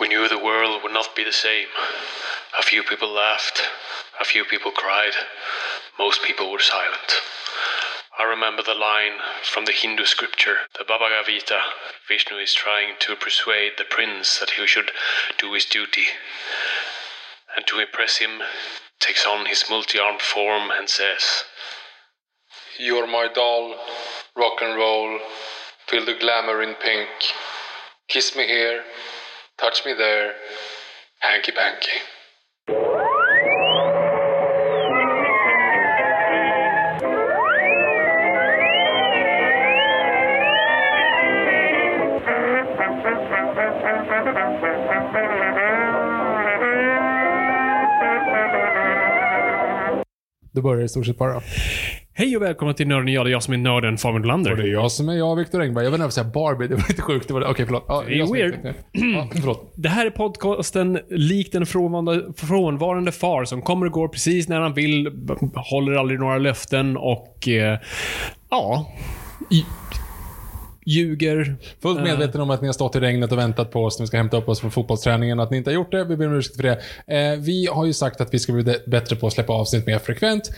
We 0.00 0.08
knew 0.08 0.26
the 0.28 0.38
world 0.38 0.82
would 0.82 0.92
not 0.92 1.14
be 1.14 1.24
the 1.24 1.32
same. 1.32 1.68
A 2.58 2.62
few 2.62 2.82
people 2.82 3.12
laughed, 3.12 3.60
a 4.18 4.24
few 4.24 4.46
people 4.46 4.70
cried, 4.70 5.12
most 5.98 6.22
people 6.22 6.50
were 6.50 6.58
silent. 6.58 7.20
I 8.18 8.24
remember 8.24 8.62
the 8.62 8.74
line 8.74 9.18
from 9.42 9.66
the 9.66 9.72
Hindu 9.72 10.06
scripture, 10.06 10.56
the 10.78 10.84
Bhagavad 10.84 11.26
Gita. 11.26 11.60
Vishnu 12.08 12.38
is 12.38 12.54
trying 12.54 12.94
to 13.00 13.14
persuade 13.14 13.72
the 13.76 13.84
prince 13.84 14.38
that 14.38 14.50
he 14.50 14.66
should 14.66 14.90
do 15.38 15.52
his 15.52 15.66
duty. 15.66 16.06
And 17.54 17.66
to 17.66 17.78
impress 17.78 18.16
him, 18.16 18.40
takes 19.00 19.26
on 19.26 19.44
his 19.44 19.64
multi-armed 19.68 20.22
form 20.22 20.70
and 20.70 20.88
says, 20.88 21.44
You're 22.78 23.06
my 23.06 23.28
doll, 23.34 23.76
rock 24.34 24.62
and 24.62 24.76
roll, 24.76 25.18
feel 25.86 26.06
the 26.06 26.14
glamour 26.18 26.62
in 26.62 26.74
pink. 26.76 27.08
Kiss 28.08 28.34
me 28.34 28.46
here, 28.46 28.82
touch 29.60 29.84
me 29.84 29.92
there, 29.92 30.32
hanky 31.18 31.52
panky. 31.52 31.96
Det 50.52 50.62
börjar 50.62 50.80
i 50.80 50.84
er 50.84 50.88
stort 50.88 51.06
sett 51.06 51.18
bara. 51.18 51.40
Hej 52.12 52.36
och 52.36 52.42
välkomna 52.42 52.74
till 52.74 52.88
Nörden 52.88 53.08
jag, 53.12 53.26
det 53.26 53.30
är 53.30 53.32
jag 53.32 53.42
som 53.42 53.54
är 53.54 53.58
nörden 53.58 53.98
Fabian 53.98 54.22
Lander. 54.22 54.50
Och 54.50 54.56
det 54.56 54.62
är 54.62 54.66
jag 54.72 54.92
som 54.92 55.08
är 55.08 55.12
jag, 55.14 55.36
Viktor 55.36 55.62
Engberg. 55.62 55.84
Jag 55.84 55.90
vet 55.90 55.96
inte 55.98 56.04
varför 56.06 56.20
jag 56.20 56.26
säga 56.26 56.44
Barbie, 56.44 56.66
det 56.68 56.74
var 56.74 56.84
lite 56.88 57.02
sjukt. 57.02 57.28
Det 57.28 57.34
var. 57.34 57.44
Okej, 57.50 57.66
förlåt. 57.66 57.84
Ja, 57.88 58.02
Det 58.06 58.12
är 58.14 58.16
jag 58.18 58.32
weird. 58.32 58.52
tekniker. 58.52 58.74
Ja, 58.92 59.28
förlåt. 59.32 59.72
Det 59.76 59.88
här 59.88 60.06
är 60.06 60.10
podcasten 60.10 60.98
likt 61.10 61.54
en 61.54 61.66
frånvarande, 61.66 62.32
frånvarande 62.36 63.12
far 63.12 63.44
som 63.44 63.62
kommer 63.62 63.86
och 63.86 63.92
går 63.92 64.08
precis 64.08 64.48
när 64.48 64.60
han 64.60 64.74
vill, 64.74 65.10
håller 65.54 65.92
aldrig 65.92 66.20
några 66.20 66.38
löften 66.38 66.96
och 66.96 67.48
eh, 67.48 67.78
ja, 68.50 68.86
i- 69.50 69.64
ljuger. 70.94 71.56
Fullt 71.82 72.02
medveten 72.02 72.40
om 72.40 72.50
att 72.50 72.60
ni 72.60 72.68
har 72.68 72.72
stått 72.72 72.96
i 72.96 73.00
regnet 73.00 73.32
och 73.32 73.38
väntat 73.38 73.70
på 73.70 73.84
oss 73.84 73.98
när 73.98 74.04
vi 74.04 74.06
ska 74.06 74.16
hämta 74.16 74.36
upp 74.36 74.48
oss 74.48 74.60
från 74.60 74.70
fotbollsträningen. 74.70 75.40
Att 75.40 75.50
ni 75.50 75.56
inte 75.56 75.70
har 75.70 75.74
gjort 75.74 75.90
det, 75.90 76.04
vi 76.04 76.16
ber 76.16 76.26
om 76.26 76.34
ursäkt 76.34 76.56
för 76.56 76.62
det. 76.62 76.72
Eh, 77.32 77.38
vi 77.38 77.66
har 77.72 77.86
ju 77.86 77.92
sagt 77.92 78.20
att 78.20 78.34
vi 78.34 78.38
ska 78.38 78.52
bli 78.52 78.76
bättre 78.86 79.16
på 79.16 79.26
att 79.26 79.32
släppa 79.32 79.52
avsnitt 79.52 79.86
mer 79.86 79.98
frekvent. 79.98 80.50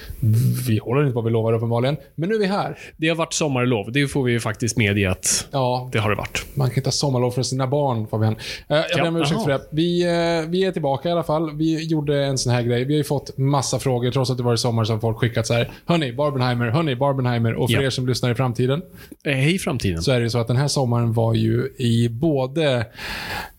Vi 0.69 0.78
håller 0.78 1.03
inte 1.03 1.15
vad 1.15 1.25
vi 1.25 1.31
lovar 1.31 1.53
uppenbarligen. 1.53 1.97
Men 2.15 2.28
nu 2.28 2.34
är 2.34 2.38
vi 2.38 2.47
här. 2.47 2.78
Det 2.97 3.09
har 3.09 3.16
varit 3.16 3.32
sommarlov, 3.32 3.93
det 3.93 4.06
får 4.09 4.25
vi 4.25 4.32
ju 4.32 4.41
faktiskt 4.41 4.76
medge 4.76 5.10
att 5.10 5.48
Ja, 5.50 5.88
det 5.93 5.98
har 5.98 6.10
det 6.10 6.16
varit. 6.16 6.47
Man 6.54 6.69
kan 6.70 6.76
inte 6.76 6.87
ha 6.87 6.93
sommarlov 6.93 7.31
för 7.31 7.43
sina 7.43 7.66
barn, 7.66 8.06
Fabian. 8.06 8.37
Eh, 8.69 8.76
jag 8.91 9.00
ber 9.00 9.09
om 9.09 9.16
ursäkt 9.16 9.43
för 9.43 9.50
det. 9.50 9.60
Vi, 9.70 10.03
eh, 10.03 10.50
vi 10.50 10.64
är 10.64 10.72
tillbaka 10.72 11.09
i 11.09 11.12
alla 11.12 11.22
fall. 11.22 11.56
Vi 11.56 11.84
gjorde 11.84 12.25
en 12.25 12.38
sån 12.38 12.53
här 12.53 12.62
grej. 12.62 12.84
Vi 12.84 12.94
har 12.94 12.99
ju 12.99 13.04
fått 13.04 13.38
massa 13.38 13.78
frågor, 13.78 14.10
trots 14.10 14.31
att 14.31 14.37
det 14.37 14.43
var 14.43 14.56
sommar, 14.56 14.84
som 14.84 15.00
folk 15.00 15.19
skickat 15.19 15.47
så 15.47 15.54
här. 15.54 15.70
Hörni, 15.87 16.12
Barbenheimer, 16.12 16.69
hörni, 16.70 16.97
Barbenheimer. 16.97 17.54
Och 17.54 17.70
för 17.70 17.76
Ja. 17.81 17.82
er 17.87 17.91
som 17.91 18.06
lyssnar 18.09 18.31
i 18.31 18.34
framtiden, 18.34 18.82
Eh, 19.25 19.32
Hej 19.34 19.59
framtiden. 19.59 20.03
så 20.03 20.12
är 20.12 20.20
det 20.22 20.31
så 20.31 20.38
att 20.38 20.47
den 20.49 20.56
här 20.56 20.69
sommaren 20.69 21.12
var 21.12 21.34
ju 21.34 21.69
i 21.78 22.09
både 22.09 22.87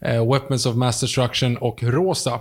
eh, 0.01 0.31
Weapons 0.31 0.65
of 0.65 0.75
Mass 0.75 1.01
Destruction 1.01 1.57
och 1.57 1.83
Rosa. 1.83 2.39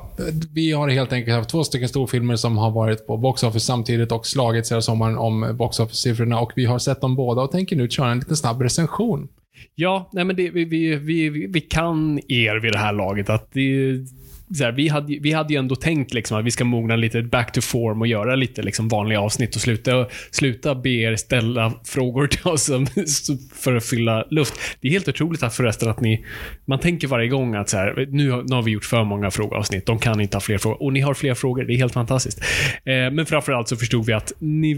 Vi 0.54 0.72
har 0.72 0.88
helt 0.88 1.12
enkelt 1.12 1.36
haft 1.36 1.50
två 1.50 1.64
stycken 1.64 1.88
storfilmer 1.88 2.36
som 2.36 2.58
har 2.58 2.70
varit 2.70 3.06
på 3.06 3.16
Box 3.16 3.42
Office 3.42 3.66
samtidigt 3.66 4.12
och 4.12 4.26
slagits 4.26 4.72
hela 4.72 4.82
sommaren 4.82 5.18
om 5.18 5.56
Box 5.58 5.80
Office-siffrorna 5.80 6.40
och 6.40 6.52
vi 6.56 6.64
har 6.64 6.78
sett 6.78 7.00
dem 7.00 7.16
båda 7.16 7.42
och 7.42 7.50
tänker 7.50 7.76
nu 7.76 7.88
köra 7.88 8.10
en 8.10 8.18
liten 8.18 8.36
snabb 8.36 8.62
recension. 8.62 9.28
Ja, 9.74 10.08
nej 10.12 10.24
men 10.24 10.36
det, 10.36 10.50
vi, 10.50 10.64
vi, 10.64 10.96
vi, 10.96 11.28
vi- 11.28 11.46
vi 11.46 11.60
kan 11.60 12.20
er 12.28 12.60
vid 12.60 12.72
det 12.72 12.78
här 12.78 12.92
laget 12.92 13.30
att 13.30 13.48
det 13.52 13.60
så 14.54 14.64
här, 14.64 14.72
vi, 14.72 14.88
hade, 14.88 15.18
vi 15.20 15.32
hade 15.32 15.52
ju 15.54 15.58
ändå 15.58 15.74
tänkt 15.76 16.14
liksom 16.14 16.38
att 16.38 16.44
vi 16.44 16.50
ska 16.50 16.64
mogna 16.64 16.96
lite 16.96 17.22
back 17.22 17.52
to 17.52 17.60
form 17.60 18.00
och 18.00 18.06
göra 18.06 18.34
lite 18.34 18.62
liksom 18.62 18.88
vanliga 18.88 19.20
avsnitt 19.20 19.54
och 19.54 19.60
sluta, 19.60 20.06
sluta 20.30 20.74
be 20.74 20.90
er 20.90 21.16
ställa 21.16 21.72
frågor 21.84 22.26
till 22.26 22.46
oss 22.48 22.70
för 23.54 23.76
att 23.76 23.84
fylla 23.84 24.24
luft. 24.30 24.54
Det 24.80 24.88
är 24.88 24.92
helt 24.92 25.08
otroligt 25.08 25.42
att 25.42 25.54
förresten 25.54 25.88
att 25.90 26.00
ni... 26.00 26.24
Man 26.64 26.78
tänker 26.78 27.08
varje 27.08 27.28
gång 27.28 27.54
att 27.54 27.68
så 27.68 27.76
här, 27.76 28.06
nu, 28.10 28.30
har- 28.30 28.42
nu 28.42 28.54
har 28.54 28.62
vi 28.62 28.70
gjort 28.70 28.84
för 28.84 29.04
många 29.04 29.30
frågeavsnitt. 29.30 29.86
De 29.86 29.98
kan 29.98 30.20
inte 30.20 30.36
ha 30.36 30.40
fler 30.40 30.58
frågor. 30.58 30.82
Och 30.82 30.92
ni 30.92 31.00
har 31.00 31.14
fler 31.14 31.34
frågor. 31.34 31.64
Det 31.64 31.74
är 31.74 31.76
helt 31.78 31.92
fantastiskt. 31.92 32.40
Eh, 32.84 32.84
men 33.12 33.26
framförallt 33.26 33.68
så 33.68 33.76
förstod 33.76 34.06
vi 34.06 34.12
att 34.12 34.32
ni 34.38 34.74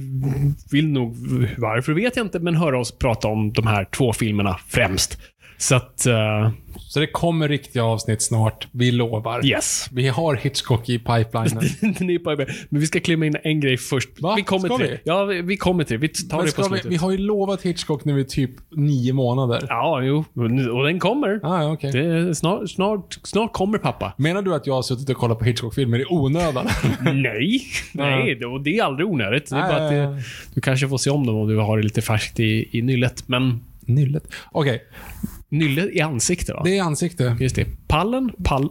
vill 0.73 0.89
nog, 0.89 1.17
varför 1.57 1.93
vet 1.93 2.17
jag 2.17 2.27
inte, 2.27 2.39
men 2.39 2.55
höra 2.55 2.79
oss 2.81 2.99
prata 2.99 3.29
om 3.29 3.53
de 3.53 3.67
här 3.67 3.85
två 3.85 4.13
filmerna 4.13 4.57
främst. 4.69 5.19
Så 5.59 5.75
att, 5.75 6.07
eh, 6.07 6.51
Så 6.89 7.01
det 7.01 7.07
kommer 7.07 7.49
riktiga 7.49 7.85
avsnitt 7.85 8.23
snart, 8.23 8.69
vi 8.73 8.91
lovar. 8.93 9.47
yes. 9.47 9.89
Vi 9.93 10.09
har 10.09 10.35
Hitchcock 10.35 10.89
i 10.89 10.99
pipelinen. 10.99 11.65
Ni 12.01 12.19
på- 12.19 12.37
Men 12.69 12.81
vi 12.81 12.87
ska 12.87 13.01
klämma 13.01 13.27
in 13.27 13.37
en 13.45 13.61
grej 13.61 13.77
först. 13.77 14.09
Va? 14.21 14.35
Vi 14.37 14.43
kommer 14.43 14.69
Ska 14.69 14.77
till 14.79 14.87
vi? 14.87 14.93
det. 14.93 15.01
Ja, 15.05 15.25
vi 15.25 15.43
vi 15.43 15.57
kommer 15.57 15.85
till 15.85 16.01
det. 16.01 16.01
Vi 16.01 16.09
tar 16.09 16.37
Men 16.37 16.47
det 16.47 16.53
på 16.57 16.63
ska 16.63 16.63
vi, 16.63 16.69
slutet. 16.81 16.93
vi 16.93 16.97
har 16.97 17.11
ju 17.11 17.19
lovat 17.19 17.63
Hitchcock 17.63 18.05
nu 18.05 18.21
i 18.21 18.25
typ 18.25 18.51
nio 18.71 19.13
månader. 19.13 19.67
Ja, 19.69 20.03
jo. 20.03 20.25
Och 20.73 20.85
den 20.85 20.99
kommer. 20.99 21.41
Ah, 21.43 21.73
okej. 21.73 21.93
Det 21.93 22.35
snart, 22.35 22.71
snart, 22.71 23.19
snart 23.23 23.53
kommer 23.53 23.79
pappa. 23.79 24.13
Menar 24.19 24.43
du 24.43 24.55
att 24.55 24.67
jag 24.67 24.75
har 24.75 24.83
suttit 24.83 25.11
och 25.11 25.17
kollat 25.17 25.39
på 25.39 25.45
Hitchcock-filmer 25.45 25.99
i 25.99 26.05
onödan? 26.09 26.67
Nej, 27.01 27.63
nej. 27.93 28.35
det- 28.35 28.47
Och 28.47 28.61
det 28.63 28.79
är 28.79 28.83
aldrig 28.85 29.09
onödigt. 29.09 29.51
Det 29.51 29.57
är 29.57 29.61
bara 29.69 29.85
att 29.85 29.91
det, 29.91 30.23
du 30.55 30.61
kanske 30.61 30.89
får 30.89 30.99
se 30.99 31.11
om 31.11 31.27
dem 31.27 31.37
om 31.37 31.49
du 31.49 31.57
har 31.59 31.77
det 31.77 31.83
lite 31.83 32.03
färskt 32.03 32.41
i, 32.41 32.69
i 32.79 32.83
nyllet. 32.83 33.29
Men 33.29 33.61
Nyllet. 33.87 34.25
Okej, 34.53 34.83
nylle 35.49 35.91
i 35.93 36.01
ansikte 36.01 36.53
va? 36.53 36.63
det 36.65 36.79
är 36.79 36.83
ansikte. 36.83 37.37
Just 37.41 37.57
det. 37.57 37.67
Pallen, 37.89 38.31
pall... 38.45 38.69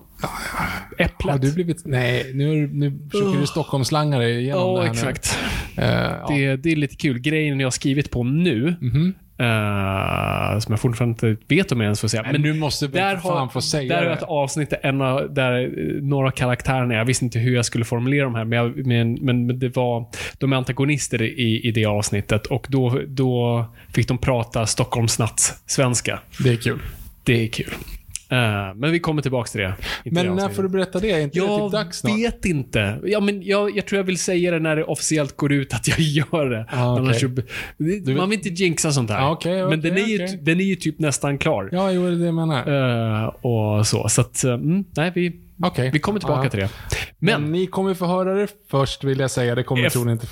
Äpplet. 0.98 1.32
Har 1.32 1.40
du 1.40 1.54
blivit... 1.54 1.86
Nej, 1.86 2.32
nu, 2.34 2.68
nu 2.74 3.00
försöker 3.12 3.40
du 3.40 3.48
Stockholmslangare 3.48 4.30
igenom 4.32 4.62
Ja, 4.62 4.78
det 4.78 4.84
här 4.86 4.92
exakt. 4.92 5.38
nu. 5.78 5.84
Eh, 5.84 5.90
ja. 5.92 6.26
Det, 6.30 6.56
det 6.56 6.72
är 6.72 6.76
lite 6.76 6.96
kul. 6.96 7.20
Grejen 7.20 7.60
jag 7.60 7.66
har 7.66 7.72
skrivit 7.72 8.12
på 8.12 8.24
nu, 8.24 8.76
Mhm. 8.82 9.14
Eh, 9.44 10.60
som 10.60 10.72
jag 10.72 10.80
fortfarande 10.80 11.28
inte 11.28 11.46
vet 11.56 11.72
om 11.72 11.80
jag 11.80 11.86
ens 11.86 12.02
får 12.02 12.08
säga. 12.08 12.26
Men 12.32 12.42
du 12.42 12.54
måste 12.54 12.90
för 12.90 13.18
fan 13.18 13.50
få 13.50 13.62
säga 13.62 13.96
där 13.96 14.06
har 14.06 14.14
ett 14.14 14.24
avsnitt 14.24 14.70
där, 14.70 14.80
en 14.84 15.02
av, 15.02 15.34
där 15.34 15.72
några 16.02 16.28
av 16.28 16.32
karaktärerna, 16.32 16.94
jag 16.94 17.06
visste 17.06 17.26
inte 17.26 17.40
hur 17.40 17.56
jag 17.56 17.66
skulle 17.66 17.86
formulera 17.86 18.24
de 18.24 18.36
här, 18.36 18.46
men, 18.46 18.58
jag, 18.58 18.86
men, 18.86 19.14
men, 19.14 19.46
men 19.46 19.60
det 19.60 19.76
var, 19.76 20.06
de 20.38 20.54
är 20.54 20.58
antagonister 20.58 21.22
i, 21.22 21.62
i 21.64 21.72
det 21.72 21.86
avsnittet 21.86 22.46
och 22.46 22.66
då, 22.70 23.00
då 23.08 23.66
fick 23.94 24.08
de 24.08 24.18
prata 24.18 24.66
Stockholmsnatts-svenska. 24.66 26.20
Det 26.44 26.50
är 26.50 26.58
kul. 26.58 26.80
Det 27.24 27.44
är 27.44 27.48
kul. 27.48 27.74
Eh, 28.34 28.76
men 28.76 28.92
vi 28.92 29.00
kommer 29.00 29.22
tillbaka 29.22 29.48
till 29.48 29.62
det. 29.62 29.76
Men 30.06 30.26
det 30.26 30.34
när 30.34 30.50
får 30.50 30.64
du 30.64 30.70
berätta 30.70 31.00
det? 31.00 31.12
Är 31.12 31.20
inte 31.22 31.40
det 31.40 31.46
Jag 31.46 31.62
typ 31.62 31.72
dags 31.72 32.00
snart? 32.00 32.18
vet 32.18 32.46
inte. 32.46 33.00
Ja, 33.06 33.20
men 33.20 33.44
jag, 33.44 33.78
jag 33.78 33.86
tror 33.86 33.98
jag 33.98 34.04
vill 34.04 34.18
säga 34.18 34.52
det 34.52 34.60
när 34.60 34.76
det 34.76 34.84
officiellt 34.84 35.38
går 35.38 35.52
ut 35.54 35.74
att 35.74 35.88
jag 35.88 36.00
gör 36.00 36.50
det. 36.50 36.66
Ah, 36.72 36.94
okej. 36.94 37.06
Annars 37.06 37.22
det- 37.78 38.16
man 38.16 38.30
vill 38.30 38.40
inte 38.40 38.64
jinxa 38.64 38.92
sånt 38.92 39.10
här. 39.10 39.22
Ah, 39.28 39.32
okej, 39.32 39.68
men 39.68 39.82
den 39.82 39.98
är, 39.98 40.06
ju, 40.06 40.28
den 40.42 40.60
är 40.60 40.64
ju 40.66 40.76
typ 40.76 41.00
nästan 41.00 41.38
klar. 41.38 41.70
Ja, 41.72 41.92
jo, 41.92 42.02
det 42.08 42.08
är 42.08 42.16
det 42.16 42.26
jag 42.26 42.34
menar. 42.34 43.22
Eh, 43.24 43.28
och 43.28 43.88
så. 43.88 44.10
Så 44.10 44.22
att, 44.22 44.44
eh, 44.44 44.54
mm, 44.54 44.84
nej, 44.98 45.12
vi, 45.16 45.40
Okej. 45.64 45.90
Vi 45.94 46.00
kommer 46.00 46.20
tillbaka 46.20 46.44
Ja. 46.44 46.50
till 46.50 46.60
det. 46.60 46.70
Men 47.20 47.42
Men, 47.42 47.52
ni 47.52 47.68
kommer 47.68 47.94
få 47.94 48.06
höra 48.06 48.34
det 48.34 48.48
först, 48.72 49.04
vill 49.04 49.20
jag 49.20 49.32
säga. 49.32 49.56
Det 49.56 49.64
kommer 49.64 49.86
F- 49.86 49.94
troligen 49.94 50.20
inte 50.22 50.28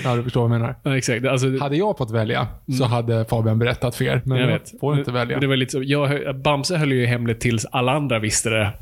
Ja, 0.04 0.16
du 0.16 0.22
förstår 0.22 0.48
vad 0.48 0.50
jag 0.54 0.60
menar. 0.60 0.76
ja, 0.82 0.96
exakt. 0.96 1.26
Alltså, 1.26 1.58
Hade 1.60 1.76
jag 1.76 1.98
fått 1.98 2.10
välja 2.10 2.46
så 2.78 2.84
hade 2.84 3.24
Fabian 3.24 3.58
berättat 3.58 3.94
för 3.94 4.04
er. 4.04 4.22
Men 4.24 4.38
jag 4.38 4.50
jag, 4.50 4.58
vet. 4.58 4.80
får 4.80 4.98
inte 4.98 5.12
välja. 5.12 5.40
Det 5.40 5.46
var 5.46 5.56
lite 5.56 5.72
så, 5.72 5.82
jag, 5.82 6.36
Bamse 6.42 6.76
höll 6.76 6.92
ju 6.92 7.06
hemligt 7.06 7.40
tills 7.40 7.66
alla 7.66 7.92
andra 7.92 8.18
visste 8.18 8.50
det. 8.50 8.72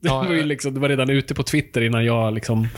Det, 0.00 0.08
var, 0.08 0.30
ju 0.32 0.42
liksom, 0.44 0.74
det 0.74 0.80
var 0.80 0.88
redan 0.88 1.10
ute 1.10 1.34
på 1.34 1.42
Twitter 1.42 1.80
innan 1.80 2.04
jag 2.04 2.34
liksom 2.34 2.68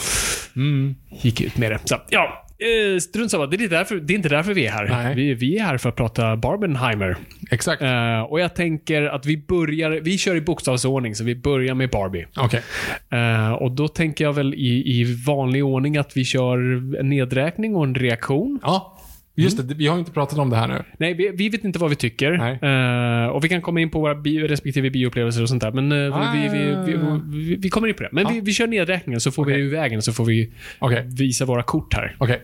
Mm. 0.57 0.95
gick 1.23 1.41
ut 1.41 1.57
med 1.59 1.73
det. 1.73 1.79
Så, 1.85 1.97
ja, 2.09 2.46
eh, 2.59 2.99
strunt 3.01 3.31
samma. 3.31 3.47
Det 3.47 3.57
är, 3.57 3.63
inte 3.63 3.77
därför, 3.77 3.97
det 3.97 4.13
är 4.13 4.17
inte 4.17 4.29
därför 4.29 4.55
vi 4.55 4.67
är 4.67 4.71
här. 4.71 5.15
Vi, 5.15 5.35
vi 5.35 5.59
är 5.59 5.63
här 5.63 5.79
för 5.79 5.89
att 5.89 5.97
prata 5.97 6.37
Barbenheimer. 6.37 7.17
Exakt. 7.51 7.83
Eh, 7.83 8.21
och 8.21 8.41
jag 8.41 8.55
tänker 8.55 9.03
att 9.03 9.27
vi 9.27 9.37
börjar, 9.37 9.91
vi 9.91 10.19
kör 10.19 10.37
i 10.37 10.41
bokstavsordning, 10.41 11.15
så 11.15 11.25
vi 11.25 11.35
börjar 11.37 11.75
med 11.75 11.91
Barbie. 11.91 12.27
Okej. 12.37 12.63
Eh, 13.11 13.53
och 13.53 13.71
då 13.71 13.89
tänker 13.89 14.25
jag 14.25 14.33
väl 14.33 14.55
i, 14.55 15.01
i 15.01 15.23
vanlig 15.27 15.65
ordning 15.65 15.97
att 15.97 16.17
vi 16.17 16.25
kör 16.25 16.59
en 17.01 17.09
nedräkning 17.09 17.77
och 17.77 17.85
en 17.85 17.95
reaktion. 17.95 18.59
Ja. 18.63 18.96
Just 19.39 19.69
det, 19.69 19.75
vi 19.75 19.87
har 19.87 19.99
inte 19.99 20.11
pratat 20.13 20.39
om 20.39 20.51
det 20.51 20.57
här 20.57 20.69
nu. 20.69 20.83
Nej, 20.99 21.15
vi, 21.15 21.31
vi 21.35 21.49
vet 21.49 21.65
inte 21.65 21.79
vad 21.79 21.91
vi 21.91 21.97
tycker. 21.97 22.33
Eh, 22.65 23.29
och 23.29 23.45
vi 23.45 23.49
kan 23.49 23.63
komma 23.63 23.81
in 23.81 23.91
på 23.91 24.01
våra 24.01 24.15
bio, 24.15 24.47
respektive 24.49 24.91
bioupplevelser 24.91 25.43
och 25.43 25.49
sånt 25.49 25.63
där. 25.63 25.73
Men 25.73 25.93
eh, 25.93 26.17
Ah. 26.17 26.33
vi, 26.35 26.49
vi, 26.49 26.75
vi, 26.87 26.99
vi, 27.25 27.57
vi 27.57 27.69
kommer 27.71 27.89
in 27.89 27.95
på 27.95 28.03
det. 28.03 28.09
Men 28.13 28.33
vi, 28.33 28.41
vi 28.41 28.53
kör 28.53 28.67
nedräkningen 28.67 29.21
så 29.21 29.31
får 29.31 29.45
vi 29.45 29.53
Okej. 29.53 29.63
ur 29.63 29.71
vägen 29.71 30.03
så 30.03 30.13
får 30.13 30.25
vi 30.25 30.53
Okej. 30.79 31.05
visa 31.07 31.45
våra 31.45 31.63
kort 31.63 31.95
här. 31.95 32.17
Okej. 32.19 32.43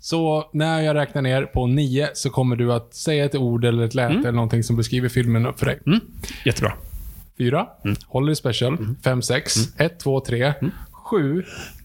Så 0.00 0.50
när 0.52 0.80
jag 0.80 0.96
räknar 0.96 1.22
ner 1.22 1.42
på 1.42 1.66
nio 1.66 2.08
så 2.14 2.30
kommer 2.30 2.56
du 2.56 2.72
att 2.72 2.94
säga 2.94 3.24
ett 3.24 3.34
ord 3.34 3.64
eller 3.64 3.84
ett 3.84 3.94
läte 3.94 4.14
eller 4.14 4.32
någonting 4.32 4.62
som 4.62 4.76
beskriver 4.76 5.08
filmen 5.08 5.54
för 5.56 5.66
dig. 5.66 5.78
Mm. 5.86 6.00
Jättebra. 6.44 6.72
Fyra. 7.38 7.66
Holiday 8.06 8.34
Special. 8.36 8.78
Fem, 9.04 9.22
sex. 9.22 9.54
Ett, 9.78 10.00
två, 10.00 10.20
tre. 10.20 10.52
Sju. 10.92 11.42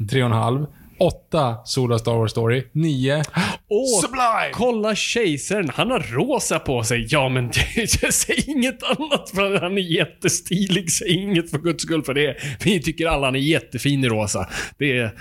Tre 0.09 0.23
och 0.23 0.29
en 0.29 0.35
halv. 0.35 0.65
Åtta. 0.99 1.57
Sola 1.65 1.99
Star 1.99 2.13
Wars 2.13 2.31
Story. 2.31 2.63
Nio. 2.71 3.15
Åh, 3.69 4.01
Sublime! 4.01 4.49
kolla 4.53 4.95
kejsaren. 4.95 5.69
Han 5.75 5.91
har 5.91 5.99
rosa 5.99 6.59
på 6.59 6.83
sig. 6.83 7.07
Ja, 7.09 7.29
men 7.29 7.51
säg 8.11 8.43
inget 8.47 8.83
annat 8.83 9.31
för 9.35 9.59
han 9.59 9.77
är 9.77 9.97
jättestilig. 9.97 10.91
Säg 10.91 11.13
inget 11.13 11.51
för 11.51 11.57
guds 11.57 11.83
skull 11.83 12.03
för 12.03 12.13
det. 12.13 12.37
Vi 12.63 12.81
tycker 12.81 13.07
alla 13.07 13.27
han 13.27 13.35
är 13.35 13.39
jättefin 13.39 14.03
i 14.03 14.07
rosa. 14.07 14.49
Det, 14.77 15.11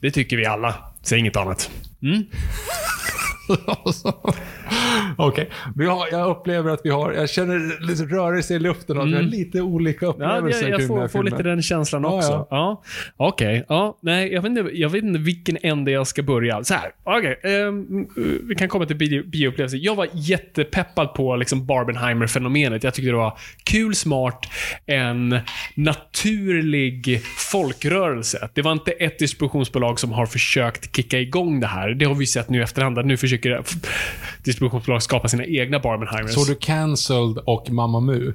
det 0.00 0.10
tycker 0.10 0.36
vi 0.36 0.46
alla. 0.46 0.74
Säg 1.02 1.18
inget 1.18 1.36
annat. 1.36 1.70
Mm. 2.02 2.24
Okej. 5.18 5.48
Har- 5.76 6.08
Jag 6.12 6.30
upplever 6.30 6.70
att 6.70 6.80
vi 6.84 6.90
har... 6.90 7.12
Jag 7.12 7.30
känner 7.30 7.86
lite 7.86 8.02
rörelse 8.04 8.54
i 8.54 8.58
luften 8.58 8.96
och 8.96 9.02
att 9.02 9.08
vi 9.08 9.14
har 9.14 9.22
lite 9.22 9.60
olika 9.60 10.06
Ja, 10.06 10.10
upplevelser 10.10 10.62
jag, 10.62 10.70
jag 10.70 10.78
kring 10.80 10.88
den 10.88 10.98
här 10.98 11.08
får, 11.08 11.18
får 11.18 11.24
lite 11.24 11.42
den 11.42 11.62
känslan 11.62 12.02
Ja, 12.02 12.08
också. 12.16 12.30
ja. 12.32 12.46
Ja. 12.50 12.82
Okej. 13.16 13.64
Ja. 13.68 13.98
Nej, 14.02 14.32
jag 14.32 14.42
vet, 14.42 14.50
inte, 14.50 14.70
jag 14.72 14.88
vet 14.88 15.04
inte 15.04 15.18
vilken 15.20 15.58
ände 15.62 15.90
jag 15.90 16.06
ska 16.06 16.22
börja. 16.22 16.64
Så 16.64 16.74
här. 16.74 16.90
Okej. 17.04 17.40
ehm, 17.42 17.86
vi 18.48 18.54
kan 18.54 18.68
komma 18.68 18.86
till 18.86 18.96
bio- 18.96 19.24
bioupplevelser. 19.26 19.78
Jag 19.82 19.94
var 19.94 20.08
jättepeppad 20.12 21.14
på 21.14 21.36
liksom 21.36 21.66
Barbenheimer-fenomenet. 21.66 22.84
Jag 22.84 22.94
tyckte 22.94 23.10
det 23.10 23.16
var 23.16 23.38
kul, 23.64 23.94
smart, 23.94 24.46
en 24.86 25.38
naturlig 25.74 27.20
folkrörelse. 27.36 28.48
Det 28.54 28.62
var 28.62 28.72
inte 28.72 28.90
ett 28.90 29.18
distributionsbolag 29.18 30.00
som 30.00 30.12
har 30.12 30.26
försökt 30.26 30.96
kicka 30.96 31.18
igång 31.20 31.60
det 31.60 31.66
här. 31.66 31.88
Det 31.90 32.04
har 32.04 32.14
vi 32.14 32.26
sett 32.26 32.48
nu 32.50 32.58
i 32.58 32.62
efterhand. 32.62 33.06
Nu 33.06 33.16
försöker 33.16 33.62
distributionsbolag 34.44 34.95
skapa 35.02 35.28
sina 35.28 35.44
egna 35.44 35.78
Barbenheimers. 35.78 36.34
Så 36.34 36.44
du 36.44 36.54
Cancelled 36.54 37.38
och 37.44 37.70
Mamma 37.70 38.00
Mu? 38.00 38.32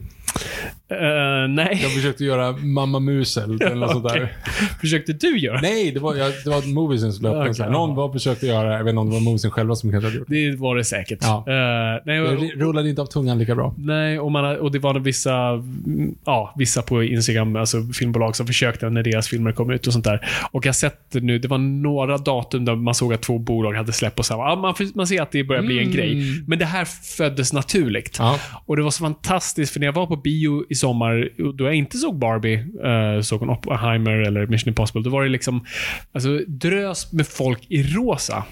Eh, 0.91 1.47
nej. 1.49 1.79
Jag 1.81 1.91
försökte 1.91 2.23
göra 2.23 2.51
Mamma 2.51 2.99
Musel 2.99 3.61
eller 3.61 3.75
något 3.75 3.91
sånt 3.91 4.07
där. 4.07 4.33
Försökte 4.81 5.13
du 5.13 5.39
göra 5.39 5.61
Nej, 5.61 5.91
det 5.91 5.99
var, 5.99 6.15
jag, 6.15 6.31
det 6.43 6.49
var 6.49 6.73
moviesen 6.73 7.13
som 7.13 7.53
så 7.53 7.63
här. 7.63 7.69
Någon 7.69 7.95
var 7.95 8.11
försökte 8.13 8.47
göra 8.47 8.77
Jag 8.77 8.83
vet 8.83 8.89
inte 8.89 8.99
om 8.99 9.09
det 9.09 9.13
var 9.13 9.21
moviesen 9.21 9.51
själva 9.51 9.75
som 9.75 9.91
kanske 9.91 10.07
hade 10.07 10.17
gjort 10.17 10.27
det. 10.29 10.51
Det 10.51 10.55
var 10.55 10.75
det 10.75 10.83
säkert. 10.83 11.19
Ja. 11.21 11.37
Eh, 11.47 12.01
nej, 12.05 12.19
Det 12.19 12.21
och, 12.21 12.61
rullade 12.61 12.89
inte 12.89 13.01
av 13.01 13.05
tungan 13.05 13.39
lika 13.39 13.55
bra. 13.55 13.73
nej 13.77 14.19
och, 14.19 14.31
man, 14.31 14.59
och 14.59 14.71
det 14.71 14.79
var 14.79 14.99
vissa, 14.99 15.49
mm, 15.49 16.15
ja, 16.25 16.53
vissa 16.57 16.81
på 16.81 17.03
Instagram, 17.03 17.55
alltså 17.55 17.77
filmbolag 17.93 18.35
som 18.35 18.47
försökte 18.47 18.89
när 18.89 19.03
deras 19.03 19.27
filmer 19.27 19.51
kom 19.51 19.71
ut 19.71 19.87
och 19.87 19.93
sånt 19.93 20.05
där. 20.05 20.27
Och 20.51 20.65
jag 20.65 20.69
har 20.69 20.73
sett 20.73 21.13
nu, 21.13 21.39
det 21.39 21.47
var 21.47 21.57
några 21.57 22.17
datum 22.17 22.65
där 22.65 22.75
man 22.75 22.95
såg 22.95 23.13
att 23.13 23.21
två 23.21 23.37
bolag 23.37 23.73
hade 23.73 23.93
släppt 23.93 24.15
på 24.15 24.23
samma. 24.23 24.49
Ja, 24.49 24.55
man, 24.55 24.73
man 24.95 25.07
ser 25.07 25.21
att 25.21 25.31
det 25.31 25.43
börjar 25.43 25.63
bli 25.63 25.79
en 25.79 25.91
grej. 25.91 26.43
Men 26.47 26.59
det 26.59 26.65
här 26.65 26.85
föddes 27.17 27.53
naturligt. 27.53 28.15
Ja. 28.19 28.39
Och 28.65 28.75
det 28.75 28.83
var 28.83 28.91
så 28.91 29.03
fantastiskt, 29.03 29.73
för 29.73 29.79
när 29.79 29.87
jag 29.87 29.93
var 29.93 30.07
på 30.07 30.15
bio 30.23 30.65
i 30.69 30.75
sommar, 30.75 31.29
då 31.53 31.65
jag 31.65 31.75
inte 31.75 31.97
såg 31.97 32.19
Barbie, 32.19 32.65
eh, 32.83 33.21
såg 33.21 33.43
en 33.43 33.49
Oppenheimer 33.49 34.11
eller 34.11 34.47
Mission 34.47 34.69
Impossible, 34.69 35.01
då 35.01 35.09
var 35.09 35.23
det 35.23 35.29
liksom 35.29 35.65
alltså, 36.11 36.39
drös 36.47 37.13
med 37.13 37.27
folk 37.27 37.65
i 37.69 37.83
rosa. 37.83 38.43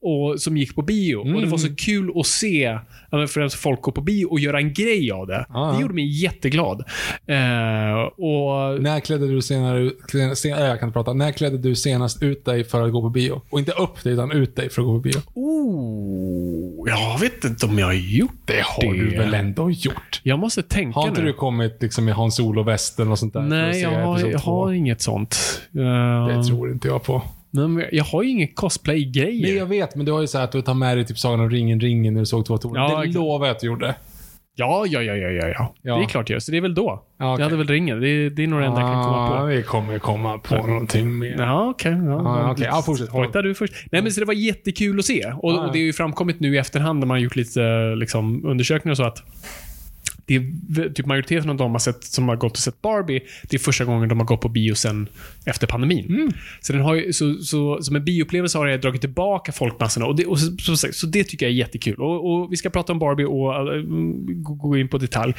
Och, 0.00 0.40
som 0.40 0.56
gick 0.56 0.74
på 0.74 0.82
bio. 0.82 1.16
Och 1.34 1.40
det 1.40 1.46
var 1.46 1.58
så 1.58 1.74
kul 1.76 2.12
att 2.16 2.26
se 2.26 2.78
främst 3.28 3.56
folk 3.56 3.82
gå 3.82 3.92
på 3.92 4.00
bio 4.00 4.26
och 4.26 4.40
göra 4.40 4.58
en 4.58 4.72
grej 4.72 5.12
av 5.12 5.26
det. 5.26 5.46
Ja. 5.48 5.72
Det 5.76 5.82
gjorde 5.82 5.94
mig 5.94 6.22
jätteglad. 6.22 6.84
Eh, 7.26 8.02
och 8.02 8.82
När 8.82 9.00
klädde 9.00 9.28
du 9.28 9.42
senare, 9.42 9.90
sen, 10.10 10.36
sen, 10.36 10.50
jag 10.50 10.80
kan 10.80 10.88
inte 10.88 10.92
prata. 10.96 11.12
När 11.12 11.32
klädde 11.32 11.58
du 11.58 11.74
senast 11.74 12.22
ut 12.22 12.44
dig 12.44 12.64
för 12.64 12.82
att 12.86 12.92
gå 12.92 13.00
på 13.00 13.08
bio? 13.10 13.40
Och 13.50 13.58
inte 13.58 13.72
upp 13.72 14.04
dig, 14.04 14.12
utan 14.12 14.32
ut 14.32 14.56
dig 14.56 14.70
för 14.70 14.82
att 14.82 14.86
gå 14.86 14.92
på 14.94 15.00
bio. 15.00 15.18
Oh, 15.34 16.88
jag 16.88 17.18
vet 17.20 17.44
inte 17.44 17.66
om 17.66 17.78
jag 17.78 17.86
har 17.86 17.92
gjort 17.92 18.30
Det 18.44 18.62
har 18.64 18.92
du 18.94 19.16
väl 19.16 19.34
ändå 19.34 19.70
gjort? 19.70 20.20
Jag 20.22 20.38
måste 20.38 20.62
tänka 20.62 21.00
Har 21.00 21.08
inte 21.08 21.20
nu. 21.20 21.26
du 21.26 21.32
kommit 21.32 21.82
liksom 21.82 22.08
i 22.08 22.12
Hans 22.12 22.40
Olo-väst 22.40 22.98
eller 22.98 23.08
något 23.10 23.18
sånt 23.18 23.32
där? 23.32 23.40
Nej, 23.42 23.80
jag 23.80 23.90
har, 23.90 24.18
jag 24.18 24.38
har 24.38 24.72
inget 24.72 25.02
sånt. 25.02 25.60
Eh, 25.74 26.26
Det 26.36 26.44
tror 26.44 26.70
inte 26.72 26.88
jag 26.88 27.02
på. 27.02 27.22
Men 27.54 27.84
jag 27.92 28.04
har 28.04 28.22
ju 28.22 28.30
ingen 28.30 28.48
cosplay-grejer. 28.54 29.42
Nej, 29.42 29.54
jag 29.56 29.66
vet, 29.66 29.94
men 29.96 30.06
du 30.06 30.12
har 30.12 30.20
ju 30.20 30.26
sagt 30.26 30.44
att 30.44 30.52
du 30.52 30.62
tar 30.62 30.74
med 30.74 30.96
dig 30.96 31.06
typ 31.06 31.18
Sagan 31.18 31.40
om 31.40 31.50
ringen-ringen 31.50 32.14
när 32.14 32.20
du 32.20 32.26
såg 32.26 32.46
två 32.46 32.58
toner. 32.58 32.80
Ja, 32.80 32.86
det 32.88 32.94
exakt. 32.94 33.14
lovar 33.14 33.46
jag 33.46 33.54
att 33.54 33.60
du 33.60 33.66
gjorde. 33.66 33.94
Ja, 34.56 34.84
ja, 34.88 35.02
ja, 35.02 35.14
ja, 35.16 35.28
ja, 35.30 35.48
ja. 35.48 35.74
Ja. 35.82 35.96
Det 35.96 36.02
är 36.04 36.06
klart 36.08 36.30
jag. 36.30 36.42
Så 36.42 36.50
det 36.50 36.56
är 36.56 36.60
väl 36.60 36.74
då. 36.74 37.02
Ja, 37.18 37.32
okej. 37.32 37.42
Jag 37.42 37.50
hade 37.50 37.56
väl 37.56 37.66
ringen. 37.68 38.00
Det 38.00 38.08
är, 38.08 38.30
det 38.30 38.42
är 38.42 38.46
nog 38.46 38.60
det 38.60 38.66
enda 38.66 38.80
jag 38.80 38.92
kan 38.92 39.04
komma 39.04 39.28
Ah, 39.28 39.40
på. 39.40 39.46
Vi 39.46 39.62
kommer 39.62 39.98
komma 39.98 40.38
på 40.38 40.66
någonting 40.66 41.18
mer. 41.18 41.34
Ja, 41.38 41.68
okej. 41.70 41.92
Ja, 41.92 42.00
Ja, 42.06 42.50
okej. 42.52 42.66
Ja, 42.70 42.82
fortsätt. 42.82 43.08
Hojta 43.08 43.42
du 43.42 43.54
först. 43.54 43.72
Nej, 43.92 44.02
men 44.02 44.12
så 44.12 44.20
det 44.20 44.26
var 44.26 44.34
jättekul 44.34 44.98
att 44.98 45.04
se. 45.04 45.24
Och, 45.24 45.52
Ja, 45.52 45.56
ja. 45.56 45.66
och 45.66 45.72
det 45.72 45.78
är 45.78 45.82
ju 45.82 45.92
framkommit 45.92 46.40
nu 46.40 46.54
i 46.54 46.58
efterhand 46.58 46.98
när 46.98 47.06
man 47.06 47.14
har 47.14 47.22
gjort 47.22 47.36
lite 47.36 47.94
liksom, 47.96 48.44
undersökningar 48.46 48.92
och 48.92 48.96
så 48.96 49.04
att 49.04 49.22
det 50.26 50.34
är 50.34 50.92
typ 50.92 51.06
majoriteten 51.06 51.50
av 51.50 51.56
de 51.56 51.72
har 51.72 51.78
sett, 51.78 52.04
som 52.04 52.28
har 52.28 52.36
gått 52.36 52.52
och 52.52 52.58
sett 52.58 52.82
Barbie, 52.82 53.20
det 53.42 53.56
är 53.56 53.58
första 53.58 53.84
gången 53.84 54.08
de 54.08 54.18
har 54.18 54.26
gått 54.26 54.40
på 54.40 54.48
bio 54.48 54.74
sen 54.74 55.08
efter 55.46 55.66
pandemin. 55.66 56.06
Mm. 56.08 56.32
Så, 56.60 56.72
den 56.72 56.82
har 56.82 56.94
ju, 56.94 57.12
så, 57.12 57.34
så 57.34 57.82
som 57.82 57.96
en 57.96 58.04
bioupplevelse 58.04 58.58
har 58.58 58.66
det 58.66 58.78
dragit 58.78 59.00
tillbaka 59.00 59.52
folkmassorna. 59.52 60.06
Och 60.06 60.16
det, 60.16 60.26
och 60.26 60.38
så, 60.38 60.76
så, 60.76 60.88
så 60.92 61.06
det 61.06 61.24
tycker 61.24 61.46
jag 61.46 61.50
är 61.50 61.56
jättekul. 61.56 62.00
Och, 62.00 62.32
och 62.32 62.52
Vi 62.52 62.56
ska 62.56 62.70
prata 62.70 62.92
om 62.92 62.98
Barbie 62.98 63.24
och 63.24 63.54
gå, 64.42 64.54
gå 64.54 64.76
in 64.76 64.88
på 64.88 64.98
detalj. 64.98 65.34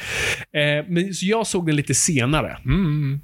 Eh, 0.52 0.84
men, 0.88 1.14
så 1.14 1.26
jag 1.26 1.46
såg 1.46 1.66
den 1.66 1.76
lite 1.76 1.94
senare. 1.94 2.58
Mm. 2.64 3.20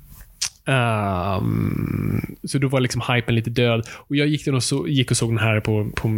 Ehm, 0.66 2.20
så 2.44 2.58
då 2.58 2.68
var 2.68 2.80
liksom 2.80 3.02
hypen 3.14 3.34
lite 3.34 3.50
död. 3.50 3.86
Och 3.92 4.16
Jag 4.16 4.28
gick, 4.28 4.46
och, 4.46 4.62
så, 4.62 4.88
gick 4.88 5.10
och 5.10 5.16
såg 5.16 5.30
den 5.30 5.38
här 5.38 5.60
på, 5.60 5.90
på 5.96 6.08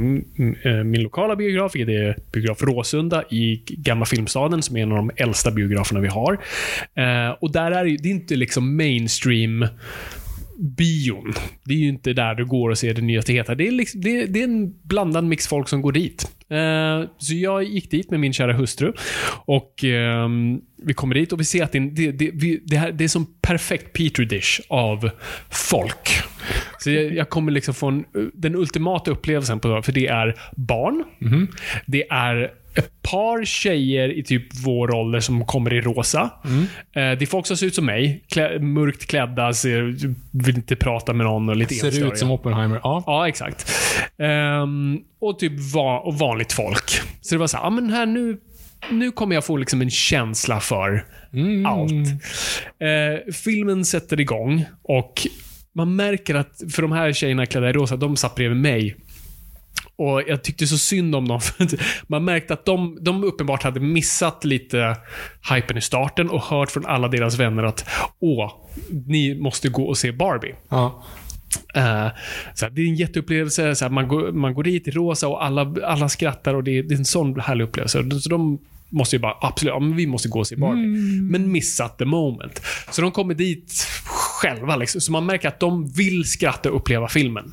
eh, 0.64 0.84
min 0.84 1.02
lokala 1.02 1.36
biograf, 1.36 1.74
vilket 1.74 1.94
är 1.94 2.16
biograf 2.32 2.62
Råsunda 2.62 3.22
i 3.30 3.62
Gamla 3.66 4.04
Filmstaden, 4.04 4.62
som 4.62 4.76
är 4.76 4.82
en 4.82 4.92
av 4.92 4.96
de 4.96 5.10
äldsta 5.16 5.50
biograferna 5.50 6.00
vi 6.00 6.08
har. 6.08 6.32
Eh, 6.94 7.30
och 7.40 7.52
där 7.52 7.70
är 7.70 7.84
det, 7.84 7.96
det 7.96 8.08
är 8.08 8.12
inte 8.12 8.36
liksom 8.36 8.76
mainstream 8.76 9.66
bion. 10.58 11.32
Det 11.64 11.74
är 11.74 11.78
ju 11.78 11.88
inte 11.88 12.12
där 12.12 12.34
du 12.34 12.46
går 12.46 12.70
och 12.70 12.78
ser 12.78 12.94
det 12.94 13.02
nyaste 13.02 13.32
heta. 13.32 13.54
Det 13.54 13.66
är, 13.66 13.70
liksom, 13.70 14.00
det, 14.00 14.26
det 14.26 14.40
är 14.40 14.44
en 14.44 14.74
blandad 14.82 15.24
mix 15.24 15.48
folk 15.48 15.68
som 15.68 15.82
går 15.82 15.92
dit. 15.92 16.30
Eh, 16.48 17.10
så 17.18 17.34
jag 17.34 17.64
gick 17.64 17.90
dit 17.90 18.10
med 18.10 18.20
min 18.20 18.32
kära 18.32 18.52
hustru. 18.52 18.92
Och 19.46 19.84
ehm, 19.84 20.60
vi 20.84 20.94
kommer 20.94 21.14
dit 21.14 21.32
och 21.32 21.40
vi 21.40 21.44
ser 21.44 21.64
att 21.64 21.72
det, 21.72 21.78
det, 21.78 22.10
det, 22.12 22.60
det, 22.64 22.76
här, 22.76 22.92
det 22.92 23.04
är 23.04 23.08
som 23.08 23.26
perfekt 23.42 23.92
petri 23.92 24.24
dish 24.24 24.60
av 24.68 25.10
folk. 25.50 26.08
Så 26.78 26.90
jag, 26.90 27.14
jag 27.14 27.28
kommer 27.28 27.52
liksom 27.52 27.74
få 27.74 27.88
en, 27.88 28.04
den 28.34 28.54
ultimata 28.56 29.10
upplevelsen 29.10 29.60
på 29.60 29.68
det, 29.68 29.82
för 29.82 29.92
det 29.92 30.06
är 30.06 30.34
barn. 30.56 31.04
Det 31.86 32.08
är 32.10 32.52
ett 32.76 33.02
par 33.02 33.44
tjejer 33.44 34.18
i 34.18 34.22
typ 34.22 34.42
vår 34.64 34.94
ålder 34.94 35.20
som 35.20 35.44
kommer 35.46 35.72
i 35.74 35.80
rosa. 35.80 36.30
Mm. 36.44 36.66
Det 36.94 37.22
är 37.22 37.26
folk 37.26 37.46
som 37.46 37.56
ser 37.56 37.66
ut 37.66 37.74
som 37.74 37.86
mig. 37.86 38.24
Klä, 38.28 38.58
mörkt 38.58 39.06
klädda, 39.06 39.52
ser, 39.52 39.96
vill 40.44 40.56
inte 40.56 40.76
prata 40.76 41.12
med 41.12 41.26
någon 41.26 41.48
och 41.48 41.56
lite 41.56 41.74
Ser 41.74 41.86
enstöriga. 41.86 42.12
ut 42.12 42.18
som 42.18 42.30
Oppenheimer. 42.30 42.80
Ja. 42.82 43.02
Ja, 43.06 43.28
exakt. 43.28 43.72
Ehm, 44.18 44.98
och 45.20 45.38
typ 45.38 45.52
va, 45.74 45.98
och 45.98 46.18
vanligt 46.18 46.52
folk. 46.52 46.90
Så 47.20 47.34
det 47.34 47.38
var 47.38 47.46
så 47.46 47.56
här, 47.56 47.64
ja 47.64 47.70
men 47.70 47.90
här 47.90 48.06
nu, 48.06 48.38
nu 48.90 49.10
kommer 49.10 49.34
jag 49.34 49.44
få 49.44 49.56
liksom 49.56 49.80
en 49.82 49.90
känsla 49.90 50.60
för 50.60 51.06
Mm. 51.32 51.66
allt. 51.66 51.92
Eh, 51.92 53.32
filmen 53.34 53.84
sätter 53.84 54.20
igång 54.20 54.64
och 54.82 55.26
man 55.74 55.96
märker 55.96 56.34
att, 56.34 56.62
för 56.72 56.82
de 56.82 56.92
här 56.92 57.12
tjejerna 57.12 57.46
klädda 57.46 57.70
i 57.70 57.72
rosa, 57.72 57.96
de 57.96 58.16
satt 58.16 58.34
bredvid 58.34 58.58
mig. 58.60 58.96
Och 59.96 60.22
jag 60.26 60.44
tyckte 60.44 60.66
så 60.66 60.78
synd 60.78 61.14
om 61.14 61.28
dem. 61.28 61.40
För 61.40 61.66
man 62.06 62.24
märkte 62.24 62.54
att 62.54 62.64
de, 62.64 62.98
de 63.00 63.24
uppenbart 63.24 63.62
hade 63.62 63.80
missat 63.80 64.44
lite 64.44 64.96
hypen 65.54 65.76
i 65.76 65.80
starten 65.80 66.30
och 66.30 66.42
hört 66.42 66.70
från 66.70 66.86
alla 66.86 67.08
deras 67.08 67.38
vänner 67.38 67.62
att 67.62 67.88
åh, 68.20 68.52
ni 69.06 69.34
måste 69.40 69.68
gå 69.68 69.84
och 69.84 69.98
se 69.98 70.12
Barbie. 70.12 70.54
Ja. 70.68 71.04
Eh, 71.74 72.06
så 72.54 72.68
det 72.68 72.82
är 72.82 72.86
en 72.86 72.94
jätteupplevelse. 72.94 73.74
Så 73.74 73.88
man, 73.88 74.08
går, 74.08 74.32
man 74.32 74.54
går 74.54 74.62
dit 74.62 74.88
i 74.88 74.90
rosa 74.90 75.28
och 75.28 75.44
alla, 75.44 75.74
alla 75.84 76.08
skrattar 76.08 76.54
och 76.54 76.64
det 76.64 76.78
är, 76.78 76.82
det 76.82 76.94
är 76.94 76.98
en 76.98 77.04
sån 77.04 77.40
härlig 77.40 77.64
upplevelse. 77.64 78.20
Så 78.20 78.28
de 78.28 78.58
måste 78.90 79.16
ju 79.16 79.20
bara, 79.20 79.36
absolut, 79.40 79.72
ja, 79.74 79.78
men 79.80 79.96
vi 79.96 80.06
måste 80.06 80.28
gå 80.28 80.38
och 80.38 80.46
se 80.46 80.56
Barbie. 80.56 81.20
Men 81.30 81.52
missat 81.52 81.98
the 81.98 82.04
moment. 82.04 82.62
Så 82.90 83.02
de 83.02 83.10
kommer 83.10 83.34
dit 83.34 83.86
själva. 84.04 84.76
Liksom. 84.76 85.00
Så 85.00 85.12
man 85.12 85.26
märker 85.26 85.48
att 85.48 85.60
de 85.60 85.86
vill 85.90 86.24
skratta 86.24 86.70
och 86.70 86.76
uppleva 86.76 87.08
filmen. 87.08 87.52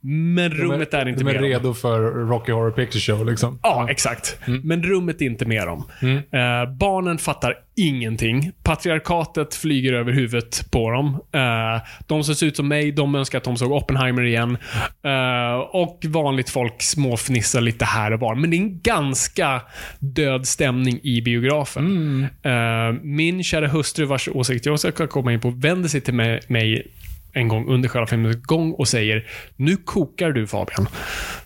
Men 0.00 0.50
rummet 0.50 0.94
är, 0.94 1.08
inte 1.08 1.20
De 1.24 1.28
är 1.28 1.32
med 1.32 1.42
dem. 1.42 1.50
redo 1.50 1.74
för 1.74 2.00
Rocky 2.02 2.52
Horror 2.52 2.70
Picture 2.70 3.00
Show 3.00 3.26
liksom. 3.26 3.58
Ja, 3.62 3.86
exakt. 3.90 4.36
Men 4.62 4.82
rummet 4.82 5.22
är 5.22 5.26
inte 5.26 5.44
med 5.46 5.66
dem. 5.66 5.84
Eh, 6.02 6.72
barnen 6.78 7.18
fattar 7.18 7.54
ingenting. 7.76 8.52
Patriarkatet 8.62 9.54
flyger 9.54 9.92
över 9.92 10.12
huvudet 10.12 10.70
på 10.70 10.90
dem. 10.90 11.20
Eh, 11.32 11.82
de 12.06 12.24
som 12.24 12.34
ser 12.34 12.46
ut 12.46 12.56
som 12.56 12.68
mig, 12.68 12.92
de 12.92 13.14
önskar 13.14 13.38
att 13.38 13.44
de 13.44 13.56
såg 13.56 13.72
Oppenheimer 13.72 14.22
igen. 14.22 14.58
Eh, 15.04 15.58
och 15.58 16.00
vanligt 16.04 16.50
folk 16.50 16.82
småfnissar 16.82 17.60
lite 17.60 17.84
här 17.84 18.12
och 18.12 18.20
var. 18.20 18.34
Men 18.34 18.50
det 18.50 18.56
är 18.56 18.58
en 18.58 18.80
ganska 18.80 19.62
död 19.98 20.46
stämning 20.46 21.00
i 21.02 21.22
biografen. 21.22 22.26
Eh, 22.42 22.92
min 23.02 23.44
kära 23.44 23.68
hustru, 23.68 24.04
vars 24.04 24.28
åsikt 24.28 24.66
jag 24.66 24.80
ska 24.80 25.06
komma 25.06 25.32
in 25.32 25.40
på, 25.40 25.50
vänder 25.50 25.88
sig 25.88 26.00
till 26.00 26.14
mig, 26.14 26.86
en 27.32 27.48
gång 27.48 27.68
under 27.68 27.88
själva 27.88 28.06
filmens 28.06 28.42
gång 28.42 28.72
och 28.72 28.88
säger 28.88 29.26
Nu 29.56 29.76
kokar 29.76 30.30
du 30.30 30.46
Fabian. 30.46 30.88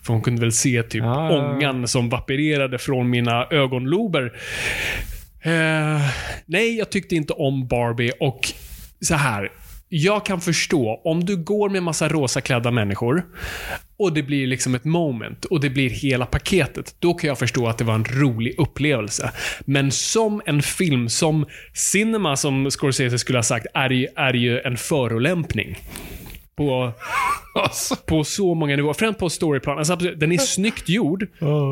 För 0.03 0.13
hon 0.13 0.23
kunde 0.23 0.41
väl 0.41 0.53
se 0.53 0.83
typ 0.83 1.03
ja. 1.03 1.31
ångan 1.31 1.89
som 1.89 2.09
vaporerade 2.09 2.79
från 2.79 3.11
mina 3.11 3.47
ögonlober. 3.51 4.33
Eh, 5.43 6.01
nej, 6.47 6.79
jag 6.79 6.91
tyckte 6.91 7.15
inte 7.15 7.33
om 7.33 7.69
Barbie 7.69 8.13
och 8.21 8.53
så 9.01 9.15
här. 9.15 9.53
Jag 9.89 10.27
kan 10.27 10.41
förstå 10.41 11.01
om 11.05 11.25
du 11.25 11.37
går 11.37 11.69
med 11.69 11.83
massa 11.83 12.09
rosaklädda 12.09 12.71
människor 12.71 13.27
och 13.99 14.13
det 14.13 14.23
blir 14.23 14.47
liksom 14.47 14.75
ett 14.75 14.85
moment 14.85 15.45
och 15.45 15.61
det 15.61 15.71
blir 15.71 15.91
hela 15.91 16.27
paketet. 16.27 16.97
Då 16.99 17.15
kan 17.15 17.29
jag 17.29 17.39
förstå 17.39 17.67
att 17.67 17.79
det 17.79 17.85
var 17.85 17.95
en 17.95 18.05
rolig 18.05 18.55
upplevelse. 18.59 19.33
Men 19.61 19.91
som 19.91 20.43
en 20.47 20.63
film, 20.63 21.09
som 21.09 21.47
cinema, 21.75 22.37
som 22.37 22.71
Scorsese 22.71 23.19
skulle 23.19 23.39
ha 23.39 23.43
sagt, 23.43 23.67
är 23.75 23.91
ju, 23.91 24.07
är 24.17 24.35
ju 24.35 24.61
en 24.61 24.77
förolämpning. 24.77 25.79
På, 26.59 26.93
på 28.07 28.25
så 28.25 28.55
många 28.55 28.77
nivåer. 28.77 28.93
Främst 28.95 29.19
på 29.19 29.29
storyplan. 29.31 29.79
Alltså, 29.79 29.93
absolut, 29.93 30.21
den 30.21 30.33
är 30.33 30.39
snyggt 30.39 30.89
gjord 30.89 31.27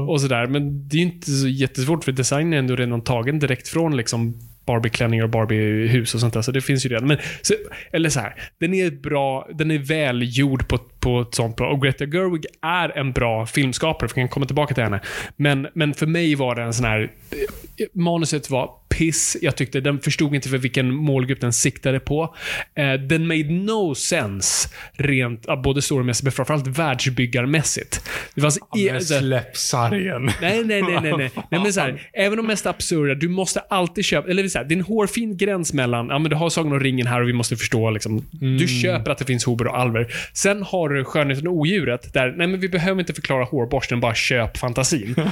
och 0.08 0.20
sådär, 0.20 0.46
men 0.46 0.88
det 0.88 0.96
är 0.96 1.02
inte 1.02 1.30
så 1.30 1.48
jättesvårt 1.48 2.04
för 2.04 2.12
designen 2.12 2.52
är 2.52 2.58
ändå 2.58 2.76
redan 2.76 3.00
tagen 3.00 3.38
direkt 3.38 3.68
från 3.68 3.96
liksom 3.96 4.34
Barbie-klänningar 4.66 5.24
och 5.24 5.30
Barbie-hus 5.30 6.14
och 6.14 6.20
sånt 6.20 6.34
där. 6.34 6.42
Så 6.42 6.52
det 6.52 6.60
finns 6.60 6.84
ju 6.86 6.88
redan. 6.88 7.08
Men, 7.08 7.18
så, 7.42 7.54
eller 7.92 8.08
så 8.08 8.20
här, 8.20 8.34
den 8.60 8.74
är 8.74 8.90
bra, 8.90 9.48
den 9.54 9.70
är 9.70 9.78
väl 9.78 10.38
gjord 10.38 10.68
på, 10.68 10.78
på 11.00 11.20
ett 11.20 11.34
sånt 11.34 11.56
plan. 11.56 11.72
Och 11.72 11.82
Greta 11.82 12.04
Gerwig 12.04 12.46
är 12.62 12.98
en 12.98 13.12
bra 13.12 13.46
filmskapare, 13.46 14.08
för 14.08 14.18
jag 14.18 14.22
kan 14.22 14.34
komma 14.34 14.46
tillbaka 14.46 14.74
till 14.74 14.84
henne. 14.84 15.00
Men, 15.36 15.66
men 15.74 15.94
för 15.94 16.06
mig 16.06 16.34
var 16.34 16.54
det 16.54 16.62
en 16.62 16.74
sån 16.74 16.84
här... 16.86 17.00
eh, 17.00 17.86
Manuset 17.92 18.50
var 18.50 18.70
piss. 18.88 19.36
Jag 19.42 19.56
tyckte 19.56 19.80
den 19.80 20.00
förstod 20.00 20.34
inte 20.34 20.48
för 20.48 20.58
vilken 20.58 20.94
målgrupp 20.94 21.40
den 21.40 21.52
siktade 21.52 22.00
på. 22.00 22.34
Eh, 22.74 22.92
den 22.92 23.26
made 23.26 23.44
no 23.50 23.94
sense 23.94 24.68
rent, 24.92 25.44
ja, 25.46 25.56
både 25.56 25.82
storymässigt 25.82 26.24
men 26.24 26.32
framförallt 26.32 26.66
världsbyggarmässigt. 26.66 28.08
Det 28.34 28.40
fanns 28.40 28.58
i- 28.76 28.90
Men 28.92 29.02
så 29.02 29.14
här- 29.14 29.20
släpp 29.20 29.56
sargen. 29.56 30.24
Nej, 30.40 30.64
nej, 30.64 30.82
nej, 30.82 30.98
nej. 31.02 31.12
nej. 31.18 31.30
nej 31.50 31.60
men 31.60 31.72
så 31.72 31.80
här, 31.80 32.08
även 32.12 32.36
de 32.36 32.46
mest 32.46 32.66
absurda, 32.66 33.14
du 33.14 33.28
måste 33.28 33.60
alltid 33.60 34.04
köpa, 34.04 34.28
eller 34.30 34.48
så 34.48 34.58
här, 34.58 34.64
det 34.64 34.74
är 34.74 34.76
en 34.76 34.82
hårfin 34.84 35.36
gräns 35.36 35.72
mellan, 35.72 36.08
ja 36.08 36.18
men 36.18 36.30
du 36.30 36.36
har 36.36 36.50
Sagan 36.50 36.72
om 36.72 36.80
ringen 36.80 37.06
här 37.06 37.20
och 37.22 37.28
vi 37.28 37.32
måste 37.32 37.56
förstå 37.56 37.90
liksom, 37.90 38.24
du 38.58 38.68
köper 38.68 39.10
att 39.10 39.18
det 39.18 39.24
finns 39.24 39.44
hober 39.44 39.66
och 39.66 39.78
alver. 39.78 40.06
Sen 40.32 40.62
har 40.62 40.88
du 40.88 41.04
Skönheten 41.04 41.46
och 41.46 41.54
odjuret, 41.54 42.12
där, 42.12 42.34
nej 42.36 42.46
men 42.46 42.60
vi 42.60 42.68
behöver 42.68 43.00
inte 43.00 43.14
förklara 43.14 43.44
hårborsten, 43.44 44.00
bara 44.00 44.14
köp 44.14 44.56
fantasin. 44.56 45.14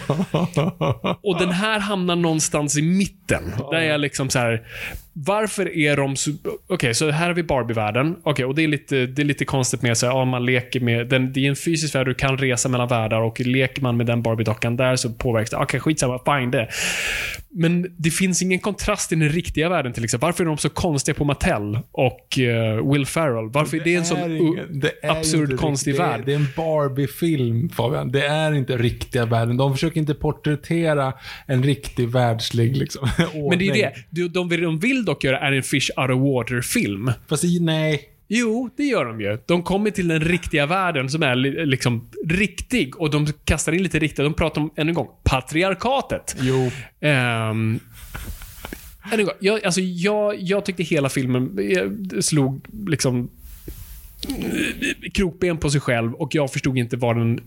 och 1.23 1.39
den 1.39 1.51
här 1.51 1.79
hamnar 1.81 2.17
någonstans 2.17 2.79
i 2.79 2.83
mitten. 2.83 3.44
Där 3.71 3.81
jag 3.81 4.01
liksom 4.01 4.31
så 4.31 4.39
här. 4.39 4.63
Varför 5.17 5.77
är 5.79 5.97
de 5.97 6.17
så... 6.17 6.31
Okej, 6.67 6.95
så 6.95 7.11
här 7.11 7.27
har 7.27 7.35
vi 7.35 7.43
Barbie-världen. 7.43 8.17
Okej, 8.23 8.45
och 8.45 8.55
det 8.55 8.63
är, 8.65 8.69
lite, 8.69 9.07
det 9.07 9.23
är 9.23 9.27
lite 9.27 9.45
konstigt 9.45 9.83
med 9.83 9.97
så 9.99 10.07
här, 10.07 10.13
ja, 10.13 10.25
man 10.25 10.47
leker 10.47 10.81
med... 10.81 11.09
Den, 11.09 11.33
det 11.33 11.41
är 11.41 11.49
en 11.49 11.57
fysisk 11.57 11.95
värld, 11.95 12.07
du 12.07 12.15
kan 12.15 12.39
resa 12.39 12.69
mellan 12.69 12.89
världar 12.89 13.21
och 13.21 13.41
leker 13.41 13.83
man 13.83 13.97
med 13.97 14.07
den 14.07 14.23
Barbie-dockan 14.23 14.77
där 14.77 14.97
så 14.97 15.11
påverkas 15.13 15.51
det. 15.51 15.57
Okej, 15.57 15.81
skitsamma, 15.81 16.19
fine 16.27 16.51
det. 16.51 16.69
Men 17.57 17.95
det 17.97 18.11
finns 18.11 18.43
ingen 18.43 18.59
kontrast 18.59 19.13
i 19.13 19.15
den 19.15 19.29
riktiga 19.29 19.69
världen 19.69 19.93
till 19.93 20.05
exempel. 20.05 20.27
Varför 20.27 20.45
är 20.45 20.49
de 20.49 20.59
så 20.59 20.69
konstiga 20.69 21.15
på 21.15 21.25
Mattel 21.25 21.79
och 21.93 22.39
eh, 22.39 22.91
Will 22.93 23.07
Ferrell? 23.07 23.49
Varför 23.51 23.77
är 23.77 23.85
det 23.85 23.95
en 23.95 24.05
sån 24.05 24.19
är 24.19 24.67
det 24.81 25.11
absurd, 25.11 25.57
konstig 25.59 25.91
riktigt- 25.91 26.07
värld? 26.07 26.21
Det, 26.21 26.27
det 26.27 26.33
är 26.33 26.37
en 26.37 26.47
Barbie-film, 26.57 27.69
Fabian. 27.69 28.13
Det 28.13 28.27
är 28.27 28.53
inte 28.55 28.77
riktiga 28.77 29.27
världen. 29.27 29.57
De 29.57 29.73
försöker 29.75 30.01
inte 30.01 30.15
porträttera 30.15 31.13
en 31.47 31.63
riktig 31.63 32.09
världslig 32.09 32.77
liksom, 32.77 33.09
Men 33.19 33.27
det 33.27 33.39
är 33.39 33.43
ordning. 33.43 33.73
det. 33.73 33.93
De, 34.11 34.29
de, 34.49 34.63
de 34.63 34.79
vill 34.79 35.04
dock 35.07 35.25
göra 35.25 35.39
är 35.39 35.53
en 35.53 35.63
Fish 35.63 35.91
Out 35.97 36.11
of 36.11 36.21
Water-film. 36.21 37.11
Fast 37.29 37.45
nej. 37.61 38.11
Jo, 38.29 38.71
det 38.77 38.85
gör 38.85 39.05
de 39.05 39.21
ju. 39.21 39.39
De 39.47 39.63
kommer 39.63 39.91
till 39.91 40.09
den 40.09 40.21
riktiga 40.21 40.67
världen 40.67 41.11
som 41.11 41.23
är 41.23 41.35
li- 41.35 41.67
liksom 41.67 42.11
riktig 42.27 43.01
och 43.01 43.11
de 43.11 43.27
kastar 43.45 43.73
in 43.73 43.83
lite 43.83 43.99
riktigt. 43.99 44.25
De 44.25 44.35
pratar 44.35 44.61
om, 44.61 44.71
än 44.77 44.89
en 44.89 44.95
gång, 44.95 45.09
patriarkatet. 45.25 46.37
Jo. 46.41 46.71
Ehm, 47.01 47.81
än 49.13 49.19
en 49.21 49.25
gång, 49.25 49.35
jag, 49.41 49.65
alltså 49.65 49.81
jag, 49.81 50.35
jag 50.41 50.65
tyckte 50.65 50.83
hela 50.83 51.09
filmen 51.09 51.59
eh, 51.59 52.21
slog 52.21 52.67
liksom 52.87 53.31
eh, 54.29 55.11
krokben 55.15 55.57
på 55.59 55.71
sig 55.71 55.81
själv 55.81 56.15
och 56.15 56.35
jag 56.35 56.53
förstod 56.53 56.79
inte 56.79 56.97
vad 56.97 57.17
den 57.17 57.41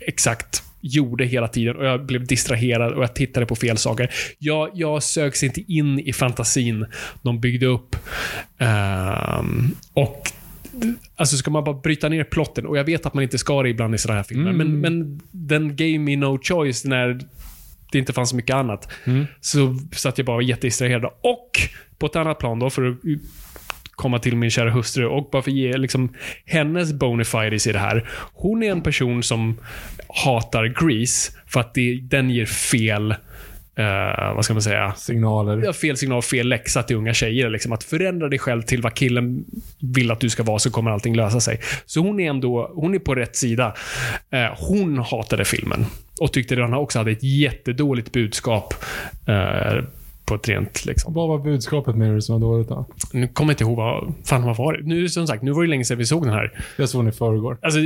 exakt 0.00 0.62
gjorde 0.86 1.24
hela 1.24 1.48
tiden 1.48 1.76
och 1.76 1.84
jag 1.84 2.06
blev 2.06 2.26
distraherad 2.26 2.92
och 2.92 3.02
jag 3.02 3.14
tittade 3.14 3.46
på 3.46 3.56
fel 3.56 3.78
saker. 3.78 4.10
Jag, 4.38 4.70
jag 4.74 5.02
sögs 5.02 5.42
inte 5.42 5.60
in 5.72 5.98
i 5.98 6.12
fantasin 6.12 6.86
de 7.22 7.40
byggde 7.40 7.66
upp. 7.66 7.96
Ehm, 8.58 9.74
och 9.92 10.22
Alltså 11.16 11.36
ska 11.36 11.50
man 11.50 11.64
bara 11.64 11.74
bryta 11.80 12.08
ner 12.08 12.24
plotten, 12.24 12.66
och 12.66 12.78
jag 12.78 12.84
vet 12.84 13.06
att 13.06 13.14
man 13.14 13.22
inte 13.22 13.38
ska 13.38 13.62
det 13.62 13.68
ibland 13.68 13.94
i 13.94 13.98
sådana 13.98 14.16
här 14.16 14.24
filmer, 14.24 14.52
men, 14.52 14.80
men 14.80 15.20
den 15.30 15.76
gave 15.76 15.98
me 15.98 16.16
no 16.16 16.38
choice 16.42 16.84
när 16.84 17.20
det 17.92 17.98
inte 17.98 18.12
fanns 18.12 18.30
så 18.30 18.36
mycket 18.36 18.56
annat. 18.56 18.88
Så 19.40 19.78
satt 19.92 20.18
jag 20.18 20.26
bara 20.26 20.42
jättedistraherad. 20.42 21.04
Och 21.04 21.50
på 21.98 22.06
ett 22.06 22.16
annat 22.16 22.38
plan 22.38 22.58
då, 22.58 22.70
för 22.70 22.90
att 22.90 22.96
komma 23.96 24.18
till 24.18 24.36
min 24.36 24.50
kära 24.50 24.70
hustru 24.70 25.06
och 25.06 25.28
bara 25.30 25.42
för 25.42 25.50
att 25.50 25.56
ge 25.56 25.76
liksom, 25.76 26.14
hennes 26.44 26.92
bonafides 26.92 27.66
i 27.66 27.72
det 27.72 27.78
här. 27.78 28.08
Hon 28.32 28.62
är 28.62 28.70
en 28.70 28.82
person 28.82 29.22
som 29.22 29.58
hatar 30.24 30.64
Grease 30.64 31.32
för 31.46 31.60
att 31.60 31.74
det, 31.74 32.00
den 32.02 32.30
ger 32.30 32.46
fel, 32.46 33.10
eh, 33.76 34.34
vad 34.34 34.44
ska 34.44 34.54
man 34.54 34.62
säga, 34.62 34.94
Signaler. 34.96 35.62
Ja, 35.64 35.72
fel 35.72 35.96
signal, 35.96 36.22
fel 36.22 36.48
läxa 36.48 36.82
till 36.82 36.96
unga 36.96 37.14
tjejer. 37.14 37.50
Liksom. 37.50 37.72
Att 37.72 37.84
förändra 37.84 38.28
dig 38.28 38.38
själv 38.38 38.62
till 38.62 38.82
vad 38.82 38.94
killen 38.94 39.44
vill 39.80 40.10
att 40.10 40.20
du 40.20 40.30
ska 40.30 40.42
vara 40.42 40.58
så 40.58 40.70
kommer 40.70 40.90
allting 40.90 41.16
lösa 41.16 41.40
sig. 41.40 41.60
Så 41.86 42.00
hon 42.00 42.20
är 42.20 42.30
ändå 42.30 42.72
hon 42.74 42.94
är 42.94 42.98
på 42.98 43.14
rätt 43.14 43.36
sida. 43.36 43.74
Eh, 44.30 44.48
hon 44.58 44.98
hatade 44.98 45.44
filmen 45.44 45.86
och 46.20 46.32
tyckte 46.32 46.54
den 46.54 46.74
också 46.74 46.98
hade 46.98 47.10
ett 47.10 47.22
jättedåligt 47.22 48.12
budskap. 48.12 48.74
Eh, 49.26 49.84
på 50.24 50.34
ett 50.34 50.48
rent 50.48 50.84
liksom. 50.84 51.14
Vad 51.14 51.28
var 51.28 51.38
budskapet 51.38 51.96
med 51.96 52.14
det 52.14 52.22
som 52.22 52.40
var 52.40 52.48
dåligt 52.48 52.68
då? 52.68 52.86
Nu 53.12 53.28
kommer 53.28 53.50
jag 53.50 53.54
inte 53.54 53.64
ihåg 53.64 53.76
vad 53.76 54.14
fan 54.24 54.42
vad 54.42 54.56
var 54.56 54.72
det. 54.72 54.82
Nu 54.82 55.08
som 55.08 55.26
sagt, 55.26 55.42
nu 55.42 55.52
var 55.52 55.62
det 55.62 55.68
länge 55.68 55.84
sedan 55.84 55.98
vi 55.98 56.06
såg 56.06 56.24
den 56.24 56.32
här. 56.32 56.52
Jag 56.76 56.88
såg 56.88 57.00
den 57.00 57.08
i 57.08 57.12
förrgår. 57.12 57.58
Alltså, 57.62 57.80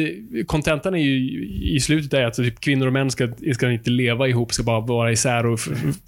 kontentan 0.46 0.94
är 0.94 0.98
ju 0.98 1.46
i 1.76 1.80
slutet 1.80 2.14
är 2.14 2.24
att 2.24 2.34
typ, 2.34 2.60
kvinnor 2.60 2.86
och 2.86 2.92
män 2.92 3.10
ska, 3.10 3.28
ska 3.54 3.70
inte 3.70 3.90
leva 3.90 4.28
ihop, 4.28 4.52
ska 4.52 4.62
bara 4.62 4.80
vara 4.80 5.12
isär 5.12 5.46
och 5.46 5.60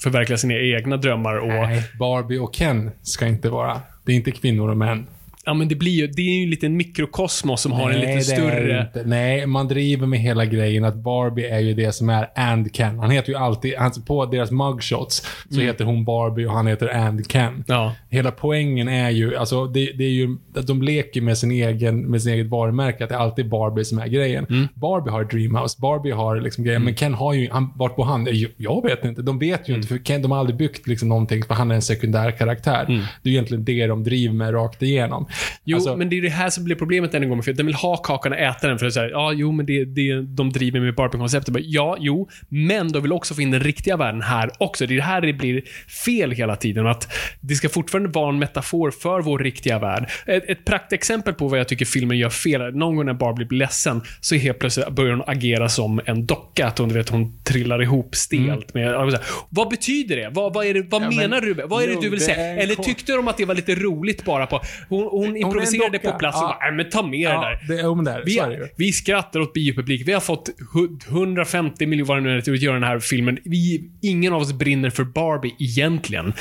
förverkliga 0.02 0.38
sina 0.38 0.54
egna 0.54 0.96
drömmar. 0.96 1.36
Och, 1.36 1.48
Nej, 1.48 1.82
Barbie 1.98 2.38
och 2.38 2.54
Ken 2.54 2.90
ska 3.02 3.26
inte 3.26 3.48
vara. 3.48 3.80
Det 4.04 4.12
är 4.12 4.16
inte 4.16 4.30
kvinnor 4.30 4.70
och 4.70 4.76
män. 4.76 5.06
Ja, 5.44 5.54
men 5.54 5.68
det 5.68 5.74
blir 5.74 5.92
ju, 5.92 6.06
det 6.06 6.22
är 6.22 6.36
ju 6.38 6.42
en 6.44 6.50
liten 6.50 6.76
mikrokosmos 6.76 7.60
som 7.60 7.72
har 7.72 7.90
en 7.90 8.00
lite 8.00 8.12
är 8.12 8.20
större... 8.20 8.80
inte. 8.80 9.08
Nej, 9.08 9.46
man 9.46 9.68
driver 9.68 10.06
med 10.06 10.18
hela 10.20 10.44
grejen 10.44 10.84
att 10.84 10.94
Barbie 10.94 11.46
är 11.48 11.58
ju 11.58 11.74
det 11.74 11.92
som 11.92 12.08
är 12.08 12.30
and 12.34 12.74
Ken. 12.74 12.98
Han 12.98 13.10
heter 13.10 13.28
ju 13.32 13.38
alltid, 13.38 13.74
alltså 13.74 14.00
på 14.00 14.26
deras 14.26 14.50
mugshots 14.50 15.26
så 15.50 15.60
heter 15.60 15.84
hon 15.84 16.04
Barbie 16.04 16.46
och 16.46 16.52
han 16.52 16.66
heter 16.66 16.88
and 16.88 17.30
Ken. 17.30 17.64
Ja. 17.66 17.92
Hela 18.08 18.30
poängen 18.30 18.88
är 18.88 19.10
ju, 19.10 19.36
alltså 19.36 19.66
det, 19.66 19.92
det 19.92 20.04
är 20.04 20.08
ju, 20.10 20.36
att 20.56 20.66
de 20.66 20.82
leker 20.82 21.20
med 21.20 21.38
sin 21.38 21.50
egen, 21.50 22.00
med 22.00 22.22
sin 22.22 22.32
eget 22.32 22.46
varumärke, 22.46 23.04
att 23.04 23.10
det 23.10 23.16
är 23.16 23.20
alltid 23.20 23.48
Barbie 23.48 23.84
som 23.84 23.98
är 23.98 24.06
grejen. 24.06 24.68
Barbie 24.74 25.10
har 25.10 25.24
Dreamhouse, 25.24 25.76
Barbie 25.80 26.10
har 26.12 26.40
liksom 26.40 26.64
grejen, 26.64 26.82
men 26.82 26.94
Ken 26.94 27.14
har 27.14 27.32
ju, 27.34 27.48
han, 27.50 27.72
vart 27.74 27.96
på 27.96 28.02
han? 28.02 28.26
Jag- 28.30 28.50
Jag 28.56 28.82
vet 28.82 29.04
inte, 29.04 29.22
de 29.22 29.38
vet 29.38 29.68
ju 29.68 29.74
inte, 29.74 29.88
för 29.88 29.98
Ken, 29.98 30.22
de 30.22 30.30
har 30.30 30.38
aldrig 30.38 30.56
byggt 30.56 30.86
liksom 30.86 31.08
någonting, 31.08 31.42
för 31.44 31.54
han 31.54 31.70
är 31.70 31.74
en 31.74 31.82
sekundär 31.82 32.30
karaktär. 32.30 32.84
Det 32.88 33.28
är 33.28 33.30
ju 33.30 33.32
egentligen 33.32 33.64
det 33.64 33.86
de 33.86 34.04
driver 34.04 34.34
med 34.34 34.54
rakt 34.54 34.82
igenom. 34.82 35.26
Jo, 35.64 35.76
Alltså- 35.76 35.96
men 35.96 36.08
det 36.10 36.18
är 36.18 36.22
det 36.22 36.28
här 36.28 36.50
som 36.50 36.64
blir 36.64 36.76
problemet 36.76 37.14
än 37.14 37.22
en 37.22 37.28
gång. 37.28 37.42
För 37.42 37.52
den 37.52 37.66
vill 37.66 37.74
ha 37.74 37.96
kakan 37.96 38.32
och 38.32 38.38
äta 38.38 38.68
den. 38.68 38.78
För 38.78 38.86
att 38.86 38.94
säga, 38.94 39.08
ja, 39.10 39.32
jo, 39.32 39.52
men 39.52 39.66
det, 39.66 39.84
det, 39.84 40.22
de 40.22 40.52
driver 40.52 40.80
med 40.80 40.94
Barbie-konceptet. 40.94 41.54
Ja, 41.58 41.96
jo, 42.00 42.28
men 42.48 42.92
de 42.92 43.02
vill 43.02 43.12
också 43.12 43.34
få 43.34 43.40
in 43.42 43.50
den 43.50 43.60
riktiga 43.60 43.96
världen 43.96 44.22
här 44.22 44.50
också. 44.58 44.86
Det 44.86 44.94
är 44.94 44.96
det 44.96 45.02
här 45.02 45.20
det 45.20 45.32
blir 45.32 45.62
fel 46.04 46.30
hela 46.30 46.56
tiden. 46.56 46.86
Att 46.86 47.12
det 47.40 47.54
ska 47.54 47.68
fortfarande 47.68 48.08
vara 48.08 48.28
en 48.28 48.38
metafor 48.38 48.90
för 48.90 49.20
vår 49.20 49.38
riktiga 49.38 49.78
värld. 49.78 50.10
Ett, 50.26 50.44
ett 50.48 50.64
praktexempel 50.64 51.34
på 51.34 51.48
vad 51.48 51.58
jag 51.58 51.68
tycker 51.68 51.84
filmen 51.84 52.18
gör 52.18 52.30
fel. 52.30 52.74
Någon 52.76 52.96
gång 52.96 53.06
när 53.06 53.12
Barbie 53.14 53.44
blir 53.44 53.58
ledsen, 53.58 54.02
så 54.20 54.34
helt 54.34 54.58
plötsligt 54.58 54.88
börjar 54.88 55.12
hon 55.16 55.24
agera 55.26 55.68
som 55.68 56.00
en 56.06 56.26
docka. 56.26 56.66
Att 56.66 56.78
hon, 56.78 56.88
du 56.88 56.94
vet, 56.94 57.08
hon 57.08 57.42
trillar 57.44 57.82
ihop 57.82 58.14
stelt. 58.14 58.74
Med, 58.74 58.94
och 58.96 59.10
så 59.10 59.16
här, 59.16 59.26
vad 59.48 59.68
betyder 59.68 60.16
det? 60.16 60.30
Vad, 60.32 60.54
vad, 60.54 60.66
det, 60.66 60.82
vad 60.90 61.00
Mm. 61.02 61.12
Ja, 61.12 61.20
men- 61.20 61.30
menar 61.30 61.40
du? 61.40 61.54
Vad 61.66 61.82
är 61.82 61.86
det 61.86 61.92
Jo, 61.94 62.00
du 62.00 62.08
vill 62.10 62.20
säga? 62.20 62.36
Eller 62.62 62.74
tyckte 62.74 63.12
de 63.12 63.28
att 63.28 63.36
det 63.36 63.44
var 63.44 63.54
lite 63.54 63.74
roligt 63.74 64.24
bara 64.24 64.46
på... 64.46 64.60
Hon, 64.88 65.08
hon 65.26 65.36
improviserade 65.36 65.98
docka. 65.98 66.12
på 66.12 66.18
plats 66.18 66.36
och 66.36 66.42
Ja. 66.48 66.56
bara, 66.60 66.70
"Nej, 66.70 66.76
men 66.76 66.90
ta 66.90 67.02
med 67.06 67.18
Ja, 67.20 67.58
det 67.68 67.74
där. 67.74 67.82
det, 67.82 67.94
men 67.94 68.04
det 68.04 68.10
är, 68.12 68.22
Vi, 68.24 68.34
det 68.36 68.68
vi 68.76 68.92
skrattar 68.92 69.40
åt 69.40 69.52
biopublik. 69.52 70.08
Vi 70.08 70.12
har 70.12 70.20
fått 70.20 70.48
hu- 70.74 71.08
150 71.08 71.86
miljoner 71.86 72.30
det 72.30 72.46
nu 72.46 72.54
att 72.54 72.62
göra 72.62 72.74
den 72.74 72.82
här 72.84 72.98
filmen. 72.98 73.38
Vi, 73.44 73.90
ingen 74.02 74.32
av 74.32 74.40
oss 74.40 74.52
brinner 74.52 74.90
för 74.90 75.04
Barbie 75.04 75.54
egentligen. 75.58 76.32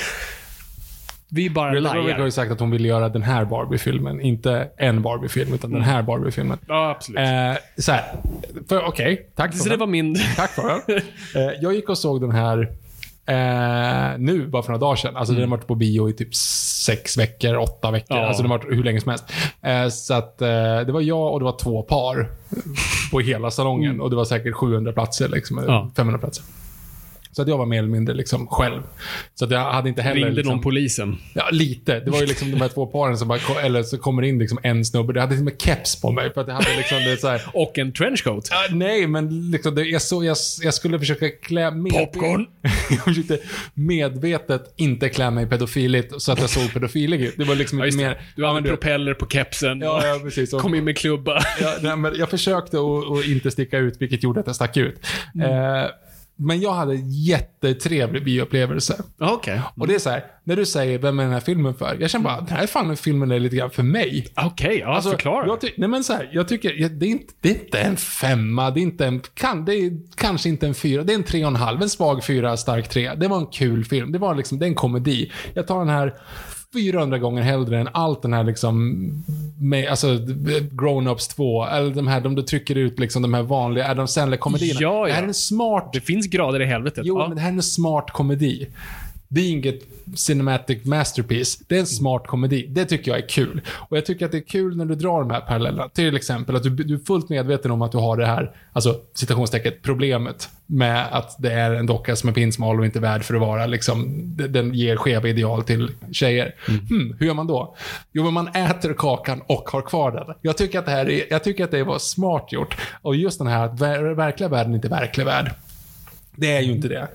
Vi 1.32 1.50
bara 1.50 1.74
Greta 1.74 1.94
Gerwig 1.96 2.14
har 2.14 2.24
ju 2.24 2.30
sagt 2.30 2.52
att 2.52 2.60
hon 2.60 2.70
vill 2.70 2.84
göra 2.84 3.08
den 3.08 3.22
här 3.22 3.44
Barbie-filmen. 3.44 4.20
Inte 4.20 4.68
en 4.76 5.02
Barbie-film, 5.02 5.54
utan 5.54 5.70
den 5.72 5.82
här 5.82 6.02
Barbie-filmen. 6.02 6.58
Ja, 6.68 6.90
absolut. 6.90 7.18
Eh, 7.20 7.56
så 7.76 7.92
här. 7.92 8.04
För- 8.68 8.84
Okej, 8.88 9.30
tack 9.36 9.52
för 9.52 9.58
så 9.58 9.68
det 9.68 9.76
var 9.76 9.86
min... 9.86 10.16
Tack 10.36 10.50
för 10.50 10.62
den. 10.86 10.96
Eh, 11.34 11.52
jag 11.60 11.74
gick 11.74 11.88
och 11.88 11.98
såg 11.98 12.20
den 12.20 12.30
här 12.30 12.68
eh, 13.30 14.18
nu, 14.18 14.46
bara 14.46 14.62
för 14.62 14.72
några 14.72 14.80
dagar 14.80 14.96
sedan. 14.96 15.16
Alltså 15.16 15.34
den 15.34 15.42
har 15.42 15.50
varit 15.56 15.66
på 15.66 15.74
bio 15.74 16.08
i 16.08 16.12
typ 16.12 16.34
sex 16.86 17.18
veckor, 17.18 17.56
åtta 17.56 17.90
veckor. 17.90 18.16
Ja. 18.16 18.26
Alltså 18.26 18.42
den 18.42 18.50
har 18.50 18.58
varit 18.58 18.72
hur 18.78 18.84
länge 18.84 19.00
som 19.00 19.10
helst. 19.10 19.24
Eh, 19.62 19.88
så 19.88 20.14
att 20.14 20.42
eh, 20.42 20.48
det 20.86 20.92
var 20.92 21.00
jag 21.00 21.32
och 21.32 21.38
det 21.38 21.44
var 21.44 21.58
två 21.58 21.82
par 21.82 22.28
på 23.10 23.20
hela 23.20 23.50
salongen. 23.50 24.00
Och 24.00 24.10
det 24.10 24.16
var 24.16 24.24
säkert 24.24 24.54
700 24.54 24.92
platser, 24.92 25.28
liksom, 25.28 25.64
Ja. 25.66 25.90
500 25.96 26.18
platser. 26.18 26.44
Så 27.32 27.42
att 27.42 27.48
jag 27.48 27.58
var 27.58 27.66
mer 27.66 27.78
eller 27.78 27.88
mindre 27.88 28.14
liksom 28.14 28.46
själv. 28.46 28.82
Så 29.34 29.44
att 29.44 29.50
jag 29.50 29.72
hade 29.72 29.88
inte 29.88 30.02
heller... 30.02 30.16
Ringde 30.16 30.32
liksom, 30.36 30.54
någon 30.54 30.62
polisen? 30.62 31.16
Ja, 31.34 31.48
lite. 31.52 32.00
Det 32.00 32.10
var 32.10 32.20
ju 32.20 32.26
liksom 32.26 32.50
de 32.50 32.60
här 32.60 32.68
två 32.68 32.86
paren 32.86 33.18
som 33.18 33.28
bara, 33.28 33.60
eller 33.62 33.82
så 33.82 33.98
kommer 33.98 34.22
in 34.22 34.38
liksom 34.38 34.58
en 34.62 34.84
snubbe. 34.84 35.12
Det 35.12 35.20
hade 35.20 35.32
liksom 35.32 35.48
en 35.48 35.56
keps 35.58 36.00
på 36.00 36.12
mig. 36.12 36.32
För 36.34 36.40
att 36.40 36.48
jag 36.48 36.54
hade 36.54 36.76
liksom 36.76 36.98
det 36.98 37.20
så 37.20 37.28
här, 37.28 37.42
Och 37.54 37.78
en 37.78 37.92
trenchcoat? 37.92 38.48
Ja, 38.50 38.56
nej, 38.70 39.06
men 39.06 39.50
liksom 39.50 39.74
det, 39.74 39.82
jag, 39.84 40.02
så, 40.02 40.24
jag, 40.24 40.36
jag 40.62 40.74
skulle 40.74 40.98
försöka 40.98 41.28
klä 41.42 41.70
med... 41.70 41.92
Popcorn? 41.92 42.46
jag 42.90 43.04
försökte 43.04 43.38
medvetet 43.74 44.74
inte 44.76 45.08
klä 45.08 45.30
mig 45.30 45.46
pedofiligt 45.46 46.22
så 46.22 46.32
att 46.32 46.40
jag 46.40 46.50
såg 46.50 46.72
pedofilig 46.72 47.20
ut. 47.20 47.34
Det 47.36 47.44
var 47.44 47.54
liksom 47.54 47.78
Ja, 47.78 47.86
inte 47.86 47.96
mer... 47.96 48.22
Du 48.36 48.42
men 48.42 48.64
propeller 48.64 49.14
på 49.14 49.26
kepsen. 49.26 49.80
Ja, 49.80 50.06
ja, 50.06 50.20
precis. 50.24 50.52
Och- 50.52 50.60
Kom 50.60 50.74
in 50.74 50.84
med 50.84 50.98
klubba. 50.98 51.42
Ja, 51.60 51.74
nej, 51.82 51.96
men 51.96 52.14
jag 52.18 52.30
försökte 52.30 52.76
att 52.76 53.26
inte 53.26 53.50
sticka 53.50 53.78
ut, 53.78 53.96
vilket 54.00 54.22
gjorde 54.22 54.40
att 54.40 54.46
jag 54.46 54.56
stack 54.56 54.76
ut. 54.76 55.06
Mm. 55.34 55.50
Eh, 55.50 55.90
men 56.40 56.60
jag 56.60 56.72
hade 56.72 56.92
en 56.94 57.10
jättetrevlig 57.10 58.24
bioupplevelse. 58.24 59.02
Okej. 59.18 59.60
Och 59.76 59.86
det 59.86 59.94
är 59.94 59.98
så 59.98 60.10
här, 60.10 60.24
när 60.44 60.56
du 60.56 60.66
säger 60.66 60.98
vem 60.98 61.18
är 61.18 61.24
den 61.24 61.32
här 61.32 61.40
filmen 61.40 61.74
för? 61.74 61.96
Jag 62.00 62.10
känner 62.10 62.24
bara, 62.24 62.40
den 62.40 62.56
här 62.56 62.66
fan 62.66 62.96
filmen 62.96 63.30
är 63.30 63.38
lite 63.38 63.56
grann 63.56 63.70
för 63.70 63.82
mig. 63.82 64.26
Okej, 64.36 64.78
ja, 64.78 64.94
Alltså, 64.94 65.10
förklara. 65.10 65.46
Jag 65.46 65.72
nej 65.76 65.88
men 65.88 66.04
så 66.04 66.12
här, 66.12 66.30
jag 66.32 66.48
tycker, 66.48 66.74
ja, 66.78 66.88
det, 66.88 67.06
är 67.06 67.10
inte, 67.10 67.34
det 67.40 67.50
är 67.50 67.54
inte 67.54 67.78
en 67.78 67.96
femma, 67.96 68.70
det 68.70 68.80
är 68.80 68.82
inte 68.82 69.06
en, 69.06 69.20
kan, 69.34 69.64
det 69.64 69.74
är 69.74 69.92
kanske 70.14 70.48
inte 70.48 70.66
en 70.66 70.74
fyra, 70.74 71.02
det 71.02 71.12
är 71.12 71.14
en 71.14 71.22
tre 71.22 71.44
och 71.44 71.50
en 71.50 71.56
halv, 71.56 71.82
en 71.82 71.88
svag 71.88 72.24
fyra, 72.24 72.56
stark 72.56 72.88
tre. 72.88 73.14
Det 73.14 73.28
var 73.28 73.38
en 73.38 73.46
kul 73.46 73.84
film, 73.84 74.12
det 74.12 74.18
var 74.18 74.34
liksom, 74.34 74.58
det 74.58 74.66
är 74.66 74.68
en 74.68 74.74
komedi. 74.74 75.32
Jag 75.54 75.66
tar 75.66 75.78
den 75.78 75.88
här 75.88 76.14
400 76.72 77.18
gånger 77.18 77.42
hellre 77.42 77.80
än 77.80 77.88
allt 77.92 78.22
den 78.22 78.32
här 78.32 78.44
liksom, 78.44 79.06
med, 79.60 79.88
alltså 79.88 80.06
Grown-Ups 80.70 81.34
2, 81.34 81.66
eller 81.66 81.94
de 81.94 82.08
här, 82.08 82.20
de 82.20 82.34
du 82.34 82.42
trycker 82.42 82.74
ut 82.74 82.98
liksom 82.98 83.22
de 83.22 83.34
här 83.34 83.42
vanliga 83.42 83.90
Adam 83.90 84.06
Sandler-komedierna. 84.06 84.80
Ja, 84.80 84.98
ja. 84.98 85.06
Det 85.06 85.12
här 85.12 85.22
är 85.22 85.26
en 85.26 85.34
smart 85.34 85.90
Det 85.92 86.00
finns 86.00 86.26
grader 86.26 86.62
i 86.62 86.66
helvetet. 86.66 87.06
Jo, 87.06 87.18
ja. 87.18 87.28
men 87.28 87.36
det 87.36 87.42
här 87.42 87.50
är 87.50 87.54
en 87.54 87.62
smart 87.62 88.10
komedi. 88.10 88.68
Det 89.32 89.40
är 89.40 89.50
inget 89.50 89.82
cinematic 90.16 90.84
masterpiece. 90.84 91.58
Det 91.68 91.76
är 91.76 91.80
en 91.80 91.86
smart 91.86 92.26
komedi. 92.26 92.66
Det 92.68 92.84
tycker 92.84 93.10
jag 93.10 93.20
är 93.20 93.28
kul. 93.28 93.60
Och 93.68 93.96
jag 93.96 94.06
tycker 94.06 94.26
att 94.26 94.32
det 94.32 94.38
är 94.38 94.42
kul 94.48 94.76
när 94.76 94.84
du 94.84 94.94
drar 94.94 95.20
de 95.20 95.30
här 95.30 95.40
parallellerna. 95.40 95.88
Till 95.88 96.16
exempel 96.16 96.56
att 96.56 96.62
du, 96.62 96.70
du 96.70 96.94
är 96.94 96.98
fullt 96.98 97.28
medveten 97.28 97.70
om 97.70 97.82
att 97.82 97.92
du 97.92 97.98
har 97.98 98.16
det 98.16 98.26
här, 98.26 98.56
alltså 98.72 99.00
citationstecket, 99.14 99.82
problemet 99.82 100.48
med 100.66 101.06
att 101.12 101.36
det 101.38 101.52
är 101.52 101.74
en 101.74 101.86
docka 101.86 102.16
som 102.16 102.28
är 102.28 102.32
pinsmal 102.32 102.78
och 102.78 102.84
inte 102.84 103.00
värd 103.00 103.24
för 103.24 103.34
att 103.34 103.40
vara, 103.40 103.66
liksom, 103.66 104.06
den 104.48 104.74
ger 104.74 104.96
skeva 104.96 105.28
ideal 105.28 105.62
till 105.62 105.90
tjejer. 106.12 106.54
Hmm, 106.88 107.16
hur 107.18 107.26
gör 107.26 107.34
man 107.34 107.46
då? 107.46 107.76
Jo, 108.12 108.24
men 108.24 108.32
man 108.32 108.48
äter 108.48 108.94
kakan 108.94 109.42
och 109.46 109.70
har 109.70 109.82
kvar 109.82 110.12
den. 110.12 110.36
Jag 110.42 110.56
tycker 110.56 110.78
att 110.78 110.86
det 110.86 110.92
här 110.92 111.10
är, 111.10 111.22
jag 111.30 111.44
tycker 111.44 111.64
att 111.64 111.70
det 111.70 111.84
var 111.84 111.98
smart 111.98 112.52
gjort. 112.52 112.76
Och 113.02 113.16
just 113.16 113.38
den 113.38 113.46
här 113.46 113.64
att 113.64 113.80
ver- 113.80 114.14
verkliga 114.14 114.48
världen 114.48 114.72
är 114.72 114.76
inte 114.76 114.88
verklig 114.88 115.26
värld. 115.26 115.50
Det 116.36 116.56
är 116.56 116.60
ju 116.60 116.72
inte 116.72 116.88
det. 116.88 117.08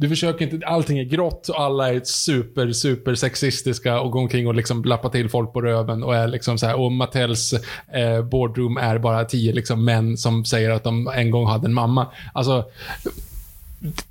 Du 0.00 0.08
försöker 0.08 0.44
inte, 0.44 0.66
allting 0.66 0.98
är 0.98 1.04
grått 1.04 1.48
och 1.48 1.60
alla 1.60 1.88
är 1.94 2.00
super, 2.04 2.72
super 2.72 3.14
sexistiska 3.14 4.00
och 4.00 4.10
går 4.10 4.20
omkring 4.20 4.46
och 4.46 4.54
liksom 4.54 4.84
lappar 4.84 5.08
till 5.08 5.28
folk 5.28 5.52
på 5.52 5.60
röven 5.60 6.02
och 6.02 6.16
är 6.16 6.28
liksom 6.28 6.58
så 6.58 6.66
här, 6.66 6.80
och 6.80 6.92
Mattels 6.92 7.52
eh, 7.92 8.22
boardroom 8.24 8.76
är 8.76 8.98
bara 8.98 9.24
tio 9.24 9.52
liksom 9.52 9.84
män 9.84 10.16
som 10.16 10.44
säger 10.44 10.70
att 10.70 10.84
de 10.84 11.08
en 11.08 11.30
gång 11.30 11.46
hade 11.46 11.66
en 11.66 11.74
mamma. 11.74 12.06
Alltså, 12.32 12.64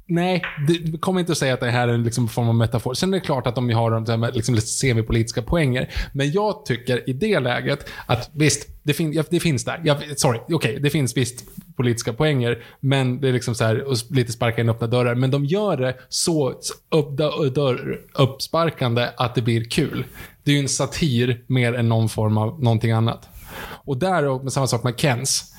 Nej, 0.06 0.43
det 0.67 0.97
inte 1.19 1.32
att 1.32 1.38
säga 1.38 1.53
att 1.53 1.60
det 1.60 1.71
här 1.71 1.88
är 1.88 1.93
en 1.93 2.03
liksom 2.03 2.27
form 2.27 2.49
av 2.49 2.56
metafor. 2.56 2.93
Sen 2.93 3.13
är 3.13 3.17
det 3.17 3.25
klart 3.25 3.47
att 3.47 3.56
de 3.56 3.69
har 3.69 3.91
de 3.91 4.23
här 4.23 4.32
liksom 4.32 4.56
lite 4.56 4.67
semipolitiska 4.67 5.41
poänger. 5.41 5.89
Men 6.13 6.32
jag 6.32 6.65
tycker 6.65 7.10
i 7.10 7.13
det 7.13 7.39
läget 7.39 7.89
att 8.06 8.30
visst, 8.34 8.67
det, 8.84 8.93
fin 8.93 9.23
det 9.30 9.39
finns 9.39 9.65
där. 9.65 9.82
Jag, 9.84 10.19
sorry, 10.19 10.39
okej, 10.51 10.80
det 10.80 10.89
finns 10.89 11.17
visst 11.17 11.43
politiska 11.75 12.13
poänger. 12.13 12.63
Men 12.80 13.21
det 13.21 13.27
är 13.27 13.34
liksom 13.34 13.56
så 13.56 13.63
här, 13.63 13.84
och 13.84 13.97
lite 14.10 14.32
sparka 14.32 14.62
in 14.62 14.69
öppna 14.69 14.88
dörrar. 14.88 15.15
Men 15.15 15.32
de 15.32 15.45
gör 15.45 15.77
det 15.77 15.95
så 16.10 16.49
upp, 16.89 17.17
dörr, 17.56 18.01
uppsparkande 18.13 19.08
att 19.17 19.36
det 19.36 19.41
blir 19.41 19.63
kul. 19.63 20.06
Det 20.43 20.51
är 20.51 20.56
ju 20.56 20.62
en 20.62 20.69
satir 20.69 21.43
mer 21.47 21.73
än 21.73 21.89
någon 21.89 22.10
form 22.10 22.38
av 22.38 22.63
någonting 22.63 22.91
annat. 22.91 23.30
Och 23.60 23.97
där, 23.97 24.25
och 24.25 24.43
med 24.43 24.53
samma 24.53 24.67
sak 24.67 24.84
med 24.84 24.99
Kens. 24.99 25.53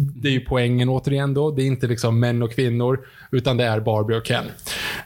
Det 0.00 0.28
är 0.28 0.32
ju 0.32 0.40
poängen 0.40 0.88
återigen 0.88 1.34
då. 1.34 1.50
Det 1.50 1.62
är 1.62 1.66
inte 1.66 1.86
liksom 1.86 2.20
män 2.20 2.42
och 2.42 2.52
kvinnor, 2.52 3.00
utan 3.30 3.56
det 3.56 3.64
är 3.64 3.80
Barbie 3.80 4.14
och 4.16 4.26
Ken. 4.26 4.44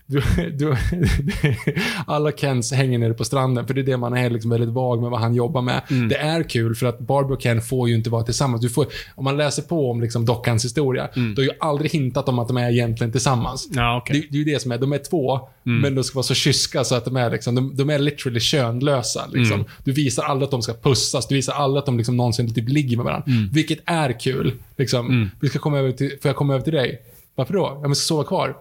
Du, 0.06 0.22
du, 0.52 0.76
alla 2.06 2.32
Kens 2.32 2.72
hänger 2.72 2.98
nere 2.98 3.14
på 3.14 3.24
stranden, 3.24 3.66
för 3.66 3.74
det 3.74 3.80
är 3.80 3.82
det 3.82 3.96
man 3.96 4.16
är 4.16 4.30
liksom 4.30 4.50
väldigt 4.50 4.70
vag 4.70 5.02
med 5.02 5.10
vad 5.10 5.20
han 5.20 5.34
jobbar 5.34 5.62
med. 5.62 5.82
Det 6.08 6.16
är 6.16 6.42
kul, 6.42 6.74
för 6.74 6.86
att 6.86 6.98
Barbie 6.98 7.34
och 7.34 7.40
Ken 7.42 7.62
får 7.62 7.88
ju 7.88 7.94
inte 7.94 8.10
vara 8.10 8.22
tillsammans. 8.22 8.62
Du 8.62 8.68
får, 8.68 8.86
om 9.14 9.24
man 9.24 9.36
läser 9.36 9.62
på 9.62 9.90
om 9.90 10.00
liksom 10.00 10.24
dockans 10.24 10.64
historia, 10.64 11.08
då 11.14 11.42
har 11.42 11.44
ju 11.44 11.50
aldrig 11.60 11.90
hintat 11.90 12.28
om 12.28 12.38
att 12.38 12.48
de 12.48 12.56
är 12.56 12.70
egentligen 12.70 13.12
tillsammans. 13.12 13.68
Ja, 13.74 13.96
okej. 14.02 14.20
Det, 14.20 14.26
det 14.30 14.36
är 14.36 14.38
ju 14.46 14.52
det 14.54 14.60
som 14.62 14.72
är, 14.72 14.78
de 14.78 14.92
är 14.92 14.98
två, 14.98 15.40
men 15.62 15.94
de 15.94 16.04
ska 16.04 16.14
vara 16.16 16.22
så 16.22 16.34
kyska 16.34 16.84
så 16.84 16.94
att 16.94 17.04
de 17.04 17.16
är 17.16 17.30
liksom, 17.30 17.54
de, 17.54 17.76
de 17.76 17.90
är 17.90 17.98
literally 17.98 18.40
könlösa. 18.40 19.26
Liksom. 19.32 19.64
Du 19.84 19.92
visar 19.92 20.22
aldrig 20.22 20.44
att 20.44 20.50
de 20.50 20.62
ska 20.62 20.72
pussas, 20.72 21.28
du 21.28 21.34
visar 21.34 21.52
aldrig 21.52 21.78
att 21.78 21.86
de 21.86 21.98
liksom 21.98 22.16
någonsin 22.16 22.54
typ 22.54 22.68
ligger 22.68 22.96
med 22.96 23.04
varandra. 23.04 23.24
Vilket 23.52 23.78
är 23.84 24.20
kul. 24.20 24.52
Liksom. 24.84 25.30
Vi 25.40 25.48
ska 25.48 25.58
komma 25.58 25.78
över 25.78 25.92
till, 25.92 26.10
får 26.22 26.28
jag 26.28 26.36
komma 26.36 26.54
över 26.54 26.64
till 26.64 26.72
dig? 26.72 27.02
Varför 27.34 27.54
då? 27.54 27.80
Jag 27.82 27.96
ska 27.96 28.04
sova 28.04 28.24
kvar. 28.24 28.56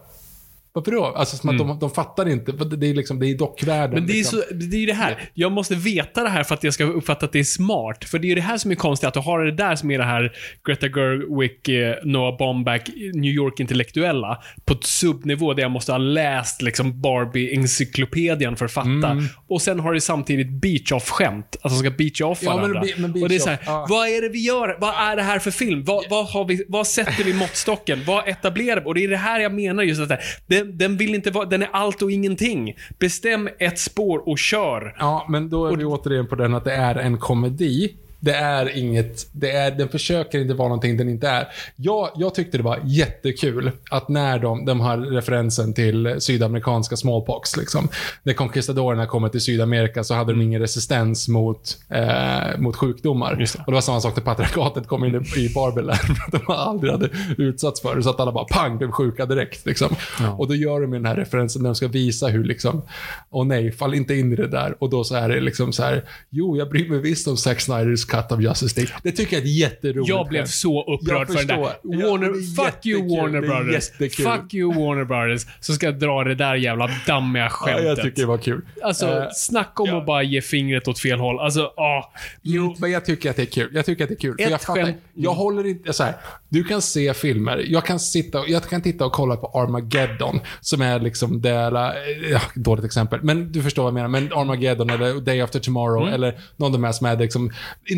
Varför 0.76 0.92
då? 0.92 1.06
Alltså 1.06 1.38
som 1.38 1.50
att 1.50 1.58
de, 1.58 1.80
de 1.80 1.90
fattar 1.90 2.30
inte. 2.30 2.52
Det 2.52 2.88
är 2.90 2.94
liksom, 2.94 3.20
det 3.20 3.28
är 3.28 3.38
dockvärlden. 3.38 3.94
Men 3.94 4.08
det 4.08 4.14
är, 4.14 4.16
liksom. 4.16 4.40
så, 4.50 4.54
det 4.54 4.76
är 4.76 4.80
ju 4.80 4.86
det 4.86 4.94
här. 4.94 5.30
Jag 5.34 5.52
måste 5.52 5.76
veta 5.76 6.24
det 6.24 6.30
här 6.30 6.44
för 6.44 6.56
att 6.56 6.64
jag 6.64 6.74
ska 6.74 6.84
uppfatta 6.84 7.26
att 7.26 7.32
det 7.32 7.40
är 7.40 7.44
smart. 7.44 8.06
För 8.06 8.20
det 8.20 8.28
är 8.28 8.30
ju 8.30 8.36
det 8.36 8.42
här 8.42 8.58
som 8.58 8.72
är 8.72 8.76
konstigt, 8.76 9.08
att 9.08 9.14
du 9.14 9.20
har 9.20 9.46
det 9.46 9.52
där 9.52 9.76
som 9.76 9.92
är 9.92 9.98
det 9.98 10.04
här 10.04 10.32
Greta 10.68 10.88
Gerwig, 10.88 11.88
eh, 11.90 11.96
Noah 12.04 12.38
Baumbach, 12.38 12.82
New 13.14 13.32
York-intellektuella 13.32 14.38
på 14.66 14.74
ett 14.74 14.84
subnivå 14.84 15.54
där 15.54 15.62
jag 15.62 15.72
måste 15.72 15.92
ha 15.92 15.98
läst 15.98 16.62
liksom 16.62 17.02
Barbie-encyklopedian 17.02 18.56
för 18.56 18.66
att 18.66 18.72
fatta. 18.72 19.24
Och 19.48 19.62
sen 19.62 19.80
har 19.80 19.94
du 19.94 20.02
samtidigt 20.02 20.50
beach-off-skämt. 20.50 21.56
Alltså 21.62 21.80
ska 21.80 21.90
beacha 21.90 22.26
off 22.26 22.40
Ja, 22.42 22.52
men 22.52 22.62
varandra. 22.62 22.82
be- 22.82 23.02
men 23.08 23.24
och 23.24 23.30
det 23.30 23.36
är 23.36 23.40
så 23.40 23.50
här, 23.50 23.58
beach-off, 23.58 23.68
ja. 23.68 23.88
vad 23.90 24.08
är 24.08 24.22
det 24.22 24.30
vi 24.30 24.40
gör? 24.40 24.78
Vad 24.80 24.94
är 25.12 25.16
det 25.16 25.24
här 25.24 25.40
för 25.40 25.52
film? 25.52 25.84
Vad, 25.84 26.04
vad, 26.10 26.26
har 26.26 26.46
vi, 26.46 26.64
vad 26.68 26.88
sätter 26.88 27.24
vi 27.24 27.34
måttstocken? 27.34 28.00
Vad 28.08 28.28
etablerar 28.28 28.82
vi? 28.82 28.88
Och 28.88 28.96
det 28.96 29.04
är 29.04 29.08
det 29.08 29.18
här 29.18 29.40
jag 29.40 29.54
menar 29.54 29.84
just 29.84 30.02
att 30.02 30.10
det 30.48 30.63
den, 30.64 30.78
den 30.78 30.98
vill 30.98 31.16
inte 31.16 31.32
vara, 31.32 31.46
den 31.46 31.62
är 31.62 31.70
allt 31.72 32.02
och 32.02 32.12
ingenting. 32.12 32.76
Bestäm 33.00 33.50
ett 33.60 33.80
spår 33.80 34.30
och 34.30 34.40
kör. 34.40 34.96
Ja, 35.00 35.26
men 35.30 35.50
då 35.50 35.66
är 35.66 35.76
vi 35.76 35.86
återigen 35.86 36.28
på 36.28 36.36
den 36.36 36.56
att 36.56 36.66
det 36.66 36.74
är 36.74 36.96
en 36.96 37.18
komedi. 37.18 37.98
Det 38.24 38.34
är 38.34 38.78
inget, 38.78 39.28
det 39.32 39.52
är, 39.52 39.72
den 39.72 39.90
försöker 39.90 40.40
inte 40.40 40.54
vara 40.54 40.68
någonting 40.68 40.98
den 40.98 41.10
inte 41.10 41.28
är. 41.28 41.48
Jag, 41.76 42.10
jag 42.16 42.36
tyckte 42.36 42.58
det 42.58 42.64
var 42.64 42.80
jättekul 42.84 43.72
att 43.92 44.10
när 44.10 44.40
de, 44.40 44.66
de 44.66 44.80
har 44.80 44.98
referensen 44.98 45.74
till 45.74 46.16
sydamerikanska 46.20 46.96
smallpox, 46.96 47.58
liksom. 47.58 47.88
När 48.24 48.34
conquistadorerna 48.34 49.06
kommer 49.06 49.30
till 49.30 49.42
Sydamerika 49.42 50.04
så 50.04 50.14
hade 50.14 50.34
de 50.34 50.42
ingen 50.42 50.62
resistens 50.62 51.28
mot, 51.28 51.78
eh, 51.90 52.60
mot 52.60 52.76
sjukdomar. 52.76 53.36
Det. 53.36 53.56
Och 53.60 53.66
det 53.66 53.72
var 53.72 53.82
samma 53.82 54.02
sak 54.02 54.16
när 54.16 54.24
patriarkatet 54.24 54.88
kom 54.88 55.06
in 55.06 55.16
i 55.16 55.54
Barbel 55.56 55.92
de 56.32 56.54
aldrig 56.54 56.92
hade 56.92 57.10
utsatts 57.38 57.82
för 57.82 57.96
det, 57.96 58.04
så 58.04 58.10
att 58.10 58.20
alla 58.20 58.32
bara 58.32 58.46
pang, 58.46 58.78
blev 58.78 58.92
sjuka 58.92 59.26
direkt. 59.26 59.66
Liksom. 59.66 59.96
Och 60.38 60.48
då 60.48 60.56
gör 60.56 60.82
de 60.82 60.92
den 60.92 61.06
här 61.06 61.16
referensen 61.16 61.62
när 61.62 61.70
de 61.70 61.76
ska 61.76 61.88
visa 61.88 62.28
hur 62.28 62.44
liksom, 62.44 62.82
åh 63.30 63.46
nej, 63.46 63.72
fall 63.72 63.94
inte 63.94 64.16
in 64.16 64.34
i 64.34 64.36
det 64.36 64.48
där. 64.48 64.76
Och 64.80 64.90
då 64.90 65.04
så 65.04 65.16
är 65.16 65.30
det 65.30 65.42
liksom 65.42 65.74
så 65.74 65.84
här, 65.84 66.04
jo, 66.30 66.58
jag 66.58 66.70
bryr 66.70 66.90
mig 66.90 67.00
visst 67.00 67.28
om 67.28 67.38
Zack 67.38 67.62
Snyders 67.62 68.06
cut 68.22 68.32
of 68.32 68.42
Justice 68.42 68.80
League. 68.80 68.96
Det 69.04 69.12
tycker 69.12 69.36
jag 69.36 69.44
är 69.44 69.48
ett 69.48 69.54
jätteroligt 69.56 70.10
Jag 70.10 70.28
blev 70.28 70.46
så 70.46 70.94
upprörd 70.94 71.28
för 71.28 71.34
den 71.38 71.48
där. 71.48 71.58
Ja, 71.58 71.72
Warner, 71.84 72.30
är 72.30 72.56
fuck 72.66 72.86
you. 72.86 73.18
Warner 73.18 73.42
Brothers. 73.42 73.90
Fuck 74.16 74.54
you 74.54 74.74
Warner 74.74 75.06
Brothers. 75.06 75.46
Så 75.60 75.74
ska 75.74 75.86
jag 75.86 76.00
dra 76.00 76.24
det 76.24 76.36
där 76.36 76.56
jävla 76.56 76.90
dammiga 77.08 77.44
Ja, 77.44 77.50
skämtet. 77.50 77.86
jag 77.86 78.02
tycker 78.02 78.22
det 78.22 78.28
var 78.28 78.38
kul. 78.38 78.62
Alltså, 78.84 79.08
Eh, 79.08 79.28
snacka 79.34 79.84
om 79.84 79.90
ja. 79.90 79.98
att 79.98 80.06
bara 80.06 80.24
ge 80.24 80.42
fingret 80.42 80.88
åt 80.88 81.00
fel 81.00 81.20
håll. 81.20 81.40
Alltså, 81.40 81.62
ah. 81.78 82.12
Jo, 82.42 82.76
men 82.80 82.92
jag 82.92 83.06
tycker 83.06 83.30
att 83.30 83.36
det 83.36 83.42
är 83.42 83.46
kul. 83.46 83.70
Jag 83.74 83.86
tycker 83.86 84.04
att 84.04 84.10
det 84.10 84.14
är 84.16 84.20
kul. 84.20 84.36
För 84.44 84.52
jag, 84.52 84.62
fattar, 84.62 84.82
skämt- 84.84 84.98
jag 85.14 85.32
håller 85.34 85.68
inte... 85.68 85.94
Så 85.94 86.04
här, 86.04 86.14
du 86.50 86.64
kan 86.64 86.82
se 86.82 87.14
filmer. 87.14 87.64
Jag 87.68 87.86
kan 87.86 88.00
sitta 88.00 88.40
och, 88.40 88.50
jag 88.50 88.64
kan 88.70 88.82
titta 88.82 89.06
och 89.06 89.12
kolla 89.12 89.36
på 89.36 89.48
Armageddon, 89.60 90.40
som 90.62 90.82
är 90.82 91.00
liksom 91.00 91.42
det... 91.42 91.66
alla- 91.68 91.94
Ja, 92.32 92.42
dåligt 92.56 92.86
exempel. 92.86 93.20
Men 93.24 93.52
du 93.52 93.62
förstår 93.64 93.84
vad 93.84 93.90
jag 93.90 93.94
menar. 93.94 94.08
Men 94.08 94.34
Armageddon 94.34 94.90
eller 94.90 95.22
Day 95.22 95.42
After 95.42 95.60
Tomorrow 95.60 96.14
eller 96.14 96.38
någon 96.58 96.66
av 96.68 96.72
de 96.72 96.84
här 96.84 96.92
som 96.92 97.08
är 97.08 97.18
liksom 97.18 97.52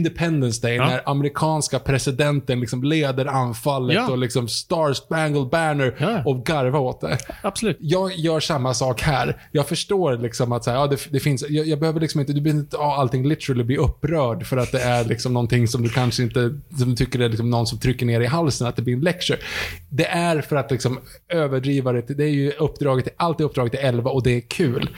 Independence 0.06 0.62
Day. 0.68 0.76
Ja. 0.76 0.86
när 0.88 1.10
amerikanska 1.10 1.80
presidenten 1.80 2.60
liksom 2.60 2.84
leder 2.84 3.26
anfallet 3.26 3.96
Ja. 3.96 4.12
och 4.12 4.18
liksom 4.18 4.48
Star 4.48 4.94
Spangled 4.94 5.48
Banner 5.50 5.96
Ja. 6.00 6.22
och 6.26 6.46
garva 6.46 6.80
åt 6.80 7.02
det. 7.02 7.18
Absolut. 7.42 7.78
Jag 7.80 8.12
gör 8.16 8.40
samma 8.40 8.74
sak 8.74 9.02
här. 9.02 9.38
Jag 9.52 9.68
förstår 9.68 10.18
liksom 10.18 10.52
att 10.52 10.64
så 10.64 10.72
här, 10.72 10.78
ja, 10.78 10.88
det, 10.88 10.98
det 11.12 11.20
finns, 11.20 11.46
jag, 11.50 11.68
jag 11.68 11.80
behöver 11.80 12.00
liksom 12.00 12.20
inte, 12.22 12.34
du 12.34 12.42
behöver 12.42 12.60
inte 12.62 12.78
ha 12.78 12.96
allting 12.96 13.28
literally 13.28 13.64
bli 13.64 13.78
upprörd 13.78 14.46
för 14.46 14.58
att 14.58 14.72
det 14.72 14.82
är 14.82 15.06
liksom 15.06 15.34
någonting 15.34 15.68
som 15.68 15.84
du 15.84 15.90
kanske 15.90 16.24
inte, 16.24 16.40
som 16.78 16.90
du 16.90 16.96
tycker 16.96 17.20
är 17.20 17.30
liksom 17.30 17.50
någon 17.50 17.68
som 17.68 17.80
trycker 17.80 18.06
ner 18.06 18.22
i 18.22 18.26
halsen, 18.26 18.68
att 18.68 18.76
det 18.76 18.82
blir 18.82 18.94
en 18.94 19.02
lecture. 19.02 19.40
Det 19.90 20.06
är 20.08 20.42
för 20.42 20.56
att 20.56 20.72
liksom 20.72 21.00
överdriva 21.30 21.92
det, 21.92 22.02
det 22.02 22.24
är 22.24 22.30
ju 22.30 22.52
uppdraget, 22.52 23.08
allt 23.18 23.40
är 23.40 23.44
uppdraget 23.44 23.72
till 23.74 23.82
11 23.84 24.12
och 24.12 24.24
det 24.24 24.32
är 24.32 24.42
kul. 24.42 24.90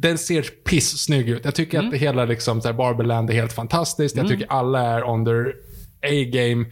Den 0.00 0.18
ser 0.18 0.42
piss-snygg 0.42 1.28
ut. 1.28 1.44
Jag 1.44 1.54
tycker 1.54 1.78
att 1.78 1.90
det 1.90 1.96
hela 1.96 2.24
liksom, 2.24 2.60
så 2.60 2.68
här, 2.68 2.74
Barberland 2.74 3.30
är 3.30 3.34
helt 3.34 3.52
fantastiskt. 3.52 4.16
Jag 4.16 4.28
tycker 4.28 4.46
alla 4.48 4.80
är 4.80 5.04
on 5.04 5.24
their 5.24 5.54
A-game. 6.02 6.66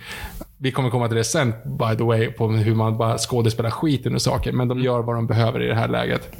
Vi 0.59 0.73
kommer 0.73 0.91
komma 0.91 1.09
till 1.09 1.17
det 1.17 1.25
sen, 1.25 1.53
by 1.79 1.97
the 1.97 2.05
way, 2.05 2.31
på 2.31 2.49
hur 2.49 2.75
man 2.75 2.99
bara 2.99 3.19
skådespelar 3.19 3.71
skiten 3.71 4.15
ur 4.15 4.19
saker. 4.19 4.53
Men 4.53 4.69
de 4.69 4.81
gör 4.81 5.03
vad 5.03 5.17
de 5.17 5.27
behöver 5.27 5.63
i 5.63 5.67
det 5.67 5.75
här 5.75 5.89
läget. 5.89 6.31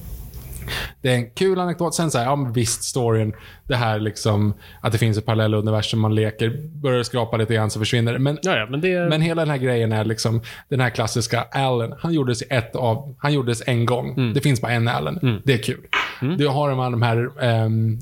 Det 1.03 1.11
är 1.11 1.15
en 1.15 1.31
kul 1.31 1.61
anekdot. 1.61 1.95
Sen 1.95 2.11
så 2.11 2.19
här, 2.19 2.25
ja 2.25 2.37
men 2.37 2.53
visst, 2.53 2.83
storyn. 2.85 3.35
Det 3.65 3.77
här 3.77 4.01
liksom, 4.01 4.55
att 4.81 4.93
det 4.93 4.99
finns 4.99 5.19
ett 5.19 5.27
parallella 5.27 5.57
universum 5.57 6.01
man 6.01 6.15
leker. 6.15 6.53
Börjar 6.83 7.03
skrapa 7.03 7.37
lite 7.37 7.55
grann 7.55 7.71
så 7.71 7.79
försvinner 7.79 8.13
det. 8.13 8.19
Men, 8.19 8.39
Ja, 8.43 8.57
ja, 8.57 8.67
men 8.71 8.81
det... 8.81 9.09
men 9.09 9.21
hela 9.21 9.43
den 9.43 9.51
här 9.51 9.59
grejen 9.59 9.93
är 9.93 10.05
liksom, 10.05 10.41
den 10.69 10.81
här 10.81 10.91
klassiska 10.91 11.43
Allen. 11.43 11.95
Han 11.99 12.13
gjordes 12.15 12.43
ett 12.51 12.77
av, 12.77 13.15
han 13.19 13.33
gjordes 13.33 13.63
en 13.67 13.87
gång. 13.87 14.33
Det 14.35 14.41
finns 14.41 14.61
bara 14.61 14.73
en 14.73 14.89
Allen. 14.89 15.41
Det 15.45 15.53
är 15.53 15.59
kul. 15.59 15.81
Du 16.39 16.49
har 16.49 16.71
de 16.71 16.79
här, 16.79 16.91
de 16.91 17.03
här 17.03 17.31
ehm, 17.43 17.99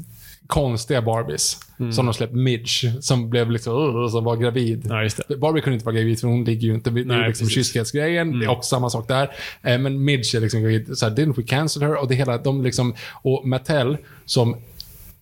konstiga 0.53 1.03
Barbies. 1.03 1.61
Som 1.93 2.07
de 2.07 2.15
släppte, 2.15 2.37
Midge, 2.37 2.93
som 3.01 3.31
blev 3.31 3.51
liksom, 3.51 3.97
uh, 3.97 4.09
som 4.09 4.25
var 4.25 4.37
gravid. 4.37 4.87
Ja. 4.89 5.37
Barbie 5.37 5.61
kunde 5.61 5.75
inte 5.75 5.87
vara 5.87 5.95
gravid 5.97 6.21
för 6.21 6.29
hon 6.29 6.45
ligger 6.45 6.69
ju 6.69 6.75
inte, 6.75 6.91
det 6.91 7.01
är 7.01 7.05
Nej, 7.05 7.21
ju 7.21 7.29
liksom 7.29 7.49
kyskhetsgrejen. 7.49 8.39
Det 8.39 8.45
är 8.45 8.51
också 8.51 8.69
samma 8.69 8.91
sak 8.91 9.09
där. 9.09 9.31
Eh, 9.63 9.79
men 9.79 10.05
Midge 10.05 10.35
är 10.37 10.41
liksom 10.41 10.63
gravid. 10.63 10.99
Så 10.99 11.09
här, 11.09 11.17
didn't 11.17 11.37
we 11.37 11.43
cancel 11.43 11.83
her? 11.83 12.01
Och 12.01 12.09
det 12.09 12.15
hela, 12.15 12.39
de 12.39 12.63
liksom, 12.63 12.95
och 13.23 13.49
Mattel 13.49 13.97
som 14.25 14.57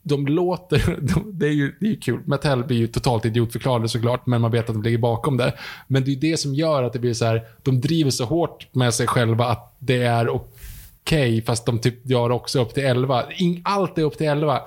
de 0.03 0.27
låter, 0.27 0.99
de, 1.15 1.39
det, 1.39 1.47
är 1.47 1.53
ju, 1.53 1.75
det 1.81 1.87
är 1.87 1.91
ju 1.91 1.97
kul. 1.97 2.21
Mattel 2.25 2.65
blir 2.65 2.77
ju 2.77 2.87
totalt 2.87 3.25
idiotförklarade 3.25 3.89
såklart, 3.89 4.27
men 4.27 4.41
man 4.41 4.51
vet 4.51 4.69
att 4.69 4.75
de 4.75 4.83
ligger 4.83 4.99
bakom 4.99 5.37
det. 5.37 5.55
Men 5.87 6.05
det 6.05 6.11
är 6.11 6.15
ju 6.15 6.21
det 6.21 6.37
som 6.37 6.55
gör 6.55 6.83
att 6.83 6.93
det 6.93 6.99
blir 6.99 7.15
så 7.15 7.25
här, 7.25 7.43
de 7.63 7.81
driver 7.81 8.11
så 8.11 8.25
hårt 8.25 8.67
med 8.73 8.95
sig 8.95 9.07
själva 9.07 9.45
att 9.45 9.77
det 9.79 10.03
är 10.03 10.29
okej, 11.05 11.43
fast 11.43 11.67
de 11.67 11.79
typ 11.81 11.95
gör 12.11 12.31
också 12.31 12.61
upp 12.63 12.75
till 12.75 12.85
11. 12.85 13.25
In, 13.37 13.61
allt 13.65 13.99
är 13.99 14.03
upp 14.03 14.19
till 14.19 14.27
11. 14.27 14.61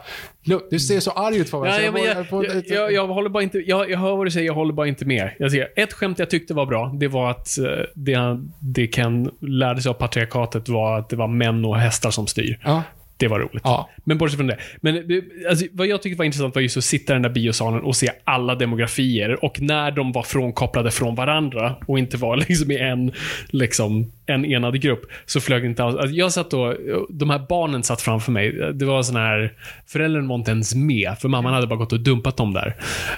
Look, 0.45 0.67
du 0.71 0.79
ser 0.79 0.99
så 0.99 1.11
arg 1.11 1.37
ut 1.37 1.49
Fabian. 1.49 1.75
Ja, 1.75 1.81
jag, 1.81 1.99
jag, 2.45 2.63
jag, 2.67 2.93
jag 2.93 3.07
håller 3.07 3.29
bara 3.29 3.43
inte... 3.43 3.57
Jag, 3.57 3.91
jag 3.91 3.97
hör 3.99 4.15
vad 4.15 4.27
du 4.27 4.31
säger, 4.31 4.45
jag 4.47 4.53
håller 4.53 4.73
bara 4.73 4.87
inte 4.87 5.05
med. 5.05 5.29
Jag 5.39 5.51
ser, 5.51 5.67
ett 5.75 5.93
skämt 5.93 6.19
jag 6.19 6.29
tyckte 6.29 6.53
var 6.53 6.65
bra, 6.65 6.95
det 6.99 7.07
var 7.07 7.31
att 7.31 7.57
eh, 7.57 7.65
det, 7.95 8.39
det 8.59 8.87
Ken 8.87 9.31
lärde 9.39 9.81
sig 9.81 9.89
av 9.89 9.93
patriarkatet 9.93 10.69
var 10.69 10.99
att 10.99 11.09
det 11.09 11.15
var 11.15 11.27
män 11.27 11.65
och 11.65 11.77
hästar 11.77 12.11
som 12.11 12.27
styr. 12.27 12.59
Ja. 12.63 12.83
Det 13.17 13.27
var 13.27 13.39
roligt. 13.39 13.61
Ja. 13.63 13.89
Men 14.03 14.17
bortsett 14.17 14.37
från 14.37 14.47
det. 14.47 14.57
Men 14.81 15.07
det- 15.07 15.23
alltså, 15.49 15.65
vad 15.71 15.87
jag 15.87 16.01
tyckte 16.01 16.17
var 16.17 16.25
intressant 16.25 16.55
var 16.55 16.61
just 16.61 16.77
att 16.77 16.83
sitta 16.83 17.13
i 17.13 17.15
den 17.15 17.21
där 17.21 17.29
biosalen 17.29 17.81
och 17.81 17.95
se 17.95 18.11
alla 18.23 18.55
demografier 18.55 19.45
och 19.45 19.61
när 19.61 19.91
de 19.91 20.11
var 20.11 20.23
frånkopplade 20.23 20.91
från 20.91 21.15
varandra 21.15 21.75
och 21.87 21.99
inte 21.99 22.17
var 22.17 22.37
liksom 22.47 22.71
i 22.71 22.77
en, 22.77 23.11
liksom, 23.47 24.11
en 24.25 24.45
enad 24.45 24.81
grupp 24.81 25.01
så 25.25 25.41
flög 25.41 25.63
det 25.63 25.67
inte 25.67 25.83
alls. 25.83 25.95
Alltså, 25.95 26.15
jag 26.15 26.31
satt 26.31 26.51
då, 26.51 26.75
de 27.09 27.29
här 27.29 27.45
barnen 27.49 27.83
satt 27.83 28.01
framför 28.01 28.31
mig. 28.31 28.51
Det 28.73 28.85
var 28.85 29.03
sån 29.03 29.15
här, 29.15 29.53
föräldrarna 29.87 30.27
var 30.27 30.35
inte 30.35 30.51
ens 30.51 30.75
med 30.75 31.15
för 31.21 31.29
mamman 31.29 31.53
hade 31.53 31.67
bara 31.67 31.75
gått 31.79 31.93
och 31.93 31.99
dumpat 31.99 32.37
dem 32.37 32.53
där. 32.53 32.75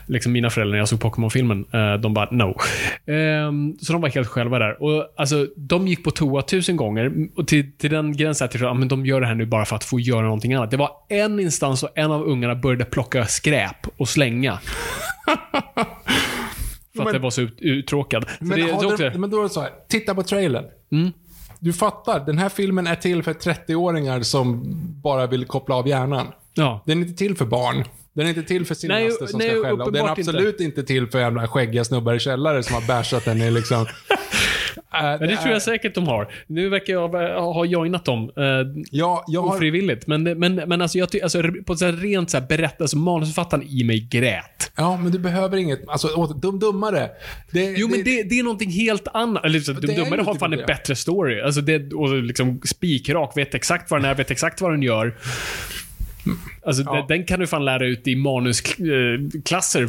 Liksom 0.08 0.32
mina 0.32 0.50
föräldrar 0.50 0.72
när 0.72 0.80
jag 0.80 0.88
såg 0.88 1.00
Pokémon-filmen, 1.00 1.66
eh, 1.74 1.94
de 1.94 2.14
bara 2.14 2.30
no. 2.32 2.58
Ehm, 3.12 3.78
så 3.80 3.94
de 3.94 4.02
var 4.02 4.10
helt 4.10 4.28
själva 4.28 4.60
där. 4.60 4.84
Och 4.84 5.14
alltså, 5.18 5.48
de 5.56 5.88
gick 5.88 6.04
på 6.04 6.12
toa 6.12 6.42
tusen 6.42 6.78
gånger 6.78 7.12
och 7.36 7.48
till, 7.48 7.78
till 7.78 7.92
den 7.92 8.18
gränsen 8.18 8.46
att 8.46 8.56
jag 8.60 8.76
men 8.76 8.88
de 8.88 9.06
gör 9.06 9.22
det 9.22 9.28
här 9.28 9.36
nu 9.36 9.46
bara 9.46 9.66
för 9.66 9.76
att 9.76 9.84
få 9.84 10.00
göra 10.00 10.22
någonting 10.22 10.54
annat. 10.54 10.72
Det 10.72 10.78
var 10.78 10.92
en 11.10 11.40
instans 11.40 11.84
och 11.84 11.90
en 11.96 12.12
av 12.12 12.24
ungarna 12.24 12.56
började 12.56 12.86
plocka 12.86 13.26
skräp 13.26 13.88
och 13.98 14.10
slänga. 14.10 14.60
för 16.96 17.02
att 17.02 17.06
Men- 17.06 17.14
det 17.14 17.20
var 17.20 17.30
så 17.30 17.42
ut, 17.42 17.58
uttråkad. 17.62 18.26
Men, 18.40 18.50
det, 18.50 18.66
den, 18.66 18.86
också, 18.86 19.12
men 19.20 19.30
då 19.30 19.40
är 19.40 19.44
det 19.44 19.50
så 19.50 19.62
här, 19.62 19.70
titta 19.90 20.16
på 20.16 20.24
trailern. 20.24 20.66
Du 21.60 21.74
fattar, 21.74 22.26
den 22.26 22.38
här 22.38 22.50
filmen 22.50 22.88
är 22.88 22.96
till 22.96 23.24
för 23.24 23.34
30-åringar 23.34 24.22
som 24.22 24.64
bara 25.04 25.28
vill 25.28 25.46
koppla 25.46 25.76
av 25.76 25.88
hjärnan. 25.88 26.28
ja. 26.54 26.82
Den 26.86 26.98
är 26.98 27.06
inte 27.06 27.18
till 27.18 27.38
för 27.38 27.46
barn. 27.46 27.84
Den 28.16 28.26
är 28.26 28.30
inte 28.30 28.44
till 28.44 28.66
för 28.66 28.76
cineaster 28.76 29.26
som 29.26 29.40
nej, 29.40 29.50
ska 29.50 29.64
skälla. 29.64 29.84
Och 29.84 29.92
den 29.92 30.06
är 30.06 30.10
absolut 30.10 30.60
inte. 30.60 30.84
till 30.84 31.08
för 31.08 31.20
jävla 31.20 31.48
skäggiga 31.48 31.84
snubbar 31.84 32.14
i 32.14 32.20
källare 32.20 32.64
som 32.64 32.74
har 32.76 32.88
bashat 32.88 33.26
den 33.26 33.42
i 33.42 33.52
liksom... 33.52 33.82
Äh, 33.82 33.88
Men 35.20 35.20
det 35.20 35.38
tror 35.38 35.54
jag 35.54 35.62
säkert 35.62 35.96
de 35.96 36.08
har. 36.08 36.34
Nu 36.48 36.70
verkar 36.70 36.94
jag 36.94 37.10
ha 37.54 37.66
joinat 37.66 38.06
dem. 38.06 38.32
Eh, 38.38 38.44
Ja, 38.92 39.24
jag 39.28 39.42
har... 39.42 39.56
Ofrivilligt. 39.56 40.08
Men, 40.08 40.24
det- 40.24 40.36
men, 40.36 40.56
men 40.56 40.82
alltså, 40.82 40.98
jag 40.98 41.10
alltså, 41.24 41.44
på 41.66 41.74
ett 41.74 41.82
rent 41.82 42.30
så 42.30 42.38
här 42.40 42.48
berätt, 42.48 42.82
alltså, 42.82 42.98
manusförfattaren 42.98 43.64
i 43.68 43.84
mig 43.84 44.08
grät. 44.12 44.72
Ja, 44.76 44.98
men 44.98 45.12
du 45.12 45.20
behöver 45.20 45.58
inget... 45.58 45.90
Alltså, 45.90 46.26
dum 46.26 46.60
dummare. 46.60 47.10
Det, 47.52 47.72
Jo, 47.78 47.88
men 47.88 48.04
det, 48.04 48.24
det 48.24 48.40
är 48.40 48.44
någonting 48.44 48.72
helt 48.72 49.08
annat. 49.14 49.46
Eller, 49.46 49.82
Det 49.82 49.94
är 49.94 49.98
dummare 50.04 50.22
har 50.22 50.36
fan 50.36 50.54
en 50.54 50.60
det. 50.60 50.66
bättre 50.66 50.96
story. 50.96 51.42
Alltså, 51.42 51.62
det, 51.62 51.94
och 51.94 52.24
liksom 52.24 52.62
spikrak, 52.66 53.32
vet 53.38 53.56
exakt 53.56 53.92
vad 53.92 54.02
den 54.02 54.12
är, 54.12 54.16
vet 54.16 54.32
exakt 54.32 54.62
vad 54.62 54.72
den 54.72 54.82
gör. 54.84 55.16
Alltså, 56.66 56.84
Ja. 56.86 57.06
den, 57.08 57.24
kan 57.24 57.40
du 57.40 57.48
fan 57.48 57.66
lära 57.66 57.86
ut 57.86 58.08
i 58.08 58.16
manusklasser. 58.16 59.88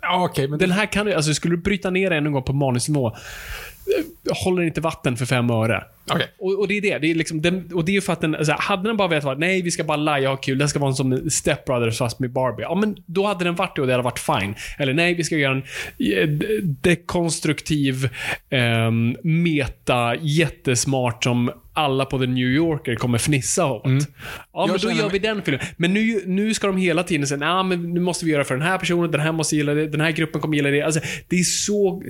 Ja, 0.00 0.24
okej, 0.24 0.48
men... 0.48 0.58
Den 0.58 0.70
här 0.70 0.86
kan 0.86 1.06
du, 1.06 1.12
alltså 1.14 1.34
skulle 1.34 1.56
du 1.56 1.62
bryta 1.62 1.90
ner 1.90 2.10
den 2.10 2.26
en 2.26 2.32
gång 2.32 2.42
på 2.42 2.52
manusnivå, 2.52 3.06
eh, 3.08 3.14
håller 4.44 4.62
inte 4.62 4.80
vatten 4.80 5.16
för 5.16 5.26
fem 5.26 5.50
öre. 5.50 5.84
Okej. 6.10 6.26
Och, 6.38 6.58
och 6.58 6.68
det 6.68 6.74
är 6.76 6.80
det. 6.80 6.98
det 6.98 7.10
är 7.10 7.14
liksom, 7.14 7.42
den, 7.42 7.70
och 7.74 7.84
det 7.84 7.92
är 7.92 7.94
ju 7.94 8.00
för 8.00 8.12
att 8.12 8.20
den, 8.20 8.34
alltså, 8.34 8.54
hade 8.58 8.88
den 8.88 8.96
bara 8.96 9.08
vetat 9.08 9.24
vara, 9.24 9.38
nej 9.38 9.62
vi 9.62 9.70
ska 9.70 9.84
bara 9.84 9.96
laja 9.96 10.30
och 10.30 10.36
ha 10.36 10.40
kul, 10.42 10.58
det 10.58 10.68
ska 10.68 10.78
vara 10.78 10.92
som 10.92 11.30
Step 11.30 11.64
Brothers 11.64 11.98
fast 11.98 12.18
med 12.18 12.32
Barbie. 12.32 12.62
Ja 12.62 12.74
men 12.74 12.96
då 13.06 13.26
hade 13.26 13.44
den 13.44 13.54
varit 13.54 13.76
det 13.76 13.80
och 13.82 13.86
det 13.86 13.92
hade 13.92 14.02
varit 14.04 14.18
fine. 14.18 14.54
Eller 14.78 14.94
nej, 14.94 15.14
vi 15.14 15.24
ska 15.24 15.36
göra 15.36 15.52
en 15.52 15.62
eh, 16.18 16.28
de- 16.28 16.76
dekonstruktiv, 16.80 18.08
um, 18.50 19.16
meta, 19.22 20.14
jättesmart 20.20 21.24
som 21.24 21.50
alla 21.72 22.04
på 22.04 22.18
The 22.18 22.26
New 22.26 22.46
Yorker 22.46 22.94
kommer 22.94 23.18
fnissa 23.18 23.66
åt. 23.66 23.82
Ja, 24.52 24.66
men 24.66 24.78
då 24.82 24.90
gör 24.90 25.10
vi 25.10 25.18
den 25.18 25.42
filmen. 25.42 25.66
Men 25.76 25.94
nu, 25.94 26.22
nu 26.26 26.54
ska 26.54 26.66
de 26.66 26.76
hela 26.76 27.02
tiden 27.02 27.26
säga, 27.26 27.38
nej 27.54 27.64
men 27.64 27.94
nu 27.94 28.00
måste 28.00 28.24
vi 28.24 28.32
göra 28.32 28.44
för 28.44 28.54
den 28.54 28.66
här 28.66 28.78
personen, 28.78 29.10
den 29.10 29.20
här 29.20 29.32
måste 29.32 29.56
gilla 29.56 29.74
det, 29.74 29.88
den 29.88 30.00
här 30.00 30.10
gruppen 30.10 30.40
kommer 30.40 30.56
gilla 30.56 30.70
det. 30.70 30.82
Alltså, 30.82 31.00
det 31.28 31.36
är 31.36 31.44
så... 31.44 32.02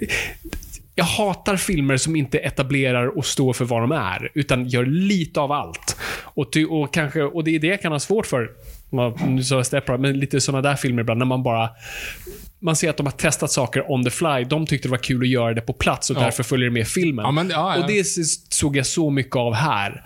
Jag 0.94 1.05
hatar 1.05 1.57
filmer 1.57 1.96
som 1.96 2.16
inte 2.16 2.38
etablerar 2.38 3.18
och 3.18 3.27
står 3.27 3.53
för 3.53 3.64
vad 3.64 3.83
de 3.83 3.92
är, 3.92 4.31
utan 4.35 4.68
gör 4.68 4.87
lite 4.87 5.40
av 5.40 5.53
allt. 5.53 5.96
Och, 6.22 6.53
ty, 6.53 6.64
och, 6.64 6.94
kanske, 6.94 7.22
och 7.22 7.44
det 7.44 7.55
är 7.55 7.59
det 7.59 7.66
jag 7.66 7.83
kan 7.83 7.92
ha 7.92 7.98
svårt 7.98 8.27
för 8.27 8.51
Nu 9.27 9.42
sa 9.42 9.57
jag 9.57 9.66
Step 9.66 9.88
men 9.88 10.18
lite 10.20 10.40
sådana 10.40 10.68
där 10.68 10.77
filmer 10.77 11.03
ibland 11.03 11.18
när 11.18 11.27
man 11.27 11.42
bara 11.42 11.70
man 12.62 12.77
ser 12.77 12.90
att 12.90 12.96
de 12.96 13.07
har 13.07 13.11
testat 13.12 13.51
saker 13.51 13.90
on 13.92 14.05
the 14.05 14.11
fly. 14.11 14.44
De 14.51 14.66
tyckte 14.66 14.88
det 14.88 14.90
var 14.90 14.98
kul 14.98 15.22
att 15.22 15.29
göra 15.29 15.55
det 15.55 15.61
på 15.61 15.72
plats 15.72 16.11
och 16.11 16.16
Ja. 16.16 16.20
därför 16.20 16.42
följer 16.42 16.68
det 16.68 16.75
med 16.75 16.88
filmen. 16.88 17.25
Ja, 17.25 17.31
men- 17.31 17.51
ja. 17.51 17.77
Och 17.81 17.87
det 17.88 18.05
såg 18.51 18.77
jag 18.77 18.87
så 18.87 19.11
mycket 19.11 19.37
av 19.37 19.55
här. 19.55 20.03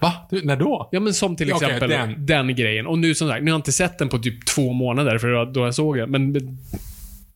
Va? 0.00 0.12
Du, 0.30 0.44
när 0.44 0.56
då? 0.56 0.88
Ja, 0.92 1.00
men 1.00 1.14
som 1.14 1.36
till 1.36 1.50
exempel 1.50 1.90
den. 1.90 2.26
den. 2.26 2.54
grejen. 2.56 2.86
Och 2.86 2.98
nu 2.98 3.14
som 3.14 3.28
sagt, 3.28 3.42
nu 3.44 3.50
har 3.50 3.54
jag 3.56 3.58
inte 3.58 3.72
sett 3.72 3.98
den 3.98 4.08
på 4.08 4.18
typ 4.18 4.46
två 4.46 4.72
månader, 4.72 5.18
för 5.18 5.44
då 5.46 5.60
jag 5.64 5.74
såg 5.74 5.96
den. 5.96 6.10
Men 6.10 6.32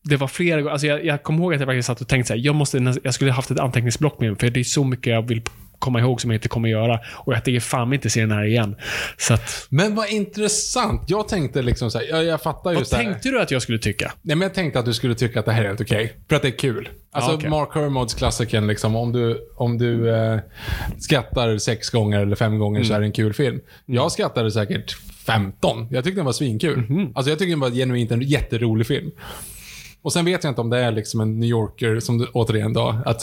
det 0.04 0.16
var 0.16 0.28
flera 0.28 0.60
gånger. 0.60 0.72
Alltså 0.72 0.86
jag, 0.86 1.04
jag 1.04 1.22
kommer 1.22 1.38
ihåg 1.40 1.54
att 1.54 1.60
jag 1.60 1.68
faktiskt 1.68 1.86
satt 1.86 2.00
och 2.00 2.08
tänkte 2.08 2.26
så 2.28 2.34
här, 2.34 2.40
jag, 2.40 2.54
måste, 2.54 2.94
jag 3.02 3.14
skulle 3.14 3.32
haft 3.32 3.50
ett 3.50 3.58
anteckningsblock 3.60 4.20
med 4.20 4.28
mig, 4.30 4.38
för 4.38 4.50
det 4.50 4.60
är 4.60 4.64
så 4.64 4.84
mycket 4.84 5.12
jag 5.12 5.28
vill 5.28 5.42
komma 5.78 6.00
ihåg 6.00 6.20
som 6.20 6.30
jag 6.30 6.36
inte 6.36 6.48
kommer 6.48 6.68
göra. 6.68 7.00
Och 7.14 7.32
jag 7.34 7.44
tänker 7.44 7.60
fan 7.60 7.92
inte 7.92 8.10
se 8.10 8.20
den 8.20 8.30
här 8.30 8.44
igen. 8.44 8.76
Så 9.16 9.34
att, 9.34 9.66
Men 9.68 9.94
vad 9.94 10.08
intressant. 10.08 11.02
Jag 11.06 11.28
tänkte 11.28 11.62
liksom 11.62 11.90
så 11.90 11.98
här, 11.98 12.06
jag, 12.06 12.24
jag 12.24 12.42
fattar 12.42 12.70
ju 12.70 12.76
vad 12.76 12.86
så 12.86 12.96
här, 12.96 13.04
tänkte 13.04 13.28
du 13.28 13.40
att 13.40 13.50
jag 13.50 13.62
skulle 13.62 13.78
tycka? 13.78 14.12
Nej, 14.22 14.36
men 14.36 14.46
jag 14.46 14.54
tänkte 14.54 14.78
att 14.78 14.84
du 14.84 14.94
skulle 14.94 15.14
tycka 15.14 15.40
att 15.40 15.46
det 15.46 15.52
här 15.52 15.62
är 15.62 15.66
helt 15.68 15.80
okej. 15.80 16.12
För 16.28 16.36
att 16.36 16.42
det 16.42 16.48
är 16.48 16.58
kul. 16.58 16.88
Alltså 17.12 17.30
Ja, 17.30 17.36
okej. 17.36 17.50
Mark 17.50 17.68
Hermods 17.74 18.14
klassikern, 18.14 18.66
liksom, 18.66 18.96
om 18.96 19.12
du, 19.12 19.48
om 19.56 19.78
du 19.78 20.14
eh, 20.16 20.38
skrattar 20.98 21.58
sex 21.58 21.90
gånger 21.90 22.20
eller 22.20 22.36
fem 22.36 22.58
gånger 22.58 22.78
Mm. 22.80 22.88
så 22.88 22.94
är 22.94 23.00
det 23.00 23.06
en 23.06 23.12
kul 23.12 23.32
film. 23.32 23.60
Jag 23.86 24.12
skrattade 24.12 24.50
säkert 24.50 24.96
15. 25.26 25.88
Jag 25.90 26.04
tyckte 26.04 26.18
den 26.18 26.26
var 26.26 26.32
svinkul. 26.32 26.76
Mhm. 26.76 27.12
Alltså 27.14 27.30
jag 27.30 27.38
tyckte 27.38 27.52
den 27.52 27.60
var 27.60 27.70
genuint 27.70 28.10
en 28.10 28.22
jätterolig 28.22 28.86
film. 28.86 29.10
Och 30.04 30.12
sen 30.12 30.24
vet 30.24 30.44
jag 30.44 30.50
inte 30.50 30.60
om 30.60 30.70
det 30.70 30.78
är 30.78 30.92
liksom 30.92 31.20
en 31.20 31.40
New 31.40 31.48
Yorker, 31.48 32.00
som 32.00 32.18
du, 32.18 32.26
återigen 32.32 32.72
då, 32.72 32.98
att 33.04 33.22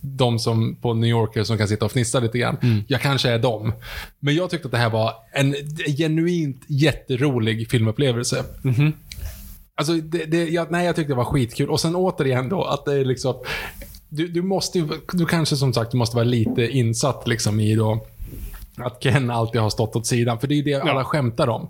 de 0.00 0.38
som 0.38 0.76
på 0.76 0.94
New 0.94 1.10
Yorker 1.10 1.44
som 1.44 1.58
kan 1.58 1.68
sitta 1.68 1.84
och 1.84 1.92
fnissa 1.92 2.20
lite 2.20 2.38
grann. 2.38 2.56
Mm. 2.62 2.82
Jag 2.88 3.00
kanske 3.00 3.30
är 3.30 3.38
dem. 3.38 3.72
Men 4.20 4.34
jag 4.34 4.50
tyckte 4.50 4.68
att 4.68 4.72
det 4.72 4.78
här 4.78 4.90
var 4.90 5.12
en 5.32 5.54
genuint 5.96 6.62
jätterolig 6.68 7.70
filmupplevelse. 7.70 8.44
Alltså, 9.74 9.92
det, 9.92 10.24
det, 10.24 10.48
jag, 10.48 10.70
nej, 10.70 10.86
jag 10.86 10.96
tyckte 10.96 11.12
det 11.12 11.16
var 11.16 11.24
skitkul. 11.24 11.70
Och 11.70 11.80
sen 11.80 11.96
återigen 11.96 12.48
då, 12.48 12.64
att 12.64 12.84
det 12.84 12.92
är 12.94 13.04
liksom... 13.04 13.34
Du, 14.08 14.28
du 14.28 14.42
måste 14.42 14.88
du 15.12 15.26
kanske 15.26 15.56
som 15.56 15.72
sagt 15.72 15.90
du 15.90 15.96
måste 15.96 16.16
vara 16.16 16.24
lite 16.24 16.68
insatt 16.68 17.28
liksom 17.28 17.60
i 17.60 17.74
då 17.74 18.06
att 18.76 19.02
Ken 19.02 19.30
alltid 19.30 19.60
har 19.60 19.70
stått 19.70 19.96
åt 19.96 20.06
sidan. 20.06 20.38
För 20.38 20.46
det 20.46 20.54
är 20.54 20.56
ju 20.56 20.62
det 20.62 20.74
alla 20.74 21.04
skämtar 21.04 21.48
om. 21.48 21.68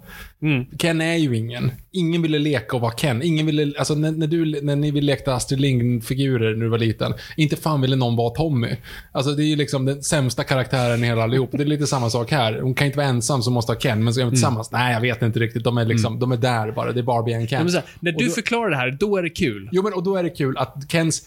Ken 0.78 1.00
är 1.00 1.14
ju 1.16 1.36
ingen. 1.36 1.70
Ingen 1.90 2.22
ville 2.22 2.38
leka 2.38 2.76
och 2.76 2.82
vara 2.82 2.92
Ken. 2.92 3.22
Ingen 3.22 3.46
ville, 3.46 3.72
alltså 3.78 3.94
när, 3.94 4.10
när, 4.12 4.26
du, 4.26 4.60
när 4.62 4.76
ni 4.76 4.90
ville 4.90 5.06
leka 5.06 5.32
Astrid 5.32 5.60
Lindgren-figurer 5.60 6.54
när 6.56 6.64
du 6.64 6.68
var 6.70 6.78
liten, 6.78 7.14
inte 7.36 7.56
fan 7.56 7.80
ville 7.80 7.96
någon 7.96 8.16
vara 8.16 8.30
Tommy. 8.30 8.76
Alltså 9.12 9.32
det 9.32 9.42
är 9.42 9.46
ju 9.46 9.56
liksom 9.56 9.84
den 9.84 10.02
sämsta 10.02 10.44
karaktären 10.44 11.04
i 11.04 11.06
hela 11.06 11.22
allihop. 11.22 11.50
Det 11.52 11.62
är 11.62 11.64
lite 11.66 11.86
samma 11.86 12.10
sak 12.10 12.30
här. 12.30 12.60
Hon 12.60 12.74
kan 12.74 12.86
inte 12.86 12.96
vara 12.98 13.06
ensam 13.08 13.42
som 13.42 13.52
måste 13.54 13.72
ha 13.72 13.80
Ken, 13.80 14.04
men 14.04 14.14
ska 14.14 14.24
de 14.24 14.30
tillsammans? 14.30 14.70
Nej, 14.72 14.92
jag 14.94 15.00
vet 15.00 15.22
inte 15.22 15.38
riktigt. 15.40 15.64
De 15.64 15.78
är 15.78 15.84
liksom, 15.84 16.18
de 16.18 16.32
är 16.32 16.36
där 16.36 16.72
bara. 16.72 16.92
Det 16.92 17.00
är 17.00 17.04
Barbie 17.04 17.34
and 17.34 17.48
Ken. 17.48 17.62
Ja, 17.62 17.68
så 17.68 17.76
här, 17.76 17.84
när 18.00 18.12
Och 18.14 18.18
du 18.20 18.26
då- 18.26 18.32
förklarar 18.32 18.70
det 18.70 18.76
här, 18.76 18.90
då 19.00 19.16
är 19.16 19.22
det 19.22 19.30
kul. 19.30 19.68
Jo, 19.72 19.82
men 19.82 19.92
och 19.92 20.02
då 20.02 20.16
är 20.16 20.22
det 20.22 20.30
kul 20.30 20.58
att 20.58 20.74
Kens 20.88 21.26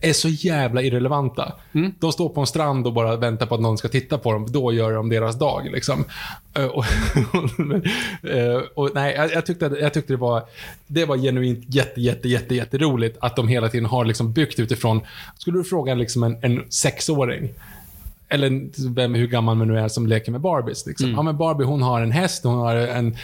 är 0.00 0.12
så 0.12 0.28
jävla 0.28 0.82
irrelevanta. 0.82 1.52
Mm. 1.72 1.94
De 1.98 2.12
står 2.12 2.28
på 2.28 2.40
en 2.40 2.46
strand 2.46 2.86
och 2.86 2.92
bara 2.92 3.16
väntar 3.16 3.46
på 3.46 3.54
att 3.54 3.60
någon 3.60 3.78
ska 3.78 3.88
titta 3.88 4.18
på 4.18 4.32
dem. 4.32 4.46
Då 4.48 4.72
gör 4.72 4.92
de 4.92 5.08
deras 5.08 5.38
dag. 5.38 5.70
Liksom. 5.72 6.04
Eh, 6.54 6.64
och, 6.64 6.84
eh, 8.30 8.62
och, 8.74 8.90
nej, 8.94 9.14
jag, 9.14 9.32
jag, 9.32 9.46
tyckte, 9.46 9.76
jag 9.80 9.94
tyckte 9.94 10.12
det 10.12 10.16
var, 10.16 10.42
det 10.86 11.04
var 11.04 11.16
genuint 11.16 11.64
jätte, 11.74 12.00
jätte, 12.00 12.28
jätte, 12.28 12.54
jätteroligt 12.54 13.18
att 13.20 13.36
de 13.36 13.48
hela 13.48 13.68
tiden 13.68 13.86
har 13.86 14.04
liksom 14.04 14.32
byggt 14.32 14.60
utifrån... 14.60 15.00
Skulle 15.38 15.58
du 15.58 15.64
fråga 15.64 15.94
liksom 15.94 16.22
en, 16.22 16.36
en 16.42 16.64
sexåring 16.70 17.50
eller 18.28 18.70
vem, 18.94 19.14
hur 19.14 19.26
gammal 19.26 19.56
man 19.56 19.68
nu 19.68 19.78
är 19.78 19.88
som 19.88 20.06
leker 20.06 20.32
med 20.32 20.40
Barbies. 20.40 20.86
Liksom. 20.86 21.06
Mm. 21.06 21.16
Ja, 21.16 21.22
men 21.22 21.36
Barbie 21.36 21.64
hon 21.64 21.82
har 21.82 22.02
en 22.02 22.10
häst, 22.10 22.44
hon 22.44 22.58
har 22.58 22.76
en, 22.76 23.16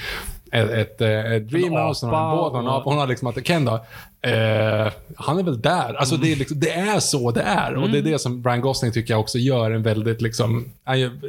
ett, 0.50 0.70
ett, 0.70 1.00
eh, 1.00 1.32
ett 1.32 1.48
dreamhouse, 1.48 2.06
en 2.06 2.14
apa 2.14 2.36
båt, 2.36 2.52
hon 2.52 2.66
har, 2.66 2.78
och- 2.78 2.84
hon 2.84 2.98
har 2.98 3.06
liksom 3.06 3.28
att 3.28 3.46
Ken 3.46 3.64
då, 3.64 3.74
eh, 4.22 4.92
han 5.16 5.38
är 5.38 5.42
väl 5.42 5.60
där. 5.60 5.94
Alltså 5.94 6.16
det, 6.16 6.32
är 6.32 6.36
liksom, 6.36 6.60
det 6.60 6.70
är 6.72 7.00
så 7.00 7.30
det 7.30 7.40
är. 7.42 7.74
Och 7.74 7.90
det 7.90 7.98
är 7.98 8.02
det 8.02 8.18
som 8.18 8.42
Brian 8.42 8.60
Gosling 8.60 8.92
tycker 8.92 9.14
jag 9.14 9.20
också 9.20 9.38
gör 9.38 9.70
en 9.70 9.82
väldigt 9.82 10.22
liksom, 10.22 10.64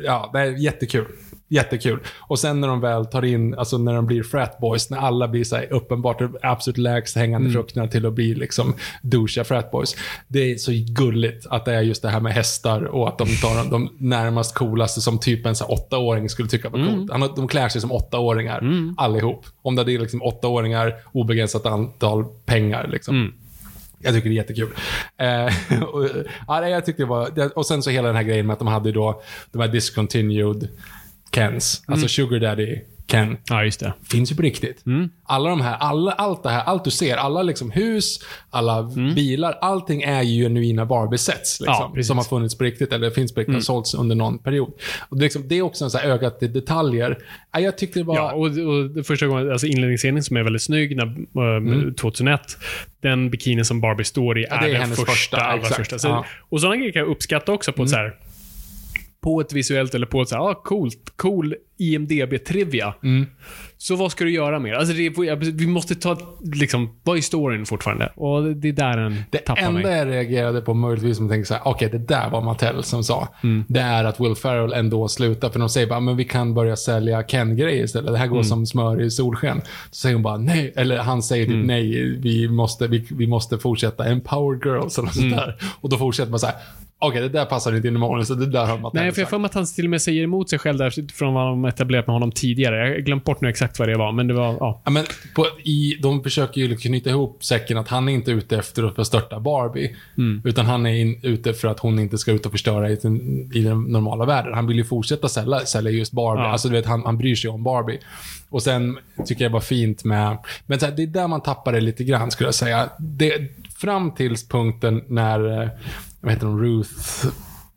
ja, 0.04 0.30
det 0.34 0.40
är 0.40 0.46
jättekul. 0.64 1.06
Jättekul. 1.54 2.00
Och 2.20 2.40
sen 2.40 2.62
när 2.62 2.68
de 2.68 2.82
väl 2.82 3.06
tar 3.06 3.26
in, 3.26 3.56
alltså 3.56 3.78
när 3.78 3.94
de 3.94 4.06
blir 4.06 4.24
frat 4.24 4.58
boys, 4.60 4.90
när 4.90 4.98
alla 4.98 5.28
blir 5.28 5.44
så 5.44 5.56
här 5.56 5.74
uppenbart 5.74 6.22
absolut 6.42 6.78
lägst 6.78 7.16
hängande 7.16 7.52
frukterna 7.52 7.88
till 7.88 8.06
att 8.06 8.14
bli 8.14 8.36
liksom 8.36 8.74
douchiga 9.02 9.44
frat 9.44 9.72
boys. 9.72 9.96
Det 10.28 10.52
är 10.52 10.56
så 10.56 10.72
gulligt 10.88 11.46
att 11.50 11.66
det 11.66 11.74
är 11.74 11.82
just 11.82 12.02
det 12.02 12.10
här 12.10 12.20
med 12.20 12.34
hästar 12.34 12.84
och 12.84 13.08
att 13.08 13.18
de 13.18 13.26
tar 13.26 13.72
de, 13.72 13.90
närmast 13.98 14.54
coolaste 14.56 15.02
som 15.02 15.20
typ 15.20 15.46
en 15.46 15.56
så 15.56 15.64
här 15.64 15.72
åttaåring 15.74 16.30
skulle 16.30 16.50
tycka 16.50 16.70
var 16.70 16.80
coolt. 16.96 17.12
Han, 17.12 17.22
har- 17.22 17.36
de 17.36 17.48
klär 17.48 17.70
sig 17.70 17.82
som 17.82 17.92
åttaåringar 17.92 18.62
allihop. 18.98 19.46
Om 19.62 19.76
det 19.76 19.82
är 19.82 20.00
liksom 20.00 20.22
åttaåringar, 20.22 20.96
obegränsat 21.12 21.66
antal 21.66 22.26
pengar 22.46 22.88
liksom. 22.92 23.16
Jag 24.04 24.14
tycker 24.14 24.30
det 24.30 24.34
är 24.36 24.38
jättekul. 24.38 24.70
Eh, 25.18 25.84
och, 25.94 26.08
ja, 26.48 26.68
jag 26.70 26.86
tyckte 26.86 27.02
det 27.04 27.08
var, 27.08 27.58
och 27.58 27.66
sen 27.66 27.84
så 27.84 27.90
hela 27.90 28.08
den 28.08 28.16
här 28.18 28.24
grejen 28.24 28.46
med 28.48 28.54
att 28.54 28.60
de 28.60 28.68
hade 28.68 28.92
då 28.92 29.22
de 29.52 29.62
här 29.62 29.68
discontinued 29.68 30.68
Kens. 31.32 31.84
Alltså 31.88 32.08
Sugar 32.08 32.40
Daddy 32.40 32.80
Ken. 33.12 33.38
Ja, 33.50 33.64
just 33.64 33.80
det. 33.80 33.94
Finns 34.10 34.32
ju 34.32 34.36
på 34.36 34.42
riktigt. 34.42 34.84
Alla 35.24 35.50
de 35.50 35.62
här, 35.62 35.78
alla, 35.78 36.12
allt 36.12 36.44
det 36.44 36.50
här, 36.50 36.64
allt 36.64 36.84
du 36.84 36.92
ser, 36.92 37.18
alla 37.18 37.44
liksom 37.44 37.72
hus, 37.72 38.20
alla 38.50 38.84
bilar, 39.16 39.58
allting 39.62 40.02
är 40.02 40.22
ju 40.22 40.44
genuina 40.44 40.86
Barbie-sets. 40.86 41.60
Liksom, 41.60 41.94
precis. 41.94 42.08
som 42.08 42.18
har 42.18 42.24
funnits 42.24 42.58
på 42.58 42.64
riktigt, 42.64 42.94
eller 42.94 43.10
finns 43.10 43.34
på 43.34 43.40
riktigt, 43.40 43.56
har 43.56 43.62
sålts 43.62 43.94
under 43.94 44.16
någon 44.16 44.40
period. 44.40 44.74
Och 45.10 45.18
det, 45.18 45.22
är 45.22 45.26
liksom, 45.26 45.48
det 45.48 45.56
är 45.56 45.62
också 45.62 45.84
en 45.84 45.92
så 45.92 45.98
här 45.98 46.10
ögat 46.10 46.40
till 46.40 46.54
detaljer. 46.54 47.18
Ja, 47.52 47.60
jag 47.60 47.78
tyckte 47.78 48.00
det 48.00 48.04
var... 48.04 48.16
Ja, 48.16 48.32
och, 48.32 48.46
och 48.46 48.90
det 48.90 49.04
första 49.04 49.28
gången, 49.28 49.52
alltså 49.52 49.68
inledningsscenen 49.68 50.24
som 50.24 50.38
är 50.38 50.44
väldigt 50.44 50.62
snygg, 50.62 50.96
när, 50.96 51.06
eh, 51.88 51.94
2001, 51.94 52.58
den 53.02 53.30
bikinin 53.30 53.66
som 53.66 53.82
Barbie 53.82 54.04
står 54.04 54.40
i 54.40 54.44
är, 54.44 54.62
det 54.62 54.66
är 54.66 54.72
den 54.72 54.82
hennes 54.82 55.00
första. 55.00 55.12
första, 55.12 55.38
allra 55.38 55.62
exakt. 55.62 55.76
första. 55.76 56.00
Så, 56.00 56.08
Ja. 56.08 56.14
Mm. 56.14 56.26
Och 56.50 56.62
sådana 56.62 56.76
grejer 56.76 56.92
kan 56.92 57.00
jag 57.00 57.10
uppskatta 57.10 57.52
också 57.52 57.74
på 57.74 57.84
ett 57.84 57.90
så 57.90 57.96
här 57.96 58.16
på 59.24 59.42
ett 59.42 59.54
visuellt 59.54 59.96
eller 59.96 60.06
på 60.08 60.22
ett 60.22 60.30
så 60.30 60.36
här, 60.36 60.42
ah, 60.42 60.54
coolt, 60.64 61.14
cool 61.16 61.56
IMDB-trivia. 61.78 62.94
Mm. 63.04 63.26
Så 63.78 63.96
vad 63.96 64.12
ska 64.12 64.24
du 64.24 64.32
göra 64.32 64.60
mer? 64.60 64.74
Alltså 64.74 64.94
det, 64.94 65.06
är- 65.06 65.52
vi 65.58 65.68
måste 65.68 65.96
ta, 65.96 66.18
liksom, 66.54 67.00
vad 67.04 67.18
är 67.18 67.22
storyn 67.22 67.66
fortfarande? 67.66 68.12
Och 68.16 68.44
det 68.56 68.68
är 68.70 68.74
där 68.74 68.98
den 68.98 69.24
Det 69.32 69.38
tappar 69.38 69.62
enda 69.62 69.82
mig. 69.82 69.98
jag 69.98 70.08
reagerade 70.08 70.62
på 70.62 70.74
möjligtvis 70.74 71.18
som 71.18 71.30
tänkte 71.30 71.48
så 71.48 71.54
här, 71.54 71.62
okej 71.66 71.90
det 71.92 71.98
där 71.98 72.30
var 72.30 72.42
Mattel 72.42 72.84
som 72.84 73.04
sa. 73.04 73.28
Mm. 73.44 73.64
Det 73.68 73.80
är 73.80 74.04
att 74.04 74.20
Will 74.20 74.36
Ferrell 74.36 74.74
ändå 74.74 75.08
slutar, 75.08 75.50
för 75.50 75.60
de 75.60 75.70
säger 75.70 75.88
bara, 75.88 76.00
men 76.00 76.18
vi 76.18 76.24
kan 76.26 76.54
börja 76.54 76.76
sälja 76.76 77.24
Ken-grejer 77.24 77.84
istället. 77.84 78.12
Det 78.12 78.18
här 78.18 78.28
går 78.28 78.36
Mm. 78.36 78.44
som 78.44 78.66
smör 78.66 79.02
i 79.02 79.12
solsken. 79.12 79.62
Så 79.92 79.96
säger 80.02 80.16
hon 80.16 80.24
bara, 80.24 80.38
nej, 80.38 80.74
eller 80.76 80.98
han 80.98 81.24
säger 81.24 81.46
Mm. 81.46 81.60
typ 81.60 81.68
nej, 81.68 82.18
vi 82.20 82.48
måste, 82.50 82.88
vi, 82.88 83.08
vi 83.12 83.28
måste 83.28 83.58
fortsätta 83.58 84.06
empower 84.06 84.56
girls 84.66 84.98
eller 84.98 85.06
något 85.08 85.18
Mm. 85.18 85.30
sånt 85.32 85.42
där. 85.42 85.56
Och 85.82 85.90
då 85.90 85.98
fortsätter 85.98 86.30
man 86.32 86.40
så 86.40 86.46
här, 86.48 86.56
okej 87.02 87.22
det 87.22 87.30
där 87.30 87.46
passar 87.46 87.76
inte 87.76 87.88
in 87.88 87.96
i 87.96 88.00
morgon, 88.00 88.26
så 88.26 88.34
det 88.34 88.46
där 88.46 88.66
har 88.66 88.78
Mattel 88.78 89.02
Nej, 89.02 89.12
för 89.12 89.22
jag 89.22 89.30
mig 89.40 89.46
att 89.46 89.54
han 89.54 89.66
till 89.66 89.84
och 89.86 89.90
med 89.90 90.02
säger 90.02 90.24
emot 90.24 90.50
sig 90.50 90.60
själv 90.60 90.78
där 90.78 91.14
från 91.14 91.34
vad 91.34 91.46
de 91.48 91.66
etablerat 91.66 92.08
med 92.08 92.14
honom 92.14 92.32
tidigare. 92.32 92.78
Jag 92.78 92.96
har 92.96 93.00
glömt 93.02 93.24
bort 93.24 93.42
nu 93.42 93.50
exakt 93.50 93.80
vad 93.80 93.88
det 93.90 93.98
var, 93.98 94.12
men 94.12 94.28
det 94.28 94.34
var, 94.34 94.58
ja. 94.60 94.82
Ja, 94.86 94.92
men 94.92 95.06
på, 95.36 95.46
i, 95.64 95.98
de 96.02 96.24
försöker 96.24 96.62
ju 96.62 96.76
knyta 96.78 97.10
ihop 97.10 97.44
säcken 97.44 97.78
att 97.78 97.88
han 97.88 98.10
är 98.10 98.14
inte 98.14 98.32
ute 98.32 98.58
efter 98.58 98.84
att 98.84 98.96
förstörta 98.96 99.40
Barbie. 99.40 99.96
Mm. 100.18 100.42
Utan 100.46 100.66
han 100.66 100.86
är 100.86 100.94
in, 100.94 101.20
ute 101.24 101.54
för 101.54 101.68
att 101.68 101.80
hon 101.80 102.00
inte 102.00 102.18
ska 102.18 102.32
ut 102.32 102.46
och 102.46 102.52
förstöra 102.52 102.90
i, 102.90 102.96
den- 102.96 103.52
i 103.54 103.62
den 103.62 103.84
normala 103.84 104.26
världen. 104.26 104.54
Han 104.54 104.68
vill 104.68 104.78
ju 104.78 104.84
fortsätta 104.84 105.30
sälja, 105.30 105.60
sälja 105.60 105.92
just 105.92 106.12
Barbie. 106.14 106.42
Ja. 106.44 106.52
Alltså 106.52 106.68
du 106.68 106.74
vet, 106.76 106.86
han, 106.86 107.02
han 107.06 107.18
bryr 107.18 107.36
sig 107.36 107.50
om 107.50 107.64
Barbie. 107.64 108.00
Och 108.50 108.64
sen 108.64 108.98
tycker 109.26 109.44
jag 109.46 109.52
var 109.52 109.60
fint 109.60 110.04
med... 110.04 110.38
Men 110.66 110.80
här, 110.80 110.92
det 110.92 111.04
är 111.04 111.08
där 111.08 111.28
man 111.28 111.42
tappar 111.42 111.74
det 111.74 111.82
lite 111.82 112.04
grann 112.04 112.32
skulle 112.32 112.48
jag 112.48 112.56
säga. 112.56 112.90
Det, 113.00 113.34
fram 113.78 114.12
tills 114.12 114.48
punkten 114.48 115.04
när... 115.08 115.70
Vad 116.22 116.34
heter 116.34 116.48
hon? 116.48 116.60
Ruth 116.60 117.28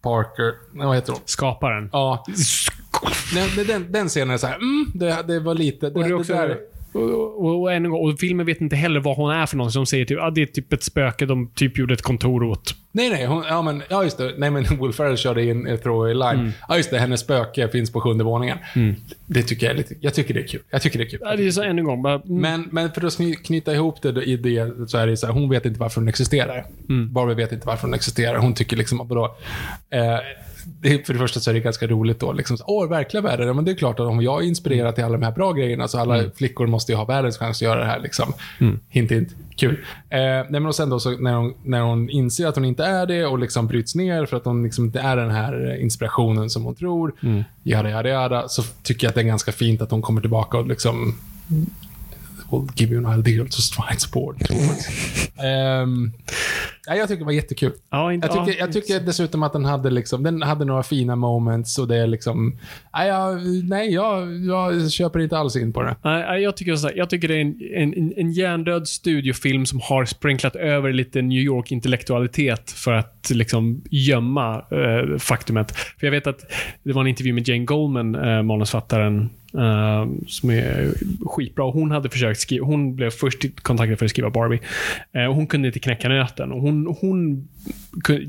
Parker. 0.03 0.55
Nej, 0.73 0.87
vad 0.87 0.97
heter 0.97 1.13
hon? 1.13 1.23
Skaparen. 1.25 1.91
Ja. 1.93 2.25
Men 3.35 3.67
den, 3.67 3.93
den 3.93 4.09
scenen 4.09 4.31
är 4.31 4.39
så 4.39 4.47
här, 4.47 4.57
mm, 4.57 4.91
det, 4.95 5.25
det 5.27 5.41
var 5.41 5.55
lite... 5.55 5.91
Det, 5.91 5.95
Och, 5.95 6.01
det 6.01 6.07
är 6.07 6.09
det 6.09 6.15
också, 6.15 6.33
där, 6.33 6.59
och, 6.93 7.61
och, 7.61 7.73
en 7.73 7.91
gång, 7.91 8.11
och 8.11 8.19
filmen 8.19 8.47
vet 8.47 8.61
inte 8.61 8.77
heller 8.77 9.01
vad 9.01 9.17
hon 9.17 9.31
är 9.31 9.47
för 9.47 9.57
någon. 9.57 9.73
Så 9.73 9.79
de 9.79 9.87
säger 9.87 10.05
typ, 10.05 10.19
ah, 10.21 10.31
det 10.31 10.43
är 10.43 10.47
typ 10.47 10.73
ett 10.73 10.83
spöke 10.83 11.27
de 11.27 11.51
typ 11.55 11.79
gjorde 11.79 11.95
ett 11.95 12.03
kontor 12.03 12.43
åt. 12.43 12.75
Nej, 12.97 13.11
nej. 13.11 13.27
Hon, 13.27 13.45
ja, 13.49 13.63
men, 13.63 13.83
ja, 13.89 14.05
just 14.05 14.19
det. 14.19 14.35
Nej, 14.39 14.51
men 14.51 14.65
Will 14.83 14.93
Ferrell 14.93 15.17
körde 15.17 15.45
in 15.45 15.67
ett 15.67 15.83
throwaway 15.83 16.15
line. 16.15 16.41
Mm. 16.41 16.53
Ja, 16.69 16.77
just 16.77 16.91
det. 16.91 16.99
Hennes 16.99 17.21
spöke 17.21 17.69
finns 17.69 17.93
på 17.93 18.01
sjunde 18.01 18.25
våningen. 18.25 18.59
Det 19.27 19.43
tycker 19.43 19.67
jag 19.67 19.73
är 19.73 19.77
lite... 19.77 19.95
Jag 20.01 20.15
tycker 20.15 20.35
det 20.35 20.41
är 20.41 20.47
kul. 20.47 20.61
Jag 20.71 20.83
tycker 20.83 20.99
det 20.99 21.05
är 21.05 21.09
kul. 21.09 21.21
Ja, 21.23 21.37
det 21.37 21.47
är 21.47 21.51
så 21.51 21.63
än 21.63 21.79
en 21.79 21.85
gång. 21.85 22.03
Bara, 22.03 22.15
mm, 22.15 22.23
Men, 22.41 22.69
men 22.71 22.93
för 22.93 23.07
att 23.07 23.13
kny- 23.19 23.35
knyta 23.45 23.75
ihop 23.75 24.03
det 24.03 24.23
i 24.23 24.37
det 24.37 24.91
så 24.91 24.99
är 24.99 25.07
det 25.07 25.17
så 25.17 25.27
här, 25.27 25.33
hon 25.35 25.51
vet 25.51 25.67
inte 25.67 25.81
varför 25.81 26.01
hon 26.01 26.09
existerar. 26.09 26.65
Mm. 26.89 27.13
Barbie 27.13 27.35
vet 27.35 27.53
inte 27.53 27.67
varför 27.67 27.83
hon 27.89 27.95
existerar. 27.95 28.39
Hon 28.39 28.55
tycker 28.55 28.77
liksom, 28.77 29.09
vadå? 29.09 29.37
Eh, 29.91 30.17
det, 30.81 31.07
för 31.07 31.13
det 31.13 31.19
första 31.19 31.41
så 31.41 31.51
är 31.51 31.55
det 31.55 31.61
ganska 31.61 31.87
roligt 31.87 32.21
då. 32.21 32.33
Liksom, 32.33 32.57
Åh, 32.67 32.89
verkliga 32.89 33.21
världen. 33.23 33.47
Ja, 33.47 33.53
men 33.53 33.65
det 33.65 33.71
är 33.71 33.75
klart 33.75 34.01
att 34.01 34.07
om 34.07 34.23
jag 34.23 34.43
är 34.43 34.47
inspirerad 34.47 34.95
till 34.95 35.05
alla 35.05 35.17
de 35.19 35.25
här 35.25 35.33
bra 35.33 35.53
grejerna, 35.53 35.89
så 35.89 35.99
alla 35.99 36.19
Mm. 36.19 36.31
flickor 36.37 36.67
måste 36.67 36.93
ju 36.93 36.97
ha 36.97 37.05
världens 37.05 37.39
chans 37.39 37.57
att 37.59 37.63
göra 37.63 37.81
det 37.81 37.87
här. 37.87 38.01
Liksom. 38.01 38.33
Hint, 38.89 39.11
hint. 39.13 39.29
Kul. 39.57 39.75
Eh, 40.11 40.19
nej, 40.19 40.47
men 40.51 40.67
och 40.67 40.75
sen 40.75 40.91
då, 40.91 41.01
så 41.01 41.11
när, 41.11 41.35
hon, 41.35 41.55
när 41.63 41.81
hon 41.81 42.11
inser 42.11 42.47
att 42.47 42.55
hon 42.55 42.65
inte 42.65 42.84
inte 42.85 42.97
är 42.97 43.07
det 43.07 43.27
och 43.27 43.39
liksom 43.39 43.67
bryts 43.67 43.95
ner 43.95 44.27
för 44.27 44.37
att 44.37 44.45
hon 44.45 44.63
liksom 44.63 44.85
inte 44.85 45.01
är 45.01 45.17
den 45.17 45.31
här 45.31 45.81
inspirationen 45.81 46.51
som 46.51 46.65
hon 46.65 46.75
tror. 46.75 47.15
Mm. 47.23 47.45
Jada, 47.63 47.91
jada, 47.91 48.09
jada. 48.09 48.49
Så 48.49 48.63
tycker 48.83 49.07
jag 49.07 49.09
att 49.09 49.15
det 49.15 49.21
är 49.21 49.25
ganska 49.25 49.53
fint 49.53 49.83
att 49.83 49.91
hon 49.91 50.03
kommer 50.03 50.21
tillbaka 50.21 50.59
och 50.59 50.67
liksom 50.67 51.15
will 52.51 52.69
give 52.77 52.95
you 52.95 53.07
an 53.07 53.19
ideal 53.19 53.47
to 53.47 53.61
stride 53.61 54.01
sport 54.01 54.49
towards. 54.49 54.89
Ehm, 55.45 56.13
nej, 56.89 56.99
jag 56.99 57.09
tycker 57.09 57.19
det 57.19 57.25
var 57.25 57.33
jättekul. 57.33 57.73
Ja, 57.91 58.13
inte, 58.13 58.27
Jag 58.27 58.47
tycker, 58.47 58.59
ja, 58.59 58.65
jag 58.65 58.73
tycker 58.73 59.01
dessutom 59.01 59.43
att 59.43 59.53
den 59.53 59.65
hade, 59.65 59.91
liksom, 59.91 60.23
den 60.23 60.43
hade 60.43 60.65
några 60.65 60.83
fina 60.83 61.17
moments 61.17 61.79
och 61.79 61.89
det 61.89 61.97
är 61.97 62.07
liksom... 62.07 62.59
Nej, 62.95 63.09
jag, 63.09 63.45
nej 63.65 63.95
jag, 63.95 64.45
jag 64.45 64.91
köper 64.91 65.21
inte 65.21 65.39
alls 65.39 65.57
in 65.57 65.73
på 65.73 65.83
det. 65.83 65.97
Nej, 66.03 66.43
jag 66.43 66.57
tycker, 66.57 66.77
så 66.77 66.91
jag 66.95 67.11
tycker 67.11 67.29
det 67.29 67.35
är 67.37 67.41
en, 67.41 67.95
en, 67.95 68.13
en 68.17 68.33
hjärndöd 68.33 68.89
studiofilm 68.89 69.67
som 69.67 69.81
har 69.83 70.05
sprinklat 70.05 70.57
över 70.57 70.93
lite 70.93 71.23
New 71.23 71.43
York-intellektualitet 71.43 72.71
för 72.71 72.93
att 72.93 73.31
liksom 73.31 73.83
gömma 73.91 74.57
eh, 74.57 75.19
faktumet. 75.19 75.73
För 75.77 76.07
jag 76.07 76.11
vet 76.11 76.27
att 76.27 76.41
det 76.83 76.93
var 76.93 77.01
en 77.03 77.09
intervju 77.09 77.33
med 77.33 77.49
Jane 77.49 77.65
Goldman, 77.65 78.15
eh, 78.15 78.43
manusfattaren, 78.43 79.31
Uh, 79.55 80.07
som 80.27 80.51
är 80.51 80.95
skitbra. 81.27 81.65
Hon 81.65 81.91
hade 81.91 82.11
försökt 82.11 82.41
skriva, 82.41 82.67
hon 82.67 82.97
blev 82.97 83.11
först 83.11 83.63
kontaktad 83.63 83.97
för 83.97 84.05
att 84.05 84.11
skriva 84.11 84.31
Barbie. 84.31 84.61
Uh, 85.17 85.33
hon 85.33 85.47
kunde 85.47 85.69
inte 85.69 85.79
knäcka 85.79 86.09
nöten. 86.09 86.51
Hon, 86.51 86.97
hon 87.01 87.49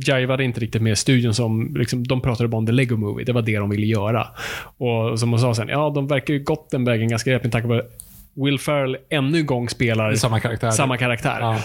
jivade 0.08 0.44
inte 0.44 0.60
riktigt 0.60 0.82
med 0.82 0.98
studion 0.98 1.34
som, 1.34 1.76
liksom, 1.76 2.04
de 2.04 2.22
pratade 2.22 2.50
bara 2.50 2.58
om 2.58 2.66
the 2.66 2.72
Lego 2.72 2.98
Movie. 2.98 3.26
Det 3.26 3.34
var 3.34 3.42
det 3.42 3.58
de 3.58 3.70
ville 3.70 3.86
göra. 3.86 4.28
Och 4.78 5.20
som 5.20 5.30
hon 5.30 5.40
sa 5.40 5.56
sen, 5.56 5.70
ja, 5.70 5.92
de 5.96 6.08
verkar 6.08 6.34
ju 6.34 6.44
gått 6.44 6.70
den 6.70 6.86
vägen 6.86 7.08
ganska 7.08 7.32
rätt 7.32 7.44
med 7.44 7.52
tanke 7.52 7.68
på 7.68 7.82
Will 8.36 8.60
Ferrell 8.60 8.98
ännu 9.10 9.38
en 9.40 9.46
gång 9.46 9.70
spelar 9.70 10.16
Samma 10.16 10.40
karaktär. 10.40 10.72
samma 10.72 10.98
karaktär. 10.98 11.38
Ja. 11.40 11.56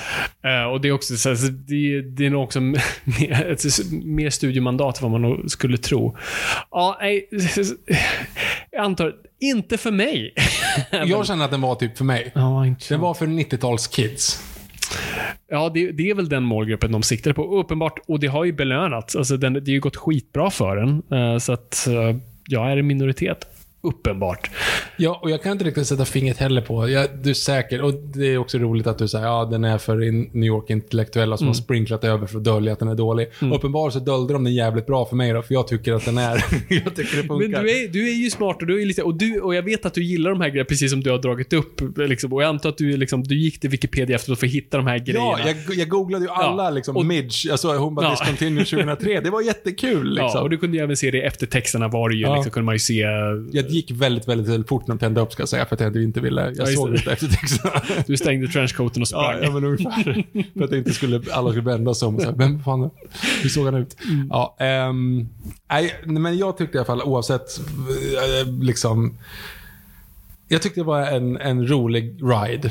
Eh, 0.50 0.64
och 0.72 0.80
det 0.80 0.88
är 0.88 0.92
också 0.92 1.16
så 1.16 1.28
det, 1.50 2.02
det 2.02 2.26
är 2.26 2.30
nog 2.30 2.42
också 2.42 2.60
mer, 3.04 3.46
ett 3.50 3.64
mer 4.04 4.30
studiemandat 4.30 5.02
än 5.02 5.12
vad 5.12 5.20
man 5.20 5.48
skulle 5.48 5.76
tro. 5.76 6.16
Ja, 6.70 6.98
nej, 7.00 7.28
jag 8.70 8.84
antar, 8.84 9.14
inte 9.40 9.78
för 9.78 9.90
mig. 9.90 10.34
Jag 11.06 11.26
känner 11.26 11.44
att 11.44 11.50
den 11.50 11.60
var 11.60 11.74
typ 11.74 11.98
för 11.98 12.04
mig. 12.04 12.32
Ja, 12.34 12.66
Den 12.88 13.00
var 13.00 13.14
för 13.14 13.26
90-tals-kids. 13.26 14.40
Ja, 15.50 15.70
det, 15.74 15.92
det 15.92 16.10
är 16.10 16.14
väl 16.14 16.28
den 16.28 16.42
målgruppen 16.42 16.92
de 16.92 17.02
siktar 17.02 17.32
på. 17.32 17.58
Uppenbart. 17.60 17.98
Och 18.08 18.20
det 18.20 18.26
har 18.26 18.44
ju 18.44 18.52
belönats. 18.52 19.16
Alltså, 19.16 19.36
den, 19.36 19.52
det 19.52 19.60
har 19.60 19.66
ju 19.68 19.80
gått 19.80 19.96
skitbra 19.96 20.50
för 20.50 20.76
den. 20.76 21.02
Eh, 21.12 21.38
så 21.38 21.52
att 21.52 21.86
eh, 21.86 22.16
jag 22.46 22.72
är 22.72 22.76
en 22.76 22.86
minoritet. 22.86 23.46
Uppenbart. 23.82 24.50
Ja, 24.96 25.20
och 25.22 25.30
jag 25.30 25.42
kan 25.42 25.52
inte 25.52 25.64
riktigt 25.64 25.86
sätta 25.86 26.04
fingret 26.04 26.36
heller 26.38 26.60
på. 26.60 26.88
Jag, 26.88 27.06
du 27.22 27.30
är 27.30 27.34
säker. 27.34 27.82
Och 27.82 27.94
det 27.94 28.26
är 28.26 28.38
också 28.38 28.58
roligt 28.58 28.86
att 28.86 28.98
du 28.98 29.08
säger 29.08 29.26
ja, 29.26 29.44
den 29.44 29.64
är 29.64 29.78
för 29.78 29.96
New 30.36 30.44
York-intellektuella 30.48 31.36
som 31.36 31.46
har 31.46 31.54
sprinklat 31.54 32.04
över 32.04 32.26
för 32.26 32.38
att 32.38 32.44
dölja 32.44 32.72
att 32.72 32.78
den 32.78 32.88
är 32.88 32.94
dålig. 32.94 33.28
Uppenbarligen 33.52 33.92
så 33.92 33.98
döljde 33.98 34.32
de 34.32 34.44
den 34.44 34.54
jävligt 34.54 34.86
bra 34.86 35.06
för 35.06 35.16
mig 35.16 35.32
då, 35.32 35.42
för 35.42 35.54
jag 35.54 35.68
tycker 35.68 35.92
att 35.92 36.04
den 36.04 36.18
är... 36.18 36.32
jag 36.68 36.96
tycker 36.96 37.16
det 37.16 37.22
funkar. 37.28 37.48
Men 37.48 37.50
du 37.64 37.84
är, 37.84 37.88
du 37.88 38.08
är 38.08 38.14
ju 38.14 38.30
smart 38.30 38.56
och, 38.60 38.66
du 38.66 38.82
är 38.82 38.86
lite, 38.86 39.02
och, 39.02 39.14
du, 39.14 39.40
och 39.40 39.54
jag 39.54 39.62
vet 39.62 39.86
att 39.86 39.94
du 39.94 40.04
gillar 40.04 40.30
de 40.30 40.40
här 40.40 40.48
grejerna 40.48 40.64
precis 40.68 40.90
som 40.90 41.00
du 41.02 41.10
har 41.10 41.18
dragit 41.18 41.52
upp. 41.52 41.80
Liksom, 41.98 42.32
och 42.32 42.42
jag 42.42 42.48
antar 42.48 42.68
att 42.68 42.78
du, 42.78 42.96
liksom, 42.96 43.22
du 43.22 43.38
gick 43.38 43.60
till 43.60 43.70
Wikipedia 43.70 44.16
efteråt 44.16 44.38
för 44.38 44.46
att 44.46 44.52
hitta 44.52 44.76
de 44.76 44.86
här 44.86 44.98
grejerna. 44.98 45.24
Ja, 45.44 45.54
jag, 45.66 45.76
jag 45.76 45.88
googlade 45.88 46.24
ju 46.24 46.30
alla 46.30 46.64
Ja, 46.64 46.70
liksom, 46.70 46.96
och- 46.96 47.06
Midge, 47.06 47.48
alltså 47.52 47.90
bara 47.90 48.06
Ja. 48.06 48.10
discontinued 48.10 48.66
2003. 48.68 49.20
Det 49.20 49.30
var 49.30 49.42
jättekul 49.42 50.08
liksom. 50.10 50.30
Ja, 50.34 50.40
och 50.40 50.50
du 50.50 50.56
kunde 50.58 50.76
ju 50.76 50.82
även 50.82 50.96
se 50.96 51.10
det 51.10 51.22
efter 51.22 51.46
texterna 51.46 51.88
var 51.88 52.08
det 52.08 52.14
ju, 52.14 52.22
Ja. 52.22 52.34
liksom, 52.34 52.50
kunde 52.52 52.64
man 52.64 52.74
ju 52.74 52.78
se... 52.78 53.04
Jag 53.52 53.69
gick 53.70 53.90
väldigt, 53.90 54.28
väldigt, 54.28 54.48
väldigt 54.48 54.68
fort 54.68 54.86
när 54.86 54.94
de 54.94 54.98
tände 54.98 55.20
upp 55.20 55.32
ska 55.32 55.42
jag 55.42 55.48
säga, 55.48 55.66
för 55.66 55.74
att 55.74 55.80
jag 55.80 55.96
inte 55.96 56.20
ville... 56.20 56.40
Jag 56.42 56.56
just 56.56 56.74
såg 56.74 56.90
det. 56.92 56.96
inte 56.98 57.12
eftertexterna. 57.12 57.82
Du 58.06 58.16
stängde 58.16 58.48
trenchcoaten 58.48 59.02
och 59.02 59.08
Ja, 59.12 59.32
sprang. 59.32 59.42
ja, 59.42 59.50
men 59.50 59.64
ungefär. 59.64 60.24
för 60.58 60.64
att 60.64 60.72
inte 60.72 60.92
skulle, 60.92 61.22
alla 61.32 61.50
skulle 61.50 61.64
vända 61.64 61.94
sig 61.94 62.08
om 62.08 62.14
och 62.14 62.20
säga, 62.22 62.34
vem 62.38 62.62
fan, 62.62 62.90
hur 63.42 63.48
såg 63.48 63.64
han 63.64 63.74
ut? 63.74 63.96
Ja, 64.30 64.56
ehm, 64.60 65.28
nej, 65.70 65.94
men 66.04 66.38
jag 66.38 66.58
tyckte 66.58 66.76
i 66.76 66.78
alla 66.78 66.86
fall 66.86 67.02
oavsett, 67.02 67.58
eh, 67.58 68.52
liksom, 68.60 69.18
jag 70.48 70.62
tyckte 70.62 70.80
det 70.80 70.84
var 70.84 71.00
en, 71.02 71.36
en 71.36 71.68
rolig 71.68 72.18
ride. 72.22 72.70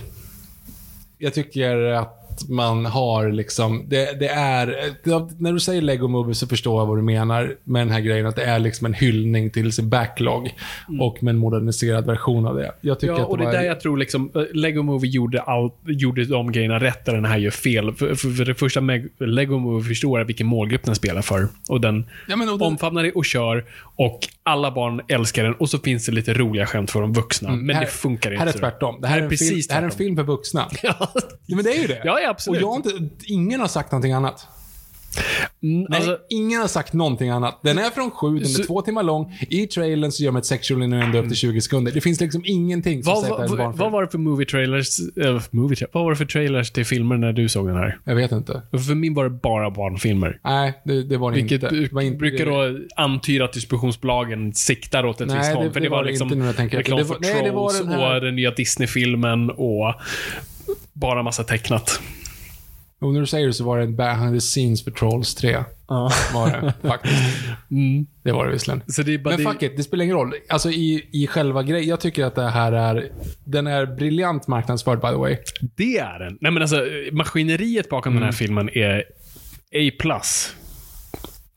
Jag 1.17 1.33
tycker 1.33 1.75
att 1.77 2.18
man 2.49 2.85
har 2.85 3.29
liksom, 3.31 3.85
det, 3.87 4.19
det 4.19 4.27
är, 4.27 4.65
det, 5.03 5.27
när 5.39 5.53
du 5.53 5.59
säger 5.59 5.81
Lego 5.81 6.07
Movie 6.07 6.35
så 6.35 6.47
förstår 6.47 6.81
jag 6.81 6.85
vad 6.85 6.97
du 6.97 7.01
menar 7.01 7.55
med 7.63 7.81
den 7.81 7.89
här 7.91 7.99
grejen, 7.99 8.25
att 8.25 8.35
det 8.35 8.43
är 8.45 8.59
liksom 8.59 8.85
en 8.85 8.93
hyllning 8.93 9.49
till 9.49 9.71
sin 9.71 9.89
backlog 9.89 10.53
och 10.99 11.23
med 11.23 11.31
en 11.31 11.37
moderniserad 11.37 12.05
version 12.05 12.45
av 12.47 12.55
det. 12.55 12.71
Jag 12.81 12.99
tycker 12.99 13.13
Ja, 13.13 13.21
att 13.21 13.27
och 13.27 13.37
det 13.37 13.43
är 13.45 13.51
där 13.51 13.63
jag 13.63 13.79
tror 13.79 13.97
liksom, 13.97 14.31
eh, 14.35 14.41
Lego 14.53 14.83
Movie 14.83 15.09
gjorde, 15.11 15.41
all, 15.41 15.69
gjorde 15.87 16.25
de 16.25 16.51
grejerna 16.51 16.79
rätt, 16.79 17.05
där 17.05 17.13
den 17.13 17.25
här 17.25 17.37
gör 17.37 17.51
fel. 17.51 17.93
För, 17.93 18.15
för, 18.15 18.29
för 18.29 18.45
det 18.45 18.55
första, 18.55 18.79
Meg- 18.81 19.09
Lego 19.25 19.57
Movie 19.59 19.87
förstår 19.89 20.23
vilken 20.23 20.47
målgrupp 20.47 20.83
den 20.83 20.95
spelar 20.95 21.21
för. 21.21 21.47
Och 21.69 21.81
den 21.81 22.05
Ja, 22.27 22.35
men 22.35 22.49
och 22.49 22.59
den- 22.59 22.67
omfamnar 22.67 23.03
det 23.03 23.11
och 23.11 23.25
kör. 23.25 23.65
Och 23.95 24.19
alla 24.43 24.71
barn 24.71 25.01
älskar 25.07 25.43
den. 25.43 25.53
Och 25.53 25.69
så 25.69 25.77
finns 25.79 26.05
det 26.05 26.11
lite 26.11 26.33
roliga 26.33 26.65
skämt 26.65 26.91
för 26.91 27.01
de 27.01 27.13
vuxna. 27.13 27.51
Men 27.51 27.75
här, 27.75 27.81
det 27.85 27.91
funkar 27.91 28.31
inte. 28.31 28.43
Här 28.43 28.47
är 28.53 28.57
tvärtom. 28.57 29.01
Det 29.01 29.07
här, 29.07 29.17
är, 29.17 29.21
en 29.23 29.29
film, 29.29 29.61
det 29.67 29.73
här 29.73 29.81
är 29.81 29.85
en 29.85 29.91
film 29.91 30.15
för 30.15 30.23
vuxna. 30.23 30.67
Ja, 30.83 30.95
Ja, 31.45 31.55
men 31.55 31.65
det 31.65 31.71
är 31.71 31.81
ju 31.81 31.87
det. 31.87 32.01
Ja, 32.05 32.19
ja, 32.19 32.28
absolut. 32.29 32.57
Och 32.57 32.63
jag 32.63 32.67
har 32.69 32.75
inte, 32.75 33.15
ingen 33.25 33.59
har 33.59 33.67
sagt 33.67 33.91
någonting 33.91 34.11
annat. 34.13 34.47
Mm, 35.63 35.85
Nej, 35.89 35.97
alltså, 35.97 36.17
ingen 36.29 36.61
har 36.61 36.67
sagt 36.67 36.93
någonting 36.93 37.29
annat. 37.29 37.59
Den 37.63 37.77
är 37.77 37.89
från 37.89 38.11
sju, 38.11 38.27
den 38.27 38.37
är 38.37 38.45
Så- 38.45 38.63
två 38.63 38.81
timmar 38.81 39.03
lång. 39.03 39.37
I 39.49 39.67
trailern 39.67 40.11
så 40.11 40.23
gör 40.23 40.31
man 40.31 40.39
ett 40.39 40.45
sexual 40.45 40.83
innuendo 40.83 41.17
upp 41.17 41.27
till 41.27 41.35
20 41.37 41.61
sekunder. 41.61 41.91
Det 41.91 42.01
finns 42.01 42.19
liksom 42.21 42.41
ingenting 42.45 43.03
som 43.03 43.13
vad, 43.13 43.23
säger 43.23 43.35
att 43.35 43.47
det 43.57 43.63
är 43.63 43.71
vad, 43.71 43.91
var 43.91 44.01
det 44.01 44.07
för 44.11 44.17
movie 44.17 44.45
trailers, 44.45 44.99
äh, 45.17 45.41
movie, 45.51 45.75
tra- 45.75 45.85
vad 45.91 46.03
var 46.03 46.11
det 46.11 46.15
för 46.17 46.25
trailers 46.25 46.71
till 46.71 46.85
filmer 46.85 47.17
när 47.17 47.33
du 47.33 47.49
såg 47.49 47.67
den 47.67 47.75
här? 47.75 47.99
Jag 48.03 48.15
vet 48.15 48.31
inte. 48.31 48.61
För 48.71 48.95
min 48.95 49.13
var 49.13 49.23
det 49.23 49.29
bara 49.29 49.71
barnfilmer. 49.71 50.39
Nej, 50.43 50.73
det, 50.85 51.03
det 51.03 51.17
var 51.17 51.31
det 51.31 51.35
Vilket 51.35 51.63
inte. 51.63 51.75
Det 51.75 51.91
var 51.93 52.01
inte 52.01 52.17
brukar 52.17 52.45
då 52.45 52.79
antyda 52.95 53.45
att 53.45 53.53
distributionsbolagen 53.53 54.53
siktar 54.53 55.05
åt 55.05 55.21
ett 55.21 55.27
Nej, 55.27 55.37
visst 55.37 55.49
det- 55.49 55.55
håll. 55.55 55.65
det 55.65 55.71
För 55.73 55.79
det 55.79 55.89
var 55.89 55.97
var 55.97 56.03
det 56.03 56.09
liksom 56.09 56.29
reklam 56.29 56.97
Det 56.97 57.05
för 57.05 57.13
var- 57.13 57.43
det 57.43 57.51
var 57.51 57.69
Trolls 57.69 58.15
och 58.15 58.21
den 58.21 58.35
nya 58.35 58.51
Disney-filmen 58.51 59.49
och 59.49 59.93
bara 60.93 61.23
massa 61.23 61.43
tecknat. 61.43 62.01
Och 63.01 63.13
när 63.13 63.19
du 63.19 63.25
säger 63.25 63.47
det 63.47 63.53
så 63.53 63.63
var 63.63 63.77
det 63.77 63.83
en 63.83 63.95
behind 63.95 64.33
the 64.35 64.39
scenes 64.39 64.83
för 64.83 64.91
Trolls 64.91 65.35
3. 65.35 65.63
Var 66.33 66.49
det, 66.81 66.87
faktiskt. 66.89 67.13
Det 68.23 68.31
var 68.31 68.45
det 68.45 68.51
visserligen. 68.51 68.83
Det 69.05 69.23
Men 69.23 69.37
det, 69.37 69.43
fuck 69.43 69.63
it, 69.63 69.77
det 69.77 69.83
spelar 69.83 70.03
ingen 70.03 70.15
roll. 70.15 70.33
Alltså 70.49 70.69
i, 70.71 71.09
i 71.11 71.27
själva 71.27 71.63
grejen. 71.63 71.87
Jag 71.89 71.99
tycker 71.99 72.25
att 72.25 72.35
det 72.35 72.49
här 72.49 72.71
är... 72.71 73.11
Den 73.43 73.67
är 73.67 73.85
briljant 73.85 74.47
marknadsförd 74.47 75.01
by 75.01 75.07
the 75.07 75.15
way. 75.15 75.37
det 75.75 75.97
är 75.97 76.19
den. 76.19 76.37
Nej 76.41 76.51
men 76.51 76.61
alltså, 76.61 76.85
maskineriet 77.11 77.89
bakom 77.89 78.13
Mm. 78.13 78.21
den 78.21 78.25
här 78.25 78.37
filmen 78.37 78.69
är 78.69 79.03
A+. 79.75 80.21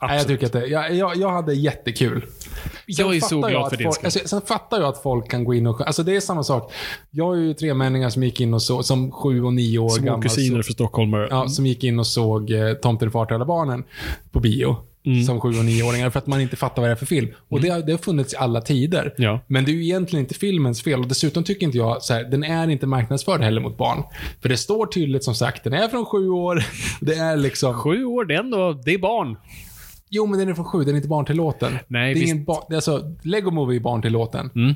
Nej, 0.03 0.17
jag 0.19 0.27
tycker 0.27 0.47
att 0.47 0.53
det, 0.53 0.67
jag, 0.67 0.95
jag, 0.95 1.17
jag 1.17 1.31
hade 1.33 1.55
jättekul. 1.55 2.25
Jag 2.87 3.17
är 3.17 3.21
så 3.21 3.41
glad 3.41 3.71
för 3.71 3.77
din 3.77 3.93
skull. 3.93 4.05
alltså, 4.07 4.21
Sen 4.25 4.41
fattar 4.41 4.81
jag 4.81 4.89
att 4.89 5.03
folk 5.03 5.31
kan 5.31 5.45
gå 5.45 5.55
in 5.55 5.67
och... 5.67 5.87
Alltså 5.87 6.03
det 6.03 6.17
är 6.17 6.21
samma 6.21 6.43
sak. 6.43 6.73
Jag 7.11 7.27
har 7.27 7.35
ju 7.35 7.55
tre 7.55 7.75
männingar 7.75 8.11
som 8.11 8.23
gick 8.23 8.41
in 8.41 8.55
och 8.55 8.63
så, 8.63 8.83
som 8.83 9.13
sju 9.13 9.45
och 9.45 9.53
nio 9.53 9.79
år 9.79 9.89
Små 9.89 10.07
gamla. 10.07 10.23
kusiner 10.23 10.63
för 10.63 10.73
stockholmare. 10.73 11.29
ja, 11.31 11.49
som 11.49 11.67
gick 11.67 11.85
in 11.85 11.99
och 11.99 12.07
såg 12.07 12.51
eh, 12.51 12.73
Tomten 12.73 13.09
är 13.09 13.13
far 13.13 13.27
till 13.27 13.35
alla 13.35 13.45
barnen 13.45 13.85
på 14.33 14.41
bio. 14.41 14.77
Mm. 15.07 15.25
Som 15.25 15.41
sju 15.41 15.49
och 15.49 15.65
nioåringar 15.65 16.11
för 16.11 16.19
att 16.19 16.27
man 16.27 16.41
inte 16.41 16.57
fattar 16.57 16.83
vad 16.83 16.89
det 16.89 16.93
är 16.93 16.97
för 16.97 17.07
film. 17.07 17.29
Och 17.49 17.61
det, 17.61 17.69
har, 17.69 17.81
det 17.81 17.93
har 17.93 17.99
funnits 17.99 18.35
i 18.35 18.37
alla 18.37 18.61
tider. 18.61 19.15
Ja. 19.17 19.41
Men 19.47 19.65
det 19.65 19.71
är 19.71 19.75
ju 19.75 19.83
egentligen 19.85 20.25
inte 20.25 20.35
filmens 20.35 20.83
fel. 20.83 21.01
Och 21.01 21.09
dessutom 21.09 21.45
tycker 21.45 21.67
inte 21.67 21.79
jag, 21.79 22.03
så 22.03 22.15
här, 22.15 22.25
den 22.25 22.45
är 22.45 22.69
inte 22.71 22.87
marknadsförd 22.87 23.41
heller 23.41 23.61
mot 23.61 23.77
barn. 23.77 24.03
För 24.43 24.49
det 24.49 24.57
står 24.57 24.87
tydligt 24.87 25.25
som 25.25 25.35
sagt, 25.35 25.65
den 25.65 25.73
är 25.73 25.89
från 25.89 26.07
sju 26.07 26.29
år. 26.29 26.65
Det 27.01 27.15
är 27.15 27.37
liksom... 27.37 27.75
Sju 27.75 28.05
år, 28.05 28.25
det 28.25 28.35
är 28.35 28.39
ändå, 28.39 28.73
det 28.85 28.95
är 28.95 28.99
barn. 28.99 29.37
Jo, 30.15 30.27
men 30.27 30.39
den 30.39 30.49
är 30.49 30.55
från 30.55 30.65
sju, 30.65 30.85
den 30.85 30.89
är 30.89 30.97
inte 30.97 31.09
barntillåten. 31.09 31.79
Nej, 31.89 32.15
det 32.15 32.21
är 32.21 32.21
visst. 32.21 32.33
ingen 32.33 32.45
bar, 32.45 32.75
alltså, 32.75 33.17
Lego 33.23 33.51
Movie 33.51 33.79
är 33.79 33.81
barntillåten. 33.81 34.51
Mm. 34.55 34.75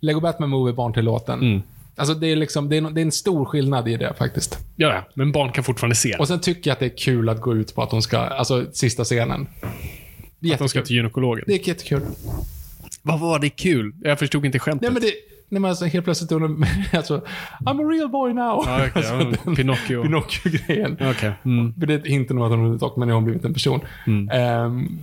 Lego 0.00 0.20
Batman 0.20 0.50
Movie 0.50 0.72
är 0.72 0.76
barntillåten. 0.76 1.40
Mm. 1.40 1.62
Alltså 1.96 2.14
det 2.14 2.26
är 2.26 2.36
liksom, 2.36 2.68
det 2.68 2.76
är, 2.76 2.80
det 2.80 3.00
är 3.00 3.02
en 3.02 3.12
stor 3.12 3.44
skillnad 3.44 3.88
i 3.88 3.96
det 3.96 4.14
faktiskt. 4.18 4.58
Ja, 4.76 4.88
ja, 4.88 5.08
men 5.14 5.32
barn 5.32 5.52
kan 5.52 5.64
fortfarande 5.64 5.96
se 5.96 6.16
Och 6.16 6.28
sen 6.28 6.40
tycker 6.40 6.70
jag 6.70 6.72
att 6.72 6.78
det 6.78 6.86
är 6.86 6.96
kul 6.96 7.28
att 7.28 7.40
gå 7.40 7.54
ut 7.54 7.74
på 7.74 7.82
att 7.82 7.90
de 7.90 8.02
ska, 8.02 8.18
alltså 8.18 8.66
sista 8.72 9.04
scenen. 9.04 9.48
Det 10.38 10.48
är 10.48 10.52
att 10.52 10.58
de 10.58 10.68
ska 10.68 10.82
till 10.82 10.96
gynekologen. 10.96 11.44
Det 11.46 11.54
är 11.54 11.68
jättekul. 11.68 12.02
Vad 13.02 13.20
var 13.20 13.38
det 13.38 13.50
kul? 13.50 13.94
Jag 14.02 14.18
förstod 14.18 14.44
inte 14.44 14.58
skämtet. 14.58 14.82
Nej 14.82 14.90
men 14.90 15.02
det, 15.02 15.12
nej 15.48 15.60
men 15.60 15.68
alltså 15.68 15.84
helt 15.84 16.04
plötsligt 16.04 16.32
under, 16.32 16.68
alltså, 16.96 17.22
I'm 17.64 17.86
a 17.86 17.90
real 17.90 18.08
boy 18.08 18.32
now. 18.32 18.62
Ja, 18.66 18.86
okej, 18.88 18.90
alltså, 18.94 19.54
Pinocchio. 19.54 20.02
Pinocchio-grejen. 20.02 20.96
Okej. 21.10 21.32
Mm. 21.44 21.74
För 21.74 21.86
det 21.86 21.94
är 21.94 22.06
inte 22.06 22.34
nog 22.34 22.44
att 22.44 22.50
hon 22.50 22.58
överhuvudtaget, 22.58 22.96
men 22.96 23.08
nu 23.08 23.14
har 23.14 23.20
hon 23.20 23.24
blivit 23.24 23.44
en 23.44 23.54
person. 23.54 23.80
Ehm, 24.32 24.98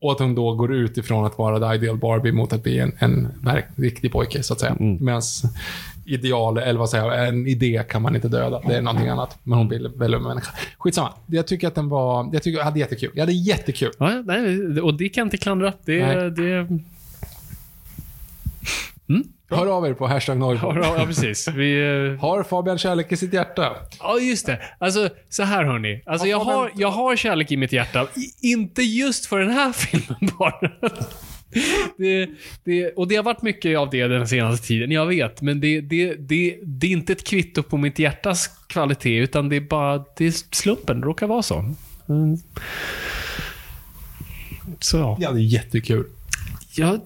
och 0.00 0.12
att 0.12 0.18
hon 0.18 0.34
då 0.34 0.54
går 0.54 0.74
ut 0.74 0.98
ifrån 0.98 1.24
att 1.24 1.38
vara 1.38 1.58
the 1.58 1.76
ideal 1.76 1.96
Barbie 1.96 2.32
mot 2.32 2.52
att 2.52 2.62
bli 2.62 2.78
en, 2.78 2.92
en 2.98 3.28
riktig 3.76 4.12
pojke, 4.12 4.42
så 4.42 4.52
att 4.52 4.60
säga. 4.60 4.76
Mm. 4.80 5.04
Medan 5.04 5.22
ideal, 6.04 6.58
eller 6.58 6.78
vad 6.78 6.90
säger 6.90 7.04
jag, 7.04 7.28
en 7.28 7.46
idé 7.46 7.84
kan 7.88 8.02
man 8.02 8.14
inte 8.14 8.28
döda. 8.28 8.60
Det 8.66 8.76
är 8.76 8.82
någonting 8.82 9.08
annat. 9.08 9.38
Men 9.42 9.58
hon 9.58 9.68
vill 9.68 9.88
väl 9.88 10.14
en 10.14 10.22
människa. 10.22 10.52
Skitsamma. 10.78 11.12
Jag 11.26 11.46
tycker 11.46 11.68
att 11.68 11.74
den 11.74 11.88
var, 11.88 12.30
jag 12.32 12.42
tycker 12.42 12.58
jag 12.58 12.64
hade 12.64 12.78
jättekul. 12.78 13.10
Jag 13.14 13.22
hade 13.22 13.32
jättekul. 13.32 13.92
Ja, 13.98 14.22
nej, 14.26 14.80
och 14.80 14.94
det 14.94 15.08
kan 15.08 15.20
jag 15.22 15.26
inte 15.26 15.36
klandra. 15.36 15.72
Det, 15.84 16.06
Nej. 16.06 16.30
det... 16.30 16.78
Hör 19.50 19.66
av 19.66 19.86
er 19.86 19.94
på 19.94 20.06
hashtag 20.06 20.38
Noipod. 20.38 20.76
Ja, 20.76 21.04
precis. 21.06 21.48
Vi, 21.48 21.80
eh, 22.14 22.20
Har 22.20 22.42
Fabian 22.42 22.78
kärlek 22.78 23.12
i 23.12 23.16
sitt 23.16 23.32
hjärta? 23.32 23.76
Ja, 24.00 24.18
just 24.18 24.46
det. 24.46 24.60
Alltså, 24.78 25.08
så 25.28 25.42
här 25.42 25.64
hörni. 25.64 26.02
Alltså, 26.06 26.26
jag, 26.26 26.40
har, 26.40 26.70
jag 26.76 26.90
har 26.90 27.16
kärlek 27.16 27.52
i 27.52 27.56
mitt 27.56 27.72
hjärta. 27.72 28.06
I- 28.42 28.52
Inte 28.52 28.82
just 28.82 29.26
för 29.26 29.38
den 29.38 29.50
här 29.50 29.72
filmen 29.76 30.30
bara. 30.38 30.70
Det, 31.96 32.28
det, 32.64 32.92
och 32.92 33.08
det 33.08 33.16
har 33.16 33.22
varit 33.22 33.42
mycket 33.42 33.78
av 33.78 33.90
det 33.90 34.08
den 34.08 34.28
senaste 34.28 34.66
tiden, 34.66 34.90
jag 34.90 35.06
vet. 35.06 35.40
Men 35.42 35.60
det, 35.60 35.80
det, 35.80 36.14
det, 36.14 36.58
det 36.62 36.86
är 36.86 36.90
inte 36.90 37.12
ett 37.12 37.26
kvitto 37.26 37.62
på 37.62 37.76
mitt 37.76 37.98
hjärtas 37.98 38.50
kvalitet, 38.66 39.16
utan 39.18 39.48
det 39.48 39.56
är 39.56 39.60
bara 39.60 40.04
det 40.16 40.24
är 40.26 40.54
slumpen. 40.54 41.00
Det 41.00 41.06
råkar 41.06 41.26
vara 41.26 41.42
så. 41.42 41.58
Mm. 42.08 42.36
Så 44.80 45.16
ja. 45.20 45.30
Det 45.30 45.38
är 45.40 45.42
jättekul. 45.42 46.06
ja. 46.76 46.98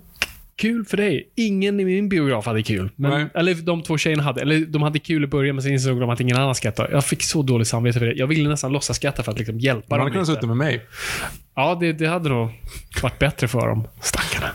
Kul 0.59 0.85
för 0.85 0.97
dig. 0.97 1.33
Ingen 1.37 1.81
i 1.81 1.85
min 1.85 2.09
biograf 2.09 2.47
hade 2.47 2.63
kul. 2.63 2.91
Men, 2.97 3.31
eller 3.35 3.55
de 3.55 3.83
två 3.83 3.99
tjejerna 3.99 4.23
hade. 4.23 4.41
Eller 4.41 4.67
de 4.67 4.83
hade 4.83 4.99
kul 4.99 5.25
i 5.25 5.27
början, 5.27 5.57
men 5.57 5.63
sen 5.63 5.73
insåg 5.73 6.01
de 6.01 6.11
att 6.11 6.21
ingen 6.21 6.37
annan 6.37 6.55
skrattade. 6.55 6.93
Jag 6.93 7.05
fick 7.05 7.23
så 7.23 7.43
dåligt 7.43 7.69
samvete 7.69 7.99
för 7.99 8.07
det. 8.07 8.13
Jag 8.13 8.27
ville 8.27 8.49
nästan 8.49 8.73
låtsas 8.73 8.97
skratta 8.97 9.23
för 9.23 9.33
att 9.33 9.39
liksom 9.39 9.59
hjälpa 9.59 9.87
Man 9.89 9.99
dem 9.99 10.05
hade 10.05 10.13
kunnat 10.13 10.29
sitta 10.29 10.47
med 10.47 10.57
mig. 10.57 10.83
Ja, 11.55 11.77
det, 11.81 11.93
det 11.93 12.07
hade 12.07 12.29
nog 12.29 12.49
varit 13.03 13.19
bättre 13.19 13.49
för 13.49 13.69
dem. 13.69 13.89
Stackarna. 14.01 14.47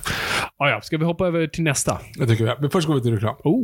Ja, 0.57 0.69
ja. 0.69 0.81
Ska 0.81 0.97
vi 0.97 1.05
hoppa 1.05 1.27
över 1.27 1.47
till 1.47 1.63
nästa? 1.63 1.99
Det 2.15 2.27
tycker 2.27 2.45
jag. 2.45 2.61
Men 2.61 2.69
först 2.69 2.87
går 2.87 2.95
vi 2.95 3.01
till 3.01 3.13
reklam. 3.13 3.35
Oh. 3.43 3.63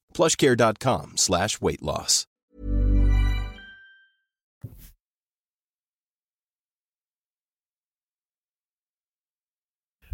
plushcare.com 0.13 1.13
slash 1.15 1.49
weight 1.61 1.81
loss. 1.81 2.27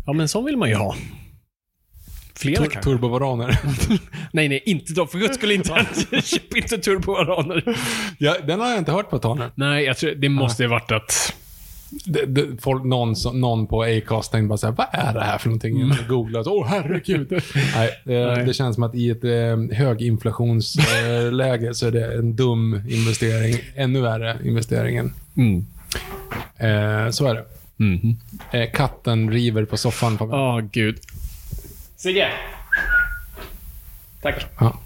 Ja, 0.05 0.13
men 0.13 0.29
sån 0.29 0.45
vill 0.45 0.57
man 0.57 0.69
ju 0.69 0.75
ha. 0.75 0.95
Flera 2.35 2.63
Tur 2.63 2.69
kanske. 2.69 2.91
Turbovaraner. 2.91 3.59
Nej, 4.33 4.49
nej, 4.49 4.63
inte 4.65 4.93
de. 4.93 5.07
För 5.07 5.17
guds 5.17 5.35
skull 5.37 5.51
inte. 5.51 5.69
Köp 6.23 6.57
inte 6.57 6.77
turbovaraner. 6.77 7.77
ja, 8.19 8.35
den 8.47 8.59
har 8.59 8.69
jag 8.69 8.77
inte 8.77 8.91
hört 8.91 9.09
på 9.09 9.15
ett 9.15 9.21
tag 9.21 9.39
nu. 9.39 9.51
Nej, 9.55 9.83
jag 9.83 9.97
tror 9.97 10.11
det 10.11 10.29
måste 10.29 10.63
ju 10.63 10.69
varit 10.69 10.91
att... 10.91 11.35
Det, 12.05 12.25
det, 12.25 12.61
folk, 12.61 12.83
någon, 12.83 13.15
som- 13.15 13.41
någon 13.41 13.67
på 13.67 13.83
Acast 13.83 14.31
tänkte 14.31 14.47
bara 14.47 14.57
såhär, 14.57 14.73
vad 14.73 14.87
är 14.91 15.13
det 15.13 15.23
här 15.23 15.37
för 15.37 15.47
någonting? 15.49 15.79
Jag 15.79 16.07
googlade, 16.07 16.49
åh 16.49 16.67
herregud. 16.67 17.27
Nej, 17.75 17.89
det, 18.03 18.25
Nej. 18.25 18.45
det 18.45 18.53
känns 18.53 18.75
som 18.75 18.83
att 18.83 18.95
i 18.95 19.09
ett 19.09 19.23
eh, 19.23 19.77
höginflationsläge 19.77 21.73
så 21.73 21.87
är 21.87 21.91
det 21.91 22.13
en 22.17 22.35
dum 22.35 22.81
investering. 22.89 23.55
Ännu 23.75 24.01
värre 24.01 24.37
investeringen. 24.43 25.13
Mm. 25.37 25.65
Eh, 26.57 27.09
så 27.11 27.27
är 27.27 27.35
det. 27.35 27.45
Mhm. 27.77 28.17
Eh, 28.51 28.71
katten 28.71 29.31
river 29.31 29.65
på 29.65 29.77
soffan. 29.77 30.17
Åh, 30.21 30.59
gud. 30.71 30.97
Sigge! 31.95 32.27
Tackar. 34.21 34.43
Ja. 34.59 34.79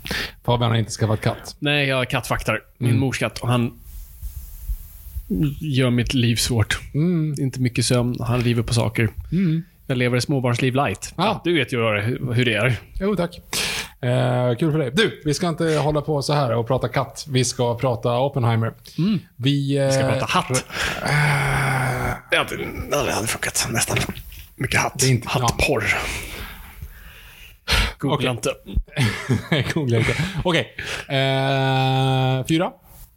Fabian 0.43 0.72
har 0.72 0.78
inte 0.78 0.91
skaffat 0.91 1.22
katt. 1.22 1.56
Nej, 1.60 1.88
jag 1.88 2.02
är 2.02 2.06
kattvaktar. 2.06 2.60
Min 2.78 2.89
Mm. 2.89 2.99
mors 3.02 3.20
katt. 3.20 3.39
Och 3.39 3.47
han 3.47 3.80
gör 5.60 5.90
mitt 5.90 6.14
liv 6.14 6.36
svårt. 6.36 6.80
Mm. 6.94 7.36
Inte 7.40 7.62
mycket 7.62 7.86
sömn. 7.86 8.16
Han 8.20 8.42
river 8.42 8.64
på 8.64 8.74
saker. 8.74 9.10
Jag 9.88 9.98
lever 9.98 10.18
ett 10.18 10.24
småbarnsliv 10.24 10.76
light. 10.76 11.14
Ja. 11.18 11.42
du 11.44 11.54
vet 11.54 11.74
ju 11.74 11.78
hur 12.34 12.46
det 12.46 12.54
är. 12.54 12.76
Jo, 13.00 13.16
tack. 13.16 13.38
Eh, 14.02 14.56
kul 14.60 14.72
för 14.72 14.78
dig. 14.80 14.92
Du, 14.94 15.22
vi 15.26 15.34
ska 15.34 15.48
inte 15.50 15.66
hålla 15.74 16.02
på 16.02 16.22
så 16.22 16.34
här 16.34 16.56
och 16.56 16.68
prata 16.68 16.88
katt. 16.88 17.26
Vi 17.30 17.46
ska 17.46 17.78
prata 17.78 18.20
Oppenheimer. 18.20 18.74
Vi, 19.36 19.78
eh, 19.78 19.86
Vi 19.86 19.92
ska 19.92 20.02
prata 20.10 20.26
hatt. 20.26 20.66
Det 22.32 22.38
hade, 22.38 22.56
det 22.90 22.98
hade 22.98 23.14
aldrig 23.14 23.30
funkat. 23.30 23.68
Nästan. 23.72 23.98
Mycket 24.56 24.80
hatt. 24.80 25.00
Det 25.00 25.06
är 25.06 25.10
inte- 25.12 25.30
Hattporr. 25.30 25.84
Googla 27.98 28.16
Okej. 28.16 28.30
inte. 28.32 28.54
Googla 29.74 29.98
inte. 29.98 30.14
Okej. 30.44 30.76
Eh, 31.10 32.46
fyra. 32.48 32.72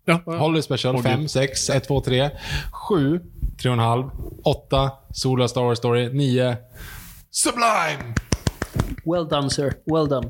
Ja. 0.04 0.20
Holiday 0.26 0.62
Special. 0.62 0.96
Åh, 0.96 1.02
fem, 1.02 1.20
gud. 1.20 1.30
sex, 1.30 1.70
ett, 1.70 1.84
två, 1.86 2.00
tre. 2.00 2.30
Sju. 2.72 3.20
Tre 3.62 3.70
och 3.70 3.74
en 3.74 3.78
halv. 3.78 4.10
Åtta. 4.44 4.90
Sola 5.12 5.48
Star 5.48 5.62
Wars 5.62 5.78
Story. 5.78 6.12
Nio. 6.12 6.56
Sublime! 7.30 8.14
Well 9.04 9.28
done 9.28 9.50
sir, 9.50 9.72
well 9.84 10.08
done. 10.08 10.28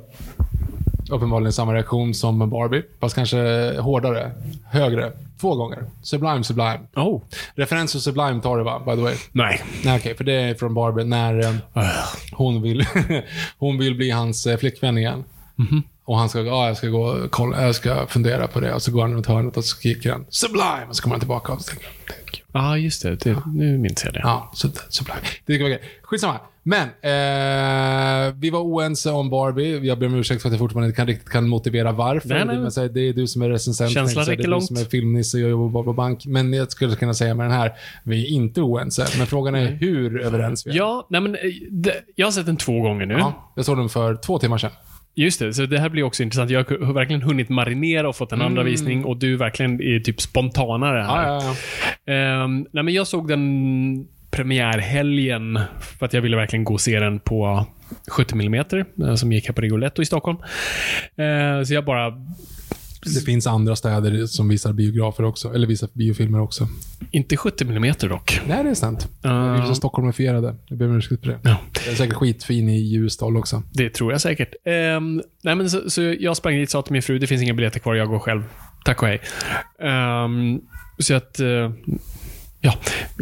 Uppenbarligen 1.11 1.53
samma 1.53 1.75
reaktion 1.75 2.14
som 2.14 2.51
Barbie, 2.51 2.83
fast 3.01 3.14
kanske 3.14 3.37
hårdare. 3.81 4.33
Högre. 4.70 5.12
Två 5.41 5.55
gånger. 5.55 5.85
Sublime, 6.03 6.45
Sublime. 6.45 6.81
Oh. 6.97 7.22
Referens 7.55 7.91
till 7.93 8.01
Sublime 8.01 8.41
tar 8.41 8.59
det 8.59 8.64
va, 8.64 8.83
by 8.87 8.97
the 8.97 9.03
way? 9.03 9.14
Nej. 9.33 9.62
Nej, 9.85 9.99
okej, 9.99 10.16
för 10.16 10.25
det 10.25 10.33
är 10.33 10.55
från 10.55 10.75
Barbie 10.75 11.05
när 11.05 11.41
eh, 11.41 11.83
hon, 12.33 12.62
vill, 12.62 12.87
hon 13.59 13.79
vill 13.79 13.95
bli 13.95 14.11
hans 14.11 14.47
eh, 14.47 14.57
flickvän 14.59 14.99
igen. 14.99 15.25
Och 16.05 16.18
han 16.18 16.28
ska, 16.28 16.40
ja, 16.40 16.66
jag 16.66 16.76
ska 16.76 16.88
gå 16.88 17.02
och 17.02 17.30
kolla, 17.30 17.62
jag 17.62 17.74
ska 17.74 18.07
fundera 18.07 18.46
på 18.46 18.61
det. 18.61 18.74
Och 18.74 18.82
så 18.82 18.92
går 18.92 19.02
han 19.02 19.14
runt 19.14 19.26
hörnet 19.26 19.57
och 19.57 19.64
så 19.64 19.76
skriker 19.76 20.12
han 20.12 20.26
Sublime! 20.28 20.86
Och 20.88 20.96
så 20.96 21.02
kommer 21.02 21.14
han 21.14 21.20
tillbaka 21.20 21.52
och 21.52 21.61
så 21.61 21.70
tänker. 21.70 21.88
Ja, 22.52 22.70
ah, 22.70 22.76
just 22.76 23.02
det. 23.02 23.16
det. 23.16 23.42
Nu 23.55 23.78
minns 23.78 24.05
jag 24.05 24.14
det. 24.14 24.20
Ja, 24.22 24.50
så, 24.55 24.68
Sublime. 24.88 25.20
Det 25.46 25.59
var 25.59 25.66
okej. 25.66 25.82
Skitsamma. 26.02 26.40
Men, 26.66 26.88
eh, 26.88 28.34
vi 28.34 28.50
var 28.50 28.61
oense 28.61 29.11
om 29.11 29.30
Barbie. 29.30 29.86
Jag 29.86 29.98
ber 29.98 30.07
om 30.07 30.14
ursäkt 30.14 30.42
för 30.42 30.48
att 30.48 30.52
jag 30.52 30.59
fortfarande 30.59 30.86
inte 30.86 30.96
kan, 30.96 31.07
riktigt 31.07 31.28
kan 31.28 31.48
motivera 31.48 31.92
varför. 31.92 32.28
Nej, 32.28 32.44
nej. 32.44 32.57
Det, 32.57 32.70
säga, 32.70 32.88
det 32.88 33.00
är 33.00 33.12
du 33.12 33.26
som 33.26 33.42
är 33.42 33.48
recensent. 33.48 33.92
Känslan 33.92 34.24
räcker 34.24 34.42
Det 34.42 34.46
är 34.46 34.50
långt. 34.50 34.62
du 34.62 34.66
som 34.66 34.76
är 34.76 34.90
filmnisse 34.90 35.36
och 35.36 35.42
jag 35.42 35.50
jobbar 35.50 35.82
på 35.82 35.92
bank. 35.92 36.26
Men 36.26 36.52
jag 36.52 36.72
skulle 36.72 36.96
kunna 36.96 37.14
säga 37.14 37.34
med 37.34 37.46
den 37.46 37.52
här, 37.52 37.72
vi 38.02 38.24
är 38.24 38.28
inte 38.28 38.61
oense. 38.61 39.07
Men 39.18 39.26
frågan 39.26 39.55
är 39.55 39.66
hur 39.66 40.20
överens 40.20 40.66
vi 40.66 40.70
är. 40.70 40.74
Ja, 40.74 41.07
nej 41.11 41.20
men 41.20 41.34
eh, 41.34 41.40
det, 41.70 41.94
jag 42.14 42.26
har 42.26 42.32
sett 42.32 42.46
den 42.46 42.57
två 42.57 42.80
gånger 42.80 43.07
nu. 43.07 43.14
Ja, 43.14 43.52
jag 43.55 43.64
såg 43.64 43.76
den 43.76 43.88
för 43.88 44.16
två 44.16 44.38
timmar 44.38 44.59
sedan. 44.59 44.70
Just 45.14 45.40
det, 45.40 45.54
så 45.54 45.66
det 45.66 45.78
här 45.78 45.88
blir 45.88 46.02
också 46.02 46.22
intressant. 46.22 46.50
Jag 46.50 46.70
har 46.70 46.92
verkligen 46.92 47.22
hunnit 47.22 47.48
marinera 47.48 48.08
och 48.08 48.16
fått 48.16 48.32
en 48.32 48.42
andra 48.42 48.62
visning 48.62 49.04
och 49.04 49.16
du 49.16 49.36
verkligen 49.36 49.82
är 49.82 50.00
typ 50.00 50.20
spontanare 50.20 51.02
här. 51.02 51.26
Ja, 51.26 51.56
ja. 52.06 52.12
Ehm, 52.12 52.66
nej, 52.72 52.84
men 52.84 52.94
jag 52.94 53.06
såg 53.06 53.28
den 53.28 54.08
premiärhelgen 54.30 55.60
för 55.80 56.06
att 56.06 56.12
jag 56.12 56.22
ville 56.22 56.36
verkligen 56.36 56.64
gå 56.64 56.74
och 56.74 56.80
se 56.80 57.00
den 57.00 57.20
på 57.20 57.66
70 58.10 58.34
mm 58.34 58.64
som 59.16 59.32
gick 59.32 59.46
här 59.46 59.52
på 59.52 59.60
Rigoletto 59.60 60.02
i 60.02 60.04
Stockholm. 60.04 60.38
Ehm, 61.16 61.64
så 61.64 61.74
jag 61.74 61.84
bara... 61.84 62.12
Det 63.05 63.20
finns 63.20 63.46
andra 63.46 63.76
städer 63.76 64.26
som 64.26 64.48
visar 64.48 64.72
biografer 64.72 65.24
också. 65.24 65.55
Eller 65.55 65.66
visar 65.66 65.88
biofilmer 65.92 66.40
också. 66.40 66.68
Inte 67.11 67.36
70 67.36 67.64
mm 67.64 67.94
dock. 68.00 68.40
Nej, 68.46 68.64
det 68.64 68.70
är 68.70 68.74
sant. 68.74 69.09
Uh, 69.24 69.52
Vi 69.52 69.61
är 69.61 69.66
så 69.66 69.74
Stockholmifierade. 69.74 70.57
Jag 70.66 70.78
ber 70.78 70.88
om 70.88 70.96
ursäkt 70.96 71.20
för 71.24 71.28
det. 71.30 71.38
Ja. 71.42 71.57
Den 71.84 71.92
är 71.92 71.96
säkert 71.96 72.14
skitfin 72.14 72.68
i 72.68 72.78
Ljusdal 72.78 73.36
också. 73.36 73.62
Det 73.72 73.90
tror 73.90 74.12
jag 74.12 74.20
säkert. 74.20 74.55
Ehm, 74.64 75.22
nej, 75.42 75.55
men 75.55 75.70
så, 75.70 75.90
så 75.90 76.02
jag 76.02 76.36
sprang 76.36 76.55
dit 76.55 76.68
och 76.68 76.70
sa 76.72 76.82
till 76.82 76.92
min 76.92 77.02
fru, 77.02 77.18
det 77.18 77.26
finns 77.26 77.42
inga 77.42 77.55
biljetter 77.55 77.80
kvar, 77.80 77.94
jag 77.94 78.09
går 78.09 78.18
själv. 78.18 78.42
Tack 78.84 79.02
och 79.02 79.09
hej. 79.09 79.20
Ehm, 79.80 80.61
så 80.98 81.14
att... 81.14 81.40
eh, 81.40 81.70
ja, 82.61 82.74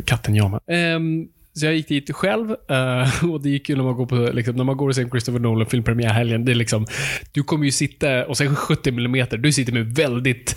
katten 0.05 0.35
jamar. 0.35 0.61
Ehm, 0.67 1.29
så 1.55 1.67
jag 1.67 1.75
gick 1.75 1.89
dit 1.89 2.11
själv 2.11 2.51
eh, 2.71 3.25
och 3.33 3.43
det 3.43 3.51
gick 3.51 3.69
ju 3.69 3.77
när 3.77 3.85
man 3.85 3.97
går 3.97 4.07
på, 4.07 4.31
liksom, 4.33 4.57
när 4.57 4.65
man 4.65 4.77
går 4.77 4.89
och 4.89 4.95
ser 4.95 5.03
en 5.03 5.11
Christopher 5.11 5.39
Nolan 5.39 5.67
film 5.67 5.85
premiärhelgen. 5.85 6.45
Det 6.45 6.53
är 6.53 6.55
liksom, 6.55 6.87
du 7.33 7.43
kommer 7.43 7.65
ju 7.65 7.71
sitta, 7.71 8.27
och 8.27 8.37
sen 8.37 8.57
70 8.57 8.91
mm, 8.91 9.27
du 9.39 9.53
sitter 9.53 9.73
med 9.73 9.95
väldigt 9.95 10.57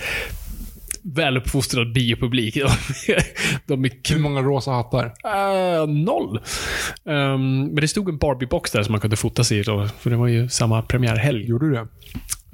väluppfostrad 1.05 1.93
biopublik. 1.93 2.55
De, 3.65 3.85
är 3.85 4.13
Hur 4.13 4.19
många 4.19 4.41
rosa 4.41 4.71
hattar? 4.71 5.05
Eh, 5.05 5.87
noll. 5.87 6.39
Ehm, 7.05 7.61
men 7.61 7.75
det 7.75 7.87
stod 7.87 8.09
en 8.09 8.19
Barbie-box 8.19 8.71
där 8.73 8.83
som 8.83 8.91
man 8.91 9.01
kunde 9.01 9.15
fota 9.15 9.43
sig 9.43 9.59
i, 9.59 9.63
för 9.63 10.09
det 10.09 10.15
var 10.15 10.27
ju 10.27 10.49
samma 10.49 10.81
premiärhelg. 10.81 11.45
Gjorde 11.45 11.65
du 11.69 11.73
det? 11.73 11.87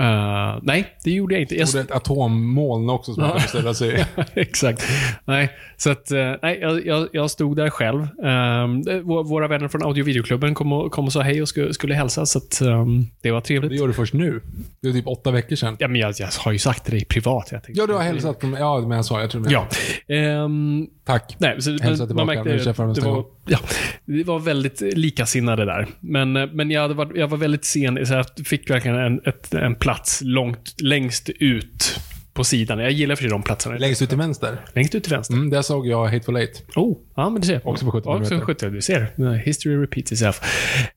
Eh, 0.02 0.60
nej, 0.64 0.86
det 1.04 1.12
gjorde 1.12 1.34
jag 1.36 1.42
inte. 1.42 1.56
Jag, 1.56 1.76
ett 1.76 1.92
atommoln 1.92 2.90
också 2.90 3.14
som 3.14 3.24
man 3.24 3.32
kunde 3.32 3.48
ställa 3.48 3.74
sig. 3.74 4.06
Exakt. 4.34 4.84
Nej, 5.26 5.50
så 5.78 5.92
att, 5.92 6.12
eh, 6.12 6.34
nej, 6.42 6.58
jag, 6.62 6.86
jag, 6.86 7.08
jag 7.14 7.32
stod 7.32 7.56
där 7.58 7.70
själv. 7.70 8.00
Um, 8.02 8.84
våra 9.28 9.48
vänner 9.48 9.68
från 9.68 9.84
audio 9.84 10.02
och 10.02 10.08
videoklubben 10.08 10.54
kom 10.54 10.74
och, 10.74 10.92
kom 10.92 11.06
och 11.06 11.14
sa 11.14 11.22
hej 11.22 11.42
och 11.42 11.48
skulle, 11.50 11.74
skulle 11.74 11.94
hälsa, 11.96 12.26
så 12.26 12.38
att, 12.38 12.62
ehm, 12.62 13.06
det 13.22 13.32
var 13.32 13.42
trevligt. 13.42 13.72
Det 13.72 13.76
gör 13.78 13.88
du 13.88 13.94
först 13.94 14.14
nu. 14.14 14.42
Det 14.82 14.88
är 14.90 14.94
typ 14.94 15.08
åtta 15.08 15.32
veckor 15.32 15.56
sedan. 15.56 15.76
Ja, 15.80 15.88
men 15.88 16.02
jag, 16.02 16.14
jag 16.18 16.28
har 16.40 16.52
ju 16.52 16.60
sagt 16.60 16.86
det 16.86 17.08
privat. 17.08 17.48
Jag 17.52 17.64
tänkte, 17.64 17.82
Ja, 17.82 17.88
du 17.88 17.94
har 17.94 18.02
hälsat. 18.04 18.40
på- 18.40 18.56
Ja, 18.60 18.80
men 18.80 18.92
jag 18.92 19.06
sa, 19.06 19.22
jag 19.22 19.30
tror 19.32 19.42
det. 19.44 19.52
Ja. 19.52 19.68
Ehm, 20.16 20.88
Tack. 21.06 21.36
Nej, 21.40 21.62
så, 21.62 21.78
Hälsa 21.82 22.08
tillbaka 22.08 22.26
man 22.26 22.36
när 22.36 22.44
märkte 22.44 22.58
du 22.58 22.64
träffar 22.64 22.84
dem 22.84 22.90
nästa 22.92 23.06
var, 23.08 23.16
gång. 23.16 23.26
ja, 23.48 23.58
det 24.06 24.24
var 24.24 24.40
väldigt 24.40 24.82
likasinnade 24.82 25.66
där. 25.66 25.88
Men, 26.00 26.36
eh, 26.36 26.46
men 26.54 26.72
jag, 26.72 26.82
hade 26.82 26.94
varit, 26.94 27.12
jag 27.18 27.28
var 27.28 27.38
väldigt 27.38 27.66
sen, 27.66 28.06
så 28.06 28.14
jag 28.14 28.26
fick 28.46 28.70
verkligen 28.70 28.98
en, 28.98 29.22
ett, 29.26 29.54
en 29.54 29.76
plats 29.76 29.91
långt, 30.22 30.76
längst 30.82 31.30
ut 31.30 32.00
på 32.34 32.44
sidan. 32.44 32.80
Jag 32.80 32.92
gillar 32.92 33.16
för 33.16 33.24
sig 33.24 33.30
de 33.30 33.44
platserna. 33.44 33.78
Längst 33.78 34.02
ut 34.02 34.10
till 34.10 34.18
vänster. 34.18 34.58
Längst 34.74 34.96
ut 34.96 35.04
till 35.04 35.14
vänster. 35.14 35.34
Mm, 35.34 35.50
där 35.50 35.62
såg 35.62 35.88
jag 35.88 36.08
Hateful 36.08 36.36
Eight. 36.36 36.64
Oh, 36.76 36.98
ja 37.16 37.30
men 37.30 37.42
du 37.42 37.48
ser. 37.48 37.68
Också 37.68 37.86
på 37.86 37.92
70 37.92 38.10
Också 38.10 38.34
minuter. 38.34 38.46
70, 38.46 38.70
du 38.70 38.82
ser. 38.82 39.38
History 39.46 39.76
repeats 39.76 40.12
itself. 40.12 40.42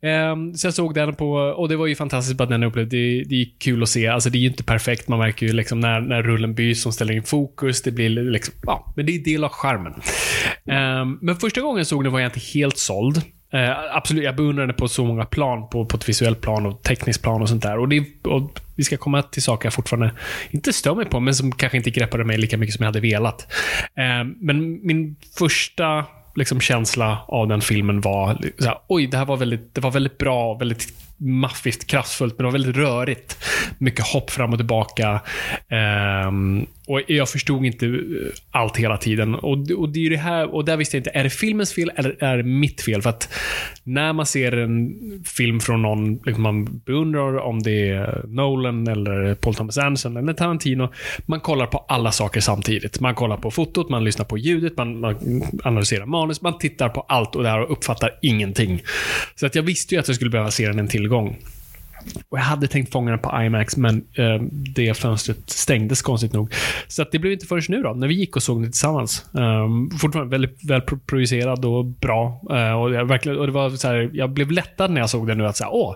Ehm, 0.00 0.54
så 0.54 0.66
jag 0.66 0.74
såg 0.74 0.94
den 0.94 1.14
på, 1.14 1.32
och 1.32 1.68
det 1.68 1.76
var 1.76 1.86
ju 1.86 1.94
fantastiskt 1.94 2.36
bara 2.36 2.48
den 2.48 2.62
upplevde. 2.62 2.96
Det, 2.96 3.24
det 3.24 3.34
är 3.34 3.46
kul 3.58 3.82
att 3.82 3.88
se. 3.88 4.08
Alltså 4.08 4.30
det 4.30 4.38
är 4.38 4.40
ju 4.40 4.48
inte 4.48 4.64
perfekt. 4.64 5.08
Man 5.08 5.18
märker 5.18 5.46
ju 5.46 5.52
liksom 5.52 5.80
när, 5.80 6.00
när 6.00 6.22
rullen 6.22 6.54
byts, 6.54 6.82
som 6.82 6.92
ställer 6.92 7.14
in 7.14 7.22
fokus. 7.22 7.82
Det 7.82 7.90
blir 7.90 8.08
liksom, 8.08 8.54
ja, 8.62 8.92
men 8.96 9.06
det 9.06 9.12
är 9.12 9.24
del 9.24 9.44
av 9.44 9.50
charmen. 9.50 9.94
Ehm, 10.70 11.18
men 11.20 11.36
första 11.36 11.60
gången 11.60 11.78
jag 11.78 11.86
såg 11.86 12.04
den 12.04 12.12
var 12.12 12.20
jag 12.20 12.28
inte 12.28 12.40
helt 12.54 12.78
såld. 12.78 13.16
Eh, 13.52 13.96
absolut, 13.96 14.24
jag 14.24 14.36
beundrar 14.36 14.66
den 14.66 14.76
på 14.76 14.88
så 14.88 15.04
många 15.04 15.24
plan. 15.24 15.68
På, 15.68 15.86
på 15.86 15.96
ett 15.96 16.08
visuellt 16.08 16.40
plan 16.40 16.66
och 16.66 16.82
tekniskt 16.82 17.22
plan 17.22 17.42
och 17.42 17.48
sånt 17.48 17.62
där. 17.62 17.78
Och, 17.78 17.88
det, 17.88 18.04
och 18.24 18.60
vi 18.76 18.84
ska 18.84 18.96
komma 18.96 19.22
till 19.22 19.42
saker 19.42 19.66
jag 19.66 19.74
fortfarande 19.74 20.14
inte 20.50 20.72
stör 20.72 20.94
mig 20.94 21.06
på, 21.06 21.20
men 21.20 21.34
som 21.34 21.52
kanske 21.52 21.76
inte 21.76 21.90
greppade 21.90 22.24
mig 22.24 22.38
lika 22.38 22.56
mycket 22.56 22.74
som 22.74 22.82
jag 22.82 22.88
hade 22.88 23.00
velat. 23.00 23.52
Eh, 23.96 24.24
men 24.40 24.86
min 24.86 25.16
första 25.38 26.04
liksom, 26.34 26.60
känsla 26.60 27.24
av 27.28 27.48
den 27.48 27.60
filmen 27.60 28.00
var 28.00 28.38
så 28.58 28.64
här, 28.64 28.78
oj, 28.88 29.06
det 29.06 29.16
här 29.16 29.24
var 29.24 29.36
väldigt, 29.36 29.74
det 29.74 29.80
var 29.80 29.90
väldigt 29.90 30.18
bra, 30.18 30.54
väldigt 30.54 30.92
maffigt, 31.16 31.86
kraftfullt, 31.86 32.38
men 32.38 32.38
det 32.38 32.44
var 32.44 32.52
väldigt 32.52 32.76
rörigt. 32.76 33.44
Mycket 33.78 34.06
hopp 34.06 34.30
fram 34.30 34.52
och 34.52 34.58
tillbaka. 34.58 35.20
Ehm, 35.68 36.66
och 36.86 37.00
jag 37.06 37.28
förstod 37.28 37.64
inte 37.64 37.86
eh, 37.86 37.92
allt 38.50 38.76
hela 38.76 38.96
tiden. 38.96 39.34
Och, 39.34 39.70
och, 39.70 39.88
det 39.88 40.06
är 40.06 40.10
det 40.10 40.16
här, 40.16 40.54
och 40.54 40.64
där 40.64 40.76
visste 40.76 40.96
jag 40.96 41.00
inte, 41.00 41.10
är 41.10 41.24
det 41.24 41.30
filmens 41.30 41.72
fel 41.72 41.92
eller 41.96 42.24
är 42.24 42.36
det 42.36 42.42
mitt 42.42 42.80
fel? 42.82 43.02
För 43.02 43.10
att 43.10 43.28
när 43.82 44.12
man 44.12 44.26
ser 44.26 44.52
en 44.52 44.94
film 45.24 45.60
från 45.60 45.82
någon 45.82 46.14
liksom 46.14 46.42
man 46.42 46.78
beundrar, 46.78 47.38
om 47.38 47.62
det 47.62 47.88
är 47.88 48.22
Nolan 48.28 48.88
eller 48.88 49.34
Paul 49.34 49.54
Thomas 49.54 49.78
Anderson 49.78 50.16
eller 50.16 50.32
Tarantino, 50.32 50.92
man 51.26 51.40
kollar 51.40 51.66
på 51.66 51.78
alla 51.88 52.12
saker 52.12 52.40
samtidigt. 52.40 53.00
Man 53.00 53.14
kollar 53.14 53.36
på 53.36 53.50
fotot, 53.50 53.88
man 53.88 54.04
lyssnar 54.04 54.24
på 54.24 54.38
ljudet, 54.38 54.76
man, 54.76 55.00
man 55.00 55.42
analyserar 55.64 56.06
manus, 56.06 56.42
man 56.42 56.58
tittar 56.58 56.88
på 56.88 57.00
allt 57.00 57.36
och 57.36 57.42
det 57.42 57.48
här 57.48 57.60
och 57.62 57.72
uppfattar 57.72 58.10
ingenting. 58.22 58.82
Så 59.34 59.46
att 59.46 59.54
jag 59.54 59.62
visste 59.62 59.94
ju 59.94 60.00
att 60.00 60.08
jag 60.08 60.14
skulle 60.14 60.30
behöva 60.30 60.50
se 60.50 60.66
den 60.66 60.78
en 60.78 60.88
tillgång. 60.88 61.36
Och 62.28 62.38
jag 62.38 62.42
hade 62.42 62.68
tänkt 62.68 62.92
fånga 62.92 63.10
den 63.10 63.18
på 63.18 63.42
IMAX, 63.42 63.76
men 63.76 64.04
eh, 64.14 64.42
det 64.50 64.94
fönstret 64.94 65.50
stängdes 65.50 66.02
konstigt 66.02 66.32
nog. 66.32 66.54
Så 66.88 67.02
att 67.02 67.12
det 67.12 67.18
blev 67.18 67.32
inte 67.32 67.46
förrän 67.46 67.62
nu 67.68 67.82
då, 67.82 67.94
när 67.94 68.08
vi 68.08 68.14
gick 68.14 68.36
och 68.36 68.42
såg 68.42 68.62
den 68.62 68.70
tillsammans. 68.70 69.26
Um, 69.32 69.90
fortfarande 69.90 70.30
väldigt 70.30 70.64
väl 70.64 70.80
projicerad 70.80 71.64
och 71.64 71.84
bra. 71.84 72.40
Eh, 72.50 72.72
och, 72.72 72.94
jag, 72.94 73.04
verkligen, 73.04 73.38
och 73.38 73.46
det 73.46 73.52
var 73.52 73.70
så 73.70 73.88
här, 73.88 74.10
jag 74.12 74.30
blev 74.30 74.50
lättad 74.50 74.90
när 74.90 75.00
jag 75.00 75.10
såg 75.10 75.26
den 75.26 75.38
nu 75.38 75.46
att 75.46 75.56
säga, 75.56 75.68
åh, 75.68 75.94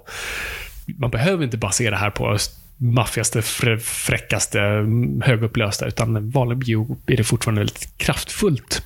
man 0.99 1.11
behöver 1.11 1.45
inte 1.45 1.57
bara 1.57 1.73
se 1.73 1.91
det 1.91 1.97
här 1.97 2.11
på 2.11 2.37
maffigaste, 2.79 3.43
frä, 3.43 3.79
fräckaste, 3.79 4.59
högupplösta, 5.25 5.87
utan 5.87 6.31
vanlig 6.31 6.59
bio 6.59 6.97
är 7.07 7.17
det 7.17 7.25
fortfarande 7.25 7.61
väldigt 7.61 7.99
kraftfullt. 7.99 8.83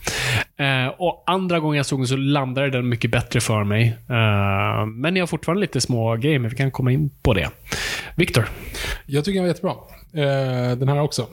Eh, 0.57 0.87
och 0.99 1.25
andra 1.27 1.61
gången 1.61 1.77
jag 1.77 1.87
såg 1.87 2.01
den 2.01 2.07
så 2.07 2.17
landade 2.17 2.71
den 2.71 2.89
mycket 2.89 3.11
bättre 3.11 3.41
för 3.41 3.65
mig. 3.65 3.87
Eh, 4.09 4.87
men 4.87 5.17
jag 5.17 5.23
har 5.23 5.27
fortfarande 5.27 5.61
lite 5.61 5.81
små 5.81 6.17
grejer, 6.17 6.39
men 6.39 6.51
vi 6.51 6.57
kan 6.57 6.71
komma 6.71 6.93
in 6.93 7.11
på 7.23 7.35
det. 7.35 7.51
Viktor? 8.17 8.49
Jag 9.07 9.25
tycker 9.25 9.35
den 9.35 9.43
var 9.45 9.49
jättebra. 9.49 9.75
Eh, 10.15 10.77
den 10.79 10.89
här 10.89 11.01
också. 11.01 11.27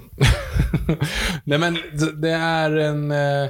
Nej 1.44 1.60
men, 1.60 1.78
det- 2.22 2.32
är 2.32 2.78
en... 2.78 3.12
Eh, 3.12 3.50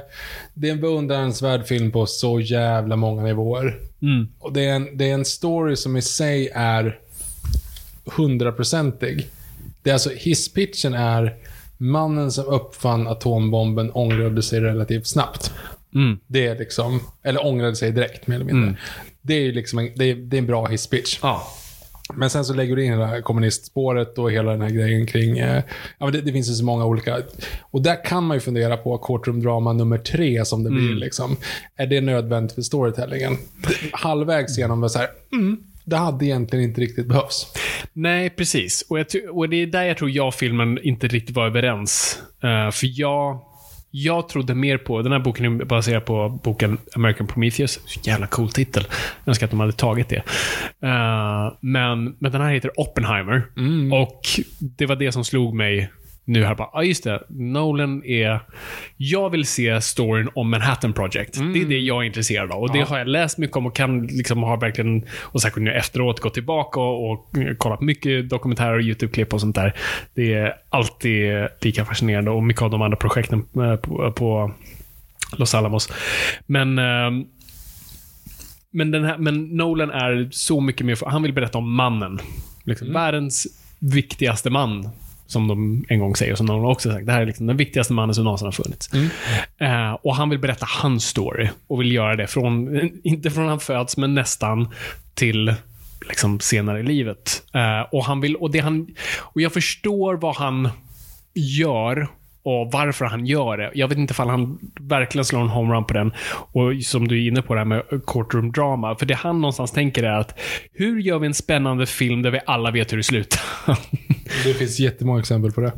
det 0.54 0.68
är 0.68 0.72
en 0.72 0.80
beundransvärd 0.80 1.66
film 1.66 1.92
på 1.92 2.06
så 2.06 2.40
jävla 2.40 2.96
många 2.96 3.22
nivåer. 3.22 3.78
Mm. 4.02 4.28
Och 4.38 4.52
det 4.52 4.64
är, 4.64 4.74
en, 4.76 4.96
det 4.98 5.10
är 5.10 5.14
en 5.14 5.24
story 5.24 5.76
som 5.76 5.96
i 5.96 6.02
sig 6.02 6.48
är 6.54 6.98
hundraprocentig. 8.16 9.26
Det 9.82 9.90
är 9.90 9.94
alltså, 9.94 10.10
hisspitchen 10.10 10.94
är 10.94 11.34
mannen 11.76 12.32
som 12.32 12.44
uppfann 12.44 13.06
atombomben 13.06 13.90
ångrade 13.94 14.42
sig 14.42 14.60
relativt 14.60 15.06
snabbt. 15.06 15.52
Mm. 15.94 16.18
Det 16.26 16.46
är 16.46 16.58
liksom, 16.58 17.00
eller 17.22 17.46
ångrade 17.46 17.76
sig 17.76 17.92
direkt 17.92 18.26
mer 18.26 18.36
eller 18.36 18.44
mindre. 18.44 18.76
Det 19.22 19.34
är 19.34 19.52
liksom 19.52 19.78
en, 19.78 19.88
det 19.96 20.04
är, 20.04 20.14
det 20.14 20.36
är 20.36 20.38
en 20.38 20.46
bra 20.46 20.66
hisspitch. 20.66 21.18
Ja. 21.22 21.46
Men 22.14 22.30
sen 22.30 22.44
så 22.44 22.54
lägger 22.54 22.76
du 22.76 22.84
in 22.84 22.92
hela 22.92 23.22
kommunistspåret 23.22 24.18
och 24.18 24.32
hela 24.32 24.50
den 24.50 24.60
här 24.60 24.70
grejen 24.70 25.06
kring... 25.06 25.38
Eh, 25.38 25.62
ja, 25.98 26.06
men 26.06 26.12
det, 26.12 26.20
det 26.20 26.32
finns 26.32 26.50
ju 26.50 26.54
så 26.54 26.64
många 26.64 26.84
olika... 26.84 27.18
Och 27.60 27.82
där 27.82 28.04
kan 28.04 28.24
man 28.24 28.36
ju 28.36 28.40
fundera 28.40 28.76
på 28.76 28.98
courtroom-drama 28.98 29.72
nummer 29.72 29.98
tre 29.98 30.44
som 30.44 30.64
det 30.64 30.70
blir. 30.70 30.94
Liksom. 30.94 31.36
Är 31.76 31.86
det 31.86 32.00
nödvändigt 32.00 32.54
för 32.54 32.62
storytellingen? 32.62 33.36
Halvvägs 33.92 34.58
igenom 34.58 34.80
var 34.80 34.88
så 34.88 34.98
här, 34.98 35.08
mm, 35.32 35.56
det 35.90 35.96
hade 35.96 36.26
egentligen 36.26 36.64
inte 36.64 36.80
riktigt 36.80 37.06
behövts. 37.06 37.46
Nej, 37.92 38.30
precis. 38.30 38.86
Och, 38.88 38.98
och 39.30 39.48
det 39.48 39.56
är 39.56 39.66
där 39.66 39.82
jag 39.82 39.96
tror 39.96 40.10
jag 40.10 40.28
och 40.28 40.34
filmen 40.34 40.78
inte 40.82 41.08
riktigt 41.08 41.36
var 41.36 41.46
överens. 41.46 42.22
Eh, 42.42 42.70
för 42.70 43.00
jag, 43.00 43.40
jag 43.90 44.28
trodde 44.28 44.54
mer 44.54 44.78
på, 44.78 45.02
den 45.02 45.12
här 45.12 45.18
boken 45.18 45.60
är 45.60 45.64
baserad 45.64 46.04
på 46.04 46.40
boken 46.44 46.78
American 46.94 47.26
Prometheus. 47.26 47.80
Jävla 48.06 48.26
cool 48.26 48.50
titel. 48.50 48.86
Jag 49.24 49.28
önskar 49.28 49.46
att 49.46 49.50
de 49.50 49.60
hade 49.60 49.72
tagit 49.72 50.08
det. 50.08 50.22
Eh, 50.82 51.52
men, 51.60 52.16
men 52.18 52.32
den 52.32 52.40
här 52.40 52.52
heter 52.52 52.80
Oppenheimer. 52.80 53.46
Och 53.92 54.20
det 54.58 54.86
var 54.86 54.96
det 54.96 55.12
som 55.12 55.24
slog 55.24 55.54
mig 55.54 55.90
nu 56.30 56.44
här. 56.44 56.54
Ja, 56.58 56.70
ah, 56.72 56.82
just 56.82 57.04
det. 57.04 57.22
Nolan 57.28 58.04
är... 58.04 58.40
Jag 58.96 59.30
vill 59.30 59.46
se 59.46 59.80
storyn 59.80 60.28
om 60.34 60.50
Manhattan 60.50 60.92
Project. 60.92 61.34
Det 61.34 61.60
är 61.60 61.64
det 61.64 61.78
jag 61.78 62.02
är 62.02 62.06
intresserad 62.06 62.52
av. 62.52 62.62
Och 62.62 62.72
det 62.72 62.80
har 62.80 62.98
jag 62.98 63.08
läst 63.08 63.38
mycket 63.38 63.56
om 63.56 63.66
och 63.66 63.76
kan 63.76 64.06
liksom 64.06 64.42
ha 64.42 64.56
verkligen, 64.56 65.04
och 65.20 65.42
säkert 65.42 65.62
nu 65.62 65.72
efteråt, 65.72 66.20
gått 66.20 66.34
tillbaka 66.34 66.80
och, 66.80 67.10
och 67.10 67.36
kollat 67.58 67.80
mycket 67.80 68.28
dokumentärer 68.28 68.74
och 68.74 68.80
YouTube-klipp 68.80 69.34
och 69.34 69.40
sånt 69.40 69.54
där. 69.54 69.74
Det 70.14 70.34
är 70.34 70.54
alltid 70.68 71.48
lika 71.60 71.84
fascinerande 71.84 72.30
och 72.30 72.42
mycket 72.42 72.62
av 72.62 72.70
de 72.70 72.82
andra 72.82 72.96
projekten 72.96 73.44
eh, 73.56 73.76
på, 73.76 74.12
på 74.12 74.52
Los 75.36 75.54
Alamos. 75.54 75.92
Men 76.46 76.78
ehm, 76.78 77.24
men, 78.72 78.90
den 78.90 79.04
här, 79.04 79.18
men 79.18 79.44
Nolan 79.44 79.90
är 79.90 80.28
så 80.32 80.60
mycket 80.60 80.86
mer... 80.86 80.98
Han 81.06 81.22
vill 81.22 81.32
berätta 81.32 81.58
om 81.58 81.74
mannen. 81.74 82.18
Liksom, 82.64 82.92
Världens 82.92 83.46
viktigaste 83.78 84.50
man. 84.50 84.88
Som 85.30 85.48
de 85.48 85.84
en 85.88 85.98
gång 85.98 86.16
säger, 86.16 86.34
som 86.34 86.46
Nolan 86.46 86.70
också 86.70 86.92
sagt. 86.92 87.06
Det 87.06 87.12
här 87.12 87.20
är 87.20 87.26
liksom 87.26 87.46
den 87.46 87.56
viktigaste 87.56 87.92
mannen 87.92 88.14
som 88.14 88.24
någonsin 88.24 88.46
har 88.46 88.52
funnits. 88.52 88.90
Eh, 89.58 89.92
och 89.92 90.16
han 90.16 90.30
vill 90.30 90.38
berätta 90.38 90.66
hans 90.68 91.06
story. 91.06 91.48
Och 91.66 91.80
vill 91.80 91.92
göra 91.92 92.16
det 92.16 92.26
från, 92.26 92.80
inte 93.04 93.30
från 93.30 93.48
han 93.48 93.60
föds, 93.60 93.96
men 93.96 94.14
nästan 94.14 94.68
till 95.14 95.54
liksom 96.08 96.40
senare 96.40 96.80
i 96.80 96.82
livet. 96.82 97.42
Eh, 97.54 97.80
och 97.92 98.04
han 98.04 98.20
vill, 98.20 98.36
och 98.36 98.50
det 98.50 98.58
han, 98.58 98.86
och 99.18 99.40
jag 99.40 99.52
förstår 99.52 100.14
vad 100.14 100.36
han 100.36 100.68
gör 101.34 102.08
och 102.42 102.72
varför 102.72 103.04
han 103.04 103.26
gör 103.26 103.56
det. 103.56 103.70
Jag 103.74 103.88
vet 103.88 103.98
inte 103.98 104.12
ifall 104.12 104.28
han 104.28 104.58
verkligen 104.80 105.24
slår 105.24 105.40
en 105.40 105.48
homerun 105.48 105.84
på 105.84 105.94
den. 105.94 106.12
Och 106.30 106.72
som 106.82 107.08
du 107.08 107.24
är 107.24 107.28
inne 107.28 107.42
på 107.42 107.54
det 107.54 107.60
här 107.60 107.64
med 107.64 107.82
courtroom 108.06 108.52
drama. 108.52 108.96
För 108.96 109.06
det 109.06 109.14
han 109.14 109.40
någonstans 109.40 109.72
tänker 109.72 110.02
är 110.02 110.18
att 110.18 110.38
hur 110.72 111.00
gör 111.00 111.18
vi 111.18 111.26
en 111.26 111.34
spännande 111.34 111.86
film 111.86 112.22
där 112.22 112.30
vi 112.30 112.40
alla 112.46 112.70
vet 112.70 112.92
hur 112.92 112.96
det 112.96 113.02
slutar? 113.02 113.40
Det 114.44 114.54
finns 114.54 114.80
jättemånga 114.80 115.20
exempel 115.20 115.52
på 115.52 115.60
det. 115.60 115.72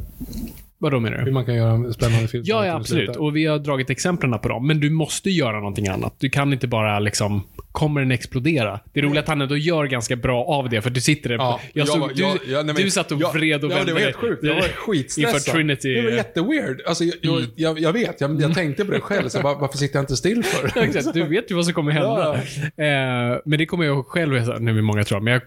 Vadå 0.83 1.01
menar 1.01 1.18
Hur 1.18 1.24
du? 1.26 1.33
man 1.33 1.45
kan 1.45 1.55
göra 1.55 1.70
en 1.72 1.93
spännande 1.93 2.28
film. 2.28 2.43
Ja, 2.47 2.66
ja, 2.66 2.74
absolut. 2.76 3.16
Och 3.16 3.37
vi 3.37 3.47
har 3.47 3.59
dragit 3.59 3.91
exemplen 3.91 4.39
på 4.39 4.49
dem. 4.49 4.66
Men 4.66 4.80
du 4.80 4.91
måste 4.91 5.30
göra 5.30 5.57
någonting 5.57 5.89
annat. 5.89 6.14
Du 6.18 6.30
kan 6.30 6.53
inte 6.53 6.66
bara 6.68 6.99
liksom 6.99 7.43
kommer 7.72 8.01
den 8.01 8.11
explodera? 8.11 8.80
Det 8.93 9.01
är 9.01 9.05
roligt 9.05 9.18
att 9.18 9.28
han 9.28 9.41
ändå 9.41 9.57
gör 9.57 9.85
ganska 9.87 10.16
bra 10.16 10.45
av 10.45 10.68
det, 10.68 10.83
för 10.83 10.91
du 10.91 11.01
sitter 11.01 11.28
där. 11.28 11.37
Ja, 11.37 11.61
jag 11.72 11.80
jag 11.80 11.89
såg, 11.89 12.01
var- 12.01 12.09
du, 12.09 12.22
jag- 12.22 12.39
jag- 12.49 12.66
nej, 12.66 12.74
men- 12.74 12.85
du 12.85 12.91
satt 12.91 13.12
och 13.12 13.20
jag- 13.20 13.33
vred 13.33 13.64
och 13.64 13.70
ja, 13.70 13.74
vände 13.76 13.91
Det 13.91 13.95
var 13.95 14.01
helt 14.01 14.16
sjukt. 14.16 14.43
Jag 14.45 14.55
var 14.55 14.62
skitstressad. 14.62 15.35
Inför 15.35 15.53
Trinity. 15.53 15.95
Det 15.95 16.03
var 16.03 16.11
jätteweird. 16.11 16.80
Alltså, 16.87 17.05
jag, 17.05 17.14
jag, 17.20 17.43
jag, 17.57 17.78
jag 17.80 17.93
vet, 17.93 18.20
jag, 18.20 18.41
jag 18.41 18.55
tänkte 18.55 18.85
på 18.85 18.93
det 18.93 19.01
själv. 19.01 19.28
Så 19.28 19.41
bara, 19.43 19.55
varför 19.55 19.78
sitter 19.78 19.97
jag 19.97 20.03
inte 20.03 20.16
still 20.16 20.45
för? 20.45 20.70
Ja, 20.80 20.83
exakt. 20.85 21.14
Du 21.14 21.22
vet 21.22 21.51
ju 21.51 21.55
vad 21.55 21.64
som 21.64 21.74
kommer 21.74 21.93
hända. 21.93 22.35
Eh, 22.76 23.39
men 23.45 23.59
det 23.59 23.66
kommer 23.66 23.85
jag 23.85 23.95
ihåg 23.95 24.07
själv, 24.07 24.61
nu 24.61 24.78
är 24.78 24.83
många 24.83 25.05
tror 25.05 25.16
jag, 25.16 25.22
men 25.24 25.33
jag, 25.33 25.43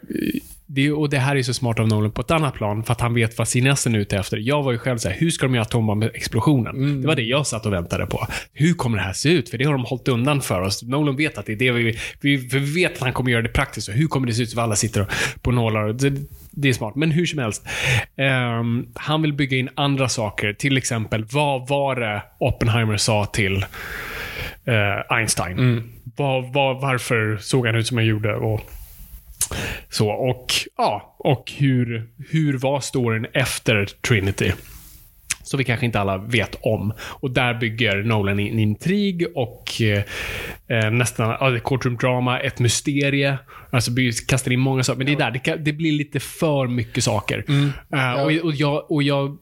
det, 0.68 0.92
och 0.92 1.10
det 1.10 1.18
här 1.18 1.36
är 1.36 1.44
så 1.44 1.54
smart 1.54 1.80
av 1.80 1.88
Nolan 1.88 2.12
på 2.12 2.22
ett 2.22 2.32
annat 2.32 2.54
plan, 2.54 2.84
för 2.84 2.92
att 2.92 3.02
han 3.02 3.14
vet 3.14 3.38
vad 3.38 3.48
cineasten 3.48 3.96
är 3.96 4.00
ute 4.00 4.18
efter. 4.18 4.38
Jag 4.38 4.64
var 4.64 4.72
ju 4.72 4.78
själv 4.78 4.98
såhär, 4.98 5.16
hur 5.20 5.30
ska 5.30 5.46
de 5.46 5.54
göra 5.56 5.62
atombombexplosionen? 5.62 7.02
Det 7.02 7.08
var 7.08 7.16
det 7.16 7.22
jag 7.22 7.48
satt 7.48 7.66
och 7.66 7.74
väntade 7.74 8.06
på. 8.06 8.28
Hur 8.54 8.74
kommer 8.74 8.98
det 8.98 9.04
här 9.04 9.14
se 9.14 9.30
ut? 9.30 9.50
För 9.50 9.58
det 9.58 9.66
har 9.66 9.72
de 9.74 9.86
hållit 9.86 10.08
undan 10.08 10.42
för 10.42 10.62
oss. 10.62 10.84
Nolan 10.84 11.16
vet 11.16 11.38
att 11.38 11.46
det 11.46 11.52
är 11.52 11.58
det 11.58 11.72
vi, 11.72 11.98
vi, 12.22 12.36
vi 12.36 12.60
vet 12.84 12.94
att 12.94 13.00
han 13.02 13.14
kommer 13.14 13.32
göra 13.32 13.42
det 13.42 13.50
praktiskt. 13.50 13.88
Och 13.90 13.94
hur 13.96 14.08
kommer 14.08 14.28
det 14.28 14.34
se 14.34 14.44
ut 14.44 14.50
så 14.50 14.62
alla 14.62 14.76
sitter 14.76 15.08
på 15.42 15.52
nålar? 15.52 15.94
Det, 15.94 16.14
det 16.52 16.70
är 16.70 16.74
smart. 16.74 16.96
Men 16.96 17.12
hur 17.12 17.26
som 17.26 17.40
helst. 17.40 17.68
ehm, 18.18 18.86
han 18.96 19.22
vill 19.22 19.34
bygga 19.34 19.58
in 19.58 19.70
andra 19.76 20.10
saker. 20.10 20.54
Till 20.54 20.78
exempel, 20.78 21.26
vad 21.32 21.68
var 21.68 21.96
det 21.96 22.24
Oppenheimer 22.40 22.98
sa 22.98 23.26
till 23.26 23.66
eh, 24.66 25.14
Einstein? 25.18 25.84
Vad- 26.16 26.54
vad- 26.54 26.82
varför 26.82 27.38
såg 27.42 27.66
han 27.66 27.76
ut 27.76 27.88
som 27.88 27.98
han 27.98 28.06
gjorde? 28.06 28.36
Och, 28.36 28.62
så, 29.90 30.10
och, 30.10 30.48
ja, 30.78 31.16
och 31.20 31.52
hur, 31.58 32.10
hur 32.30 32.58
var 32.58 32.80
storyn 32.80 33.28
efter 33.34 33.86
Trinity? 34.08 34.52
Så 35.44 35.58
vi 35.58 35.64
kanske 35.64 35.86
inte 35.86 36.00
alla 36.00 36.18
vet 36.18 36.56
om. 36.62 36.94
Och 37.00 37.32
där 37.32 37.54
bygger 37.54 38.04
Nolan 38.04 38.40
en 38.40 38.60
intrig 38.60 39.26
och 39.36 39.82
eh, 39.82 40.04
eh 40.68 40.92
nästan 40.92 41.56
ett 41.56 41.64
courtroom 41.64 41.98
drama, 41.98 42.40
ett 42.40 42.60
mysterie. 42.60 43.38
Alltså 43.76 43.92
by- 43.92 44.12
kastar 44.12 44.52
in 44.52 44.60
många 44.60 44.84
saker. 44.84 44.98
Men 44.98 45.06
det 45.08 45.14
är 45.14 45.18
där, 45.18 45.32
det, 45.32 45.40
kan, 45.40 45.64
det 45.64 45.74
blir 45.74 45.92
lite 45.92 46.20
för 46.20 46.68
mycket 46.68 47.04
saker. 47.04 47.44
Eh, 47.94 48.14
och, 48.24 48.32
och, 48.46 48.54
jag, 48.56 48.92
och 48.92 49.04
jag 49.04 49.38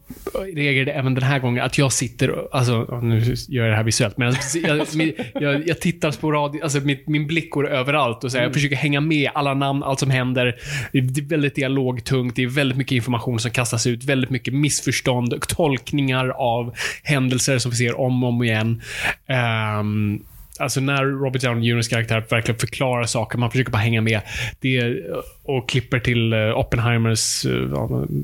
reagerade 0.56 0.92
även 0.92 1.14
den 1.14 1.24
här 1.24 1.40
gången 1.40 1.64
att 1.66 1.78
jag 1.78 1.92
sitter, 1.94 2.30
och- 2.30 2.56
alltså 2.58 3.00
nu 3.02 3.36
gör 3.48 3.64
jag 3.64 3.72
det 3.72 3.76
här 3.76 3.84
visuellt, 3.84 4.18
men 4.18 4.28
alltså, 4.28 4.58
jag, 4.58 4.88
jag, 5.44 5.68
jag 5.68 5.82
tittar 5.82 6.12
sporadiskt, 6.12 6.64
alltså 6.64 6.80
min, 6.80 6.98
min 7.08 7.28
blick 7.28 7.50
går 7.52 7.70
överallt 7.70 8.24
och 8.24 8.32
så 8.32 8.38
här, 8.38 8.46
jag 8.46 8.54
försöker 8.54 8.76
hänga 8.76 9.02
med 9.02 9.30
alla 9.34 9.54
namn, 9.54 9.84
allt 9.84 10.00
som 10.00 10.10
händer. 10.10 10.56
Det 10.92 10.98
är, 11.00 11.30
väldigt 11.30 11.56
dialogtungt, 11.56 12.36
det 12.36 12.44
är 12.44 12.48
väldigt 12.48 12.78
mycket 12.78 12.96
information 12.96 13.40
som 13.40 13.52
kastas 13.52 13.88
ut, 13.88 14.04
väldigt 14.04 14.30
mycket 14.30 14.54
missförstånd 14.54 15.34
och 15.34 15.48
tolkningar 15.48 16.28
av 16.30 16.74
händelser 17.04 17.58
som 17.58 17.72
vi 17.72 17.78
ser 17.78 18.00
om 18.00 18.24
och 18.24 18.30
om 18.30 18.44
igen. 18.44 18.82
Ehm, 19.28 20.20
Alltså 20.60 20.80
när 20.82 21.04
Robert 21.06 21.42
Downey 21.42 21.70
Jr.'s 21.70 21.88
karaktär 21.88 22.26
verkligen 22.30 22.60
förklarar 22.60 23.04
saker, 23.04 23.38
man 23.38 23.52
försöker 23.52 23.72
bara 23.72 23.78
hänga 23.78 24.02
med. 24.02 24.22
Det 24.60 24.96
och 25.44 25.70
klipper 25.70 26.00
till 26.00 26.34
eh, 26.34 26.58
Oppenheimers 26.60 27.46
eh, 27.46 27.52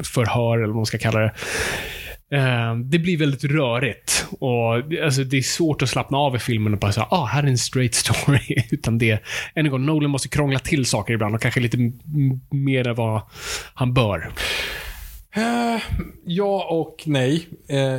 förhör, 0.04 0.58
eller 0.58 0.68
vad 0.68 0.76
man 0.76 0.86
ska 0.86 0.98
kalla 0.98 1.20
det. 1.20 1.32
Eh, 2.32 2.76
det 2.76 3.00
blir 3.00 3.18
väldigt 3.18 3.44
rörigt. 3.44 4.26
Och 4.40 4.90
det- 4.90 5.02
alltså, 5.02 5.24
det 5.24 5.38
är 5.38 5.42
svårt 5.42 5.82
att 5.82 5.90
slappna 5.90 6.18
av 6.18 6.36
i 6.36 6.40
filmen 6.40 6.74
och 6.74 6.80
bara 6.80 6.92
säga 6.92 7.08
ah, 7.10 7.26
här 7.26 7.44
är 7.44 7.48
en 7.48 7.58
straight 7.58 7.94
story. 7.96 8.40
Utan 8.72 8.98
det, 8.98 9.12
än 9.56 9.66
en 9.66 9.72
gång, 9.72 9.86
Nolan 9.86 10.10
måste 10.12 10.30
krångla 10.30 10.60
till 10.60 10.86
saker 10.86 11.14
ibland 11.14 11.36
och 11.36 11.42
kanske 11.42 11.60
lite 11.60 11.78
mer 12.52 12.88
än 12.88 12.96
vad 12.96 13.22
han 13.74 13.94
bör. 13.94 14.30
Ja 16.26 16.68
och 16.70 17.04
nej. 17.06 17.48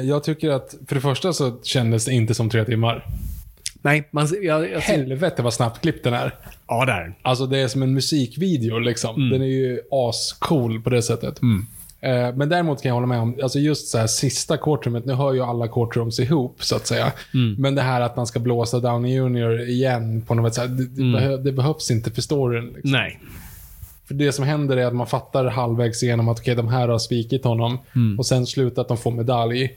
Jag 0.05 0.25
tycker 0.25 0.51
att, 0.51 0.75
för 0.89 0.95
det 0.95 1.01
första 1.01 1.33
så 1.33 1.61
kändes 1.63 2.05
det 2.05 2.13
inte 2.13 2.35
som 2.35 2.51
tre 2.51 2.65
timmar. 2.65 3.05
Nej, 3.83 4.09
man, 4.11 4.29
jag, 4.43 4.71
jag, 4.71 4.81
Helvete 4.81 5.43
vad 5.43 5.55
snabbt 5.55 5.87
den 6.03 6.15
är. 6.15 6.35
ja, 6.69 6.85
där. 6.85 7.15
Alltså 7.23 7.47
det 7.47 7.59
är 7.59 7.69
som 7.69 7.83
en 7.83 7.95
musikvideo 7.95 8.79
liksom. 8.79 9.31
Den 9.31 9.43
är 9.43 9.47
ju 9.47 9.81
ascool 9.91 10.81
på 10.83 10.91
det 10.91 11.03
sättet. 11.03 11.41
Eh, 12.01 12.35
Men 12.35 12.49
däremot 12.49 12.83
kan 12.83 12.89
jag 12.89 12.95
hålla 12.95 13.07
med 13.07 13.19
om, 13.21 13.39
alltså 13.43 13.59
just 13.59 13.89
så 13.89 13.99
här 13.99 14.07
sista 14.07 14.57
courtroomet, 14.57 15.05
nu 15.07 15.13
hör 15.13 15.33
ju 15.33 15.41
alla 15.43 15.69
courtrooms 15.69 16.21
ihop 16.21 16.65
så 16.65 16.77
att 16.77 16.87
säga. 16.87 17.13
Men 17.59 17.75
det 17.75 17.83
här 17.83 18.01
att 18.01 18.17
man 18.17 18.27
ska 18.27 18.39
blåsa 18.41 18.81
Downey 18.81 19.15
Jr 19.17 19.69
igen 19.69 20.23
på 20.27 20.35
något 20.35 20.55
sätt, 20.55 20.77
det, 20.77 20.85
det, 20.87 21.13
behö, 21.13 21.37
det 21.37 21.53
behövs 21.53 21.91
inte 21.91 22.11
för 22.11 22.23
storyn. 22.23 22.67
Liksom. 22.67 22.91
Nej. 22.91 23.21
För 24.07 24.15
det 24.15 24.33
som 24.33 24.45
händer 24.45 24.77
är 24.77 24.87
att 24.87 24.95
man 24.95 25.07
fattar 25.07 25.45
halvvägs 25.45 26.03
igenom 26.03 26.29
att 26.29 26.39
okej, 26.39 26.55
de 26.55 26.69
här 26.69 26.89
har 26.89 26.99
svikit 26.99 27.45
honom. 27.45 27.79
Och 28.19 28.27
sen 28.27 28.47
slutar 28.47 28.83
att 28.83 28.89
de 28.89 28.97
får 28.97 29.11
medalj. 29.11 29.71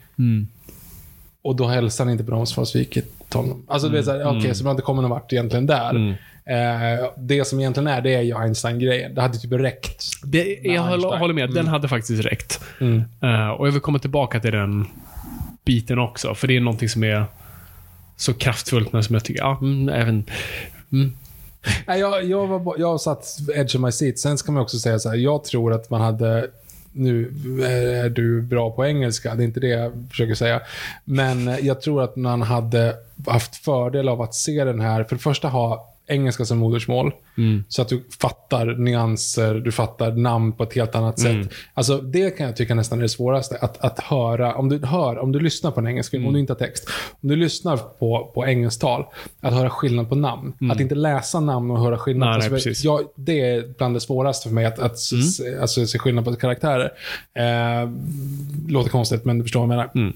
Och 1.43 1.55
då 1.55 1.67
hälsar 1.67 2.05
han 2.05 2.11
inte 2.11 2.23
på 2.23 2.31
dem 2.31 2.45
som 2.45 2.61
har 2.61 2.65
svikit 2.65 3.33
honom. 3.33 3.65
Alltså 3.67 3.89
det 3.89 3.99
är 3.99 4.03
såhär, 4.03 4.39
okej, 4.39 4.55
så 4.55 4.63
man 4.63 4.71
inte 4.71 4.83
kommer 4.83 5.01
någon 5.01 5.11
vart 5.11 5.33
egentligen 5.33 5.65
där. 5.65 6.17
Eh, 6.45 7.09
det 7.17 7.47
som 7.47 7.59
egentligen 7.59 7.87
är, 7.87 8.01
det 8.01 8.15
är 8.15 8.21
ju 8.21 8.37
Einstein-grejen. 8.37 9.15
Det 9.15 9.21
hade 9.21 9.37
typ 9.37 9.51
räckt. 9.51 10.03
Det, 10.23 10.59
jag 10.63 10.81
håller, 10.81 11.17
håller 11.17 11.33
med. 11.33 11.53
Den 11.53 11.67
hade 11.67 11.87
faktiskt 11.87 12.25
räckt. 12.25 12.61
Eh, 13.21 13.49
och 13.49 13.67
jag 13.67 13.71
vill 13.71 13.81
komma 13.81 13.99
tillbaka 13.99 14.39
till 14.39 14.51
den 14.51 14.87
biten 15.65 15.99
också. 15.99 16.35
För 16.35 16.47
det 16.47 16.55
är 16.55 16.59
någonting 16.59 16.89
som 16.89 17.03
är 17.03 17.25
så 18.17 18.33
kraftfullt, 18.33 18.93
men 18.93 19.03
som 19.03 19.13
jag 19.13 19.23
tycker, 19.23 19.41
ja, 19.41 19.57
mm, 19.61 19.89
även... 19.89 20.25
Nej, 21.87 21.99
jag, 21.99 22.23
jag, 22.23 22.47
var, 22.47 22.75
jag 22.77 23.01
satt 23.01 23.25
edge 23.55 23.75
of 23.75 23.81
my 23.81 23.91
seat. 23.91 24.19
Sen 24.19 24.37
ska 24.37 24.51
man 24.51 24.61
också 24.61 24.77
säga 24.77 24.99
så 24.99 25.09
här, 25.09 25.15
jag 25.15 25.43
tror 25.43 25.73
att 25.73 25.89
man 25.89 26.01
hade 26.01 26.49
nu 26.93 27.33
är 27.63 28.09
du 28.09 28.41
bra 28.41 28.71
på 28.71 28.85
engelska, 28.85 29.35
det 29.35 29.43
är 29.43 29.45
inte 29.45 29.59
det 29.59 29.67
jag 29.67 30.07
försöker 30.09 30.35
säga. 30.35 30.61
Men 31.05 31.57
jag 31.61 31.81
tror 31.81 32.03
att 32.03 32.15
man 32.15 32.41
hade 32.41 32.95
haft 33.27 33.55
fördel 33.55 34.09
av 34.09 34.21
att 34.21 34.35
se 34.35 34.63
den 34.63 34.79
här, 34.79 35.03
för 35.03 35.15
det 35.15 35.21
första 35.21 35.47
ha 35.47 35.92
engelska 36.07 36.45
som 36.45 36.57
modersmål. 36.57 37.11
Så 37.67 37.81
att 37.81 37.89
du 37.89 38.03
fattar 38.21 38.65
nyanser, 38.65 39.53
du 39.55 39.71
fattar 39.71 40.11
namn 40.11 40.51
på 40.51 40.63
ett 40.63 40.73
helt 40.73 40.95
annat 40.95 41.19
sätt. 41.19 41.51
Alltså 41.73 41.97
det 41.97 42.37
kan 42.37 42.45
jag 42.45 42.55
tycka 42.55 42.75
nästan 42.75 42.97
är 42.99 43.01
det 43.03 43.09
svåraste. 43.09 43.57
Att, 43.61 43.77
att 43.83 43.99
höra, 43.99 44.55
om 44.55 44.69
du, 44.69 44.85
hör, 44.85 45.17
om 45.19 45.31
du 45.31 45.39
lyssnar 45.39 45.71
på 45.71 45.79
en 45.79 45.87
engelsk 45.87 46.11
film, 46.11 46.25
om 46.27 46.33
du 46.33 46.39
inte 46.39 46.53
har 46.53 46.57
text. 46.59 46.89
Om 47.21 47.29
du 47.29 47.35
lyssnar 47.35 47.77
på, 47.77 48.31
på 48.33 48.45
engelsktal, 48.45 49.05
att 49.41 49.53
höra 49.53 49.69
skillnad 49.69 50.09
på 50.09 50.15
namn. 50.15 50.53
Att 50.71 50.79
inte 50.79 50.95
läsa 50.95 51.39
namn 51.39 51.71
och 51.71 51.79
höra 51.79 51.97
skillnad. 51.97 52.29
Nej, 52.29 52.35
Alltså, 52.35 52.49
nej, 52.49 52.57
precis. 52.63 52.83
jag, 52.83 53.01
det 53.15 53.41
är 53.41 53.73
bland 53.77 53.95
det 53.95 53.99
svåraste 53.99 54.47
för 54.47 54.55
mig, 54.55 54.65
att, 54.65 54.79
att 54.79 54.99
se, 54.99 55.57
alltså, 55.61 55.85
se 55.85 55.99
skillnad 55.99 56.25
på 56.25 56.35
karaktärer. 56.35 56.91
Eh, 57.35 57.89
låter 58.67 58.89
konstigt, 58.89 59.25
men 59.25 59.37
du 59.37 59.43
förstår 59.43 59.67
vad 59.67 59.77
jag 59.77 59.95
menar. 59.95 60.13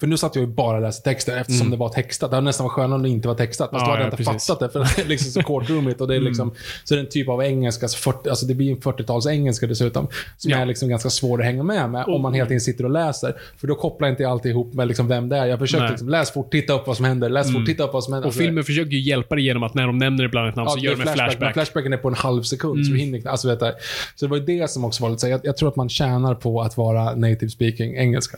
För 0.00 0.06
nu 0.06 0.16
satt 0.16 0.34
jag 0.34 0.42
ju 0.42 0.46
bara 0.52 0.76
och 0.76 0.82
läste 0.82 1.02
texter 1.04 1.36
eftersom 1.36 1.70
det 1.70 1.76
var 1.76 1.88
textat. 1.88 2.30
Det 2.30 2.36
hade 2.36 2.44
nästan 2.44 2.64
varit 2.64 2.72
skönare 2.72 2.94
om 2.96 3.02
det 3.02 3.08
inte 3.08 3.28
var 3.28 3.34
textat. 3.34 3.70
Fast 3.70 3.80
Ja, 3.82 3.86
då 3.86 3.90
hade 3.90 4.02
ja, 4.02 4.06
jag 4.06 4.20
inte 4.20 4.24
precis. 4.32 4.46
fattat 4.46 4.72
det, 4.72 4.86
för 4.86 4.96
det 4.96 5.02
är 5.02 5.08
liksom 5.08 5.30
så 5.32 5.42
courtroomigt. 5.42 6.00
Och 6.00 6.08
det 6.08 6.16
är 6.16 6.20
liksom, 6.20 6.50
Så 6.84 6.94
det 6.94 7.00
är 7.00 7.04
en 7.04 7.08
typ 7.10 7.28
av 7.28 7.42
engelska, 7.42 7.84
alltså, 7.84 7.98
40, 8.12 8.28
alltså 8.28 8.46
det 8.46 8.54
blir 8.54 8.70
en 8.70 8.76
40-tals 8.78 9.26
engelska 9.26 9.66
dessutom. 9.66 10.08
Som 10.36 10.50
Ja. 10.50 10.56
är 10.58 10.66
liksom 10.66 10.88
ganska 10.88 11.10
svår 11.10 11.38
att 11.40 11.44
hänga 11.44 11.62
med 11.62 11.90
med 11.90 12.04
om 12.06 12.22
man 12.22 12.34
hela 12.34 12.46
tiden 12.48 12.60
sitter 12.60 12.84
och 12.84 12.90
läser. 12.90 13.34
För 13.56 13.66
då 13.66 13.74
kopplar 13.74 14.08
inte 14.08 14.22
jag 14.22 14.32
alltid 14.32 14.50
ihop 14.52 14.74
med 14.74 14.88
liksom 14.88 15.08
vem 15.08 15.28
det 15.28 15.36
är. 15.36 15.46
Jag 15.46 15.58
försöker 15.58 15.88
liksom, 15.88 16.08
läs 16.08 16.30
fort, 16.32 16.50
titta 16.50 16.72
upp 16.72 16.86
vad 16.86 16.96
som 16.96 17.04
händer, 17.04 17.28
läs 17.28 17.52
fort, 17.52 17.66
titta 17.66 17.82
upp 17.84 17.92
vad 17.92 18.04
som 18.04 18.12
händer. 18.12 18.28
Och 18.28 18.34
filmen 18.34 18.64
försöker 18.64 18.90
ju 18.90 19.00
hjälpa 19.00 19.34
dig 19.34 19.44
genom 19.44 19.62
att 19.62 19.74
när 19.74 19.86
de 19.86 19.98
nämner 19.98 20.24
ibland 20.24 20.48
ett 20.48 20.56
namn 20.56 20.68
så 20.70 20.76
det 20.76 20.82
gör 20.82 20.96
de 20.96 21.00
en 21.08 21.14
flashback. 21.14 21.40
Men 21.40 21.52
flashbacken 21.52 21.92
är 21.92 21.96
på 21.96 22.08
en 22.08 22.14
halv 22.14 22.42
sekund, 22.42 22.86
så 22.86 22.92
du 22.92 22.98
hinner 22.98 23.18
inte- 23.18 23.30
alltså, 23.30 23.48
vet 23.48 23.60
du, 23.60 23.72
Så 24.16 24.24
det 24.26 24.30
var 24.30 24.36
ju 24.36 24.44
det 24.44 24.70
som 24.70 24.84
också 24.84 25.02
var 25.02 25.10
lite 25.10 25.20
så 25.20 25.28
jag, 25.28 25.40
jag 25.44 25.56
tror 25.56 25.68
att 25.68 25.76
man 25.76 25.88
tjänar 25.88 26.34
på 26.34 26.62
att 26.62 26.76
vara 26.76 27.14
native 27.14 27.50
speaking 27.50 27.96
engelska. 27.96 28.36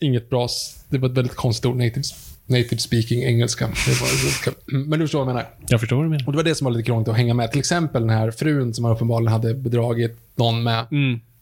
Inget 0.00 0.30
bra, 0.30 0.48
det 0.88 0.98
var 0.98 1.08
ett 1.08 1.16
väldigt 1.16 1.34
konstigt 1.36 1.66
ord, 1.66 1.76
native, 1.76 2.02
native 2.46 2.78
speaking 2.78 3.22
engelska. 3.22 3.66
Var, 3.66 4.54
men 4.86 4.98
du 4.98 5.04
förstår 5.04 5.18
vad 5.18 5.28
jag 5.28 5.34
menar. 5.34 5.48
Jag 5.68 5.80
förstår 5.80 5.96
vad 5.96 6.04
du 6.04 6.08
menar. 6.08 6.26
Och 6.26 6.32
det 6.32 6.36
var 6.36 6.44
det 6.44 6.54
som 6.54 6.64
var 6.64 6.72
lite 6.72 6.82
krångligt 6.86 7.08
att 7.08 7.16
hänga 7.16 7.34
med. 7.34 7.50
Till 7.50 7.60
exempel 7.60 8.00
den 8.02 8.10
här 8.10 8.30
frun 8.30 8.74
som 8.74 8.82
man 8.82 8.92
uppenbarligen 8.92 9.32
hade 9.32 9.54
bedragit 9.54 10.16
någon 10.34 10.62
med 10.62 10.86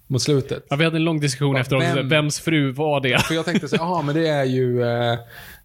mot 0.07 0.23
slutet. 0.23 0.67
Ja, 0.71 0.77
vi 0.77 0.85
hade 0.85 0.97
en 0.97 1.05
lång 1.05 1.21
diskussion 1.21 1.57
efteråt. 1.57 1.83
vem- 1.83 2.09
Vems 2.09 2.41
fru 2.41 2.73
var 2.73 3.01
det? 3.01 3.23
För 3.23 3.35
jag 3.35 3.45
tänkte 3.45 3.69
så 3.69 3.77
jaha, 3.77 4.03
men 4.03 4.15
det 4.15 4.29
är 4.29 4.45
ju 4.45 4.83
eh, 4.83 5.19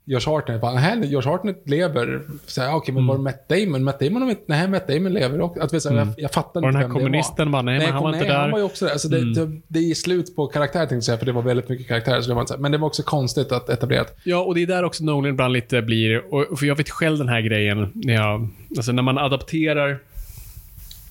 Josh 0.05 0.29
Hartnett. 0.29 0.61
Bara, 0.61 0.73
Nej, 0.73 1.11
Josh 1.11 1.27
Hartnett 1.27 1.69
lever. 1.69 2.21
Här, 2.57 2.75
Okej, 2.75 2.93
men 2.93 3.07
var 3.07 3.15
det 3.17 3.21
Matt 3.21 3.49
Damon? 3.49 3.83
Matt 3.83 3.99
Damon, 3.99 4.29
inte- 4.29 4.43
nej, 4.45 4.67
Matt 4.67 4.87
Damon 4.87 5.13
lever 5.13 5.41
också. 5.41 5.61
Att, 5.61 5.73
vi 5.73 5.79
så 5.79 5.89
här, 5.89 5.97
jag, 5.97 6.07
jag 6.17 6.31
fattar 6.31 6.59
inte 6.59 6.67
den 6.67 6.75
här 6.75 6.83
vem 6.83 6.93
det 6.93 6.99
kommunisten 6.99 7.51
var. 7.51 7.51
bara, 7.51 7.61
nej, 7.61 7.79
men 7.79 7.91
han 7.93 8.03
var 8.03 8.09
inte 8.09 8.19
nej, 8.19 8.29
där. 8.29 8.39
Han 8.39 8.51
var 8.51 8.57
ju 8.57 8.63
också 8.63 8.85
där. 8.85 8.91
Alltså, 8.91 9.07
det, 9.07 9.33
det, 9.33 9.61
det 9.67 9.79
är 9.79 9.93
slut 9.93 10.35
på 10.35 10.47
karaktär, 10.47 10.79
tänkte 10.79 10.95
jag 10.95 11.03
säga, 11.03 11.17
för 11.17 11.25
det 11.25 11.31
var 11.31 11.41
väldigt 11.41 11.69
mycket 11.69 11.87
karaktär. 11.87 12.21
Så 12.21 12.27
det 12.27 12.33
var 12.33 12.41
inte 12.41 12.53
här. 12.53 12.59
Men 12.61 12.71
det 12.71 12.77
var 12.77 12.87
också 12.87 13.03
konstigt 13.03 13.51
att 13.51 13.69
etablerat. 13.69 14.17
Ja, 14.23 14.37
och 14.37 14.55
det 14.55 14.61
är 14.61 14.67
där 14.67 14.83
också 14.83 15.03
Nolan 15.03 15.29
ibland 15.29 15.53
lite 15.53 15.81
blir, 15.81 16.33
och, 16.33 16.59
för 16.59 16.65
jag 16.65 16.75
vet 16.75 16.89
själv 16.89 17.17
den 17.17 17.29
här 17.29 17.41
grejen, 17.41 17.91
när 17.93 18.13
jag, 18.13 18.47
alltså 18.77 18.91
när 18.91 19.03
man 19.03 19.17
adapterar 19.17 19.99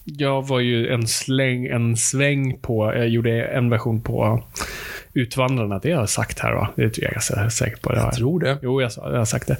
jag 0.05 0.47
var 0.47 0.61
ju 0.61 0.88
en 0.88 1.07
släng, 1.07 1.66
en 1.66 1.97
sväng 1.97 2.59
på, 2.59 2.93
jag 2.95 3.09
gjorde 3.09 3.45
en 3.45 3.70
version 3.70 4.01
på 4.01 4.43
Utvandrarna, 5.15 5.79
det 5.79 5.93
har 5.93 6.01
jag 6.01 6.09
sagt 6.09 6.39
här 6.39 6.53
va? 6.53 6.69
Det 6.77 6.83
är 6.99 7.03
jag 7.03 7.13
ganska 7.13 7.51
säker 7.51 7.77
på. 7.77 7.93
Det 7.93 7.97
Jag 7.99 8.15
tror 8.15 8.41
det. 8.41 8.59
Jo, 8.63 8.81
jag, 8.83 8.91
jag 8.97 9.19
har 9.19 9.25
sagt 9.25 9.47
det. 9.49 9.57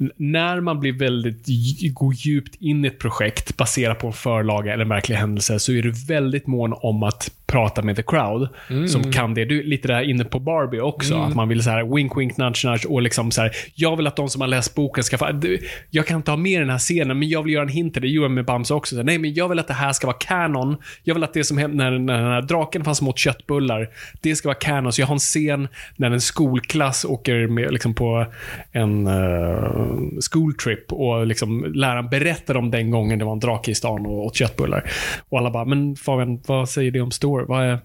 N- 0.00 0.12
När 0.16 0.60
man 0.60 0.80
blir 0.80 0.92
väldigt, 0.92 1.46
går 1.94 2.14
djupt 2.14 2.54
in 2.60 2.84
i 2.84 2.88
ett 2.88 2.98
projekt 2.98 3.56
baserat 3.56 3.98
på 3.98 4.06
en 4.06 4.12
förlaga 4.12 4.72
eller 4.72 4.82
en 4.84 4.88
verklig 4.88 5.16
händelse, 5.16 5.58
så 5.58 5.72
är 5.72 5.82
du 5.82 5.90
väldigt 5.90 6.46
mån 6.46 6.74
om 6.76 7.02
att 7.02 7.30
prata 7.52 7.82
med 7.82 7.96
the 7.96 8.02
crowd, 8.02 8.48
Mm. 8.70 8.88
som 8.88 9.12
kan 9.12 9.34
det. 9.34 9.44
Du, 9.44 9.62
lite 9.62 9.88
där 9.88 10.02
inne 10.10 10.24
på 10.24 10.38
Barbie 10.40 10.80
också, 10.80 11.14
att 11.16 11.34
man 11.34 11.48
vill 11.48 11.62
så 11.62 11.70
här 11.70 11.94
wink, 11.96 12.16
wink, 12.18 12.36
nudge, 12.36 12.64
nudge 12.64 12.86
och 12.86 13.02
liksom 13.02 13.30
så 13.30 13.42
här, 13.42 13.50
jag 13.74 13.96
vill 13.96 14.06
att 14.06 14.16
de 14.16 14.28
som 14.28 14.40
har 14.40 14.48
läst 14.48 14.74
boken 14.74 15.04
ska 15.04 15.18
få, 15.18 15.32
du, 15.32 15.58
jag 15.90 16.06
kan 16.06 16.16
inte 16.16 16.30
ha 16.30 16.36
med 16.36 16.60
den 16.60 16.70
här 16.70 16.78
scenen, 16.78 17.18
men 17.18 17.28
jag 17.28 17.42
vill 17.42 17.52
göra 17.52 17.62
en 17.62 17.68
hint 17.68 17.92
till 17.92 18.02
det. 18.02 18.08
Johan 18.08 18.34
med 18.34 18.44
Bamse 18.44 18.74
också. 18.74 18.96
Så 18.96 19.02
Nej, 19.02 19.18
men 19.18 19.34
jag 19.34 19.48
vill 19.48 19.58
att 19.58 19.68
det 19.68 19.74
här 19.74 19.92
ska 19.92 20.06
vara 20.06 20.16
canon. 20.20 20.76
Jag 21.02 21.14
vill 21.14 21.24
att 21.24 21.34
det 21.34 21.44
som 21.44 21.58
hände 21.58 21.76
när, 21.76 21.98
när 21.98 22.22
den 22.22 22.32
här 22.32 22.42
draken 22.42 22.84
fanns 22.84 23.02
mot 23.02 23.18
köttbullar, 23.18 23.88
det 24.20 24.36
ska 24.36 24.48
vara 24.48 24.58
canon. 24.58 24.92
Så 24.92 25.00
jag 25.00 25.06
har 25.06 25.14
en 25.14 25.18
scen 25.18 25.68
när 25.96 26.10
en 26.10 26.20
skolklass 26.20 27.04
åker 27.04 27.46
med, 27.46 27.72
liksom 27.72 27.94
på 27.94 28.26
en 28.72 29.06
uh, 29.06 29.98
schooltrip 30.32 30.92
och 30.92 31.26
liksom 31.26 31.72
läraren 31.74 32.08
berättar 32.08 32.56
om 32.56 32.70
den 32.70 32.90
gången 32.90 33.18
det 33.18 33.24
var 33.24 33.32
en 33.32 33.40
drake 33.40 33.70
i 33.70 33.74
stan 33.74 34.06
och 34.06 34.24
åt 34.26 34.36
köttbullar. 34.36 34.90
Och 35.28 35.38
alla 35.38 35.50
bara, 35.50 35.64
men 35.64 35.96
Fabian, 35.96 36.40
vad 36.46 36.68
säger 36.68 36.90
det 36.90 37.00
om 37.00 37.10
story? 37.10 37.37
Vad 37.44 37.64
är... 37.64 37.78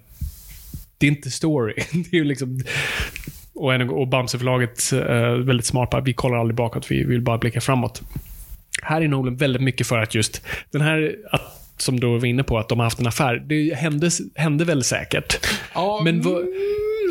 Det 0.98 1.06
är 1.06 1.10
inte 1.10 1.30
story. 1.30 1.74
Det 1.92 2.12
är 2.12 2.18
ju 2.18 2.24
liksom... 2.24 2.60
Och, 3.54 3.74
en, 3.74 3.90
och 3.90 4.08
Bamseförlaget 4.08 4.90
uh, 4.92 5.00
väldigt 5.34 5.66
smart 5.66 5.90
på 5.90 5.96
att 5.96 6.06
vi 6.08 6.12
kollar 6.12 6.38
aldrig 6.38 6.56
bakåt, 6.56 6.90
vi 6.90 7.04
vill 7.04 7.20
bara 7.20 7.38
blicka 7.38 7.60
framåt. 7.60 8.02
Här 8.82 9.00
är 9.00 9.08
Nolan 9.08 9.36
väldigt 9.36 9.62
mycket 9.62 9.86
för 9.86 9.98
att 9.98 10.14
just 10.14 10.42
den 10.70 10.80
här, 10.80 11.16
att, 11.30 11.42
som 11.76 12.00
du 12.00 12.06
var 12.06 12.24
inne 12.24 12.42
på, 12.42 12.58
att 12.58 12.68
de 12.68 12.78
har 12.78 12.86
haft 12.86 13.00
en 13.00 13.06
affär. 13.06 13.36
Det 13.46 13.74
hände, 13.74 14.10
hände 14.34 14.64
väl 14.64 14.84
säkert. 14.84 15.46
Ja, 15.74 16.00
Men 16.04 16.22
vad- 16.22 16.44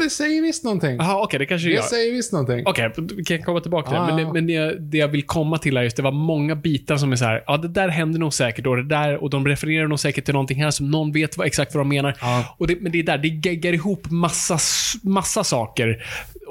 det 0.03 0.09
säger 0.09 0.41
visst 0.41 0.63
någonting. 0.63 0.95
Jaha, 0.95 1.23
okej, 1.23 1.39
det 1.39 1.45
kanske 1.45 1.67
det 1.67 1.71
Det 1.71 1.75
gör. 1.75 1.81
säger 1.83 2.11
visst 2.13 2.31
någonting. 2.31 2.63
Okej, 2.65 2.91
vi 3.17 3.23
kan 3.23 3.43
komma 3.43 3.59
tillbaka 3.59 3.89
till 3.89 3.95
det. 3.95 4.01
Ah. 4.01 4.15
Men, 4.15 4.17
det, 4.25 4.33
men 4.33 4.47
det, 4.47 4.79
det 4.91 4.97
jag 4.97 5.07
vill 5.07 5.23
komma 5.23 5.57
till 5.57 5.77
är 5.77 5.81
just, 5.83 5.95
det 5.95 6.03
var 6.03 6.11
många 6.11 6.55
bitar 6.55 6.97
som 6.97 7.11
är 7.11 7.15
så 7.15 7.25
här, 7.25 7.43
ja 7.47 7.57
det 7.57 7.67
där 7.67 7.87
händer 7.89 8.19
nog 8.19 8.33
säkert 8.33 8.67
och 8.67 8.75
det 8.77 8.83
där, 8.83 9.23
och 9.23 9.29
de 9.29 9.47
refererar 9.47 9.87
nog 9.87 9.99
säkert 9.99 10.25
till 10.25 10.33
någonting 10.33 10.63
här 10.63 10.71
som 10.71 10.91
någon 10.91 11.11
vet 11.11 11.37
vad, 11.37 11.47
exakt 11.47 11.75
vad 11.75 11.81
de 11.81 11.89
menar. 11.89 12.17
Ja. 12.21 12.55
Och 12.57 12.67
det, 12.67 12.81
men 12.81 12.91
det 12.91 12.99
är 12.99 13.03
där, 13.03 13.17
det 13.17 13.27
geggar 13.49 13.73
ihop 13.73 14.11
massa, 14.11 14.57
massa 15.03 15.43
saker. 15.43 16.03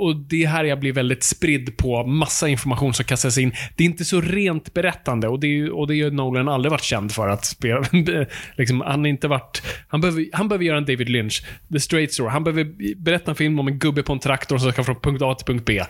Och 0.02 0.16
det 0.16 0.44
är 0.44 0.48
här 0.48 0.64
jag 0.64 0.80
blir 0.80 0.92
väldigt 0.92 1.22
spridd 1.22 1.76
på 1.76 2.06
massa 2.06 2.48
information 2.48 2.94
som 2.94 3.04
kastas 3.04 3.38
in. 3.38 3.52
Det 3.76 3.84
är 3.84 3.86
inte 3.86 4.04
så 4.04 4.20
rent 4.20 4.74
berättande 4.74 5.28
och 5.28 5.40
det, 5.40 5.46
är, 5.46 5.70
och 5.78 5.86
det 5.86 6.02
har 6.02 6.10
Nolan 6.10 6.48
aldrig 6.48 6.70
varit 6.70 6.82
känd 6.82 7.12
för 7.12 7.28
att 7.28 7.44
spela. 7.44 7.84
liksom, 8.56 8.80
han 8.80 9.06
inte 9.06 9.28
varit... 9.28 9.62
Han 9.88 10.00
behöver, 10.00 10.26
han 10.32 10.48
behöver 10.48 10.64
göra 10.64 10.78
en 10.78 10.84
David 10.84 11.08
Lynch, 11.08 11.44
The 11.72 11.80
Straight 11.80 12.12
Story. 12.12 12.30
Han 12.30 12.44
behöver 12.44 12.94
berätta 12.96 13.30
en 13.30 13.34
film 13.34 13.58
om 13.58 13.68
en 13.68 13.78
gubbe 13.78 14.02
på 14.02 14.12
en 14.12 14.18
traktor 14.18 14.58
som 14.58 14.72
ska 14.72 14.84
från 14.84 15.00
punkt 15.00 15.22
A 15.22 15.34
till 15.34 15.46
punkt 15.46 15.64
B. 15.66 15.82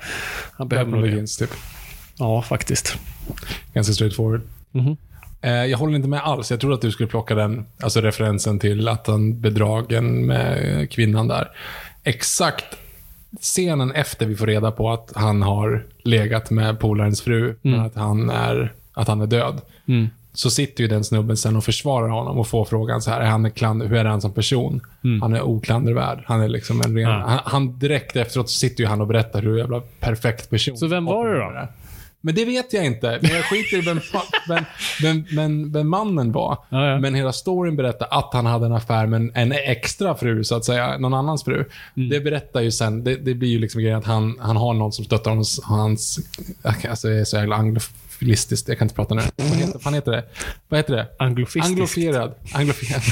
Han 0.58 0.68
behöver 0.68 0.90
nog 0.90 1.10
det. 1.10 1.26
Typ. 1.26 1.50
Ja, 2.18 2.42
faktiskt. 2.42 2.98
Ganska 3.74 3.92
straight 3.92 4.16
forward. 4.16 4.40
Mhm. 4.72 4.96
Eh, 5.42 5.50
Jag 5.52 5.78
håller 5.78 5.96
inte 5.96 6.08
med 6.08 6.20
alls. 6.20 6.50
Jag 6.50 6.60
trodde 6.60 6.74
att 6.74 6.82
du 6.82 6.90
skulle 6.90 7.08
plocka 7.08 7.34
den, 7.34 7.66
alltså 7.82 8.00
referensen 8.00 8.58
till 8.58 8.88
att 8.88 9.06
han 9.06 9.40
bedragen 9.40 10.26
med 10.26 10.90
kvinnan 10.90 11.28
där. 11.28 11.48
Exakt 12.04 12.64
scenen 13.40 13.92
efter 13.92 14.26
vi 14.26 14.36
får 14.36 14.46
reda 14.46 14.70
på 14.70 14.90
att 14.90 15.12
han 15.14 15.42
har 15.42 15.84
legat 16.02 16.50
med 16.50 16.78
polarens 16.80 17.22
fru, 17.22 17.54
men 17.62 17.80
att 17.80 17.94
han 17.94 18.30
är, 18.30 18.72
att 18.92 19.08
han 19.08 19.20
är 19.20 19.26
död. 19.26 19.60
Mm. 19.88 20.08
Så 20.34 20.50
sitter 20.50 20.82
ju 20.82 20.88
den 20.88 21.04
snubben 21.04 21.36
sen 21.36 21.56
och 21.56 21.64
försvarar 21.64 22.08
honom 22.08 22.38
och 22.38 22.46
får 22.46 22.64
frågan 22.64 23.02
så 23.02 23.10
här, 23.10 23.20
är 23.20 23.26
han 23.26 23.50
kland- 23.50 23.82
hur 23.82 23.96
är 23.96 24.04
han 24.04 24.20
som 24.20 24.32
person? 24.32 24.80
Han 25.20 25.34
är 25.34 25.42
oklandervärd. 25.42 26.24
Han 26.26 26.40
är 26.40 26.48
liksom 26.48 26.80
en 26.80 26.96
ren... 26.96 27.06
Mm. 27.06 27.20
Ja. 27.20 27.26
Han, 27.26 27.40
han 27.44 27.78
direkt 27.78 28.16
efteråt 28.16 28.50
sitter 28.50 28.82
ju 28.84 28.88
han 28.88 29.00
och 29.00 29.06
berättar 29.06 29.42
hur 29.42 29.58
jävla 29.58 29.80
perfekt 30.00 30.50
person. 30.50 30.76
Så 30.76 30.86
vem 30.86 31.04
var 31.04 31.28
det 31.28 31.38
då? 31.38 31.68
Men 32.24 32.34
det 32.34 32.44
vet 32.44 32.72
jag 32.72 32.86
inte. 32.86 33.18
Men 33.22 33.30
jag 33.30 33.44
skiter 33.44 33.76
i 33.76 33.80
vem, 33.80 34.00
vem, 34.48 34.64
vem, 35.02 35.24
vem, 35.36 35.72
vem 35.72 35.88
mannen 35.88 36.32
var. 36.32 36.58
Ja, 36.68 36.86
ja. 36.86 36.98
Men 36.98 37.14
hela 37.14 37.32
storyn 37.32 37.76
berättar 37.76 38.08
att 38.10 38.30
han 38.32 38.46
hade 38.46 38.66
en 38.66 38.72
affär 38.72 39.06
med 39.06 39.30
en, 39.34 39.52
extra 39.52 40.14
fru, 40.14 40.44
så 40.44 40.54
att 40.54 40.64
säga. 40.64 40.98
Någon 40.98 41.14
annans 41.14 41.44
fru. 41.44 41.64
Mm. 41.96 42.08
Det 42.08 42.20
berättar 42.20 42.60
ju 42.60 42.70
sen, 42.70 43.04
det, 43.04 43.16
det 43.16 43.34
blir 43.34 43.48
ju 43.48 43.58
liksom 43.58 43.80
grejen 43.80 43.98
att 43.98 44.04
han, 44.04 44.38
han 44.40 44.56
har 44.56 44.74
någon 44.74 44.92
som 44.92 45.04
stöttar 45.04 45.30
hans, 45.30 45.60
hans 45.64 46.18
alltså 46.88 47.08
det 47.08 47.20
är 47.20 47.24
så 47.24 47.36
jävla 47.36 47.56
anglofilistiskt, 47.56 48.68
jag 48.68 48.78
kan 48.78 48.84
inte 48.84 48.94
prata 48.94 49.14
nu. 49.14 49.22
Vad 49.36 49.48
heter, 49.48 49.80
vad 49.84 49.94
heter 49.94 50.12
det? 50.12 50.24
Vad 50.68 50.78
heter 50.78 50.96
det? 50.96 51.06
Anglofistiskt. 51.18 51.70
Anglofierad. 51.70 52.34
Anglofierad. 52.52 53.02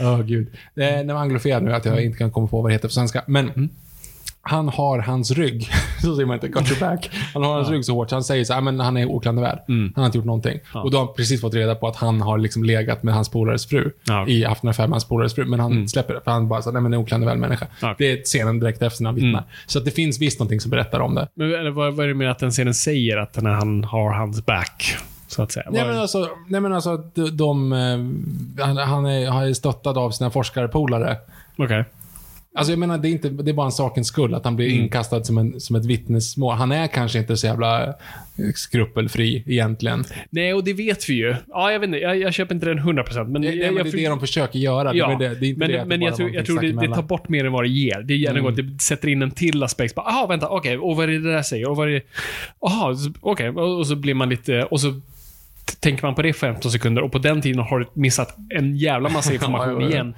Åh 0.00 0.20
gud. 0.22 0.48
Det 0.74 0.84
är, 0.84 1.04
det 1.04 1.12
var 1.14 1.20
anglofierad 1.20 1.62
nu, 1.62 1.74
att 1.74 1.84
jag 1.84 2.04
inte 2.04 2.18
kan 2.18 2.30
komma 2.30 2.46
på 2.46 2.62
vad 2.62 2.70
det 2.70 2.74
heter 2.74 2.88
på 2.88 2.94
svenska. 2.94 3.24
Men 3.26 3.70
han 4.48 4.68
har 4.68 4.98
hans 4.98 5.30
rygg, 5.30 5.70
så 6.02 6.14
säger 6.14 6.26
man 6.26 6.34
inte, 6.34 6.48
got 6.48 6.70
your 6.70 6.80
back. 6.80 7.10
Han 7.34 7.42
har 7.42 7.54
hans 7.54 7.70
rygg 7.70 7.84
så 7.84 7.94
hårt 7.94 8.10
så 8.10 8.16
han 8.16 8.24
säger 8.24 8.44
så 8.44 8.54
här, 8.54 8.60
men 8.60 8.80
han 8.80 8.96
är 8.96 9.06
oklandervärd. 9.06 9.58
Han 9.68 9.92
har 9.96 10.06
inte 10.06 10.18
gjort 10.18 10.24
någonting. 10.24 10.58
Och 10.74 10.90
då 10.90 10.98
har 10.98 11.04
han 11.04 11.14
precis 11.14 11.40
fått 11.40 11.54
reda 11.54 11.74
på 11.74 11.88
att 11.88 11.96
han 11.96 12.20
har 12.20 12.38
liksom 12.38 12.64
legat 12.64 13.02
med 13.02 13.14
hans 13.14 13.28
polares 13.28 13.66
fru. 13.66 13.90
Ja, 14.04 14.22
okej. 14.22 14.34
I 14.34 14.44
haft 14.44 14.62
en 14.62 14.68
affär 14.68 14.86
med 14.86 14.94
hans 14.94 15.04
polares 15.04 15.34
fru. 15.34 15.44
Men 15.44 15.60
han 15.60 15.88
släpper 15.88 16.14
det, 16.14 16.20
för 16.20 16.30
han 16.30 16.48
bara 16.48 16.62
så 16.62 16.70
nej 16.70 16.82
men 16.82 16.92
en 16.92 17.00
oklandervärd 17.00 17.38
människa. 17.38 17.66
Ja. 17.82 17.94
Det 17.98 18.12
är 18.12 18.16
scenen 18.24 18.60
direkt 18.60 18.82
efter 18.82 19.02
när 19.02 19.10
han 19.10 19.14
vittnar. 19.14 19.44
Så 19.66 19.78
att 19.78 19.84
det 19.84 19.90
finns 19.90 20.20
visst 20.20 20.38
någonting 20.38 20.60
som 20.60 20.70
berättar 20.70 21.00
om 21.00 21.14
det. 21.14 21.28
Men, 21.34 21.54
eller 21.54 21.70
vad, 21.70 21.94
vad 21.94 22.04
är 22.04 22.08
det 22.08 22.14
med 22.14 22.30
att 22.30 22.38
den 22.38 22.50
scenen 22.50 22.74
säger 22.74 23.16
att 23.16 23.42
när 23.42 23.50
han 23.50 23.84
har 23.84 24.12
hans 24.12 24.46
back? 24.46 24.96
Så 25.28 25.42
att 25.42 25.52
säga. 25.52 25.66
Nej 25.70 25.86
men 25.86 25.98
alltså, 25.98 26.28
nej, 26.48 26.60
men 26.60 26.72
alltså 26.72 26.96
de, 27.14 27.36
de, 27.36 27.72
eh, 27.72 28.66
han, 28.66 28.76
han 28.76 29.06
är, 29.06 29.30
han 29.30 29.48
är 29.48 29.52
stöttad 29.52 29.98
av 29.98 30.10
sina 30.10 30.30
forskarpolare. 30.30 31.16
Okej. 31.56 31.84
Alltså 32.58 32.72
jag 32.72 32.78
menar, 32.78 32.98
det 32.98 33.08
är, 33.08 33.10
inte, 33.10 33.28
det 33.28 33.50
är 33.50 33.54
bara 33.54 33.66
en 33.66 33.72
sakens 33.72 34.06
skull 34.06 34.34
att 34.34 34.44
han 34.44 34.56
blir 34.56 34.68
Mm. 34.68 34.82
inkastad 34.82 35.24
som, 35.24 35.38
en, 35.38 35.60
som 35.60 35.76
ett 35.76 35.84
vittnesmål. 35.84 36.56
Han 36.56 36.72
är 36.72 36.86
kanske 36.86 37.18
inte 37.18 37.36
så 37.36 37.46
jävla 37.46 37.86
eh, 37.86 37.94
skrupelfri 38.54 39.44
egentligen. 39.46 40.04
Nej, 40.30 40.54
och 40.54 40.64
det 40.64 40.72
vet 40.72 41.08
vi 41.08 41.14
ju. 41.14 41.34
Ja, 41.48 41.72
jag 41.72 41.80
vet 41.80 41.86
inte. 41.86 41.98
Jag, 41.98 42.18
jag 42.18 42.34
köper 42.34 42.54
inte 42.54 42.66
den 42.66 42.78
100%. 42.78 43.28
Men 43.28 43.42
jag, 43.42 43.58
det, 43.58 43.70
men 43.70 43.84
det 43.84 43.90
är 43.90 43.96
det 43.96 44.08
de 44.08 44.20
försöker 44.20 44.58
göra. 44.58 44.94
Ja, 44.94 45.08
det, 45.18 45.34
det, 45.34 45.46
är 45.46 45.48
inte 45.48 45.58
men, 45.58 45.70
det 45.70 45.84
men 45.84 46.02
jag 46.02 46.16
tror, 46.16 46.30
jag 46.30 46.46
tror 46.46 46.60
det, 46.60 46.72
det 46.72 46.94
tar 46.94 47.02
bort 47.02 47.28
mer 47.28 47.44
än 47.44 47.52
vad 47.52 47.64
det 47.64 47.68
ger. 47.68 48.02
Det, 48.02 48.14
är 48.14 48.36
mm. 48.36 48.54
det 48.54 48.82
sätter 48.82 49.08
in 49.08 49.22
en 49.22 49.30
till 49.30 49.62
aspekt. 49.62 49.94
Bara, 49.94 50.06
Aha, 50.06 50.26
vänta, 50.26 50.48
okej, 50.48 50.78
och 50.78 50.96
vad 50.96 51.08
är 51.08 51.12
det 51.12 51.32
där 51.32 51.42
säger? 51.42 51.70
Och 51.70 51.76
vad 51.76 51.88
är 51.88 51.92
det... 51.92 52.02
Jaha, 52.60 52.96
okej, 53.20 53.48
och 53.48 53.78
och 53.78 53.86
så 53.86 53.96
blir 53.96 54.14
man 54.14 54.28
lite... 54.28 54.64
Och 54.64 54.80
så 54.80 55.00
tänker 55.80 56.06
man 56.06 56.14
på 56.14 56.22
det 56.22 56.28
i 56.28 56.32
15 56.32 56.70
sekunder 56.70 57.02
och 57.02 57.12
på 57.12 57.18
den 57.18 57.40
tiden 57.40 57.60
har 57.60 57.78
du 57.78 57.86
missat 57.94 58.36
en 58.54 58.76
jävla 58.76 59.08
massa 59.08 59.32
information 59.34 59.82
igen. 59.82 60.14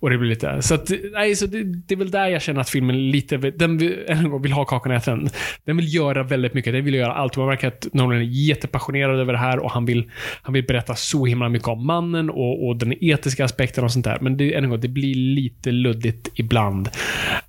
Och 0.00 0.10
det 0.10 0.18
blir 0.18 0.28
lite... 0.28 0.62
Så, 0.62 0.74
att, 0.74 0.90
nej, 1.12 1.36
så 1.36 1.46
det, 1.46 1.62
det 1.64 1.94
är 1.94 1.98
väl 1.98 2.10
där 2.10 2.28
jag 2.28 2.42
känner 2.42 2.60
att 2.60 2.70
filmen 2.70 3.10
lite... 3.10 3.36
Den 3.36 3.78
vill, 3.78 3.96
vill 4.42 4.52
ha 4.52 4.64
kakan 4.64 4.92
och 4.92 4.98
äta 4.98 5.10
den. 5.10 5.28
Den 5.64 5.76
vill 5.76 5.94
göra 5.94 6.22
väldigt 6.22 6.54
mycket. 6.54 6.72
Den 6.72 6.84
vill 6.84 6.94
göra 6.94 7.14
allt. 7.14 7.36
Man 7.36 7.46
märker 7.46 7.68
att 7.68 7.86
Nolan 7.92 8.18
är 8.18 8.22
jättepassionerad 8.22 9.20
över 9.20 9.32
det 9.32 9.38
här 9.38 9.58
och 9.58 9.70
han 9.70 9.84
vill, 9.84 10.10
han 10.42 10.52
vill 10.54 10.64
berätta 10.64 10.94
så 10.94 11.26
himla 11.26 11.48
mycket 11.48 11.68
om 11.68 11.86
mannen 11.86 12.30
och, 12.30 12.68
och 12.68 12.76
den 12.76 13.04
etiska 13.04 13.44
aspekten 13.44 13.84
och 13.84 13.92
sånt 13.92 14.04
där. 14.04 14.18
Men 14.20 14.36
det, 14.36 14.54
en 14.54 14.70
gång, 14.70 14.80
det 14.80 14.88
blir 14.88 15.14
lite 15.14 15.70
luddigt 15.70 16.28
ibland. 16.34 16.88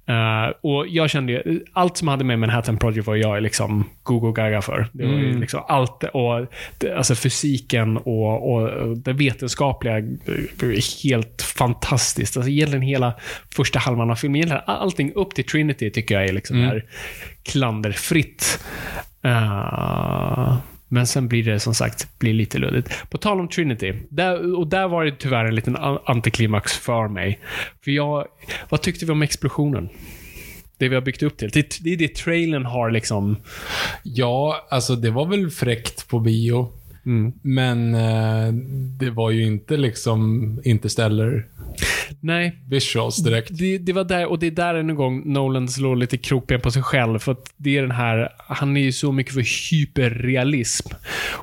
Eh, 0.08 0.54
och 0.62 0.88
jag 0.88 1.10
kände 1.10 1.32
ju, 1.34 1.64
allt 1.74 1.98
som 1.98 2.08
hade 2.08 2.24
med 2.24 2.40
Manhattan 2.40 2.78
Project 2.78 3.08
var 3.08 3.16
jag 3.16 3.44
liksom 3.44 3.90
gogo 4.04 4.32
gaga 4.32 4.62
för. 4.62 4.88
Det 4.92 5.06
var 5.06 5.14
Mm. 5.14 5.40
liksom 5.42 5.64
allt, 5.68 6.04
och 6.04 6.48
alltså 6.98 7.16
fysiken 7.16 7.98
och, 7.98 8.54
och 8.54 8.98
det 8.98 9.14
vetenskapliga 9.14 9.94
helt 11.04 11.42
fantastiskt. 11.42 12.38
Alltså 12.38 12.50
egentligen 12.52 12.82
hela 12.82 13.14
första 13.56 13.80
halvan 13.80 14.12
av 14.12 14.16
filmen, 14.16 14.36
egentligen 14.36 14.64
allting 14.66 15.14
upp 15.14 15.36
till 15.36 15.46
Trinity 15.46 15.90
tycker 15.92 16.16
jag 16.16 16.30
är 16.30 16.34
liksom 16.34 16.58
Mm. 16.64 16.82
klanderfritt. 17.44 18.64
Eh, 19.24 20.58
men 20.96 21.08
sen 21.08 21.28
blir 21.28 21.44
det 21.44 21.60
som 21.60 21.74
sagt 21.74 22.20
blir 22.20 22.34
lite 22.34 22.58
luddigt. 22.58 23.10
På 23.10 23.18
tal 23.18 23.40
om 23.40 23.48
Trinity. 23.48 23.94
Där, 24.10 24.56
och 24.56 24.68
där 24.68 24.88
var 24.88 25.06
det 25.06 25.12
tyvärr 25.20 25.46
en 25.46 25.56
liten 25.56 25.76
antiklimax 26.06 26.74
för 26.74 27.08
mig. 27.08 27.40
För 27.84 27.92
jag... 27.92 28.28
Vad 28.70 28.82
tyckte 28.82 29.06
vi 29.06 29.12
om 29.12 29.22
explosionen? 29.22 29.90
Det 30.78 30.90
vi 30.90 30.96
har 30.96 31.02
byggt 31.02 31.24
upp 31.24 31.38
till. 31.38 31.50
Det, 31.50 31.78
det 31.84 31.94
är 31.94 31.98
det 31.98 32.16
trailern 32.16 32.66
har 32.66 32.92
liksom... 32.92 33.38
Ja, 34.04 34.68
alltså 34.70 34.96
det 34.96 35.12
var 35.12 35.26
väl 35.26 35.50
fräckt 35.50 36.08
på 36.08 36.20
bio. 36.20 36.72
Mm. 37.06 37.34
Men 37.42 37.96
eh, 37.96 38.54
det 39.00 39.10
var 39.10 39.32
ju 39.32 39.46
inte 39.46 39.78
liksom 39.78 40.62
Interstellar 40.64 41.46
Nej, 42.20 42.60
visuals 42.70 43.24
direkt. 43.24 43.58
det, 43.58 43.78
det 43.78 43.94
var 43.94 44.04
där, 44.04 44.26
och 44.26 44.40
det 44.40 44.48
är 44.48 44.52
där 44.52 44.76
en 44.76 44.96
gång 44.96 45.34
Nolan 45.34 45.68
slår 45.68 45.96
lite 45.96 46.18
krokben 46.18 46.62
på 46.62 46.72
sig 46.72 46.84
själv. 46.84 47.20
För 47.20 47.32
att 47.32 47.54
det 47.58 47.78
är 47.78 47.82
den 47.82 47.92
här, 47.92 48.30
han 48.38 48.78
är 48.78 48.82
ju 48.82 48.92
så 48.92 49.12
mycket 49.12 49.34
för 49.34 49.72
hyperrealism. 49.72 50.90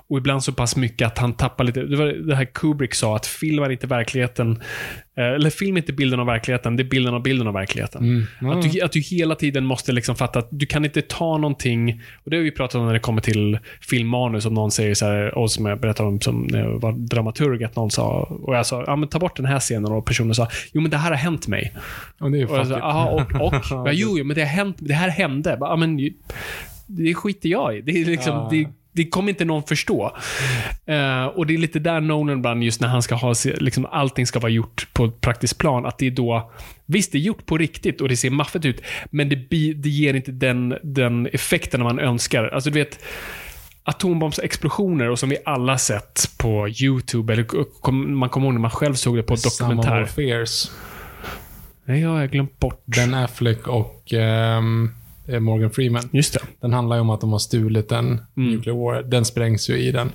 Och 0.08 0.18
ibland 0.18 0.44
så 0.44 0.52
pass 0.52 0.76
mycket 0.76 1.06
att 1.06 1.18
han 1.18 1.32
tappar 1.32 1.64
lite, 1.64 1.82
det 1.82 1.96
var 1.96 2.06
det 2.06 2.36
här 2.36 2.44
Kubrick 2.44 2.94
sa, 2.94 3.16
att 3.16 3.26
film 3.26 3.64
är 3.64 3.70
inte 3.70 3.86
verkligheten, 3.86 4.62
eller 5.16 5.50
film 5.50 5.76
är 5.76 5.80
inte 5.80 5.92
bilden 5.92 6.20
av 6.20 6.26
verkligheten, 6.26 6.76
det 6.76 6.82
är 6.82 6.88
bilden 6.88 7.14
av 7.14 7.22
bilden 7.22 7.46
av 7.46 7.54
verkligheten. 7.54 8.26
Att, 8.40 8.72
du, 8.72 8.80
att 8.80 8.92
du 8.92 9.00
hela 9.00 9.34
tiden 9.34 9.64
måste 9.64 9.92
liksom 9.92 10.16
fatta 10.16 10.38
att 10.38 10.48
du 10.50 10.66
kan 10.66 10.84
inte 10.84 11.02
ta 11.02 11.38
någonting, 11.38 12.02
och 12.24 12.30
det 12.30 12.36
har 12.36 12.44
vi 12.44 12.50
pratat 12.50 12.74
om 12.74 12.86
när 12.86 12.92
det 12.92 12.98
kommer 12.98 13.20
till 13.20 13.58
filmmanus, 13.80 14.46
om 14.46 14.54
någon 14.54 14.70
säger 14.70 14.94
så 14.94 15.06
här, 15.06 15.38
och 15.38 15.50
som 15.50 15.66
jag 15.66 15.80
berättade 15.80 16.08
om 16.08 16.20
som 16.20 16.46
när 16.50 16.58
jag 16.60 16.78
var 16.80 16.92
dramaturg, 16.92 17.64
att 17.64 17.76
någon 17.76 17.90
sa, 17.90 18.20
och 18.42 18.56
jag 18.56 18.66
sa, 18.66 18.84
ja 18.86 18.96
men 18.96 19.08
ta 19.08 19.18
bort 19.18 19.36
den 19.36 19.46
här 19.46 19.60
scenen, 19.60 19.92
och 19.92 20.04
personen 20.04 20.34
sa, 20.34 20.48
jo 20.72 20.80
men 20.80 20.90
det 20.90 20.96
här 20.96 21.10
har 21.10 21.16
hänt 21.16 21.48
mig. 21.48 21.74
Och 22.20 22.30
det 22.30 22.40
är 22.40 22.50
Och 22.50 22.58
jag 22.58 22.66
sa, 22.66 22.80
aha, 22.80 23.10
och, 23.10 23.40
och? 23.46 23.54
ja, 23.70 23.92
jo, 23.92 24.18
jo, 24.18 24.24
men 24.24 24.34
det, 24.34 24.40
har 24.42 24.48
hänt, 24.48 24.76
det 24.78 24.94
här 24.94 25.08
hände. 25.08 25.56
Ja, 25.60 25.76
men, 25.76 26.10
det 26.86 27.14
skiter 27.14 27.48
jag 27.48 27.76
i. 27.76 27.80
Det 27.80 27.92
är, 27.92 28.04
liksom, 28.04 28.32
Ja. 28.32 28.48
det 28.50 28.66
det 28.92 29.04
kommer 29.04 29.28
inte 29.28 29.44
någon 29.44 29.62
förstå. 29.62 30.16
Eh, 30.86 31.24
och 31.24 31.46
det 31.46 31.54
är 31.54 31.58
lite 31.58 31.78
där 31.78 32.00
Nolan 32.00 32.38
ibland, 32.38 32.62
just 32.62 32.80
när 32.80 32.88
han 32.88 33.02
ska 33.02 33.14
ha, 33.14 33.34
liksom 33.44 33.86
allting 33.86 34.26
ska 34.26 34.38
vara 34.40 34.52
gjort 34.52 34.88
på 34.92 35.04
ett 35.04 35.20
praktiskt 35.20 35.58
plan, 35.58 35.86
att 35.86 35.98
det 35.98 36.06
är 36.06 36.10
då, 36.10 36.52
visst 36.86 37.12
det 37.12 37.18
är 37.18 37.20
gjort 37.20 37.46
på 37.46 37.58
riktigt 37.58 38.00
och 38.00 38.08
det 38.08 38.16
ser 38.16 38.30
maffigt 38.30 38.64
ut, 38.64 38.82
men 39.10 39.28
det, 39.28 39.36
det 39.74 39.88
ger 39.88 40.14
inte 40.14 40.32
den, 40.32 40.78
den 40.82 41.26
effekten 41.26 41.82
man 41.82 41.98
önskar. 41.98 42.44
Alltså 42.44 42.70
du 42.70 42.78
vet, 42.78 43.04
atombombsexplosioner 43.84 45.10
och 45.10 45.18
som 45.18 45.28
vi 45.28 45.36
alla 45.44 45.78
sett 45.78 46.30
på 46.38 46.68
YouTube, 46.68 47.32
eller 47.32 47.64
kom, 47.80 48.18
man 48.18 48.28
kommer 48.28 48.46
ihåg 48.46 48.54
när 48.54 48.60
man 48.60 48.70
själv 48.70 48.94
såg 48.94 49.16
det 49.16 49.22
på 49.22 49.34
of 49.34 49.42
dokumentär. 49.42 50.00
Our 50.00 50.06
Fears. 50.06 50.70
Nej, 51.84 52.00
jag 52.00 52.08
har 52.08 52.26
glömt 52.26 52.58
bort. 52.58 52.82
Ben 52.84 53.14
Affleck 53.14 53.68
och 53.68 54.14
eh, 54.14 54.62
Morgan 55.40 55.70
Freeman. 55.70 56.02
Just 56.12 56.34
det. 56.34 56.40
Den 56.60 56.72
handlar 56.72 56.96
ju 56.96 57.00
om 57.00 57.10
att 57.10 57.20
de 57.20 57.32
har 57.32 57.38
stulit 57.38 57.92
en 57.92 58.06
Mm. 58.36 58.50
nuclear 58.50 58.76
war. 58.76 59.02
Den 59.02 59.24
sprängs 59.24 59.70
ju 59.70 59.76
i 59.78 59.92
den. 59.92 60.12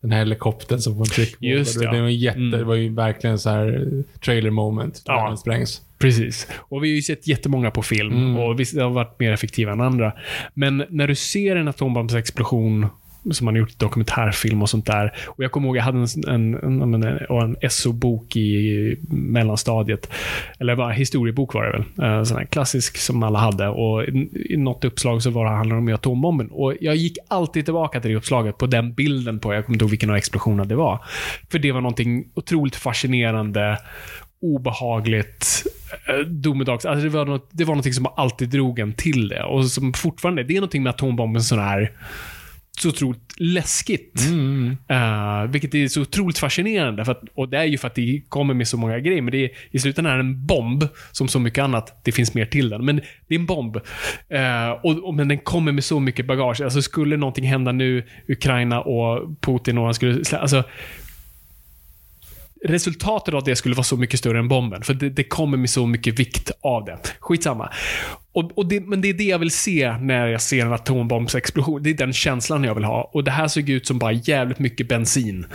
Den 0.00 0.12
här 0.12 0.18
helikoptern 0.18 0.78
som 0.78 0.94
får 0.94 1.00
en 1.02 1.06
tryckbomb. 1.10 1.50
Just 1.52 1.78
det. 1.78 1.84
ja. 1.84 1.92
Det 1.92 2.00
var, 2.00 2.08
jätte, 2.08 2.38
Mm. 2.38 2.50
det 2.58 2.64
var 2.64 2.74
ju 2.74 2.94
verkligen 2.94 3.38
så 3.38 3.50
här 3.50 3.66
eh, 3.96 4.20
trailer 4.24 4.50
moment. 4.50 5.02
Ja. 5.06 5.20
När 5.22 5.28
den 5.28 5.36
sprängs. 5.38 5.82
Precis. 5.98 6.46
Och 6.58 6.84
vi 6.84 6.88
har 6.88 6.94
ju 6.96 7.02
sett 7.02 7.26
jättemånga 7.28 7.70
på 7.70 7.82
film 7.82 8.12
Mm. 8.12 8.36
och 8.36 8.60
vissa 8.60 8.82
har 8.82 8.90
varit 8.90 9.20
mer 9.20 9.32
effektiva 9.32 9.72
än 9.72 9.80
andra. 9.80 10.12
Men 10.54 10.84
när 10.90 11.08
du 11.08 11.14
ser 11.14 11.56
en 11.56 11.68
atombombsexplosion 11.68 12.86
som 13.30 13.44
man 13.44 13.54
har 13.54 13.58
gjort 13.58 13.78
dokumentärfilm 13.78 14.62
och 14.62 14.70
sånt 14.70 14.86
där. 14.86 15.12
Och 15.26 15.44
Jag 15.44 15.52
kommer 15.52 15.68
ihåg, 15.68 15.76
jag 15.76 15.82
hade 15.82 15.98
en, 15.98 16.06
en, 16.28 16.54
en, 16.82 17.04
en, 17.04 17.56
en 17.60 17.70
SO-bok 17.70 18.36
i 18.36 18.96
mellanstadiet. 19.08 20.10
Eller 20.58 20.76
bara 20.76 20.92
historiebok 20.92 21.54
var 21.54 21.64
det 21.64 21.72
väl. 21.72 22.08
En 22.18 22.26
Sån 22.26 22.36
här 22.36 22.44
klassisk 22.44 22.96
som 22.96 23.22
alla 23.22 23.38
hade. 23.38 23.68
Och 23.68 24.04
i, 24.04 24.56
något 24.56 24.84
uppslag 24.84 25.22
så 25.22 25.30
var 25.30 25.44
det 25.44 25.50
handlade 25.50 25.80
om 25.80 25.94
atombomben. 25.94 26.48
Och 26.50 26.74
Jag 26.80 26.96
gick 26.96 27.18
alltid 27.28 27.64
tillbaka 27.64 28.00
till 28.00 28.10
det 28.10 28.16
uppslaget 28.16 28.58
på 28.58 28.66
den 28.66 28.94
bilden 28.94 29.40
på, 29.40 29.54
jag 29.54 29.66
kommer 29.66 29.74
inte 29.74 29.84
ihåg 29.84 29.90
vilken 29.90 30.10
av 30.10 30.16
explosionerna 30.16 30.64
det 30.64 30.74
var. 30.74 31.04
För 31.50 31.58
det 31.58 31.72
var 31.72 31.80
någonting 31.80 32.24
otroligt 32.34 32.76
fascinerande 32.76 33.78
obehagligt, 34.40 35.66
eh, 36.08 36.26
domedags. 36.26 36.84
Alltså 36.84 37.04
det, 37.04 37.08
var 37.08 37.24
något, 37.24 37.48
det 37.50 37.64
var 37.64 37.74
någonting 37.74 37.92
som 37.92 38.06
alltid 38.16 38.48
drog 38.48 38.78
en 38.78 38.92
till 38.92 39.28
det. 39.28 39.42
Och 39.42 39.64
som 39.64 39.92
fortfarande, 39.92 40.42
det 40.42 40.52
är 40.52 40.60
någonting 40.60 40.82
med 40.82 40.90
atombomben 40.90 41.42
sån 41.42 41.58
här 41.58 41.92
så 42.80 42.88
otroligt 42.88 43.34
läskigt. 43.36 44.20
Eh, 44.88 45.50
vilket 45.50 45.74
är 45.74 45.88
så 45.88 46.00
otroligt 46.00 46.38
fascinerande. 46.38 47.04
För 47.04 47.12
att, 47.12 47.22
och 47.34 47.48
det 47.48 47.58
är 47.58 47.64
ju 47.64 47.78
för 47.78 47.86
att 47.86 47.94
det 47.94 48.22
kommer 48.28 48.54
med 48.54 48.68
så 48.68 48.76
många 48.76 48.98
grejer. 48.98 49.22
Men 49.22 49.32
det 49.32 49.44
är, 49.44 49.50
i 49.70 49.78
slutändan 49.78 50.12
är 50.12 50.16
det 50.16 50.22
en 50.22 50.46
bomb, 50.46 50.88
som 51.12 51.28
så 51.28 51.38
mycket 51.38 51.64
annat. 51.64 52.00
Det 52.04 52.12
finns 52.12 52.34
mer 52.34 52.46
till 52.46 52.68
den. 52.68 52.84
Men 52.84 52.96
det 53.28 53.34
är 53.34 53.38
en 53.38 53.46
bomb. 53.46 53.76
Eh, 54.28 54.70
och, 54.70 55.04
och, 55.08 55.14
men 55.14 55.28
den 55.28 55.38
kommer 55.38 55.72
med 55.72 55.84
så 55.84 56.00
mycket 56.00 56.26
bagage. 56.26 56.60
Alltså 56.60 56.82
skulle 56.82 57.16
någonting 57.16 57.46
hända 57.46 57.72
nu, 57.72 58.06
Ukraina 58.28 58.80
och 58.80 59.40
Putin 59.40 59.78
och 59.78 59.84
han 59.84 59.94
skulle... 59.94 60.22
Alltså, 60.32 60.64
resultatet 62.64 63.34
av 63.34 63.44
det 63.44 63.56
skulle 63.56 63.74
vara 63.74 63.84
så 63.84 63.96
mycket 63.96 64.20
större 64.20 64.38
än 64.38 64.48
bomben. 64.48 64.82
För 64.82 64.94
det, 64.94 65.10
det 65.10 65.24
kommer 65.24 65.56
med 65.56 65.70
så 65.70 65.86
mycket 65.86 66.18
vikt 66.18 66.50
av 66.60 66.84
det. 66.84 66.98
Skitsamma. 67.20 67.72
Och, 68.36 68.58
och 68.58 68.66
det, 68.66 68.80
men 68.80 69.00
det 69.00 69.08
är 69.08 69.14
det 69.14 69.24
jag 69.24 69.38
vill 69.38 69.50
se 69.50 69.96
när 70.00 70.26
jag 70.26 70.42
ser 70.42 70.66
en 70.66 70.72
atombombsexplosion. 70.72 71.82
Det 71.82 71.90
är 71.90 71.94
den 71.94 72.12
känslan 72.12 72.64
jag 72.64 72.74
vill 72.74 72.84
ha. 72.84 73.10
Och 73.12 73.24
det 73.24 73.30
här 73.30 73.48
såg 73.48 73.68
ut 73.68 73.86
som 73.86 73.98
bara 73.98 74.12
jävligt 74.12 74.58
mycket 74.58 74.88
bensin 74.88 75.46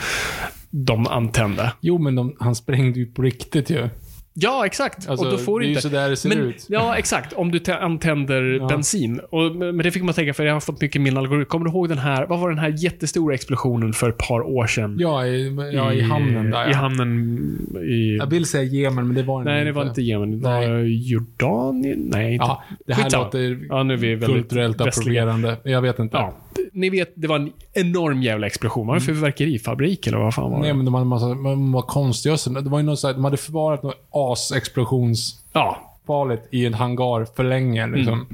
de 0.70 1.08
antände. 1.08 1.74
Jo, 1.82 1.98
men 1.98 2.16
de, 2.16 2.36
han 2.40 2.56
sprängde 2.56 3.00
ju 3.00 3.06
på 3.06 3.22
riktigt 3.22 3.70
ju. 3.70 3.90
Ja, 4.34 4.66
exakt. 4.66 5.10
Alltså, 5.10 5.26
och 5.26 5.32
då 5.32 5.38
får 5.38 5.60
det 5.60 5.66
är 5.66 5.68
ju 5.68 5.72
inte... 5.72 5.82
så 5.82 5.90
där 5.90 6.10
det 6.10 6.16
ser 6.16 6.30
men, 6.30 6.38
ut. 6.38 6.66
Ja, 6.70 6.98
exakt. 6.98 7.34
Om 7.34 7.52
du 7.52 7.60
tä- 7.60 7.80
antänder 7.80 8.44
Ja. 8.44 8.68
bensin. 8.68 9.20
Och, 9.30 9.56
men 9.56 9.78
det 9.78 9.92
fick 9.92 10.04
man 10.04 10.14
tänka, 10.14 10.34
för 10.34 10.46
jag 10.46 10.54
har 10.54 10.60
fått 10.60 10.82
mycket 10.82 11.02
min 11.02 11.18
algoritm. 11.18 11.46
Kommer 11.50 11.66
du 11.66 11.72
ihåg 11.72 11.90
den 11.90 11.98
här, 11.98 12.26
vad 12.26 12.40
var 12.40 12.50
den 12.50 12.60
här 12.60 12.74
jättestora 12.78 13.34
explosionen 13.34 13.94
för 13.94 14.10
ett 14.10 14.18
par 14.18 14.42
år 14.42 14.68
sedan? 14.68 14.96
Ja, 15.00 15.26
i, 15.26 15.56
ja, 15.74 15.94
i 15.94 16.02
hamnen 16.02 16.52
där. 16.52 16.68
I 16.68 16.72
ja. 16.72 16.78
hamnen 16.78 17.40
i... 17.84 18.18
Jag 18.18 18.28
vill 18.28 18.46
säga 18.46 18.64
Jemen, 18.64 19.08
men 19.08 19.16
det 19.16 19.24
var 19.24 19.44
Nej, 19.44 19.66
det 19.66 19.72
var 19.72 19.86
inte 19.86 20.02
Jemen. 20.02 20.32
Det 20.32 20.38
var 20.38 20.78
Jordanien? 20.84 22.00
Nej, 22.12 22.34
inte. 22.34 22.46
Ja, 22.46 22.64
det 22.86 22.94
här 22.94 23.04
Skitsamma. 23.04 23.24
låter 23.24 23.60
ja, 23.70 23.84
nu 23.84 23.94
är 23.94 23.98
vi 23.98 24.26
kulturellt 24.26 24.82
västliga. 24.82 25.24
approprierande. 25.24 25.58
Jag 25.72 25.82
vet 25.82 26.00
inte. 26.00 26.18
Ja. 26.18 26.34
Ni 26.74 26.90
vet, 26.90 27.14
det 27.16 27.28
var 27.28 27.36
en 27.36 27.52
enorm 27.74 28.22
jävla 28.22 28.48
explosion. 28.48 28.88
Var 28.88 28.96
det 28.96 29.02
fyrverkerifabrik 29.02 30.08
eller 30.08 30.18
vad 30.18 30.34
fan 30.34 30.52
var 30.52 30.58
det? 30.58 30.64
Nej, 30.64 30.74
men 30.74 30.86
de 30.86 30.94
hade 30.94 31.04
en 31.04 31.08
massa 31.08 31.28
de 31.28 31.72
var 31.72 31.82
konstgödsel. 31.82 32.54
Det 32.54 32.70
var 32.70 32.80
ju 32.80 32.86
något 32.86 33.00
så 33.00 33.08
här, 33.08 33.14
de 33.14 33.24
hade 33.24 33.38
förvarat 33.38 33.84
något 33.84 34.08
as-explosionsfarligt 34.12 35.42
Ja, 35.54 36.38
i 36.52 36.66
en 36.66 36.74
hangar 36.74 37.36
för 37.36 37.44
länge. 37.44 37.88
Liksom. 37.88 38.28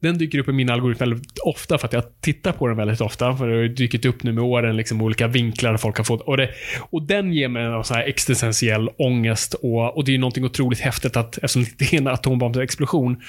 den 0.00 0.18
dyker 0.18 0.38
upp 0.38 0.48
i 0.48 0.52
min 0.52 0.70
algoritm 0.70 0.98
väldigt 0.98 1.38
ofta 1.44 1.78
för 1.78 1.86
att 1.86 1.92
jag 1.92 2.20
tittar 2.20 2.52
på 2.52 2.66
den 2.66 2.76
väldigt 2.76 3.00
ofta. 3.00 3.36
För 3.36 3.48
det 3.48 3.54
har 3.54 3.62
ju 3.62 3.68
dykt 3.68 4.04
upp 4.04 4.22
nu 4.22 4.32
med 4.32 4.44
åren, 4.44 4.76
liksom 4.76 5.02
olika 5.02 5.26
vinklar 5.26 5.76
folk 5.76 5.96
har 5.96 6.04
fått. 6.04 6.20
Och, 6.20 6.36
det, 6.36 6.50
och 6.90 7.02
den 7.02 7.32
ger 7.32 7.48
mig 7.48 7.64
en 7.64 7.84
sån 7.84 7.96
här 7.96 8.04
existentiell 8.04 8.90
ångest. 8.98 9.54
Och, 9.54 9.96
och 9.96 10.04
det 10.04 10.10
är 10.10 10.12
ju 10.12 10.20
någonting 10.20 10.44
otroligt 10.44 10.80
häftigt 10.80 11.16
att, 11.16 11.38
eftersom 11.38 11.66
det 11.78 11.92
är 11.92 11.98
en 11.98 12.06
atombombsexplosion, 12.06 13.22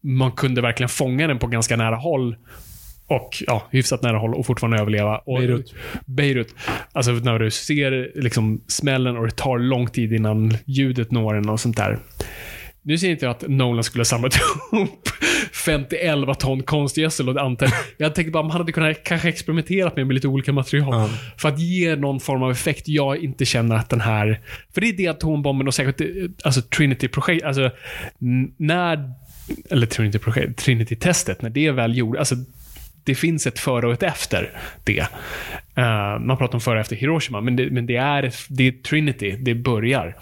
man 0.00 0.32
kunde 0.32 0.60
verkligen 0.60 0.88
fånga 0.88 1.26
den 1.26 1.38
på 1.38 1.46
ganska 1.46 1.76
nära 1.76 1.96
håll. 1.96 2.36
Och 3.06 3.42
ja, 3.46 3.68
hyfsat 3.70 4.02
nära 4.02 4.18
håll 4.18 4.34
och 4.34 4.46
fortfarande 4.46 4.78
överleva. 4.78 5.18
Och, 5.18 5.38
Beirut. 5.38 5.74
Beirut. 6.06 6.54
Alltså 6.92 7.12
när 7.12 7.38
du 7.38 7.50
ser 7.50 8.12
liksom 8.14 8.64
smällen 8.66 9.16
och 9.16 9.26
det 9.26 9.36
tar 9.36 9.58
lång 9.58 9.86
tid 9.86 10.12
innan 10.12 10.56
ljudet 10.66 11.10
når 11.10 11.34
en 11.34 11.48
och 11.48 11.60
sånt 11.60 11.76
där. 11.76 11.98
Nu 12.84 12.98
säger 12.98 13.12
inte 13.12 13.24
jag 13.24 13.30
att 13.30 13.48
Nolan 13.48 13.84
skulle 13.84 14.00
ha 14.00 14.04
samlat 14.04 14.34
ihop 14.72 15.08
50-11 15.52 16.34
ton 16.34 16.62
konstgödsel 16.62 17.28
och 17.28 17.40
antänd. 17.40 17.72
Jag 17.96 18.14
tänkte 18.14 18.30
bara 18.30 18.42
man 18.42 18.50
hade 18.50 18.72
kunnat 18.72 19.04
kanske 19.04 19.28
experimenterat 19.28 19.96
med, 19.96 20.06
med 20.06 20.14
lite 20.14 20.28
olika 20.28 20.52
material. 20.52 20.94
Ja. 20.94 21.10
För 21.36 21.48
att 21.48 21.60
ge 21.60 21.96
någon 21.96 22.20
form 22.20 22.42
av 22.42 22.50
effekt 22.50 22.88
jag 22.88 23.16
inte 23.16 23.44
känner 23.44 23.76
att 23.76 23.90
den 23.90 24.00
här... 24.00 24.40
För 24.74 24.80
det 24.80 24.88
är 24.88 24.92
det 24.92 25.08
atombomben 25.08 25.68
och 25.68 25.74
säkert 25.74 26.00
eh, 26.00 26.06
alltså 26.44 26.62
Trinity-projekt, 26.62 27.44
alltså 27.44 27.70
när... 28.56 29.12
Eller 29.70 29.86
Trinity-projekt, 29.86 30.58
Trinity-testet, 30.58 31.42
när 31.42 31.50
det 31.50 31.70
väl 31.70 31.96
gjorde, 31.96 32.18
alltså 32.18 32.34
det 33.04 33.14
finns 33.14 33.46
ett 33.46 33.58
före 33.58 33.86
och 33.86 33.92
ett 33.92 34.02
efter 34.02 34.50
det. 34.84 35.06
Eh, 35.74 36.18
man 36.18 36.36
pratar 36.36 36.54
om 36.54 36.60
före 36.60 36.74
och 36.74 36.80
efter 36.80 36.96
Hiroshima, 36.96 37.40
men 37.40 37.56
det, 37.56 37.70
men 37.70 37.86
det, 37.86 37.96
är, 37.96 38.32
det 38.48 38.68
är 38.68 38.72
Trinity, 38.72 39.36
det 39.40 39.54
börjar. 39.54 40.16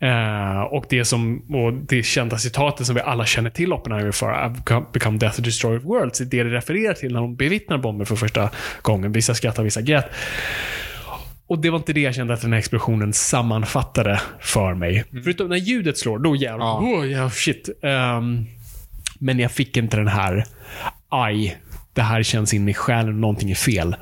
Eh, 0.00 0.60
och 0.60 0.84
det 0.88 1.04
som, 1.04 1.38
och 1.54 1.72
det 1.72 2.02
kända 2.02 2.38
citatet 2.38 2.86
som 2.86 2.94
vi 2.94 3.00
alla 3.00 3.26
känner 3.26 3.50
till 3.50 3.72
Oppenheimer 3.72 4.12
för, 4.12 4.26
I've 4.26 4.90
become- 4.92 5.18
death 5.18 5.38
and 5.38 5.44
destroyer 5.44 5.78
of 5.78 5.84
worlds, 5.84 6.18
det 6.18 6.38
är 6.38 6.44
det 6.44 6.50
refererar 6.50 6.94
till 6.94 7.12
när 7.12 7.20
de 7.20 7.36
bevittnar 7.36 7.78
bomben 7.78 8.06
för 8.06 8.16
första 8.16 8.50
gången. 8.82 9.12
Vissa 9.12 9.34
skrattar, 9.34 9.62
vissa 9.62 9.80
grät. 9.80 10.10
Och 11.48 11.58
det 11.58 11.70
var 11.70 11.78
inte 11.78 11.92
det 11.92 12.00
jag 12.00 12.14
kände 12.14 12.34
att 12.34 12.40
den 12.40 12.52
här 12.52 12.58
explosionen 12.58 13.12
sammanfattade 13.12 14.20
för 14.40 14.74
mig. 14.74 15.04
Förutom 15.10 15.48
när 15.48 15.56
ljudet 15.56 15.98
slår, 15.98 16.18
då 16.18 16.36
jävlar. 16.36 16.66
Ja. 16.66 16.78
Oh, 16.80 17.06
ja, 17.12 17.30
shit. 17.30 17.68
Ehm, 17.82 18.46
men 19.18 19.38
jag 19.38 19.52
fick 19.52 19.76
inte 19.76 19.96
den 19.96 20.08
här, 20.08 20.44
aj, 21.08 21.56
det 21.96 22.02
här 22.02 22.22
känns 22.22 22.54
in 22.54 22.68
i 22.68 22.74
själen, 22.74 23.20
någonting 23.20 23.50
är 23.50 23.54
fel. 23.54 23.96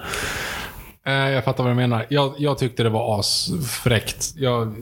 Eh, 1.07 1.12
jag 1.12 1.45
fattar 1.45 1.64
vad 1.64 1.70
du 1.70 1.76
menar. 1.76 2.07
Jag, 2.09 2.34
jag 2.38 2.59
tyckte 2.59 2.82
det 2.82 2.88
var 2.88 3.20
asfräckt. 3.20 4.32
Jag, 4.36 4.74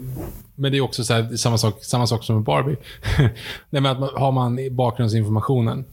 men 0.54 0.72
det 0.72 0.78
är 0.78 0.80
också 0.80 1.04
så 1.04 1.14
här, 1.14 1.36
samma, 1.36 1.58
sak, 1.58 1.84
samma 1.84 2.06
sak 2.06 2.24
som 2.24 2.36
med 2.36 2.44
Barbie. 2.44 2.76
Nej, 3.70 3.82
men 3.82 3.86
att 3.86 4.00
man, 4.00 4.10
har 4.16 4.32
man 4.32 4.76
bakgrundsinformationen, 4.76 5.84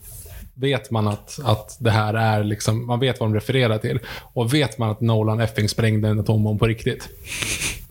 vet 0.53 0.91
man 0.91 1.07
att, 1.07 1.39
att 1.43 1.77
det 1.79 1.91
här 1.91 2.13
är 2.13 2.43
liksom, 2.43 2.85
man 2.87 2.99
vet 2.99 3.19
vad 3.19 3.29
de 3.29 3.35
refererar 3.35 3.77
till. 3.77 3.99
Och 4.33 4.53
vet 4.53 4.77
man 4.77 4.89
att 4.89 5.01
Nolan 5.01 5.39
effing 5.39 5.69
sprängde 5.69 6.07
en 6.07 6.19
atombomb 6.19 6.59
på 6.59 6.67
riktigt. 6.67 7.09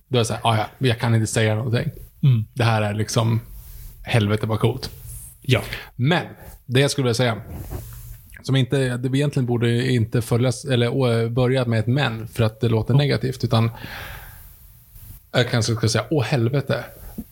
Då 0.08 0.16
är 0.16 0.18
det 0.18 0.24
såhär, 0.24 0.40
ah, 0.44 0.56
ja, 0.56 0.66
jag 0.78 0.98
kan 0.98 1.14
inte 1.14 1.26
säga 1.26 1.54
någonting. 1.54 1.90
Det 2.54 2.64
här 2.64 2.82
är 2.82 2.94
liksom, 2.94 3.40
helvete 4.02 4.46
vad 4.46 4.60
coolt. 4.60 4.90
Ja. 5.42 5.60
Men, 5.96 6.26
det 6.66 6.80
jag 6.80 6.90
skulle 6.90 7.02
vilja 7.02 7.14
säga, 7.14 7.36
som 8.42 8.56
inte, 8.56 8.96
det 8.96 9.18
egentligen 9.18 9.46
borde 9.46 9.90
inte 9.92 10.22
följas, 10.22 10.64
eller 10.64 11.28
börja 11.28 11.64
med 11.64 11.80
ett 11.80 11.86
men, 11.86 12.28
för 12.28 12.44
att 12.44 12.60
det 12.60 12.68
låter 12.68 12.94
negativt, 12.94 13.44
utan 13.44 13.70
jag 15.32 15.50
kanske 15.50 15.74
ska 15.74 15.88
säga, 15.88 16.04
åh 16.10 16.24
helvete, 16.24 16.84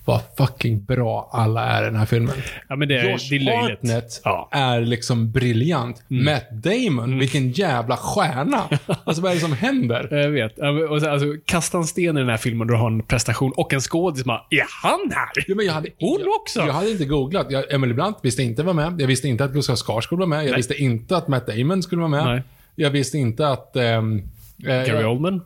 vad 0.04 0.20
fucking 0.38 0.84
bra 0.84 1.28
alla 1.32 1.64
är 1.64 1.82
i 1.82 1.84
den 1.84 1.96
här 1.96 2.06
filmen. 2.06 2.34
Ja, 2.68 2.76
men 2.76 2.88
det, 2.88 2.98
är- 2.98 3.10
Josh 3.10 3.18
det 3.30 3.36
är. 3.36 3.62
Hartnett 3.62 4.20
Ja. 4.24 4.48
är 4.52 4.80
liksom 4.80 5.30
briljant. 5.30 6.02
Matt 6.08 6.50
Damon, 6.50 7.18
vilken 7.18 7.50
jävla 7.50 7.96
stjärna. 7.96 8.62
Alltså 9.04 9.22
vad 9.22 9.30
är 9.30 9.34
det 9.34 9.40
som 9.40 9.52
händer? 9.52 10.08
Jag 10.16 10.30
vet. 10.30 10.60
Alltså, 10.60 11.26
kasta 11.44 11.78
en 11.78 11.84
sten 11.86 12.16
i 12.16 12.20
den 12.20 12.28
här 12.28 12.36
filmen 12.36 12.60
och 12.60 12.66
du 12.66 12.74
har 12.74 12.86
en 12.90 13.02
prestation 13.02 13.52
och 13.56 13.72
en 13.72 13.80
skådis 13.80 14.20
som 14.22 14.28
bara, 14.28 14.42
är 14.50 14.64
han 14.82 15.10
här? 15.14 15.44
Ja, 15.46 15.54
men 15.54 15.66
jag 15.66 15.72
hade, 15.72 15.88
Hon 15.98 16.20
jag, 16.20 16.28
också? 16.40 16.60
Jag 16.60 16.72
hade 16.72 16.90
inte 16.90 17.04
googlat. 17.04 17.46
Jag, 17.50 17.72
Emily 17.74 17.94
Blunt 17.94 18.16
visste 18.22 18.42
inte 18.42 18.62
var 18.62 18.72
med. 18.74 19.00
Jag 19.00 19.06
visste 19.06 19.28
inte 19.28 19.44
att 19.44 19.52
Gustav 19.52 19.76
Skarsgård 19.76 20.18
var 20.18 20.26
med. 20.26 20.38
Jag 20.38 20.44
Nej. 20.50 20.56
visste 20.56 20.74
inte 20.74 21.16
att 21.16 21.28
Matt 21.28 21.46
Damon 21.46 21.82
skulle 21.82 22.00
vara 22.00 22.10
med. 22.10 22.24
Nej. 22.24 22.42
Jag 22.74 22.90
visste 22.90 23.18
inte 23.18 23.48
att... 23.48 23.76
eh, 23.76 24.02
Gary 24.56 25.04
Oldman? 25.04 25.40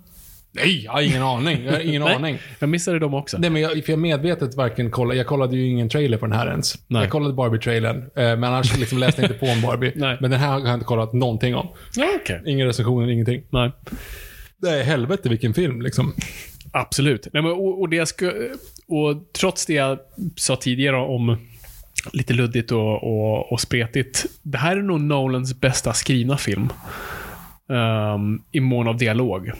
Nej, 0.53 0.84
jag 0.84 0.92
har 0.92 1.03
ingen 1.03 1.22
aning. 1.22 1.64
Jag 1.64 1.72
har 1.72 1.80
ingen 1.80 2.03
Nej, 2.03 2.14
aning. 2.14 2.38
Jag 2.59 2.68
missade 2.68 2.98
dem 2.98 3.14
också. 3.14 3.38
Nej, 3.38 3.51
men 3.51 3.62
jag, 3.62 3.84
för 3.84 3.92
jag 3.92 3.98
medvetet 3.98 4.55
varken 4.55 4.90
kollade, 4.90 5.16
jag 5.16 5.26
kollade 5.26 5.57
ju 5.57 5.66
ingen 5.66 5.88
trailer 5.88 6.16
på 6.18 6.26
den 6.26 6.36
här 6.36 6.46
ens. 6.46 6.74
Nej. 6.86 7.03
Jag 7.03 7.11
kollade 7.11 7.34
Barbie-trailern, 7.34 7.98
eh, 7.98 8.12
men 8.14 8.44
annars 8.44 8.78
liksom 8.78 8.98
läste 8.98 9.22
jag 9.22 9.30
inte 9.30 9.46
på 9.46 9.46
om 9.46 9.62
Barbie. 9.62 9.92
Nej. 9.96 10.18
Men 10.20 10.30
den 10.30 10.40
här 10.40 10.48
har 10.48 10.61
jag 10.61 10.74
inte 10.74 10.86
kollat 10.86 11.12
någonting 11.12 11.55
om. 11.55 11.68
Ja, 11.96 12.09
okej. 12.22 12.42
Inga 12.46 12.66
recensioner, 12.66 13.11
ingenting. 13.11 13.42
Nej. 13.51 13.72
Det 14.57 14.70
är 14.70 14.82
helvete 14.82 15.28
vilken 15.28 15.55
film 15.55 15.82
liksom. 15.82 16.14
Absolut. 16.72 17.28
Nej, 17.32 17.42
men, 17.42 17.53
och, 17.53 17.80
och, 17.80 17.88
det 17.88 17.96
jag 17.96 18.09
ska, 18.09 18.32
och 18.88 19.32
trots 19.38 19.66
det 19.66 19.74
jag 19.74 19.98
sa 20.36 20.57
tidigare 20.57 20.96
om 20.96 21.36
lite 22.12 22.32
luddigt 22.32 22.72
och, 22.72 23.03
och, 23.03 23.53
och 23.53 23.61
spretigt. 23.61 24.26
Det 24.42 24.59
här 24.59 24.76
är 24.76 24.82
nog 24.82 25.01
Nolans 25.01 25.61
bästa 25.61 25.92
skrivna 25.92 26.36
film. 26.36 26.68
Um, 27.66 28.42
I 28.53 28.61
mån 28.61 28.88
av 28.88 28.96
dialog. 28.96 29.53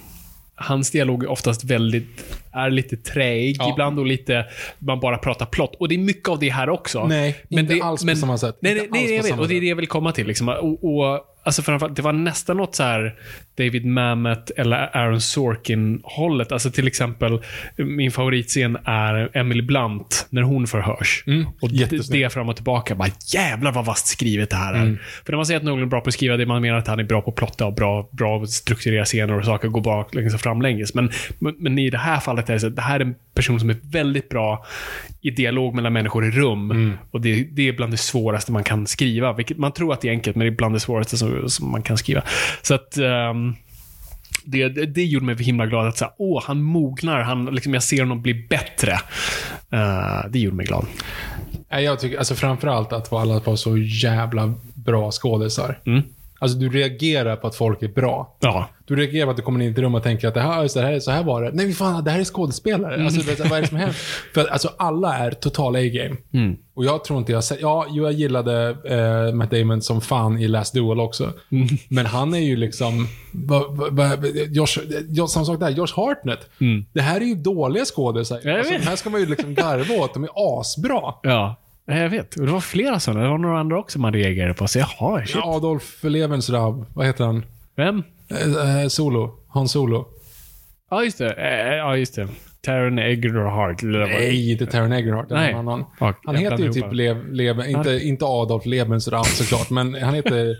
Hans 0.63 0.91
dialog 0.91 1.25
är 1.25 1.31
oftast 1.31 1.65
väldigt, 1.65 2.39
är 2.53 2.71
lite 2.71 2.97
träig 2.97 3.57
Ja. 3.59 3.73
ibland 3.73 3.99
och 3.99 4.07
lite, 4.07 4.45
man 4.79 5.01
bara 5.01 5.19
pratar 5.19 5.47
plott. 5.47 5.77
Och 5.79 5.89
det 5.89 5.95
är 5.95 5.99
mycket 5.99 6.29
av 6.29 6.39
det 6.39 6.49
här 6.49 6.69
också. 6.69 7.07
Nej, 7.07 7.37
inte 7.49 7.75
det, 7.75 7.81
alls 7.81 8.05
på 8.05 8.17
samma 8.17 8.39
sätt. 8.39 8.59
Nej, 8.61 8.75
nej, 8.75 8.89
nej 8.91 9.15
jag 9.15 9.23
vet. 9.23 9.39
Och 9.39 9.49
det 9.49 9.57
är 9.57 9.61
det 9.61 9.67
jag 9.67 9.77
vill 9.77 9.89
komma 9.89 10.13
till. 10.13 10.27
Liksom. 10.27 10.49
Och, 10.49 10.85
och, 10.85 11.21
alltså 11.43 11.63
framförallt, 11.63 11.97
det 11.97 12.03
var 12.03 12.13
nästan 12.13 12.57
något 12.57 12.75
så 12.75 12.83
här 12.83 13.15
David 13.57 13.87
Mamet 13.87 14.51
eller 14.57 14.97
Aaron 14.97 15.21
Sorkin-hållet. 15.21 16.53
Alltså 16.53 16.71
till 16.71 16.87
exempel, 16.87 17.43
min 17.77 18.11
favoritscen 18.11 18.79
är 18.85 19.37
Emily 19.37 19.63
Blunt 19.63 20.27
när 20.31 20.43
hon 20.43 20.67
förhörs. 20.67 21.25
Mm, 21.27 21.47
och 21.61 21.71
det, 22.11 22.33
fram 22.33 22.49
och 22.49 22.57
tillbaka. 22.57 22.95
Bara, 22.95 23.09
jävlar 23.35 23.73
vad 23.73 23.85
vasst 23.85 24.07
skrivet 24.07 24.51
det 24.51 24.57
här 24.57 24.75
är. 24.75 24.83
Mm. 24.83 24.99
För 25.25 25.33
när 25.33 25.37
man 25.37 25.47
säger 25.47 25.61
att 25.61 25.65
någon 25.65 25.83
är 25.83 25.87
bra 25.87 26.01
på 26.01 26.09
att 26.09 26.15
skriva, 26.15 26.37
det 26.37 26.47
man 26.47 26.63
menar 26.63 26.79
att 26.79 26.87
han 26.87 26.99
är 26.99 27.05
bra 27.05 27.21
på 27.21 27.31
att 27.31 27.37
plotta 27.37 27.67
och 27.67 27.75
bra, 27.75 28.09
bra 28.13 28.43
att 28.43 28.51
strukturera 28.51 29.05
scener 29.05 29.39
och 29.39 29.45
saker 29.45 29.69
går 29.69 29.81
baklänges 29.81 30.35
och 30.35 30.41
framlänges. 30.41 30.95
Men, 30.95 31.11
men, 31.39 31.55
men 31.59 31.79
i 31.79 31.91
det 31.91 31.99
här 31.99 32.21
fallet 32.21 32.49
är 32.49 32.53
det 32.53 32.61
så 32.61 32.67
att 32.67 32.77
det 32.77 32.83
här 32.83 33.01
är 33.01 33.05
en 33.05 33.15
person 33.35 33.61
som 33.61 33.71
är 33.71 33.77
väldigt 33.83 34.29
bra 34.29 34.65
i 35.21 35.31
dialog 35.31 35.75
mellan 35.75 35.93
människor 35.93 36.27
i 36.27 36.31
rum. 36.31 36.71
Mm. 36.71 36.93
Och 37.11 37.21
det, 37.21 37.45
det 37.45 37.69
är 37.69 37.73
bland 37.73 37.93
det 37.93 37.97
svåraste 37.97 38.53
man 38.53 38.65
kan 38.65 38.87
skriva. 38.87 39.33
Vilket 39.33 39.59
man 39.59 39.73
tror 39.73 39.93
att 39.93 40.01
det 40.01 40.09
är 40.09 40.13
enkelt, 40.13 40.37
men 40.37 40.47
det 40.47 40.53
är 40.53 40.57
bland 40.57 40.75
det 40.75 40.81
svåraste 40.81 41.17
som, 41.17 41.30
som 41.49 41.71
man 41.71 41.83
kan 41.83 41.99
skriva. 41.99 42.23
Så 42.63 42.75
att... 42.75 42.97
ehm, 42.97 43.55
det, 44.45 44.69
det, 44.69 44.87
det 44.87 45.05
gjorde 45.05 45.27
mig 45.27 45.37
himla 45.45 45.67
glad 45.67 45.89
att 45.89 45.99
säga, 45.99 46.11
åh, 46.19 46.43
han 46.47 46.63
mognar. 46.63 47.21
Han, 47.21 47.45
liksom, 47.45 47.75
jag 47.75 47.83
ser 47.83 48.01
honom 48.01 48.23
bli 48.23 48.35
bättre. 48.35 48.93
Eh, 49.71 50.25
det 50.31 50.39
gjorde 50.39 50.57
mig 50.57 50.67
glad. 50.67 50.87
Jag 51.69 52.01
tycker, 52.01 52.19
alltså 52.19 52.35
framförallt 52.35 52.93
att 52.93 53.13
alla 53.13 53.41
var 53.41 53.57
så 53.57 53.77
jävla 53.77 54.55
bra 54.75 55.11
skådisar. 55.11 55.79
Mm. 55.87 56.03
Alltså 56.43 56.59
du 56.59 56.69
reagerar 56.69 57.37
på 57.37 57.47
att 57.47 57.55
folk 57.55 57.83
är 57.83 57.89
bra. 57.89 58.37
Ja. 58.41 58.69
Du 58.87 58.97
reagerar 58.97 59.25
på 59.27 59.31
att 59.31 59.37
du 59.37 59.43
kommer 59.43 59.61
in 59.61 59.69
i 59.69 59.73
ett 59.73 59.79
rum 59.79 59.95
och 59.95 60.03
tänker 60.03 60.29
att 60.29 60.35
det 60.35 60.41
här, 60.41 60.69
så 60.69 60.81
här, 60.81 61.01
så 61.01 61.11
här 61.11 61.25
var 61.25 61.43
det. 61.43 61.51
Nej, 61.53 61.73
fan, 61.73 62.05
det 62.05 62.11
här 62.11 62.21
är 62.21 62.25
skådespelare. 62.25 63.05
Alltså, 63.05 63.31
vet 63.31 63.43
du, 63.43 63.49
vad 63.49 63.59
är 63.59 63.63
det 63.63 63.69
som 63.69 63.77
händer? 63.77 63.97
För 64.35 64.41
att, 64.41 64.49
alltså, 64.49 64.71
alla 64.79 65.19
är 65.19 65.31
total 65.31 65.77
A-game. 65.77 66.17
Mm. 66.33 66.57
Och 66.75 66.85
jag 66.85 67.05
tror 67.05 67.19
inte 67.19 67.33
jag. 67.33 67.43
Ja, 67.61 67.87
jag 67.91 68.13
gillade 68.13 68.77
eh, 68.85 69.35
Matt 69.35 69.51
Damon 69.51 69.83
som 69.83 70.01
fan 70.01 70.39
i 70.39 70.49
Last 70.49 70.75
Duel 70.75 71.01
också. 71.01 71.33
Mm. 71.53 71.69
Men 71.89 72.07
han 72.07 72.35
är 72.35 72.39
ju 72.39 72.57
liksom... 72.57 73.09
Va, 73.33 73.65
va, 73.69 73.89
va, 73.91 74.17
Josh, 74.49 74.79
ja, 75.09 75.27
samma 75.27 75.45
sak 75.45 75.61
där, 75.61 75.71
Josh 75.71 75.97
Hartnett. 75.97 76.41
Mm. 76.61 76.85
Det 76.93 77.01
här 77.01 77.21
är 77.21 77.25
ju 77.25 77.35
dåliga 77.35 77.85
skådisar. 77.85 78.37
Alltså, 78.37 78.75
här 78.75 78.97
ska 78.97 79.11
man 79.11 79.21
ju 79.21 79.27
liksom 79.27 79.55
garva 79.55 79.95
åt. 79.95 80.15
De 80.15 80.25
är 80.25 80.61
asbra. 80.61 81.15
Ja. 81.23 81.57
Ja, 81.91 81.97
Jag 82.03 82.11
vet. 82.11 82.37
Och 82.37 82.47
det 82.47 82.53
var 82.53 82.61
flera 82.61 83.01
sådana. 83.01 83.23
Det 83.23 83.29
var 83.31 83.39
några 83.39 83.61
andra 83.61 83.79
också 83.79 83.99
man 83.99 84.13
reagerade 84.13 84.55
på. 84.55 84.69
Så 84.69 84.79
jaha, 84.79 85.27
shit. 85.27 85.37
Adolf 85.45 85.99
Lebensraub, 86.05 86.87
vad 86.95 87.07
heter 87.07 87.25
han? 87.25 87.45
Vem? 87.77 88.03
Eh, 88.31 88.81
eh, 88.83 88.89
Solo. 88.89 89.31
Han 89.49 89.69
Solo. 89.69 90.09
Ja, 90.91 91.05
just 91.05 91.19
det. 91.19 91.33
Eh, 91.33 91.75
Ja, 91.77 91.97
just 91.97 92.15
det. 92.15 92.29
Taron 92.63 92.99
Egerhart. 92.99 93.83
eller 93.83 93.99
vad- 94.01 94.09
Nej, 94.09 94.51
inte 94.53 94.67
Taron 94.67 94.93
Egerhart. 94.93 95.29
det 95.29 95.35
är 95.35 95.39
Nej. 95.39 95.53
någon 95.55 95.69
annan. 95.69 95.85
Ja, 96.01 96.15
Han 96.25 96.35
jag 96.35 96.43
heter 96.43 96.59
ju 96.65 96.73
typ 96.73 96.93
Lev, 96.93 97.33
Lev, 97.33 97.61
inte, 97.69 98.01
inte 98.03 98.25
Adolf 98.25 98.67
Lebensraub 98.67 99.27
såklart, 99.27 99.71
men 99.71 99.95
han 100.03 100.15
heter... 100.15 100.57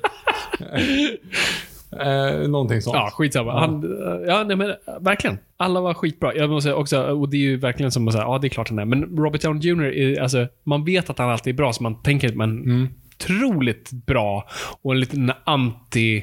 eh, 1.93 2.49
någonting 2.49 2.81
sånt. 2.83 2.95
Ja, 2.97 3.11
skitsamma. 3.13 3.61
Han, 3.61 3.85
eh, 3.85 4.27
ja, 4.27 4.45
nej, 4.45 4.57
men 4.57 4.71
eh, 4.71 4.77
verkligen. 5.01 5.39
Alla 5.57 5.81
var 5.81 5.95
skitbra. 5.95 6.35
Jag 6.35 6.51
måste 6.51 6.65
säga 6.67 6.77
också, 6.77 7.03
och 7.03 7.29
det 7.29 7.37
är 7.37 7.41
ju 7.41 7.57
verkligen 7.57 7.91
som 7.93 8.09
att 8.09 8.15
säga, 8.15 8.25
ja 8.25 8.39
det 8.39 8.47
är 8.47 8.49
klart 8.49 8.69
han 8.69 8.79
är. 8.79 8.85
Men 8.85 9.03
Robert 9.17 9.43
Downey 9.43 9.63
Jr. 9.63 9.85
är, 9.85 10.21
alltså, 10.21 10.47
man 10.65 10.85
vet 10.85 11.11
att 11.11 11.19
han 11.19 11.31
alltid 11.31 11.53
är 11.55 11.57
bra, 11.57 11.73
så 11.73 11.83
man 11.83 12.03
tänker, 12.03 12.33
men 12.33 12.51
Mm. 12.63 12.89
otroligt 13.15 13.91
bra 13.93 14.49
och 14.83 14.93
en 14.93 15.01
liten 15.01 15.33
anti 15.45 16.23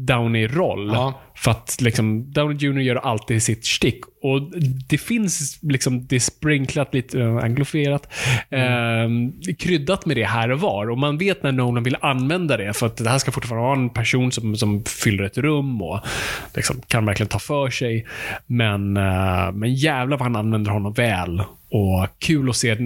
Downey-roll. 0.00 0.90
Ja. 0.94 1.20
För 1.34 1.50
att 1.50 1.76
liksom, 1.80 2.32
Downey 2.32 2.56
Jr. 2.60 2.80
gör 2.80 2.96
alltid 2.96 3.42
sitt 3.42 3.66
stick. 3.66 4.00
Och 4.22 4.40
det 4.88 4.98
finns 4.98 5.58
liksom, 5.62 6.06
det 6.06 6.16
är 6.16 6.20
sprinklat 6.20 6.94
lite, 6.94 7.20
äh, 7.20 7.36
angloferat, 7.36 8.12
Mm. 8.50 9.32
eh, 9.48 9.54
kryddat 9.54 10.06
med 10.06 10.16
det 10.16 10.24
här 10.24 10.50
och 10.50 10.60
var. 10.60 10.90
Och 10.90 10.98
man 10.98 11.18
vet 11.18 11.42
när 11.42 11.52
Nolan 11.52 11.82
vill 11.82 11.96
använda 12.00 12.56
det. 12.56 12.72
För 12.76 12.86
att 12.86 12.96
det 12.96 13.10
här 13.10 13.18
ska 13.18 13.30
fortfarande 13.32 13.66
vara 13.66 13.78
en 13.78 13.90
person 13.90 14.32
som, 14.32 14.56
som 14.56 14.84
fyller 14.84 15.24
ett 15.24 15.38
rum 15.38 15.82
och 15.82 16.00
liksom, 16.54 16.80
kan 16.88 17.06
verkligen 17.06 17.28
ta 17.28 17.38
för 17.38 17.70
sig. 17.70 18.06
Men, 18.46 18.96
eh, 18.96 19.52
men 19.52 19.74
jävlar 19.74 20.16
vad 20.16 20.22
han 20.26 20.36
använder 20.36 20.70
honom 20.70 20.92
väl. 20.92 21.40
Och 21.70 22.06
kul 22.18 22.50
att 22.50 22.56
se 22.56 22.76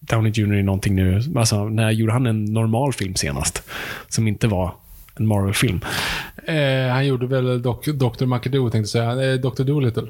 Downey 0.00 0.32
Jr. 0.34 0.54
i 0.54 0.62
någonting 0.62 0.94
nu. 0.94 1.22
Alltså, 1.36 1.68
när 1.68 1.90
gjorde 1.90 2.12
han 2.12 2.26
en 2.26 2.44
normal 2.44 2.92
film 2.92 3.14
senast? 3.14 3.62
Som 4.08 4.28
inte 4.28 4.46
var 4.48 4.74
en 5.18 5.26
Marvel-film. 5.26 5.80
Eh, 6.46 6.92
han 6.92 7.06
gjorde 7.06 7.26
väl 7.26 7.62
Doc, 7.62 7.84
Dr. 7.86 8.26
McAdoo, 8.26 8.70
tänkte 8.70 8.98
jag 8.98 9.16
säga. 9.16 9.32
Eh, 9.32 9.38
Dr. 9.40 9.62
Dolittle. 9.64 10.02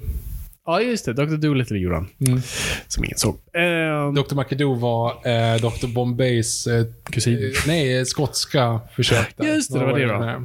Ja, 0.66 0.80
just 0.80 1.04
det. 1.04 1.12
Dr. 1.12 1.36
Dolittle 1.36 1.78
gjorde 1.78 1.94
han. 1.96 2.08
Mm. 2.26 2.40
Som 2.88 3.04
ingen 3.04 3.18
såg. 3.18 3.36
Ehm, 3.52 4.14
Dr. 4.14 4.34
McAdoo 4.34 4.74
var 4.74 5.10
eh, 5.10 5.56
Dr. 5.60 5.86
Bombays... 5.94 6.66
Eh, 6.66 6.84
Kusin. 7.10 7.34
eh, 7.34 7.50
nej, 7.66 7.98
eh, 7.98 8.04
skotska 8.04 8.80
försök 8.96 9.36
där. 9.36 9.44
Just 9.54 9.72
det, 9.72 9.78
det 9.78 9.84
var 9.84 9.98
det 9.98 10.04
då. 10.06 10.24
Eh, 10.24 10.40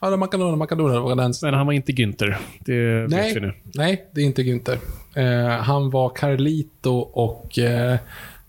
Ja, 0.00 0.10
det 0.10 0.16
McAdoo, 0.16 0.56
McAdoo 0.56 0.88
var 1.02 1.16
den. 1.16 1.34
men 1.42 1.54
han 1.54 1.66
var 1.66 1.72
inte 1.72 1.92
Günther. 1.92 2.36
Det 2.60 2.72
vet 3.02 3.10
vi 3.12 3.16
Nej, 3.16 3.40
nu. 3.40 3.52
nej, 3.74 4.04
det 4.14 4.20
är 4.20 4.24
inte 4.24 4.42
Günther. 4.42 4.78
Eh, 5.14 5.48
han 5.62 5.90
var 5.90 6.08
Carlito 6.16 6.98
och 6.98 7.58
eh, 7.58 7.96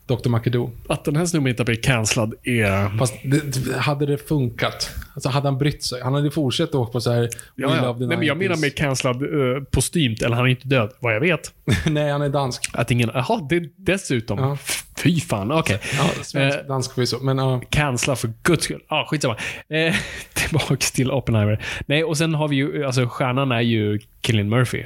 Dr. 0.10 0.30
McAdoo. 0.30 0.72
Att 0.88 1.06
den 1.06 1.16
här 1.16 1.26
snubben 1.26 1.50
inte 1.50 1.62
har 1.62 1.66
blivit 1.66 1.86
cancellad 1.86 2.34
är... 2.44 2.98
Fast 2.98 3.14
det, 3.24 3.78
hade 3.78 4.06
det 4.06 4.18
funkat? 4.18 4.90
Alltså 5.14 5.30
hade 5.30 5.48
han 5.48 5.58
brytt 5.58 5.84
sig? 5.84 6.02
Han 6.02 6.14
hade 6.14 6.32
fortsatt 6.32 6.76
åka 6.76 6.92
på 6.92 7.02
så 7.02 7.12
här... 7.12 7.30
Ja, 7.56 7.76
ja. 7.76 7.96
Nej, 8.00 8.18
men 8.18 8.28
jag 8.28 8.38
90s. 8.38 8.40
menar 8.40 8.58
med 8.58 8.76
cancellad 8.76 9.24
uh, 9.24 9.64
postymt, 9.64 10.22
eller 10.22 10.36
han 10.36 10.46
är 10.46 10.50
inte 10.50 10.68
död, 10.68 10.92
vad 11.00 11.16
jag 11.16 11.20
vet. 11.20 11.54
Nej, 11.86 12.12
han 12.12 12.22
är 12.22 12.30
dansk. 12.30 12.70
Att 12.74 12.92
ingen... 12.92 13.12
Jaha, 13.14 13.48
det 13.50 13.64
dessutom. 13.76 14.40
Ja. 14.40 14.58
Fy 15.04 15.20
fan, 15.20 15.52
okej. 15.52 15.80
Ja, 15.98 16.10
svensk, 16.24 16.60
Eh, 16.60 16.66
dansk 16.68 16.94
förvisso. 16.94 17.20
Men 17.22 17.38
ja. 17.38 17.62
Cancella 17.70 18.16
för 18.16 18.34
guds 18.44 18.64
skull. 18.64 18.82
Ja, 18.90 18.96
ah, 18.96 19.08
skitsamma. 19.08 19.36
Eh, 19.70 19.96
tillbaks 20.34 20.92
till 20.92 21.12
Oppenheimer. 21.12 21.64
Nej, 21.86 22.04
och 22.04 22.18
sen 22.18 22.34
har 22.34 22.48
vi 22.48 22.56
ju, 22.56 22.86
alltså 22.86 23.08
stjärnan 23.08 23.52
är 23.52 23.62
ju 23.62 24.00
Cillian 24.26 24.50
Murphy. 24.50 24.84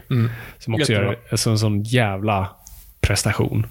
Som 0.60 0.74
också 0.74 0.92
Jättebra. 0.92 1.16
gör 1.32 1.50
en 1.52 1.58
sån 1.58 1.84
jävla 1.84 2.50
prestation. 3.02 3.66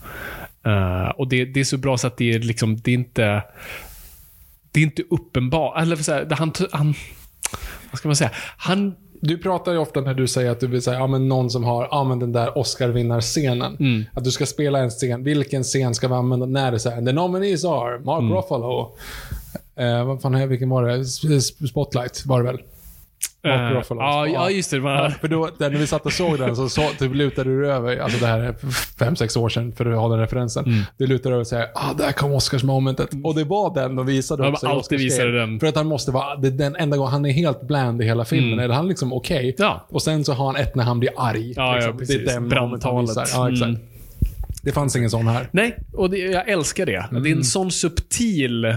Eh, 0.65 1.09
och 1.11 1.29
det, 1.29 1.45
det 1.45 1.61
är 1.61 1.65
så 1.65 1.77
bra 1.77 1.99
så 1.99 2.07
att 2.07 2.17
det 2.17 2.33
är 2.33 2.39
liksom, 2.39 2.77
det 2.77 2.91
är 2.91 2.95
inte, 2.95 3.43
det 4.73 4.81
är 4.81 4.85
inte 4.85 5.03
uppenbart. 5.11 5.81
Eller 5.83 5.97
så 5.97 6.13
här, 6.13 6.27
han, 6.31 6.53
han, 6.73 6.95
vad 7.91 7.99
ska 7.99 8.09
man 8.09 8.17
säga? 8.17 8.31
Han, 8.57 8.95
Du 9.25 9.39
pratar 9.39 9.73
ju 9.73 9.79
ofta 9.79 10.01
när 10.01 10.15
du 10.15 10.27
säger 10.29 10.51
att 10.51 10.61
du 10.61 10.67
vill 10.67 10.83
säga, 10.83 10.99
ja 10.99 11.07
men 11.07 11.29
någon 11.29 11.51
som 11.51 11.65
har, 11.65 11.89
ja 11.91 12.05
men 12.05 12.19
den 12.19 12.33
där 12.33 12.59
Oscar-vinnarscenen. 12.59 13.77
Mm. 13.81 14.05
Att 14.15 14.25
du 14.25 14.31
ska 14.31 14.47
spela 14.47 14.79
en 14.79 14.91
scen. 14.91 15.25
Vilken 15.25 15.63
scen 15.63 15.95
ska 15.95 16.09
vi 16.09 16.15
använda 16.15 16.47
när 16.47 16.71
det 16.71 16.77
är 16.77 16.79
så 16.79 16.91
här, 16.91 17.03
the 17.07 17.13
nominees 17.13 17.65
are 17.65 17.99
Mark 18.01 18.21
Mm. 18.21 18.33
Ruffalo. 18.33 18.97
Eh, 19.77 20.05
vad 20.05 20.21
fan, 20.23 20.35
är- 20.35 20.47
vilken 20.47 20.69
var 20.69 20.87
det? 20.87 21.05
Spotlight 21.69 22.23
var 22.27 22.43
det 22.43 22.45
väl? 22.53 22.63
Mark 23.45 23.73
eh, 23.73 23.79
Ruffalo. 23.79 24.01
ja, 24.01 24.27
ja, 24.27 24.51
just 24.51 24.71
det. 24.71 24.81
Man, 24.81 25.11
För 25.13 25.29
då, 25.29 25.51
när 25.59 25.71
vi 25.71 25.87
satt 25.87 26.07
och 26.07 26.13
såg 26.13 26.39
den 26.39 26.57
så, 26.57 26.69
så 26.69 26.83
typ 26.99 27.15
lutade 27.15 27.51
du 27.51 27.71
över, 27.73 27.97
alltså 27.99 28.19
det 28.21 28.27
här 28.27 28.39
är 28.41 28.55
fem, 28.99 29.17
sex 29.17 29.37
år 29.37 29.49
sedan 29.49 29.73
för 29.73 29.87
att 29.87 29.99
ha 29.99 30.09
den 30.09 30.19
referensen. 30.19 30.65
Mm. 30.65 30.83
Du 30.99 31.07
lutade 31.07 31.35
över 31.35 31.41
och 31.41 31.47
säger 31.47 31.67
ah 31.75 31.93
där 31.99 32.13
kom 32.13 32.33
Oscars-momentet. 32.33 33.11
Och 33.25 33.35
det 33.35 33.45
var 33.45 33.75
den 33.75 33.97
de 33.97 34.07
visade 34.07 34.43
De 34.43 34.53
också 34.53 34.67
i 34.67 34.69
alltid 34.69 34.99
visade 34.99 35.39
den. 35.39 35.61
För 35.61 35.67
att 35.67 35.77
han 35.77 35.87
måste 35.87 36.11
vara, 36.11 36.37
det 36.37 36.49
är 36.49 36.53
den 36.53 36.77
enda 36.77 36.97
gången 36.97 37.13
han 37.13 37.27
är 37.27 37.33
helt 37.33 37.63
bland 37.63 38.03
i 38.03 38.05
hela 38.05 38.25
filmen. 38.25 38.59
Är 38.59 38.69
han 38.69 38.89
liksom 38.89 39.13
okej? 39.13 39.39
Mm. 39.43 39.55
Ja. 39.59 39.87
Och 39.89 40.03
sen 40.03 40.25
så 40.25 40.33
har 40.33 40.47
han 40.47 40.57
ett 40.57 40.75
när 40.75 40.85
han 40.85 41.01
blir 41.01 41.11
arg. 41.17 41.53
Ja, 41.57 41.69
ja, 41.71 41.75
liksom. 41.77 41.99
precis. 41.99 42.17
Det 42.17 42.31
är 42.31 42.35
den 42.35 42.49
Brandtalet. 42.49 43.17
Ja, 43.17 43.51
exakt. 43.51 43.63
Mm. 43.69 43.79
Det 44.65 44.73
fanns 44.73 44.97
ingen 44.97 45.11
sån 45.11 45.27
här. 45.29 45.49
Nej, 45.53 45.77
och 45.93 46.11
det, 46.11 46.19
jag 46.19 46.49
älskar 46.49 46.87
det. 46.87 46.93
Det 47.11 47.17
Mm. 47.17 47.33
är 47.33 47.37
en 47.37 47.45
sån 47.45 47.71
subtil 47.71 48.65
eh, 48.65 48.77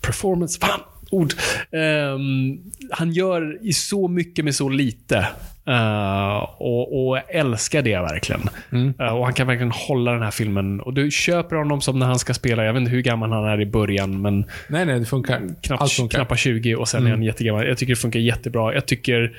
performance. 0.00 0.58
Fan, 0.60 0.80
ord. 1.12 1.32
Ehm, 1.72 2.58
han 2.90 3.12
gör 3.12 3.58
i 3.62 3.72
så 3.72 4.08
mycket 4.08 4.44
med 4.44 4.54
så 4.54 4.68
lite. 4.68 5.28
Eh, 5.66 6.36
och, 6.58 7.08
och 7.08 7.18
älskar 7.34 7.82
det 7.82 7.96
verkligen. 7.96 8.40
Mm. 8.72 8.94
Eh, 9.00 9.16
och 9.16 9.24
han 9.24 9.34
kan 9.34 9.46
verkligen 9.46 9.70
hålla 9.70 10.12
den 10.12 10.22
här 10.22 10.30
filmen. 10.30 10.80
Och 10.80 10.94
du 10.94 11.10
köper 11.10 11.56
honom 11.56 11.80
som 11.80 11.98
när 11.98 12.06
han 12.06 12.18
ska 12.18 12.34
spela, 12.34 12.64
jag 12.64 12.72
vet 12.72 12.80
inte 12.80 12.92
hur 12.92 13.02
gammal 13.02 13.32
han 13.32 13.44
är 13.44 13.60
i 13.60 13.66
början, 13.66 14.22
men 14.22 14.44
Nej, 14.68 14.86
nej, 14.86 15.00
det 15.00 15.06
funkar. 15.06 15.34
Allt 15.34 15.62
knappt, 15.62 15.92
funkar. 15.92 16.24
knappt 16.24 16.40
20 16.40 16.74
och 16.74 16.88
sen 16.88 17.06
är 17.06 17.10
han 17.10 17.22
jättegammal. 17.22 17.66
Jag 17.66 17.78
tycker 17.78 17.92
det 17.92 18.00
funkar 18.00 18.20
jättebra. 18.20 18.74
Jag 18.74 18.86
tycker 18.86 19.32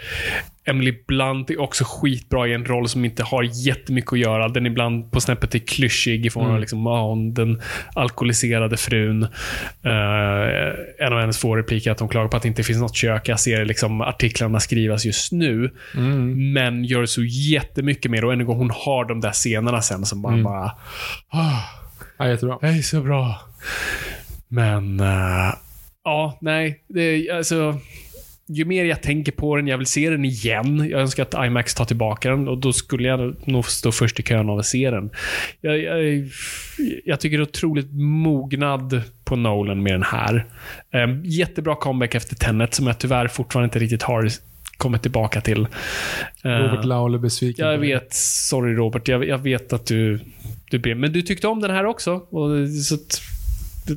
Emily 0.66 0.94
Blunt 1.08 1.50
är 1.50 1.62
också 1.62 1.84
skitbra 1.88 2.48
i 2.48 2.54
en 2.54 2.66
roll 2.66 2.90
som 2.90 3.06
inte 3.06 3.24
har 3.24 3.44
jättemycket 3.68 4.14
att 4.14 4.20
göra. 4.20 4.48
Den 4.48 4.66
är 4.66 4.70
ibland 4.70 5.12
på 5.12 5.22
snäppet 5.22 5.56
är 5.56 5.60
klyschig 5.60 6.26
i 6.26 6.30
form 6.30 6.44
av 6.44 6.50
Mm. 6.50 6.62
liksom, 6.62 6.86
hon, 6.86 7.34
den 7.34 7.62
alkoholiserade 7.94 8.78
frun. 8.78 9.24
Eh, 9.84 11.06
en 11.06 11.14
av 11.14 11.20
hennes 11.20 11.38
få 11.38 11.56
repliker 11.56 11.90
är 11.90 11.92
att 11.94 12.00
hon 12.00 12.10
klagar 12.10 12.28
på 12.28 12.38
att 12.38 12.44
det 12.44 12.48
inte 12.50 12.64
finns 12.64 12.80
något 12.80 12.96
kök. 12.96 13.28
Jag 13.30 13.40
ser 13.40 13.66
liksom 13.66 14.02
artiklarna 14.02 14.60
skrivas 14.60 15.06
just 15.06 15.32
nu. 15.32 15.72
Mm. 15.96 16.54
Men 16.54 16.84
gör 16.84 17.06
så 17.06 17.24
jättemycket 17.24 18.12
mer. 18.12 18.26
Och 18.26 18.34
än 18.34 18.40
en 18.40 18.46
gång, 18.46 18.58
hon 18.58 18.72
har 18.74 19.06
de 19.06 19.22
där 19.22 19.32
scenerna 19.32 19.82
sen 19.82 20.06
som 20.06 20.20
man 20.22 20.34
Mm. 20.34 20.44
bara... 20.44 20.72
ah, 21.30 21.60
Ja, 22.18 22.30
jättebra. 22.30 22.58
det 22.62 22.68
är 22.68 22.82
så 22.82 23.02
bra. 23.02 23.42
Men... 24.48 25.00
eh, 25.00 25.54
ja, 26.04 26.38
nej. 26.42 26.84
Det, 26.90 27.30
alltså, 27.32 27.80
ju 28.54 28.66
mer 28.66 28.86
jag 28.86 29.02
tänker 29.02 29.32
på 29.32 29.56
den, 29.56 29.68
jag 29.68 29.78
vill 29.78 29.88
se 29.88 30.10
den 30.10 30.26
igen. 30.26 30.88
Jag 30.90 31.02
önskar 31.02 31.24
att 31.24 31.46
IMAX 31.46 31.76
tar 31.76 31.86
tillbaka 31.86 32.30
den 32.30 32.48
och 32.48 32.58
då 32.58 32.74
skulle 32.74 33.08
jag 33.08 33.48
nog 33.48 33.66
stå 33.66 33.92
först 33.92 34.20
i 34.20 34.24
kön 34.24 34.50
av 34.50 34.60
att 34.60 34.66
se 34.66 34.90
den. 34.92 35.10
Jag, 35.62 35.80
jag, 35.82 36.30
jag 37.06 37.20
tycker 37.20 37.38
det 37.38 37.42
är 37.42 37.48
otroligt 37.48 37.94
mognad 37.94 39.02
på 39.24 39.36
Nolan 39.36 39.84
med 39.84 39.94
den 39.94 40.04
här. 40.04 40.46
Eh, 40.94 41.08
jättebra 41.24 41.76
comeback 41.76 42.16
efter 42.16 42.36
Tenet 42.36 42.74
som 42.74 42.88
jag 42.88 43.00
tyvärr 43.00 43.28
fortfarande 43.28 43.66
inte 43.66 43.80
riktigt 43.80 44.04
har 44.04 44.30
kommit 44.78 45.02
tillbaka 45.02 45.42
till. 45.42 45.68
Eh, 46.44 46.50
Robert 46.50 46.86
Laul 46.86 47.14
är 47.14 47.18
besviken. 47.18 47.68
jag 47.68 47.78
vet. 47.78 48.14
Sorry 48.14 48.74
Robert. 48.74 49.08
Jag, 49.08 49.28
jag 49.28 49.38
vet 49.38 49.74
att 49.74 49.86
du, 49.86 50.20
du 50.70 50.80
ber. 50.80 50.96
Men 50.96 51.14
du 51.14 51.22
tyckte 51.22 51.48
om 51.48 51.62
den 51.62 51.72
här 51.72 51.86
också. 51.86 52.12
Och, 52.14 52.70
så 52.70 52.96
att, 52.96 53.22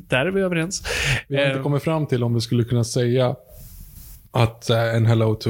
där 0.09 0.25
är 0.25 0.31
vi 0.31 0.41
överens. 0.41 0.83
Vi 1.27 1.37
har 1.37 1.45
inte 1.45 1.57
Eh, 1.57 1.63
kommit 1.63 1.83
fram 1.83 2.07
till 2.07 2.23
om 2.23 2.33
vi 2.33 2.41
skulle 2.41 2.63
kunna 2.63 2.83
säga 2.83 3.35
att 4.31 4.69
eh, 4.69 4.95
en 4.95 5.05
hello 5.05 5.35
to 5.35 5.49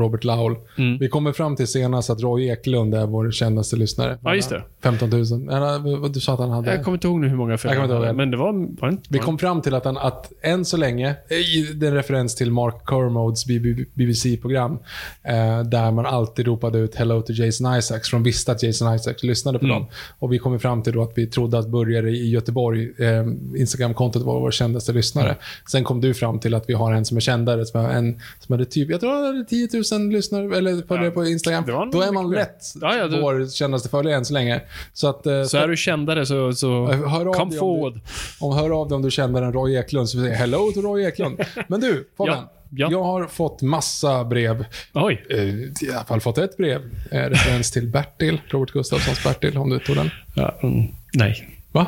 Robert 0.00 0.24
Laul. 0.24 0.56
Mm. 0.78 0.98
Vi 0.98 1.08
kommer 1.08 1.32
fram 1.32 1.56
till 1.56 1.66
senast 1.66 2.10
att 2.10 2.20
Roy 2.20 2.48
Eklund 2.48 2.94
är 2.94 3.06
vår 3.06 3.30
kändaste 3.30 3.76
lyssare. 3.76 4.18
Ja, 4.22 4.34
just 4.34 4.50
det. 4.50 4.62
15 4.82 5.10
000. 5.10 5.20
Eller, 5.22 5.98
vad 5.98 6.12
Du 6.12 6.20
sa 6.20 6.32
att 6.34 6.38
han 6.40 6.50
hade... 6.50 6.74
Jag 6.74 6.84
kommer 6.84 6.96
inte 6.96 7.06
ihåg 7.06 7.20
nu 7.20 7.28
hur 7.28 7.36
många 7.36 7.52
inte 7.52 7.68
ihåg 7.68 8.02
det. 8.02 8.12
Men 8.12 8.30
det 8.30 8.36
var... 8.36 8.80
var 8.80 8.88
inte, 8.88 9.02
Vi 9.08 9.18
kom 9.18 9.38
fram 9.38 9.62
till 9.62 9.74
att, 9.74 9.84
han, 9.84 9.96
att 9.98 10.32
än 10.42 10.64
så 10.64 10.76
länge, 10.76 11.14
i- 11.30 11.72
det 11.74 11.86
är 11.86 11.90
en 11.90 11.96
referens 11.96 12.34
till 12.34 12.50
Mark 12.50 12.74
Kermodes 12.88 13.46
BBC-program, 13.94 14.78
eh, 15.22 15.62
där 15.62 15.90
man 15.90 16.06
alltid 16.06 16.46
ropade 16.46 16.78
ut 16.78 16.94
“Hello 16.94 17.22
to 17.22 17.32
Jason 17.32 17.76
Isaacs” 17.78 18.10
för 18.10 18.16
de 18.16 18.22
visste 18.22 18.52
att 18.52 18.62
Jason 18.62 18.94
Isaacs 18.94 19.22
lyssnade 19.22 19.58
på 19.58 19.64
Mm. 19.64 19.76
dem. 19.76 19.86
Och 20.18 20.32
vi 20.32 20.38
kom 20.38 20.60
fram 20.60 20.82
till 20.82 20.92
då 20.92 21.02
att 21.02 21.12
vi 21.14 21.26
trodde 21.26 21.58
att 21.58 21.68
Börjare 21.68 22.10
i 22.10 22.30
Göteborg, 22.30 22.82
eh, 22.98 23.26
Instagram-kontot 23.60 24.22
var 24.22 24.40
vår 24.40 24.50
kändaste 24.50 24.92
lyssnare. 24.92 25.26
Mm. 25.26 25.36
Sen 25.70 25.84
kom 25.84 26.00
du 26.00 26.14
fram 26.14 26.38
till 26.40 26.54
att 26.54 26.68
vi 26.68 26.72
har 26.74 26.92
en 26.92 27.04
som 27.04 27.16
är 27.16 27.20
kändare, 27.20 27.66
som, 27.66 27.80
en, 27.86 28.20
som 28.40 28.52
hade 28.52 28.64
typ, 28.64 28.90
jag 28.90 29.00
tror 29.00 29.12
han 29.12 29.24
hade 29.24 29.44
10 29.44 29.68
000 29.98 30.08
lyssnare, 30.12 30.56
eller 30.58 30.86
följare 30.86 31.10
på 31.10 31.26
Instagram. 31.26 31.64
det 31.66 31.72
var 31.72 31.84
nog 31.84 31.92
Då 31.94 32.02
är 32.02 32.12
man 32.12 32.30
lätt 32.30 32.64
Ja, 32.80 32.96
ja, 32.96 33.08
du- 33.08 33.20
vår 33.20 33.46
kändaste 33.50 33.88
följare 33.88 34.16
än 34.16 34.24
så 34.24 34.32
länge. 34.34 34.60
Så 34.92 35.08
att... 35.08 35.26
eh, 35.26 35.42
Så 35.42 35.58
är 35.58 35.68
du 35.68 35.76
kändare 35.76 36.26
så, 36.26 36.52
så 36.52 36.86
Hör 36.92 37.24
come 37.24 37.42
om 37.42 37.52
forward. 37.52 37.94
Du, 37.94 38.00
om 38.46 38.56
hör 38.56 38.80
av 38.80 38.88
dig 38.88 38.96
om 38.96 39.02
du 39.02 39.10
känner 39.10 39.42
en 39.42 39.52
Roy 39.52 39.76
Eklund, 39.76 40.08
så 40.08 40.18
vi 40.18 40.24
säger 40.24 40.36
hello 40.36 40.72
to 40.74 40.80
Roy 40.80 41.04
Eklund. 41.04 41.40
Men 41.68 41.80
du, 41.80 42.08
Fabian. 42.16 42.36
Ja, 42.36 42.48
ja. 42.70 42.88
Jag 42.90 43.02
har 43.04 43.26
fått 43.26 43.62
massa 43.62 44.24
brev. 44.24 44.64
Oj. 44.94 45.26
Eh, 45.30 45.38
I 45.38 45.72
alla 45.94 46.04
fall 46.04 46.20
fått 46.20 46.38
ett 46.38 46.56
brev. 46.56 46.80
Eh, 47.10 47.18
referens 47.20 47.70
till 47.70 47.88
Bertil, 47.88 48.40
Robert 48.48 48.70
Gustafssons 48.72 49.24
Bertil, 49.24 49.58
om 49.58 49.70
du 49.70 49.78
tog 49.78 49.96
den. 49.96 50.10
Ja, 50.36 50.54
mm, 50.62 50.86
nej. 51.14 51.48
Va? 51.72 51.86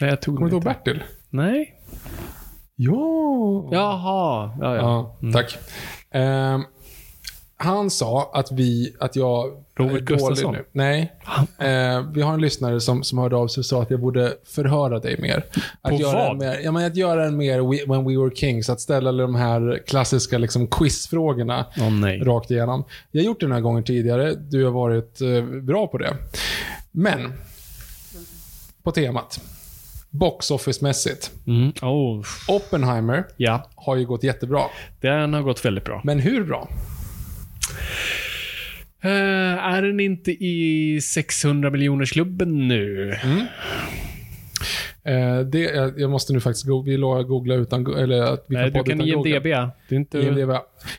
Nej, 0.00 0.10
jag 0.10 0.22
tog 0.22 0.36
Kommer 0.36 0.50
du 0.50 0.56
ihåg. 0.56 0.64
Bertil? 0.64 1.02
Nej. 1.30 1.74
Ja. 2.76 3.68
Jaha. 3.72 4.50
Ja, 4.60 4.76
ja. 4.76 5.16
Ja, 5.20 5.32
tack. 5.32 5.58
Ehm, 6.10 6.64
han 7.56 7.90
sa 7.90 8.30
att 8.34 8.52
vi, 8.52 8.94
att 9.00 9.16
jag 9.16 9.64
Robert 9.76 10.02
Gustafsson? 10.02 10.52
nu. 10.52 10.64
Nej. 10.72 11.12
Eh, 11.58 12.02
vi 12.12 12.22
har 12.22 12.34
en 12.34 12.40
lyssnare 12.40 12.80
som, 12.80 13.04
som 13.04 13.18
hörde 13.18 13.36
av 13.36 13.48
sig 13.48 13.60
och 13.60 13.66
sa 13.66 13.82
att 13.82 13.90
jag 13.90 14.00
borde 14.00 14.34
förhöra 14.44 14.98
dig 14.98 15.20
mer. 15.20 15.44
Att 15.82 15.90
På 15.90 15.96
göra 15.96 16.12
vad? 16.12 16.30
En 16.30 16.38
mer, 16.38 16.60
ja, 16.64 16.72
men 16.72 16.86
att 16.86 16.96
göra 16.96 17.26
en 17.26 17.36
mer 17.36 17.60
we, 17.60 17.94
When 17.94 18.04
We 18.08 18.24
Were 18.24 18.34
Kings, 18.34 18.70
att 18.70 18.80
ställa 18.80 19.12
de 19.12 19.34
här 19.34 19.82
klassiska 19.86 20.38
liksom, 20.38 20.66
quizfrågorna 20.66 21.66
nej. 22.00 22.20
rakt 22.20 22.50
igenom. 22.50 22.84
Jag 23.10 23.20
har 23.20 23.26
gjort 23.26 23.40
det 23.40 23.46
några 23.46 23.60
gånger 23.60 23.82
tidigare. 23.82 24.34
Du 24.34 24.64
har 24.64 24.72
varit 24.72 25.20
eh, 25.20 25.42
bra 25.42 25.86
på 25.86 25.98
det. 25.98 26.16
Men, 26.90 27.32
på 28.82 28.92
temat. 28.92 29.40
Box 30.10 30.50
office-mässigt. 30.50 31.30
Mm. 31.46 31.72
Oh, 31.82 32.24
Oppenheimer 32.48 33.24
ja. 33.36 33.70
har 33.74 33.96
ju 33.96 34.06
gått 34.06 34.22
jättebra. 34.22 34.62
Den 35.00 35.34
har 35.34 35.42
gått 35.42 35.64
väldigt 35.64 35.84
bra. 35.84 36.00
Men 36.04 36.18
hur 36.18 36.44
bra? 36.44 36.68
Eh, 39.02 39.10
är 39.74 39.82
den 39.82 40.00
inte 40.00 40.30
i 40.30 41.00
600 41.02 41.70
miljoners 41.70 42.12
klubben 42.12 42.68
nu? 42.68 43.12
Eh, 45.04 45.38
det, 45.40 45.58
jag, 45.60 46.00
jag 46.00 46.10
måste 46.10 46.32
nu 46.32 46.40
faktiskt 46.40 46.66
go- 46.66 46.82
vi 46.82 46.96
googla 46.96 47.54
utan... 47.54 47.94
Eller 47.96 48.22
att 48.22 48.44
vi 48.48 48.54
Nej, 48.56 48.70
du 48.70 48.82
kan 48.82 49.00
IMDB. 49.00 49.14
googla. 49.14 49.70
Det 49.88 49.94
är 49.94 49.98
inte... 49.98 50.18
IMDb. 50.18 50.50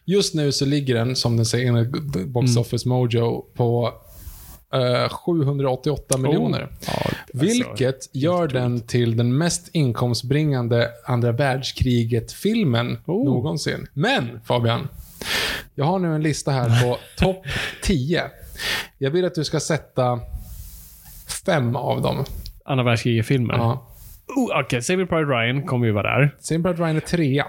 Just 0.06 0.34
nu 0.36 0.52
så 0.52 0.66
ligger 0.66 0.96
den, 0.96 1.16
som 1.16 1.36
den 1.36 1.46
säger 1.46 1.68
enligt 1.68 1.92
Box 2.28 2.50
Mm. 2.50 2.62
Office 2.62 2.88
Mojo, 2.90 3.46
på 3.56 3.94
eh, 4.74 5.10
788 5.10 6.18
miljoner. 6.18 6.64
Oh. 6.64 6.68
Ja, 6.88 6.94
alltså, 6.94 7.18
Vilket 7.46 8.10
gör 8.14 8.48
den 8.48 8.82
till 8.82 9.18
den 9.18 9.38
mest 9.38 9.70
inkomstbringande 9.74 10.88
andra 11.06 11.32
världskriget-filmen 11.32 12.98
Oh. 13.06 13.26
någonsin. 13.26 13.88
Men, 13.94 14.40
Fabian. 14.46 14.88
Jag 15.76 15.86
har 15.86 16.00
nu 16.00 16.16
en 16.16 16.22
lista 16.24 16.52
här 16.52 16.84
på 16.84 16.98
topp 17.18 17.46
10. 17.84 18.24
Jag 18.98 19.12
vill 19.12 19.26
att 19.26 19.36
du 19.36 19.44
ska 19.44 19.60
sätta 19.60 20.20
fem 21.46 21.76
av 21.76 22.02
dem. 22.02 22.26
Andra 22.66 22.84
världskriget-filmer. 22.84 23.54
Ja. 23.54 23.88
Oh, 24.28 24.60
Okej, 24.62 24.82
Saving 24.82 25.08
Private 25.08 25.32
Ryan 25.32 25.64
kommer 25.64 25.86
ju 25.86 25.92
vara 25.92 26.20
där. 26.20 26.36
Simple 26.40 26.74
Ryan 26.74 26.96
är 26.96 27.00
trea. 27.00 27.46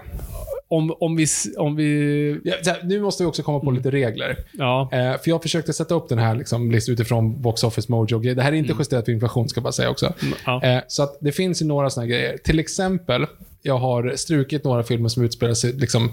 Om, 0.69 0.95
om 0.99 1.15
vi... 1.15 1.25
Om 1.57 1.75
vi 1.75 2.39
Ja, 2.43 2.53
här, 2.65 2.79
nu 2.83 3.01
måste 3.01 3.23
vi 3.23 3.29
också 3.29 3.43
komma 3.43 3.59
på 3.59 3.71
lite 3.71 3.91
regler. 3.91 4.37
ja. 4.53 4.89
Eh, 4.91 4.97
för 4.99 5.29
jag 5.29 5.41
försökte 5.41 5.73
sätta 5.73 5.95
upp 5.95 6.09
den 6.09 6.17
här 6.19 6.35
liksom, 6.35 6.71
listan 6.71 6.93
utifrån 6.93 7.41
Box 7.41 7.63
Office 7.63 7.91
Mojo. 7.91 8.19
Det 8.19 8.41
här 8.41 8.51
är 8.51 8.55
inte 8.55 8.75
justerat 8.79 9.05
för 9.05 9.11
inflation, 9.11 9.49
ska 9.49 9.57
jag 9.57 9.63
bara 9.63 9.71
säga 9.71 9.89
också. 9.89 10.13
ja. 10.45 10.63
Eh, 10.63 10.79
så 10.87 11.03
att 11.03 11.17
det 11.21 11.31
finns 11.31 11.61
ju 11.61 11.65
några 11.65 11.89
såna 11.89 12.05
grejer. 12.07 12.37
Till 12.37 12.59
exempel, 12.59 13.25
jag 13.61 13.77
har 13.77 14.13
strukit 14.15 14.63
några 14.63 14.83
filmer 14.83 15.09
som 15.09 15.23
utspelar 15.23 15.53
sig 15.53 15.73
liksom 15.73 16.11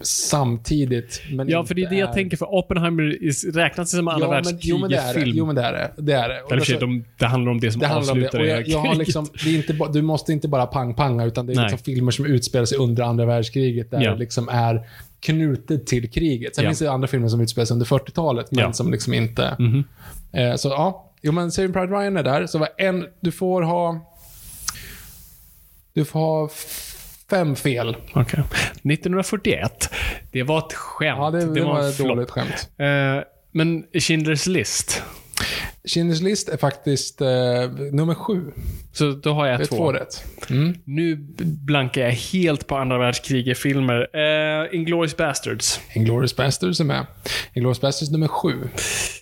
samtidigt. 0.00 1.22
Men 1.32 1.48
Ja, 1.48 1.64
för 1.64 1.74
det 1.74 1.82
är 1.82 1.90
det 1.90 1.96
jag 1.96 2.12
tänker. 2.12 2.36
För 2.36 2.54
Oppenheimer 2.54 3.22
is- 3.24 3.44
räknas 3.44 3.90
som 3.90 4.08
andra 4.08 4.26
Ja, 4.26 4.30
är 4.36 4.42
världskriget-film? 4.42 5.32
Jo, 5.36 5.46
men 5.46 5.54
det 5.56 5.62
är 5.62 5.72
det. 5.72 5.90
Det 5.96 6.12
är 6.12 6.28
det. 6.28 6.34
Eller 6.34 6.56
alltså- 6.56 6.78
de, 6.78 7.04
det 7.18 7.26
handlar 7.26 7.52
om 7.52 7.60
det 7.60 7.72
som 7.72 7.80
det 7.80 7.94
avslutar 7.94 8.38
Och 8.38 8.44
det 8.44 8.50
jag, 8.50 8.68
jag 8.68 8.78
har 8.78 8.94
liksom, 8.94 9.28
det 9.44 9.50
är 9.50 9.56
inte, 9.56 9.72
du 9.92 10.02
måste 10.02 10.32
inte 10.32 10.48
bara 10.48 10.66
pang-panga, 10.66 11.24
utan 11.24 11.46
det 11.46 11.52
är 11.52 11.56
Nej. 11.56 11.64
liksom 11.64 11.78
filmer 11.94 12.12
som 12.12 12.26
utspelar 12.26 12.64
sig 12.64 12.78
under 12.78 13.02
andra 13.02 13.26
världskriget, 13.26 13.90
där 13.90 14.00
Ja. 14.02 14.10
det 14.12 14.18
liksom 14.18 14.48
är 14.48 14.86
knutet 15.20 15.86
till 15.86 16.10
kriget. 16.10 16.54
Sen 16.56 16.64
Ja. 16.64 16.70
finns 16.70 16.78
det 16.78 16.90
andra 16.90 17.08
filmer 17.08 17.28
som 17.28 17.40
utspelar 17.40 17.66
sig 17.66 17.74
under 17.74 17.86
40-talet, 17.86 18.50
men 18.50 18.60
Ja. 18.64 18.72
som 18.72 18.90
liksom 18.92 19.14
inte... 19.14 19.56
Mhm. 19.58 19.84
Eh, 20.32 20.54
så 20.56 20.68
ja, 20.68 21.10
jo 21.22 21.32
men 21.32 21.52
Saving 21.52 21.72
Pride 21.72 21.86
Ryan 21.86 22.16
är 22.16 22.22
där. 22.22 22.46
Så 22.46 22.58
var 22.58 22.68
en, 22.78 23.06
du 23.20 23.32
får 23.32 23.62
ha... 23.62 24.00
Du 25.92 26.04
får 26.04 26.18
ha 26.20 26.48
fem 27.30 27.56
fel. 27.56 27.96
Okej. 28.14 28.40
1941. 28.82 29.90
Det 30.32 30.42
var 30.42 30.58
ett 30.58 30.72
skämt. 30.72 31.18
Ja, 31.18 31.30
det, 31.30 31.54
det, 31.54 31.60
var, 31.60 31.80
en 31.80 31.88
ett 31.88 31.96
flopp. 31.96 32.08
dåligt 32.08 32.30
skämt. 32.30 32.68
Eh, 32.78 33.24
men 33.52 33.84
Schindler's 33.92 34.48
list. 34.48 35.02
Schindler's 35.84 36.22
list 36.22 36.48
är 36.48 36.56
faktiskt 36.56 37.20
eh, 37.20 37.28
nummer 37.92 38.14
sju. 38.14 38.52
Så 38.92 39.10
då 39.12 39.32
har 39.32 39.46
jag 39.46 39.58
Det 39.60 39.64
är 39.64 39.66
två. 39.66 39.76
två 39.76 39.92
rätt. 39.92 40.24
Mm. 40.50 40.74
Nu 40.84 41.16
blankar 41.40 42.00
jag 42.02 42.10
helt 42.10 42.66
på 42.66 42.76
andra 42.76 42.98
världskriget-filmer. 42.98 44.00
Uh, 44.16 44.74
Inglourious 44.74 45.16
Bastards. 45.16 45.80
Inglourious 45.94 46.36
Basterds 46.36 46.80
är 46.80 46.84
med. 46.84 47.06
Inglourious 47.54 47.80
Basterds 47.80 48.10
nummer 48.12 48.28
sju. 48.28 48.68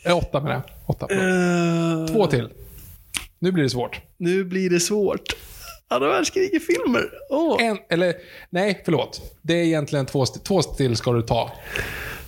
Eh, 0.04 0.16
åtta 0.16 0.40
med 0.40 0.52
det. 0.52 0.62
Åtta. 0.86 1.06
Eh, 1.10 2.06
Två 2.12 2.26
till. 2.26 2.48
Nu 3.38 3.52
blir 3.52 3.64
det 3.64 3.70
svårt. 3.70 4.00
Nu 4.16 4.44
blir 4.44 4.70
det 4.70 4.80
svårt. 4.80 5.36
Andra 5.94 6.08
världskriget-filmer. 6.08 7.10
Åh. 7.30 7.56
En, 7.64 7.78
eller, 7.90 8.14
nej, 8.50 8.82
förlåt. 8.84 9.20
Det 9.42 9.54
är 9.54 9.64
egentligen 9.64 10.06
två, 10.06 10.26
två 10.26 10.62
till 10.62 10.96
ska 10.96 11.12
du 11.12 11.22
ta. 11.22 11.50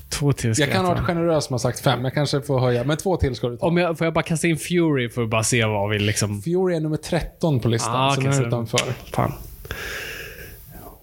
Två 0.08 0.32
till 0.32 0.54
ska 0.54 0.64
Jag 0.64 0.72
kan 0.72 0.84
ha 0.84 0.94
varit 0.94 1.04
generös 1.06 1.44
som 1.44 1.54
har 1.54 1.58
sagt 1.58 1.80
fem. 1.80 2.04
Jag 2.04 2.14
kanske 2.14 2.40
får 2.40 2.60
höja, 2.60 2.84
men 2.84 2.96
två 2.96 3.16
till 3.16 3.34
ska 3.34 3.48
du 3.48 3.56
ta. 3.56 3.66
Om 3.66 3.76
jag, 3.76 3.98
får 3.98 4.04
jag 4.06 4.14
bara 4.14 4.22
kasta 4.22 4.46
in 4.46 4.56
Fury 4.56 5.08
för 5.08 5.22
att 5.22 5.28
bara 5.28 5.44
se 5.44 5.64
vad 5.64 5.90
vi 5.90 5.98
liksom... 5.98 6.42
Fury 6.42 6.76
är 6.76 6.80
nummer 6.80 6.96
13 6.96 7.60
på 7.60 7.68
listan, 7.68 7.94
Ah, 7.96 8.14
så 8.14 8.20
okej, 8.20 8.32
den 8.32 8.42
är 8.42 8.46
utanför. 8.46 8.80
Fan. 9.12 9.32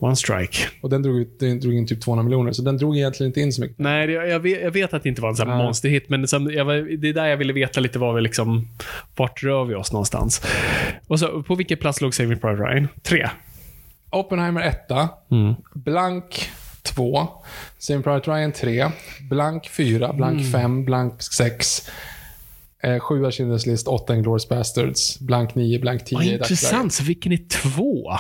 One 0.04 0.16
strike. 0.16 0.58
Och 0.82 0.90
den 0.90 1.02
drog, 1.02 1.18
ut, 1.20 1.40
den 1.40 1.60
drog 1.60 1.74
in 1.74 1.88
typ 1.88 2.02
200 2.02 2.24
miljoner, 2.24 2.52
så 2.52 2.62
den 2.62 2.78
drog 2.78 2.98
egentligen 2.98 3.30
inte 3.30 3.42
in 3.42 3.54
så 3.54 3.62
mycket. 3.62 3.80
Nej, 3.80 4.08
det- 4.08 4.14
jag 4.14 4.40
vet, 4.40 4.62
jag 4.62 4.72
vet 4.72 4.94
att 4.94 5.04
det 5.04 5.10
inte 5.10 5.22
var 5.22 5.30
en 5.30 5.36
sån 5.36 5.48
här 5.50 5.56
Nej. 5.56 5.66
monsterhit, 5.66 6.10
men 6.10 6.28
som, 6.28 6.52
jag, 6.52 6.66
var- 6.66 6.98
det 6.98 7.10
är 7.10 7.14
där 7.14 7.26
jag 7.26 7.38
ville 7.38 7.54
veta 7.54 7.80
lite 7.80 8.00
vad 8.00 8.16
vi 8.16 8.22
liksom... 8.22 8.68
Vart 9.16 9.44
rör 9.44 9.66
vi 9.66 9.76
oss 9.76 9.92
någonstans? 9.92 10.42
Och 11.08 11.20
så, 11.20 11.44
på 11.44 11.56
vilken 11.56 11.78
plats 11.78 12.02
låg 12.02 12.14
Saving 12.14 12.40
Private 12.40 12.64
Ryan? 12.64 12.88
Tre. 13.04 13.30
Oppenheimer 14.10 14.62
etta. 14.62 15.10
Mm. 15.32 15.54
Blank 15.76 16.50
2. 16.84 17.28
Saving 17.78 18.04
Private 18.04 18.32
Ryan 18.32 18.52
3. 18.52 18.86
Blank 19.30 19.70
4. 19.70 20.14
Blank 20.14 20.40
Mm. 20.40 20.52
5. 20.52 20.86
Blank 20.86 21.22
6. 21.22 21.90
Eh, 22.84 23.00
7 23.00 23.24
Schindler's 23.26 23.68
List, 23.68 23.88
8 23.88 24.16
Inglourious 24.16 24.50
Bastards, 24.50 25.20
blank 25.20 25.56
9, 25.56 25.80
blank 25.80 26.06
10 26.06 26.16
Vad 26.16 26.26
intressant. 26.26 26.94
Så 26.94 27.04
vilken 27.04 27.32
är 27.32 27.40
två? 27.50 28.12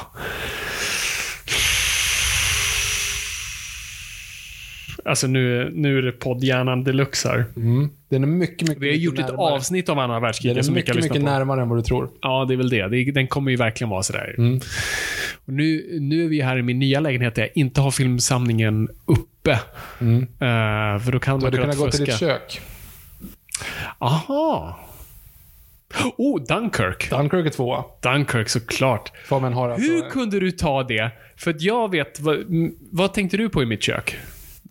Alltså 5.05 5.27
nu, 5.27 5.71
nu 5.75 5.97
är 5.97 6.01
det 6.01 6.11
poddhjärnan 6.11 6.83
deluxe 6.83 7.29
här. 7.29 7.45
Mm. 7.55 7.89
Den 8.09 8.23
är 8.23 8.27
mycket, 8.27 8.67
mycket 8.67 8.83
Vi 8.83 8.87
har 8.87 8.91
mycket 8.93 9.03
gjort 9.03 9.19
ett 9.19 9.27
närmare. 9.27 9.53
avsnitt 9.53 9.89
av 9.89 9.99
andra 9.99 10.15
Den 10.15 10.21
världskriget 10.23 10.57
är 10.57 10.61
vi 10.61 10.65
kan 10.67 10.73
mycket, 10.73 10.95
mycket 10.95 11.11
på. 11.11 11.31
närmare 11.31 11.61
än 11.61 11.69
vad 11.69 11.77
du 11.77 11.83
tror. 11.83 12.09
Ja, 12.21 12.45
det 12.47 12.53
är 12.53 12.57
väl 12.57 12.69
det. 12.69 12.87
det 12.87 13.11
den 13.11 13.27
kommer 13.27 13.51
ju 13.51 13.57
verkligen 13.57 13.89
vara 13.89 14.03
sådär. 14.03 14.35
Mm. 14.37 14.59
Och 15.45 15.53
nu, 15.53 15.97
nu 15.99 16.23
är 16.25 16.27
vi 16.27 16.41
här 16.41 16.57
i 16.57 16.61
min 16.61 16.79
nya 16.79 16.99
lägenhet 16.99 17.35
där 17.35 17.41
jag 17.41 17.51
inte 17.55 17.81
har 17.81 17.91
filmsamlingen 17.91 18.89
uppe. 19.05 19.59
Mm. 20.01 20.21
Eh, 20.21 20.99
för 21.03 21.11
då 21.11 21.19
kan 21.19 21.39
Du 21.39 21.45
man 21.45 21.53
hade 21.53 21.57
kunna 21.57 21.85
gå 21.85 21.91
till 21.91 22.05
ditt 22.05 22.19
kök. 22.19 22.61
Aha! 23.99 24.79
Oh, 26.17 26.41
Dunkirk. 26.43 27.09
Dunkirk 27.09 27.45
är 27.45 27.49
tvåa. 27.49 27.83
Dunkirk 28.01 28.49
såklart. 28.49 29.11
Alltså... 29.31 29.91
Hur 29.91 30.09
kunde 30.09 30.39
du 30.39 30.51
ta 30.51 30.83
det? 30.83 31.11
För 31.37 31.51
att 31.51 31.61
jag 31.61 31.91
vet, 31.91 32.19
vad, 32.19 32.37
vad 32.91 33.13
tänkte 33.13 33.37
du 33.37 33.49
på 33.49 33.63
i 33.63 33.65
mitt 33.65 33.83
kök? 33.83 34.15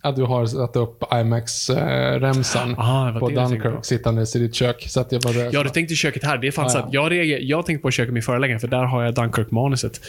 Att 0.03 0.15
du 0.15 0.23
har 0.23 0.45
satt 0.45 0.75
upp 0.75 1.03
IMAX-remsan 1.13 2.75
Ah, 2.77 3.19
på 3.19 3.29
Dunkirk 3.29 3.85
sittandes 3.85 4.35
i 4.35 4.39
ditt 4.39 4.55
kök. 4.55 4.85
Så 4.89 4.99
att 4.99 5.11
jag 5.11 5.21
bara... 5.21 5.33
Ja, 5.51 5.63
du 5.63 5.69
tänkte 5.69 5.95
köket 5.95 6.23
här. 6.23 6.37
Det 6.37 6.47
är 6.47 6.51
fan 6.51 6.69
Ja. 6.73 6.87
Jag, 6.91 7.11
reager, 7.11 7.39
jag 7.41 7.65
tänkte 7.65 7.81
på 7.81 7.91
köket 7.91 8.09
i 8.09 8.13
min 8.13 8.23
förra 8.23 8.37
lägenhet, 8.39 8.61
för 8.61 8.67
där 8.67 8.83
har 8.83 9.03
jag 9.03 9.13
Dunkirk-manuset. 9.13 10.01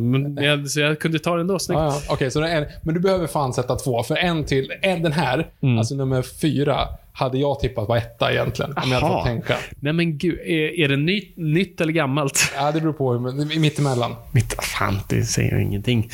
Men 0.00 0.36
jag, 0.44 0.70
så 0.70 0.80
jag 0.80 0.98
kunde 1.00 1.18
ta 1.18 1.34
det 1.34 1.40
ändå. 1.40 1.58
Snyggt. 1.58 1.78
Ja, 1.78 2.00
ja. 2.08 2.14
Okej, 2.14 2.30
så 2.30 2.40
det 2.40 2.48
är, 2.50 2.68
men 2.82 2.94
du 2.94 3.00
behöver 3.00 3.26
fan 3.26 3.52
sätta 3.52 3.76
två. 3.76 4.02
För 4.02 4.16
en 4.16 4.44
till, 4.44 4.72
en, 4.82 5.02
den 5.02 5.12
här, 5.12 5.46
Mm. 5.62 5.78
alltså 5.78 5.94
nummer 5.94 6.22
fyra, 6.22 6.78
hade 7.12 7.38
jag 7.38 7.60
tippat 7.60 7.88
var 7.88 7.96
etta 7.96 8.32
egentligen. 8.32 8.70
Om 8.84 8.90
jag 8.92 9.00
hade 9.00 9.14
fått 9.14 9.24
tänka. 9.24 9.54
Nej 9.80 9.92
men 9.92 10.18
gud, 10.18 10.38
är, 10.40 10.80
är 10.84 10.88
det 10.88 10.96
ny, 10.96 11.32
nytt 11.36 11.80
eller 11.80 11.92
gammalt? 11.92 12.52
Ja, 12.56 12.72
det 12.72 12.80
beror 12.80 12.92
på. 12.92 13.18
Mittemellan. 13.60 14.14
Mitt, 14.32 14.54
fan, 14.62 14.98
det 15.08 15.22
säger 15.22 15.58
ingenting. 15.58 16.10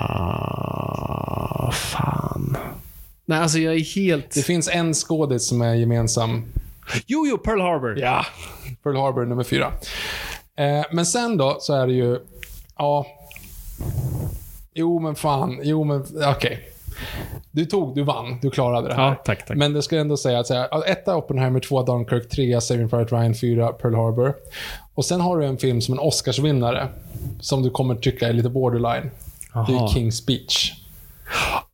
Ah, 0.00 1.70
fan. 1.72 2.56
Nej, 3.24 3.38
alltså 3.38 3.58
jag 3.58 3.74
är 3.74 3.94
helt... 3.94 4.34
Det 4.34 4.42
finns 4.42 4.68
en 4.68 4.94
skådis 4.94 5.48
som 5.48 5.62
är 5.62 5.74
gemensam. 5.74 6.44
Jo, 7.06 7.26
jo, 7.26 7.38
Pearl 7.38 7.60
Harbor. 7.60 7.98
Ja. 7.98 8.26
Pearl 8.82 8.96
Harbor 8.96 9.26
nummer 9.26 9.44
fyra. 9.44 9.72
Eh, 10.56 10.84
men 10.92 11.06
sen 11.06 11.36
då, 11.36 11.56
så 11.60 11.74
är 11.74 11.86
det 11.86 11.92
ju... 11.92 12.18
Ja. 12.76 13.06
Jo, 14.74 14.98
men 15.00 15.14
fan. 15.14 15.60
Jo, 15.62 15.84
men... 15.84 16.06
Okej. 16.36 16.70
Du 17.50 17.64
tog, 17.64 17.94
du 17.94 18.02
vann. 18.02 18.38
Du 18.42 18.50
klarade 18.50 18.88
det 18.88 18.94
här. 18.94 19.02
Ja, 19.08 19.14
tack, 19.24 19.46
tack. 19.46 19.56
Men 19.56 19.72
det 19.72 19.82
ska 19.82 19.96
jag 19.96 20.00
ändå 20.00 20.16
säga 20.16 20.38
att 20.38 20.46
så 20.46 20.54
här, 20.54 20.90
etta 20.90 21.16
Oppenheimer, 21.16 21.60
tvåa 21.60 21.82
Dunkirk, 21.82 22.28
trea 22.28 22.60
Saving 22.60 22.88
Private 22.88 23.14
Ryan, 23.16 23.34
fyra 23.34 23.68
Pearl 23.68 23.94
Harbor. 23.94 24.34
Och 24.94 25.04
sen 25.04 25.20
har 25.20 25.38
du 25.38 25.46
en 25.46 25.58
film 25.58 25.80
som 25.80 25.94
en 25.94 25.98
Oscarsvinnare, 25.98 26.88
som 27.40 27.62
du 27.62 27.70
kommer 27.70 27.94
tycka 27.94 28.28
är 28.28 28.32
lite 28.32 28.48
borderline. 28.48 29.10
Det 29.52 29.72
är 29.72 29.76
Aha. 29.76 29.86
King's 29.86 30.10
Speech. 30.10 30.72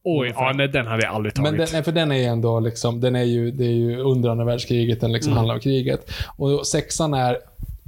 Oj, 0.03 0.33
ja, 0.37 0.53
nej, 0.55 0.69
den 0.69 0.87
hade 0.87 1.03
jag 1.03 1.15
aldrig 1.15 1.35
tagit. 1.35 1.51
Men 1.51 1.59
den, 1.61 1.69
nej, 1.73 1.83
för 1.83 1.93
den 1.93 2.13
är 2.13 2.17
ju 2.17 2.25
ändå 2.25 2.61
liksom, 2.61 3.01
den 3.01 3.17
är 3.17 3.23
ju, 3.23 3.51
det 3.51 3.65
är 3.65 3.73
ju 3.73 4.01
under 4.01 4.31
andra 4.31 4.45
världskriget, 4.45 5.01
den 5.01 5.13
liksom 5.13 5.33
Mm. 5.33 5.37
handlar 5.39 5.55
om 5.55 5.61
kriget. 5.61 6.11
Och 6.37 6.67
sexan 6.67 7.15
är, 7.15 7.39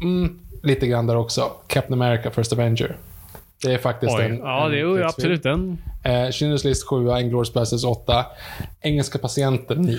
mm, 0.03 0.39
lite 0.63 0.87
grann 0.87 1.07
där 1.07 1.17
också, 1.17 1.51
Captain 1.67 2.03
America, 2.03 2.31
First 2.31 2.53
Avenger. 2.53 2.97
Det 3.63 3.75
är 3.75 3.79
faktiskt 3.79 4.15
Oj. 4.19 4.25
en... 4.25 4.39
Ja, 4.39 4.65
en 4.65 4.73
det 4.73 4.81
är 4.81 5.03
absolut 5.05 5.43
den. 5.43 5.79
Eh, 6.07 6.31
Schindler's 6.31 6.65
List 6.69 6.87
7, 6.89 6.97
Inglourious 7.21 7.53
Basterds 7.53 7.85
8, 7.85 8.27
Engelska 8.83 9.19
patienten 9.19 9.83
9. 9.83 9.97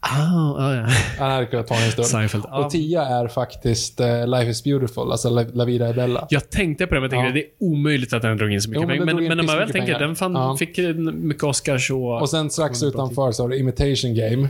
Ah, 0.00 0.50
ah, 0.58 0.74
ja. 0.74 0.86
Han 1.18 1.30
hade 1.30 1.46
kunnat 1.46 1.66
ta 1.66 1.74
en 1.74 1.90
stund. 1.92 2.06
Seinfeld. 2.06 2.44
Och 2.52 2.70
10 2.70 3.00
är 3.02 3.28
faktiskt 3.28 4.00
eh, 4.00 4.26
Life 4.26 4.50
is 4.50 4.64
beautiful, 4.64 5.12
alltså 5.12 5.28
La, 5.30 5.44
La 5.52 5.64
vida 5.64 5.88
är 5.88 5.94
bella. 5.94 6.26
Jag 6.30 6.50
tänkte 6.50 6.86
på 6.86 6.94
det, 6.94 7.00
men 7.00 7.10
jag 7.10 7.10
tänkte 7.10 7.26
Ja. 7.38 7.44
det 7.58 7.64
är 7.64 7.70
omöjligt 7.72 8.12
att 8.12 8.22
den 8.22 8.36
drog 8.36 8.52
in 8.52 8.60
så 8.60 8.70
mycket 8.70 8.82
Jo, 8.82 8.88
men 8.88 8.98
pengar. 8.98 9.06
den 9.06 9.16
Men, 9.16 9.24
in 9.24 9.28
men 9.28 9.36
när 9.36 9.44
man 9.44 9.58
väl 9.58 9.70
tänker, 9.70 9.86
pengar. 9.86 10.06
den 10.06 10.16
fan 10.16 10.34
Ja. 10.34 10.56
fick 10.56 10.78
mycket 11.14 11.44
Oscars 11.44 11.90
och... 11.90 12.20
Och 12.20 12.30
sen 12.30 12.50
strax 12.50 12.82
utanför 12.82 13.32
så 13.32 13.42
har 13.42 13.48
du 13.48 13.58
Imitation 13.58 14.14
Game. 14.14 14.48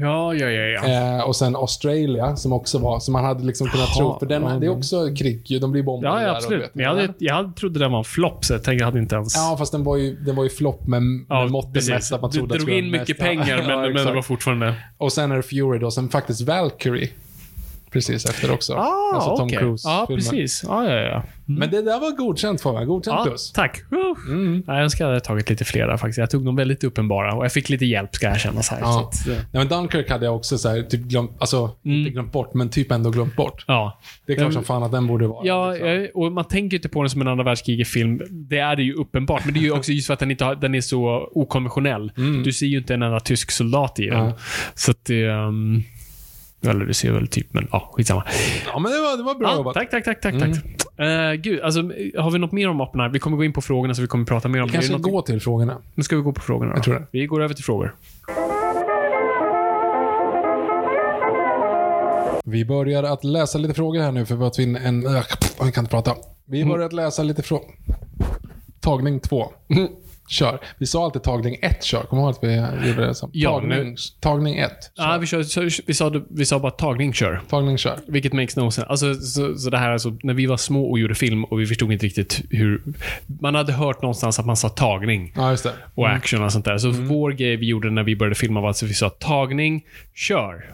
Ja, 0.00 0.34
ja, 0.34 0.46
ja. 0.50 0.88
ja. 0.88 1.16
Eh, 1.18 1.22
och 1.28 1.36
sen 1.36 1.56
Australia, 1.56 2.36
som 2.36 2.52
också 2.52 2.78
var, 2.78 3.00
som 3.00 3.12
man 3.12 3.24
hade 3.24 3.44
liksom 3.44 3.68
kunnat 3.68 3.88
Jaha, 3.88 3.96
tro, 3.98 4.18
för 4.18 4.26
den, 4.26 4.42
ja, 4.42 4.48
det 4.58 4.66
är 4.66 4.70
också 4.70 5.14
krig 5.18 5.42
ju, 5.50 5.58
de 5.58 5.72
blir 5.72 5.82
bombade 5.82 6.14
Ja, 6.14 6.18
där 6.20 6.26
ja 6.26 6.30
och 6.30 6.36
absolut. 6.36 6.70
Men 6.74 6.84
jag, 6.84 6.90
hade, 6.90 7.14
jag 7.18 7.34
hade, 7.34 7.52
trodde 7.52 7.78
den 7.78 7.90
var 7.92 7.98
en 7.98 8.04
flopp, 8.04 8.44
så 8.44 8.52
jag 8.52 8.64
tänkte 8.64 8.82
jag 8.82 8.86
hade 8.86 8.98
inte 8.98 9.14
ens... 9.14 9.36
Ja, 9.36 9.56
fast 9.58 9.72
den 9.72 9.84
var 9.84 9.96
ju, 9.96 10.16
den 10.16 10.36
var 10.36 10.44
ju 10.44 10.50
flopp 10.50 10.86
med, 10.86 11.02
med 11.02 11.24
Ja, 11.28 11.46
måtten 11.46 11.72
precis. 11.72 11.90
mätt 11.90 12.12
att 12.12 12.22
man 12.22 12.30
Du 12.30 12.38
trodde 12.38 12.54
att 12.54 12.60
drog 12.60 12.78
in 12.78 12.90
mycket 12.90 13.08
mest- 13.08 13.20
pengar, 13.20 13.56
men, 13.66 13.92
men 13.92 14.06
det 14.06 14.12
var 14.12 14.22
fortfarande... 14.22 14.74
Och 14.98 15.12
sen 15.12 15.32
är 15.32 15.36
det 15.36 15.42
Fury 15.42 15.78
då, 15.78 15.90
sen 15.90 16.08
faktiskt 16.08 16.40
Valkyrie. 16.40 17.08
Precis 17.92 18.24
efter 18.26 18.52
också. 18.52 18.74
Ah, 18.74 19.12
alltså 19.14 19.36
Tom 19.36 19.46
okej. 19.46 19.58
Cruise. 19.58 19.88
Ja, 19.88 20.04
filmen. 20.06 20.18
precis. 20.24 20.64
Ja, 20.66 20.90
ja, 20.90 20.96
ja. 21.00 21.22
Men 21.44 21.70
det 21.70 21.82
där 21.82 22.00
var 22.00 22.16
godkänt 22.16 22.60
för 22.60 22.72
mig. 22.72 22.86
Godkänt 22.86 23.16
Ja, 23.18 23.24
plus. 23.24 23.52
tack. 23.52 23.80
Mm. 24.28 24.62
Ja, 24.66 24.80
Jag 24.98 25.06
hade 25.06 25.20
tagit 25.20 25.50
lite 25.50 25.64
flera 25.64 25.98
faktiskt. 25.98 26.18
Jag 26.18 26.30
tog 26.30 26.44
dem 26.44 26.56
väldigt 26.56 26.84
uppenbara 26.84 27.34
och 27.34 27.44
jag 27.44 27.52
fick 27.52 27.68
lite 27.68 27.86
hjälp, 27.86 28.14
ska 28.14 28.26
jag 28.26 28.40
känna 28.40 28.62
så 28.62 28.74
här. 28.74 28.80
Ja. 28.82 28.92
Så 28.92 29.00
att, 29.00 29.26
Nej, 29.36 29.44
men 29.52 29.68
Dunkirk 29.68 30.10
hade 30.10 30.24
jag 30.24 30.36
också 30.36 30.58
så 30.58 30.68
här, 30.68 30.82
typ 30.82 31.00
glömt, 31.00 31.30
alltså 31.38 31.70
inte 31.82 32.10
glömt 32.10 32.32
bort, 32.32 32.54
men 32.54 32.68
typ 32.68 32.90
ändå 32.92 33.10
glömt 33.10 33.36
bort. 33.36 33.64
ja. 33.66 34.00
Det 34.26 34.32
är 34.32 34.36
klart 34.36 34.46
Den- 34.46 34.52
som 34.54 34.64
fan 34.64 34.82
att 34.82 34.92
den 34.92 35.06
borde 35.06 35.26
vara. 35.26 35.46
Ja, 35.46 35.72
liksom. 35.72 36.06
och 36.22 36.32
man 36.32 36.44
tänker 36.44 36.76
inte 36.76 36.88
på 36.88 37.02
den 37.02 37.10
som 37.10 37.20
en 37.20 37.28
andra 37.28 37.44
världskriget-film. 37.44 38.20
Det 38.30 38.58
är 38.58 38.76
det 38.76 38.82
ju 38.82 38.94
uppenbart, 38.94 39.44
men 39.44 39.54
det 39.54 39.60
är 39.60 39.64
ju 39.64 39.72
också 39.72 39.92
just 39.92 40.06
för 40.06 40.14
att 40.14 40.20
den, 40.20 40.30
inte 40.30 40.44
har, 40.44 40.54
den 40.54 40.74
är 40.74 40.80
så 40.80 41.28
okonventionell. 41.32 42.12
Du 42.44 42.52
ser 42.52 42.66
ju 42.66 42.78
inte 42.78 42.94
en 42.94 43.02
enda 43.02 43.20
tysk 43.20 43.50
soldat 43.50 43.98
i 44.00 44.06
den. 44.06 44.20
Mm. 44.20 44.32
Så 44.74 44.90
att 44.90 45.04
det... 45.04 45.28
Um, 45.28 45.82
eller 46.66 46.84
du 46.84 46.94
ser 46.94 47.12
väl 47.12 47.28
typ, 47.28 47.54
men 47.54 47.68
ja, 47.72 47.90
skitsamma. 47.92 48.24
ja, 48.66 48.78
men 48.78 48.92
det 48.92 48.98
var, 49.00 49.16
det 49.16 49.22
var 49.22 49.34
bra 49.34 49.48
Ja, 49.50 49.56
jobbat. 49.56 49.74
tack, 49.74 49.90
tack, 49.90 50.04
tack, 50.04 50.20
tack. 50.22 50.34
Mm. 50.34 50.52
tack. 50.52 50.64
Eh, 51.06 51.32
gud, 51.32 51.60
alltså, 51.60 51.80
har 52.18 52.30
vi 52.30 52.38
något 52.38 52.52
mer 52.52 52.68
om 52.68 52.80
Oppenheimer? 52.80 53.12
Vi 53.12 53.18
kommer 53.18 53.36
gå 53.36 53.44
in 53.44 53.52
på 53.52 53.60
frågorna, 53.60 53.94
så 53.94 54.02
vi 54.02 54.08
kommer 54.08 54.24
prata 54.24 54.48
mer 54.48 54.60
om 54.62 54.66
Vi 54.66 54.70
det. 54.72 54.72
Kanske 54.72 54.92
något- 54.92 55.02
gå 55.02 55.22
till 55.22 55.40
frågorna. 55.40 55.76
Nu 55.94 56.02
ska 56.02 56.16
vi 56.16 56.22
gå 56.22 56.32
på 56.32 56.40
frågorna 56.40 56.70
då. 56.72 56.76
Jag 56.76 56.84
tror 56.84 56.94
det. 56.94 57.06
Vi 57.10 57.26
går 57.26 57.42
över 57.42 57.54
till 57.54 57.64
frågor. 57.64 57.94
Vi 62.44 62.64
börjar 62.64 63.02
att 63.02 63.24
läsa 63.24 63.58
lite 63.58 63.74
frågor 63.74 64.00
här 64.00 64.12
nu 64.12 64.26
för 64.26 64.36
vi 64.36 64.62
in 64.62 64.76
en... 64.76 65.02
Jag 65.02 65.74
kan 65.74 65.84
inte 65.84 65.90
prata. 65.90 66.14
Vi 66.44 66.64
börjar 66.64 66.86
att 66.86 66.92
läsa 66.92 67.22
lite 67.22 67.42
frågor. 67.42 67.66
Tagning 68.80 69.20
två. 69.20 69.52
Kör. 70.30 70.60
Vi 70.78 70.86
sa 70.86 71.04
alltid 71.04 71.22
tagning 71.22 71.56
ett 71.62 71.84
kör. 71.84 72.02
Kommer 72.02 72.22
du 72.22 72.26
ihåg 72.26 72.64
att 72.70 72.82
vi 72.82 72.88
gjorde 72.88 73.06
det 73.06 73.14
som? 73.14 73.30
Ja, 73.32 73.50
tagning, 73.60 73.96
tagning 74.20 74.58
ett. 74.58 74.90
Ja, 74.94 75.18
vi, 75.20 75.26
kör, 75.26 75.42
så, 75.42 75.68
vi, 75.86 75.94
sa, 75.94 76.12
vi 76.30 76.46
sa 76.46 76.58
bara 76.58 76.72
tagning, 76.72 77.12
kör. 77.12 77.40
Tagning 77.48 77.78
kör. 77.78 77.98
Vilket 78.06 78.32
makes 78.32 78.56
no 78.56 78.70
sense. 78.70 78.84
Alltså, 78.88 79.14
så, 79.14 79.58
så 79.58 79.70
det 79.70 79.78
här 79.78 79.90
alltså, 79.90 80.16
när 80.22 80.34
vi 80.34 80.46
var 80.46 80.56
små 80.56 80.90
och 80.90 80.98
gjorde 80.98 81.14
film 81.14 81.44
och 81.44 81.60
vi 81.60 81.66
förstod 81.66 81.92
inte 81.92 82.06
riktigt 82.06 82.40
hur... 82.50 82.82
Man 83.40 83.54
hade 83.54 83.72
hört 83.72 84.02
någonstans 84.02 84.38
att 84.38 84.46
man 84.46 84.56
sa 84.56 84.68
tagning 84.68 85.32
Ja, 85.36 85.50
just 85.50 85.64
det. 85.64 85.72
och 85.94 86.08
action 86.08 86.42
och 86.44 86.52
sånt 86.52 86.64
där. 86.64 86.78
Så 86.78 86.90
vår 86.90 87.30
grej 87.30 87.56
vi 87.56 87.66
gjorde 87.66 87.90
när 87.90 88.02
vi 88.02 88.16
började 88.16 88.34
filma 88.34 88.60
var 88.60 88.70
att 88.70 88.82
vi 88.82 88.94
sa 88.94 89.10
tagning, 89.10 89.84
kör. 90.14 90.70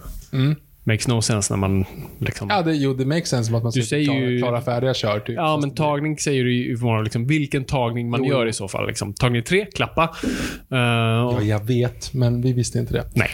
Makes 0.89 1.09
no 1.09 1.23
sense 1.23 1.53
när 1.53 1.59
man 1.59 1.85
liksom... 2.19 2.49
Ja, 2.51 2.63
det, 2.63 2.75
jo, 2.75 2.95
det 2.95 3.05
makes 3.07 3.29
sense 3.29 3.47
som 3.47 3.55
att 3.55 3.63
man 3.63 3.73
Du 3.75 3.83
säger 3.83 4.13
ju- 4.15 4.39
klara 4.39 4.61
färdiga 4.61 4.95
kör. 4.95 5.21
Typ. 5.21 5.37
Ja, 5.37 5.57
men 5.61 5.71
tagning 5.75 6.19
säger 6.19 6.45
du 6.45 6.55
ju 6.55 6.79
av 6.89 7.05
liksom, 7.05 7.27
vilken 7.27 7.65
tagning 7.65 8.11
man 8.11 8.25
Jo, 8.25 8.31
gör 8.31 8.47
i 8.47 8.53
så 8.53 8.69
fall. 8.69 8.87
Liksom. 8.87 9.13
Tagning 9.15 9.43
tre, 9.43 9.67
klappa. 9.75 10.03
Eh, 10.71 10.79
Ja, 10.79 11.43
jag 11.43 11.65
vet, 11.65 12.15
men 12.15 12.43
vi 12.43 12.53
visste 12.53 12.79
inte 12.79 12.93
det. 12.93 13.05
Nej. 13.15 13.31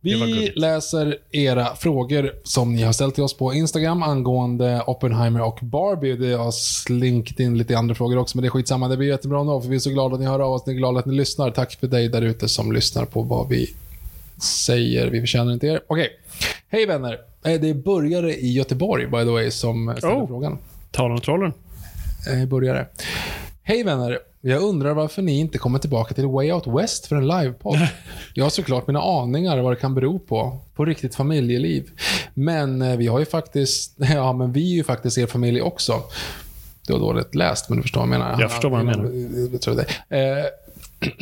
Vi 0.00 0.52
läser 0.56 1.16
era 1.30 1.74
frågor 1.76 2.32
som 2.44 2.74
ni 2.74 2.82
har 2.82 2.92
ställt 2.92 3.14
till 3.14 3.24
oss 3.24 3.36
på 3.36 3.54
Instagram 3.54 4.02
angående 4.02 4.82
Oppenheimer 4.86 5.42
och 5.42 5.58
Barbie. 5.62 6.12
Det 6.16 6.32
har 6.34 6.50
slinkt 6.50 7.40
in 7.40 7.58
lite 7.58 7.78
andra 7.78 7.94
frågor 7.94 8.18
också, 8.18 8.36
men 8.36 8.42
det 8.42 8.48
är 8.48 8.50
skitsamma. 8.50 8.88
Det 8.88 8.96
blir 8.96 9.08
jättebra 9.08 9.40
ändå, 9.40 9.60
för 9.60 9.68
vi 9.68 9.76
är 9.76 9.80
så 9.80 9.90
glada 9.90 10.14
att 10.14 10.20
ni 10.20 10.26
hör 10.26 10.40
av 10.40 10.52
oss. 10.52 10.66
Ni 10.66 10.72
är 10.72 10.76
glada 10.76 10.98
att 10.98 11.06
ni 11.06 11.14
lyssnar. 11.14 11.50
Tack 11.50 11.72
för 11.80 11.86
dig 11.86 12.08
där 12.08 12.22
ute 12.22 12.48
som 12.48 12.72
lyssnar 12.72 13.04
på 13.04 13.22
vad 13.22 13.48
vi 13.48 13.74
säger. 14.42 15.10
Vi 15.10 15.20
förtjänar 15.20 15.52
inte 15.52 15.66
er. 15.66 15.80
Okej. 15.86 16.08
Hej 16.68 16.86
vänner. 16.86 17.12
Eh, 17.44 17.60
Det 17.60 17.68
är 17.70 17.74
börjare 17.74 18.34
i 18.34 18.52
Göteborg, 18.52 19.06
by 19.06 19.18
the 19.18 19.24
way, 19.30 19.50
som 19.50 19.94
ställer 19.98 20.14
Oh. 20.14 20.26
frågan. 20.26 20.58
Tala 20.90 21.14
om 21.14 21.20
trollen. 21.20 21.52
Eh, 22.32 22.48
börjare. 22.48 22.86
Hej 23.62 23.82
vänner. 23.84 24.18
Jag 24.40 24.62
undrar 24.62 24.94
varför 24.94 25.22
ni 25.22 25.38
inte 25.38 25.58
kommer 25.58 25.78
tillbaka 25.78 26.14
till 26.14 26.26
Way 26.26 26.52
Out 26.52 26.66
West 26.66 27.06
för 27.06 27.16
en 27.16 27.26
livepodd. 27.28 27.78
Jag 28.34 28.44
har 28.44 28.50
såklart 28.50 28.86
mina 28.86 29.02
aningar 29.02 29.58
vad 29.62 29.72
det 29.72 29.76
kan 29.76 29.94
bero 29.94 30.18
på. 30.18 30.58
På 30.74 30.84
riktigt 30.84 31.14
familjeliv. 31.14 31.90
Men 32.34 32.82
eh, 32.82 32.96
vi 32.96 33.06
har 33.06 33.18
ju 33.18 33.24
faktiskt, 33.24 33.94
ja 33.96 34.32
men 34.32 34.52
vi 34.52 34.72
är 34.72 34.76
ju 34.76 34.84
faktiskt 34.84 35.18
er 35.18 35.26
familj 35.26 35.62
också. 35.62 36.02
Det 36.86 36.92
var 36.92 37.00
dåligt 37.00 37.34
läst, 37.34 37.68
men 37.68 37.76
du 37.76 37.82
förstår 37.82 38.00
vad 38.00 38.08
jag 38.08 38.18
menar. 38.18 38.40
Jag 38.40 38.50
förstår 38.50 38.70
vad 38.70 38.80
du 38.80 38.84
menar. 38.84 39.10
Jag 39.52 39.60
tror 39.60 39.74
det. 40.08 40.16
Eh, 40.18 40.44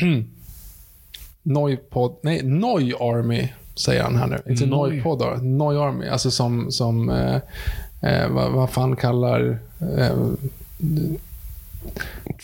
Noipod, 1.43 2.17
nej, 2.23 2.43
Noi 2.43 2.93
Army 3.01 3.49
säger 3.75 4.03
han 4.03 4.17
här 4.17 4.27
nu. 4.27 4.53
Inte 4.53 4.67
Noi. 4.67 4.91
Noipod 4.91 5.19
då. 5.19 5.39
Noi 5.43 5.77
Army. 5.77 6.09
Alltså 6.09 6.31
som, 6.31 6.71
som 6.73 7.11
eh, 7.11 7.37
eh, 8.01 8.29
vad, 8.29 8.53
vad 8.53 8.71
fan 8.71 8.97
kallar... 8.97 9.59
Eh, 9.99 10.17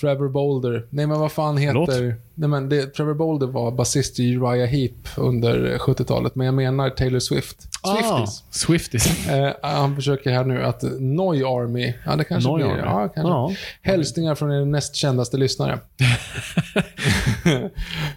Trevor 0.00 0.28
Boulder. 0.28 0.84
Nej 0.90 1.06
men 1.06 1.20
vad 1.20 1.32
fan 1.32 1.56
heter... 1.56 1.86
Förlåt? 1.86 2.14
Nej 2.38 2.48
men 2.48 2.68
det, 2.68 2.86
Trevor 2.86 3.14
Boulder 3.14 3.46
var 3.46 3.70
basist 3.70 4.20
i 4.20 4.34
Uriah 4.34 4.68
Heep 4.68 4.92
under 5.16 5.78
70-talet. 5.78 6.34
Men 6.34 6.46
jag 6.46 6.54
menar 6.54 6.90
Taylor 6.90 7.18
Swift. 7.18 7.56
Swifties. 7.62 8.10
Ah, 8.10 8.26
Swifties. 8.50 9.28
Eh, 9.30 9.48
han 9.62 9.94
försöker 9.96 10.30
här 10.30 10.44
nu 10.44 10.62
att 10.64 10.82
Noi 11.00 11.42
Army, 11.44 11.92
ja 12.06 12.16
det 12.16 12.24
kanske 12.24 12.50
Noi 12.50 12.62
blir 12.62 12.72
Army. 12.72 12.82
Ja, 12.84 13.08
kanske. 13.14 13.30
Ja. 13.30 13.52
Hälsningar 13.82 14.34
från 14.34 14.52
er 14.52 14.64
näst 14.64 14.94
kändaste 14.94 15.36
lyssnare. 15.36 15.78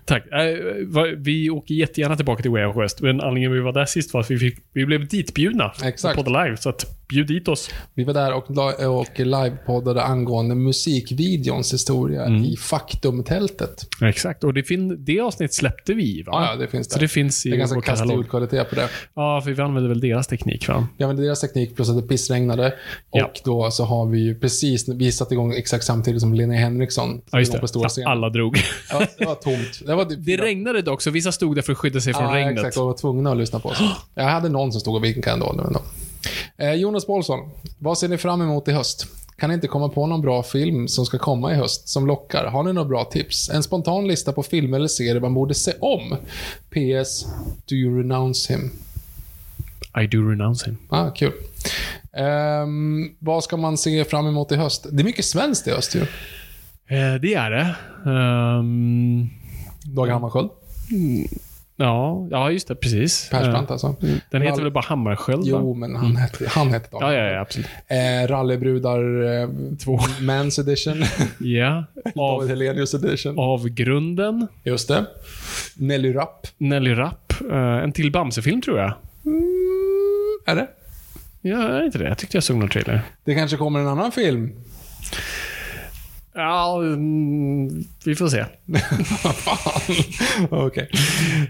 Tack. 0.05 0.23
Eh, 0.27 1.15
Vi 1.17 1.49
åker 1.49 1.73
jättegärna 1.75 2.15
tillbaka 2.15 2.41
till 2.41 2.51
Way 2.51 2.65
Out 2.65 2.77
West, 2.77 3.01
men 3.01 3.21
anledningen 3.21 3.51
vi 3.51 3.59
var 3.59 3.71
där 3.73 3.85
sist 3.85 4.13
var 4.13 4.21
att 4.21 4.31
vi, 4.31 4.37
fick, 4.37 4.57
vi 4.73 4.85
blev 4.85 5.07
ditbjudna 5.07 5.71
Exakt. 5.83 6.17
på 6.17 6.23
The 6.23 6.29
Live, 6.29 6.57
så 6.57 6.69
att 6.69 7.05
bjud 7.09 7.27
dit 7.27 7.47
oss. 7.47 7.69
Vi 7.93 8.03
var 8.03 8.13
där 8.13 8.33
och, 8.33 8.49
och 8.99 9.19
livepoddade 9.19 10.03
angående 10.03 10.55
musikvideons 10.55 11.73
historia 11.73 12.25
Mm. 12.25 12.43
i 12.43 12.55
Faktumtältet. 12.57 13.85
Exakt, 14.09 14.43
och 14.43 14.53
det, 14.53 14.63
fin- 14.63 15.05
det 15.05 15.19
avsnitt 15.19 15.53
släppte 15.53 15.93
vi, 15.93 16.21
va? 16.23 16.31
Ja, 16.33 16.51
ja, 16.51 16.55
det 16.55 16.67
finns 16.67 16.87
Så 16.89 16.95
där. 16.95 17.01
det 17.01 17.07
finns 17.07 17.45
i 17.45 17.49
Det 17.49 17.55
är 17.55 17.57
ganska 17.57 17.81
katalog. 17.81 18.17
ljudkvalitet 18.17 18.69
på 18.69 18.75
det. 18.75 18.89
Ja, 19.13 19.41
för 19.41 19.51
vi 19.51 19.61
använder 19.61 19.89
väl 19.89 19.99
deras 19.99 20.27
teknik, 20.27 20.67
va? 20.67 20.87
Vi 20.97 21.03
använde 21.03 21.23
deras 21.23 21.41
teknik 21.41 21.75
plus 21.75 21.89
att 21.89 21.95
det 22.01 22.07
pissregnade. 22.07 22.67
Och 23.09 23.19
Ja. 23.19 23.31
då 23.43 23.71
så 23.71 23.83
har 23.85 24.05
vi 24.05 24.19
ju 24.19 24.39
precis, 24.39 24.89
vi 24.89 25.11
satte 25.11 25.33
igång 25.33 25.53
exakt 25.53 25.83
samtidigt 25.85 26.21
som 26.21 26.33
Linnea 26.33 26.59
Henriksson. 26.59 27.21
Ja, 27.31 27.39
just 27.39 27.49
igång 27.51 27.59
på 27.59 27.63
det. 27.65 27.67
stora 27.69 27.83
Ja, 27.85 27.89
scenen. 27.89 28.07
alla 28.11 28.29
drog. 28.29 28.57
Ja, 28.89 29.05
det 29.17 29.25
var 29.25 29.35
tomt. 29.43 29.79
Det, 29.85 29.95
var 29.95 30.05
typ 30.05 30.19
Det 30.25 30.37
regnade 30.37 30.81
dock, 30.81 31.01
så 31.01 31.11
vissa 31.11 31.31
stod 31.31 31.55
där 31.55 31.61
för 31.61 31.71
att 31.71 31.77
skydda 31.77 32.01
sig 32.01 32.13
från 32.13 32.23
ja, 32.25 32.35
regnet. 32.35 32.57
exakt. 32.57 32.77
Och 32.77 32.85
var 32.85 32.93
tvungna 32.93 33.31
att 33.31 33.37
lyssna 33.37 33.59
på 33.59 33.69
oss. 33.69 33.79
Jag 34.15 34.23
hade 34.23 34.49
någon 34.49 34.71
som 34.71 34.81
stod 34.81 34.95
och 34.95 35.03
vinkade 35.03 35.33
ändå. 35.33 35.53
Men 35.63 35.73
då. 35.73 35.81
Eh, 36.57 36.73
Jonas 36.73 37.05
Paulsson, 37.05 37.39
vad 37.79 37.97
ser 37.97 38.07
ni 38.07 38.17
fram 38.17 38.41
emot 38.41 38.67
i 38.67 38.71
höst? 38.71 39.07
Kan 39.39 39.51
inte 39.51 39.67
komma 39.67 39.89
på 39.89 40.07
någon 40.07 40.21
bra 40.21 40.43
film 40.43 40.87
som 40.87 41.05
ska 41.05 41.17
komma 41.17 41.51
i 41.51 41.55
höst 41.55 41.89
som 41.89 42.07
lockar? 42.07 42.45
Har 42.45 42.63
ni 42.63 42.73
några 42.73 42.87
bra 42.87 43.03
tips? 43.03 43.49
En 43.49 43.63
spontan 43.63 44.07
lista 44.07 44.33
på 44.33 44.43
filmer 44.43 44.77
eller 44.77 44.87
serier 44.87 45.19
man 45.19 45.33
borde 45.33 45.53
se 45.53 45.73
om? 45.79 46.15
PS. 46.69 47.25
Do 47.65 47.75
you 47.75 47.97
renounce 48.01 48.53
him? 48.53 48.71
I 50.03 50.07
do 50.07 50.29
renounce 50.29 50.65
him. 50.65 50.77
Ah, 50.89 51.09
kul. 51.09 51.31
Ehm, 52.13 53.09
vad 53.19 53.43
ska 53.43 53.57
man 53.57 53.77
se 53.77 54.05
fram 54.05 54.27
emot 54.27 54.51
i 54.51 54.55
höst? 54.55 54.87
Det 54.91 55.01
är 55.01 55.05
mycket 55.05 55.25
svenskt 55.25 55.67
i 55.67 55.71
höst 55.71 55.95
ju. 55.95 56.01
Eh, 56.01 57.15
det 57.21 57.33
är 57.33 57.51
det. 57.51 57.75
Um, 58.09 59.29
Dag 59.83 60.07
Hammarskjöld. 60.07 60.49
Ja, 61.79 62.27
ja, 62.31 62.51
just 62.51 62.67
det. 62.67 62.75
Precis. 62.75 63.29
Persbrandt 63.29 63.69
Eh, 63.69 63.71
alltså. 63.73 63.95
Den 64.31 64.41
heter 64.41 64.57
Rall- 64.57 64.63
väl 64.63 64.71
bara 64.71 64.83
Hammarskjöld? 64.87 65.45
Jo, 65.45 65.73
men 65.73 65.95
han 65.95 66.15
hette, 66.15 66.47
han 66.49 66.67
hette 66.73 66.89
Dag 66.91 67.01
Ja, 67.03 67.13
ja, 67.13 67.31
ja, 67.31 67.41
absolut. 67.41 67.67
Eh, 67.87 68.27
rallybrudar 68.27 69.23
eh, 69.41 69.49
två. 69.83 69.99
Mans 70.21 70.59
edition. 70.59 71.03
Ja. 71.39 71.83
David 72.03 72.17
Av, 72.17 72.47
Helenius 72.47 72.93
edition. 72.93 73.39
av 73.39 73.69
grunden. 73.69 74.47
Just 74.63 74.87
det. 74.87 75.05
Nelly 75.75 76.13
Rapp. 76.13 76.47
Nelly 76.57 76.93
Rapp. 76.95 77.33
Eh, 77.51 77.57
en 77.57 77.91
till 77.91 78.11
Bamse-film, 78.11 78.61
tror 78.61 78.79
jag. 78.79 78.93
Är 80.45 80.55
det? 80.55 80.67
Ja, 81.41 81.57
är 81.63 81.83
inte 81.85 81.97
det? 81.97 82.07
Jag 82.07 82.17
tyckte 82.17 82.37
jag 82.37 82.43
såg 82.43 82.57
någon 82.57 82.69
trailer. 82.69 83.01
Det 83.23 83.35
kanske 83.35 83.57
kommer 83.57 83.79
en 83.79 83.87
annan 83.87 84.11
film. 84.11 84.51
Ja, 86.39 86.77
mm, 86.83 87.83
vi 88.05 88.15
får 88.15 88.27
se. 88.27 88.45
Okej. 90.49 90.89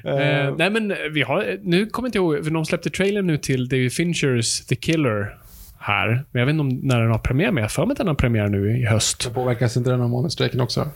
Eh, 0.05 0.55
nej, 0.57 0.69
men 0.69 0.93
vi 1.13 1.21
har... 1.21 1.57
Nu 1.63 1.85
kommer 1.85 2.07
jag 2.07 2.09
inte 2.09 2.17
ihåg, 2.17 2.43
för 2.43 2.51
de 2.51 2.65
släppte 2.65 2.89
trailern 2.89 3.27
nu 3.27 3.37
till 3.37 3.69
David 3.69 3.93
Finchers 3.93 4.65
The 4.65 4.75
Killer 4.75 5.37
här. 5.79 6.07
Men 6.31 6.39
jag 6.39 6.45
vet 6.45 6.53
inte 6.53 6.61
om 6.61 6.69
när 6.69 7.01
den 7.01 7.11
har 7.11 7.17
premiär, 7.19 7.51
men 7.51 7.57
jag 7.57 7.63
har 7.63 7.69
för 7.69 7.85
mig 7.85 7.91
att 7.91 7.97
den 7.97 8.07
har 8.07 8.15
premiär 8.15 8.47
nu 8.47 8.77
i 8.79 8.85
höst. 8.85 9.21
Så 9.21 9.29
påverkas 9.29 9.77
inte 9.77 9.89
den 9.89 10.01
av 10.01 10.09
månadsstrejken 10.09 10.61
också? 10.61 10.89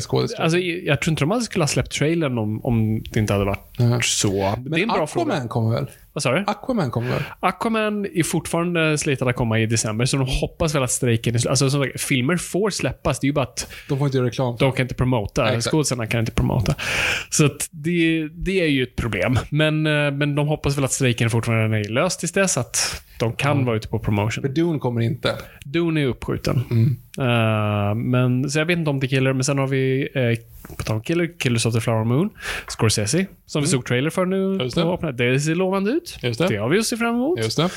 Skådespelare? 0.00 0.44
alltså, 0.44 0.58
jag 0.58 1.00
tror 1.00 1.12
inte 1.12 1.22
de 1.22 1.30
hade 1.30 1.42
skulle 1.42 1.62
ha 1.62 1.68
släppt 1.68 1.92
trailern 1.92 2.38
om, 2.38 2.64
om 2.64 3.02
det 3.12 3.20
inte 3.20 3.32
hade 3.32 3.44
varit 3.44 3.74
Ja. 3.78 4.00
så. 4.02 4.32
det 4.32 4.38
är 4.42 4.56
Men 4.70 4.80
en 4.82 4.88
bra 4.88 5.04
Aquaman 5.04 5.08
fråga. 5.08 5.48
kommer 5.48 5.74
väl? 5.74 5.86
Vad 6.12 6.22
sa 6.22 6.32
du? 6.32 6.44
Aquaman 6.46 6.90
kommer 6.90 7.08
väl? 7.10 7.22
Aquaman 7.40 8.06
är 8.06 8.22
fortfarande 8.22 8.98
slätad 8.98 9.28
att 9.28 9.36
komma 9.36 9.58
i 9.58 9.66
december, 9.66 10.04
så 10.04 10.16
de 10.16 10.26
hoppas 10.28 10.74
väl 10.74 10.82
att 10.82 10.90
strejken. 10.90 11.34
Alltså, 11.34 11.70
som 11.70 11.84
sagt, 11.84 12.00
filmer 12.00 12.36
får 12.36 12.70
släppas. 12.70 13.20
Det 13.20 13.24
är 13.24 13.28
ju 13.28 13.32
bara 13.32 13.42
att 13.44 13.68
De 13.88 13.98
får 13.98 14.06
inte 14.06 14.16
göra 14.18 14.26
reklam. 14.26 14.56
de 14.58 14.72
kan 14.72 14.84
inte 14.84 14.94
promota. 14.94 15.48
Exakt. 15.48 15.64
Skådespelarna 15.72 16.06
kan 16.06 16.20
inte 16.20 16.32
promota. 16.32 16.74
Så 17.30 17.44
att 17.46 17.68
det, 17.70 18.28
det 18.32 18.60
är 18.60 18.66
ju 18.66 18.82
ett 18.82 18.96
problem. 18.96 19.38
Men, 19.50 19.86
eh, 19.86 20.10
men 20.10 20.34
de 20.34 20.48
hoppas 20.48 20.76
väl 20.76 20.84
att 20.84 20.92
strejken 20.92 21.30
fortfarande 21.30 21.78
är 21.78 21.84
löst 21.84 22.20
tills 22.20 22.32
dess, 22.32 22.56
att 22.58 23.02
de 23.18 23.32
kan 23.32 23.64
vara 23.64 23.76
ute 23.76 23.88
på 23.88 23.98
promotion. 23.98 24.42
För 24.42 24.48
Dune 24.48 24.78
kommer 24.78 25.00
inte. 25.00 25.36
Dune 25.64 26.00
är 26.02 26.06
uppskjuten. 26.06 26.60
Mm. 26.70 26.96
Eh, 27.18 27.94
men, 27.94 28.50
så 28.50 28.58
jag 28.58 28.66
vet 28.66 28.78
inte 28.78 28.90
om 28.90 29.00
The 29.00 29.08
Killer, 29.08 29.32
men 29.32 29.44
sen 29.44 29.58
har 29.58 29.66
vi, 29.66 30.08
uh, 30.16 30.76
på 30.76 30.82
tal 30.82 30.96
om 30.96 31.02
Killer, 31.02 31.38
Killers 31.38 31.66
of 31.66 31.74
the 31.74 31.80
Flower 31.80 32.04
Moon, 32.04 32.30
Scorsese, 32.68 33.26
som 33.46 33.62
vi 33.62 33.68
såg 33.68 33.86
trailer 33.86 34.10
för 34.10 34.24
nu. 34.24 34.44
Mm. 34.44 34.60
Just 34.60 34.76
det. 34.76 35.12
det 35.12 35.40
ser 35.40 35.54
lovande 35.54 35.90
ut. 35.90 36.18
Just 36.22 36.40
det. 36.40 36.48
Det 36.48 36.56
har 36.56 36.68
vi 36.68 36.78
att 36.78 36.86
se 36.86 36.96
fram 36.96 37.14
emot. 37.14 37.38
Just 37.38 37.56
det. 37.56 37.70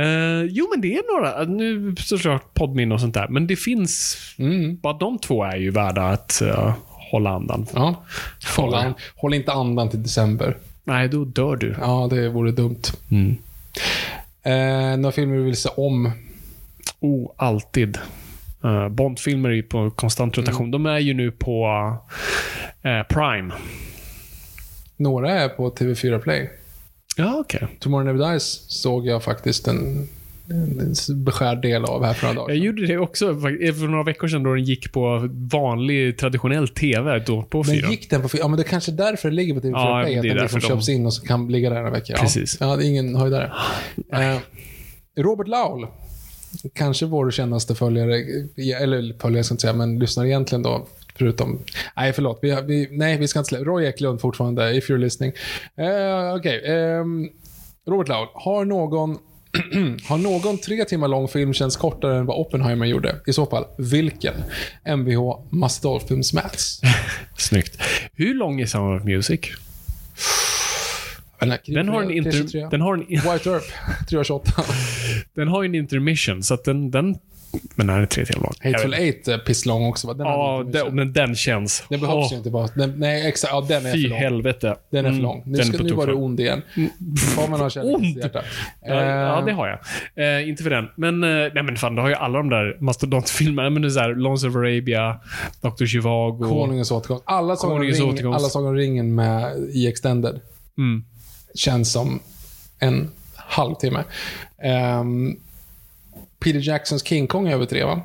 Eh, 0.00 0.42
jo, 0.50 0.68
men 0.70 0.80
det 0.80 0.94
är 0.94 1.16
några. 1.16 1.44
Nu 1.44 1.94
såklart 1.98 2.54
poddminne 2.54 2.94
och 2.94 3.00
sånt 3.00 3.14
där. 3.14 3.28
Men 3.28 3.46
det 3.46 3.56
finns... 3.56 4.16
Mm. 4.38 4.76
Bara 4.76 4.92
de 4.92 5.18
två 5.18 5.44
är 5.44 5.56
ju 5.56 5.70
värda 5.70 6.02
att 6.02 6.42
eh, 6.42 6.74
hålla 7.10 7.30
andan. 7.30 7.66
Ja. 7.74 8.04
Håll, 8.56 8.74
an, 8.74 8.94
håll 9.16 9.34
inte 9.34 9.52
andan 9.52 9.90
till 9.90 10.02
december. 10.02 10.56
Nej, 10.84 11.08
då 11.08 11.24
dör 11.24 11.56
du. 11.56 11.74
Ja, 11.80 12.08
det 12.10 12.28
vore 12.28 12.50
dumt. 12.50 12.82
Mm. 13.10 13.36
Eh, 14.42 14.96
några 14.98 15.12
filmer 15.12 15.36
du 15.36 15.42
vill 15.42 15.56
se 15.56 15.68
om? 15.76 16.10
Oh, 17.00 17.30
alltid. 17.36 17.98
Uh, 18.64 18.88
Bondfilmer 18.88 19.48
är 19.48 19.54
ju 19.54 19.62
på 19.62 19.90
konstant 19.90 20.38
rotation. 20.38 20.60
Mm. 20.66 20.70
De 20.70 20.86
är 20.86 20.98
ju 20.98 21.14
nu 21.14 21.30
på 21.30 21.66
eh, 22.82 23.02
Prime. 23.08 23.54
Några 24.96 25.30
är 25.30 25.48
på 25.48 25.70
TV4 25.70 26.18
Play. 26.18 26.50
Ja, 27.16 27.36
okej. 27.40 27.68
Tomorrow 27.78 28.04
Never 28.06 28.32
Dies 28.32 28.64
såg 28.82 29.06
jag 29.06 29.22
faktiskt 29.22 29.68
en, 29.68 30.08
en 30.50 30.94
beskärd 31.24 31.62
del 31.62 31.84
av 31.84 32.04
här 32.04 32.14
för 32.14 32.26
några 32.26 32.34
dagar 32.40 32.48
Jag 32.54 32.56
sedan. 32.58 32.66
gjorde 32.66 32.86
det 32.86 32.98
också 32.98 33.32
fak- 33.32 33.72
för 33.72 33.88
några 33.88 34.04
veckor 34.04 34.28
sedan 34.28 34.42
då 34.42 34.54
den 34.54 34.64
gick 34.64 34.92
på 34.92 35.28
vanlig 35.52 36.18
traditionell 36.18 36.68
TV. 36.68 37.18
Då 37.18 37.42
på 37.42 37.64
fyra. 37.64 37.80
Men 37.82 37.90
gick 37.90 38.10
den 38.10 38.22
på 38.22 38.28
fyra? 38.28 38.40
Ja, 38.42 38.48
men 38.48 38.56
det 38.56 38.62
är 38.62 38.68
kanske 38.68 38.92
är 38.92 38.96
därför 38.96 39.30
det 39.30 39.36
ligger 39.36 39.54
på 39.54 39.60
TV4 39.60 39.70
Ja, 39.72 40.02
Play. 40.04 40.16
Att 40.18 40.22
den 40.22 40.36
liksom 40.36 40.60
de- 40.60 40.66
köps 40.66 40.88
in 40.88 41.06
och 41.06 41.14
så 41.14 41.26
kan 41.26 41.48
ligga 41.52 41.70
där 41.70 41.90
veckor. 41.90 42.16
Ja. 42.16 42.22
Precis. 42.22 42.56
Ja, 42.60 42.76
det 42.76 42.84
är 42.84 42.88
ingen 42.88 43.16
höjdare. 43.16 43.52
Eh, 44.12 44.36
Robert 45.16 45.48
Laul. 45.48 45.86
Kanske 46.74 47.06
vår 47.06 47.30
kändaste 47.30 47.74
följare, 47.74 48.14
eller 48.82 49.18
följare 49.20 49.44
ska 49.44 49.52
jag 49.52 49.54
inte 49.54 49.60
säga, 49.60 49.72
men 49.72 49.98
lyssnar 49.98 50.24
egentligen 50.24 50.62
då. 50.62 50.86
Förutom... 51.14 51.64
Nej, 51.96 52.12
förlåt. 52.12 52.38
Vi, 52.42 52.56
vi, 52.66 52.88
nej, 52.90 53.18
vi 53.18 53.28
ska 53.28 53.38
inte 53.38 53.48
släppa. 53.48 53.64
Roy 53.64 53.84
Eklund 53.84 54.20
fortfarande, 54.20 54.76
if 54.76 54.90
you're 54.90 54.98
listening. 54.98 55.32
Uh, 55.78 56.34
Okej. 56.36 56.62
ehm, 56.66 57.28
Robert 57.86 58.08
Laul. 58.08 58.28
Har 58.34 58.64
någon, 58.64 59.18
har 60.08 60.18
någon 60.18 60.58
tre 60.58 60.84
timmar 60.84 61.08
lång 61.08 61.28
film 61.28 61.52
känts 61.54 61.76
kortare 61.76 62.18
än 62.18 62.26
vad 62.26 62.36
Oppenheimer 62.36 62.86
gjorde? 62.86 63.16
I 63.26 63.32
så 63.32 63.46
fall, 63.46 63.64
vilken? 63.78 64.34
Mvh 64.84 65.38
Must 65.50 65.82
Dolphins 65.82 66.32
Mats. 66.32 66.80
Snyggt. 67.36 67.82
Hur 68.14 68.34
lång 68.34 68.60
är 68.60 68.66
Sound 68.66 69.00
of 69.00 69.04
Music? 69.04 69.40
Den 71.66 71.88
har 71.88 72.02
en, 72.02 72.10
inter, 72.10 72.70
den 72.70 72.80
har 72.80 72.94
en, 72.94 73.00
White 73.08 73.50
Earp, 73.50 73.62
328. 74.08 74.52
den 75.34 75.48
har 75.48 75.62
ju 75.62 75.68
en 75.68 75.74
intermission, 75.74 76.42
så 76.42 76.54
att 76.54 76.64
den... 76.64 76.90
den 76.90 77.18
men 77.74 77.86
den 77.86 77.96
här 77.96 78.02
är 78.02 78.06
tre 78.06 78.24
timmar 78.26 78.42
lång. 78.42 78.72
Hateful 78.72 78.94
Eight 78.94 79.28
är 79.28 79.38
pisslång 79.38 79.86
också 79.86 80.06
va? 80.06 80.14
Den 80.14 80.26
har 80.26 80.64
Ja, 80.64 80.70
den, 80.84 80.94
men 80.94 81.12
den 81.12 81.34
känns... 81.34 81.84
Den 81.88 82.00
behövs 82.00 82.32
ju 82.32 82.36
inte 82.36 82.50
bara. 82.50 82.66
Den, 82.74 82.94
nej, 82.96 83.28
exakt. 83.28 83.52
Ja, 83.52 83.60
den 83.68 83.86
är 83.86 83.92
Fy 83.92 84.02
för 84.02 84.08
lång. 84.08 84.18
helvete. 84.18 84.76
Den 84.90 84.98
är 85.04 85.08
för 85.08 85.10
Mm, 85.10 85.22
lång. 85.22 85.42
Nu, 85.46 85.58
ska, 85.64 85.82
nu 85.82 85.92
var 85.92 86.06
du 86.06 86.12
ond 86.12 86.40
igen. 86.40 86.62
Kameran 87.36 87.60
har 87.60 87.70
kärlek 87.70 88.02
i 88.02 88.06
sitt 88.06 88.16
hjärta. 88.24 88.42
Ja, 88.86 88.94
ja, 89.04 89.38
Eh, 89.38 89.44
det 89.44 89.52
har 89.52 89.68
jag. 90.14 90.38
Eh, 90.40 90.48
inte 90.48 90.62
för 90.62 90.70
den. 90.70 90.88
Men, 90.96 91.24
eh, 91.24 91.28
nej 91.54 91.62
men 91.62 91.76
fan, 91.76 91.94
du 91.94 92.02
har 92.02 92.08
ju 92.08 92.14
alla 92.14 92.38
de 92.38 92.48
där 92.50 92.76
mastodontfilmerna. 92.80 93.70
Men 93.70 93.82
det 93.82 93.88
är 93.88 93.90
såhär, 93.90 94.14
Lawrence 94.14 94.48
of 94.48 94.56
Arabia, 94.56 95.16
Dr. 95.60 95.86
Zhivago. 95.86 96.48
Konungens. 96.48 96.92
Alla 97.24 97.56
Sagan 97.56 97.80
ring, 97.80 97.90
återkomst. 98.08 98.38
alla 98.40 98.48
Sagan 98.48 98.68
om 98.68 98.74
ringen 98.74 99.14
med 99.14 99.56
i 99.72 99.86
Extended 99.88 100.40
Mm. 100.78 101.04
känns 101.54 101.92
som 101.92 102.20
en 102.78 103.10
halvtimme. 103.50 104.04
Um, 105.00 105.36
Peter 106.38 106.60
Jacksons 106.68 107.02
King 107.04 107.26
Kong 107.26 107.48
är 107.48 107.54
över 107.54 107.66
tre, 107.66 107.84
va? 107.84 108.00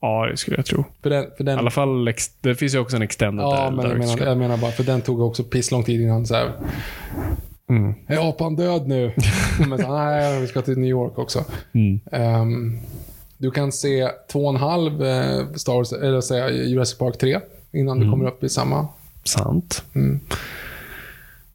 Ja, 0.00 0.26
det 0.30 0.36
skulle 0.36 0.56
jag 0.56 0.66
tro. 0.66 0.84
För 1.02 1.10
den, 1.10 1.26
för 1.36 1.44
den, 1.44 1.56
I 1.56 1.58
alla 1.58 1.70
fall, 1.70 2.12
det 2.40 2.54
finns 2.54 2.74
ju 2.74 2.78
också 2.78 2.96
en 2.96 3.02
extended 3.02 3.44
ja, 3.44 3.64
där. 3.64 3.70
men 3.70 3.86
jag 3.86 3.98
menar, 3.98 4.26
jag 4.26 4.38
menar 4.38 4.56
bara, 4.56 4.70
för 4.70 4.84
den 4.84 5.00
tog 5.00 5.20
också 5.20 5.42
pisslång 5.44 5.82
tid 5.84 6.00
innan 6.00 6.26
så 6.26 6.34
här. 6.34 6.52
Mm. 7.68 7.94
Är 8.06 8.28
apan 8.28 8.56
död 8.56 8.88
nu? 8.88 9.12
men 9.68 9.78
så, 9.78 9.96
nej, 9.96 10.40
vi 10.40 10.46
ska 10.46 10.62
till 10.62 10.78
New 10.78 10.90
York 10.90 11.18
också. 11.18 11.44
Mm. 11.72 12.00
Ehm, 12.12 12.78
du 13.38 13.50
kan 13.50 13.72
se 13.72 14.08
två 14.32 14.44
och 14.44 14.50
en 14.54 14.60
halv 14.60 15.04
eh, 15.04 15.46
Star 15.54 15.72
Wars, 15.74 15.92
eller 15.92 16.20
säga 16.20 16.50
Jurassic 16.50 16.98
Park 16.98 17.18
3 17.18 17.40
innan 17.72 17.96
Mm. 17.96 18.06
du 18.06 18.12
kommer 18.12 18.28
upp 18.30 18.44
i 18.44 18.48
samma. 18.48 18.88
Sant. 19.24 19.84
Mm. 19.94 20.20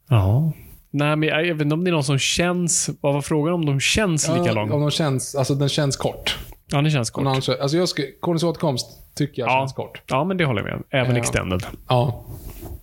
Ja. 0.08 0.52
Nej, 0.92 1.16
men 1.16 1.28
jag, 1.28 1.42
vet 1.54 1.62
inte 1.62 1.74
om 1.74 1.84
det 1.84 1.90
är 1.90 1.92
någon 1.92 2.04
som 2.04 2.18
känns... 2.18 2.90
Vad 3.00 3.14
var 3.14 3.20
frågan 3.22 3.54
om 3.54 3.66
de 3.66 3.80
känns 3.80 4.28
lika 4.28 4.40
Ja, 4.46 4.52
lång? 4.52 4.70
Om 4.72 4.80
de 4.80 4.90
känns, 4.90 5.34
alltså 5.34 5.54
den 5.54 5.68
känns 5.68 5.96
kort. 5.96 6.38
Ja, 6.72 6.82
det 6.82 6.90
känns 6.90 7.10
kort. 7.10 7.20
Annan- 7.26 7.34
Alltså 7.60 7.76
jag 7.76 7.88
ska, 7.88 8.02
Konens 8.20 8.42
återkomst 8.42 8.86
tycker 9.14 9.42
jag 9.42 9.50
Ja. 9.50 9.60
känns 9.60 9.72
kort. 9.72 10.02
Ja, 10.06 10.24
men 10.24 10.36
det 10.36 10.44
håller 10.44 10.62
jag 10.68 10.70
med. 10.70 10.82
Även 11.00 11.16
Ja. 11.16 11.20
extended. 11.22 11.66
Ja. 11.88 12.24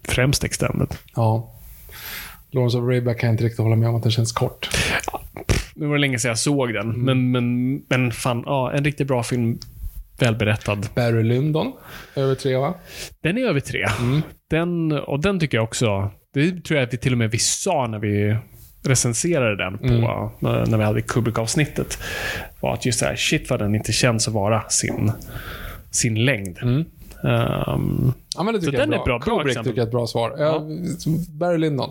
Främst 0.03 0.43
extended. 0.43 0.95
Ja. 1.15 1.53
Lawrence 2.51 2.77
of 2.77 2.83
Arabia 2.83 3.13
kan 3.13 3.27
jag 3.27 3.33
inte 3.33 3.43
riktigt 3.43 3.59
hålla 3.59 3.75
med 3.75 3.89
om 3.89 3.95
att 3.95 4.03
den 4.03 4.11
känns 4.11 4.31
kort. 4.31 4.69
Nu 5.75 5.85
var 5.87 5.95
det 5.95 6.01
länge 6.01 6.19
sedan 6.19 6.29
jag 6.29 6.39
såg 6.39 6.73
den, 6.73 6.89
Mm. 6.89 7.01
men, 7.05 7.31
men, 7.31 7.73
men 7.89 8.11
fan, 8.11 8.43
ja, 8.45 8.71
en 8.71 8.83
riktigt 8.85 9.07
bra 9.07 9.23
film. 9.23 9.59
Välberättad. 10.19 10.87
Barry 10.95 11.23
Lyndon, 11.23 11.73
över 12.15 12.35
tre 12.35 12.57
va? 12.57 12.73
Den 13.21 13.37
är 13.37 13.41
över 13.45 13.59
tre. 13.59 13.85
Mm. 13.99 14.21
Den, 14.49 14.91
och 14.91 15.19
den 15.19 15.39
tycker 15.39 15.57
jag 15.57 15.63
också, 15.63 16.11
det 16.33 16.63
tror 16.63 16.79
jag 16.79 16.87
att 16.87 16.93
vi 16.93 16.97
till 16.97 17.11
och 17.11 17.17
med 17.17 17.31
vi 17.31 17.37
sa 17.37 17.87
när 17.87 17.99
vi 17.99 18.37
recenserade 18.83 19.55
den 19.57 19.77
på, 19.77 19.85
Mm. 20.47 20.69
när 20.69 20.77
vi 20.77 20.83
hade 20.83 21.01
Kubrick-avsnittet. 21.01 21.97
Var 22.59 22.73
att 22.73 22.85
just 22.85 22.99
det 22.99 23.05
här, 23.05 23.15
shit 23.15 23.49
vad 23.49 23.59
den 23.59 23.75
inte 23.75 23.91
känns 23.91 24.27
att 24.27 24.33
vara 24.33 24.69
sin, 24.69 25.11
sin 25.91 26.25
längd. 26.25 26.57
Mm. 26.61 26.85
Ehm, 27.23 28.13
Ja, 28.35 28.43
men 28.43 28.53
det 28.53 28.59
tycker 28.59 28.71
Så 28.71 28.77
jag 28.81 28.87
den 28.89 28.93
är 28.93 29.01
är 29.01 29.05
bra. 29.05 29.19
bra, 29.19 29.25
bra 29.25 29.37
Kubrick 29.37 29.51
exempel. 29.51 29.71
tycker 29.71 29.79
jag 29.81 29.85
är 29.85 29.87
ett 29.87 29.91
bra 29.91 30.07
svar. 30.07 30.35
Ja. 30.39 30.63
Barry 31.29 31.57
Lyndon. 31.57 31.89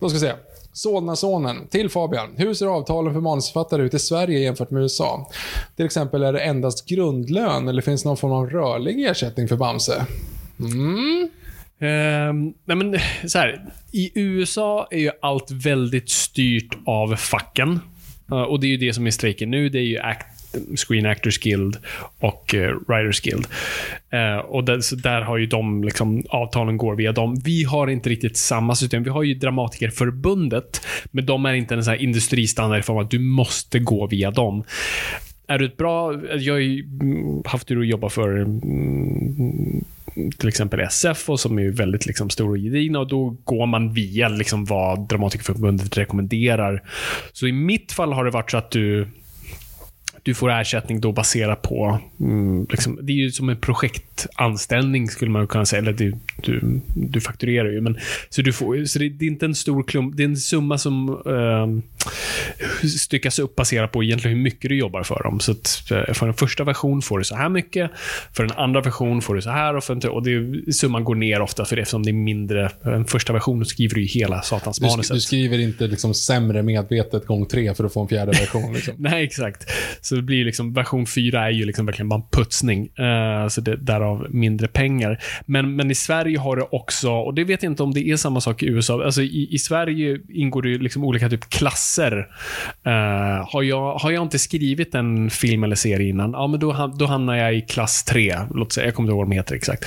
Då 0.00 0.08
ska 0.08 0.14
vi 0.14 0.20
se. 0.20 0.32
Solnasonen. 0.72 1.56
Till 1.70 1.88
Fabian. 1.90 2.28
Hur 2.36 2.54
ser 2.54 2.66
avtalen 2.66 3.12
för 3.12 3.20
manusförfattare 3.20 3.82
ut 3.82 3.94
i 3.94 3.98
Sverige 3.98 4.38
jämfört 4.38 4.70
med 4.70 4.82
USA? 4.82 5.30
Till 5.76 5.84
exempel, 5.86 6.22
är 6.22 6.32
det 6.32 6.40
endast 6.40 6.88
grundlön 6.88 7.68
eller 7.68 7.82
finns 7.82 8.02
det 8.02 8.08
någon 8.08 8.16
form 8.16 8.32
av 8.32 8.50
rörlig 8.50 9.04
ersättning 9.06 9.48
för 9.48 9.56
Bamse? 9.56 10.06
Mm. 10.60 11.30
Ehm, 11.82 12.54
nej 12.64 12.76
men, 12.76 12.98
så 13.26 13.38
här, 13.38 13.64
I 13.92 14.10
USA 14.14 14.88
är 14.90 14.98
ju 14.98 15.10
allt 15.22 15.50
väldigt 15.50 16.10
styrt 16.10 16.78
av 16.86 17.16
facken. 17.16 17.80
Eh, 18.30 18.42
och 18.42 18.60
det 18.60 18.66
är 18.66 18.68
ju 18.68 18.76
det 18.76 18.92
som 18.92 19.06
är 19.06 19.10
strejken 19.10 19.50
nu. 19.50 19.68
Det 19.68 19.78
är 19.78 19.82
ju 19.82 19.98
act, 19.98 20.26
Screen 20.76 21.06
Actors 21.06 21.38
Guild 21.38 21.76
och 22.18 22.54
uh, 22.54 22.70
Writers 22.88 23.20
Guild. 23.20 23.46
Eh, 24.10 24.36
och 24.36 24.64
där, 24.64 24.80
så 24.80 24.96
där 24.96 25.20
har 25.20 25.36
ju 25.36 25.46
de, 25.46 25.84
liksom, 25.84 26.22
avtalen 26.28 26.76
går 26.76 26.94
via 26.94 27.12
dem. 27.12 27.40
Vi 27.44 27.64
har 27.64 27.86
inte 27.86 28.10
riktigt 28.10 28.36
samma 28.36 28.74
system. 28.74 29.02
Vi 29.02 29.10
har 29.10 29.22
ju 29.22 29.34
Dramatikerförbundet, 29.34 30.86
men 31.10 31.26
de 31.26 31.46
är 31.46 31.52
inte 31.52 31.74
en 31.74 31.84
sån 31.84 31.90
här 31.90 32.02
industristandard 32.02 32.78
i 32.78 32.82
form 32.82 32.96
av 32.96 33.02
att 33.02 33.10
du 33.10 33.18
måste 33.18 33.78
gå 33.78 34.06
via 34.06 34.30
dem. 34.30 34.64
Är 35.46 35.58
du 35.58 35.66
ett 35.66 35.76
bra... 35.76 36.20
Jag 36.38 36.54
har 36.54 36.60
ju 36.60 36.86
haft 37.44 37.68
tur 37.68 37.80
att 37.80 37.86
jobba 37.86 38.08
för 38.08 38.36
mm, 38.36 39.84
till 40.38 40.48
exempel 40.48 40.80
SF, 40.80 41.30
och 41.30 41.40
som 41.40 41.58
är 41.58 41.70
väldigt 41.70 42.06
liksom, 42.06 42.30
stor 42.30 42.50
och 42.50 42.58
gedigna. 42.58 42.98
Och 42.98 43.08
då 43.08 43.36
går 43.44 43.66
man 43.66 43.92
via 43.92 44.28
liksom, 44.28 44.64
vad 44.64 45.08
Dramatikerförbundet 45.08 45.98
rekommenderar. 45.98 46.82
Så 47.32 47.46
i 47.46 47.52
mitt 47.52 47.92
fall 47.92 48.12
har 48.12 48.24
det 48.24 48.30
varit 48.30 48.50
så 48.50 48.56
att 48.56 48.70
du 48.70 49.08
du 50.22 50.34
får 50.34 50.50
ersättning 50.50 51.00
då 51.00 51.12
baserat 51.12 51.62
på... 51.62 51.98
Mm, 52.20 52.66
liksom, 52.70 52.98
det 53.02 53.12
är 53.12 53.16
ju 53.16 53.30
som 53.30 53.48
en 53.48 53.56
projektanställning, 53.56 55.08
skulle 55.08 55.30
man 55.30 55.46
kunna 55.46 55.66
säga. 55.66 55.82
Eller 55.82 55.92
du, 55.92 56.14
du, 56.42 56.80
du 56.94 57.20
fakturerar 57.20 57.70
ju. 57.70 57.80
Men, 57.80 57.98
så 58.28 58.42
du 58.42 58.52
får, 58.52 58.84
så 58.84 58.98
det, 58.98 59.08
det 59.08 59.24
är 59.24 59.28
inte 59.28 59.46
en 59.46 59.54
stor 59.54 59.82
klump. 59.82 60.16
Det 60.16 60.22
är 60.22 60.28
en 60.28 60.36
summa 60.36 60.78
som 60.78 61.08
eh, 61.26 62.88
styckas 62.88 63.38
upp 63.38 63.56
baserat 63.56 63.92
på 63.92 64.02
egentligen 64.02 64.36
hur 64.36 64.42
mycket 64.42 64.68
du 64.68 64.76
jobbar 64.76 65.02
för 65.02 65.22
dem. 65.22 65.40
Så 65.40 65.52
att, 65.52 65.90
eh, 65.90 66.14
för 66.14 66.28
en 66.28 66.34
första 66.34 66.64
version 66.64 67.02
får 67.02 67.18
du 67.18 67.24
så 67.24 67.36
här 67.36 67.48
mycket. 67.48 67.90
För 68.32 68.44
en 68.44 68.52
andra 68.52 68.80
version 68.80 69.22
får 69.22 69.34
du 69.34 69.42
så 69.42 69.50
här. 69.50 69.76
Och, 69.76 69.84
för 69.84 69.94
en, 69.94 70.10
och 70.10 70.22
det, 70.22 70.72
summan 70.74 71.04
går 71.04 71.14
ner 71.14 71.40
ofta, 71.40 71.64
för 71.64 71.76
det, 71.76 71.82
eftersom 71.82 72.02
det 72.02 72.10
är 72.10 72.12
mindre. 72.12 72.70
En 72.82 73.04
första 73.04 73.32
version 73.32 73.64
skriver 73.64 73.94
du 73.94 74.00
ju 74.00 74.06
hela 74.06 74.42
satans 74.42 74.78
Du, 74.78 74.86
manuset. 74.86 75.14
du 75.14 75.20
skriver 75.20 75.58
inte 75.58 75.86
liksom 75.86 76.14
sämre 76.14 76.62
medvetet 76.62 77.26
gång 77.26 77.46
tre 77.46 77.74
för 77.74 77.84
att 77.84 77.92
få 77.92 78.02
en 78.02 78.08
fjärde 78.08 78.32
version. 78.32 78.72
Liksom. 78.72 78.94
Nej, 78.98 79.24
exakt. 79.24 79.70
Så 80.00 80.11
det 80.16 80.22
blir 80.22 80.44
liksom, 80.44 80.72
version 80.72 81.06
4 81.06 81.46
är 81.46 81.50
ju 81.50 81.64
liksom 81.64 81.86
verkligen 81.86 82.08
bara 82.08 82.20
en 82.20 82.28
putsning. 82.32 82.88
Uh, 83.00 83.48
så 83.48 83.60
det, 83.60 83.76
därav 83.76 84.26
mindre 84.30 84.68
pengar. 84.68 85.18
Men, 85.46 85.76
men 85.76 85.90
i 85.90 85.94
Sverige 85.94 86.38
har 86.38 86.56
det 86.56 86.66
också, 86.70 87.10
och 87.10 87.34
det 87.34 87.44
vet 87.44 87.62
jag 87.62 87.72
inte 87.72 87.82
om 87.82 87.94
det 87.94 88.08
är 88.08 88.16
samma 88.16 88.40
sak 88.40 88.62
i 88.62 88.66
USA. 88.66 89.04
Alltså 89.04 89.22
i, 89.22 89.48
i 89.50 89.58
Sverige 89.58 90.18
ingår 90.28 90.62
det 90.62 90.68
ju 90.68 90.78
liksom 90.78 91.04
olika 91.04 91.28
typ 91.28 91.50
klasser. 91.50 92.18
Uh, 92.86 93.52
har, 93.52 93.62
jag, 93.62 93.94
har 93.94 94.10
jag 94.10 94.22
inte 94.22 94.38
skrivit 94.38 94.94
en 94.94 95.30
film 95.30 95.64
eller 95.64 95.76
serie 95.76 96.08
innan, 96.08 96.30
ja 96.30 96.46
men 96.46 96.60
då, 96.60 96.92
då 96.98 97.06
hamnar 97.06 97.36
jag 97.36 97.54
i 97.54 97.60
klass 97.60 98.04
3. 98.04 98.38
Låt 98.54 98.72
säga, 98.72 98.86
jag 98.86 98.94
kommer 98.94 99.06
inte 99.06 99.12
ihåg 99.12 99.18
vad 99.18 99.30
de 99.30 99.36
heter 99.36 99.54
exakt. 99.54 99.84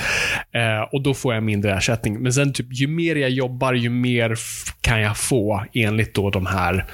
Uh, 0.56 0.94
och 0.94 1.02
då 1.02 1.14
får 1.14 1.34
jag 1.34 1.42
mindre 1.42 1.74
ersättning. 1.76 2.18
Men 2.22 2.32
sen 2.32 2.52
typ, 2.52 2.66
ju 2.70 2.86
mer 2.86 3.16
jag 3.16 3.30
jobbar, 3.30 3.72
ju 3.72 3.90
mer 3.90 4.34
kan 4.80 5.00
jag 5.00 5.16
få 5.16 5.64
enligt 5.72 6.14
då 6.14 6.30
de 6.30 6.46
här 6.46 6.86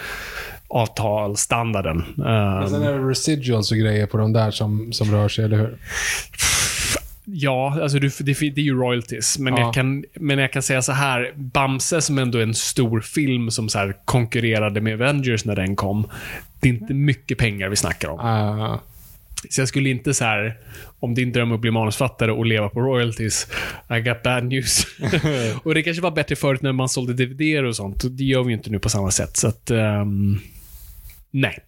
avtalsstandarden. 0.73 2.05
Men 2.16 2.69
sen 2.70 2.82
Um, 2.82 2.89
är 2.89 2.93
det 2.93 3.09
residuals 3.11 3.73
och 3.73 3.78
grejer 3.78 4.07
på 4.07 4.19
de 4.19 4.32
där 4.32 4.51
som, 4.51 4.93
som 4.93 5.11
rör 5.11 5.28
sig, 5.28 5.44
eller 5.44 5.57
hur? 5.57 5.78
ja, 7.24 7.78
alltså 7.82 7.99
det, 7.99 8.20
är 8.31 8.59
ju 8.59 8.74
royalties. 8.74 9.39
Men, 9.39 9.55
Ja. 9.55 9.61
jag 9.61 9.74
kan, 9.74 10.05
men 10.15 10.39
jag 10.39 10.53
kan 10.53 10.62
säga 10.62 10.82
så 10.82 10.93
här. 10.93 11.32
Bamse 11.36 12.01
som 12.01 12.19
ändå 12.19 12.39
är 12.39 12.43
en 12.43 12.55
stor 12.55 13.01
film 13.01 13.51
som 13.51 13.69
så 13.69 13.93
konkurrerade 14.05 14.81
med 14.81 14.94
Avengers 14.94 15.44
när 15.44 15.57
den 15.57 15.77
kom. 15.77 16.09
Det 16.61 16.69
är 16.69 16.73
inte 16.73 16.94
mycket 16.94 17.39
pengar 17.39 17.69
vi 17.69 17.77
snackar 17.77 18.09
om. 18.09 18.20
Uh, 18.20 18.77
Så 19.51 19.61
jag 19.61 19.69
skulle 19.69 19.90
inte 19.90 20.15
så 20.15 20.24
här, 20.24 20.57
om 21.01 21.15
din 21.15 21.32
dröm 21.32 21.51
är 21.51 21.55
att 21.55 21.61
bli 21.61 21.70
manusfattare 21.70 22.32
och 22.32 22.47
leva 22.47 22.69
på 22.69 22.81
royalties, 22.81 23.47
I 23.90 24.01
got 24.01 24.23
bad 24.23 24.44
news. 24.44 24.86
och 25.65 25.74
det 25.74 25.82
kanske 25.82 26.03
var 26.03 26.11
bättre 26.11 26.36
förut 26.36 26.62
när 26.62 26.73
man 26.73 26.89
sålde 26.89 27.24
DVD 27.27 27.65
och 27.66 27.77
sånt. 27.77 28.05
Det 28.19 28.24
gör 28.24 28.43
vi 28.43 28.49
ju 28.49 28.57
inte 28.57 28.70
nu 28.70 28.78
på 28.78 28.89
samma 28.89 29.11
sätt. 29.11 29.36
Så 29.36 29.49
att, 29.49 29.70
ehm, 29.70 30.39
nej. 31.33 31.59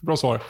Bra 0.00 0.16
svar. 0.16 0.40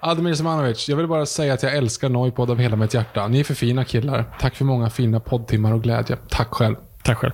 Admir 0.00 0.34
Semanovic, 0.34 0.88
jag 0.88 0.96
vill 0.96 1.06
bara 1.06 1.26
säga 1.26 1.54
att 1.54 1.62
jag 1.62 1.76
älskar 1.76 2.08
Noipod 2.08 2.50
av 2.50 2.58
hela 2.58 2.76
mitt 2.76 2.94
hjärta. 2.94 3.28
Ni 3.28 3.40
är 3.40 3.44
för 3.44 3.54
fina 3.54 3.84
killar. 3.84 4.36
Tack 4.40 4.54
för 4.54 4.64
många 4.64 4.90
fina 4.90 5.20
poddtimmar 5.20 5.72
och 5.72 5.82
glädje. 5.82 6.16
Tack 6.28 6.48
själv. 6.48 6.76
Tack 7.02 7.18
själv. 7.18 7.32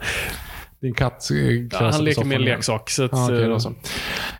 Din 0.81 0.95
katt 0.95 1.31
eh, 1.31 1.37
Ja, 1.71 1.91
han 1.91 2.05
leker 2.05 2.25
med 2.25 2.37
en 2.37 2.43
leksak. 2.43 2.91
Så 2.91 3.05
att, 3.05 3.11
Ja, 3.13 3.25
okej, 3.25 3.43
eh, 3.51 3.59
så. 3.59 3.75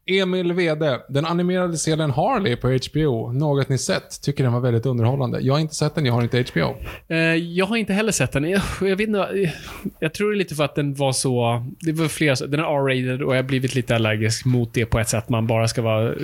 Emil 0.07 0.53
Wede. 0.53 1.01
Den 1.09 1.27
animerade 1.27 1.77
serien 1.77 2.11
Harley 2.11 2.57
på 2.57 2.69
HBO. 2.69 3.33
Något 3.33 3.69
ni 3.69 3.79
sett? 3.79 4.23
Tycker 4.23 4.45
den 4.45 4.53
var 4.53 4.61
väldigt 4.61 4.87
underhållande. 4.87 5.41
Jag 5.41 5.55
har 5.55 5.61
inte 5.61 5.75
sett 5.75 5.95
den, 5.95 6.07
jag 6.07 6.13
har 6.13 6.23
inte 6.23 6.45
HBO. 6.53 6.75
Eh, 7.09 7.17
Jag 7.35 7.67
har 7.67 7.77
inte 7.77 7.93
heller 7.93 8.13
sett 8.13 8.33
den. 8.33 8.45
Jag, 8.51 8.63
jag 8.81 8.97
vet 8.97 9.09
inte, 9.09 9.19
eh, 9.19 9.51
jag 9.99 10.15
tror 10.15 10.31
det 10.31 10.37
är 10.37 10.39
lite 10.39 10.55
för 10.55 10.65
att 10.65 10.75
den 10.75 10.95
var 10.95 11.13
så... 11.13 11.65
Det 11.81 11.93
var 11.93 12.09
flera, 12.09 12.35
den 12.47 12.61
är 12.61 12.65
R-rated 12.65 13.23
och 13.23 13.33
jag 13.37 13.39
har 13.39 13.49
blivit 13.49 13.75
lite 13.75 13.95
allergisk 13.95 14.45
mot 14.45 14.75
det 14.75 14.87
på 14.87 14.99
ett 14.99 15.09
sätt. 15.09 15.29
Man 15.29 15.47
bara 15.47 15.69
ska 15.69 15.83
vara, 15.83 16.15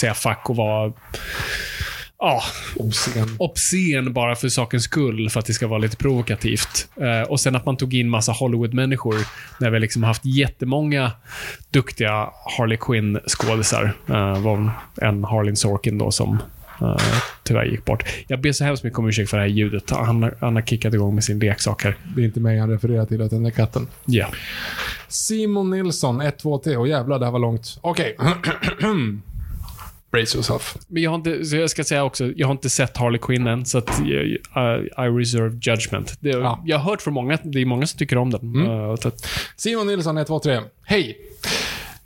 säga 0.00 0.14
fuck 0.14 0.50
och 0.50 0.56
vara... 0.56 0.92
Ja, 2.24 2.42
Obscen. 2.76 3.28
obscen 3.38 4.12
bara 4.12 4.34
för 4.36 4.48
sakens 4.48 4.84
skull, 4.84 5.30
för 5.30 5.40
att 5.40 5.46
det 5.46 5.52
ska 5.52 5.66
vara 5.66 5.78
lite 5.78 5.96
provokativt. 5.96 6.88
Eh, 6.96 7.30
och 7.30 7.40
sen 7.40 7.56
att 7.56 7.66
man 7.66 7.76
tog 7.76 7.94
in 7.94 8.08
massa 8.08 8.32
Hollywood-människor, 8.32 9.14
när 9.60 9.70
vi 9.70 9.80
liksom 9.80 10.02
haft 10.02 10.24
jättemånga 10.24 11.12
duktiga 11.70 12.30
Harley 12.58 12.78
Quinn-skådisar. 12.80 13.92
Uh, 14.10 14.38
var 14.42 14.70
en 15.00 15.24
Harlin 15.24 15.56
Sorkin 15.56 15.98
då 15.98 16.10
som 16.10 16.38
uh, 16.82 16.96
tyvärr 17.42 17.64
gick 17.64 17.84
bort. 17.84 18.04
Jag 18.28 18.40
ber 18.40 18.52
så 18.52 18.64
hemskt 18.64 18.84
mycket 18.84 18.98
om 18.98 19.08
ursäkt 19.08 19.30
för 19.30 19.36
det 19.36 19.42
här 19.42 19.50
ljudet. 19.50 19.90
Han, 19.90 20.22
har- 20.22 20.34
han 20.40 20.54
har 20.54 20.62
kickat 20.62 20.94
igång 20.94 21.14
med 21.14 21.24
sin 21.24 21.38
leksak 21.38 21.84
här. 21.84 21.96
Det 22.16 22.20
är 22.22 22.24
inte 22.24 22.40
mig 22.40 22.58
han 22.58 22.70
refererar 22.70 23.06
till, 23.06 23.20
utan 23.20 23.42
det 23.42 23.48
är 23.48 23.50
katten. 23.50 23.86
Ja. 24.04 24.26
Simon 25.08 25.70
Nilsson, 25.70 26.20
1, 26.20 26.38
2, 26.38 26.58
3. 26.58 26.76
Åh 26.76 26.88
jävlar, 26.88 27.18
det 27.18 27.24
här 27.24 27.32
var 27.32 27.38
långt. 27.38 27.78
Okej. 27.80 28.16
Brace 30.12 30.36
yourself. 30.36 30.76
Men 30.88 31.02
jag 31.02 31.10
har 31.10 31.14
inte, 31.16 31.44
så 31.44 31.56
jag 31.56 31.70
ska 31.70 31.84
säga 31.84 32.04
också, 32.04 32.32
jag 32.36 32.46
har 32.46 32.52
inte 32.52 32.70
sett 32.70 32.96
Harley 32.96 33.18
Quinn 33.18 33.46
än, 33.46 33.66
så 33.66 33.78
att 33.78 34.00
jag, 34.04 34.24
I, 34.26 34.38
I 34.98 35.18
reserve 35.20 35.58
judgment. 35.62 36.16
Det, 36.20 36.28
Ja. 36.30 36.62
Jag 36.66 36.78
har 36.78 36.90
hört 36.90 37.02
från 37.02 37.14
många, 37.14 37.38
det 37.42 37.60
är 37.60 37.66
många 37.66 37.86
som 37.86 37.98
tycker 37.98 38.16
om 38.18 38.30
den. 38.30 38.66
Eh, 38.66 38.96
så 38.96 39.08
att, 39.08 39.26
Simon 39.56 39.86
Nilsson, 39.86 40.18
1, 40.18 40.26
2, 40.26 40.38
3. 40.38 40.60
Hej! 40.84 41.18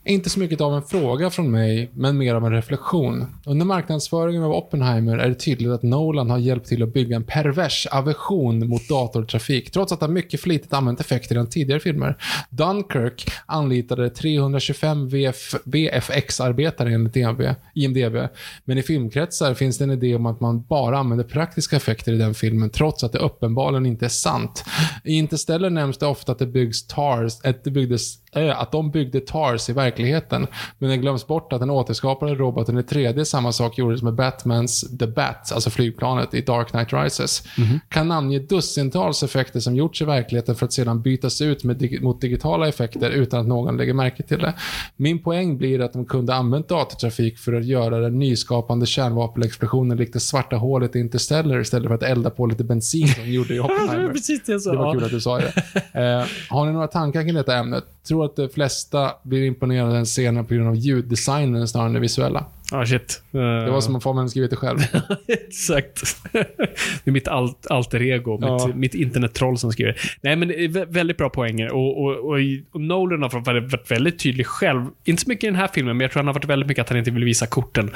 Inte 0.09 0.31
så 0.31 0.41
mycket 0.41 0.61
av 0.61 0.75
en 0.75 0.83
fråga 0.83 1.31
från 1.31 1.51
mig, 1.51 1.91
men 1.95 2.19
mer 2.19 2.35
av 2.35 2.47
en 2.47 2.53
reflektion. 2.53 3.27
Under 3.47 3.67
marknadsföringen 3.67 4.43
av 4.43 4.53
Oppenheimer 4.53 5.19
är 5.19 5.29
det 5.29 5.35
tydligt 5.35 5.71
att 5.71 5.83
Nolan 5.83 6.31
har 6.31 6.39
hjälpt 6.39 6.67
till 6.67 6.83
att 6.83 6.93
bygga 6.93 7.17
en 7.17 7.25
pervers 7.25 7.87
aversion 7.91 8.69
mot 8.69 8.89
datortrafik, 8.89 9.71
trots 9.71 9.93
att 9.93 10.01
han 10.01 10.13
mycket 10.13 10.41
flitigt 10.41 10.73
använt 10.73 11.01
effekter 11.01 11.35
i 11.35 11.39
hans 11.39 11.51
tidigare 11.51 11.81
filmer. 11.81 12.17
Dunkirk 12.51 13.31
anlitade 13.47 14.11
325 14.11 15.09
VF, 15.09 15.55
VFX-arbetare 15.65 16.95
enligt 16.95 17.17
IMDb, 17.17 17.43
IMDb, 17.75 18.29
men 18.65 18.79
i 18.79 18.83
filmkretsar 18.83 19.55
finns 19.55 19.79
det 19.79 19.85
en 19.85 19.91
idé 19.91 20.15
om 20.15 20.27
att 20.27 20.41
man 20.41 20.63
bara 20.63 20.99
använder 20.99 21.25
praktiska 21.25 21.77
effekter 21.77 22.13
i 22.13 22.19
den 22.19 22.35
filmen, 22.35 22.71
trots 22.71 23.05
att 23.05 23.13
det 23.13 23.19
uppenbarligen 23.19 23.87
inte 23.87 24.05
är 24.05 24.09
sant. 24.09 24.65
I 25.05 25.13
Interstellar 25.13 25.71
nämns 25.71 25.99
det 25.99 26.07
ofta 26.07 26.33
att 26.33 26.39
det 26.39 26.47
byggs 26.47 26.87
TARS, 26.87 27.41
att, 27.45 27.65
det 27.65 27.71
byggdes, 27.71 28.26
äh, 28.33 28.61
att 28.61 28.73
de 28.73 28.91
byggde 28.91 29.21
TARS 29.21 29.71
i 29.71 29.73
verkligheten. 29.73 30.47
Men 30.79 30.91
det 30.91 30.97
glöms 30.97 31.27
bort 31.27 31.53
att 31.53 31.61
den 31.61 31.71
återskapade 31.71 32.35
roboten 32.35 32.79
i 32.79 32.83
3D 32.83 33.25
samma 33.25 33.53
sak 33.53 33.79
gjordes 33.79 34.03
med 34.03 34.15
Batmans 34.15 34.99
The 34.99 35.07
Bat, 35.07 35.53
alltså 35.53 35.71
flygplanet 35.71 36.35
i 36.35 36.41
Dark 36.41 36.69
Knight 36.69 36.93
Rises. 36.93 37.43
Kan 37.89 38.09
namnge 38.09 38.39
dussintals 38.39 39.23
effekter 39.23 39.61
som 39.61 39.77
gjorts 39.77 40.03
i 40.03 40.05
verkligheten 40.05 40.55
för 40.55 40.67
att 40.67 40.73
sedan 40.73 41.03
bytas 41.03 41.41
ut 41.41 41.65
med 41.65 41.77
dig- 41.77 42.01
mot 42.01 42.21
digitala 42.21 42.69
effekter 42.69 43.11
utan 43.11 43.41
att 43.41 43.47
någon 43.47 43.77
lägger 43.77 43.95
märke 43.95 44.23
till 44.23 44.39
det. 44.39 44.55
Min 44.97 45.23
poäng 45.23 45.59
blir 45.59 45.81
att 45.81 45.93
de 45.93 46.05
kunde 46.07 46.35
använt 46.35 46.69
datortrafik 46.69 47.39
för 47.39 47.53
att 47.53 47.65
göra 47.65 47.99
den 48.01 48.19
nyskapande 48.19 48.87
kärnvapenexplosionen 48.87 49.97
likt 49.99 50.13
det 50.13 50.21
svarta 50.21 50.57
hålet 50.57 50.97
i 50.97 50.99
Interstellar 50.99 51.61
istället 51.61 51.89
för 51.89 51.95
att 51.95 52.03
elda 52.03 52.31
på 52.31 52.47
lite 52.47 52.65
bensin 52.65 53.09
som 53.09 53.25
de 53.25 53.31
gjorde 53.31 53.55
i 53.55 53.61
Oppenheimer. 53.61 54.13
Precis 54.13 54.43
det 54.47 54.53
jag 54.53 54.63
sa. 54.63 54.71
Det 54.73 54.77
var 54.79 54.93
kul 54.95 55.05
att 55.05 55.11
du 55.11 55.21
sa 55.21 55.39
det. 55.39 55.53
Eh, 55.93 56.25
har 56.51 56.67
ni 56.67 56.73
några 56.73 56.87
tankar 56.87 57.23
kring 57.23 57.35
detta 57.35 57.57
ämne? 57.57 57.81
Tror 58.09 58.25
att 58.27 58.37
de 58.37 58.49
flesta 58.49 59.13
blir 59.23 59.45
imponerade 59.45 59.89
av 59.89 59.95
den 59.95 60.05
scenen 60.05 60.45
på 60.47 60.55
grund 60.55 60.69
av 60.69 60.77
ljuddesignen 60.77 61.69
snarare 61.69 61.87
än 61.89 61.95
det 61.95 62.01
visuella. 62.01 62.45
Ah, 62.73 62.87
shit. 62.87 63.23
Det 63.31 63.71
var 63.71 63.81
som 63.81 63.95
om 63.95 64.01
Fabian 64.01 64.31
skrivit 64.31 64.51
det 64.51 64.57
själv. 64.57 64.79
Exakt. 65.29 66.17
det 66.33 67.05
är 67.05 67.11
mitt 67.11 67.29
alt, 67.29 67.67
alter 67.71 68.03
ego, 68.03 68.39
Ja. 68.43 68.67
mitt, 68.67 68.77
mitt 68.77 68.95
internettroll 68.95 69.59
som 69.59 69.73
skriver. 69.73 70.01
Nej, 70.21 70.37
men 70.37 70.49
det 70.49 70.65
är 70.65 70.69
vä- 70.69 70.87
väldigt 70.93 71.17
bra 71.17 71.29
poänger. 71.31 71.73
Och, 71.73 72.05
och, 72.05 72.17
och, 72.17 72.39
och 72.73 72.81
Nolan 72.81 73.23
har 73.23 73.41
varit, 73.41 73.91
väldigt 73.91 74.19
tydlig 74.19 74.47
själv. 74.47 74.87
Inte 75.05 75.23
så 75.23 75.29
mycket 75.29 75.45
i 75.45 75.47
den 75.47 75.57
här 75.57 75.69
filmen, 75.75 75.97
men 75.97 76.05
jag 76.05 76.11
tror 76.13 76.21
han 76.21 76.27
har 76.27 76.35
varit 76.35 76.45
väldigt 76.45 76.69
mycket 76.69 76.83
att 76.83 76.89
han 76.89 76.99
inte 76.99 77.11
vill 77.11 77.25
visa 77.25 77.47
korten. 77.47 77.91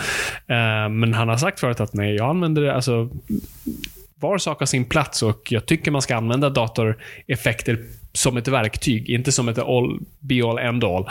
Eh, 0.47 0.89
men 0.90 1.15
han 1.15 1.28
har 1.28 1.36
sagt 1.36 1.61
förut 1.61 1.81
att 1.81 1.94
nej, 1.94 2.15
jag 2.15 2.31
använder 2.31 2.62
det, 2.62 2.74
alltså 2.74 3.09
var 4.20 4.39
sak 4.39 4.59
har 4.59 4.66
sin 4.66 4.85
plats 4.85 5.23
och 5.23 5.52
jag 5.52 5.66
tycker 5.66 5.90
man 5.90 6.02
ska 6.02 6.16
använda 6.16 6.51
datoreffekter 6.51 7.78
som 8.12 8.36
ett 8.36 8.48
verktyg, 8.48 9.10
inte 9.10 9.32
som 9.32 9.48
ett 9.48 9.58
all, 9.58 9.98
be 10.20 10.44
all, 10.44 10.58
end 10.58 10.84
all. 10.84 11.08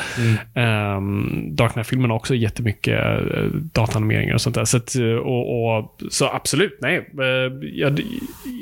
Um, 0.97 1.55
Dark 1.55 1.73
Knight-filmen 1.73 2.09
har 2.09 2.17
också 2.17 2.35
jättemycket 2.35 2.93
uh, 2.93 3.45
dataanimeringar 3.53 4.34
och 4.34 4.41
sånt 4.41 4.55
där. 4.55 4.65
Så, 4.65 4.77
att, 4.77 4.95
eh, 4.95 5.03
och, 5.03 5.77
och, 5.77 6.01
så 6.09 6.26
absolut, 6.26 6.77
nej. 6.81 7.09
Eh, 7.19 7.69
jag, 7.73 8.01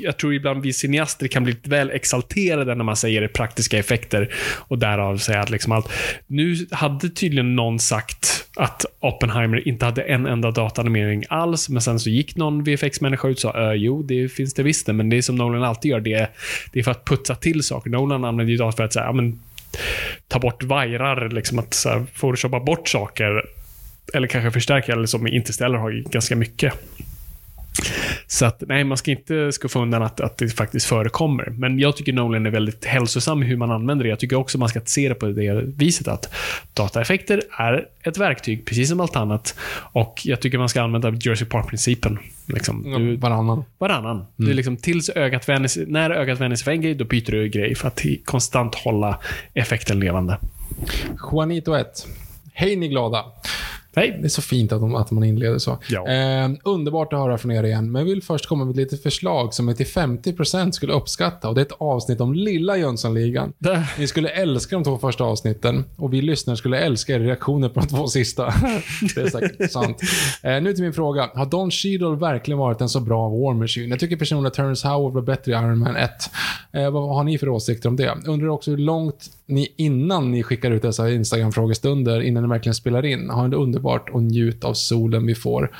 jag 0.02 0.16
tror 0.16 0.34
ibland 0.34 0.62
vi 0.62 0.72
cineaster 0.72 1.28
kan 1.28 1.44
bli 1.44 1.52
lite 1.52 1.70
väl 1.70 1.90
exalterade 1.90 2.74
när 2.74 2.84
man 2.84 2.96
säger 2.96 3.28
praktiska 3.28 3.78
effekter 3.78 4.34
och 4.58 4.78
därav 4.78 5.16
säga 5.16 5.40
att 5.40 5.50
liksom 5.50 5.72
allt. 5.72 5.92
Nu 6.26 6.66
hade 6.70 7.10
tydligen 7.10 7.56
någon 7.56 7.78
sagt 7.78 8.44
att 8.56 8.84
Oppenheimer 9.00 9.68
inte 9.68 9.84
hade 9.84 10.02
en 10.02 10.26
enda 10.26 10.50
dataanimering 10.50 11.24
alls, 11.28 11.68
men 11.68 11.82
sen 11.82 12.00
så 12.00 12.10
gick 12.10 12.36
någon 12.36 12.64
VFX-människa 12.64 13.28
ut 13.28 13.36
och 13.36 13.40
sa 13.40 13.54
"Ö, 13.54 13.74
jo, 13.74 14.02
det 14.02 14.28
finns 14.28 14.54
det 14.54 14.62
visst 14.62 14.86
men 14.86 15.10
det 15.10 15.16
är 15.16 15.22
som 15.22 15.36
Nolan 15.36 15.62
alltid 15.62 15.90
gör, 15.90 16.00
det 16.00 16.12
är, 16.12 16.28
det 16.72 16.78
är 16.78 16.82
för 16.82 16.90
att 16.90 17.04
putsa 17.04 17.34
till 17.34 17.62
saker. 17.62 17.90
Nolan 17.90 18.24
använder 18.28 18.52
ju 18.52 18.72
för 18.72 18.82
att 18.82 18.92
så 18.92 19.00
här, 19.00 19.12
men, 19.12 19.40
ta 20.28 20.38
bort 20.38 20.62
vajrar, 20.62 21.28
liksom 21.28 21.58
att 21.58 21.74
så 21.74 21.88
här, 21.88 22.06
photoshoppa 22.20 22.60
bort 22.60 22.88
saker. 22.88 23.44
Eller 24.14 24.26
kanske 24.26 24.50
förstärka, 24.50 24.92
eller 24.92 25.06
som 25.06 25.26
Interstellar 25.26 25.78
har 25.78 25.90
ju 25.90 26.02
ganska 26.02 26.36
mycket. 26.36 26.74
Så 28.30 28.46
att, 28.46 28.62
nej, 28.66 28.84
man 28.84 28.96
ska 28.96 29.10
inte 29.10 29.52
skuffa 29.52 29.78
undan 29.78 30.02
att, 30.02 30.20
att 30.20 30.38
det 30.38 30.48
faktiskt 30.48 30.86
förekommer. 30.86 31.44
Men 31.50 31.78
jag 31.78 31.96
tycker 31.96 32.12
Nolan 32.12 32.46
är 32.46 32.50
väldigt 32.50 32.84
hälsosam 32.84 33.42
i 33.42 33.46
hur 33.46 33.56
man 33.56 33.70
använder 33.70 34.04
det. 34.04 34.08
Jag 34.08 34.18
tycker 34.18 34.36
också 34.36 34.58
man 34.58 34.68
ska 34.68 34.80
se 34.84 35.08
det 35.08 35.14
på 35.14 35.26
det 35.26 35.62
viset 35.64 36.08
att 36.08 36.34
dataeffekter 36.74 37.42
är 37.50 37.88
ett 38.02 38.18
verktyg, 38.18 38.64
precis 38.64 38.88
som 38.88 39.00
allt 39.00 39.16
annat. 39.16 39.58
Och 39.92 40.20
jag 40.24 40.40
tycker 40.40 40.58
man 40.58 40.68
ska 40.68 40.82
använda 40.82 41.10
Jersey 41.10 41.46
Park-principen. 41.48 42.18
Liksom, 42.46 42.82
du, 42.82 43.16
Varannan. 43.16 43.64
varannan. 43.78 44.26
Det 44.36 44.50
är 44.50 44.54
liksom 44.54 44.76
tills 44.76 45.10
ögat 45.10 45.48
vänjer 45.48 45.68
sig, 45.68 45.86
när 45.86 46.10
ögat 46.10 46.40
vänjer 46.40 46.56
sig 46.56 46.64
för 46.64 46.70
en 46.70 46.80
grej, 46.80 46.94
då 46.94 47.04
byter 47.04 47.30
du 47.30 47.48
grej 47.48 47.74
för 47.74 47.88
att 47.88 48.02
konstant 48.24 48.74
hålla 48.74 49.18
effekten 49.54 50.00
levande. 50.00 50.38
Juanito 51.32 51.74
1. 51.74 52.06
Hej 52.52 52.76
ni 52.76 52.88
glada. 52.88 53.24
Hej. 53.96 54.18
Det 54.20 54.26
är 54.26 54.28
så 54.28 54.42
fint 54.42 54.72
att, 54.72 54.80
de, 54.80 54.94
att 54.94 55.10
man 55.10 55.24
inleder 55.24 55.58
så. 55.58 55.78
Ja. 55.88 56.08
Eh, 56.08 56.50
underbart 56.64 57.12
att 57.12 57.18
höra 57.18 57.38
från 57.38 57.50
er 57.50 57.62
igen, 57.62 57.92
men 57.92 58.00
jag 58.00 58.06
vill 58.06 58.22
först 58.22 58.46
komma 58.46 58.64
med 58.64 58.70
ett 58.70 58.76
litet 58.76 59.02
förslag 59.02 59.54
som 59.54 59.68
jag 59.68 59.76
till 59.76 59.86
50% 59.86 60.70
skulle 60.70 60.92
uppskatta. 60.92 61.48
Och 61.48 61.54
Det 61.54 61.60
är 61.60 61.64
ett 61.64 61.76
avsnitt 61.78 62.20
om 62.20 62.34
lilla 62.34 62.76
Jönssonligan. 62.76 63.52
Där. 63.58 63.94
Ni 63.98 64.06
skulle 64.06 64.28
älska 64.28 64.76
de 64.76 64.84
två 64.84 64.98
första 64.98 65.24
avsnitten 65.24 65.84
och 65.96 66.14
vi 66.14 66.22
lyssnare 66.22 66.56
skulle 66.56 66.78
älska 66.78 67.14
era 67.14 67.22
reaktioner 67.22 67.68
på 67.68 67.80
de 67.80 67.86
två 67.86 68.06
sista. 68.06 68.44
det 69.14 69.20
är 69.20 69.30
säkert 69.30 69.70
sant. 69.70 70.00
Eh, 70.42 70.62
nu 70.62 70.72
till 70.72 70.84
min 70.84 70.92
fråga. 70.92 71.30
Har 71.34 71.46
Don 71.46 71.70
Cheadle 71.70 72.16
verkligen 72.16 72.58
varit 72.58 72.80
en 72.80 72.88
så 72.88 73.00
bra 73.00 73.28
War 73.28 73.54
Machine? 73.54 73.90
Jag 73.90 74.00
tycker 74.00 74.16
personligen 74.16 74.46
att 74.46 74.54
Terrence 74.54 74.88
Howard 74.88 75.12
var 75.12 75.22
bättre 75.22 75.52
i 75.52 75.54
Iron 75.54 75.78
Man 75.78 75.96
1. 75.96 76.10
Eh, 76.72 76.90
vad 76.90 77.14
har 77.14 77.24
ni 77.24 77.38
för 77.38 77.48
åsikter 77.48 77.88
om 77.88 77.96
det? 77.96 78.14
Undrar 78.26 78.48
också 78.48 78.70
hur 78.70 78.78
långt 78.78 79.30
ni 79.46 79.74
innan 79.76 80.30
ni 80.30 80.42
skickar 80.42 80.70
ut 80.70 80.82
dessa 80.82 81.10
Instagram-frågestunder, 81.10 82.20
innan 82.20 82.42
ni 82.42 82.48
verkligen 82.48 82.74
spelar 82.74 83.04
in, 83.04 83.30
har 83.30 83.48
det 83.48 83.56
underbart 83.78 84.10
och 84.10 84.22
njut 84.22 84.64
av 84.64 84.74
solen 84.74 85.26
vi 85.26 85.34
får. 85.34 85.70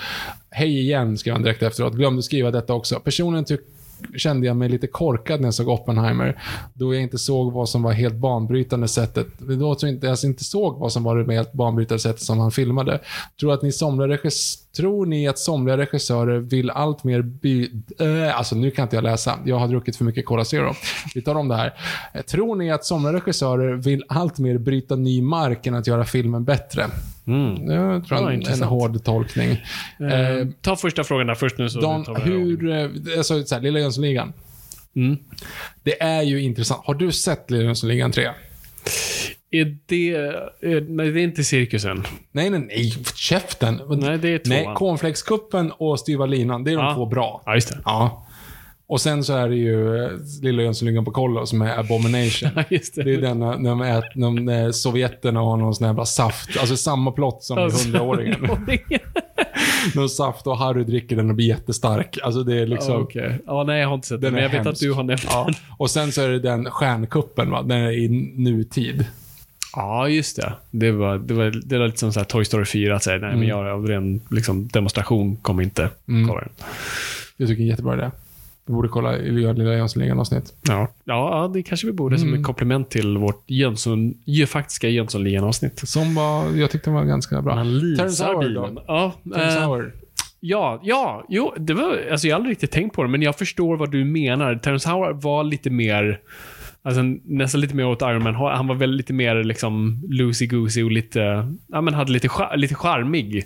Hej 0.51 0.81
igen, 0.81 1.19
skrev 1.19 1.35
han 1.35 1.43
direkt 1.43 1.62
efteråt. 1.62 1.95
Glömde 1.95 2.23
skriva 2.23 2.51
detta 2.51 2.75
också. 2.75 3.01
Personen 3.01 3.45
tycker 3.45 3.79
kände 4.16 4.47
jag 4.47 4.57
mig 4.57 4.69
lite 4.69 4.87
korkad 4.87 5.41
när 5.41 5.47
jag 5.47 5.55
såg 5.55 5.69
Oppenheimer. 5.69 6.43
Då 6.75 6.95
jag 6.95 7.03
inte 7.03 7.19
såg 7.19 7.53
vad 7.53 7.69
som 7.69 7.83
var 7.83 7.93
helt 7.93 8.15
banbrytande 8.15 8.89
sättet. 8.89 9.27
Då 9.39 9.77
jag 9.81 9.91
inte, 9.91 10.11
alltså 10.11 10.27
inte 10.27 10.45
såg 10.45 10.79
vad 10.79 10.93
som 10.93 11.05
var 11.05 11.16
det 11.16 11.35
helt 11.35 11.53
banbrytande 11.53 11.99
sättet 11.99 12.23
som 12.23 12.39
han 12.39 12.51
filmade. 12.51 13.01
Tror, 13.41 13.53
att 13.53 13.62
ni 13.62 13.73
somliga 13.73 14.19
tror 14.77 15.07
ni 15.07 15.29
att 15.29 15.39
somliga 15.39 15.77
regissörer 15.77 16.39
vill 16.39 16.70
allt 16.70 17.05
mer 17.05 17.23
by... 17.23 17.70
Äh, 17.99 18.39
alltså 18.39 18.57
nu 18.57 18.70
kan 18.70 18.83
inte 18.83 18.97
jag 18.97 19.03
läsa. 19.03 19.39
Jag 19.45 19.59
har 19.59 19.69
druckit 19.69 19.97
för 19.97 20.05
mycket 20.05 20.27
Cola 20.27 20.45
Zero. 20.45 20.73
Vi 21.15 21.23
tar 21.23 21.35
om 21.35 21.49
det 21.49 21.57
här. 21.57 21.75
Tror 22.23 22.57
ni 22.57 22.70
att 22.70 22.85
somliga 22.85 23.12
regissörer 23.12 23.75
vill 23.75 24.05
allt 24.09 24.39
mer 24.39 24.59
bryta 24.59 24.97
ny 24.97 25.23
mark 25.23 25.66
än 25.66 25.75
att 25.75 25.87
göra 25.87 26.05
filmen 26.05 26.45
bättre? 26.45 26.87
Mm. 27.29 27.71
Jag 27.71 28.07
tror 28.07 28.21
Ja, 28.21 28.29
en 28.31 28.35
intressant. 28.35 28.71
hård 28.71 29.05
tolkning. 29.05 29.51
Eh, 29.51 30.47
ta 30.61 30.77
första 30.77 31.05
frågan 31.05 31.27
där 31.27 31.35
först 31.35 31.59
nu 31.59 31.69
så 31.71 31.81
Don, 31.81 32.17
hur, 32.17 32.71
eh, 32.71 32.89
alltså 33.19 33.45
så 33.45 33.55
här, 33.55 33.63
Lilla 33.63 33.79
Jönssonligan. 33.81 34.33
Mm. 34.97 35.17
Det 35.83 36.03
är 36.03 36.23
ju 36.23 36.43
intressant. 36.43 36.81
Har 36.85 36.95
du 36.95 37.13
sett 37.13 37.51
Lilla 37.51 37.65
Jönssonligan 37.65 38.13
3? 38.13 38.29
Är 39.51 39.77
det... 39.87 40.15
eh, 40.17 40.83
Nej, 40.89 41.11
det 41.11 41.21
är 41.21 41.25
inte 41.25 41.45
cirkusen. 41.45 42.05
Nej, 42.33 42.51
nej, 42.51 42.61
nej. 42.61 42.91
Käften. 43.15 43.81
Nej, 43.89 44.19
det 44.19 44.29
är 44.29 44.39
tvåan. 44.39 44.65
Nej, 44.65 44.69
cornflakeskuppen 44.75 45.73
och 45.73 46.01
styva 46.01 46.27
linan. 46.27 46.65
Det 46.65 46.71
är 46.73 46.77
de 46.77 46.85
Ja. 46.85 46.95
två 46.95 47.07
bra. 47.07 47.43
Ja, 47.47 47.55
just 47.55 47.69
det. 47.69 47.79
Ja. 47.85 48.27
Och 48.89 49.01
sen 49.01 49.24
så 49.24 49.32
är 49.36 49.48
det 49.48 49.56
ju 49.56 50.05
eh, 50.05 50.10
Lilla 50.43 50.62
Jönssonligan 50.62 51.05
på 51.05 51.10
kollo 51.10 51.47
som 51.47 51.62
är 51.62 51.78
Abomination. 51.78 52.51
Det. 52.94 53.15
Är 53.15 53.20
den 53.20 53.39
när 53.39 53.69
de 53.70 53.82
äter, 53.82 54.40
när 54.40 54.73
sovjeterna 54.73 55.40
har 55.40 55.56
någon 55.56 55.74
sån 55.74 55.97
här 55.97 56.05
saft. 56.05 56.59
Alltså 56.60 56.77
samma 56.77 57.12
plott 57.12 57.43
som 57.43 57.59
Alltså, 57.59 57.85
hundraåringen. 57.85 58.40
någon 59.94 60.09
saft 60.09 60.47
och 60.47 60.59
Harry 60.59 60.85
dricker 60.85 61.16
den 61.16 61.31
och 61.31 61.36
blir 61.36 61.47
jättestark. 61.47 62.19
Alltså 62.23 62.43
det 62.43 62.55
är 62.60 62.66
liksom... 62.66 62.93
Ja, 62.94 63.01
Okej. 63.01 63.39
Ja, 63.47 63.65
nej, 63.65 63.81
jag 63.81 63.89
har 63.89 63.94
inte 63.94 64.06
sett 64.09 64.20
den, 64.20 64.32
men 64.35 64.43
jag 64.43 64.51
vet 64.51 64.56
hemsk. 64.65 64.70
att 64.70 64.78
du 64.81 64.93
har 64.93 65.02
nämnt 65.02 65.24
Ja. 65.31 65.44
den. 65.44 65.55
Och 65.78 65.90
sen 65.90 66.12
så 66.12 66.23
är 66.23 66.28
det 66.28 66.39
den 66.39 66.70
stjärnkuppen, 66.70 67.51
va? 67.51 67.62
Den 67.62 67.78
är 67.78 67.90
i 67.90 68.09
nutid. 68.36 69.06
Ja, 69.77 70.09
just 70.09 70.36
det. 70.36 70.52
Det 70.70 70.93
var, 70.93 71.19
det 71.19 71.35
var, 71.35 71.60
det 71.65 71.78
var 71.78 71.86
lite 71.86 71.98
som 71.98 72.12
så 72.12 72.24
Toy 72.24 72.44
Story 72.44 72.65
4, 72.65 72.97
att 72.97 73.02
säga 73.02 73.19
nej, 73.19 73.27
Mm. 73.28 73.39
men 73.40 73.48
jag 73.48 73.66
av 73.69 73.86
ren 73.86 74.20
liksom, 74.31 74.69
demonstration 74.69 75.36
kommer 75.36 75.62
inte 75.62 75.90
kolla 76.06 76.40
den. 76.40 76.51
Jag 77.36 77.48
tycker 77.48 77.59
det 77.59 77.62
är 77.62 77.65
en 77.65 77.69
jättebra 77.70 77.94
idé. 77.94 78.10
Vi 78.69 78.74
borde 78.74 78.89
kolla 78.89 79.19
göra 79.19 79.53
Lilla 79.53 79.74
Jönssonligan-avsnitt. 79.74 80.55
Ja. 80.69 80.89
Ja, 81.05 81.51
det 81.55 81.62
kanske 81.62 81.86
vi 81.86 81.93
borde 81.93 82.19
som 82.19 82.28
Mm. 82.28 82.40
ett 82.40 82.47
komplement 82.47 82.90
till 82.90 83.19
vårt 83.19 83.43
Jönsson, 83.47 84.15
faktiska 84.49 84.89
Jönssonligan-avsnitt. 84.89 85.89
Som 85.89 86.15
var, 86.15 86.45
jag 86.57 86.70
tyckte 86.70 86.90
var 86.90 87.05
ganska 87.05 87.43
bra. 87.43 87.55
Man 87.55 87.78
lisar 87.78 88.40
bilen. 88.40 88.78
Ja, 88.86 89.12
Terrence 89.35 89.59
eh, 89.59 89.65
Howard. 89.65 89.93
Ja, 90.40 90.81
ja, 90.82 91.24
jo, 91.28 91.55
det 91.59 91.74
var, 91.74 91.99
alltså 92.11 92.27
jag 92.28 92.35
har 92.35 92.39
aldrig 92.39 92.51
riktigt 92.53 92.70
tänkt 92.70 92.97
på 92.97 93.03
det, 93.03 93.09
men 93.09 93.23
jag 93.23 93.36
förstår 93.39 93.77
vad 93.77 93.90
du 93.90 94.05
menar. 94.05 94.55
Terrence 94.55 94.90
Howard 94.90 95.23
var 95.23 95.45
lite 95.45 95.70
mer, 95.70 96.20
alltså 96.83 97.03
nästan 97.25 97.61
lite 97.61 97.75
mer 97.75 97.87
åt 97.87 98.03
Iron 98.03 98.23
Man. 98.23 98.35
Han 98.35 98.67
var 98.67 98.75
väl 98.75 98.91
lite 98.91 99.13
mer 99.13 99.45
liksom 99.45 100.03
loosey-goosey 100.09 100.83
och 100.83 100.91
lite, 100.91 101.53
ja 101.67 101.81
men 101.81 101.95
hade 101.95 102.13
lite, 102.13 102.29
lite 102.57 102.75
charmig. 102.75 103.45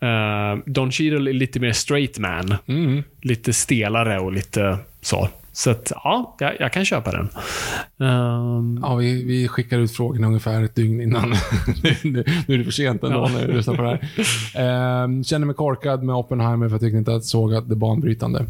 Eh, 0.00 0.58
Don 0.66 0.92
Cheadle 0.92 1.30
är 1.30 1.34
lite 1.34 1.60
mer 1.60 1.72
straight 1.72 2.18
man. 2.18 2.54
Mm. 2.66 3.02
Lite 3.22 3.52
stelare 3.52 4.18
och 4.18 4.32
lite 4.32 4.78
så. 5.00 5.28
Så 5.58 5.70
att, 5.70 5.92
ja, 6.04 6.36
jag, 6.38 6.56
jag 6.60 6.72
kan 6.72 6.84
köpa 6.84 7.10
den. 7.12 7.28
Ehm, 8.08 8.80
Ja, 8.82 8.94
vi, 8.94 9.24
vi 9.24 9.48
skickar 9.48 9.78
ut 9.78 9.92
frågorna 9.92 10.26
ungefär 10.26 10.62
ett 10.62 10.74
dygn 10.74 11.00
innan. 11.00 11.30
nu, 12.04 12.24
nu 12.46 12.54
är 12.54 12.58
det 12.58 12.64
för 12.64 12.70
sent 12.70 13.02
ändå 13.04 13.18
Ja. 13.18 13.28
när 13.38 13.46
vi 13.46 13.52
lyssnar 13.52 13.74
på 13.76 13.82
det 13.82 13.88
här. 13.88 15.04
Ehm, 15.04 15.24
känner 15.24 15.46
mig 15.46 15.54
korkad 15.54 16.02
med 16.02 16.14
Oppenheimer 16.16 16.68
för 16.68 16.74
jag 16.74 16.80
tyckte 16.80 16.98
inte 16.98 17.14
att 17.14 17.24
såg 17.24 17.54
att 17.54 17.68
det 17.68 17.76
banbrytande. 17.76 18.44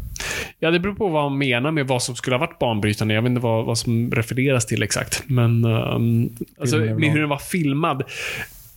Ja, 0.59 0.71
det 0.71 0.79
beror 0.79 0.93
på 0.93 1.07
vad 1.09 1.31
man 1.31 1.37
menar 1.37 1.71
med 1.71 1.87
vad 1.87 2.03
som 2.03 2.15
skulle 2.15 2.35
ha 2.35 2.39
varit 2.39 2.59
banbrytande. 2.59 3.13
Jag 3.13 3.21
vet 3.21 3.29
inte 3.29 3.41
vad, 3.41 3.65
vad 3.65 3.77
som 3.77 4.11
refereras 4.11 4.65
till 4.65 4.83
exakt. 4.83 5.23
Men 5.27 5.65
um, 5.65 6.29
alltså, 6.59 6.77
är 6.77 6.93
med 6.93 7.11
hur 7.11 7.19
den 7.19 7.29
var 7.29 7.37
filmad. 7.37 8.03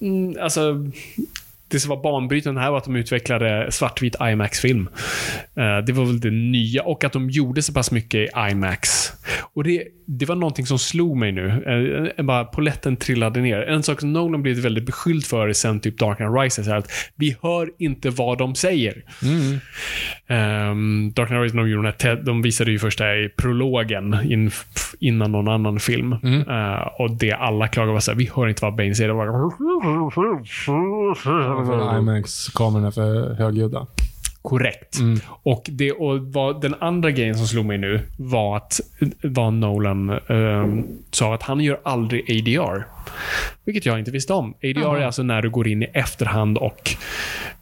Mm, 0.00 0.36
alltså, 0.42 0.90
det 1.72 1.80
som 1.80 1.88
var 1.88 2.02
banbrytande 2.02 2.60
här 2.60 2.70
var 2.70 2.78
att 2.78 2.84
de 2.84 2.96
utvecklade 2.96 3.72
svartvit 3.72 4.16
IMAX-film. 4.20 4.88
Eh, 5.56 5.78
det 5.86 5.92
var 5.92 6.04
väl 6.04 6.20
det 6.20 6.30
nya. 6.30 6.82
Och 6.82 7.04
att 7.04 7.12
de 7.12 7.30
gjorde 7.30 7.62
så 7.62 7.72
pass 7.72 7.90
mycket 7.90 8.14
i 8.14 8.28
IMAX. 8.50 9.12
Och 9.54 9.64
det, 9.64 9.82
det 10.06 10.26
var 10.26 10.36
någonting 10.36 10.66
som 10.66 10.78
slog 10.78 11.16
mig 11.16 11.32
nu. 11.32 12.12
Eh, 12.18 12.24
bara 12.24 12.44
poletten 12.44 12.96
trillade 12.96 13.40
ner. 13.40 13.62
En 13.62 13.82
sak 13.82 14.00
som 14.00 14.12
Nolan 14.12 14.42
blivit 14.42 14.64
väldigt 14.64 14.86
beskylld 14.86 15.24
för 15.24 15.52
sen 15.52 15.80
typ 15.80 15.98
Dark 15.98 16.16
Knight 16.16 16.32
Rises 16.42 16.68
är 16.68 16.76
att 16.76 16.90
vi 17.16 17.36
hör 17.42 17.70
inte 17.78 18.10
vad 18.10 18.38
de 18.38 18.54
säger. 18.54 19.02
Um, 20.28 21.12
Dark 21.12 21.28
Knight 21.28 21.42
Rises, 21.42 21.52
de, 21.52 21.68
gjorde 21.70 21.88
den 21.88 21.94
här, 22.02 22.22
de 22.24 22.42
visade 22.42 22.70
ju 22.70 22.78
första 22.78 23.14
i 23.14 23.28
prologen 23.28 24.18
in, 24.24 24.50
innan 25.00 25.32
någon 25.32 25.48
annan 25.48 25.80
film. 25.80 26.12
Eh, 26.12 26.86
och 26.98 27.10
det 27.10 27.32
alla 27.32 27.68
klagade 27.68 27.92
var 27.92 28.00
såhär, 28.00 28.18
vi 28.18 28.30
hör 28.34 28.48
inte 28.48 28.64
vad 28.64 28.76
Bane 28.76 28.94
säger. 28.94 29.08
Det 29.08 29.14
var 29.14 29.26
För 31.66 31.98
IMAX-kamerorna 31.98 32.92
för 32.92 33.34
högljudda. 33.34 33.86
Korrekt. 34.42 34.98
Och, 35.42 35.62
det, 35.68 35.92
och 35.92 36.20
vad, 36.20 36.60
den 36.60 36.74
andra 36.80 37.10
grejen 37.10 37.34
som 37.34 37.46
slog 37.46 37.66
mig 37.66 37.78
nu 37.78 38.00
var 38.16 38.56
att 38.56 38.80
vad 39.22 39.52
Nolan 39.52 40.10
ehm, 40.10 40.84
sa 41.10 41.34
att 41.34 41.42
han 41.42 41.60
gör 41.60 41.80
aldrig 41.82 42.20
ADR. 42.30 42.86
Vilket 43.64 43.86
jag 43.86 43.98
inte 43.98 44.10
visste 44.10 44.32
om. 44.32 44.54
ADR 44.62 44.96
är 44.96 45.06
alltså 45.06 45.22
när 45.22 45.42
du 45.42 45.50
går 45.50 45.68
in 45.68 45.82
i 45.82 45.86
efterhand 45.92 46.58
och 46.58 46.96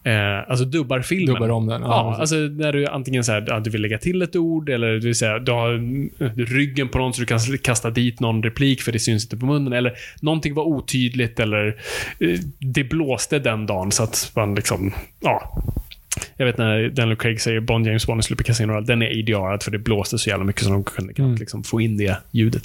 eh, 0.05 0.51
alltså 0.51 0.65
dubbar 0.65 1.01
filmen. 1.01 1.35
Dubbar 1.35 1.49
om 1.49 1.67
den, 1.67 1.83
ja, 1.83 1.89
Ja, 1.89 2.17
alltså 2.21 2.37
när 2.37 2.73
du 2.73 2.87
antingen 2.87 3.25
säger 3.25 3.53
att 3.53 3.65
du 3.65 3.71
vill 3.71 3.83
lägga 3.83 3.99
till 3.99 4.23
ett 4.23 4.37
ord 4.37 4.69
eller 4.69 4.93
du 4.93 5.01
vill 5.01 5.15
säga 5.15 5.39
du 5.39 5.53
har 5.53 6.55
ryggen 6.55 6.89
på 6.89 6.99
någon 6.99 7.13
så 7.13 7.21
du 7.21 7.27
kan 7.27 7.39
kasta 7.63 7.91
dit 7.91 8.21
någon 8.21 8.43
replik 8.43 8.83
för 8.83 8.93
det 8.93 8.99
syns 8.99 9.25
inte 9.25 9.37
på 9.37 9.47
munnen. 9.47 9.73
Eller 9.73 9.93
någonting 10.21 10.55
var 10.55 10.65
otydligt 10.65 11.41
eller 11.41 11.77
eh, 12.19 12.39
det 12.59 12.85
blåste 12.85 13.39
den 13.39 13.67
dagen 13.67 13.93
så 13.93 14.03
att 14.03 14.33
man 14.37 14.55
liksom, 14.55 14.95
ja. 15.21 15.63
Jag 16.37 16.47
vet 16.47 16.59
när 16.59 16.89
Daniel 16.89 17.17
Craig 17.17 17.41
säger 17.41 17.61
Bond 17.61 17.87
James 17.87 18.07
Bond 18.07 18.21
i 18.21 18.23
Super 18.23 18.45
Casino 18.45 18.69
Royale, 18.71 18.87
den 18.87 19.03
är 19.03 19.07
ADR 19.07 19.65
för 19.65 19.71
det 19.71 19.79
blåste 19.79 20.19
så 20.19 20.31
jävla 20.31 20.45
mycket 20.45 20.63
så 20.65 20.71
de 20.71 20.85
kunde 20.85 21.15
knappt 21.15 21.39
liksom 21.41 21.65
få 21.65 21.81
in 21.81 21.97
det 21.97 22.17
ljudet. 22.33 22.63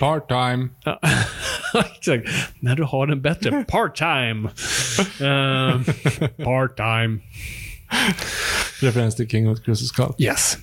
Part-time. 0.00 0.68
Ja, 0.84 1.00
exakt. 1.98 2.28
När 2.60 2.76
du 2.76 2.82
har 2.82 3.06
den 3.06 3.22
bättre. 3.22 3.64
Part-time. 3.68 4.48
Uh, 5.20 5.82
part-time. 6.44 7.18
Referens 8.80 9.16
till 9.16 9.28
King 9.28 9.48
of 9.50 9.58
Cruises 9.64 9.88
Skull. 9.88 10.12
Yes. 10.18 10.58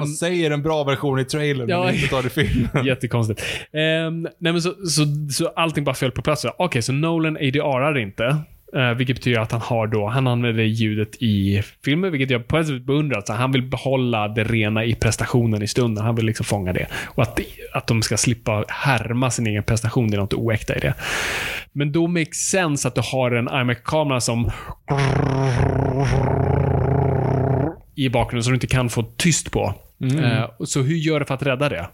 Um, 0.00 0.06
säger 0.06 0.50
en 0.50 0.62
bra 0.62 0.84
version 0.84 1.18
i 1.18 1.24
trailern, 1.24 1.68
Ja. 1.68 1.84
men 1.84 1.94
inte 1.94 2.08
tar 2.08 2.22
det 2.22 2.26
i 2.26 2.30
filmen. 2.46 2.86
Jättekonstigt. 2.86 3.40
Um, 3.72 4.22
nej 4.22 4.52
men 4.52 4.62
så, 4.62 4.70
så, 4.86 5.04
så 5.30 5.48
allting 5.56 5.84
bara 5.84 5.94
föll 5.94 6.10
på 6.10 6.22
plats. 6.22 6.46
Okej, 6.58 6.82
så 6.82 6.92
Nolan 6.92 7.36
ADRar 7.36 7.98
inte. 7.98 8.36
Eh, 8.76 8.90
vilket 8.90 9.16
betyder 9.16 9.40
att 9.40 9.52
han 9.52 9.60
har 9.60 9.86
då, 9.86 10.08
han 10.08 10.26
använder 10.26 10.62
ljudet 10.62 11.22
i 11.22 11.62
filmen, 11.84 12.12
vilket 12.12 12.30
jag 12.30 12.46
på 12.48 12.58
ett 12.58 12.66
sätt 12.66 12.82
beundrar. 12.82 13.22
Så 13.26 13.32
han 13.32 13.52
vill 13.52 13.62
behålla 13.62 14.28
det 14.28 14.44
rena 14.44 14.84
i 14.84 14.94
prestationen 14.94 15.62
i 15.62 15.66
stunden. 15.66 16.04
Han 16.04 16.14
vill 16.14 16.26
liksom 16.26 16.44
fånga 16.44 16.72
det. 16.72 16.86
Och 17.06 17.22
att, 17.22 17.40
att 17.72 17.86
de 17.86 18.02
ska 18.02 18.16
slippa 18.16 18.64
härma 18.68 19.30
sin 19.30 19.46
egen 19.46 19.62
prestation, 19.62 20.10
det 20.10 20.16
är 20.16 20.20
något 20.20 20.34
oäkta 20.34 20.76
i 20.76 20.80
det. 20.80 20.94
Men 21.72 21.92
då 21.92 22.06
makes 22.06 22.50
sense 22.50 22.88
att 22.88 22.94
du 22.94 23.00
har 23.04 23.30
en 23.30 23.48
iMac-kamera 23.60 24.20
som 24.20 24.50
i 27.94 28.08
bakgrunden 28.08 28.44
så 28.44 28.50
du 28.50 28.54
inte 28.54 28.66
kan 28.66 28.88
få 28.88 29.02
tyst 29.02 29.50
på. 29.50 29.74
Eh, 30.02 30.64
så 30.64 30.82
hur 30.82 30.96
gör 30.96 31.20
du 31.20 31.26
för 31.26 31.34
att 31.34 31.42
rädda 31.42 31.68
det? 31.68 31.86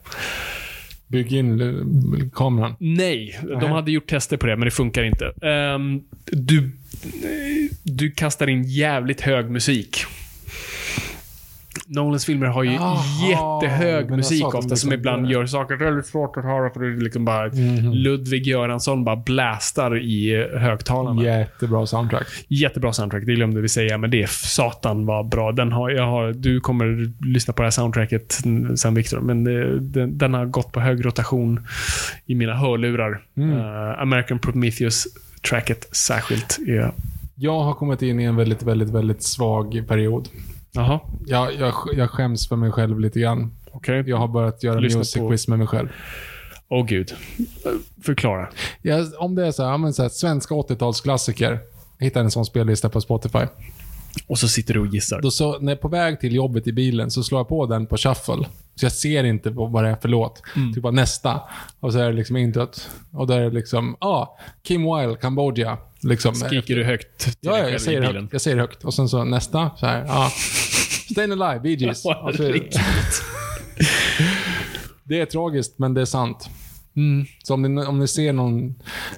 Bygg 1.08 1.32
in 1.32 2.30
kameran. 2.34 2.74
Nej, 2.78 3.38
de 3.60 3.70
hade 3.70 3.92
gjort 3.92 4.06
tester 4.06 4.36
på 4.36 4.46
det, 4.46 4.56
men 4.56 4.64
det 4.64 4.70
funkar 4.70 5.02
inte. 5.02 5.32
Ehm, 5.42 6.02
du, 6.24 6.70
du 7.82 8.10
kastar 8.10 8.46
in 8.48 8.62
jävligt 8.62 9.20
hög 9.20 9.50
musik. 9.50 10.04
Nolans 11.90 12.24
filmer 12.26 12.46
har 12.46 12.62
ju 12.62 12.72
Jaha, 12.72 12.96
jättehög 13.30 14.10
musik 14.10 14.44
ofta 14.46 14.60
som 14.62 14.70
liksom- 14.70 14.92
ibland 14.92 15.30
gör 15.30 15.46
saker 15.46 15.76
väldigt 15.76 16.06
svårt 16.06 16.36
att 16.36 16.44
höra 16.44 16.70
för 16.70 16.80
det 16.80 16.86
är 16.86 17.00
liksom 17.00 17.24
bara 17.24 17.46
Mhm. 17.48 17.92
Ludvig 17.92 18.46
Göransson 18.46 19.04
bara 19.04 19.16
blästar 19.16 19.98
i 19.98 20.46
högtalarna. 20.58 21.22
Jättebra 21.22 21.86
soundtrack. 21.86 22.26
Jättebra 22.48 22.92
soundtrack, 22.92 23.22
det 23.26 23.34
glömde 23.34 23.60
vi 23.60 23.68
säga, 23.68 23.98
men 23.98 24.10
det 24.10 24.22
är 24.22 24.26
satan 24.26 25.06
vad 25.06 25.28
bra. 25.28 25.52
Den 25.52 25.72
har, 25.72 25.90
jag 25.90 26.06
har, 26.06 26.32
du 26.32 26.60
kommer 26.60 27.12
lyssna 27.26 27.52
på 27.54 27.62
det 27.62 27.66
här 27.66 27.70
soundtracket 27.70 28.38
sen 28.76 28.94
Victor, 28.94 29.20
men 29.20 29.44
det, 29.44 29.80
den, 29.80 30.18
den 30.18 30.34
har 30.34 30.44
gått 30.46 30.72
på 30.72 30.80
hög 30.80 31.06
rotation 31.06 31.66
i 32.26 32.34
mina 32.34 32.54
hörlurar. 32.54 33.20
Eh, 33.36 34.02
American 34.02 34.38
Prometheus-tracket 34.38 35.96
särskilt. 35.96 36.58
Är, 36.66 36.92
Jag 37.34 37.60
har 37.60 37.74
kommit 37.74 38.02
in 38.02 38.20
i 38.20 38.24
en 38.24 38.36
väldigt, 38.36 38.62
väldigt, 38.62 38.90
väldigt 38.90 39.22
svag 39.22 39.82
period. 39.88 40.28
Jaha, 40.72 41.00
Jag, 41.26 41.54
jag, 41.54 41.74
jag 41.96 42.10
skäms 42.10 42.48
för 42.48 42.56
mig 42.56 42.72
själv 42.72 43.00
lite 43.00 43.20
grann. 43.20 43.52
okej. 43.72 44.04
Jag 44.06 44.16
har 44.16 44.28
börjat 44.28 44.62
göra 44.62 44.80
Lyssna 44.80 44.98
music 44.98 45.14
på- 45.20 45.28
quiz 45.28 45.48
med 45.48 45.58
mig 45.58 45.66
själv. 45.68 45.88
Åh 46.68 46.86
gud. 46.86 47.12
Eh, 47.38 47.70
Förklara. 48.02 48.48
Jag, 48.82 49.06
om 49.18 49.34
det 49.34 49.46
är 49.46 49.50
så 49.52 49.62
här, 49.62 49.70
ja, 49.70 49.76
men 49.76 49.92
så 49.92 50.02
här 50.02 50.08
svenska 50.08 50.54
80-talsklassiker. 50.54 51.58
Jag 51.98 52.04
hittade 52.04 52.24
en 52.24 52.30
sån 52.30 52.44
spellista 52.44 52.88
på 52.88 53.00
Spotify. 53.00 53.38
Och 54.26 54.38
så 54.38 54.48
sitter 54.48 54.74
du 54.74 54.80
och 54.80 54.86
gissar. 54.86 55.20
Då 55.20 55.30
så, 55.30 55.58
när 55.58 55.72
jag 55.72 55.78
är 55.78 55.82
på 55.82 55.88
väg 55.88 56.20
till 56.20 56.34
jobbet 56.34 56.66
i 56.66 56.72
bilen 56.72 57.10
så 57.10 57.22
slår 57.22 57.38
jag 57.40 57.48
på 57.48 57.66
den 57.66 57.86
på 57.86 57.96
shuffle. 57.96 58.46
Så 58.74 58.84
jag 58.84 58.92
ser 58.92 59.24
inte 59.24 59.50
på 59.50 59.66
vad 59.66 59.84
det 59.84 59.90
är 59.90 59.96
för 59.96 60.08
låt. 60.08 60.42
Mm. 60.56 60.74
Typ 60.74 60.82
bara 60.82 60.92
nästa. 60.92 61.40
Och 61.80 61.92
så 61.92 61.98
är 61.98 62.06
det 62.06 62.12
liksom 62.12 62.36
introt. 62.36 62.90
Och 63.12 63.26
där 63.26 63.38
är 63.40 63.44
det 63.44 63.50
liksom, 63.54 63.96
ja, 64.00 64.06
ah, 64.06 64.38
Kim 64.62 64.82
Wilde, 64.82 65.16
Kambodja. 65.20 65.78
Liksom, 66.02 66.34
Skriker 66.34 66.76
du 66.76 66.84
högt 66.84 67.18
till 67.18 67.32
Ja, 67.40 67.58
ja 67.58 67.68
jag, 67.68 67.80
säger 67.80 68.02
högt, 68.02 68.32
jag 68.32 68.40
säger 68.40 68.56
högt. 68.56 68.84
Och 68.84 68.94
sen 68.94 69.08
så 69.08 69.24
nästa, 69.24 69.70
så 69.76 69.86
här, 69.86 70.04
ja. 70.06 70.32
Stayin' 71.14 71.42
Alive, 71.42 71.60
Bee 71.60 71.74
Gees. 71.74 72.04
Och 72.22 72.34
så 72.34 72.42
är 72.42 72.52
det, 72.52 72.60
det 75.04 75.20
är 75.20 75.26
tragiskt, 75.26 75.78
men 75.78 75.94
det 75.94 76.00
är 76.00 76.04
sant. 76.04 76.50
Mm. 76.96 77.26
Så 77.42 77.54
om 77.54 77.62
ni, 77.62 77.82
om 77.86 77.98
ni 77.98 78.08
ser 78.08 78.32
någon 78.32 78.74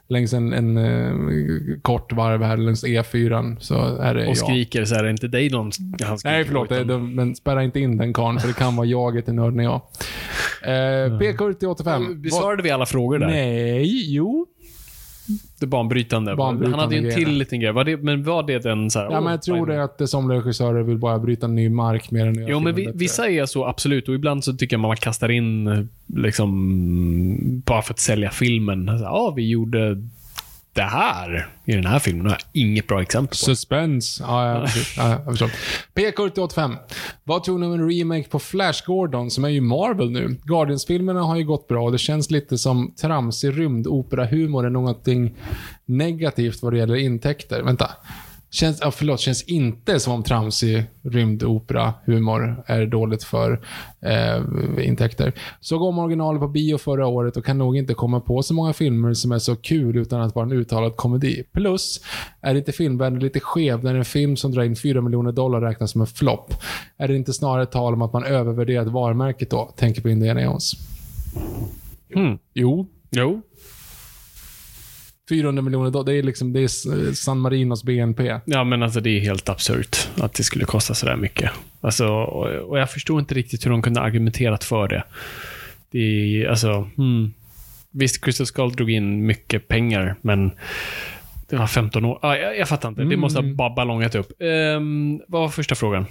längs 0.09 0.33
en, 0.33 0.53
en 0.53 0.77
eh, 0.77 1.81
kort 1.83 2.13
varv 2.13 2.43
här 2.43 2.57
längs 2.57 2.85
E4 2.85 3.57
så 3.61 3.97
är 3.97 4.15
det 4.15 4.23
Och 4.23 4.29
jag. 4.29 4.37
skriker 4.37 4.85
så 4.85 4.95
är 4.95 5.03
det 5.03 5.11
inte 5.11 5.29
dig 5.29 5.51
någon 5.51 5.71
han 6.03 6.19
skriker 6.19 6.37
Nej, 6.37 6.45
förlåt. 6.45 6.69
på, 6.69 6.75
Det, 6.75 6.99
men 6.99 7.37
spärra 7.37 7.65
inte 7.65 7.81
in 7.81 7.97
den 7.97 8.13
karln 8.13 8.41
för 8.41 8.49
det 8.49 8.55
kan 8.55 8.77
vara 8.77 8.87
jaget 8.87 9.29
i 9.29 9.33
nörden 9.33 9.65
jag. 9.65 9.81
Eh, 10.63 11.19
P4085. 11.19 12.15
Besvarade 12.15 12.63
vi 12.63 12.71
alla 12.71 12.87
frågor 12.87 13.19
där? 13.19 13.27
Nej, 13.27 14.15
jo. 14.15 14.47
Det 15.61 15.67
banbrytande. 15.67 16.37
Banbrytande 16.37 16.77
Han 16.77 16.85
hade 16.85 16.97
ju 16.97 17.09
en 17.09 17.15
till 17.15 17.25
grejer. 17.25 17.39
liten 17.39 17.61
grej. 17.61 17.73
Var 17.73 17.85
det, 17.85 17.97
men 17.97 18.25
var 18.25 18.43
det 18.43 18.59
den 18.59 18.91
så 18.91 18.99
här, 18.99 19.11
Ja, 19.11 19.21
men 19.21 19.31
jag 19.31 19.43
tror 19.43 19.67
det 19.67 19.75
är 19.75 19.81
att 19.81 19.99
det 19.99 20.07
som 20.09 20.31
regissörer 20.31 20.83
vill 20.83 20.99
bara 20.99 21.19
bryta 21.19 21.47
ny 21.47 21.69
mark 21.69 22.11
mer 22.11 22.27
än 22.27 22.47
Jo, 22.49 22.61
men 22.61 22.75
vi, 22.75 22.89
vissa 22.95 23.29
är 23.29 23.47
så 23.47 23.65
absolut 23.67 24.09
och 24.09 24.15
ibland 24.15 24.45
så 24.45 24.53
tycker 24.53 24.77
jag 24.77 24.81
man 24.81 24.97
kastar 24.97 25.29
in 25.31 25.89
liksom 26.07 27.63
bara 27.67 27.83
för 27.83 27.95
att 27.95 28.01
sälja 28.01 28.31
filmen. 28.31 28.87
Ja, 29.03 29.33
vi 29.37 29.49
gjorde 29.49 30.03
det 30.81 30.87
här 30.87 31.49
i 31.65 31.73
den 31.73 31.87
här 31.87 31.99
filmen. 31.99 32.27
Har 32.27 32.33
jag 32.33 32.63
inget 32.63 32.87
bra 32.87 33.03
exempel 33.03 33.29
på. 33.29 33.35
Suspense. 33.35 34.23
Ja, 34.23 34.67
jag 34.97 35.25
förstår. 35.25 35.51
P4085. 35.95 36.77
Vad 37.25 37.45
tror 37.45 37.59
ni 37.59 37.67
om 37.67 37.73
en 37.73 37.91
remake 37.91 38.29
på 38.29 38.39
Flash 38.39 38.87
Gordon, 38.87 39.31
som 39.31 39.45
är 39.45 39.49
ju 39.49 39.61
Marvel 39.61 40.11
nu? 40.11 40.37
Guardians-filmerna 40.45 41.23
har 41.23 41.37
ju 41.37 41.45
gått 41.45 41.69
bra 41.69 41.85
och 41.85 41.93
det 41.93 41.99
känns 41.99 42.31
lite 42.31 42.59
som 42.59 42.95
tramsig 43.01 43.59
rymdopera-humor 43.59 44.67
är 44.67 44.71
någonting 44.71 45.35
negativt 45.87 46.63
vad 46.63 46.73
det 46.73 46.79
gäller 46.79 46.97
intäkter. 46.97 47.63
Vänta. 47.63 47.91
Känns, 48.53 48.81
ja, 48.81 48.91
förlåt, 48.91 49.21
känns 49.21 49.43
inte 49.43 50.01
som 50.01 50.13
om 50.13 50.23
tramsig 50.23 50.85
rymdopera-humor 51.03 52.63
är 52.67 52.87
dåligt 52.87 53.25
för 53.25 53.61
eh, 54.01 54.43
intäkter. 54.87 55.33
Såg 55.61 55.83
om 55.83 55.99
originalet 55.99 56.41
på 56.41 56.49
bio 56.49 56.79
förra 56.79 57.07
året 57.07 57.37
och 57.37 57.45
kan 57.45 57.59
nog 57.59 57.77
inte 57.77 57.95
komma 57.95 58.21
på 58.21 58.43
så 58.43 58.55
många 58.55 58.73
filmer 58.73 59.15
som 59.15 59.33
är 59.33 59.39
så 59.39 59.57
kul 59.57 59.97
utan 59.97 60.21
att 60.21 60.35
vara 60.35 60.47
en 60.47 60.53
uttalad 60.53 60.97
komedi. 60.97 61.45
Plus, 61.53 62.01
är 62.41 62.55
inte 62.55 62.73
filmvärlden 62.73 63.21
lite 63.21 63.41
skev 63.41 63.85
när 63.85 63.95
en 63.95 64.05
film 64.05 64.37
som 64.37 64.53
drar 64.53 64.63
in 64.63 64.77
4 64.77 65.01
miljoner 65.01 65.33
dollar 65.33 65.61
räknas 65.61 65.91
som 65.91 66.01
en 66.01 66.07
flopp? 66.07 66.55
Är 66.97 67.09
det 67.09 67.17
inte 67.17 67.33
snarare 67.33 67.67
tal 67.67 67.95
om 67.95 68.03
att 68.03 68.13
man 68.13 68.25
övervärderat 68.25 68.89
varumärket 68.89 69.51
då? 69.51 69.75
Tänker 69.77 70.03
på 70.03 70.09
Indiana 70.09 70.43
Jones. 70.43 70.73
Hmm. 72.15 72.39
Jo, 72.55 72.87
Jo. 73.11 73.43
400 75.31 75.63
miljoner 75.63 75.91
dollar, 75.91 76.13
det 76.13 76.19
är 76.19 76.23
liksom 76.23 76.53
det 76.53 76.61
är 76.61 77.15
San 77.15 77.39
Marinos 77.39 77.85
BNP. 77.85 78.41
Ja, 78.45 78.65
men 78.65 78.83
alltså 78.83 79.01
det 79.01 79.11
är 79.11 79.21
helt 79.21 79.49
absurt 79.49 80.09
att 80.17 80.35
det 80.35 80.43
skulle 80.43 80.65
kosta 80.65 80.95
sådär 80.95 81.17
mycket. 81.17 81.51
Alltså, 81.81 82.07
och, 82.09 82.47
och 82.47 82.79
jag 82.79 82.91
förstår 82.91 83.21
inte 83.21 83.35
riktigt 83.35 83.67
hur 83.67 83.71
de 83.71 83.83
kunde 83.83 84.01
argumenterat 84.01 84.65
för 84.65 84.89
det. 84.89 85.05
Det 85.91 85.99
är, 85.99 86.49
alltså, 86.49 86.89
hmm. 86.97 87.33
Visst, 87.91 88.25
Crystal 88.25 88.47
Skull 88.47 88.73
drog 88.73 88.91
in 88.91 89.27
mycket 89.27 89.69
pengar, 89.69 90.15
men 90.21 90.51
det 91.49 91.57
var 91.57 91.67
15 91.67 92.05
år. 92.05 92.19
Ah, 92.23 92.35
jag, 92.35 92.59
jag 92.59 92.69
fattar 92.69 92.89
inte. 92.89 93.03
Det 93.03 93.17
måste 93.17 93.41
ha 93.41 93.55
bara 93.55 93.71
ballongat 93.71 94.15
upp. 94.15 94.33
Ehm, 94.41 95.21
vad 95.29 95.41
var 95.41 95.49
första 95.49 95.75
frågan? 95.75 96.07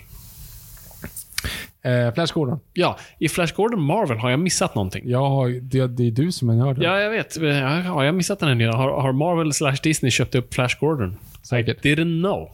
Eh, 1.84 2.14
Flash 2.14 2.34
Gordon. 2.34 2.60
Ja, 2.74 2.98
i 3.20 3.30
Flash 3.30 3.54
Gordon 3.56 3.82
Marvel 3.82 4.18
har 4.18 4.30
jag 4.30 4.40
missat 4.40 4.76
någonting. 4.76 5.14
Har, 5.16 5.50
det, 5.62 5.88
det 5.88 6.08
är 6.08 6.12
du 6.12 6.32
som 6.32 6.50
är 6.50 6.54
nörden. 6.54 6.84
Ja, 6.84 7.00
jag 7.00 7.10
vet. 7.10 7.38
Ja, 7.42 7.82
Har 7.82 8.04
jag 8.04 8.16
missat 8.16 8.40
den 8.40 8.50
här 8.50 8.56
nyheten? 8.56 8.80
Har, 8.80 9.02
har 9.02 9.12
Marvel 9.12 9.54
slash 9.54 9.76
Disney 9.84 10.12
köpt 10.12 10.36
upp 10.36 10.54
Flash 10.54 10.80
Gordon? 10.80 11.18
Säkert. 11.44 11.84
Didn't 11.86 12.22
know. 12.22 12.50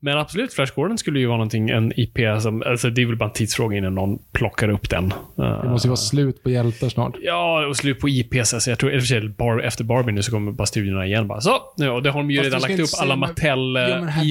Men 0.00 0.18
absolut, 0.18 0.52
Flash 0.54 0.74
Gordon 0.74 0.98
skulle 0.98 1.18
ju 1.20 1.26
vara 1.26 1.36
någonting, 1.36 1.70
en 1.70 1.92
IP 2.00 2.18
som... 2.42 2.62
Alltså 2.66 2.90
det 2.90 3.02
är 3.02 3.06
väl 3.06 3.16
bara 3.16 3.24
en 3.24 3.32
tidsfråga 3.32 3.76
innan 3.76 3.94
någon 3.94 4.18
plockar 4.32 4.68
upp 4.68 4.90
den. 4.90 5.12
Det 5.36 5.68
måste 5.68 5.88
ju 5.88 5.90
vara 5.90 5.96
slut 5.96 6.42
på 6.42 6.50
hjältar 6.50 6.88
snart. 6.88 7.14
Ja, 7.22 7.66
och 7.66 7.76
slut 7.76 8.00
på 8.00 8.08
IPs. 8.08 8.54
Alltså 8.54 8.70
jag 8.70 8.78
tror, 8.78 8.94
i 8.94 8.96
och 8.98 9.00
för 9.00 9.06
sig, 9.06 9.28
bar, 9.28 9.58
efter 9.60 9.84
Barbie 9.84 10.12
nu 10.12 10.22
så 10.22 10.30
kommer 10.30 10.52
bara 10.52 10.66
studierna 10.66 11.06
igen 11.06 11.28
bara. 11.28 11.40
Så, 11.40 11.50
nu, 11.76 11.90
och 11.90 12.02
det 12.02 12.10
har 12.10 12.20
de 12.20 12.30
ju 12.30 12.36
Fast 12.36 12.44
redan 12.46 12.60
lagt 12.60 12.72
upp 12.80 13.00
alla 13.00 13.14
säga- 13.14 13.16
Mattel 13.16 13.74
Ja, 13.76 13.88
men 13.88 14.02
eh, 14.02 14.08
här 14.08 14.24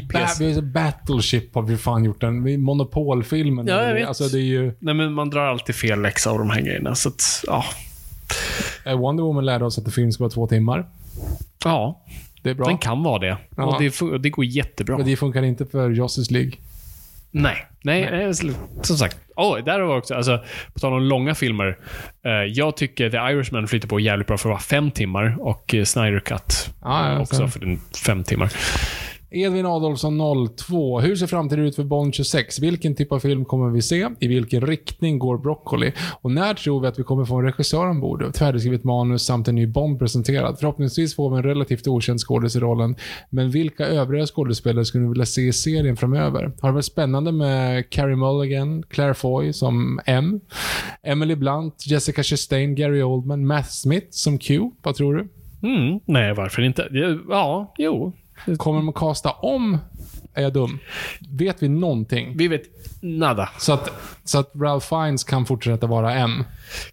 IPs. 0.51 0.61
Battleship 0.61 1.55
har 1.55 1.61
vi 1.61 1.77
fan 1.77 2.03
gjort 2.03 2.21
den. 2.21 2.61
Monopolfilmen. 2.61 3.67
Ja, 3.67 3.83
jag 3.87 3.93
vet. 3.93 4.07
Alltså 4.07 4.22
det 4.31 4.37
är 4.37 4.41
ju... 4.41 4.73
Nej, 4.79 4.93
men 4.93 5.13
man 5.13 5.29
drar 5.29 5.45
alltid 5.45 5.75
fel 5.75 6.01
läxa 6.01 6.29
av 6.31 6.37
de 6.37 6.49
här 6.49 6.61
grejerna. 6.61 6.95
Så 6.95 7.09
att, 7.09 7.43
ja. 7.47 7.65
eh, 8.85 8.97
Wonder 8.97 9.23
Woman 9.23 9.45
lärde 9.45 9.65
oss 9.65 9.77
att 9.77 9.93
film 9.93 10.11
ska 10.11 10.23
vara 10.23 10.31
två 10.31 10.47
timmar. 10.47 10.85
Ja, 11.63 12.03
Det 12.41 12.49
är 12.49 12.53
bra. 12.53 12.65
den 12.65 12.77
kan 12.77 13.03
vara 13.03 13.19
det. 13.19 13.37
Ja. 13.57 13.63
Och 13.63 13.81
det, 13.81 14.17
det 14.17 14.29
går 14.29 14.45
jättebra. 14.45 14.97
Men 14.97 15.05
det 15.05 15.15
funkar 15.15 15.43
inte 15.43 15.65
för 15.65 15.89
Justice 15.89 16.33
League. 16.33 16.51
Nej, 17.35 17.65
nej, 17.83 18.09
nej. 18.11 18.33
som 18.81 18.97
sagt. 18.97 19.17
Oh, 19.35 19.63
där 19.63 19.79
var 19.79 19.97
också, 19.97 20.15
alltså, 20.15 20.39
på 20.73 20.79
tal 20.79 20.93
om 20.93 21.01
långa 21.01 21.35
filmer. 21.35 21.77
Eh, 22.25 22.31
jag 22.31 22.77
tycker 22.77 23.09
The 23.09 23.17
Irishman 23.17 23.67
flyter 23.67 23.87
på 23.87 23.99
jävligt 23.99 24.27
bra 24.27 24.37
för 24.37 24.49
att 24.49 24.53
vara 24.53 24.61
fem 24.61 24.91
timmar 24.91 25.35
och 25.39 25.73
uh, 25.73 25.83
Snyder 25.83 26.19
Cut 26.19 26.69
Ja, 26.81 27.11
ja, 27.13 27.19
också 27.19 27.35
så. 27.35 27.47
för 27.47 27.59
den 27.59 27.79
fem 28.05 28.23
timmar. 28.23 28.53
Edvin 29.33 29.65
Adolfsson 29.65 30.19
02. 30.57 30.99
Hur 30.99 31.15
ser 31.15 31.27
framtiden 31.27 31.65
ut 31.65 31.75
för 31.75 31.83
Bond 31.83 32.13
26? 32.13 32.59
Vilken 32.59 32.95
typ 32.95 33.11
av 33.11 33.19
film 33.19 33.45
kommer 33.45 33.69
vi 33.69 33.81
se? 33.81 34.09
I 34.19 34.27
vilken 34.27 34.61
riktning 34.61 35.19
går 35.19 35.37
Broccoli? 35.37 35.91
Och 36.21 36.31
när 36.31 36.53
tror 36.53 36.81
vi 36.81 36.87
att 36.87 36.99
vi 36.99 37.03
kommer 37.03 37.25
få 37.25 37.35
en 37.35 37.45
regissör 37.45 37.89
ombord? 37.89 38.23
Ett 38.23 38.37
färdigskrivet 38.37 38.83
manus 38.83 39.25
samt 39.25 39.47
en 39.47 39.55
ny 39.55 39.67
Bond 39.67 39.99
presenterad. 39.99 40.59
Förhoppningsvis 40.59 41.15
får 41.15 41.29
vi 41.29 41.37
en 41.37 41.43
relativt 41.43 41.87
okänd 41.87 42.19
skådis 42.19 42.55
i 42.55 42.59
rollen. 42.59 42.95
Men 43.29 43.49
vilka 43.49 43.85
övriga 43.85 44.25
skådespelare 44.25 44.85
skulle 44.85 45.03
ni 45.03 45.09
vilja 45.09 45.25
se 45.25 45.41
i 45.41 45.53
serien 45.53 45.97
framöver? 45.97 46.51
Har 46.61 46.69
det 46.69 46.73
varit 46.73 46.85
spännande 46.85 47.31
med 47.31 47.89
Carrie 47.89 48.15
Mulligan, 48.15 48.83
Claire 48.83 49.13
Foy 49.13 49.53
som 49.53 49.99
M, 50.05 50.39
Emily 51.03 51.35
Blunt, 51.35 51.87
Jessica 51.87 52.23
Chastain, 52.23 52.75
Gary 52.75 53.01
Oldman, 53.01 53.47
Matt 53.47 53.71
Smith 53.71 54.07
som 54.09 54.37
Q? 54.37 54.71
Vad 54.83 54.95
tror 54.95 55.13
du? 55.13 55.27
Mm, 55.67 55.99
nej, 56.05 56.33
varför 56.33 56.61
inte? 56.61 56.87
Ja, 57.29 57.73
jo. 57.77 58.13
Kommer 58.57 58.79
de 58.79 58.89
att 58.89 58.95
kasta 58.95 59.31
om? 59.31 59.77
Är 60.33 60.43
jag 60.43 60.53
dum? 60.53 60.79
Vet 61.29 61.63
vi 61.63 61.69
någonting? 61.69 62.37
Vi 62.37 62.47
vet 62.47 62.63
nada. 63.01 63.49
Så 63.57 63.73
att, 63.73 63.91
så 64.23 64.39
att 64.39 64.51
Ralph 64.55 64.89
Fiennes 64.89 65.23
kan 65.23 65.45
fortsätta 65.45 65.87
vara 65.87 66.13
M. 66.13 66.43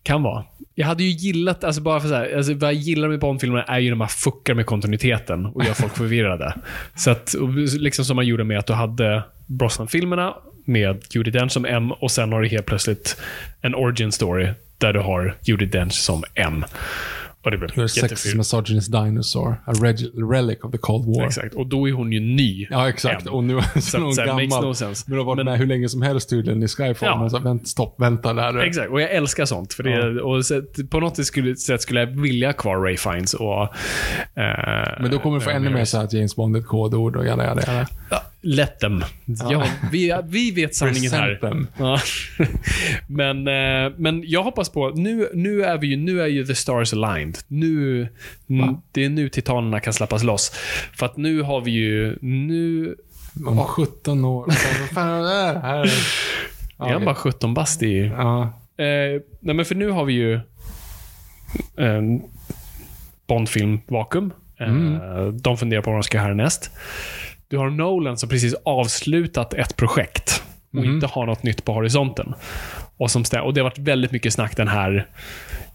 Kan 0.03 0.23
vara. 0.23 0.45
Jag 0.75 0.87
hade 0.87 1.05
ju 1.05 1.11
gillat, 1.11 1.65
alltså 1.65 1.83
bara 1.83 2.01
för 2.01 2.09
så 2.09 2.15
här, 2.15 2.37
alltså 2.37 2.55
vad 2.55 2.69
jag 2.69 2.75
gillar 2.75 3.09
med 3.09 3.21
Bond-filmerna 3.21 3.65
är 3.65 3.79
ju 3.79 3.89
när 3.89 3.97
man 3.97 4.09
fuckar 4.09 4.55
med 4.55 4.67
kontinuiteten 4.67 5.47
och 5.47 5.65
gör 5.65 5.75
folk 5.75 5.97
förvirrade. 5.97 6.55
Så 6.97 7.11
att, 7.11 7.35
liksom 7.79 8.05
som 8.05 8.17
man 8.17 8.27
gjorde 8.27 8.45
med 8.45 8.59
att 8.59 8.67
du 8.67 8.73
hade 8.73 9.23
Brosnan-filmerna 9.47 10.35
med 10.65 11.05
Judi 11.11 11.31
Dench 11.31 11.53
som 11.53 11.65
M 11.65 11.93
och 11.93 12.11
sen 12.11 12.33
har 12.33 12.41
du 12.41 12.49
helt 12.49 12.67
plötsligt 12.67 13.17
en 13.61 13.75
origin 13.75 14.13
story 14.13 14.49
där 14.79 14.93
du 14.93 15.01
har 15.01 15.37
Judi 15.43 15.67
Dench 15.67 15.93
som 15.93 16.25
M. 16.35 16.65
Och 17.45 17.51
det 17.51 17.59
blev 17.59 17.69
sexist 17.69 17.97
jättefult. 18.03 18.35
misogynist 18.35 18.93
dinosaur. 18.93 19.57
A 19.67 19.73
relic 20.33 20.59
of 20.63 20.73
the 20.73 20.79
Cold 20.79 21.07
War. 21.17 21.27
Exakt. 21.27 21.55
Och 21.55 21.67
då 21.67 21.89
är 21.89 21.93
hon 21.93 22.13
ju 22.13 22.21
ny. 22.21 22.67
Ja, 22.71 22.89
exakt. 22.89 23.27
M. 23.27 23.33
Och 23.33 23.45
nu 23.45 23.57
är 23.75 23.81
Så, 23.81 23.99
hon 23.99 24.15
så 24.15 24.23
gammal. 24.25 24.49
makes 24.49 24.63
no 24.65 24.75
sense. 24.75 25.05
Men 25.09 25.19
har 25.19 25.25
varit 25.25 25.37
Men- 25.37 25.47
med 25.47 25.59
hur 25.59 25.67
länge 25.67 25.89
som 25.89 26.03
helst 26.03 26.31
tydligen 26.31 26.63
i 26.63 26.69
Skyfall. 26.69 27.09
Ja. 27.09 27.21
Men 27.21 27.31
så, 27.31 27.39
vänt, 27.39 27.69
stopp, 27.69 27.95
vänta 28.01 28.33
där. 28.33 28.59
Exakt, 28.59 28.91
och 28.91 29.01
jag 29.01 29.11
älskar 29.11 29.45
sånt. 29.45 29.75
För 29.75 29.83
det, 29.83 30.23
och 30.23 30.47
så, 30.47 30.63
på 30.91 31.01
något 31.01 31.17
sätt 31.17 31.27
skulle, 31.27 31.57
sätt 31.57 31.83
skulle 31.83 32.01
jag 32.01 32.07
vilja 32.07 32.53
kvar 32.53 32.77
Ray 32.77 32.97
Fiennes 32.97 33.35
och... 33.35 33.63
eh, 33.63 33.69
Men 35.01 35.11
då 35.11 35.19
kommer 35.19 35.39
du 35.39 35.45
få 35.45 35.51
eh, 35.51 35.57
ännu 35.57 35.71
mer 35.71 35.85
så 35.85 35.99
att 35.99 36.13
James 36.13 36.37
Bond 36.37 36.57
är 36.57 36.61
ett 36.61 36.67
kodord 36.67 37.17
och 37.17 37.27
jada, 37.27 37.45
jada, 37.45 37.63
jada. 37.67 37.87
Let 38.43 38.79
them. 38.79 39.05
Ja, 39.25 39.67
vi, 39.93 40.15
vi 40.25 40.51
vet 40.51 40.75
sanningen 40.75 41.13
här. 41.13 41.39
Ja. 41.79 41.99
men, 43.07 43.49
eh, 43.49 43.93
men 43.97 44.23
jag 44.27 44.43
hoppas 44.43 44.69
på, 44.69 44.91
nu, 44.91 45.29
nu, 45.35 45.65
är 45.65 45.79
vi 45.79 45.87
ju, 45.87 45.97
nu 45.97 46.23
är 46.23 46.27
ju 46.27 46.47
the 46.47 46.55
stars 46.55 46.93
aligned. 46.93 47.39
Nu, 47.49 48.09
det 48.93 49.05
är 49.05 49.09
nu 49.09 49.29
titanerna 49.29 49.81
kan 49.81 49.93
släppas 49.93 50.23
loss. 50.23 50.53
För 50.93 51.07
att 51.07 51.17
nu 51.17 51.43
har 51.43 51.61
vi 51.61 51.71
ju, 51.71 52.19
nu 52.21 52.97
Om 53.47 53.59
17 53.65 54.25
år. 54.25 54.47
Vad 54.81 54.89
fan 54.89 55.09
är 55.09 55.55
det? 55.55 55.61
Här. 55.61 55.85
är 55.85 55.91
Ja, 56.79 56.93
han 56.93 57.05
bara 57.05 57.15
17 57.15 57.55
bast 57.55 57.83
i... 57.83 57.99
Ja. 58.07 58.43
Eh, 58.77 59.21
nej 59.41 59.55
men 59.55 59.65
för 59.65 59.75
nu 59.75 59.91
har 59.91 60.05
vi 60.05 60.13
ju 60.13 60.41
en 61.77 62.23
Bondfilm 63.27 63.81
vakuum. 63.87 64.33
Eh, 64.61 65.27
De 65.27 65.57
funderar 65.57 65.83
på 65.83 65.91
vad 65.91 65.99
de 65.99 66.03
ska 66.03 66.19
göra 66.19 66.27
härnäst. 66.27 66.71
Du 67.51 67.59
har 67.59 67.71
Nolan 67.71 68.19
som 68.19 68.29
precis 68.29 68.55
avslutat 68.65 69.55
ett 69.55 69.77
projekt 69.77 70.43
och 70.73 70.85
inte 70.85 71.07
har 71.07 71.27
något 71.27 71.43
nytt 71.43 71.65
på 71.65 71.73
horisonten. 71.73 72.35
Och, 72.97 73.11
som 73.11 73.25
och 73.43 73.55
det 73.55 73.61
har 73.61 73.65
varit 73.65 73.79
väldigt 73.79 74.13
mycket 74.13 74.33
snack 74.33 74.57
den 74.57 74.69
här 74.69 75.09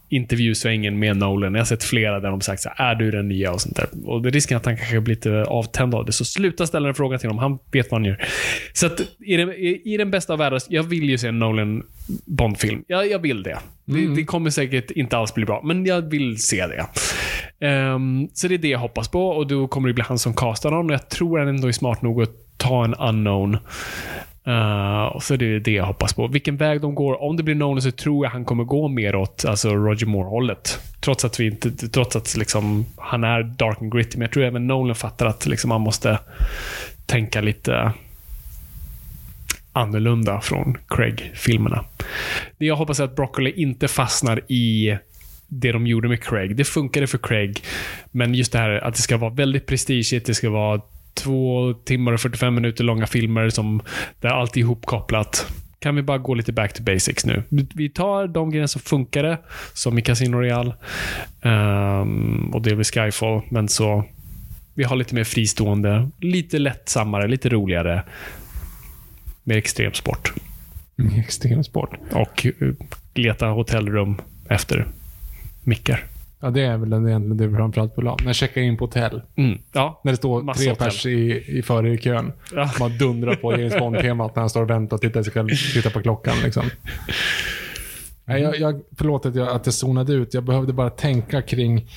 intervjusvängen 0.10 1.00
med 1.00 1.18
Nolan. 1.18 1.54
Jag 1.54 1.62
har 1.62 1.66
sett 1.66 1.84
flera 1.84 2.20
där 2.20 2.30
de 2.30 2.42
sagt 2.42 2.62
så 2.62 2.70
här, 2.76 2.92
är 2.92 2.96
du 2.96 3.12
den 3.12 3.28
nya 3.28 3.52
och 3.52 3.62
sånt 3.62 3.76
där. 3.76 3.88
Och 4.06 4.22
det 4.22 4.30
är 4.30 4.32
risken 4.32 4.58
att 4.58 4.66
han 4.66 4.78
kanske 4.78 5.02
blir 5.02 5.16
lite 5.16 5.44
avtänd 5.44 5.96
av 5.96 6.06
det. 6.06 6.12
Så 6.12 6.26
sluta 6.26 6.68
ställa 6.68 6.90
en 6.90 6.96
fråga 6.96 7.18
till 7.18 7.30
honom. 7.30 7.40
Han 7.40 7.60
vet 7.72 7.92
vad 7.92 8.02
han 8.02 8.06
gör. 8.06 8.28
Så 8.74 8.86
att 8.86 9.02
i 9.20 9.38
den, 9.38 9.50
i, 9.86 9.98
den 9.98 10.12
bästa 10.12 10.34
av 10.34 10.40
världar, 10.40 10.62
jag 10.70 10.84
vill 10.84 11.10
ju 11.10 11.18
se 11.18 11.28
en 11.28 11.40
Nolan 11.40 11.84
Bond-film. 12.26 12.84
Jag, 12.88 13.12
jag 13.12 13.20
vill 13.20 13.44
det. 13.44 13.58
det. 13.86 14.16
Det 14.16 14.24
kommer 14.24 14.50
säkert 14.50 14.92
inte 14.92 15.18
alls 15.18 15.34
bli 15.34 15.46
bra, 15.46 15.62
men 15.64 15.86
jag 15.86 16.02
vill 16.02 16.38
se 16.38 16.68
det. 16.68 16.86
Ehm, 17.68 18.28
så 18.34 18.48
det 18.48 18.54
är 18.54 18.58
det 18.58 18.68
jag 18.68 18.80
hoppas 18.80 19.08
på 19.08 19.30
och 19.30 19.48
då 19.48 19.68
kommer 19.68 19.88
det 19.88 19.94
bli 19.94 20.04
han 20.08 20.20
som 20.20 20.34
castar 20.34 20.72
honom. 20.72 20.90
Jag 20.90 21.10
tror 21.10 21.40
han 21.40 21.48
ändå 21.48 21.68
är 21.68 21.72
smart 21.72 22.02
nog 22.02 22.22
att 22.22 22.58
ta 22.58 22.86
en 22.86 22.94
unknown. 22.94 23.58
Uh, 24.48 25.20
så 25.20 25.36
det 25.36 25.46
är 25.46 25.60
det 25.60 25.72
jag 25.72 25.86
hoppas 25.86 26.14
på. 26.14 26.28
Vilken 26.28 26.58
väg 26.58 26.82
de 26.82 26.96
går, 26.96 27.22
om 27.22 27.38
det 27.38 27.44
blir 27.44 27.56
Nolan 27.56 27.82
så 27.82 27.92
tror 27.92 28.26
jag 28.26 28.32
han 28.32 28.46
kommer 28.46 28.64
gå 28.64 28.88
mer 28.88 29.16
åt 29.16 29.46
alltså 29.46 29.70
Roger 29.76 30.06
Moore-hållet. 30.06 30.80
Trots 31.00 31.26
att 31.26 31.40
vi 31.40 31.46
inte, 31.46 31.72
trots 31.72 32.16
att 32.16 32.38
liksom, 32.38 32.86
han 32.98 33.24
är 33.24 33.44
dark 33.44 33.82
and 33.82 33.94
gritty. 33.94 34.18
Men 34.18 34.22
jag 34.22 34.32
tror 34.32 34.44
även 34.44 34.68
Nolan 34.68 34.96
fattar 34.96 35.26
att 35.26 35.46
liksom, 35.46 35.70
man 35.70 35.82
måste 35.82 36.20
tänka 37.06 37.42
lite 37.42 37.92
annorlunda 39.74 40.42
från 40.42 40.78
Craig-filmerna. 40.88 41.86
Det 42.58 42.66
jag 42.66 42.76
hoppas 42.76 43.00
är 43.00 43.04
att 43.04 43.16
Broccoli 43.16 43.52
inte 43.52 43.88
fastnar 43.88 44.42
i 44.52 44.98
det 45.48 45.72
de 45.72 45.88
gjorde 45.88 46.08
med 46.08 46.24
Craig. 46.24 46.56
Det 46.56 46.64
funkade 46.64 47.08
för 47.08 47.18
Craig, 47.18 47.62
men 48.12 48.34
just 48.34 48.52
det 48.52 48.60
här 48.60 48.70
att 48.70 48.96
det 48.96 49.02
ska 49.02 49.18
vara 49.18 49.34
väldigt 49.34 49.66
prestigigt, 49.66 50.26
det 50.26 50.34
ska 50.34 50.50
vara 50.50 50.82
två 51.16 51.74
timmar 51.74 52.12
och 52.12 52.22
45 52.22 52.56
minuter 52.56 52.84
långa 52.84 53.08
filmer 53.08 53.50
som 53.50 53.82
där 54.20 54.30
allt 54.30 54.58
är 54.58 54.62
ihopkopplat. 54.62 55.54
Kan 55.80 55.96
vi 55.96 56.02
bara 56.02 56.18
gå 56.18 56.34
lite 56.34 56.54
back 56.54 56.74
to 56.74 56.84
basics 56.84 57.26
nu? 57.26 57.44
Vi 57.76 57.90
tar 57.90 58.28
de 58.28 58.50
grejerna 58.50 58.68
som 58.68 58.82
funkade, 58.82 59.38
som 59.74 59.98
i 59.98 60.02
Casino 60.02 60.38
Royale 60.38 60.74
ehm, 61.42 62.52
och 62.54 62.62
delvis 62.62 62.92
Skyfall, 62.92 63.42
men 63.50 63.68
så 63.68 64.06
vi 64.74 64.84
har 64.84 64.96
lite 64.96 65.16
mer 65.16 65.24
fristående, 65.24 66.10
lite 66.20 66.60
lättsammare, 66.60 67.28
lite 67.28 67.50
roligare, 67.50 68.04
mer 69.44 69.58
extremsport. 69.58 70.34
Extremsport. 71.18 71.90
Och 72.12 72.46
eh, 72.46 72.74
leta 73.14 73.48
hotellrum 73.48 74.22
efter 74.50 74.88
mickar. 75.64 76.04
Ja, 76.46 76.52
det 76.52 76.62
är 76.62 76.78
väl 76.78 76.94
egentligen 76.94 77.38
det 77.38 77.48
vi 77.48 77.56
framförallt 77.56 77.98
vill 77.98 78.08
ha. 78.08 78.18
När 78.20 78.26
jag 78.26 78.36
checkar 78.36 78.62
in 78.62 78.78
på 78.78 78.86
hotell. 78.86 79.22
Mm. 79.36 79.60
Ja, 79.72 80.02
När 80.04 80.12
det 80.12 80.18
står 80.18 80.44
Massa 80.44 80.60
tre 80.60 80.70
hotell. 80.70 80.88
pers 80.88 81.06
i, 81.06 81.44
i 81.58 81.62
före 81.62 81.94
i 81.94 81.98
kön. 81.98 82.32
Ja. 82.56 82.72
Man 82.80 82.98
dundrar 82.98 83.36
på 83.36 83.52
James 83.52 83.74
Bond-temat 83.80 84.36
när 84.36 84.42
han 84.42 84.50
står 84.50 84.62
och 84.62 84.70
väntar 84.70 84.98
och 84.98 85.02
tittar, 85.02 85.24
sig 85.24 85.34
själv, 85.34 85.50
tittar 85.74 85.90
på 85.90 86.02
klockan. 86.02 86.36
Liksom. 86.44 86.64
Nej, 88.26 88.42
jag, 88.42 88.60
jag, 88.60 88.82
förlåt 88.98 89.26
att 89.26 89.36
jag, 89.36 89.48
att 89.48 89.66
jag 89.66 89.74
zonade 89.74 90.14
ut. 90.14 90.34
Jag 90.34 90.44
behövde 90.44 90.74
bara 90.74 90.90
tänka 90.90 91.42
kring... 91.42 91.88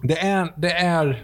Det 0.00 0.18
är... 0.18 0.52
Det 0.56 0.72
är 0.72 1.22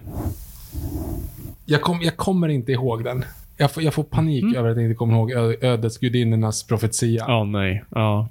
jag, 1.65 1.83
kom, 1.83 2.01
jag 2.03 2.17
kommer 2.17 2.49
inte 2.49 2.73
ihåg 2.73 3.05
den. 3.05 3.25
Jag 3.57 3.71
får, 3.71 3.83
jag 3.83 3.95
får 3.95 4.05
panik 4.05 4.57
över 4.57 4.69
att 4.71 4.77
jag 4.77 4.85
inte 4.85 4.97
kommer 4.97 5.15
ihåg 5.15 5.31
ö, 5.33 5.55
ödets 5.61 5.99
gudinnornas 5.99 6.67
profetia. 6.67 7.25
Ja, 7.29 7.45
nej. 7.45 7.85
Ja. 7.91 8.29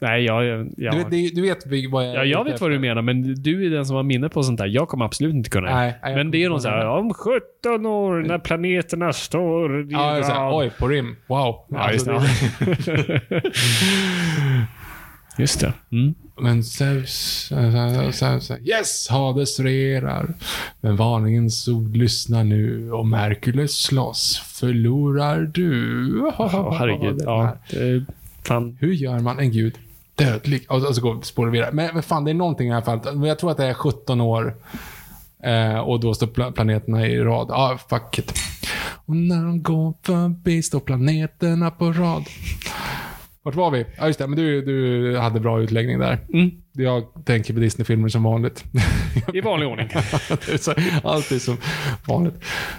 Nej, 0.00 0.24
jag... 0.24 0.68
jag, 0.76 0.94
Du, 0.94 0.98
vet, 0.98 1.34
du 1.34 1.42
vet 1.42 1.90
vad 1.90 2.06
jag 2.08 2.14
Ja, 2.14 2.24
jag 2.24 2.44
vet 2.44 2.60
vad 2.60 2.70
du 2.70 2.78
menar, 2.78 3.02
men 3.02 3.34
du 3.42 3.66
är 3.66 3.70
den 3.70 3.86
som 3.86 3.96
har 3.96 4.02
minne 4.02 4.28
på 4.28 4.42
sånt 4.42 4.58
där. 4.58 4.66
Jag 4.66 4.88
kommer 4.88 5.04
absolut 5.04 5.34
inte 5.34 5.50
kunna. 5.50 5.74
Nej, 5.74 5.94
nej, 6.02 6.14
men 6.14 6.30
det 6.30 6.38
är 6.38 6.42
kommer 6.42 6.50
någon 6.50 6.60
så 6.60 6.68
inte 6.68 6.76
här, 6.78 6.84
ihåg. 6.86 6.98
om 6.98 7.14
17 7.14 7.86
år 7.86 8.22
när 8.28 8.38
planeterna 8.38 9.12
står... 9.12 9.92
Ja, 9.92 10.16
jag 10.18 10.28
rad." 10.30 10.54
oj, 10.54 10.70
på 10.78 10.88
rim. 10.88 11.16
Wow. 11.26 11.54
Ja, 11.68 11.92
just 11.92 12.08
Alltså, 12.08 12.28
det. 12.64 13.42
Just 15.38 15.60
det. 15.60 15.72
Mm. 15.92 16.14
Men 16.40 16.64
Zeus... 16.64 17.48
Zeus- 18.12 18.50
Yes! 18.64 19.08
Hades 19.10 19.60
regerar. 19.60 20.34
Men 20.80 20.96
varningens 20.96 21.68
ord 21.68 21.96
lyssnar 21.96 22.44
nu. 22.44 22.92
Om 22.92 23.12
Herkules 23.12 23.72
slåss 23.82 24.38
förlorar 24.60 25.40
du. 25.54 26.22
Åh, 26.38 26.74
herregud. 26.78 27.22
Ja, 27.24 27.56
fan. 28.44 28.76
Hur 28.80 28.92
gör 28.92 29.18
man 29.18 29.38
en 29.38 29.52
gud 29.52 29.74
dödlig? 30.18 30.66
Och 30.68 30.94
så 30.96 31.02
går 31.02 31.22
spårar 31.22 31.50
vidare. 31.50 31.70
Men, 31.72 31.90
men 31.94 32.02
fan, 32.02 32.24
det 32.24 32.30
är 32.30 32.34
någonting 32.34 32.68
i 32.68 32.72
alla 32.72 32.84
fall. 32.84 33.26
Jag 33.26 33.38
tror 33.38 33.50
att 33.50 33.56
det 33.56 33.66
är 33.66 33.74
17 33.74 34.20
år. 34.20 34.54
Eh, 35.42 35.78
och 35.78 36.00
då 36.00 36.14
står 36.14 36.26
pla- 36.26 36.52
planeterna 36.52 37.06
i 37.06 37.18
rad. 37.18 37.46
Ja, 37.50 37.54
ah, 37.74 37.78
fuck 37.88 38.18
it. 38.18 38.32
Och 39.06 39.16
när 39.16 39.44
de 39.44 39.62
går 39.62 39.94
förbi 40.02 40.62
står 40.62 40.80
planeterna 40.80 41.70
på 41.70 41.92
rad. 41.92 42.24
Vart 43.42 43.54
var 43.54 43.70
vi? 43.70 43.86
Ja, 43.98 44.06
just 44.06 44.18
det. 44.18 44.26
Men 44.26 44.38
du, 44.38 44.62
du 44.62 45.18
hade 45.18 45.40
bra 45.40 45.60
utläggning 45.60 45.98
där. 45.98 46.18
Mm. 46.32 46.50
Jag 46.78 47.04
tänker 47.24 47.54
på 47.54 47.60
Disney-filmer 47.60 48.08
som 48.08 48.22
vanligt. 48.22 48.64
I 49.34 49.40
vanlig 49.40 49.68
ordning. 49.68 49.88
det 50.28 50.52
är 50.52 51.38
som 51.38 51.56
vanligt. 52.06 52.34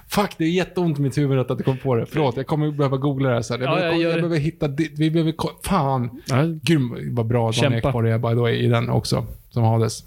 Fuck, 0.07 0.31
det 0.38 0.43
är 0.43 0.49
jätteont 0.49 0.99
i 0.99 1.01
mitt 1.01 1.17
huvud 1.17 1.39
att 1.39 1.49
jag 1.49 1.65
kom 1.65 1.77
på 1.77 1.95
det. 1.95 2.05
Förlåt, 2.05 2.38
jag 2.38 2.47
kommer 2.47 2.71
behöva 2.71 2.97
googla 2.97 3.30
det 3.30 3.35
här 3.35 3.41
sen. 3.41 3.61
Jag, 3.61 3.69
Ja, 3.71 3.76
behöver, 3.76 3.91
jag 3.91 3.95
jag, 3.95 4.01
gör 4.03 4.15
det. 4.15 4.21
behöver 4.21 4.38
hitta... 4.39 4.67
Vi 4.97 5.11
behöver... 5.11 5.34
Fan! 5.63 6.21
Ja, 6.27 6.38
Grym 6.61 7.15
vad 7.15 7.26
bra 7.27 7.43
Dan 7.43 7.53
Kämpa. 7.53 7.77
Ekborg 7.89 8.11
är 8.11 8.17
by 8.17 8.27
the 8.30 8.35
way 8.35 8.55
i 8.55 8.67
den 8.67 8.89
också. 8.89 9.26
Som 9.49 9.63
Hades. 9.63 10.03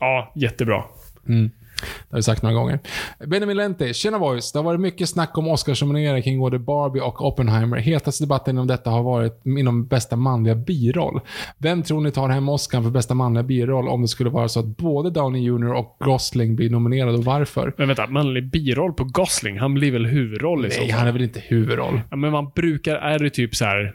ja 0.00 0.32
jättebra. 0.34 0.84
Mm. 1.28 1.50
Det 1.84 2.10
har 2.10 2.18
vi 2.18 2.22
sagt 2.22 2.42
några 2.42 2.54
gånger. 2.56 2.78
Benjamin 3.26 3.56
Lenti, 3.56 3.94
tjena 3.94 4.18
boys. 4.18 4.52
Det 4.52 4.58
har 4.58 4.64
varit 4.64 4.80
mycket 4.80 5.08
snack 5.08 5.38
om 5.38 5.48
Oscarsnomineringar 5.48 6.22
kring 6.22 6.38
både 6.38 6.58
Barbie 6.58 7.00
och 7.00 7.26
Oppenheimer. 7.26 7.76
Hetaste 7.76 8.24
debatten 8.24 8.54
inom 8.54 8.66
detta 8.66 8.90
har 8.90 9.02
varit 9.02 9.46
inom 9.46 9.86
bästa 9.86 10.16
manliga 10.16 10.54
biroll. 10.54 11.20
Vem 11.58 11.82
tror 11.82 12.00
ni 12.00 12.10
tar 12.10 12.28
hem 12.28 12.48
Oscar 12.48 12.82
för 12.82 12.90
bästa 12.90 13.14
manliga 13.14 13.42
biroll 13.42 13.88
om 13.88 14.02
det 14.02 14.08
skulle 14.08 14.30
vara 14.30 14.48
så 14.48 14.60
att 14.60 14.66
både 14.66 15.10
Downey 15.10 15.42
Jr 15.42 15.72
och 15.72 15.96
Gosling 16.00 16.56
blir 16.56 16.70
nominerade 16.70 17.18
och 17.18 17.24
varför? 17.24 17.72
Men 17.76 17.88
vänta, 17.88 18.06
manlig 18.06 18.50
biroll 18.50 18.92
på 18.92 19.04
Gosling. 19.04 19.58
Han 19.58 19.74
blir 19.74 19.92
väl 19.92 20.06
huvudroll 20.06 20.66
i 20.66 20.70
så 20.70 20.80
Nej, 20.80 20.90
fall? 20.90 20.98
han 20.98 21.08
är 21.08 21.12
väl 21.12 21.22
inte 21.22 21.40
huvudroll? 21.40 22.00
Ja, 22.10 22.16
men 22.16 22.32
man 22.32 22.50
brukar, 22.54 22.94
är 22.94 23.18
det 23.18 23.30
typ 23.30 23.54
så 23.54 23.64
här 23.64 23.94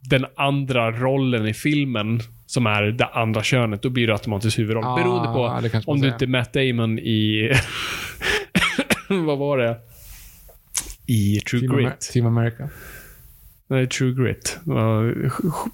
den 0.00 0.26
andra 0.36 0.90
rollen 0.90 1.46
i 1.46 1.54
filmen 1.54 2.20
som 2.52 2.66
är 2.66 2.82
det 2.82 3.06
andra 3.06 3.42
könet, 3.42 3.82
då 3.82 3.90
blir 3.90 4.06
det 4.06 4.12
automatiskt 4.12 4.58
huvudroll. 4.58 4.84
Ah, 4.84 4.96
Beroende 4.96 5.28
på 5.28 5.90
om 5.92 6.00
du 6.00 6.08
inte 6.08 6.24
är 6.24 6.26
Matt 6.26 6.52
Damon 6.52 6.98
i... 6.98 7.52
vad 9.08 9.38
var 9.38 9.58
det? 9.58 9.76
I 11.06 11.40
True 11.40 11.60
Team, 11.60 11.72
Amer- 11.72 11.82
Grit. 11.82 12.00
Team 12.00 12.26
America. 12.26 12.68
Nej, 13.68 13.86
True 13.86 14.12
Grit. 14.24 14.58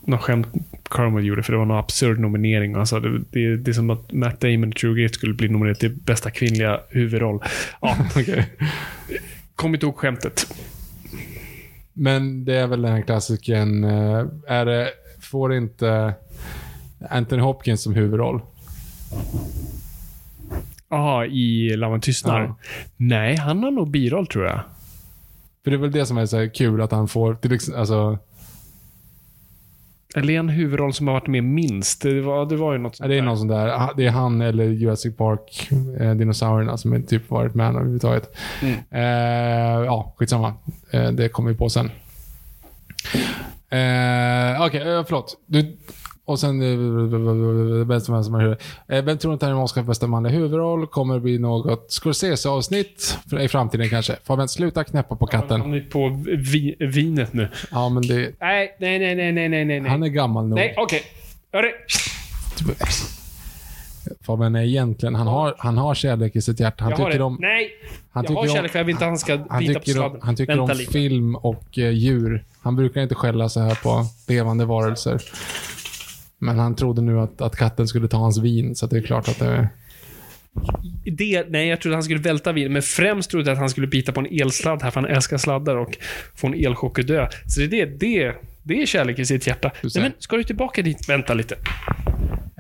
Något 0.06 0.20
skämt 0.20 0.46
Carmel 0.90 1.24
gjorde, 1.24 1.42
för 1.42 1.52
det 1.52 1.59
var 1.59 1.66
någon 1.66 1.78
absurd 1.78 2.18
nominering. 2.18 2.74
Alltså, 2.74 3.00
det, 3.00 3.18
det, 3.30 3.56
det 3.56 3.70
är 3.70 3.72
som 3.72 3.90
att 3.90 4.12
Matt 4.12 4.40
Damon 4.40 4.68
i 4.68 4.72
True 4.72 4.94
Grit 5.00 5.14
skulle 5.14 5.34
bli 5.34 5.48
nominerad 5.48 5.78
till 5.78 5.90
bästa 5.96 6.30
kvinnliga 6.30 6.80
huvudroll. 6.88 7.42
Ja, 7.80 7.96
Okej. 8.16 8.46
kom 9.55 9.74
inte 9.74 9.86
ihåg 9.86 9.96
skämtet. 9.96 10.55
Men 11.92 12.44
det 12.44 12.55
är 12.56 12.66
väl 12.66 12.82
den 12.82 12.92
här 12.92 13.02
klassiken. 13.02 13.84
eh, 13.84 14.24
Är 14.48 14.64
det, 14.64 14.90
får 15.20 15.55
inte 15.55 16.14
Anthony 17.11 17.43
Hopkins 17.43 17.83
som 17.83 17.95
huvudroll? 17.95 18.41
Jaha, 20.91 21.27
i 21.27 21.77
Lavan 21.77 22.01
tystnar? 22.01 22.41
Ja. 22.41 22.55
Nej, 22.97 23.37
han 23.37 23.62
har 23.62 23.70
nog 23.70 23.91
biroll 23.91 24.27
tror 24.27 24.45
jag. 24.45 24.61
För 25.65 25.70
det 25.70 25.77
är 25.77 25.79
väl 25.79 25.93
det 25.93 26.07
som 26.07 26.19
är 26.19 26.27
så 26.27 26.49
kul 26.51 26.81
att 26.83 26.93
han 26.93 27.09
får, 27.09 27.35
till 27.35 27.53
exempel, 27.53 27.81
alltså, 27.81 28.19
Eller 30.15 30.35
en 30.35 30.49
huvudroll 30.49 30.95
som 30.95 31.07
har 31.07 31.15
varit 31.15 31.27
med 31.27 31.45
minst. 31.45 32.03
Det 32.03 32.20
var, 32.20 32.47
det 32.47 32.57
var 32.57 32.73
ju 32.73 32.79
något 32.79 32.97
sånt 32.97 33.09
det 33.09 33.15
är 33.15 33.20
där. 33.20 33.27
någon 33.27 33.39
sån 33.39 33.49
där, 33.49 33.69
ah, 33.69 33.93
det 33.97 34.07
är 34.07 34.11
han 34.11 34.41
eller 34.41 34.65
Jurassic 34.65 35.16
Park, 35.16 35.69
eh, 36.01 36.15
dinosaurierna 36.15 36.77
som 36.77 36.93
är 36.93 37.01
typ 37.01 37.31
varit 37.31 37.55
med 37.55 37.69
överhuvudtaget. 37.69 38.37
Mm. 38.62 38.75
Eh, 38.91 39.85
ja, 39.85 40.15
skitsamma. 40.16 40.55
Eh, 40.91 41.11
det 41.11 41.29
kommer 41.29 41.51
vi 41.51 41.57
på 41.57 41.69
sen. 41.69 41.91
Eh, 43.70 44.66
Okej, 44.66 44.81
eh, 44.81 45.05
förlåt. 45.07 45.37
Du, 45.47 45.77
och 46.28 46.40
sen, 46.40 46.62
eh, 47.80 47.84
bästa 47.86 48.12
man 48.12 48.24
som 48.24 48.34
är 48.34 48.40
huvud. 48.40 48.59
Eh, 48.88 49.05
vem 49.05 49.18
tror 49.18 49.32
ni 49.32 49.38
tar 49.38 49.50
en 49.50 49.56
Oscar 49.56 49.82
för 49.82 49.88
bästa 49.88 50.06
manliga 50.06 50.32
huvudroll? 50.32 50.86
Kommer 50.86 51.14
det 51.14 51.20
bli 51.20 51.38
något 51.38 51.86
Scorsese-avsnitt 51.92 53.18
i 53.40 53.48
framtiden 53.48 53.88
kanske? 53.88 54.16
Fabian, 54.24 54.48
sluta 54.48 54.84
knäppa 54.84 55.16
på 55.16 55.26
katten. 55.26 55.60
Han 55.60 55.74
är 55.74 55.80
på 55.80 56.22
vi, 56.38 56.76
vinet 56.78 57.32
nu. 57.32 57.48
Ja, 57.70 57.88
men 57.88 58.02
det, 58.02 58.32
Nej, 58.40 58.76
nej, 58.80 58.98
nej, 58.98 59.32
nej, 59.32 59.48
nej, 59.48 59.64
nej, 59.64 59.80
han 59.90 60.02
är 60.02 60.09
gammal 60.09 60.48
nog. 60.48 60.59
Nej, 60.59 60.74
okej. 60.78 61.02
Hörru. 61.52 61.70
Fabian 64.26 64.55
är 64.56 64.62
egentligen, 64.62 65.14
han 65.14 65.26
har, 65.26 65.55
han 65.59 65.78
har 65.78 65.94
kärlek 65.94 66.36
i 66.36 66.40
sitt 66.42 66.60
hjärta. 66.60 66.84
Han 66.84 66.90
Jag 66.98 67.06
tycker 67.06 67.22
om... 67.22 67.36
Nej! 67.40 67.70
Han 68.10 68.24
jag 68.28 68.34
har 68.34 68.42
om- 68.42 68.48
kärlek 68.48 68.72
för 68.72 68.78
jag 68.78 68.84
vill 68.84 68.92
inte 68.92 69.05
att 69.05 69.10
han 69.10 69.18
ska 69.18 69.38
Han 69.50 69.59
bita 69.64 69.80
på 69.80 69.90
sladden. 69.90 70.20
han 70.22 70.36
tycker 70.36 70.56
Vänta 70.56 70.72
om 70.72 70.78
lite. 70.78 70.92
film 70.92 71.36
och 71.36 71.78
eh, 71.78 71.90
djur. 71.90 72.44
Han 72.62 72.76
brukar 72.76 73.00
inte 73.00 73.14
skälla 73.14 73.48
så 73.48 73.60
här 73.60 73.74
på 73.82 74.05
levande 74.28 74.64
varelser. 74.64 75.22
Men 76.39 76.59
han 76.59 76.77
trodde 76.77 77.02
nu 77.02 77.20
att, 77.20 77.40
att 77.40 77.56
katten 77.56 77.89
skulle 77.89 78.09
ta 78.09 78.16
hans 78.16 78.39
vin, 78.39 78.77
så 78.77 78.86
det 78.86 78.97
är 78.97 79.02
klart 79.02 79.28
att 79.28 79.39
det... 79.39 79.69
Det, 81.05 81.47
nej, 81.48 81.69
jag 81.69 81.81
trodde 81.81 81.97
han 81.97 82.02
skulle 82.02 82.20
välta 82.20 82.52
vin, 82.52 82.73
men 82.73 82.82
främst 82.82 83.31
trodde 83.31 83.51
jag 83.51 83.52
att 83.52 83.59
han 83.59 83.70
skulle 83.70 83.86
bita 83.86 84.12
på 84.12 84.20
en 84.20 84.40
elsladd 84.40 84.82
här, 84.82 84.90
för 84.90 85.01
han 85.01 85.10
älskar 85.10 85.39
sladdar 85.39 85.77
och 85.77 85.98
få 86.35 86.47
en 86.47 86.55
elchock 86.55 86.98
och 86.98 87.05
dö. 87.05 87.28
Så 87.47 87.60
det 87.60 87.66
är 87.66 87.86
det, 87.86 87.86
det, 87.86 88.35
det 88.62 88.82
är 88.82 88.86
kärlek 88.86 89.19
i 89.19 89.27
sitt 89.27 89.47
hjärta. 89.47 89.70
Nej, 89.82 90.02
men 90.02 90.12
ska 90.19 90.36
du 90.36 90.44
tillbaka 90.44 90.82
dit? 90.82 91.09
Vänta 91.09 91.35
lite. 91.35 91.56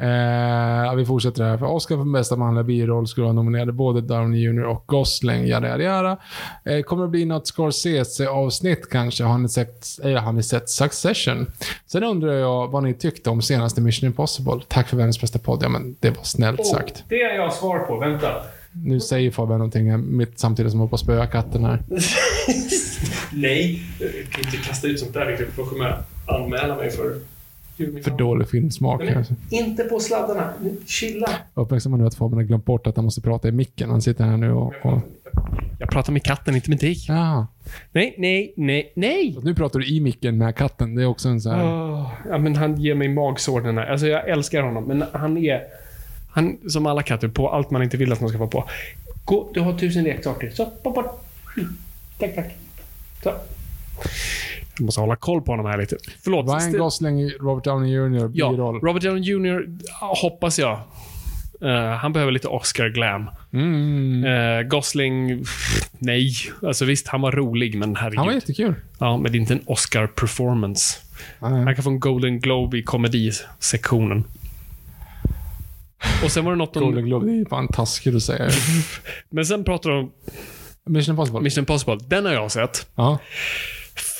Eh, 0.00 0.94
vi 0.94 1.04
fortsätter 1.04 1.44
här. 1.44 1.58
För 1.58 1.66
Oscar 1.66 1.96
för 1.96 2.04
bästa 2.04 2.36
manliga 2.36 2.64
biroll 2.64 3.06
skulle 3.06 3.24
vara 3.24 3.32
nominerade 3.32 3.72
både 3.72 4.00
Downey 4.00 4.40
Jr 4.40 4.64
och 4.64 4.84
Gosling. 4.86 5.46
Yada, 5.46 5.68
yada, 5.68 5.82
yada. 5.82 6.16
Eh, 6.64 6.82
kommer 6.82 7.02
det 7.02 7.08
bli 7.08 7.24
något 7.24 7.46
Scorsese-avsnitt 7.46 8.88
kanske? 8.90 9.24
Har 9.24 9.38
ni, 9.38 9.48
sett, 9.48 9.86
eh, 10.04 10.12
har 10.12 10.32
ni 10.32 10.42
sett 10.42 10.70
Succession? 10.70 11.46
Sen 11.86 12.04
undrar 12.04 12.32
jag 12.32 12.68
vad 12.68 12.82
ni 12.82 12.94
tyckte 12.94 13.30
om 13.30 13.42
senaste 13.42 13.80
Mission 13.80 14.06
Impossible. 14.06 14.60
Tack 14.68 14.88
för 14.88 14.96
världens 14.96 15.20
bästa 15.20 15.38
podd. 15.38 15.62
Ja, 15.62 15.68
men 15.68 15.96
det 16.00 16.10
var 16.10 16.22
snällt 16.22 16.66
sagt. 16.66 17.04
det 17.08 17.22
har 17.22 17.34
jag 17.34 17.52
svar 17.52 17.78
på. 17.78 17.98
Vänta. 17.98 18.28
Nu 18.72 19.00
säger 19.00 19.30
Fabian 19.30 19.58
någonting 19.58 19.90
här 19.90 19.96
mitt, 19.96 20.38
samtidigt 20.38 20.72
som 20.72 20.80
jag 20.80 20.90
på 20.90 20.94
att 20.94 21.00
spöa 21.00 21.26
katten 21.26 21.64
här. 21.64 21.82
Nej, 23.32 23.82
jag 23.98 24.32
kan 24.32 24.44
inte 24.44 24.56
kasta 24.68 24.88
ut 24.88 25.00
sånt 25.00 25.14
där. 25.14 25.46
Då 25.56 25.64
kommer 25.64 25.84
jag 25.84 25.96
anmäla 26.36 26.76
mig 26.76 26.90
för... 26.90 27.14
För 28.04 28.18
dålig 28.18 28.48
filmsmak. 28.48 29.00
Nej, 29.04 29.14
Alltså. 29.14 29.34
Inte 29.50 29.84
på 29.84 30.00
sladdarna. 30.00 30.52
Chilla. 30.86 31.30
Uppmärksamma 31.54 31.96
nu 31.96 32.06
att 32.06 32.14
Fabian 32.14 32.38
har 32.38 32.44
glömt 32.44 32.64
bort 32.64 32.86
att 32.86 32.96
han 32.96 33.04
måste 33.04 33.20
prata 33.20 33.48
i 33.48 33.52
micken. 33.52 33.90
Han 33.90 34.02
sitter 34.02 34.24
här 34.24 34.36
nu 34.36 34.52
och... 34.52 34.74
och 34.82 34.98
Jag 35.78 35.90
pratar 35.90 36.12
med 36.12 36.22
katten, 36.22 36.54
inte 36.54 36.70
med 36.70 36.78
dig. 36.78 36.96
ja. 37.08 37.46
Nej, 37.92 38.14
nej, 38.18 38.52
nej, 38.56 38.92
nej! 38.94 39.32
Så 39.34 39.40
nu 39.40 39.54
pratar 39.54 39.78
du 39.78 39.86
i 39.86 40.00
micken 40.00 40.38
med 40.38 40.56
katten. 40.56 40.94
Det 40.94 41.02
är 41.02 41.06
också 41.06 41.28
en 41.28 41.40
så 41.40 41.50
här... 41.50 41.64
Åh, 41.64 42.12
ja, 42.30 42.38
men 42.38 42.56
han 42.56 42.80
ger 42.80 42.94
mig 42.94 43.08
magsår 43.08 43.60
den 43.60 43.78
här. 43.78 43.86
Alltså 43.86 44.06
jag 44.06 44.28
älskar 44.28 44.62
honom, 44.62 44.84
men 44.84 45.04
han 45.12 45.38
är... 45.38 45.62
Han, 46.30 46.56
som 46.68 46.86
alla 46.86 47.02
katter, 47.02 47.28
på 47.28 47.48
allt 47.50 47.70
man 47.70 47.82
inte 47.82 47.96
vill 47.96 48.12
att 48.12 48.20
man 48.20 48.28
ska 48.28 48.38
vara 48.38 48.48
på. 48.50 48.64
Gå, 49.24 49.50
du 49.54 49.60
har 49.60 49.78
tusen 49.78 50.04
leksaker. 50.04 50.50
Så, 50.50 50.68
bort, 50.82 50.94
bort. 50.94 51.24
Mm. 51.56 51.76
Tack, 52.18 52.34
tack. 52.34 52.56
Så. 53.22 53.32
Jag 54.78 54.84
måste 54.84 55.00
hålla 55.00 55.16
koll 55.16 55.42
på 55.42 55.52
honom 55.52 55.66
här 55.66 55.78
lite. 55.78 55.96
Förlåt. 56.24 56.46
Ryan 56.46 56.72
Gosling, 56.72 57.30
Robert 57.30 57.64
Downey 57.64 57.92
Jr. 57.92 58.30
Ja, 58.34 58.50
biroll. 58.50 58.80
Robert 58.80 59.02
Downey 59.02 59.22
Jr. 59.22 59.78
hoppas 60.22 60.58
jag. 60.58 60.78
Eh, 61.60 61.90
han 61.90 62.12
behöver 62.12 62.32
lite 62.32 62.48
Oscar-glam. 62.48 63.30
Mm. 63.52 64.24
Eh, 64.24 64.62
Gosling, 64.62 65.38
pff, 65.38 65.90
nej. 65.98 66.32
Alltså 66.62 66.84
visst, 66.84 67.08
han 67.08 67.20
var 67.20 67.32
rolig, 67.32 67.78
men 67.78 67.96
herregud. 67.96 68.18
Han 68.18 68.26
var 68.26 68.34
jättekul. 68.34 68.74
Ja, 68.98 69.16
men 69.16 69.32
det 69.32 69.38
är 69.38 69.40
inte 69.40 69.54
en 69.54 69.62
Oscar-performance. 69.66 70.98
Han 71.40 71.74
kan 71.74 71.84
få 71.84 71.90
en 71.90 72.00
Golden 72.00 72.40
Globe 72.40 72.78
i 72.78 72.82
komedisektionen. 72.82 74.24
Och 76.24 76.32
sen 76.32 76.44
var 76.44 76.52
det 76.52 76.58
något 76.58 76.74
Golden 76.74 77.02
om... 77.02 77.08
Globe, 77.08 77.26
det 77.26 77.40
är 77.40 77.44
fan 77.44 77.68
taskigt 77.68 78.14
att 78.14 78.22
säga. 78.22 78.50
Men 79.30 79.46
sen 79.46 79.64
pratar 79.64 79.90
de 79.90 79.98
om 79.98 80.12
Mission 80.92 81.12
Impossible. 81.12 81.40
Mission 81.40 81.62
Impossible. 81.62 81.98
Den 82.06 82.24
har 82.24 82.32
jag 82.32 82.52
sett. 82.52 82.86
Ja. 82.94 83.18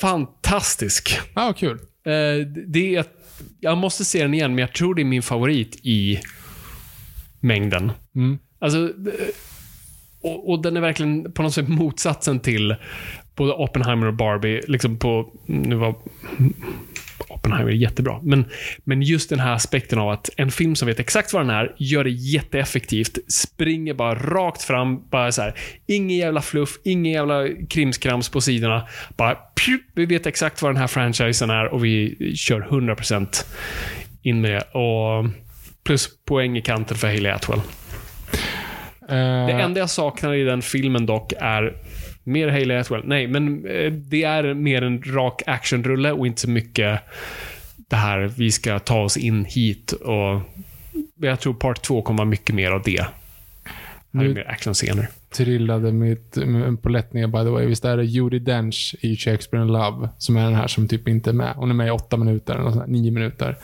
Fantastisk. 0.01 1.19
Ja, 1.35 1.53
kul. 1.57 1.79
Eh, 2.05 2.47
det 2.67 2.97
är... 2.97 3.05
Jag 3.61 3.79
måste 3.79 4.05
se 4.05 4.23
den 4.23 4.35
igen, 4.35 4.51
men 4.55 4.59
jag 4.59 4.73
tror 4.75 4.95
det 4.95 5.03
är 5.03 5.05
min 5.05 5.23
favorit 5.23 5.77
i 5.83 6.21
mängden. 7.41 7.93
Mm. 8.15 8.39
Alltså... 8.59 8.87
det- 8.89 9.13
Och, 10.21 10.51
och 10.51 10.63
den 10.63 10.77
är 10.77 10.81
verkligen 10.81 11.33
på 11.33 11.43
något 11.43 11.55
sätt 11.55 11.69
motsatsen 11.69 12.41
till 12.41 12.77
både 13.37 13.53
Oppenheimer 13.53 14.07
och 14.07 14.15
Barbie. 14.15 14.61
Liksom 14.69 14.97
på... 14.99 15.33
Nu 15.47 15.77
var 15.77 15.95
Oppenheimer 17.39 17.73
jättebra. 17.73 18.21
Men, 18.23 18.45
men 18.85 19.03
just 19.03 19.31
den 19.31 19.41
här 19.41 19.53
aspekten 19.53 19.99
av 19.99 20.11
att 20.11 20.31
en 20.37 20.51
film 20.51 20.77
som 20.77 20.89
vet 20.89 21.01
exakt 21.01 21.33
vad 21.33 21.43
den 21.43 21.51
är, 21.51 21.75
gör 21.79 22.05
det 22.05 22.11
jätteeffektivt, 22.11 23.19
springer 23.33 23.95
bara 23.95 24.15
rakt 24.15 24.63
fram, 24.63 25.09
bara 25.11 25.33
så 25.33 25.43
här. 25.43 25.55
Ingen 25.87 26.17
jävla 26.17 26.43
fluff, 26.43 26.71
ingen 26.85 27.13
jävla 27.13 27.49
krimskrams 27.71 28.29
på 28.29 28.41
sidorna. 28.41 28.89
Bara, 29.17 29.35
pju, 29.35 29.79
vi 29.95 30.07
vet 30.07 30.27
exakt 30.27 30.63
vad 30.63 30.71
den 30.71 30.81
här 30.81 30.87
franchisen 30.87 31.51
är 31.51 31.65
och 31.67 31.85
vi 31.85 32.17
kör 32.37 32.61
100% 32.61 33.45
in 34.23 34.41
med 34.41 34.51
det. 34.51 34.79
Och 34.79 35.25
plus 35.85 36.09
poäng 36.25 36.57
i 36.57 36.63
kanten 36.63 36.97
för 36.97 37.07
Hailey 37.07 37.33
Atwell. 37.33 37.61
Eh, 39.09 39.47
Det 39.47 39.53
enda 39.63 39.81
jag 39.81 39.91
saknar 39.91 40.35
i 40.35 40.45
den 40.45 40.63
filmen 40.63 41.07
dock 41.07 41.33
är 41.41 41.73
mer 42.29 42.49
Hailey 42.49 42.77
Atwell. 42.77 43.03
Nej, 43.05 43.27
men 43.27 43.67
eh, 43.67 43.93
det 43.93 44.25
är 44.25 44.55
mer 44.55 44.83
en 44.83 45.03
rak 45.03 45.43
actionrulle 45.47 46.13
och 46.13 46.27
inte 46.27 46.41
så 46.41 46.51
mycket 46.51 47.01
det 47.89 47.97
här, 47.97 48.33
vi 48.37 48.51
ska 48.51 48.79
ta 48.79 49.03
oss 49.03 49.17
in 49.17 49.45
hit 49.45 49.93
och 49.93 50.41
jag 51.17 51.41
tror 51.41 51.55
part 51.55 51.83
två 51.83 52.03
kommer 52.03 52.19
vara 52.19 52.29
mycket 52.29 52.55
mer 52.55 52.71
av 52.71 52.83
det. 52.83 53.07
Här 54.15 54.25
är 54.25 54.35
mer 54.35 54.51
actionscener. 54.51 55.09
trillade 55.31 55.93
mitt 55.93 56.37
en 56.37 56.77
polett 56.77 57.13
ner 57.13 57.27
by 57.27 57.39
the 57.39 57.51
way. 57.51 57.67
Visst 57.67 57.85
är 57.85 57.97
det 57.97 58.05
Judi 58.05 58.39
Dench 58.39 58.97
i 59.01 59.17
Shakespeare 59.17 59.65
in 59.65 59.73
Love 59.73 60.09
som 60.19 60.37
är 60.37 60.45
den 60.45 60.55
här 60.55 60.67
som 60.67 60.89
typ 60.89 61.09
inte 61.09 61.31
är 61.31 61.35
med. 61.35 61.55
Hon 61.57 61.71
är 61.71 61.75
med 61.75 61.87
i 61.87 61.91
åtta 61.91 62.17
minuter, 62.17 62.55
eller 62.55 62.87
nio 62.87 63.11
minuter. 63.11 63.57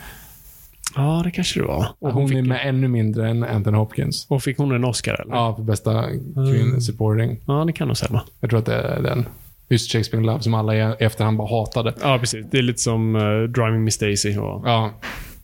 Ja, 0.95 1.21
det 1.23 1.31
kanske 1.31 1.59
det 1.59 1.65
var. 1.65 1.87
Och 1.99 2.11
hon 2.11 2.27
fick, 2.29 2.37
är 2.37 2.41
med 2.41 2.59
ännu 2.63 2.87
mindre 2.87 3.29
än 3.29 3.43
Anthony 3.43 3.77
Hopkins. 3.77 4.25
och 4.29 4.43
fick 4.43 4.57
hon 4.57 4.71
en 4.71 4.85
Oscar 4.85 5.21
eller? 5.21 5.35
Ja, 5.35 5.55
för 5.55 5.63
bästa 5.63 6.03
kvinn 6.51 6.81
supporting. 6.81 7.39
Ja, 7.47 7.63
det 7.67 7.73
kan 7.73 7.87
nog 7.87 7.97
stämma. 7.97 8.21
Jag 8.39 8.49
tror 8.49 8.59
att 8.59 8.65
det 8.65 8.75
är 8.75 9.01
den. 9.01 9.25
Just 9.69 9.91
Shakespeare 9.91 10.21
in 10.21 10.27
Love 10.27 10.41
som 10.41 10.53
alla 10.53 10.75
i 10.75 10.79
efterhand 10.99 11.37
bara 11.37 11.47
hatade. 11.59 11.93
Ja, 12.01 12.17
precis. 12.19 12.45
Det 12.51 12.57
är 12.57 12.61
lite 12.61 12.81
som 12.81 13.15
eh, 13.15 13.21
Driving 13.43 13.83
Miss 13.83 13.97
Daisy. 13.97 14.37
Och 14.37 14.67
Ja, 14.67 14.91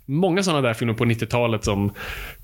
många 0.05 0.43
sådana 0.43 0.61
där 0.61 0.73
filmer 0.73 0.93
på 0.93 1.05
90-talet 1.05 1.63
som 1.63 1.91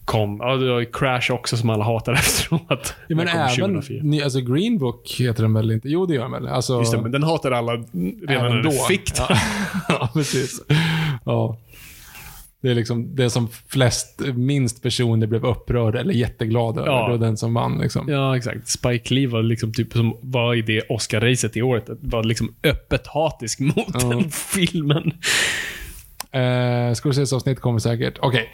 kom. 0.06 0.38
Ja, 0.42 0.56
det 0.56 0.72
var 0.74 0.84
Crash 0.94 1.32
också 1.32 1.58
som 1.58 1.70
alla 1.70 1.84
hatade 1.84 2.18
efteråt. 2.18 2.96
ja 3.08 3.16
men 3.16 3.28
även, 3.28 3.50
2004. 3.56 4.04
ny, 4.04 4.22
alltså 4.22 4.40
Green 4.42 4.78
Book 4.78 5.16
heter 5.20 5.44
den 5.44 5.54
väl 5.54 5.72
inte? 5.72 5.90
Jo, 5.90 6.06
det 6.06 6.14
gör 6.14 6.22
den 6.22 6.32
väl? 6.32 6.48
Alltså, 6.48 6.80
Just 6.80 6.92
det, 6.92 7.02
men 7.02 7.12
den 7.12 7.24
hatade 7.24 7.58
alla 7.58 7.72
redan 7.72 8.30
även 8.30 8.52
när 8.56 8.64
då. 8.64 8.70
den 8.70 8.80
fick 8.88 9.16
den. 9.16 9.26
Ja, 9.30 9.38
ja 9.90 10.10
precis. 10.14 10.62
Ja. 11.26 11.58
Det 12.62 12.70
är 12.72 12.76
liksom 12.76 13.16
det 13.16 13.30
som 13.30 13.48
flest, 13.68 14.22
minst 14.36 14.82
personer 14.82 15.28
blev 15.28 15.46
upprörda 15.46 16.00
eller 16.00 16.14
jätteglada 16.14 16.82
över. 16.82 16.92
Ja. 16.92 17.06
Det 17.06 17.12
var 17.12 17.26
den 17.26 17.38
som 17.38 17.54
vann 17.54 17.78
liksom. 17.82 18.10
Ja, 18.10 18.38
exakt. 18.38 18.68
Spike 18.70 19.14
Lee 19.14 19.28
var 19.28 19.44
liksom 19.44 19.74
typ 19.74 19.94
som 19.94 20.18
var 20.22 20.56
i 20.56 20.62
det 20.62 20.82
Oscar-racet 20.90 21.58
i 21.58 21.62
året. 21.62 21.86
Var 21.88 22.24
liksom 22.24 22.56
öppet 22.64 23.08
hatisk 23.08 23.60
mot 23.76 23.76
Ja. 23.94 24.00
den 24.10 24.32
filmen. 24.32 25.12
Eh, 26.32 26.94
Scorsese-avsnitt 26.94 27.60
kommer 27.60 27.80
säkert. 27.80 28.18
Okej. 28.22 28.52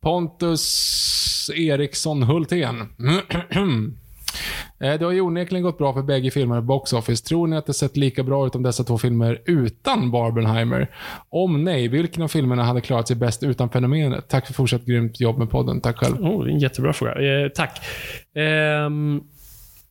Pontus 0.00 1.50
Eriksson 1.54 2.22
Hultén. 2.22 2.88
Eh, 4.82 4.98
Det 4.98 5.04
har 5.04 5.12
ju 5.12 5.20
onekligen 5.20 5.62
gått 5.62 5.78
bra 5.78 5.92
för 5.92 6.02
bägge 6.02 6.30
filmerna 6.30 6.58
i 6.58 6.62
Box 6.62 6.92
Office. 6.92 7.24
Tror 7.24 7.46
ni 7.46 7.56
att 7.56 7.66
det 7.66 7.74
sett 7.74 7.96
lika 7.96 8.22
bra 8.22 8.46
ut 8.46 8.54
om 8.54 8.62
dessa 8.62 8.84
två 8.84 8.98
filmer 8.98 9.42
utan 9.44 10.10
Barbenheimer? 10.10 10.90
Om 11.28 11.64
nej, 11.64 11.88
vilken 11.88 12.22
av 12.22 12.28
filmerna 12.28 12.64
hade 12.64 12.80
klarat 12.80 13.08
sig 13.08 13.16
bäst 13.16 13.42
utan 13.42 13.70
fenomenet? 13.70 14.28
Tack 14.28 14.46
för 14.46 14.54
fortsatt 14.54 14.84
grymt 14.84 15.20
jobb 15.20 15.38
med 15.38 15.50
podden. 15.50 15.80
Tack 15.80 15.96
själv. 15.98 16.16
Oh, 16.24 16.44
det 16.44 16.50
är 16.50 16.52
en 16.54 16.58
jättebra 16.58 16.92
fråga. 16.92 17.12
Eh, 17.42 17.48
tack. 17.48 17.80
Ehm, 18.36 19.20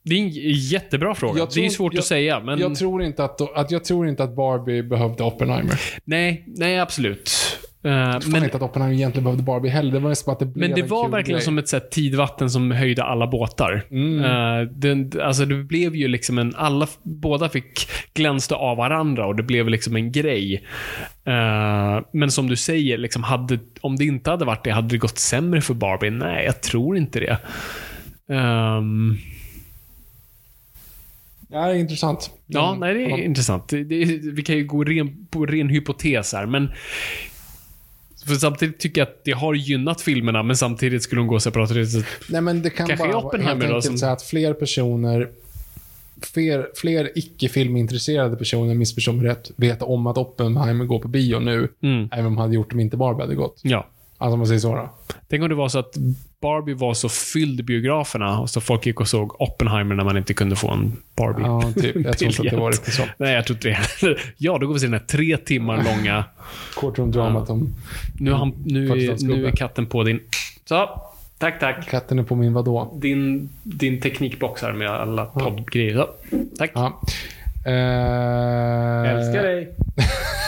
det 0.03 0.15
är 0.15 0.19
en 0.19 0.29
jättebra 0.51 1.15
fråga. 1.15 1.39
Jag 1.39 1.47
det 1.53 1.59
är 1.59 1.63
tror- 1.63 1.69
svårt 1.75 1.93
jag- 1.93 1.99
att 1.99 2.05
säga, 2.05 2.39
men... 2.39 2.59
Jag 2.59 2.75
tror, 2.75 3.03
inte 3.03 3.23
att, 3.23 3.57
att, 3.57 3.71
jag 3.71 3.83
tror 3.85 4.07
inte 4.07 4.23
att 4.23 4.35
Barbie 4.35 4.83
behövde 4.83 5.23
Oppenheimer. 5.23 5.79
Nej, 6.05 6.43
nej 6.47 6.79
absolut. 6.79 7.31
Eh, 7.83 7.91
Jag 7.91 8.21
tror 8.21 8.31
men, 8.31 8.43
inte 8.43 8.55
att 8.57 8.61
Oppenheimer 8.63 8.95
egentligen 8.95 9.23
behövde 9.23 9.43
Barbie 9.43 9.69
heller. 9.69 9.91
Det 9.91 9.99
var 9.99 10.25
bara 10.25 10.31
att 10.31 10.39
det 10.39 10.45
blev 10.45 10.69
men 10.69 10.75
det 10.75 10.81
en 10.81 10.87
var 10.87 11.09
verkligen 11.09 11.37
grej. 11.37 11.45
som 11.45 11.57
ett 11.57 11.67
så 11.69 11.75
här, 11.75 11.83
tidvatten 11.91 12.49
som 12.49 12.71
höjde 12.71 13.03
alla 13.03 13.27
båtar. 13.27 13.85
Mm. 13.91 14.23
Eh, 14.23 14.67
den, 14.71 15.11
alltså 15.21 15.45
det 15.45 15.55
blev 15.63 15.95
ju 15.95 16.07
liksom 16.07 16.37
en... 16.37 16.55
Alla, 16.55 16.87
båda 17.03 17.49
fick 17.49 17.87
glänste 18.13 18.55
av 18.55 18.77
varandra 18.77 19.25
och 19.27 19.35
det 19.35 19.43
blev 19.43 19.69
liksom 19.69 19.95
en 19.95 20.11
grej. 20.11 20.63
Eh, 21.25 22.01
men 22.13 22.31
som 22.31 22.47
du 22.47 22.55
säger, 22.55 22.97
liksom 22.97 23.23
hade, 23.23 23.59
om 23.81 23.95
det 23.95 24.05
inte 24.05 24.29
hade 24.31 24.45
varit 24.45 24.63
det, 24.63 24.71
hade 24.71 24.87
det 24.87 24.97
gått 24.97 25.17
sämre 25.19 25.61
för 25.61 25.73
Barbie? 25.73 26.09
Nej, 26.09 26.45
jag 26.45 26.61
tror 26.61 26.97
inte 26.97 27.19
det. 27.19 27.37
Ehm, 28.35 29.17
Ja, 31.53 31.65
det 31.67 31.71
är 31.73 31.75
intressant. 31.75 32.31
Ja, 32.47 32.67
Mm. 32.75 32.79
nej, 32.79 32.93
det 32.93 33.11
är 33.13 33.17
intressant. 33.25 33.67
Det, 33.69 33.83
det, 33.83 34.05
vi 34.31 34.41
kan 34.43 34.55
ju 34.57 34.65
gå 34.65 34.83
ren, 34.83 35.27
på 35.29 35.45
ren 35.45 35.69
hypotes 35.69 36.33
här, 36.33 36.45
men 36.45 36.71
för 38.25 38.35
samtidigt 38.35 38.79
tycker 38.79 39.01
jag 39.01 39.07
att 39.07 39.23
det 39.23 39.31
har 39.31 39.53
gynnat 39.53 40.01
filmerna, 40.01 40.43
men 40.43 40.57
samtidigt 40.57 41.03
skulle 41.03 41.21
de 41.21 41.27
gå 41.27 41.39
separat 41.39 41.71
resor. 41.71 42.05
Nej, 42.29 42.41
men 42.41 42.61
det 42.61 42.69
kan 42.69 42.87
Kanske 42.87 43.07
bara 43.07 43.17
Oppenheimer 43.17 43.61
helt 43.61 43.73
enkelt 43.75 43.85
som- 43.85 43.97
säga 43.97 44.11
att 44.11 44.23
fler 44.23 44.53
personer 44.53 45.29
Fler, 46.23 46.67
fler 46.75 47.11
icke-filmintresserade 47.15 48.35
personer, 48.35 48.75
missförstå 48.75 49.11
mig 49.11 49.25
rätt, 49.27 49.51
vet 49.55 49.81
om 49.81 50.07
att 50.07 50.17
Oppenheimer 50.17 50.85
går 50.85 50.99
på 50.99 51.07
bio 51.07 51.39
nu. 51.39 51.67
Mm. 51.83 52.09
Även 52.11 52.25
om 52.25 52.35
de 52.35 52.37
hade 52.37 52.55
gjort 52.55 52.69
det 52.69 52.73
om 52.73 52.79
inte 52.79 52.97
Barbie 52.97 53.21
hade 53.21 53.35
gått. 53.35 53.59
Ja. 53.63 53.87
Alltså 54.21 54.33
om 54.33 54.39
man 54.39 54.47
säger 54.47 54.59
så 54.59 54.75
då. 54.75 54.89
Tänk 55.29 55.43
om 55.43 55.49
det 55.49 55.55
var 55.55 55.69
så 55.69 55.79
att 55.79 55.97
Barbie 56.41 56.73
var 56.73 56.93
så 56.93 57.09
fylld 57.09 57.59
i 57.59 57.63
biograferna, 57.63 58.39
och 58.39 58.49
så 58.49 58.61
folk 58.61 58.85
gick 58.85 58.99
och 58.99 59.07
såg 59.07 59.41
Oppenheimer 59.41 59.95
när 59.95 60.03
man 60.03 60.17
inte 60.17 60.33
kunde 60.33 60.55
få 60.55 60.71
en 60.71 60.97
Barbie. 61.15 61.43
Ja, 61.43 61.73
typ. 61.81 61.95
Jag 62.05 62.17
tror 62.17 62.29
inte 62.31 62.41
att 62.41 62.49
det 62.49 62.57
var 62.57 62.71
riktigt 62.71 62.93
så. 62.93 63.03
Nej, 63.17 63.33
jag 63.33 63.45
tror 63.45 63.55
inte 63.57 63.67
det. 64.01 64.17
Ja, 64.37 64.57
då 64.57 64.67
går 64.67 64.73
vi 64.73 64.79
till 64.79 64.91
den 64.91 64.99
här 64.99 65.07
tre 65.07 65.37
timmar 65.37 65.83
långa... 65.83 66.23
Courtroom-dramat 66.75 67.49
om 67.49 67.73
Nu, 68.19 68.31
han, 68.33 68.53
nu, 68.65 68.87
är, 68.87 69.25
nu 69.25 69.45
är 69.47 69.51
katten 69.51 69.85
på 69.85 70.03
din... 70.03 70.19
Så. 70.65 71.01
Tack, 71.37 71.59
tack. 71.59 71.89
katten 71.89 72.19
är 72.19 72.23
på 72.23 72.35
min 72.35 72.53
vadå? 72.53 72.97
Din, 73.01 73.49
din 73.63 74.01
teknikbox 74.01 74.61
här 74.61 74.73
med 74.73 74.89
alla 74.89 75.25
poddgrejer. 75.25 76.07
Tack. 76.57 76.71
Ja. 76.73 77.01
Eh, 77.65 79.11
Älskar 79.11 79.43
dig. 79.43 79.75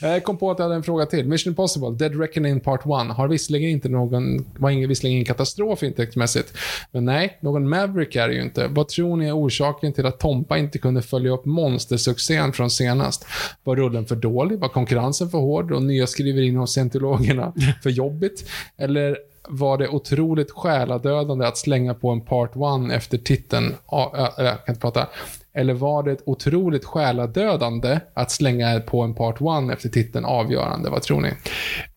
Jag 0.00 0.24
kom 0.24 0.36
på 0.36 0.50
att 0.50 0.58
jag 0.58 0.64
hade 0.64 0.74
en 0.74 0.82
fråga 0.82 1.06
till. 1.06 1.28
Mission 1.28 1.50
Impossible, 1.50 1.90
Dead 1.90 2.20
Reckoning 2.20 2.60
Part 2.60 2.80
1, 2.80 2.86
har 3.16 3.28
visserligen 3.28 3.70
inte 3.70 3.88
någon, 3.88 4.46
var 4.58 4.70
ingen, 4.70 4.88
visserligen 4.88 5.14
ingen 5.14 5.24
katastrof 5.24 5.82
intäktsmässigt. 5.82 6.52
Men 6.92 7.04
nej, 7.04 7.38
någon 7.40 7.68
Maverick 7.68 8.16
är 8.16 8.28
det 8.28 8.34
ju 8.34 8.42
inte. 8.42 8.66
Vad 8.68 8.88
tror 8.88 9.16
ni 9.16 9.26
är 9.26 9.36
orsaken 9.36 9.92
till 9.92 10.06
att 10.06 10.20
Tompa 10.20 10.58
inte 10.58 10.78
kunde 10.78 11.02
följa 11.02 11.30
upp 11.30 11.44
monstersuccén 11.44 12.52
från 12.52 12.70
senast? 12.70 13.26
Var 13.64 13.76
rullen 13.76 14.06
för 14.06 14.16
dålig? 14.16 14.58
Var 14.58 14.68
konkurrensen 14.68 15.30
för 15.30 15.38
hård 15.38 15.72
och 15.72 15.82
nya 15.82 16.06
skriverin 16.06 16.56
hos 16.56 16.72
scientologerna 16.72 17.52
för 17.82 17.90
jobbigt? 17.90 18.48
Eller 18.76 19.16
var 19.48 19.78
det 19.78 19.88
otroligt 19.88 20.50
själadödande 20.50 21.46
att 21.46 21.58
slänga 21.58 21.94
på 21.94 22.10
en 22.10 22.20
Part 22.20 22.50
1 22.56 22.92
efter 22.92 23.18
titeln, 23.18 23.74
äh, 23.92 24.30
jag 24.36 24.36
kan 24.36 24.58
inte 24.68 24.80
prata. 24.80 25.08
Eller 25.56 25.74
var 25.74 26.02
det 26.02 26.18
otroligt 26.26 26.84
själadödande 26.84 28.00
att 28.14 28.30
slänga 28.30 28.80
på 28.80 29.02
en 29.02 29.14
Part 29.14 29.40
1 29.40 29.72
efter 29.72 29.88
titeln 29.88 30.24
avgörande? 30.24 30.90
Vad 30.90 31.02
tror 31.02 31.20
ni? 31.20 31.32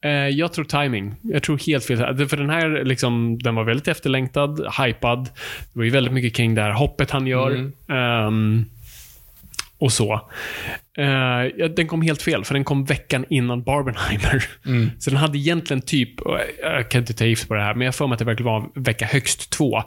Eh, 0.02 0.12
jag 0.12 0.54
tror 0.54 0.66
timing. 0.66 1.16
Jag 1.22 1.44
tror 1.44 1.58
helt 1.58 1.86
fel. 1.86 1.98
För 2.28 2.38
den 2.38 2.50
här, 2.50 2.84
liksom, 2.84 3.40
den 3.40 3.56
var 3.56 3.64
väldigt 3.64 3.88
efterlängtad, 3.88 4.68
hypad. 4.80 5.24
Det 5.74 5.80
var 5.80 5.84
ju 5.84 5.90
väldigt 5.90 6.14
mycket 6.14 6.36
kring 6.36 6.56
det 6.56 6.62
här 6.62 6.72
hoppet 6.72 7.12
han 7.12 7.28
gör. 7.28 7.52
Mm. 7.52 7.74
Ehm, 7.90 8.66
och 9.78 9.92
så. 9.92 10.22
Eh, 11.00 11.52
ja, 11.58 11.68
den 11.68 11.88
kom 11.88 12.02
helt 12.02 12.22
fel, 12.22 12.44
för 12.46 12.54
den 12.54 12.64
kom 12.64 12.86
veckan 12.86 13.26
innan 13.30 13.64
Barbenheimer. 13.64 14.44
Mm. 14.66 14.90
Så 15.00 15.10
den 15.10 15.20
hade 15.20 15.38
egentligen 15.38 15.82
typ, 15.82 16.22
och 16.22 16.38
jag 16.64 16.90
kan 16.90 17.02
inte 17.02 17.14
ta 17.14 17.26
gift 17.26 17.48
på 17.48 17.54
det 17.54 17.62
här, 17.62 17.74
men 17.74 17.86
jag 17.86 17.96
för 17.96 18.08
mig 18.08 18.14
att 18.14 18.20
det 18.20 18.26
verkligen 18.26 18.52
var 18.52 18.70
vecka 18.76 19.06
högst 19.06 19.50
två. 19.50 19.78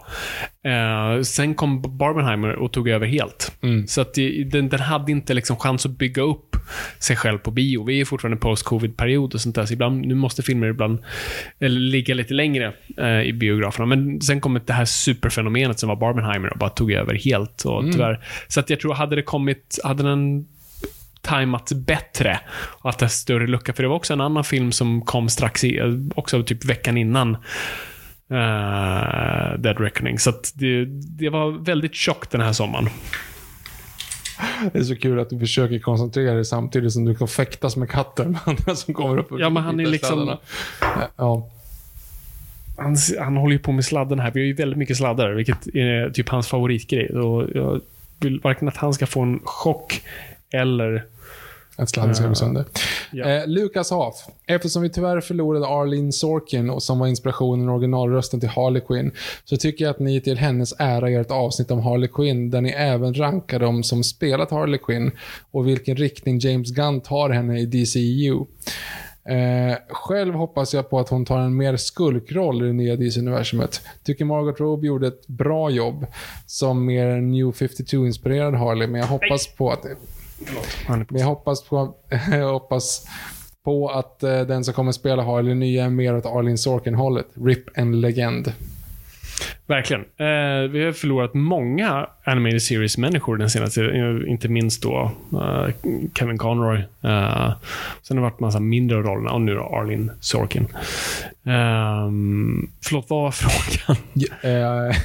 Eh, 0.65 1.23
sen 1.23 1.55
kom 1.55 1.83
Barbenheimer 1.99 2.49
och 2.55 2.73
tog 2.73 2.89
över 2.89 3.07
helt. 3.07 3.53
Mm. 3.63 3.87
Så 3.87 4.01
att 4.01 4.15
den, 4.47 4.69
den 4.69 4.81
hade 4.81 5.13
inte 5.13 5.35
liksom 5.35 5.57
chans 5.57 5.87
att 5.87 5.99
bygga 5.99 6.23
upp 6.23 6.57
sig 6.99 7.17
själv 7.17 7.39
på 7.39 7.51
bio. 7.51 7.85
Vi 7.85 8.01
är 8.01 8.05
fortfarande 8.05 8.37
post-covid-period 8.41 9.35
och 9.35 9.41
sånt 9.41 9.55
där, 9.55 9.67
så 9.67 9.73
ibland, 9.73 10.07
nu 10.07 10.15
måste 10.15 10.43
filmer 10.43 10.67
ibland 10.67 10.99
eller, 11.61 11.81
ligga 11.81 12.15
lite 12.15 12.35
längre 12.35 12.73
eh, 12.99 13.23
i 13.23 13.33
biograferna. 13.33 13.87
Men 13.87 14.21
sen 14.21 14.41
kom 14.41 14.61
det 14.67 14.73
här 14.73 14.85
superfenomenet 14.85 15.79
som 15.81 15.89
var 15.89 15.97
Barbenheimer 15.97 16.53
och 16.53 16.59
bara 16.59 16.71
tog 16.71 16.93
över 16.93 17.15
helt. 17.15 17.65
Och 17.65 17.81
Mm. 17.81 17.93
tyvärr, 17.93 18.25
så 18.49 18.61
att 18.61 18.71
jag 18.71 18.81
tror, 18.81 18.95
hade 18.95 19.17
det 19.17 19.23
kommit, 19.23 19.79
hade 19.85 20.03
den 20.03 20.47
tajmats 21.23 21.73
bättre 21.73 22.41
och 22.55 22.91
att 22.91 22.99
det 22.99 23.07
är 23.07 23.09
större 23.09 23.47
lucka. 23.47 23.73
För 23.73 23.83
det 23.83 23.89
var 23.89 23.97
också 23.97 24.13
en 24.13 24.21
annan 24.21 24.45
film 24.45 24.73
som 24.73 25.03
kom 25.03 25.29
strax 25.29 25.65
i, 25.65 25.81
också 26.15 26.43
typ 26.43 26.65
veckan 26.65 26.97
innan 26.97 27.35
eh, 28.31 29.59
Dead 29.59 29.81
Reckoning. 29.81 30.19
Så 30.19 30.31
att 30.31 30.53
det, 30.55 30.85
det 31.19 31.29
var 31.29 31.51
väldigt 31.65 31.95
tjockt 31.95 32.31
den 32.31 32.41
här 32.41 32.53
sommaren. 32.53 32.89
Det 34.73 34.79
är 34.79 34.83
så 34.83 34.97
kul 34.97 35.21
att 35.21 35.31
du 35.31 35.39
försöker 35.39 35.79
koncentrera 35.79 36.35
dig 36.35 36.45
samtidigt 36.45 36.93
som 36.93 37.05
du 37.05 37.15
kan 37.15 37.29
fäktas 37.29 37.77
med 37.77 37.91
katten 37.91 38.39
som 38.77 38.95
kommer 38.95 39.19
upp 39.19 39.29
Ja, 39.39 39.51
men 39.51 39.63
han 39.63 39.81
är 39.81 39.87
liksom- 39.87 40.09
sladdarna. 40.09 40.39
Ja. 41.17 41.49
Han, 42.77 42.97
han 43.21 43.37
håller 43.37 43.53
ju 43.53 43.59
på 43.59 43.73
med 43.73 43.85
sladden 43.85 44.21
här. 44.21 44.31
Vi 44.31 44.41
har 44.41 44.47
ju 44.47 44.55
väldigt 44.55 44.79
mycket 44.79 44.97
sladdar, 44.97 45.31
vilket 45.31 45.67
är 45.67 46.11
typ 46.11 46.29
hans 46.29 46.49
favoritgrej. 46.49 47.09
Och 47.09 47.49
jag 47.55 47.81
vill 48.21 48.41
varken 48.41 48.69
att 48.69 48.77
han 48.77 48.95
ska 48.95 49.07
få 49.07 49.21
en 49.23 49.41
chock 49.45 50.03
eller... 50.51 51.05
Att 51.77 51.91
sladden 51.91 52.15
ska 52.15 52.29
gå 52.29 52.35
sönder. 52.35 52.65
Ja. 53.13 53.29
Eh, 53.29 53.47
Lukas 53.47 53.91
Haf. 53.91 54.15
Eftersom 54.47 54.83
vi 54.83 54.91
tyvärr 54.91 55.21
förlorade 55.21 55.67
Arlene 55.67 56.13
Sorkin, 56.13 56.71
och 56.71 56.83
som 56.83 56.99
var 56.99 57.07
inspirationen 57.07 57.69
och 57.69 57.75
originalrösten 57.75 58.41
till 58.41 58.49
Harley 58.49 58.83
Quinn, 58.83 59.13
så 59.45 59.57
tycker 59.57 59.85
jag 59.85 59.91
att 59.91 59.99
ni 59.99 60.21
till 60.21 60.39
hennes 60.39 60.75
ära 60.79 61.11
gör 61.11 61.21
ett 61.21 61.31
avsnitt 61.31 61.71
om 61.71 61.81
Harley 61.81 62.09
Quinn, 62.09 62.51
där 62.51 62.61
ni 62.61 62.71
även 62.71 63.15
rankar 63.15 63.59
dem 63.59 63.83
som 63.83 64.05
spelat 64.05 64.51
Harley 64.51 64.79
Quinn 64.79 65.11
och 65.51 65.69
vilken 65.69 65.97
riktning 65.97 66.39
James 66.39 66.71
Gunn 66.71 67.01
tar 67.01 67.31
henne 67.31 67.61
i 67.61 67.67
DCEU. 67.67 68.47
Eh, 69.25 69.77
själv 69.89 70.35
hoppas 70.35 70.75
jag 70.75 70.91
på 70.91 70.99
att 70.99 71.09
hon 71.09 71.25
tar 71.25 71.39
en 71.39 71.57
mer 71.57 71.77
skurkroll 71.77 72.63
i 72.63 72.67
det 72.67 72.73
nya 72.73 72.97
DC-universumet. 72.97 73.81
Tycker 74.05 74.25
Margot 74.25 74.61
Robbie 74.61 74.87
gjorde 74.87 75.07
ett 75.07 75.27
bra 75.27 75.71
jobb 75.71 76.07
som 76.47 76.87
mer 76.87 77.21
New 77.21 77.47
52-inspirerad 77.47 78.59
Harley, 78.59 78.89
men 78.89 79.01
jag 79.01 79.09
hoppas 79.09 79.47
på 79.47 79.71
att... 79.71 79.87
Men 80.89 81.21
jag 81.21 81.27
hoppas 81.27 81.65
på, 81.65 81.95
jag 82.31 82.53
hoppas 82.53 83.07
på 83.65 83.89
att 83.89 84.23
eh, 84.23 84.41
den 84.41 84.65
som 84.65 84.75
kommer 84.75 84.93
spela 84.93 85.23
Harley 85.23 85.55
nya 85.55 85.85
är 85.85 85.91
mer 85.91 86.17
åt 86.17 86.27
Arlin 86.27 86.59
Sorkin-hållet. 86.59 87.27
RIP 87.35 87.65
en 87.75 88.01
legend. 88.01 88.53
Verkligen. 89.67 90.01
Eh, 90.03 90.71
vi 90.71 90.85
har 90.85 90.93
förlorat 90.93 91.35
många 91.35 92.07
animated 92.25 92.63
series-människor 92.63 93.37
den 93.37 93.51
senaste 93.51 93.85
eh, 93.85 94.31
Inte 94.31 94.49
minst 94.49 94.83
då 94.83 95.11
eh, 95.33 95.75
Kevin 96.19 96.39
Conroy. 96.39 96.79
Eh, 96.79 97.53
sen 98.03 98.17
har 98.17 98.17
det 98.17 98.21
varit 98.21 98.41
massa 98.41 98.61
mindre 98.61 98.99
roller 99.03 99.33
och 99.33 99.41
nu 99.41 99.55
då 99.55 99.61
Arlene 99.63 100.13
Sorkin. 100.21 100.67
Um, 101.45 102.71
förlåt, 102.85 103.07
vad 103.11 103.23
var 103.23 103.31
frågan? 103.31 103.97
Eh, 104.43 104.97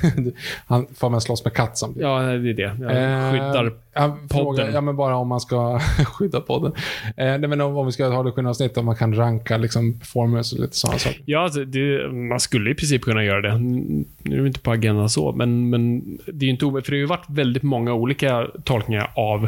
han 0.67 0.88
får 0.97 1.09
man 1.09 1.21
slåss 1.21 1.43
med 1.43 1.53
katt 1.53 1.77
samtidigt. 1.77 2.03
Ja, 2.07 2.19
det 2.19 2.49
är 2.49 2.53
det. 2.53 2.61
Jag 2.61 2.91
Eh, 2.91 3.31
skyddar 3.31 3.71
frågar- 3.93 4.27
podden. 4.43 4.73
Ja, 4.73 4.81
men 4.81 4.95
bara 4.95 5.15
om 5.15 5.27
man 5.27 5.39
ska 5.39 5.79
skydda 6.05 6.41
podden. 6.41 6.71
Eh, 7.05 7.25
nej, 7.25 7.47
men 7.47 7.61
om, 7.61 7.77
om 7.77 7.85
vi 7.85 7.91
ska 7.91 8.07
ha 8.07 8.23
det 8.23 8.31
skilda 8.31 8.49
avsnitt, 8.49 8.77
om 8.77 8.85
man 8.85 8.95
kan 8.95 9.15
ranka 9.15 9.57
liksom, 9.57 9.99
performance 9.99 10.55
och 10.55 10.61
lite 10.61 10.75
sådana 10.75 10.99
saker. 10.99 11.21
Ja, 11.25 11.39
alltså, 11.43 11.65
det, 11.65 12.11
man 12.13 12.39
skulle 12.39 12.71
i 12.71 12.75
princip 12.75 13.01
kunna 13.01 13.23
göra 13.23 13.41
det. 13.41 13.57
Nu 14.23 14.46
det 14.47 14.49
inte 14.49 14.59
på 14.59 14.71
agendan 14.71 15.09
så, 15.09 15.31
men, 15.31 15.69
men 15.69 16.01
det 16.25 16.43
är 16.45 16.47
ju 16.47 16.51
inte 16.51 16.65
o- 16.65 16.81
För 16.81 16.91
det 16.91 16.97
har 16.97 17.01
ju 17.01 17.05
varit 17.05 17.29
väldigt 17.29 17.63
många 17.63 17.93
olika 17.93 18.47
tolkningar 18.63 19.11
av 19.15 19.47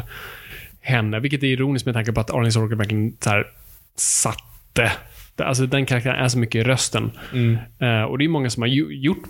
henne, 0.80 1.20
vilket 1.20 1.42
är 1.42 1.46
ironiskt 1.46 1.86
med 1.86 1.94
tanke 1.94 2.12
på 2.12 2.20
att 2.20 2.30
Arlene 2.30 2.52
Sorkin 2.52 2.78
verkligen 2.78 3.16
så 3.20 3.30
här, 3.30 3.46
satte 3.96 4.92
Alltså 5.36 5.66
den 5.66 5.86
karaktären 5.86 6.24
är 6.24 6.28
så 6.28 6.38
mycket 6.38 6.54
i 6.60 6.62
rösten. 6.64 7.10
Eh, 7.78 8.02
och 8.02 8.18
det 8.18 8.24
är 8.24 8.28
många 8.28 8.50
som 8.50 8.62
har 8.62 8.68
gjort 8.68 9.22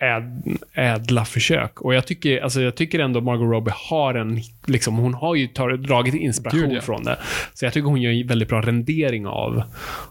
äd, 0.00 0.58
ädla 0.72 1.24
försök. 1.24 1.80
Och 1.80 1.94
jag 1.94 2.06
tycker, 2.06 2.40
alltså 2.40 2.60
jag 2.60 2.74
tycker 2.74 2.98
ändå 2.98 3.20
Margot 3.20 3.50
Robbie 3.50 3.72
har 3.74 4.14
en, 4.14 4.40
liksom, 4.66 4.96
hon 4.96 5.14
har 5.14 5.34
ju 5.34 5.46
tar, 5.46 5.70
dragit 5.70 6.14
inspiration 6.14 6.60
Gud, 6.60 6.72
ja. 6.76 6.80
från 6.80 7.04
det. 7.04 7.18
Så 7.54 7.64
jag 7.64 7.72
tycker 7.72 7.88
hon 7.88 8.00
gör 8.00 8.12
en 8.12 8.26
väldigt 8.26 8.48
bra 8.48 8.60
rendering 8.60 9.26
av, 9.26 9.62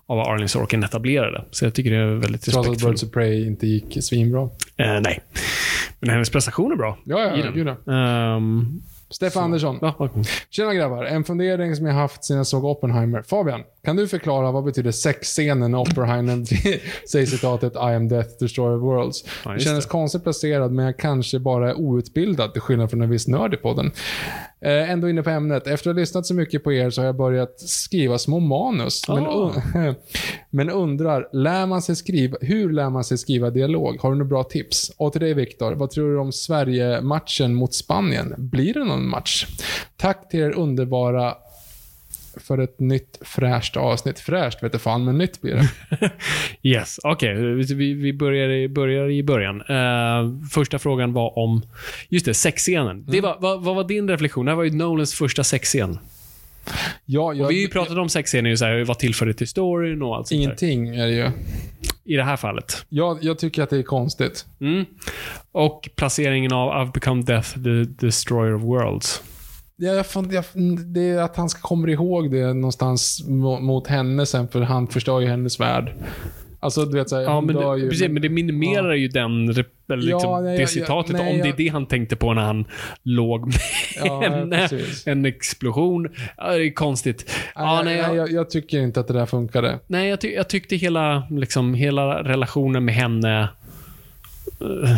av 0.05 0.17
vad 0.17 0.27
Arlene 0.27 0.47
Sorkin 0.47 0.83
etablerade. 0.83 1.45
Så 1.51 1.65
jag 1.65 1.73
tycker 1.73 1.91
det 1.91 1.97
är 1.97 2.05
väldigt 2.05 2.41
Trots 2.41 2.57
att 2.57 2.65
respektfullt. 2.65 2.91
Birds 2.91 3.03
of 3.03 3.11
Prey 3.11 3.47
inte 3.47 3.67
gick 3.67 4.03
svinbra. 4.03 4.49
Eh, 4.77 5.01
nej. 5.01 5.19
Men 5.99 6.09
hennes 6.09 6.29
prestation 6.29 6.71
är 6.71 6.75
bra. 6.75 6.97
Ja, 7.03 7.19
ja, 7.19 7.35
I 7.35 7.39
ja, 7.39 7.45
den. 7.45 7.53
gud 7.53 7.67
ja. 7.85 7.93
Ehm, 7.93 8.81
Stefan 9.09 9.43
Andersson. 9.43 9.77
ja, 9.81 9.95
okej. 9.97 10.23
Tjena 10.49 10.73
grabbar. 10.73 11.03
En 11.03 11.23
fundering 11.23 11.75
som 11.75 11.85
jag 11.85 11.93
haft 11.93 12.23
sedan 12.23 12.37
jag 12.37 12.47
såg 12.47 12.65
Oppenheimer. 12.65 13.21
Fabian, 13.21 13.63
kan 13.87 13.95
du 13.95 14.07
förklara 14.07 14.51
vad 14.51 14.63
betyder 14.63 14.91
sexscenen 14.91 15.71
när 15.71 15.79
Oppenheimer 15.79 16.43
säger 17.09 17.25
citatet 17.25 17.75
I 17.75 17.77
am 17.79 18.07
death, 18.07 18.29
destroyer 18.39 18.75
of 18.77 18.81
worlds? 18.83 19.23
Ja, 19.45 19.51
det 19.51 19.59
kändes 19.59 19.85
det. 19.85 19.89
konstigt 19.91 20.23
placerad, 20.23 20.71
men 20.71 20.85
jag 20.85 20.97
kanske 20.97 21.39
bara 21.39 21.69
är 21.69 21.79
outbildad 21.79 22.53
till 22.53 22.61
skillnad 22.61 22.89
från 22.89 23.01
en 23.01 23.09
viss 23.09 23.27
nörd 23.27 23.53
i 23.53 23.57
podden. 23.57 23.91
Eh, 24.61 24.91
ändå 24.91 25.09
inne 25.09 25.23
på 25.23 25.29
ämnet. 25.29 25.67
Efter 25.67 25.89
att 25.89 25.95
ha 25.95 25.99
lyssnat 25.99 26.25
så 26.25 26.33
mycket 26.33 26.63
på 26.63 26.73
er 26.73 26.89
så 26.89 27.01
har 27.01 27.05
jag 27.05 27.15
börjat 27.17 27.59
skriva 27.59 28.17
små 28.17 28.39
manus. 28.39 29.07
Men, 29.07 29.17
Ah. 29.27 29.51
un- 29.73 29.95
men 30.49 30.69
undrar, 30.69 31.27
lär 31.33 31.65
man 31.65 31.81
sig 31.81 31.95
skriva, 31.95 32.37
hur 32.41 32.71
lär 32.73 32.89
man 32.89 33.03
sig 33.03 33.17
skriva 33.17 33.49
dialog? 33.49 33.97
Har 34.01 34.09
du 34.11 34.17
några 34.17 34.29
bra 34.29 34.43
tips? 34.43 34.91
Och 34.97 35.11
till 35.11 35.21
dig 35.21 35.33
Viktor, 35.33 35.73
vad 35.73 35.89
tror 35.89 36.11
du 36.11 36.17
om 36.19 36.31
Sverige-matchen 36.31 37.53
mot 37.53 37.73
Spanien? 37.73 38.33
Blir 38.37 38.73
det 38.73 38.83
någon 38.83 39.09
match? 39.09 39.47
Tack 39.97 40.29
till 40.29 40.39
er 40.39 40.51
underbara 40.57 41.33
för 42.39 42.57
ett 42.57 42.79
nytt 42.79 43.19
fräscht 43.21 43.77
avsnitt. 43.77 44.19
Fräscht 44.19 44.63
vet 44.63 44.73
jag 44.73 44.81
fan, 44.81 45.05
men 45.05 45.17
nytt 45.17 45.41
blir 45.41 45.55
det. 45.55 45.69
Yes, 46.63 46.99
okej. 47.03 47.35
Vi, 47.53 47.93
vi 47.93 48.13
börjar, 48.13 48.49
i, 48.49 48.69
börjar 48.69 49.09
i 49.09 49.23
början. 49.23 49.61
Eh, 49.61 50.47
första 50.51 50.79
frågan 50.79 51.13
var 51.13 51.39
om, 51.39 51.61
just 52.09 52.25
det, 52.25 52.33
sexscenen. 52.33 52.91
Mm. 52.91 53.05
Det 53.07 53.21
var, 53.21 53.37
vad, 53.39 53.63
vad 53.63 53.75
var 53.75 53.83
din 53.83 54.09
reflektion? 54.09 54.45
Det 54.45 54.51
här 54.51 54.55
var 54.55 54.63
ju 54.63 54.71
Nolans 54.71 55.13
första 55.13 55.43
sexscen. 55.43 55.99
Ja, 57.05 57.33
jag, 57.33 57.45
Och 57.45 57.51
vi 57.51 57.55
har 57.55 57.61
ju 57.61 57.67
pratat 57.67 57.97
om 57.97 58.09
sexscener, 58.09 58.55
så 58.55 58.65
här, 58.65 58.85
vad 58.85 58.99
tillför 58.99 59.25
det 59.25 59.33
till 59.33 59.47
storyn 59.47 60.01
och 60.01 60.15
allt 60.15 60.27
sånt 60.27 60.39
där. 60.39 60.43
Ingenting 60.43 60.87
är 60.87 61.07
det 61.07 61.13
ju. 61.13 61.31
I 62.03 62.15
det 62.15 62.23
här 62.23 62.37
fallet. 62.37 62.85
Jag, 62.89 63.17
jag 63.21 63.39
tycker 63.39 63.63
att 63.63 63.69
det 63.69 63.77
är 63.77 63.83
konstigt. 63.83 64.45
Mm. 64.61 64.85
Och 65.51 65.89
placeringen 65.95 66.53
av 66.53 66.71
I've 66.71 66.93
become 66.93 67.23
death, 67.23 67.53
the 67.53 68.05
destroyer 68.05 68.53
of 68.53 68.61
worlds. 68.61 69.23
Ja, 69.79 69.93
jag, 69.93 70.05
jag, 70.31 70.43
det 70.85 71.09
är 71.09 71.17
att 71.21 71.35
han 71.37 71.49
ska 71.49 71.61
komma 71.61 71.89
ihåg 71.89 72.31
det 72.31 72.53
någonstans 72.53 73.23
mo- 73.27 73.59
mot 73.61 73.87
henne 73.87 74.25
sen, 74.25 74.47
för 74.47 74.61
han 74.61 74.87
förstör 74.87 75.19
ju 75.19 75.27
hennes 75.27 75.59
värld. 75.59 75.93
Alltså, 76.59 76.85
du 76.85 76.97
vet 76.97 77.09
såhär, 77.09 77.23
Ja, 77.23 77.35
hon 77.35 77.45
men 77.45 77.55
det, 77.55 77.77
ju. 77.77 77.89
precis, 77.89 78.09
men 78.09 78.21
det 78.21 78.29
minimerar 78.29 78.93
ju 78.93 79.07
den, 79.07 79.45
liksom 79.47 79.69
Ja, 80.09 80.41
nej, 80.41 80.57
det 80.57 80.67
citatet, 80.67 81.11
nej, 81.15 81.31
om 81.31 81.37
det 81.41 81.49
är 81.49 81.53
det 81.57 81.67
han 81.67 81.85
tänkte 81.85 82.15
på 82.15 82.33
när 82.33 82.41
han 82.41 82.65
låg 83.03 83.45
med 83.45 83.55
Ja, 84.05 84.21
henne. 84.29 84.69
En 85.05 85.25
explosion. 85.25 86.09
Ja, 86.37 86.51
det 86.51 86.65
är 86.67 86.73
konstigt. 86.73 87.31
Ja, 87.55 87.81
nej, 87.85 87.97
jag, 87.97 88.15
jag, 88.15 88.31
jag 88.31 88.49
tycker 88.49 88.79
inte 88.79 88.99
att 88.99 89.07
det 89.07 89.13
där 89.13 89.25
funkade. 89.25 89.79
nej, 89.87 90.09
jag, 90.09 90.21
ty, 90.21 90.31
jag 90.33 90.47
tyckte 90.49 90.75
hela, 90.75 91.23
liksom, 91.29 91.73
hela 91.73 92.23
relationen 92.23 92.85
med 92.85 92.95
henne 92.95 93.49
eh, 94.61 94.97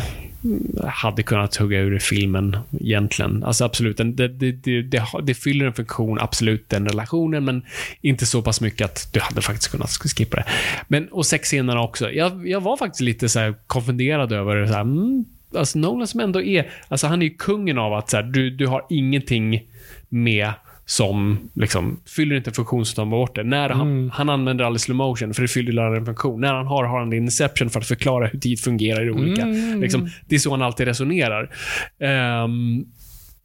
hade 0.88 1.24
kunnat 1.24 1.56
hugga 1.56 1.80
ur 1.80 2.00
filmen 2.00 2.58
egentligen. 2.80 3.44
Alltså 3.44 3.66
absolut, 3.66 3.98
den- 3.98 4.16
det, 4.16 4.28
det, 4.28 4.52
det, 4.52 4.82
det, 4.82 5.04
det 5.24 5.34
fyller 5.34 5.66
en 5.66 5.74
funktion, 5.74 6.20
absolut, 6.20 6.70
den 6.70 6.88
relationen, 6.88 7.46
men 7.46 7.62
inte 8.02 8.26
så 8.26 8.42
pass 8.42 8.62
mycket 8.62 8.86
att 8.86 9.14
du 9.14 9.20
hade 9.20 9.42
faktiskt 9.42 9.72
kunnat 9.72 9.90
skippa 9.90 10.38
det. 10.38 10.46
Men, 10.88 11.08
och 11.08 11.26
sexscenerna 11.26 11.82
också. 11.82 12.12
Jag, 12.12 12.48
jag 12.48 12.62
var 12.62 12.78
faktiskt 12.78 13.02
lite 13.02 13.30
så 13.30 13.40
här 13.40 13.54
konfunderad 13.68 14.32
över, 14.32 14.66
så 14.66 14.74
här, 14.74 14.82
mm, 14.82 15.26
alltså 15.56 15.80
Nolan 15.80 16.08
som 16.08 16.20
ändå 16.20 16.42
är, 16.42 16.70
alltså 16.88 17.08
han 17.08 17.22
är 17.22 17.26
ju 17.26 17.34
kungen 17.36 17.78
av 17.78 17.94
att 17.94 18.10
så 18.10 18.18
här, 18.18 18.24
du, 18.24 18.50
du 18.50 18.68
har 18.68 18.86
ingenting 18.90 19.64
med 20.10 20.52
som 20.90 21.38
liksom, 21.54 22.00
fyller 22.06 22.36
inte 22.36 22.50
en 22.50 22.54
funktion 22.54 22.86
som 22.86 22.96
tar 22.96 23.12
bort 23.12 23.36
det. 23.36 23.44
När 23.44 23.70
han, 23.70 24.10
han 24.14 24.30
använder 24.30 24.66
aldrig 24.66 24.82
slow 24.82 24.96
motion 24.96 25.34
för 25.34 25.42
det 25.42 25.48
fyller 25.48 25.82
aldrig 25.82 26.00
en 26.00 26.06
funktion. 26.06 26.42
När 26.42 26.54
han 26.54 26.68
har, 26.68 26.84
har 26.84 27.00
han 27.00 27.14
inception 27.14 27.70
för 27.70 27.80
att 27.80 27.88
förklara 27.88 28.28
hur 28.28 28.40
tid 28.40 28.60
fungerar 28.60 29.08
i 29.08 29.12
olika... 29.12 29.46
Liksom, 29.82 30.10
det 30.28 30.36
är 30.36 30.40
så 30.40 30.52
han 30.52 30.62
alltid 30.62 30.88
resonerar. 30.88 31.50
Ehm, 32.00 32.86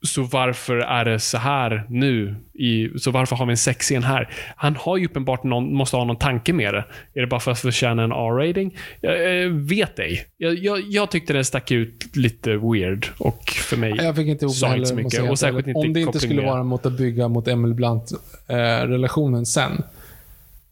så 0.04 0.22
varför 0.22 0.76
är 0.76 1.04
det 1.04 1.18
så 1.20 1.38
här 1.38 1.84
nu? 1.88 2.34
I, 2.54 2.90
så 2.98 3.10
varför 3.10 3.36
har 3.36 3.46
vi 3.46 3.50
en 3.50 3.56
sexscen 3.56 4.02
här? 4.02 4.28
Han 4.56 4.76
har 4.76 4.96
ju 4.96 5.06
uppenbart 5.06 5.44
någon, 5.44 5.74
måste 5.74 5.96
ha 5.96 6.04
någon 6.04 6.16
tanke 6.16 6.52
med 6.52 6.74
det. 6.74 6.84
Är 7.14 7.20
det 7.20 7.26
bara 7.26 7.40
för 7.40 7.50
att 7.52 7.58
förtjäna 7.58 8.02
en 8.04 8.12
R-rating? 8.12 8.76
Jag, 9.00 9.42
eh, 9.44 9.48
vet 9.50 9.98
ej. 9.98 10.24
Jag, 10.36 10.54
jag, 10.58 10.80
jag 10.80 11.10
tyckte 11.10 11.32
den 11.32 11.44
stack 11.44 11.70
ut 11.70 12.16
lite 12.16 12.56
weird 12.56 13.06
och 13.18 13.42
för 13.50 13.76
mig 13.76 13.94
Jag 13.96 14.16
fick 14.16 14.26
inte 14.26 14.44
ihop 14.44 14.54
sa 14.54 14.74
inte 14.76 14.86
så 14.88 14.94
mycket. 14.94 15.14
jag 15.14 15.30
Och 15.30 15.38
särskilt 15.38 15.66
inte 15.66 15.78
Om 15.78 15.92
det 15.92 16.00
inte 16.00 16.20
skulle 16.20 16.34
med- 16.42 16.50
vara 16.50 16.62
mot 16.62 16.86
att 16.86 16.92
bygga 16.98 17.28
mot 17.28 17.48
Emily 17.48 17.74
Blunt-relationen 17.74 19.46
sen. 19.46 19.82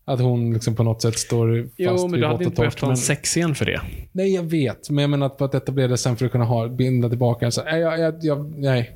Att 0.04 0.20
hon 0.20 0.52
liksom 0.52 0.74
på 0.74 0.82
något 0.82 1.02
sätt 1.02 1.18
står 1.18 1.62
fast 1.62 1.74
Jo, 1.76 1.92
men 2.02 2.12
vid 2.12 2.20
du 2.20 2.26
hade 2.26 2.44
inte 2.44 2.56
behövt 2.56 2.80
ha 2.80 2.90
en 2.90 2.96
sexscen 2.96 3.54
för 3.54 3.64
det. 3.64 3.80
Nej, 4.12 4.34
jag 4.34 4.42
vet. 4.42 4.90
Men 4.90 5.02
jag 5.02 5.10
menar 5.10 5.26
att, 5.26 5.42
att 5.42 5.54
etablera 5.54 5.88
det 5.88 5.96
sen 5.96 6.16
för 6.16 6.26
att 6.26 6.32
kunna 6.32 6.44
ha, 6.44 6.68
binda 6.68 7.08
tillbaka. 7.08 7.50
Så, 7.50 7.64
nej, 7.64 7.80
jag, 7.80 8.00
jag, 8.00 8.14
jag, 8.20 8.58
nej. 8.58 8.90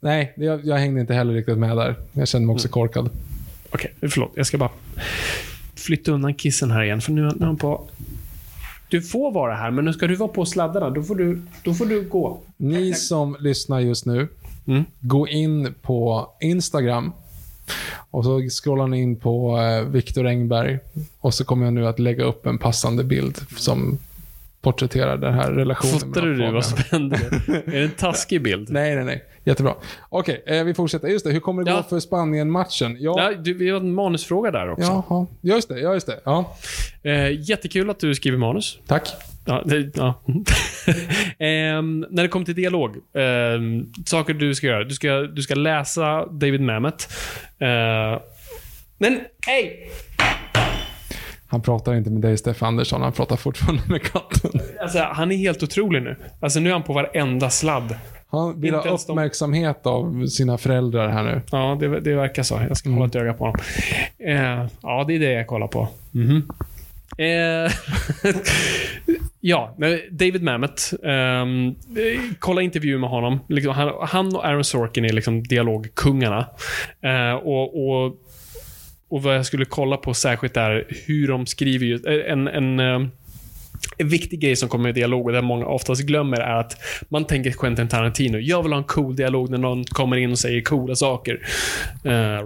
Nej, 0.00 0.32
jag, 0.36 0.66
jag 0.66 0.76
hängde 0.76 1.00
inte 1.00 1.14
heller 1.14 1.34
riktigt 1.34 1.58
med 1.58 1.76
där. 1.76 1.94
Jag 2.12 2.28
kände 2.28 2.46
mig 2.46 2.54
också 2.54 2.68
korkad. 2.68 3.10
Okej, 3.70 3.94
förlåt. 4.00 4.32
Jag 4.34 4.46
ska 4.46 4.58
bara 4.58 4.70
flytta 5.76 6.12
undan 6.12 6.34
kissen 6.34 6.70
här 6.70 6.82
igen, 6.82 7.00
för 7.00 7.12
nu, 7.12 7.22
nu 7.22 7.28
är 7.40 7.46
han 7.46 7.56
på... 7.56 7.88
Du 8.88 9.02
får 9.02 9.32
vara 9.32 9.54
här, 9.54 9.70
men 9.70 9.84
nu 9.84 9.92
ska 9.92 10.06
du 10.06 10.14
vara 10.14 10.28
på 10.28 10.44
sladdarna. 10.46 10.90
Då 10.90 11.02
får 11.02 11.14
du, 11.14 11.42
då 11.62 11.74
får 11.74 11.86
du 11.86 12.08
gå. 12.08 12.40
Ni 12.56 12.94
som 12.94 13.36
lyssnar 13.40 13.80
just 13.80 14.06
nu, 14.06 14.28
Mm. 14.68 14.84
gå 15.00 15.28
in 15.28 15.74
på 15.82 16.28
Instagram 16.40 17.12
och 18.10 18.24
så 18.24 18.40
scrollar 18.62 18.86
ni 18.86 19.02
in 19.02 19.16
på 19.16 19.58
eh, 19.58 19.82
Viktor 19.88 20.26
Engberg 20.26 20.78
och 21.20 21.34
så 21.34 21.44
kommer 21.44 21.64
jag 21.64 21.72
nu 21.74 21.86
att 21.86 21.98
lägga 21.98 22.24
upp 22.24 22.46
en 22.46 22.58
passande 22.58 23.04
bild 23.04 23.38
som 23.56 23.98
porträtterar 24.60 25.16
den 25.16 25.34
här 25.34 25.52
relationen. 25.52 26.10
Mellan 26.10 26.28
du 26.28 26.36
det? 26.36 26.52
Vad 26.52 26.64
Fabian. 26.64 26.84
spännande. 26.86 27.16
är 27.66 27.70
det 27.78 27.82
en 27.84 27.90
taskig 27.90 28.42
bild? 28.42 28.70
Nej, 28.70 28.94
nej, 28.96 29.04
nej. 29.04 29.24
Jättebra. 29.44 29.74
Okej, 30.08 30.42
eh, 30.46 30.64
vi 30.64 30.74
fortsätter. 30.74 31.08
Just 31.08 31.24
det, 31.26 31.32
hur 31.32 31.40
kommer 31.40 31.64
det 31.64 31.70
Ja. 31.70 31.76
gå 31.76 31.82
för 31.82 32.00
Spanien-matchen? 32.00 32.96
Ja, 33.00 33.14
Ja, 33.32 33.38
du, 33.38 33.54
vi 33.54 33.70
har 33.70 33.80
en 33.80 33.94
manusfråga 33.94 34.50
där 34.50 34.70
också. 34.70 35.04
Jaha, 35.08 35.26
just 35.40 35.68
det. 35.68 35.80
Ja, 35.80 35.94
just 35.94 36.06
det. 36.06 36.20
Ja, 36.24 36.56
Eh, 37.02 37.40
jättekul 37.50 37.90
att 37.90 37.98
du 38.00 38.14
skriver 38.14 38.38
manus. 38.38 38.78
tack. 38.86 39.08
Ja, 39.46 39.62
ja. 39.94 40.22
Ehm, 41.38 42.06
när 42.10 42.22
det 42.22 42.28
kommer 42.28 42.46
till 42.46 42.54
dialog. 42.54 42.96
ehm, 43.14 43.92
saker 44.06 44.34
du 44.34 44.54
ska 44.54 44.66
göra. 44.66 44.84
Du 44.84 44.94
ska, 44.94 45.08
du 45.20 45.42
ska 45.42 45.54
läsa 45.54 46.26
David 46.26 46.60
Mamet. 46.60 47.08
Eh, 47.58 48.20
men, 48.98 49.20
hej! 49.46 49.90
Han 51.48 51.62
pratar 51.62 51.94
inte 51.94 52.10
med 52.10 52.22
dig, 52.22 52.36
Stefan 52.38 52.68
Andersson. 52.68 53.02
Han 53.02 53.12
pratar 53.12 53.36
fortfarande 53.36 53.82
med 53.88 54.02
katten. 54.02 54.60
Alltså, 54.80 54.98
han 54.98 55.32
är 55.32 55.36
helt 55.36 55.62
otrolig 55.62 56.02
nu. 56.02 56.16
Alltså, 56.40 56.60
nu 56.60 56.68
är 56.68 56.72
han 56.72 56.82
på 56.82 56.92
varenda 56.92 57.50
sladd. 57.50 57.94
Han 58.30 58.60
vill 58.60 58.74
ha 58.74 58.84
ens 58.86 59.06
de- 59.06 59.12
uppmärksamhet 59.12 59.86
av 59.86 60.26
sina 60.26 60.58
föräldrar 60.58 61.08
här 61.08 61.22
nu. 61.24 61.40
Ja, 61.50 61.76
det, 61.80 62.00
det 62.00 62.14
verkar 62.14 62.42
så. 62.42 62.60
Jag 62.68 62.76
ska 62.76 62.90
hålla 62.90 63.06
ett 63.06 63.14
öga 63.14 63.32
på 63.34 63.44
honom. 63.44 63.60
Eh, 64.18 64.66
ja, 64.82 65.04
det 65.08 65.14
är 65.14 65.18
det 65.18 65.32
jag 65.32 65.46
kollar 65.46 65.66
på. 65.68 65.88
Eh, 67.18 67.72
ja, 69.40 69.76
David 70.10 70.42
Mamet. 70.42 70.92
eh, 71.02 72.20
kolla 72.38 72.62
intervju 72.62 72.98
med 72.98 73.10
honom. 73.10 73.40
Liksom, 73.48 73.74
han, 73.74 73.92
han 74.00 74.36
och 74.36 74.46
Aaron 74.46 74.64
Sorkin 74.64 75.04
är 75.04 75.12
liksom 75.12 75.42
dialogkungarna. 75.42 76.46
Eh, 77.02 77.34
och, 77.34 77.88
och, 77.88 78.14
och 79.08 79.22
vad 79.22 79.36
jag 79.36 79.46
skulle 79.46 79.64
kolla 79.64 79.96
på 79.96 80.14
särskilt 80.14 80.56
är 80.56 80.86
hur 81.06 81.28
de 81.28 81.46
skriver 81.46 81.86
just, 81.86 82.06
eh, 82.06 82.14
en, 82.26 82.48
en 82.48 82.80
eh, 82.80 83.08
en 83.98 84.08
viktig 84.08 84.40
grej 84.40 84.56
som 84.56 84.68
kommer 84.68 84.82
med 84.82 84.94
dialog 84.94 85.26
och 85.26 85.32
det 85.32 85.42
många 85.42 85.66
oftast 85.66 86.02
glömmer 86.02 86.40
är 86.40 86.56
att 86.60 86.76
man 87.08 87.24
tänker 87.24 87.50
Quentin 87.50 87.88
Tarantino. 87.88 88.38
Jag 88.38 88.62
vill 88.62 88.72
ha 88.72 88.78
en 88.78 88.84
cool 88.84 89.16
dialog 89.16 89.50
när 89.50 89.58
någon 89.58 89.84
kommer 89.84 90.16
in 90.16 90.30
och 90.32 90.38
säger 90.38 90.60
coola 90.60 90.94
saker. 90.94 91.34
Uh, 92.06 92.42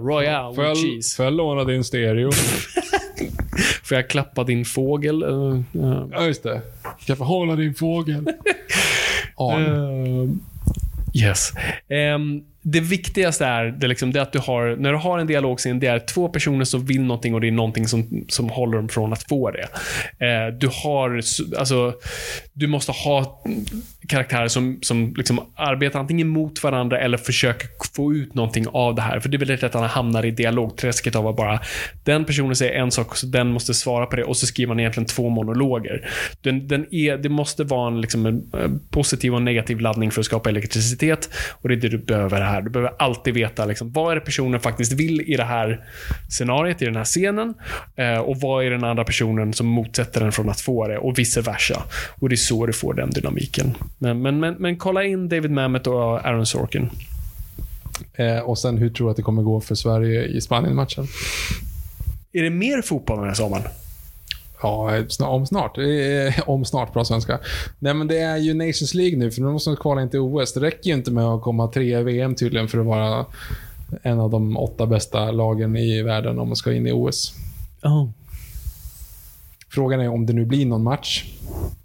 Får 0.55 0.65
jag, 0.65 0.77
cheese. 0.77 1.15
får 1.15 1.25
jag 1.25 1.33
låna 1.33 1.63
din 1.63 1.83
stereo? 1.83 2.31
Får 3.83 3.97
jag 3.97 4.09
klappa 4.09 4.43
din 4.43 4.65
fågel? 4.65 5.23
Uh, 5.23 5.59
uh, 5.75 6.07
ja, 6.11 6.25
just 6.25 6.43
det. 6.43 6.61
Kan 6.83 7.05
jag 7.05 7.17
få 7.17 7.23
hålla 7.23 7.55
din 7.55 7.75
fågel? 7.75 8.27
Ja. 9.37 9.59
Eh, 9.59 10.29
yes. 11.13 11.51
Ehm, 11.89 12.43
det 12.63 12.79
viktigaste 12.79 13.45
är, 13.45 13.65
det, 13.65 13.87
liksom, 13.87 14.11
det 14.11 14.19
är 14.19 14.23
att 14.23 14.33
du 14.33 14.39
har, 14.39 14.75
när 14.75 14.91
du 14.91 14.97
har 14.97 15.19
en 15.19 15.27
dialogscen, 15.27 15.79
det 15.79 15.87
är 15.87 15.99
två 15.99 16.29
personer 16.29 16.65
som 16.65 16.85
vill 16.85 17.01
någonting 17.01 17.33
och 17.33 17.41
det 17.41 17.47
är 17.47 17.51
någonting 17.51 17.87
som, 17.87 18.25
som 18.27 18.49
håller 18.49 18.77
dem 18.77 18.89
från 18.89 19.13
att 19.13 19.23
få 19.23 19.51
det. 19.51 19.67
Eh, 20.25 20.53
du 20.59 20.69
har, 20.83 21.21
alltså, 21.57 21.93
du 22.53 22.67
måste 22.67 22.91
ha 22.91 23.43
karaktärer 24.07 24.47
som, 24.47 24.79
som 24.81 25.13
liksom 25.17 25.39
arbetar 25.55 25.99
antingen 25.99 26.27
mot 26.27 26.63
varandra 26.63 26.99
eller 26.99 27.17
försöker 27.17 27.67
få 27.95 28.13
ut 28.13 28.33
någonting 28.33 28.67
av 28.67 28.95
det 28.95 29.01
här. 29.01 29.19
För 29.19 29.29
det 29.29 29.37
är 29.37 29.39
väldigt 29.39 29.61
lätt 29.61 29.75
att 29.75 29.81
man 29.81 29.89
hamnar 29.89 30.25
i 30.25 30.31
dialogträsket 30.31 31.15
av 31.15 31.27
att 31.27 31.35
bara, 31.35 31.59
den 32.03 32.25
personen 32.25 32.55
säger 32.55 32.73
en 32.73 32.91
sak, 32.91 33.17
så 33.17 33.25
den 33.25 33.51
måste 33.51 33.73
svara 33.73 34.05
på 34.05 34.15
det 34.15 34.23
och 34.23 34.37
så 34.37 34.45
skriver 34.45 34.67
man 34.67 34.79
egentligen 34.79 35.07
två 35.07 35.29
monologer. 35.29 36.09
Den, 36.41 36.67
den 36.67 36.93
är, 36.93 37.17
det 37.17 37.29
måste 37.29 37.63
vara 37.63 37.87
en, 37.87 38.01
liksom, 38.01 38.25
en 38.25 38.51
eh, 38.53 38.69
positiv 38.89 39.35
och 39.35 39.41
negativ 39.41 39.79
laddning 39.79 40.11
för 40.11 40.19
att 40.19 40.25
skapa 40.25 40.49
elektricitet. 40.49 41.29
Och 41.51 41.69
det 41.69 41.75
är 41.75 41.77
det 41.77 41.89
du 41.89 41.97
behöver 41.97 42.41
här. 42.41 42.50
Du 42.61 42.69
behöver 42.69 42.93
alltid 42.99 43.33
veta 43.33 43.65
liksom, 43.65 43.91
vad 43.91 44.11
är 44.11 44.15
det 44.15 44.21
personen 44.21 44.59
faktiskt 44.59 44.91
vill 44.91 45.21
i 45.21 45.37
det 45.37 45.43
här 45.43 45.85
scenariet, 46.29 46.81
i 46.81 46.85
den 46.85 46.95
här 46.95 47.05
scenen. 47.05 47.53
Eh, 47.95 48.19
och 48.19 48.37
vad 48.37 48.65
är 48.65 48.69
den 48.69 48.83
andra 48.83 49.03
personen 49.03 49.53
som 49.53 49.67
motsätter 49.67 50.21
den 50.21 50.31
från 50.31 50.49
att 50.49 50.61
få 50.61 50.87
det 50.87 50.97
och 50.97 51.19
vice 51.19 51.41
versa. 51.41 51.83
Och 52.19 52.29
det 52.29 52.35
är 52.35 52.37
så 52.37 52.65
du 52.65 52.73
får 52.73 52.93
den 52.93 53.09
dynamiken. 53.09 53.77
Men, 53.97 54.21
men, 54.21 54.39
men, 54.39 54.53
men 54.53 54.77
kolla 54.77 55.03
in 55.03 55.29
David 55.29 55.51
Mamet 55.51 55.87
och 55.87 56.25
Aaron 56.25 56.45
Sorkin. 56.45 56.89
Eh, 58.13 58.39
och 58.39 58.57
sen, 58.57 58.77
hur 58.77 58.89
tror 58.89 59.07
du 59.07 59.11
att 59.11 59.17
det 59.17 59.23
kommer 59.23 59.41
gå 59.41 59.61
för 59.61 59.75
Sverige 59.75 60.23
i 60.23 60.41
Spanien-matchen? 60.41 61.07
Är 62.33 62.43
det 62.43 62.49
mer 62.49 62.81
fotboll 62.81 63.17
den 63.17 63.27
här 63.27 63.33
sommaren? 63.33 63.63
Ja, 64.61 65.03
om 65.19 65.45
snart. 65.45 65.77
Om 66.45 66.65
snart, 66.65 66.93
bra 66.93 67.05
svenska. 67.05 67.39
Nej, 67.79 67.93
men 67.93 68.07
det 68.07 68.19
är 68.19 68.37
ju 68.37 68.53
Nations 68.53 68.93
League 68.93 69.17
nu, 69.17 69.31
för 69.31 69.41
nu 69.41 69.47
måste 69.47 69.69
de 69.69 69.77
kvala 69.77 70.01
in 70.01 70.09
till 70.09 70.19
OS. 70.19 70.53
Det 70.53 70.59
räcker 70.59 70.89
ju 70.89 70.95
inte 70.95 71.11
med 71.11 71.25
att 71.25 71.41
komma 71.41 71.67
tre 71.67 71.99
i 71.99 72.03
VM 72.03 72.35
tydligen 72.35 72.67
för 72.67 72.79
att 72.79 72.85
vara 72.85 73.25
en 74.01 74.19
av 74.19 74.29
de 74.29 74.57
åtta 74.57 74.85
bästa 74.85 75.31
lagen 75.31 75.75
i 75.77 76.01
världen 76.01 76.39
om 76.39 76.47
man 76.47 76.55
ska 76.55 76.73
in 76.73 76.87
i 76.87 76.91
OS. 76.91 77.33
Oh. 77.83 78.09
Frågan 79.69 79.99
är 79.99 80.09
om 80.09 80.25
det 80.25 80.33
nu 80.33 80.45
blir 80.45 80.65
någon 80.65 80.83
match. 80.83 81.25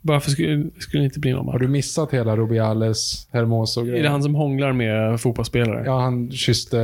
Varför 0.02 0.30
skulle, 0.30 0.64
skulle 0.78 1.02
det 1.02 1.04
inte 1.04 1.20
bli 1.20 1.32
någon 1.32 1.46
Har 1.46 1.52
match? 1.52 1.62
du 1.62 1.68
missat 1.68 2.12
hela 2.12 2.36
Rubiales, 2.36 3.28
Hermoso 3.32 3.80
Är 3.80 3.84
det 3.84 3.90
grejen? 3.90 4.12
han 4.12 4.22
som 4.22 4.34
hånglar 4.34 4.72
med 4.72 5.20
fotbollsspelare? 5.20 5.82
Ja, 5.86 6.00
han 6.00 6.30
kysste 6.30 6.78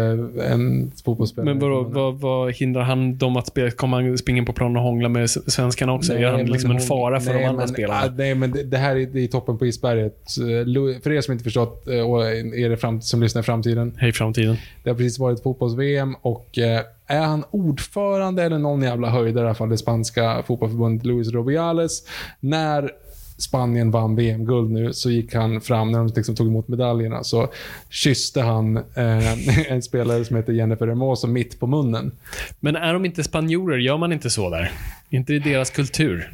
en 0.49 0.93
fotbollsspelare. 1.05 1.55
Men 1.55 1.59
vadå, 1.71 1.83
vad, 1.83 2.21
vad 2.21 2.53
hindrar 2.55 2.83
han 2.83 3.19
dem 3.19 3.37
att 3.37 3.47
spela? 3.47 3.71
Kommer 3.71 4.01
han 4.03 4.19
springa 4.19 4.45
på 4.45 4.53
planen 4.53 4.77
och 4.77 4.83
hångla 4.83 5.09
med 5.09 5.31
svenskarna 5.31 5.93
också? 5.93 6.13
är 6.15 6.27
han 6.31 6.45
liksom 6.47 6.71
en 6.71 6.81
fara 6.81 7.21
för 7.21 7.33
nej, 7.33 7.43
de 7.43 7.49
andra 7.49 7.59
men, 7.61 7.69
spelarna? 7.69 8.01
ah, 8.07 8.11
Nej, 8.17 8.35
men 8.35 8.51
det, 8.51 8.63
det 8.63 8.79
här 8.79 8.97
är, 8.97 9.07
det 9.07 9.21
är 9.25 9.29
toppen 9.29 9.59
på 9.59 9.67
isberget. 9.67 10.19
Eh, 10.39 11.01
För 11.03 11.13
er 11.13 11.21
som 11.21 11.33
inte 11.33 11.45
förstått, 11.45 11.89
eh, 11.89 12.01
och 12.11 12.27
är 12.27 12.69
det 12.69 12.77
fram, 12.77 13.01
som 13.01 13.23
lyssnar 13.23 13.43
i 13.43 13.45
framtiden. 13.45 13.93
Hej 13.99 14.13
framtiden. 14.13 14.57
Det 14.85 14.91
har 14.91 14.97
precis 14.97 15.19
varit 15.19 15.43
fotbolls-VM 15.43 16.15
och 16.23 16.59
eh, 16.59 16.81
är 17.13 17.21
han 17.23 17.45
ordförande 17.51 18.43
eller 18.43 18.59
någon 18.59 18.83
jävla 18.83 19.11
höjdare 19.11 19.45
i 19.45 19.47
alla 19.49 19.55
fall, 19.55 19.69
det 19.69 19.79
spanska 19.79 20.43
fotbollsförbundet 20.47 21.07
Luis 21.07 21.29
Rubiales. 21.29 22.03
När 22.41 22.91
Spanien 23.39 23.91
vann 23.91 24.17
VM-guld 24.17 24.71
nu 24.71 24.93
så 24.93 25.11
gick 25.11 25.35
han 25.35 25.61
fram, 25.61 25.93
när 25.93 25.99
de 25.99 26.07
liksom 26.17 26.35
tog 26.35 26.47
emot 26.47 26.69
medaljerna, 26.69 27.25
så 27.25 27.49
kysste 27.91 28.41
han 28.41 28.77
eh, 28.77 29.69
en 29.73 29.83
spelare 29.83 30.25
som 30.25 30.37
heter 30.37 30.53
Jennifer 30.53 30.87
Hermoso 30.87 31.27
mitt 31.27 31.61
på 31.61 31.67
munnen. 31.67 32.13
Men 32.61 32.77
är 32.77 32.93
de 32.93 33.05
inte 33.05 33.25
spanjorer? 33.25 33.79
Gör 33.79 33.99
man 33.99 34.13
inte 34.13 34.31
så 34.31 34.51
där? 34.51 34.73
Är 35.11 35.17
inte 35.17 35.33
det 35.33 35.39
deras 35.39 35.71
kultur? 35.71 36.33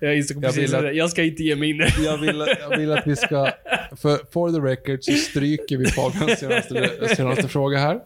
jag, 0.00 0.16
insåg 0.16 0.44
Jag 0.44 0.52
vill 0.52 0.74
att- 0.74 0.96
jag 0.96 1.10
ska 1.10 1.22
inte 1.22 1.42
ge 1.42 1.56
mig 1.56 1.70
in. 1.70 1.82
Jag 2.04 2.18
vill, 2.18 2.44
jag 2.60 2.78
vill 2.78 2.92
att 2.92 3.06
vi 3.06 3.16
ska, 3.16 3.50
för 3.96 4.32
for 4.32 4.50
the 4.52 4.58
record 4.58 4.98
så 5.04 5.12
stryker 5.12 5.76
vi 5.76 5.86
Fabians 5.86 6.38
senaste, 6.40 7.14
senaste 7.16 7.48
fråga 7.48 7.78
här. 7.78 8.00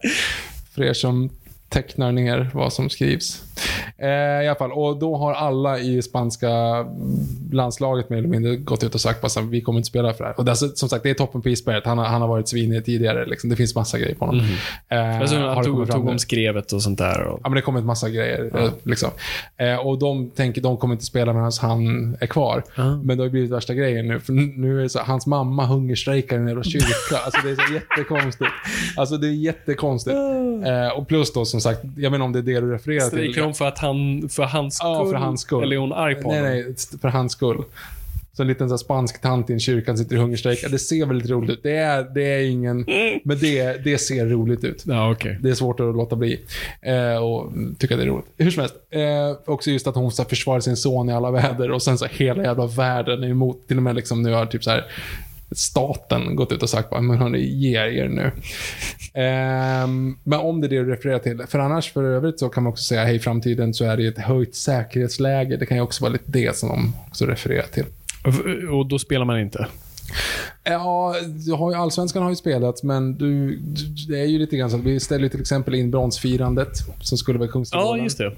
För 0.79 0.85
er 0.85 0.93
som 0.93 1.29
tecknar 1.69 2.11
ner 2.11 2.51
vad 2.53 2.73
som 2.73 2.89
skrivs. 2.89 3.43
Eh, 3.97 4.09
I 4.43 4.47
alla 4.47 4.55
fall, 4.55 4.71
och 4.71 4.97
då 4.99 5.15
har 5.17 5.33
alla 5.33 5.79
i 5.79 6.01
spanska 6.01 6.49
landslaget 7.51 8.09
mer 8.09 8.17
eller 8.17 8.27
mindre 8.27 8.55
gått 8.55 8.83
ut 8.83 8.95
och 8.95 9.01
sagt 9.01 9.23
att 9.23 9.37
vi 9.37 9.61
kommer 9.61 9.79
inte 9.79 9.87
spela 9.87 10.13
för 10.13 10.23
det 10.23 10.29
här. 10.29 10.39
Och 10.39 10.45
det, 10.45 10.49
är 10.49 10.51
alltså, 10.51 10.69
som 10.75 10.89
sagt, 10.89 11.03
det 11.03 11.09
är 11.09 11.13
toppen 11.13 11.41
på 11.41 11.49
isberget. 11.49 11.85
Han 11.85 11.97
har, 11.97 12.05
han 12.05 12.21
har 12.21 12.27
varit 12.27 12.47
svinig 12.47 12.85
tidigare. 12.85 13.25
Liksom. 13.25 13.49
Det 13.49 13.55
finns 13.55 13.75
massa 13.75 13.99
grejer 13.99 14.15
på 14.15 14.25
honom. 14.25 14.45
Eh, 14.89 15.19
Alltså, 15.21 15.35
han 15.37 15.63
tog, 15.63 15.91
tog 15.91 16.07
om 16.07 16.19
skrevet 16.19 16.71
och 16.71 16.81
sånt 16.81 16.97
där. 16.97 17.21
Och, 17.21 17.39
Ja, 17.43 17.49
men 17.49 17.55
det 17.55 17.61
kommer 17.61 17.79
ett 17.79 17.85
massa 17.85 18.09
grejer. 18.09 18.51
eh, 18.55 18.69
Liksom. 18.83 19.09
Eh, 19.57 19.75
och 19.75 19.99
de 19.99 20.29
tänker 20.29 20.61
de 20.61 20.77
kommer 20.77 20.93
inte 20.93 21.05
spela 21.05 21.33
medan 21.33 21.51
han 21.61 22.17
är 22.19 22.27
kvar. 22.27 22.63
Men 23.03 23.17
det 23.17 23.23
har 23.23 23.29
blivit 23.29 23.51
värsta 23.51 23.73
grejen 23.73 24.07
nu. 24.07 24.19
För 24.19 24.33
nu 24.33 24.79
är 24.79 24.83
det 24.83 24.89
så, 24.89 24.99
hans 24.99 25.27
mamma 25.27 25.65
hungerstrejkar 25.65 26.35
i 26.37 26.39
en 26.39 26.47
jävla 26.47 26.63
kyrka. 26.63 27.17
Alltså 27.25 27.41
det 27.43 27.51
är 27.51 27.55
så 27.67 27.73
jättekonstigt. 27.73 28.51
Alltså 28.97 29.17
det 29.17 29.27
är 29.27 29.31
jättekonstigt. 29.31 30.15
Eh, 30.65 30.97
och 30.97 31.07
plus 31.07 31.33
då 31.33 31.45
som 31.45 31.61
sagt, 31.61 31.79
jag 31.97 32.11
inte 32.11 32.21
om 32.21 32.31
det 32.33 32.39
är 32.39 32.43
det 32.43 32.59
du 32.61 32.71
refererar 32.73 33.09
till. 33.09 33.33
De 33.49 33.55
för, 33.55 33.67
att 33.67 33.79
han, 33.79 34.29
för 34.29 34.43
hans 34.43 34.75
skull? 34.75 34.89
Ja, 34.89 35.05
för 35.05 35.15
hans 35.15 35.41
skull. 35.41 35.63
Eller 35.63 35.75
är 35.75 35.79
hon 35.79 35.93
arg 35.93 36.15
på 36.15 36.31
Nej, 36.31 36.39
honom? 36.39 36.53
nej, 36.53 36.75
för 37.01 37.07
hans 37.07 37.31
skull. 37.31 37.63
Så 38.33 38.43
en 38.43 38.47
liten 38.47 38.69
så 38.69 38.73
här 38.73 38.77
spansk 38.77 39.21
tant 39.21 39.49
i 39.49 39.53
en 39.53 39.59
kyrka 39.59 39.97
sitter 39.97 40.15
i 40.15 40.19
hungerstrejk. 40.19 40.71
Det 40.71 40.79
ser 40.79 41.05
väldigt 41.05 41.29
roligt 41.29 41.49
ut. 41.49 41.63
Det 41.63 41.75
är, 41.75 42.03
det 42.03 42.23
är 42.23 42.49
ingen... 42.49 42.85
Men 43.23 43.39
det, 43.39 43.83
det 43.83 43.97
ser 43.97 44.25
roligt 44.25 44.63
ut. 44.63 44.83
Ja, 44.87 45.11
okej. 45.11 45.37
Det 45.41 45.49
är 45.49 45.53
svårt 45.53 45.79
att 45.79 45.95
låta 45.95 46.15
bli. 46.15 46.39
Eh, 46.81 47.23
och 47.23 47.51
tycka 47.79 47.97
det 47.97 48.03
är 48.03 48.07
roligt. 48.07 48.25
Hur 48.37 48.51
som 48.51 48.61
helst. 48.61 48.75
Eh, 48.89 49.53
också 49.53 49.71
just 49.71 49.87
att 49.87 49.95
hon 49.95 50.11
så 50.11 50.21
här, 50.21 50.29
försvarar 50.29 50.59
sin 50.59 50.77
son 50.77 51.09
i 51.09 51.13
alla 51.13 51.31
väder 51.31 51.71
och 51.71 51.81
sen 51.81 51.97
så 51.97 52.05
hela 52.05 52.43
jävla 52.43 52.65
världen 52.65 53.23
är 53.23 53.27
emot. 53.27 53.67
Till 53.67 53.77
och 53.77 53.83
med 53.83 53.95
liksom 53.95 54.21
nu 54.21 54.33
har 54.33 54.45
typ 54.45 54.63
så 54.63 54.69
här 54.69 54.85
staten 55.51 56.35
gått 56.35 56.51
ut 56.51 56.63
och 56.63 56.69
sagt 56.69 56.89
bara, 56.89 57.01
men 57.01 57.17
hörni, 57.17 57.39
ge 57.39 57.77
er 57.77 58.07
nu. 58.07 58.31
Ehm, 59.13 60.17
men 60.23 60.39
om 60.39 60.61
det 60.61 60.67
är 60.67 60.69
det 60.69 60.75
du 60.83 60.91
refererar 60.91 61.19
till. 61.19 61.41
För 61.47 61.59
annars 61.59 61.91
för 61.93 62.03
övrigt 62.03 62.39
så 62.39 62.49
kan 62.49 62.63
man 62.63 62.71
också 62.73 62.83
säga, 62.83 63.05
hej 63.05 63.19
framtiden 63.19 63.73
så 63.73 63.85
är 63.85 63.97
det 63.97 64.07
ett 64.07 64.17
höjt 64.17 64.55
säkerhetsläge. 64.55 65.57
Det 65.57 65.65
kan 65.65 65.77
ju 65.77 65.83
också 65.83 66.03
vara 66.03 66.11
lite 66.13 66.31
det 66.31 66.57
som 66.57 66.69
de 66.69 66.93
också 67.07 67.25
refererar 67.25 67.67
till. 67.67 67.85
Och 68.71 68.85
då 68.85 68.99
spelar 68.99 69.25
man 69.25 69.39
inte? 69.39 69.67
Ja, 70.63 71.15
du 71.45 71.51
har 71.53 71.71
ju, 71.71 71.77
allsvenskan 71.77 72.23
har 72.23 72.29
ju 72.29 72.35
spelat, 72.35 72.83
men 72.83 73.15
du, 73.17 73.55
du, 73.55 73.85
det 74.13 74.19
är 74.19 74.25
ju 74.25 74.39
lite 74.39 74.57
grann 74.57 74.69
så 74.69 74.77
att 74.77 74.83
vi 74.83 74.99
ställer 74.99 75.29
till 75.29 75.41
exempel 75.41 75.75
in 75.75 75.91
bronsfirandet, 75.91 76.69
som 77.01 77.17
skulle 77.17 77.39
vara 77.39 77.47
Ja, 77.47 77.51
Kungsträdgården. 77.51 78.03
just 78.03 78.17
det. 78.17 78.31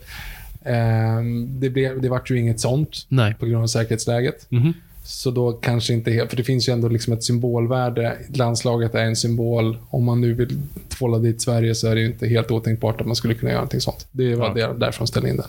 Ehm, 0.65 1.59
det, 1.59 1.69
blev, 1.69 2.01
det 2.01 2.09
vart 2.09 2.31
ju 2.31 2.39
inget 2.39 2.59
sånt 2.59 3.05
Nej. 3.07 3.35
på 3.39 3.45
grund 3.45 3.63
av 3.63 3.67
säkerhetsläget. 3.67 4.45
Mhm. 4.49 4.73
Så 5.03 5.31
då 5.31 5.51
kanske 5.51 5.93
inte 5.93 6.11
helt, 6.11 6.29
för 6.29 6.37
det 6.37 6.43
finns 6.43 6.69
ju 6.69 6.73
ändå 6.73 6.87
liksom 6.87 7.13
ett 7.13 7.23
symbolvärde. 7.23 8.17
Landslaget 8.33 8.95
är 8.95 9.03
en 9.03 9.15
symbol. 9.15 9.77
Om 9.89 10.03
man 10.03 10.21
nu 10.21 10.33
vill 10.33 10.61
tvåla 10.89 11.17
dit 11.17 11.41
Sverige 11.41 11.75
så 11.75 11.87
är 11.87 11.95
det 11.95 12.01
ju 12.01 12.07
inte 12.07 12.27
helt 12.27 12.51
otänkbart 12.51 13.01
att 13.01 13.07
man 13.07 13.15
skulle 13.15 13.33
kunna 13.33 13.51
göra 13.51 13.59
någonting 13.61 13.81
sånt. 13.81 14.07
Det 14.11 14.35
var 14.35 14.57
Ja. 14.57 14.73
därför 14.73 14.99
de 14.99 15.07
ställde 15.07 15.29
in 15.29 15.37
den. 15.37 15.47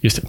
Just 0.00 0.22
det. 0.22 0.28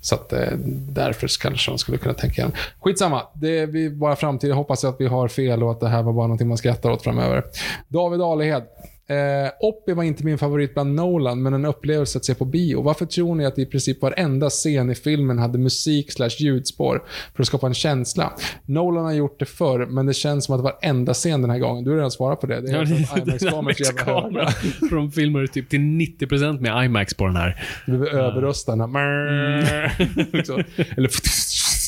Så 0.00 0.14
att, 0.14 0.32
eh, 0.32 0.52
därför 0.88 1.40
kanske 1.40 1.70
de 1.70 1.78
skulle 1.78 1.98
kunna 1.98 2.14
tänka 2.14 2.42
igen. 2.42 2.52
Skitsamma. 2.80 3.22
Det 3.34 3.58
är 3.58 3.66
vi 3.66 3.90
bara 3.90 4.16
framtid. 4.16 4.50
Jag 4.50 4.56
hoppas 4.56 4.84
att 4.84 4.96
vi 5.00 5.06
har 5.06 5.28
fel 5.28 5.62
och 5.62 5.70
att 5.70 5.80
det 5.80 5.88
här 5.88 6.02
var 6.02 6.12
bara 6.12 6.26
någonting 6.26 6.48
man 6.48 6.58
skrattar 6.58 6.90
åt 6.90 7.02
framöver. 7.02 7.44
David 7.88 8.20
Alehed. 8.20 8.62
Eh, 9.06 9.50
Oppi 9.60 9.92
var 9.92 10.02
inte 10.02 10.24
min 10.24 10.38
favorit 10.38 10.74
bland 10.74 10.94
Nolan, 10.94 11.42
men 11.42 11.54
en 11.54 11.64
upplevelse 11.64 12.18
att 12.18 12.24
se 12.24 12.34
på 12.34 12.44
bio. 12.44 12.82
Varför 12.82 13.06
tror 13.06 13.34
ni 13.34 13.46
att 13.46 13.58
i 13.58 13.66
princip 13.66 14.02
varenda 14.02 14.50
scen 14.50 14.90
i 14.90 14.94
filmen 14.94 15.38
hade 15.38 15.58
musik 15.58 16.12
slash 16.12 16.30
ljudspår 16.38 17.04
för 17.34 17.42
att 17.42 17.46
skapa 17.46 17.66
en 17.66 17.74
känsla? 17.74 18.32
Nolan 18.66 19.04
har 19.04 19.12
gjort 19.12 19.38
det 19.38 19.44
förr, 19.44 19.86
men 19.86 20.06
det 20.06 20.14
känns 20.14 20.44
som 20.44 20.54
att 20.54 20.60
varenda 20.60 21.14
scen 21.14 21.42
den 21.42 21.50
här 21.50 21.58
gången, 21.58 21.84
du 21.84 21.90
har 21.90 21.96
redan 21.96 22.10
svarat 22.10 22.40
på 22.40 22.46
det. 22.46 22.60
Det 22.60 22.70
är 22.70 22.86
för 22.86 23.20
att 23.20 23.28
IMAX-kameror 23.28 23.70
är 23.70 23.74
så 23.74 23.84
jävla 23.84 24.22
höga. 24.22 24.50
För 24.88 24.96
de 24.96 25.12
filmar 25.12 25.46
typ 25.46 25.68
till 25.68 25.80
90% 25.80 26.60
med 26.60 26.84
IMAX 26.84 27.14
på 27.14 27.26
den 27.26 27.36
här. 27.36 27.62
Du 27.86 27.98
behöver 27.98 28.18
överrösta 28.18 28.72
här. 28.72 30.32
Liksom. 30.36 30.64
Eller 30.96 31.08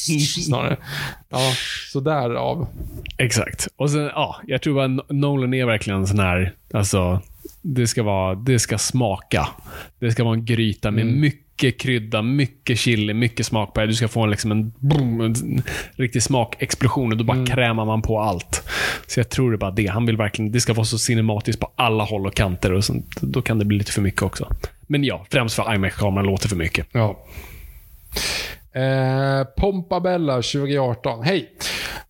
snarare. 0.44 0.76
Ja, 1.28 1.52
så 1.92 2.00
därav. 2.00 2.66
Exakt. 3.18 3.68
Och 3.76 3.90
sen, 3.90 4.04
ja, 4.04 4.36
jag 4.46 4.62
tror 4.62 4.82
att 4.82 5.10
Nolan 5.10 5.54
är 5.54 5.66
verkligen 5.66 6.00
en 6.00 6.06
sån 6.06 6.18
här, 6.18 6.52
alltså, 6.72 7.20
det 7.62 7.86
ska 7.86 8.02
vara, 8.02 8.34
det 8.34 8.58
ska 8.58 8.78
smaka. 8.78 9.48
Det 9.98 10.10
ska 10.12 10.24
vara 10.24 10.34
en 10.34 10.44
gryta 10.44 10.90
med 10.90 11.02
Mm. 11.04 11.20
mycket 11.20 11.80
krydda, 11.80 12.22
mycket 12.22 12.78
chili, 12.78 13.14
mycket 13.14 13.46
smak 13.46 13.74
på 13.74 13.80
det. 13.80 13.86
Du 13.86 13.94
ska 13.94 14.08
få 14.08 14.22
en, 14.22 14.30
liksom 14.30 14.50
en, 14.50 14.72
boom, 14.78 15.20
en 15.20 15.62
riktig 15.96 16.22
smakexplosion 16.22 17.12
och 17.12 17.18
då 17.18 17.24
bara 17.24 17.46
krämar 17.46 17.84
man 17.84 18.02
på 18.02 18.20
allt. 18.20 18.68
Så 19.06 19.20
jag 19.20 19.28
tror 19.28 19.50
det 19.50 19.54
är 19.54 19.58
bara 19.58 19.70
det. 19.70 19.86
Han 19.86 20.06
vill 20.06 20.16
verkligen, 20.16 20.52
det 20.52 20.60
ska 20.60 20.72
vara 20.72 20.84
så 20.84 20.98
cinematiskt 20.98 21.60
på 21.60 21.70
alla 21.76 22.04
håll 22.04 22.26
och 22.26 22.34
kanter 22.34 22.72
och 22.72 22.84
sånt. 22.84 23.20
Då 23.20 23.42
kan 23.42 23.58
det 23.58 23.64
bli 23.64 23.78
lite 23.78 23.92
för 23.92 24.02
mycket 24.02 24.22
också. 24.22 24.54
Men 24.86 25.04
ja, 25.04 25.26
främst 25.30 25.54
för 25.56 25.74
IMAX-kameran 25.74 26.26
låter 26.26 26.48
för 26.48 26.56
mycket. 26.56 26.86
Ja. 26.92 27.24
Eh, 28.76 29.44
Pompabella 29.56 30.34
2018. 30.34 31.22
Hej! 31.22 31.50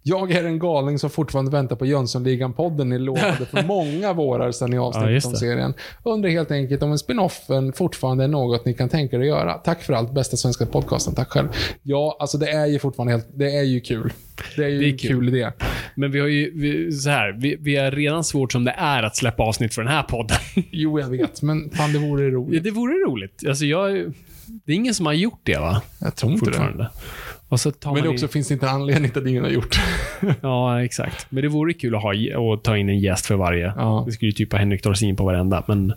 Jag 0.03 0.31
är 0.33 0.45
en 0.45 0.59
galning 0.59 0.99
som 0.99 1.11
fortfarande 1.11 1.51
väntar 1.51 1.77
på 1.77 1.87
Jönssonligan-podden 1.87 2.85
ni 2.85 2.99
lovade 2.99 3.47
för 3.51 3.63
många 3.67 4.13
vårar 4.13 4.53
sedan 4.53 4.73
i 4.73 4.77
Ja, 4.77 4.83
avsnittet 4.83 5.13
just 5.13 5.27
om 5.27 5.35
serien. 5.35 5.75
Undrar 6.05 6.31
helt 6.31 6.51
enkelt 6.51 6.83
om 6.83 6.93
en 6.93 6.99
spin-offen 6.99 7.73
fortfarande 7.73 8.25
är 8.25 8.29
något 8.29 8.65
ni 8.65 8.75
kan 8.75 8.89
tänka 8.89 9.17
er 9.17 9.21
att 9.21 9.27
göra. 9.27 9.55
Tack 9.55 9.83
för 9.83 9.93
allt, 9.93 10.13
bästa 10.15 10.37
svenska 10.37 10.67
podcasten. 10.67 11.15
Tack 11.15 11.29
själv. 11.29 11.49
Ja, 11.83 12.17
alltså 12.21 12.39
det 12.39 12.51
är 12.51 12.67
ju 12.67 12.79
fortfarande 12.79 13.13
helt, 13.13 13.29
det 13.35 13.57
är 13.57 13.63
ju 13.63 13.81
kul. 13.81 14.13
Det 14.57 14.65
är 14.65 14.69
ju 14.69 14.79
Det 14.79 14.85
är 14.87 14.91
en 14.93 14.99
kul. 14.99 15.11
kul 15.11 15.29
idé. 15.29 15.51
Men 15.95 16.11
vi 16.13 16.21
har 16.21 16.27
ju, 16.29 16.53
vi, 16.55 16.93
så 16.93 17.11
här, 17.11 17.33
vi, 17.39 17.57
vi 17.61 17.77
är 17.77 17.91
redan 17.91 18.25
svårt 18.25 18.53
som 18.53 18.65
det 18.65 18.75
är 18.79 19.03
att 19.03 19.17
släppa 19.17 19.43
avsnitt 19.43 19.75
för 19.75 19.83
den 19.83 19.93
här 19.93 20.03
podden. 20.03 20.37
Jo, 20.71 21.01
jag 21.01 21.09
vet, 21.09 21.43
men 21.43 21.71
fan 21.71 21.93
det 21.93 21.99
vore 21.99 22.25
Ja, 22.25 22.31
roligt. 22.31 22.65
det 22.65 22.71
vore 22.71 22.93
roligt. 22.95 23.43
Alltså 23.49 23.65
jag, 23.65 24.13
det 24.65 24.73
är 24.73 24.77
ingen 24.77 24.95
som 24.95 25.07
har 25.07 25.13
gjort 25.13 25.41
det 25.43 25.59
va? 25.59 25.83
Jag 25.99 26.17
tror 26.17 26.33
inte 26.33 26.51
det. 26.51 26.91
Och 27.49 27.61
så 27.61 27.71
tar 27.71 27.95
Men 27.95 28.03
det 28.03 28.09
också 28.09 28.25
in, 28.25 28.29
finns 28.29 28.49
det 28.49 28.55
inte 28.55 28.71
anledning 28.71 29.11
till 29.11 29.23
att 29.23 29.29
ingen 29.29 29.45
har 29.45 29.51
gjort. 29.51 29.81
Ja, 30.41 30.85
exakt. 30.85 31.27
Men 31.29 31.43
det 31.43 31.49
vore 31.49 31.73
kul 31.73 31.95
att 31.95 32.03
ha 32.03 32.15
och 32.39 32.63
ta 32.63 32.77
in 32.77 32.89
en 32.89 32.99
gäst 32.99 33.27
för 33.27 33.35
varje. 33.35 33.73
Ja. 33.77 34.05
Vi 34.05 34.13
skulle 34.13 34.29
ju 34.29 34.33
typ 34.33 34.53
ha 34.53 34.59
Henrik 34.59 34.83
Dorsin 34.83 35.17
på 35.17 35.25
varenda, 35.25 35.65
men 35.67 35.93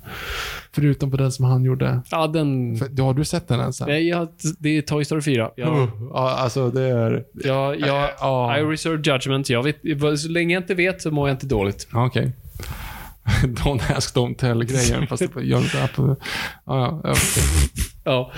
Förutom 0.72 1.12
på 1.12 1.18
den 1.18 1.32
som 1.32 1.46
han 1.46 1.64
gjorde. 1.64 2.02
ja, 2.12 2.28
den... 2.28 2.78
För, 2.78 3.02
har 3.04 3.14
du 3.14 3.26
sett 3.26 3.48
den 3.48 3.60
ens? 3.60 3.82
Nej, 3.82 4.08
jag, 4.08 4.28
det 4.60 4.78
är 4.78 4.82
Toy 4.82 5.06
Story 5.06 5.22
4. 5.22 5.52
Jag, 5.56 5.90
Ja, 6.14 6.36
alltså 6.38 6.70
det 6.70 6.82
är... 6.84 7.24
jag, 7.44 7.80
jag, 7.80 8.10
Ja. 8.20 8.58
I 8.58 8.62
reserve 8.64 9.02
judgment. 9.04 9.50
Jag 9.50 9.64
vet, 9.64 9.76
så 10.20 10.30
länge 10.30 10.54
jag 10.54 10.64
inte 10.64 10.76
vet 10.76 11.02
så 11.02 11.12
mår 11.12 11.30
jag 11.30 11.36
inte 11.36 11.46
dåligt. 11.48 11.88
Ja, 11.94 12.06
Okej. 12.06 12.32
Don't 13.44 13.96
ask, 13.98 14.16
don't 14.16 14.36
tell-grejen. 14.36 15.08
fast 15.08 15.34
det 15.34 15.44
gör 15.44 15.58
inte 15.58 15.84
app. 15.84 15.98
Ja, 15.98 16.18
ja, 16.66 17.00
okej. 17.04 17.44
Ja. 18.04 18.32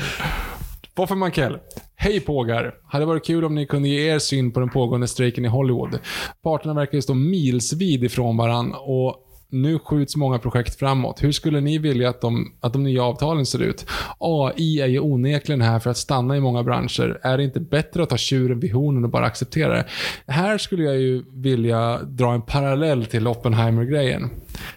Voffer 0.95 1.15
Mankell. 1.15 1.57
Hej 1.95 2.19
pågar. 2.19 2.73
Hade 2.87 3.05
varit 3.05 3.25
kul 3.25 3.45
om 3.45 3.55
ni 3.55 3.65
kunde 3.65 3.89
ge 3.89 4.13
er 4.13 4.19
syn 4.19 4.51
på 4.51 4.59
den 4.59 4.69
pågående 4.69 5.07
strejken 5.07 5.45
i 5.45 5.47
Hollywood. 5.47 5.99
Parterna 6.43 6.73
verkar 6.73 6.95
ju 6.97 7.01
stå 7.01 7.13
milsvid 7.13 8.03
ifrån 8.03 8.37
varann 8.37 8.73
och 8.73 9.27
nu 9.51 9.79
skjuts 9.79 10.15
många 10.15 10.39
projekt 10.39 10.79
framåt. 10.79 11.23
Hur 11.23 11.31
skulle 11.31 11.61
ni 11.61 11.77
vilja 11.77 12.09
att 12.09 12.21
de, 12.21 12.53
att 12.59 12.73
de 12.73 12.83
nya 12.83 13.03
avtalen 13.03 13.45
ser 13.45 13.61
ut? 13.61 13.85
AI 14.19 14.79
är 14.81 14.87
ju 14.87 14.99
onekligen 14.99 15.61
här 15.61 15.79
för 15.79 15.89
att 15.89 15.97
stanna 15.97 16.37
i 16.37 16.39
många 16.39 16.63
branscher. 16.63 17.19
Är 17.23 17.37
det 17.37 17.43
inte 17.43 17.59
bättre 17.59 18.03
att 18.03 18.09
ta 18.09 18.17
tjuren 18.17 18.59
vid 18.59 18.73
hornen 18.73 19.03
och 19.03 19.09
bara 19.09 19.25
acceptera 19.25 19.73
det? 19.73 19.85
Här 20.27 20.57
skulle 20.57 20.83
jag 20.83 20.97
ju 20.97 21.23
vilja 21.33 21.97
dra 22.03 22.33
en 22.33 22.41
parallell 22.41 23.05
till 23.05 23.27
Oppenheimer-grejen. 23.27 24.29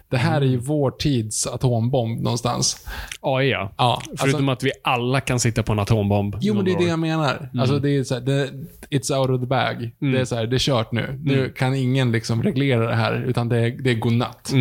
Det 0.08 0.16
här 0.16 0.40
är 0.40 0.46
ju 0.46 0.56
vår 0.56 0.90
tids 0.90 1.46
atombomb 1.46 2.22
någonstans. 2.22 2.86
AI 3.20 3.50
ja. 3.50 3.72
Ja, 3.76 4.02
Förutom 4.16 4.48
att 4.48 4.62
vi 4.62 4.72
alla 4.84 5.20
kan 5.20 5.40
sitta 5.40 5.62
på 5.62 5.72
en 5.72 5.78
atombomb. 5.78 6.36
Jo, 6.40 6.54
men 6.54 6.64
det 6.64 6.72
är 6.72 6.78
det 6.78 6.84
jag 6.84 6.98
menar. 6.98 7.48
Alltså, 7.58 7.78
det 7.78 7.90
är 7.90 8.04
så 8.04 8.14
här, 8.14 8.20
det, 8.20 8.50
it's 8.90 9.18
out 9.18 9.30
of 9.30 9.40
the 9.40 9.46
bag. 9.46 9.90
Det 9.98 10.20
är 10.20 10.24
så 10.24 10.36
här, 10.36 10.46
det 10.46 10.56
är 10.56 10.58
kört 10.58 10.92
nu. 10.92 11.20
Nu 11.24 11.48
kan 11.56 11.74
ingen 11.74 12.12
liksom 12.12 12.42
reglera 12.42 12.88
det 12.88 12.94
här, 12.94 13.24
utan 13.26 13.48
det 13.48 13.58
är, 13.58 13.70
det 13.70 13.90
är 13.90 13.94
godnatt. 13.94 14.52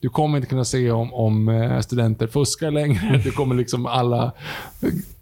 Du 0.00 0.08
kommer 0.08 0.38
inte 0.38 0.48
kunna 0.48 0.64
se 0.64 0.90
om, 0.90 1.14
om 1.14 1.48
eh, 1.48 1.80
studenter 1.80 2.26
fuskar 2.26 2.70
längre. 2.70 3.20
Du 3.24 3.30
kommer 3.30 3.54
liksom 3.54 3.86
alla, 3.86 4.32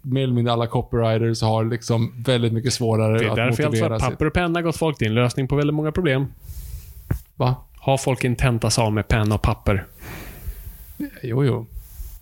mer 0.01 0.23
eller 0.23 0.33
mindre 0.33 0.53
alla 0.53 0.67
copywriters 0.67 1.41
har 1.41 1.65
liksom 1.65 2.13
väldigt 2.17 2.53
mycket 2.53 2.73
svårare 2.73 3.19
Det 3.19 3.25
är 3.25 3.29
att 3.29 3.35
därför 3.35 3.63
jag 3.63 3.69
motivera 3.69 3.95
att 3.95 4.01
sitt... 4.01 4.09
papper 4.09 4.25
och 4.25 4.33
penna 4.33 4.61
gott 4.61 4.77
folk. 4.77 4.99
Det 4.99 5.05
är 5.05 5.09
en 5.09 5.15
lösning 5.15 5.47
på 5.47 5.55
väldigt 5.55 5.73
många 5.73 5.91
problem. 5.91 6.27
Va? 7.35 7.55
Ha 7.87 7.97
folk 7.97 8.23
en 8.23 8.35
tentasal 8.35 8.93
med 8.93 9.07
penna 9.07 9.35
och 9.35 9.41
papper. 9.41 9.85
Jo, 11.21 11.45
jo. 11.45 11.67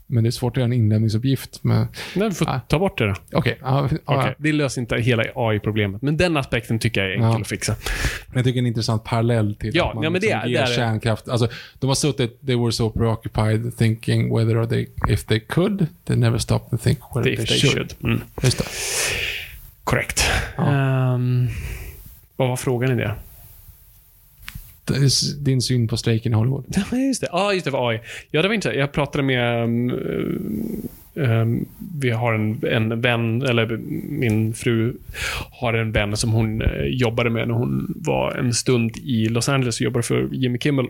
Men 0.07 0.23
det 0.23 0.29
är 0.29 0.31
svårt 0.31 0.53
att 0.53 0.57
göra 0.57 0.65
en 0.65 0.73
inlämningsuppgift 0.73 1.63
med... 1.63 1.87
Nej, 2.15 2.29
vi 2.29 2.35
får 2.35 2.49
Ah. 2.49 2.59
ta 2.67 2.79
bort 2.79 2.97
det 2.97 3.05
då. 3.07 3.13
Okej. 3.33 3.57
ja, 3.61 3.89
ja, 3.91 3.97
Okej, 4.05 4.35
Det 4.37 4.51
löser 4.51 4.81
inte 4.81 4.95
hela 4.97 5.23
AI-problemet. 5.35 6.01
Men 6.01 6.17
den 6.17 6.37
aspekten 6.37 6.79
tycker 6.79 7.01
jag 7.01 7.09
är 7.11 7.15
enkel 7.25 7.41
att 7.41 7.47
fixa. 7.47 7.75
Men 8.27 8.35
jag 8.37 8.43
tycker 8.45 8.53
det 8.53 8.57
är 8.57 8.61
en 8.61 8.67
intressant 8.67 9.03
parallell 9.03 9.55
till 9.55 9.75
Ja, 9.75 9.89
att 9.89 9.95
man 9.95 10.03
ja, 10.03 10.09
men 10.09 10.21
det 10.21 10.27
liksom 10.27 10.49
ger 10.49 10.57
det 10.59 10.63
är 10.65 10.69
det. 10.69 10.75
kärnkraft. 10.75 11.29
Alltså, 11.29 11.47
de 11.79 11.87
har 11.87 11.95
suttit, 11.95 12.45
they 12.47 12.55
were 12.55 12.71
so 12.71 12.89
preoccupied 12.89 13.77
thinking 13.77 14.37
whether 14.37 14.65
they, 14.65 14.87
if 15.09 15.23
they 15.25 15.39
could, 15.39 15.87
they 16.03 16.15
never 16.15 16.37
stopped 16.37 16.69
to 16.69 16.77
think 16.77 16.99
whether 17.15 17.29
If 17.29 17.37
they, 17.37 17.45
they 17.47 17.57
should. 17.59 17.73
should. 17.73 17.93
Mm. 18.03 18.21
Just 18.43 18.57
det. 18.57 18.65
Korrekt. 19.83 20.23
Ja. 20.57 20.63
Ehm, 21.13 21.47
vad 22.35 22.47
var 22.49 22.55
frågan 22.55 22.91
i 22.91 22.95
det? 22.95 23.15
Eh, 24.91 25.07
din 25.39 25.61
syn 25.61 25.87
på 25.87 25.97
strejken 25.97 26.31
i 26.31 26.35
Hollywood. 26.35 26.65
Ja, 26.91 26.97
just 26.97 27.21
det. 27.21 27.27
Ja, 27.31 27.53
just 27.53 27.65
det. 27.65 27.71
Var 27.71 27.91
AI. 27.91 27.99
Ja, 28.31 28.41
det 28.41 28.47
var 28.47 28.55
inte 28.55 28.69
Jag 28.69 28.91
pratade 28.91 29.23
med... 29.23 29.63
um, 29.63 29.91
um, 31.13 31.65
vi 31.99 32.11
har 32.11 32.33
en, 32.33 32.59
en 32.67 33.01
vän, 33.01 33.41
eller 33.41 33.77
min 34.09 34.53
fru 34.53 34.93
har 35.51 35.73
en 35.73 35.91
vän 35.91 36.17
som 36.17 36.31
hon 36.31 36.63
jobbade 36.85 37.29
med 37.29 37.47
när 37.47 37.55
hon 37.55 37.93
var 37.95 38.31
en 38.31 38.53
stund 38.53 38.97
i 38.97 39.29
Los 39.29 39.49
Angeles 39.49 39.75
och 39.75 39.81
jobbade 39.81 40.03
för 40.03 40.29
Jimmy 40.31 40.59
Kimmel. 40.59 40.85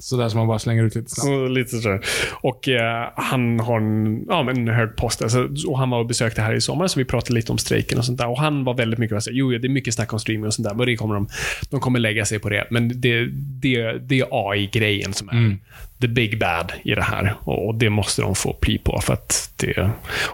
Sådär 0.00 0.28
som 0.28 0.38
man 0.38 0.46
bara 0.48 0.58
slänger 0.58 0.84
ut 0.84 0.94
lite 0.94 1.10
snabbt. 1.10 1.28
Och 1.28 1.50
lite 1.50 1.78
sådär. 1.78 2.00
Och 2.40 2.68
eh, 2.68 3.08
han 3.16 3.60
har 3.60 3.76
en, 3.80 4.24
ja, 4.28 4.42
men 4.42 4.56
en 4.56 4.74
hög 4.74 4.96
post. 4.96 5.22
Alltså, 5.22 5.48
och 5.68 5.78
han 5.78 5.90
var 5.90 5.98
och 5.98 6.06
besökte 6.06 6.42
här 6.42 6.54
i 6.54 6.60
sommar, 6.60 6.86
så 6.86 6.98
vi 6.98 7.04
pratade 7.04 7.34
lite 7.34 7.52
om 7.52 7.58
strejken 7.58 7.98
och 7.98 8.04
sånt 8.04 8.18
där. 8.18 8.28
Och 8.28 8.38
han 8.38 8.64
var 8.64 8.74
väldigt 8.74 8.98
mycket 8.98 9.22
såhär, 9.22 9.36
jo, 9.36 9.50
det 9.50 9.66
är 9.66 9.68
mycket 9.68 9.94
snack 9.94 10.12
om 10.12 10.18
streaming 10.20 10.46
och 10.46 10.54
sånt 10.54 10.68
där, 10.68 10.74
men 10.74 10.86
det 10.86 10.96
kommer 10.96 11.14
de, 11.14 11.28
de 11.70 11.80
kommer 11.80 11.98
lägga 11.98 12.24
sig 12.24 12.38
på 12.38 12.48
det. 12.48 12.66
Men 12.70 13.00
det, 13.00 13.26
det, 13.62 13.98
det 13.98 14.20
är 14.20 14.26
AI-grejen 14.30 15.12
som 15.12 15.28
är 15.28 15.32
Mm. 15.32 15.58
the 16.00 16.08
big 16.08 16.38
bad 16.38 16.72
i 16.84 16.94
det 16.94 17.02
här. 17.02 17.34
Och, 17.40 17.66
och 17.66 17.74
det 17.74 17.90
måste 17.90 18.22
de 18.22 18.34
få 18.34 18.52
pli 18.52 18.78
på, 18.78 19.00
för 19.02 19.12
att 19.12 19.52
det... 19.56 19.90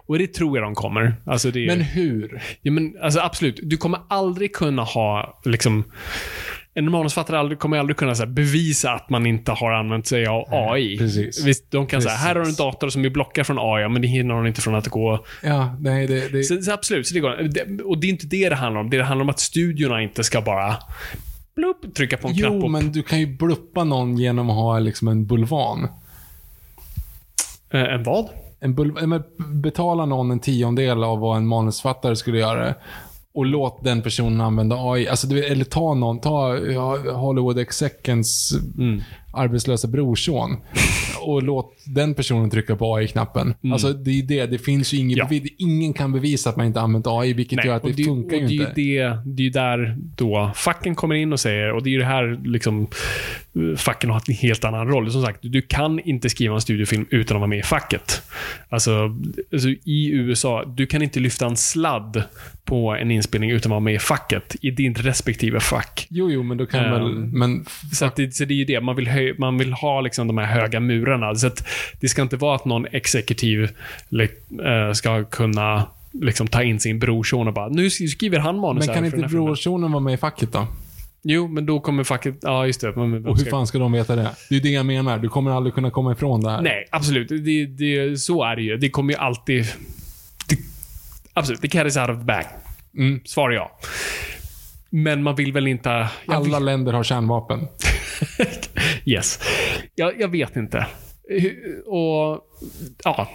Och 0.06 0.18
det 0.18 0.26
tror 0.34 0.59
jag 0.59 0.66
de 0.66 0.74
kommer. 0.74 1.14
Alltså 1.24 1.51
det, 1.51 1.66
Men 1.66 1.80
hur? 1.80 2.43
Ja, 2.62 2.72
men, 2.72 2.94
alltså, 3.02 3.20
absolut. 3.20 3.60
Du 3.62 3.76
kommer 3.76 4.01
aldrig 4.09 4.55
kunna 4.55 4.82
ha 4.82 5.40
liksom, 5.44 5.84
en 6.78 6.90
manusförfattare 6.90 7.39
aldrig, 7.39 7.59
kommer 7.59 7.78
aldrig 7.78 7.97
kunna 7.97 8.15
här, 8.15 8.27
bevisa 8.27 8.93
att 8.93 9.11
man 9.11 9.27
inte 9.27 9.53
har 9.53 9.73
använt 9.73 10.07
sig 10.07 10.27
av 10.27 10.44
AI. 10.51 10.98
precis. 10.98 11.44
Visst, 11.44 11.70
de 11.70 11.86
kan 11.86 12.03
säga, 12.03 12.15
här 12.15 12.35
har 12.35 12.43
du 12.43 12.48
en 12.48 12.55
dator 12.55 12.89
som 12.89 13.05
är 13.05 13.11
blockad 13.11 13.47
från 13.47 13.57
AI, 13.61 13.89
men 13.89 14.03
det 14.03 14.09
hindrar 14.09 14.36
hon 14.36 14.47
inte 14.47 14.61
från 14.61 14.74
att 14.74 14.89
gå... 14.89 15.24
Ja, 15.43 15.77
nej, 15.81 16.07
det... 16.07 16.28
det 16.28 16.44
Så, 16.44 16.62
så 16.62 16.73
absolut, 16.73 17.07
så 17.07 17.15
det 17.15 17.20
går. 17.20 17.43
Det, 17.43 17.82
och 17.82 17.98
det 17.98 18.07
är 18.07 18.09
inte 18.09 18.27
det 18.27 18.48
det 18.48 18.55
handlar 18.55 18.81
om. 18.81 18.90
Det 18.90 19.03
handlar 19.03 19.23
om 19.24 19.28
att 19.28 19.40
studiorna 19.40 20.03
inte 20.03 20.24
ska 20.24 20.40
bara 20.40 20.77
blupp, 21.57 21.94
trycka 21.94 22.16
på 22.16 22.28
en 22.28 22.35
knapp 22.35 22.53
jo, 22.53 22.69
men 22.69 22.93
du 22.93 23.03
kan 23.03 23.20
ju 23.20 23.27
bluppa 23.27 23.85
någon 23.85 24.19
genom 24.19 24.51
att 24.51 24.57
ha 24.57 24.78
liksom 24.78 25.09
en 25.09 25.27
bulvan. 25.27 25.89
Eh, 27.70 27.81
en 27.81 28.03
vad? 28.03 28.28
En 28.61 28.74
bul- 28.74 29.15
eh, 29.15 29.20
betala 29.47 30.07
någon 30.07 30.31
en 30.31 30.40
tiondel 30.40 31.05
av 31.05 31.19
vad 31.19 31.36
en 31.36 31.47
manusförfattare 31.47 32.16
skulle 32.16 32.39
göra. 32.39 32.74
Och 33.37 33.47
låt 33.47 33.85
den 33.85 34.03
personen 34.03 34.41
använda 34.41 34.77
AI. 34.79 35.09
Alltså, 35.09 35.37
eller 35.37 35.65
ta 35.65 35.95
någon, 35.95 36.21
ta 36.21 36.59
ja, 36.59 36.99
Hollywood 37.13 37.59
Execens 37.59 38.53
Mm 38.79 39.03
arbetslösa 39.37 39.89
brorson. 39.89 40.57
Och 41.21 41.43
låt 41.43 41.73
den 41.87 42.15
personen 42.15 42.51
trycka 42.51 42.77
på 42.77 42.95
AI-knappen. 42.97 43.55
Alltså, 43.73 43.93
det 43.93 44.11
är 44.11 44.23
det. 44.23 44.47
Det 44.47 44.59
finns 44.59 44.93
ju 44.95 44.99
ingen 44.99 45.21
Mm. 45.21 45.43
Ja. 45.45 45.51
Ingen 45.59 45.93
kan 45.93 46.13
bevisa 46.13 46.51
att 46.51 46.57
man 46.57 46.67
inte 46.67 46.81
använt 46.81 47.07
AI, 47.07 47.33
vilket 47.33 47.65
gör 47.65 47.77
att 47.77 47.85
och 47.85 47.93
det, 47.93 48.05
funkar 48.05 48.37
ju 48.37 48.47
det, 48.47 48.55
inte. 48.55 48.81
är 48.81 48.85
ju 48.85 48.99
det, 48.99 49.23
det 49.25 49.43
är 49.43 49.45
ju 49.45 49.51
där 49.51 49.97
då 49.99 50.51
facken 50.55 50.95
kommer 50.95 51.15
in 51.15 51.33
och 51.33 51.41
säger, 51.41 51.73
och 51.73 51.83
det 51.83 51.89
är 51.91 51.93
ju 51.93 51.99
det 51.99 52.05
här 52.05 52.41
liksom, 52.45 52.87
eh, 53.55 53.77
facken 53.77 54.11
har 54.11 54.23
en 54.29 54.35
helt 54.35 54.65
annan 54.65 54.89
roll. 54.89 55.11
Som 55.13 55.23
sagt, 55.23 55.39
du 55.43 55.63
kan 55.63 56.01
inte 56.01 56.31
skriva 56.31 56.55
en 56.55 56.61
studiofilm 56.61 57.07
utan 57.11 57.37
att 57.37 57.41
vara 57.41 57.49
med 57.49 57.59
i 57.59 57.63
facket. 57.63 58.23
Alltså, 58.69 59.17
alltså 59.53 59.69
i 59.85 60.11
USA, 60.13 60.65
du 60.77 60.87
kan 60.87 61.03
inte 61.03 61.21
lyfta 61.21 61.47
en 61.47 61.57
sladd 61.57 62.23
på 62.65 62.95
en 62.95 63.11
inspelning 63.11 63.51
utan 63.51 63.71
att 63.73 63.75
vara 63.75 63.81
med 63.81 63.95
i 63.95 63.99
facket. 63.99 64.57
I 64.61 64.71
din 64.71 64.95
respektive 64.95 65.61
fack. 65.61 66.07
Jo, 66.11 66.31
jo, 66.31 66.43
men 66.43 66.57
då 66.57 66.67
kan 66.67 66.85
Ehm, 66.85 66.93
väl... 66.93 67.15
Men 67.15 67.65
Så, 67.93 68.11
det, 68.17 68.35
så 68.35 68.45
det 68.45 68.55
är 68.55 68.57
ju 68.57 68.65
det. 68.65 68.81
Man 68.81 68.97
vill, 68.97 69.09
höj, 69.27 69.39
man 69.39 69.59
vill 69.59 69.73
ha 69.73 70.01
liksom 70.01 70.27
de 70.27 70.39
här 70.39 70.47
höga 70.47 70.81
murarna. 70.81 71.35
Så 71.35 71.47
att 71.47 71.66
det 72.01 72.09
ska 72.09 72.23
inte 72.23 72.36
vara 72.36 72.57
att 72.57 72.65
någon 72.65 72.86
exekutiv 72.86 73.62
eh, 73.62 74.93
ska 74.93 75.24
kunna 75.24 75.86
liksom 76.12 76.47
ta 76.47 76.62
in 76.62 76.81
sin 76.81 76.98
brorson 76.98 77.48
och 77.48 77.55
bara, 77.55 77.69
nu 77.69 77.90
skriver 77.90 78.39
han 78.39 78.61
manus 78.61 78.86
Men 78.86 78.94
kan 78.94 79.05
inte 79.05 79.16
den 79.16 79.24
här 79.24 79.28
filmen." 79.28 79.47
brorsonen 79.47 79.93
vara 79.93 80.03
med 80.03 80.15
i 80.15 80.16
facket 80.16 80.53
då? 80.53 80.66
Jo, 81.28 81.48
men 81.48 81.66
då 81.66 81.81
kommer 81.81 82.05
facket... 82.05 82.35
Ja, 82.43 82.66
just 82.66 82.81
det. 82.81 82.97
Men, 82.97 83.27
Och 83.27 83.39
hur 83.39 83.51
fan 83.51 83.66
ska 83.66 83.78
de 83.78 83.93
veta 83.93 84.16
det? 84.16 84.31
Det 84.48 84.57
är 84.57 84.61
det 84.61 84.69
jag 84.69 84.86
menar. 84.86 85.19
Du 85.19 85.28
kommer 85.28 85.51
aldrig 85.51 85.74
kunna 85.74 85.90
komma 85.90 86.12
ifrån 86.12 86.40
det 86.40 86.51
här. 86.51 86.62
Nej, 86.62 86.89
absolut. 86.90 87.28
Det, 87.28 87.66
det, 87.66 88.16
så 88.16 88.44
är 88.44 88.57
det 88.57 88.62
ju. 88.62 88.77
Det 88.77 88.90
kommer 88.90 89.12
ju 89.12 89.19
alltid... 89.19 89.65
Det, 90.48 90.59
absolut, 91.32 91.61
the 91.61 91.69
cat 91.69 91.86
is 91.86 91.97
out 91.97 92.11
of 92.11 92.19
the 92.19 92.24
bag. 92.24 92.44
Mm. 92.98 93.20
Svar 93.24 93.51
ja. 93.51 93.78
Men 94.91 95.23
man 95.23 95.35
vill 95.35 95.53
väl 95.53 95.67
inte... 95.67 96.09
Alla 96.27 96.59
länder 96.59 96.93
har 96.93 97.05
kärnvapen. 97.05 97.61
Yes. 99.05 99.41
Jag, 99.95 100.21
jag 100.21 100.29
vet 100.29 100.57
inte. 100.57 100.87
Och, 101.87 102.41
ja. 103.05 103.29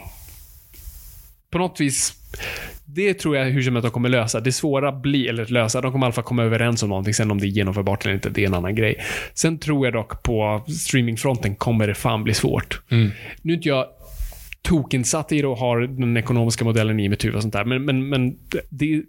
På 1.52 1.58
något 1.58 1.82
vis, 1.82 2.14
det 2.86 3.14
tror 3.14 3.38
jag 3.38 3.46
hur 3.46 3.62
som 3.62 3.76
helst 3.76 3.84
de 3.84 3.92
kommer 3.92 4.10
lösa. 4.10 4.40
Det 4.40 4.52
svåra 4.52 4.92
blir, 4.92 5.30
eller 5.30 5.46
lösa, 5.46 5.82
de 5.82 5.92
kommer 5.92 6.06
i 6.06 6.08
alla 6.08 6.14
fall 6.14 6.24
komma 6.24 6.44
överens 6.44 6.84
om 6.84 6.90
någonting. 6.90 7.14
Sen 7.14 7.32
om 7.32 7.40
det 7.40 7.46
är 7.46 7.50
genomförbart 7.50 8.06
eller 8.06 8.14
inte, 8.16 8.30
det 8.30 8.44
är 8.44 8.48
en 8.48 8.54
annan 8.54 8.76
grej. 8.76 8.96
Sen 9.34 9.60
tror 9.60 9.86
jag 9.86 9.94
dock 9.94 10.24
på 10.24 10.66
streamingfronten 10.68 11.56
kommer 11.56 11.88
det 11.88 11.96
fan 11.96 12.24
bli 12.24 12.34
svårt. 12.34 12.82
Nu 13.42 13.54
är 13.54 13.58
inte 13.58 13.70
jag 13.70 13.86
tokinsatt 14.62 15.32
i 15.32 15.42
det 15.42 15.48
och 15.48 15.58
har 15.58 15.80
den 15.80 16.18
ekonomiska 16.18 16.66
modellen 16.66 17.00
i 17.00 17.10
mitt 17.10 17.26
huvud 17.26 17.36
och 17.36 17.42
sånt 17.42 17.54
där. 17.54 17.66
Men, 17.66 17.86
men, 17.86 18.10
men 18.10 18.38
det, 18.70 19.04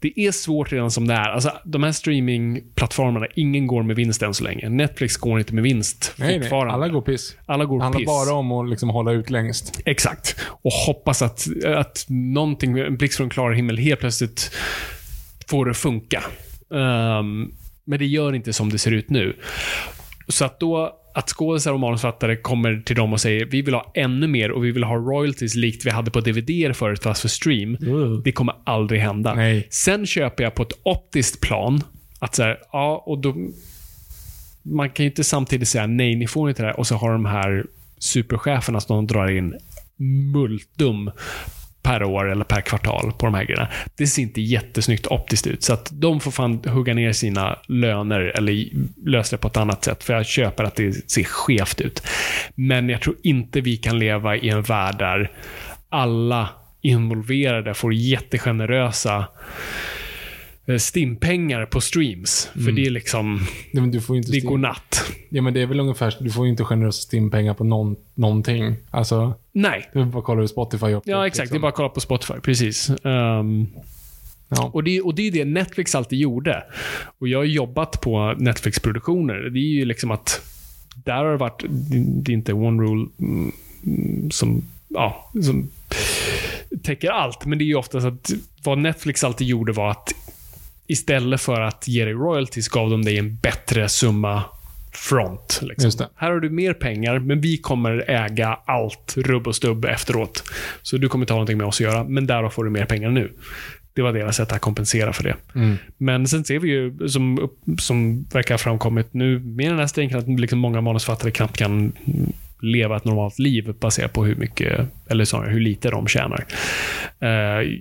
det 0.00 0.20
är 0.20 0.32
svårt 0.32 0.72
redan 0.72 0.90
som 0.90 1.06
det 1.06 1.14
är. 1.14 1.28
Alltså, 1.28 1.52
de 1.64 1.82
här 1.82 1.92
streamingplattformarna, 1.92 3.26
ingen 3.34 3.66
går 3.66 3.82
med 3.82 3.96
vinst 3.96 4.22
än 4.22 4.34
så 4.34 4.44
länge. 4.44 4.68
Netflix 4.68 5.16
går 5.16 5.38
inte 5.38 5.54
med 5.54 5.64
vinst 5.64 6.14
Nej, 6.16 6.28
nej. 6.28 6.40
fortfarande. 6.40 6.74
Alla 6.74 6.88
går 6.88 7.02
piss. 7.02 7.36
Alla 7.46 7.64
går 7.64 7.78
Det 7.78 7.84
handlar 7.84 7.98
piss. 8.00 8.06
bara 8.06 8.34
om 8.34 8.52
att 8.52 8.70
liksom 8.70 8.88
hålla 8.88 9.12
ut 9.12 9.30
längst. 9.30 9.80
Exakt. 9.84 10.36
Och 10.42 10.72
hoppas 10.72 11.22
att, 11.22 11.46
att 11.76 12.04
någonting, 12.08 12.78
en 12.78 12.96
blixt 12.96 13.16
från 13.16 13.30
klar 13.30 13.52
himmel, 13.52 13.78
helt 13.78 14.00
plötsligt 14.00 14.50
får 15.48 15.66
det 15.66 15.74
funka. 15.74 16.22
Ehm, 16.74 17.52
men 17.84 17.98
det 17.98 18.06
gör 18.06 18.34
inte 18.34 18.52
som 18.52 18.70
det 18.70 18.78
ser 18.78 18.92
ut 18.92 19.10
nu. 19.10 19.36
Så 20.28 20.44
att 20.44 20.60
då, 20.60 20.92
att 21.14 21.28
skådisar 21.28 21.72
och 21.72 21.80
manusförfattare 21.80 22.36
kommer 22.36 22.82
till 22.86 22.96
dem 22.96 23.12
och 23.12 23.20
säger 23.20 23.44
vi 23.44 23.62
vill 23.62 23.74
ha 23.74 23.92
ännu 23.94 24.26
mer 24.26 24.50
och 24.50 24.64
vi 24.64 24.70
vill 24.70 24.84
ha 24.84 24.96
royalties 24.96 25.54
likt 25.54 25.86
vi 25.86 25.90
hade 25.90 26.10
på 26.10 26.20
DVD 26.20 26.76
förut 26.76 27.02
fast 27.02 27.20
för 27.20 27.28
stream. 27.28 27.76
Det 28.24 28.32
kommer 28.32 28.54
aldrig 28.64 29.00
hända. 29.00 29.34
Nej. 29.34 29.66
Sen 29.70 30.06
köper 30.06 30.44
jag 30.44 30.54
på 30.54 30.62
ett 30.62 30.78
optiskt 30.82 31.40
plan 31.40 31.82
att 32.18 32.34
så 32.34 32.42
här, 32.42 32.58
ja, 32.72 33.02
och 33.06 33.18
då 33.18 33.34
man 34.62 34.90
kan 34.90 35.04
ju 35.04 35.10
inte 35.10 35.24
samtidigt 35.24 35.68
säga 35.68 35.86
nej, 35.86 36.14
ni 36.14 36.26
får 36.26 36.48
inte 36.48 36.62
det 36.62 36.66
här 36.66 36.78
och 36.78 36.86
så 36.86 36.94
har 36.94 37.12
de 37.12 37.24
här 37.24 37.66
supercheferna 37.98 38.80
som 38.80 38.96
de 38.96 39.14
drar 39.14 39.30
in 39.30 39.54
multum 40.32 41.10
per 41.82 42.02
år 42.02 42.30
eller 42.30 42.44
per 42.44 42.60
kvartal 42.60 43.12
på 43.18 43.26
de 43.26 43.34
här 43.34 43.44
grejerna. 43.44 43.68
Det 43.96 44.06
ser 44.06 44.22
inte 44.22 44.40
jättesnyggt 44.40 45.06
optiskt 45.06 45.46
ut. 45.46 45.62
Så 45.62 45.72
att 45.72 45.88
de 45.92 46.20
får 46.20 46.30
fan 46.30 46.62
hugga 46.66 46.94
ner 46.94 47.12
sina 47.12 47.58
löner 47.68 48.20
eller 48.20 48.66
lösa 49.06 49.36
det 49.36 49.40
på 49.40 49.48
ett 49.48 49.56
annat 49.56 49.84
sätt. 49.84 50.04
För 50.04 50.14
jag 50.14 50.26
köper 50.26 50.64
att 50.64 50.76
det 50.76 51.10
ser 51.10 51.24
skevt 51.24 51.80
ut. 51.80 52.02
Men 52.54 52.88
jag 52.88 53.00
tror 53.00 53.16
inte 53.22 53.60
vi 53.60 53.76
kan 53.76 53.98
leva 53.98 54.36
i 54.36 54.48
en 54.48 54.62
värld 54.62 54.98
där 54.98 55.30
alla 55.88 56.48
involverade 56.80 57.74
får 57.74 57.94
jättegenerösa 57.94 59.26
stimpengar 60.78 61.66
på 61.66 61.80
streams. 61.80 62.48
För 62.64 62.72
det 62.72 62.86
är 62.86 62.90
liksom, 62.90 63.34
Nej, 63.72 63.80
men 63.82 63.90
du 63.90 64.00
får 64.00 64.16
inte 64.16 64.32
det 64.32 64.38
Steam- 64.38 64.46
godnatt. 64.48 65.02
Ja, 65.28 65.42
men 65.42 65.54
det 65.54 65.62
är 65.62 65.66
väl 65.66 65.80
ungefär, 65.80 66.16
du 66.20 66.30
får 66.30 66.44
ju 66.46 66.50
inte 66.50 66.64
generösa 66.64 67.08
Steam-pengar 67.12 67.54
på 67.54 67.64
någon, 67.64 67.96
någonting. 68.14 68.76
Alltså, 68.90 69.34
Nej. 69.52 69.90
du 69.92 70.04
bara 70.04 70.22
kollar 70.22 70.40
hur 70.40 70.46
Spotify 70.46 70.86
upp 70.86 71.02
Ja, 71.06 71.26
exakt. 71.26 71.44
liksom. 71.44 71.54
Det 71.54 71.58
är 71.58 71.62
bara 71.62 71.68
att 71.68 71.74
kolla 71.74 71.88
på 71.88 72.00
Spotify. 72.00 72.34
Precis. 72.42 72.90
Ehm, 73.04 73.66
Ja. 74.52 74.70
och, 74.74 74.84
det, 74.84 75.00
och 75.00 75.14
det 75.14 75.22
är 75.22 75.30
det 75.32 75.44
Netflix 75.44 75.94
alltid 75.94 76.18
gjorde. 76.18 76.62
Och 77.18 77.28
jag 77.28 77.38
har 77.38 77.44
jobbat 77.44 78.00
på 78.00 78.34
Netflix-produktioner. 78.38 79.34
Det 79.50 79.58
är 79.58 79.72
ju 79.78 79.84
liksom 79.84 80.10
att 80.10 80.40
där 81.04 81.14
har 81.16 81.30
det 81.30 81.36
varit, 81.36 81.64
det 82.22 82.32
är 82.32 82.34
inte 82.34 82.52
One 82.52 82.82
Rule 82.82 83.08
mm, 83.18 83.52
som, 84.30 84.62
ja, 84.88 85.30
som 85.42 85.70
täcker 86.82 87.10
allt. 87.10 87.44
Men 87.46 87.58
det 87.58 87.64
är 87.64 87.66
ju 87.66 87.74
oftast 87.74 88.06
att 88.06 88.30
vad 88.64 88.78
Netflix 88.78 89.24
alltid 89.24 89.46
gjorde 89.46 89.72
var 89.72 89.90
att 89.90 90.12
istället 90.90 91.40
för 91.40 91.60
att 91.60 91.88
ge 91.88 92.04
dig 92.04 92.14
royalties 92.14 92.68
gav 92.68 92.90
de 92.90 93.04
dig 93.04 93.18
en 93.18 93.36
bättre 93.36 93.88
summa 93.88 94.42
front. 94.92 95.60
Liksom. 95.62 96.06
Här 96.16 96.30
har 96.30 96.40
du 96.40 96.50
mer 96.50 96.72
pengar, 96.72 97.18
men 97.18 97.40
vi 97.40 97.56
kommer 97.56 98.10
äga 98.10 98.58
allt 98.64 99.14
rubb 99.16 99.46
och 99.46 99.56
stubb 99.56 99.84
efteråt. 99.84 100.44
Så 100.82 100.96
du 100.96 101.08
kommer 101.08 101.22
inte 101.22 101.32
ha 101.32 101.36
någonting 101.36 101.58
med 101.58 101.66
oss 101.66 101.76
att 101.76 101.80
göra, 101.80 102.04
men 102.04 102.26
därav 102.26 102.50
får 102.50 102.64
du 102.64 102.70
mer 102.70 102.84
pengar 102.84 103.10
nu. 103.10 103.32
Det 103.92 104.02
var 104.02 104.12
deras 104.12 104.36
sätt 104.36 104.52
att 104.52 104.60
kompensera 104.60 105.12
för 105.12 105.24
det. 105.24 105.36
Men 105.96 106.28
sen 106.28 106.44
ser 106.44 106.58
vi 106.58 106.68
ju, 106.68 107.08
som, 107.08 107.50
som 107.78 108.24
verkar 108.32 108.54
ha 108.54 108.58
framkommit 108.58 109.14
nu 109.14 109.38
med 109.38 109.70
den 109.70 109.78
här 109.78 109.86
strejken, 109.86 110.18
att 110.18 110.40
liksom 110.40 110.58
många 110.58 110.80
manusförfattare 110.80 111.30
knappt 111.30 111.56
kan 111.56 111.92
leva 112.62 112.96
ett 112.96 113.04
normalt 113.04 113.38
liv 113.38 113.74
baserat 113.80 114.12
på 114.12 114.24
hur 114.24 114.34
mycket, 114.34 114.86
eller 115.08 115.24
snarare 115.24 115.50
hur 115.50 115.60
lite 115.60 115.90
de 115.90 116.06
tjänar. 116.06 116.44
Eh, 117.20 117.28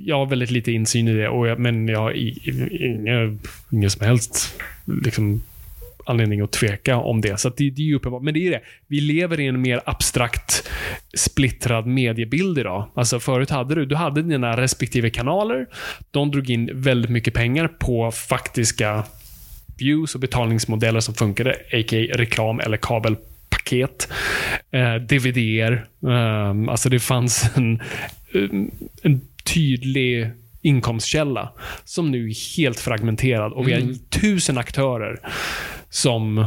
jag 0.05 0.15
har 0.15 0.25
väldigt 0.25 0.51
lite 0.51 0.71
insyn 0.71 1.07
i 1.07 1.13
det, 1.13 1.29
och 1.29 1.47
jag, 1.47 1.59
men 1.59 1.87
jag 1.87 1.99
har 1.99 2.11
inga, 2.11 3.37
ingen 3.71 3.89
som 3.89 4.05
helst 4.05 4.59
liksom, 5.03 5.41
anledning 6.09 6.41
att 6.41 6.51
tveka 6.51 6.97
om 6.97 7.21
det. 7.21 7.39
Så 7.39 7.47
att 7.47 7.57
det, 7.57 7.69
det 7.69 7.81
är 7.81 7.85
ju 7.85 7.95
uppenbart. 7.95 8.23
Men 8.23 8.33
det 8.33 8.47
är 8.47 8.51
det. 8.51 8.61
Vi 8.87 9.01
lever 9.01 9.39
i 9.39 9.47
en 9.47 9.61
mer 9.61 9.81
abstrakt, 9.85 10.69
splittrad 11.13 11.87
mediebild 11.87 12.59
idag. 12.59 12.89
Alltså 12.93 13.19
förut 13.19 13.49
hade 13.49 13.75
du, 13.75 13.85
du 13.85 13.95
hade 13.95 14.21
dina 14.21 14.57
respektive 14.57 15.09
kanaler. 15.09 15.67
De 16.11 16.31
drog 16.31 16.49
in 16.49 16.69
väldigt 16.73 17.11
mycket 17.11 17.33
pengar 17.33 17.67
på 17.67 18.11
faktiska 18.11 19.03
views 19.77 20.15
och 20.15 20.21
betalningsmodeller 20.21 20.99
som 20.99 21.13
funkade, 21.13 21.51
a.k.a. 21.51 22.17
reklam 22.17 22.59
eller 22.59 22.77
kabel 22.77 23.15
kabelpaket. 23.69 24.07
Eh, 24.71 24.95
DVD-er. 24.95 25.85
Um, 25.99 26.69
alltså 26.69 26.89
det 26.89 26.99
fanns 26.99 27.45
en, 27.55 27.81
en 29.03 29.21
tydlig 29.43 30.31
inkomstkälla 30.61 31.53
som 31.83 32.11
nu 32.11 32.29
är 32.29 32.57
helt 32.57 32.79
fragmenterad 32.79 33.53
och 33.53 33.67
vi 33.67 33.73
har 33.73 34.09
tusen 34.09 34.57
aktörer 34.57 35.19
som 35.89 36.45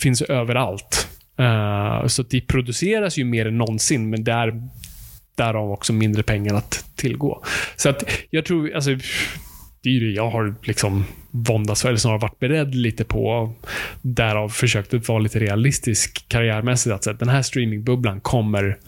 finns 0.00 0.22
överallt. 0.22 1.08
Eh, 1.38 2.06
så 2.06 2.22
det 2.22 2.40
produceras 2.40 3.18
ju 3.18 3.24
mer 3.24 3.46
än 3.46 3.58
någonsin, 3.58 4.10
men 4.10 4.24
där 4.24 4.62
därav 5.36 5.70
också 5.72 5.92
mindre 5.92 6.22
pengar 6.22 6.54
att 6.54 6.84
tillgå. 6.96 7.44
Så 7.76 7.88
att 7.88 8.10
jag 8.30 8.44
tror, 8.44 8.74
alltså, 8.74 8.90
det 9.84 9.90
är 9.90 9.92
ju 9.92 10.00
det 10.00 10.12
jag 10.16 10.30
har 10.30 10.54
liksom 10.62 11.04
våndats 11.30 11.82
för, 11.82 11.88
eller 11.88 11.98
snarare 11.98 12.18
varit 12.18 12.38
beredd 12.38 12.74
lite 12.74 13.04
på. 13.04 13.52
Därav 14.02 14.48
försökt 14.48 14.94
att 14.94 15.08
vara 15.08 15.18
lite 15.18 15.38
realistisk 15.38 16.28
karriärmässigt. 16.28 16.94
Att 16.94 17.04
säga, 17.04 17.16
den 17.16 17.28
här 17.28 17.42
streamingbubblan 17.42 18.20
kommer 18.20 18.78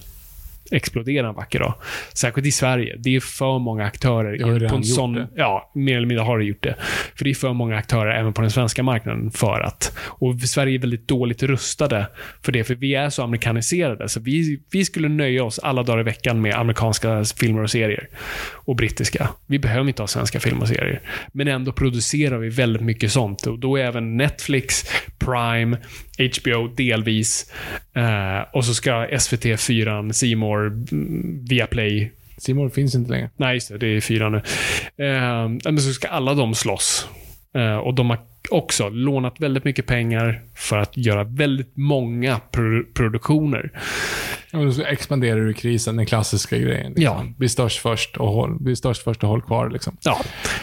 explodera 0.71 1.29
en 1.29 1.35
vacker 1.35 1.59
dag. 1.59 1.75
Särskilt 2.13 2.47
i 2.47 2.53
Sverige. 2.53 2.97
Det 2.99 3.17
är 3.17 3.21
för 3.21 3.59
många 3.59 3.85
aktörer. 3.85 4.33
Ju 4.33 4.69
på 4.69 4.77
en 4.77 4.85
sån, 4.85 5.13
det. 5.13 5.29
Ja, 5.35 5.71
mer 5.75 5.97
eller 5.97 6.07
mindre 6.07 6.25
har 6.25 6.39
det 6.39 6.45
gjort 6.45 6.63
det. 6.63 6.75
För 7.15 7.25
det 7.25 7.31
är 7.31 7.35
för 7.35 7.53
många 7.53 7.77
aktörer 7.77 8.21
även 8.21 8.33
på 8.33 8.41
den 8.41 8.51
svenska 8.51 8.83
marknaden 8.83 9.31
för 9.31 9.61
att. 9.61 9.97
Och 9.99 10.41
Sverige 10.41 10.75
är 10.75 10.79
väldigt 10.79 11.09
dåligt 11.09 11.43
rustade 11.43 12.07
för 12.43 12.53
det, 12.53 12.65
för 12.65 12.75
vi 12.75 12.95
är 12.95 13.11
så 13.11 13.23
amerikaniserade. 13.23 14.09
Så 14.09 14.21
vi, 14.21 14.61
vi 14.71 14.85
skulle 14.85 15.09
nöja 15.09 15.45
oss 15.45 15.59
alla 15.59 15.83
dagar 15.83 16.01
i 16.01 16.03
veckan 16.03 16.41
med 16.41 16.55
amerikanska 16.55 17.25
filmer 17.25 17.63
och 17.63 17.71
serier. 17.71 18.09
Och 18.53 18.77
brittiska. 18.77 19.29
Vi 19.47 19.59
behöver 19.59 19.89
inte 19.89 20.03
ha 20.03 20.07
svenska 20.07 20.41
filmer 20.41 20.63
och 20.63 20.69
serier. 20.69 21.01
Men 21.33 21.49
ändå 21.49 21.73
producerar 21.73 22.39
vi 22.39 22.49
väldigt 22.49 22.83
mycket 22.83 23.13
sånt. 23.13 23.47
Och 23.47 23.59
då 23.59 23.77
är 23.77 23.85
även 23.85 24.17
Netflix, 24.17 24.85
Prime, 25.19 25.77
HBO 26.19 26.69
delvis. 26.69 27.53
Eh, 27.95 28.41
och 28.53 28.65
så 28.65 28.75
ska 28.75 29.07
SVT 29.19 29.61
4, 29.61 30.13
C 30.13 30.37
More, 30.37 30.67
mm, 30.67 31.45
Viaplay 31.45 32.13
Simon 32.39 32.71
finns 32.71 32.95
inte 32.95 33.11
längre. 33.11 33.31
Nej, 33.37 33.55
just 33.55 33.69
det. 33.69 33.79
Det 33.79 33.87
är 33.87 34.01
fyra 34.01 34.29
nu. 34.29 34.37
Eh, 35.07 35.49
men 35.65 35.79
så 35.79 35.93
ska 35.93 36.09
alla 36.09 36.35
de 36.35 36.55
slåss. 36.55 37.09
Eh, 37.55 37.77
och 37.77 37.95
de 37.95 38.11
har 38.11 38.19
också 38.51 38.89
lånat 38.89 39.41
väldigt 39.41 39.65
mycket 39.65 39.87
pengar 39.87 40.43
för 40.55 40.79
att 40.79 40.97
göra 40.97 41.25
väldigt 41.25 41.77
många 41.77 42.41
pro- 42.53 42.85
produktioner. 42.95 43.71
Då 44.65 44.73
så 44.73 44.83
expanderar 44.83 45.41
du 45.41 45.51
i 45.51 45.55
krisen, 45.55 45.97
den 45.97 46.07
klassiska 46.07 46.59
grejen. 46.59 46.87
Liksom. 46.87 47.05
Ja. 47.05 47.25
Bli 47.37 47.49
störst 47.49 47.79
först 47.79 48.17
och 48.17 48.29
håll, 48.29 48.59
bli 48.61 48.77
störst 48.77 49.03
först 49.03 49.23
och 49.23 49.29
håll 49.29 49.43
kvar. 49.43 49.71
Liksom. 49.71 49.97
Ja, 50.03 50.21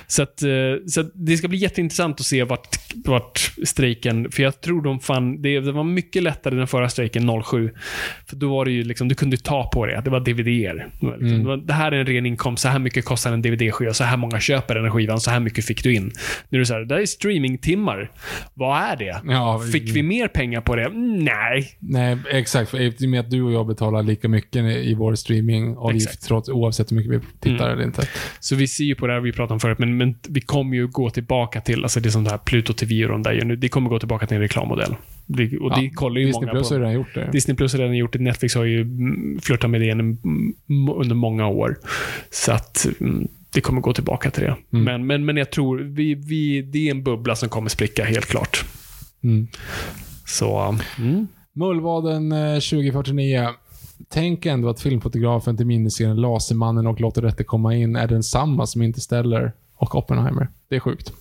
så, 0.07 0.23
att, 0.23 0.43
eh, 0.43 0.49
så 0.87 1.01
att 1.01 1.11
det 1.13 1.37
ska 1.37 1.47
bli 1.47 1.57
jätteintressant 1.57 2.19
att 2.19 2.25
se 2.25 2.43
vart, 2.43 2.67
vart 3.05 3.53
strejken... 3.63 4.31
För 4.31 4.43
jag 4.43 4.61
tror 4.61 4.81
de 4.81 4.99
fann... 4.99 5.41
Det, 5.41 5.59
det 5.59 5.71
var 5.71 5.83
mycket 5.83 6.23
lättare 6.23 6.55
den 6.55 6.67
förra 6.67 6.89
strejken 6.89 7.43
07. 7.43 7.71
För 8.25 8.35
då 8.35 8.49
var 8.49 8.65
det 8.65 8.71
ju 8.71 8.83
liksom, 8.83 9.07
du 9.07 9.15
kunde 9.15 9.37
ta 9.37 9.69
på 9.73 9.85
det. 9.85 10.01
Det 10.05 10.09
var 10.09 10.19
DVD-er. 10.19 10.87
Liksom, 11.01 11.39
det, 11.39 11.47
var, 11.47 11.57
det 11.57 11.73
här 11.73 11.91
är 11.91 11.99
en 11.99 12.05
ren 12.05 12.25
inkomst. 12.25 12.63
Så 12.63 12.69
här 12.69 12.79
mycket 12.79 13.05
kostar 13.05 13.33
en 13.33 13.41
DVD-skiva. 13.41 13.93
Så 13.93 14.03
här 14.03 14.17
många 14.17 14.39
köper 14.39 14.75
den 14.75 14.83
här 14.83 14.91
skivan. 14.91 15.19
Så 15.19 15.31
här 15.31 15.39
mycket 15.39 15.65
fick 15.65 15.83
du 15.83 15.93
in. 15.93 16.11
Nu 16.49 16.57
är 16.57 16.59
det 16.59 16.65
så 16.65 16.73
här, 16.73 16.81
det 16.81 16.95
här 16.95 17.01
är 17.01 17.05
streamingtimmar. 17.05 18.11
Vad 18.53 18.81
är 18.81 18.95
det? 18.95 19.21
Ja, 19.25 19.59
Fick 19.71 19.95
vi 19.95 20.03
mer 20.03 20.27
pengar 20.27 20.61
på 20.61 20.75
det? 20.75 20.85
Mm, 20.85 21.19
Nej. 21.19 21.77
Nej, 21.79 22.17
exakt. 22.31 22.71
För 22.71 22.81
I 22.81 22.89
och 23.05 23.09
med 23.09 23.19
att 23.19 23.29
du 23.29 23.41
och 23.41 23.51
jag 23.51 23.65
betalar 23.83 24.03
lika 24.03 24.27
mycket 24.27 24.63
i 24.65 24.93
vår 24.93 25.15
streamingavgift, 25.15 26.21
trots, 26.27 26.49
oavsett 26.49 26.91
hur 26.91 26.95
mycket 26.97 27.11
vi 27.11 27.19
tittar 27.39 27.65
Mm. 27.65 27.73
eller 27.73 27.83
inte. 27.83 28.07
Så 28.39 28.55
vi 28.55 28.67
ser 28.67 28.83
ju 28.83 28.95
på 28.95 29.07
det 29.07 29.13
här 29.13 29.19
vi 29.19 29.31
pratade 29.31 29.53
om 29.53 29.59
förut, 29.59 29.79
men, 29.79 29.97
men 29.97 30.15
vi 30.29 30.41
kommer 30.41 30.75
ju 30.75 30.87
gå 30.87 31.09
tillbaka 31.09 31.61
till, 31.61 31.83
alltså 31.83 31.99
det 31.99 32.11
som 32.11 32.23
det 32.23 32.29
här 32.29 32.37
Pluto 32.37 32.73
TV 32.73 33.05
och 33.05 33.11
de 33.11 33.23
där 33.23 33.31
gör 33.31 33.45
nu, 33.45 33.55
det 33.55 33.69
kommer 33.69 33.89
gå 33.89 33.99
tillbaka 33.99 34.27
till 34.27 34.35
en 34.35 34.41
reklammodell. 34.41 34.95
Det, 35.25 35.57
och 35.57 35.69
det 35.69 35.81
Ja, 35.81 35.89
kollar 35.93 36.19
ju 36.21 36.25
Disney 36.27 36.41
många 36.41 36.51
Plus 36.51 36.69
på. 36.69 36.75
har 36.75 36.79
redan 36.79 36.93
gjort 36.93 37.13
det. 37.15 37.29
Disney 37.31 37.57
Plus 37.57 37.73
har 37.73 37.79
redan 37.79 37.97
gjort 37.97 38.13
det. 38.13 38.19
Netflix 38.19 38.55
har 38.55 38.63
ju 38.63 38.81
mm, 38.81 39.39
flörtat 39.41 39.69
med 39.69 39.81
det 39.81 39.91
under 39.91 41.15
många 41.15 41.47
år. 41.47 41.77
Så 42.31 42.51
att 42.51 42.87
mm, 42.99 43.27
det 43.53 43.61
kommer 43.61 43.81
gå 43.81 43.93
tillbaka 43.93 44.31
till 44.31 44.43
det. 44.43 44.55
Mm. 44.73 44.83
Men, 44.85 45.07
men, 45.07 45.25
men 45.25 45.37
jag 45.37 45.51
tror, 45.51 45.77
vi, 45.79 46.15
vi, 46.15 46.61
det 46.61 46.87
är 46.87 46.91
en 46.91 47.03
bubbla 47.03 47.35
som 47.35 47.49
kommer 47.49 47.69
spricka 47.69 48.03
helt 48.05 48.25
klart. 48.25 48.65
Mm. 49.23 49.47
Så, 50.25 50.77
mm. 50.99 51.27
Mullvaden 51.55 52.31
eh, 52.31 52.53
2049. 52.59 53.49
Tänk 54.13 54.45
ändå 54.45 54.69
att 54.69 54.81
filmfotografen 54.81 55.57
till 55.57 55.65
miniserien 55.65 56.15
Lasermannen 56.21 56.87
och 56.87 57.01
Låter 57.01 57.21
detta 57.21 57.43
komma 57.43 57.75
in 57.75 57.95
är 57.95 58.07
densamma 58.07 58.67
som 58.67 58.81
Interstellar 58.81 59.51
och 59.75 59.95
Oppenheimer. 59.95 60.47
Det 60.69 60.75
är 60.75 60.79
sjukt. 60.79 61.13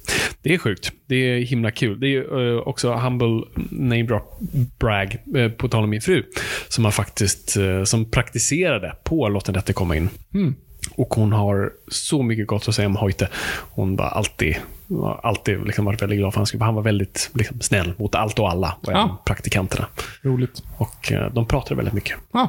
Det 0.42 0.54
är 0.54 0.58
sjukt. 0.58 0.92
Det 1.06 1.14
är 1.16 1.40
himla 1.40 1.70
kul. 1.70 2.00
Det 2.00 2.06
är 2.16 2.54
eh, 2.54 2.58
också 2.58 2.94
humble 2.94 3.44
name 3.70 4.02
drop 4.02 4.40
brag, 4.78 5.16
eh, 5.36 5.48
på 5.48 5.68
tal 5.68 5.84
om 5.84 5.90
min 5.90 6.00
fru, 6.00 6.22
som 6.68 6.84
har 6.84 6.92
faktiskt 6.92 7.56
eh, 7.56 7.84
som 7.84 8.10
praktiserade 8.10 8.96
på 9.04 9.28
Låt 9.28 9.54
detta 9.54 9.72
komma 9.72 9.96
in. 9.96 10.08
Mm. 10.34 10.54
Och 10.96 11.14
hon 11.14 11.32
har 11.32 11.72
så 11.88 12.22
mycket 12.22 12.46
gott 12.46 12.68
att 12.68 12.74
säga 12.74 12.88
om 12.88 12.96
Hoyte. 12.96 13.28
Hon 13.70 13.96
var 13.96 14.06
alltid, 14.06 14.56
var 14.86 15.20
alltid 15.22 15.66
liksom 15.66 15.84
varit 15.84 16.02
väldigt 16.02 16.18
glad 16.18 16.32
för 16.32 16.40
hans 16.40 16.48
skull. 16.48 16.60
Han 16.60 16.74
var 16.74 16.82
väldigt 16.82 17.30
liksom, 17.34 17.60
snäll 17.60 17.92
mot 17.96 18.14
allt 18.14 18.38
och 18.38 18.50
alla. 18.50 18.76
Och 18.80 18.88
även 18.88 19.00
Ja. 19.00 19.22
praktikanterna. 19.26 19.86
Roligt. 20.22 20.62
Och 20.76 21.12
de 21.32 21.46
pratade 21.46 21.74
väldigt 21.74 21.94
mycket. 21.94 22.18
Ah. 22.30 22.48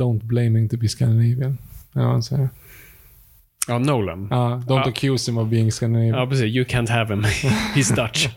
Don't 0.00 0.20
blaming 0.24 0.68
to 0.68 0.76
be 0.76 0.88
Scandinavian. 0.88 1.58
Eller 1.94 2.04
vad 2.04 2.12
han 2.12 2.22
säger. 2.22 2.48
Ja, 3.68 3.78
Nolan. 3.78 4.28
Ja, 4.30 4.62
don't 4.66 4.82
Ja. 4.84 4.88
accuse 4.88 5.30
him 5.30 5.38
of 5.38 5.48
being 5.48 5.72
Scandinavian. 5.72 6.18
Ja, 6.18 6.26
precis. 6.26 6.54
You 6.56 6.64
can't 6.64 6.90
have 6.90 7.14
him. 7.14 7.22
He's 7.74 7.94
Dutch. 7.96 8.28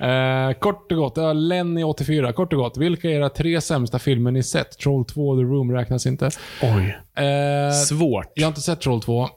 Eh, 0.00 0.52
kort 0.58 0.92
och 0.92 0.98
gott, 0.98 1.12
ja, 1.16 1.32
Lenny84. 1.32 2.32
Kort 2.32 2.52
och 2.52 2.58
gott, 2.58 2.76
vilka 2.76 3.10
är 3.10 3.14
era 3.14 3.28
tre 3.28 3.60
sämsta 3.60 3.98
filmer 3.98 4.30
ni 4.30 4.42
sett? 4.42 4.78
Troll 4.78 5.04
2 5.04 5.28
och 5.28 5.38
The 5.38 5.42
Room 5.42 5.72
räknas 5.72 6.06
inte. 6.06 6.30
Oj. 6.62 6.96
Eh, 7.24 7.72
Svårt. 7.72 8.26
jag 8.34 8.44
har 8.44 8.48
inte 8.48 8.60
sett 8.60 8.80
Troll 8.80 9.00
2. 9.02 9.28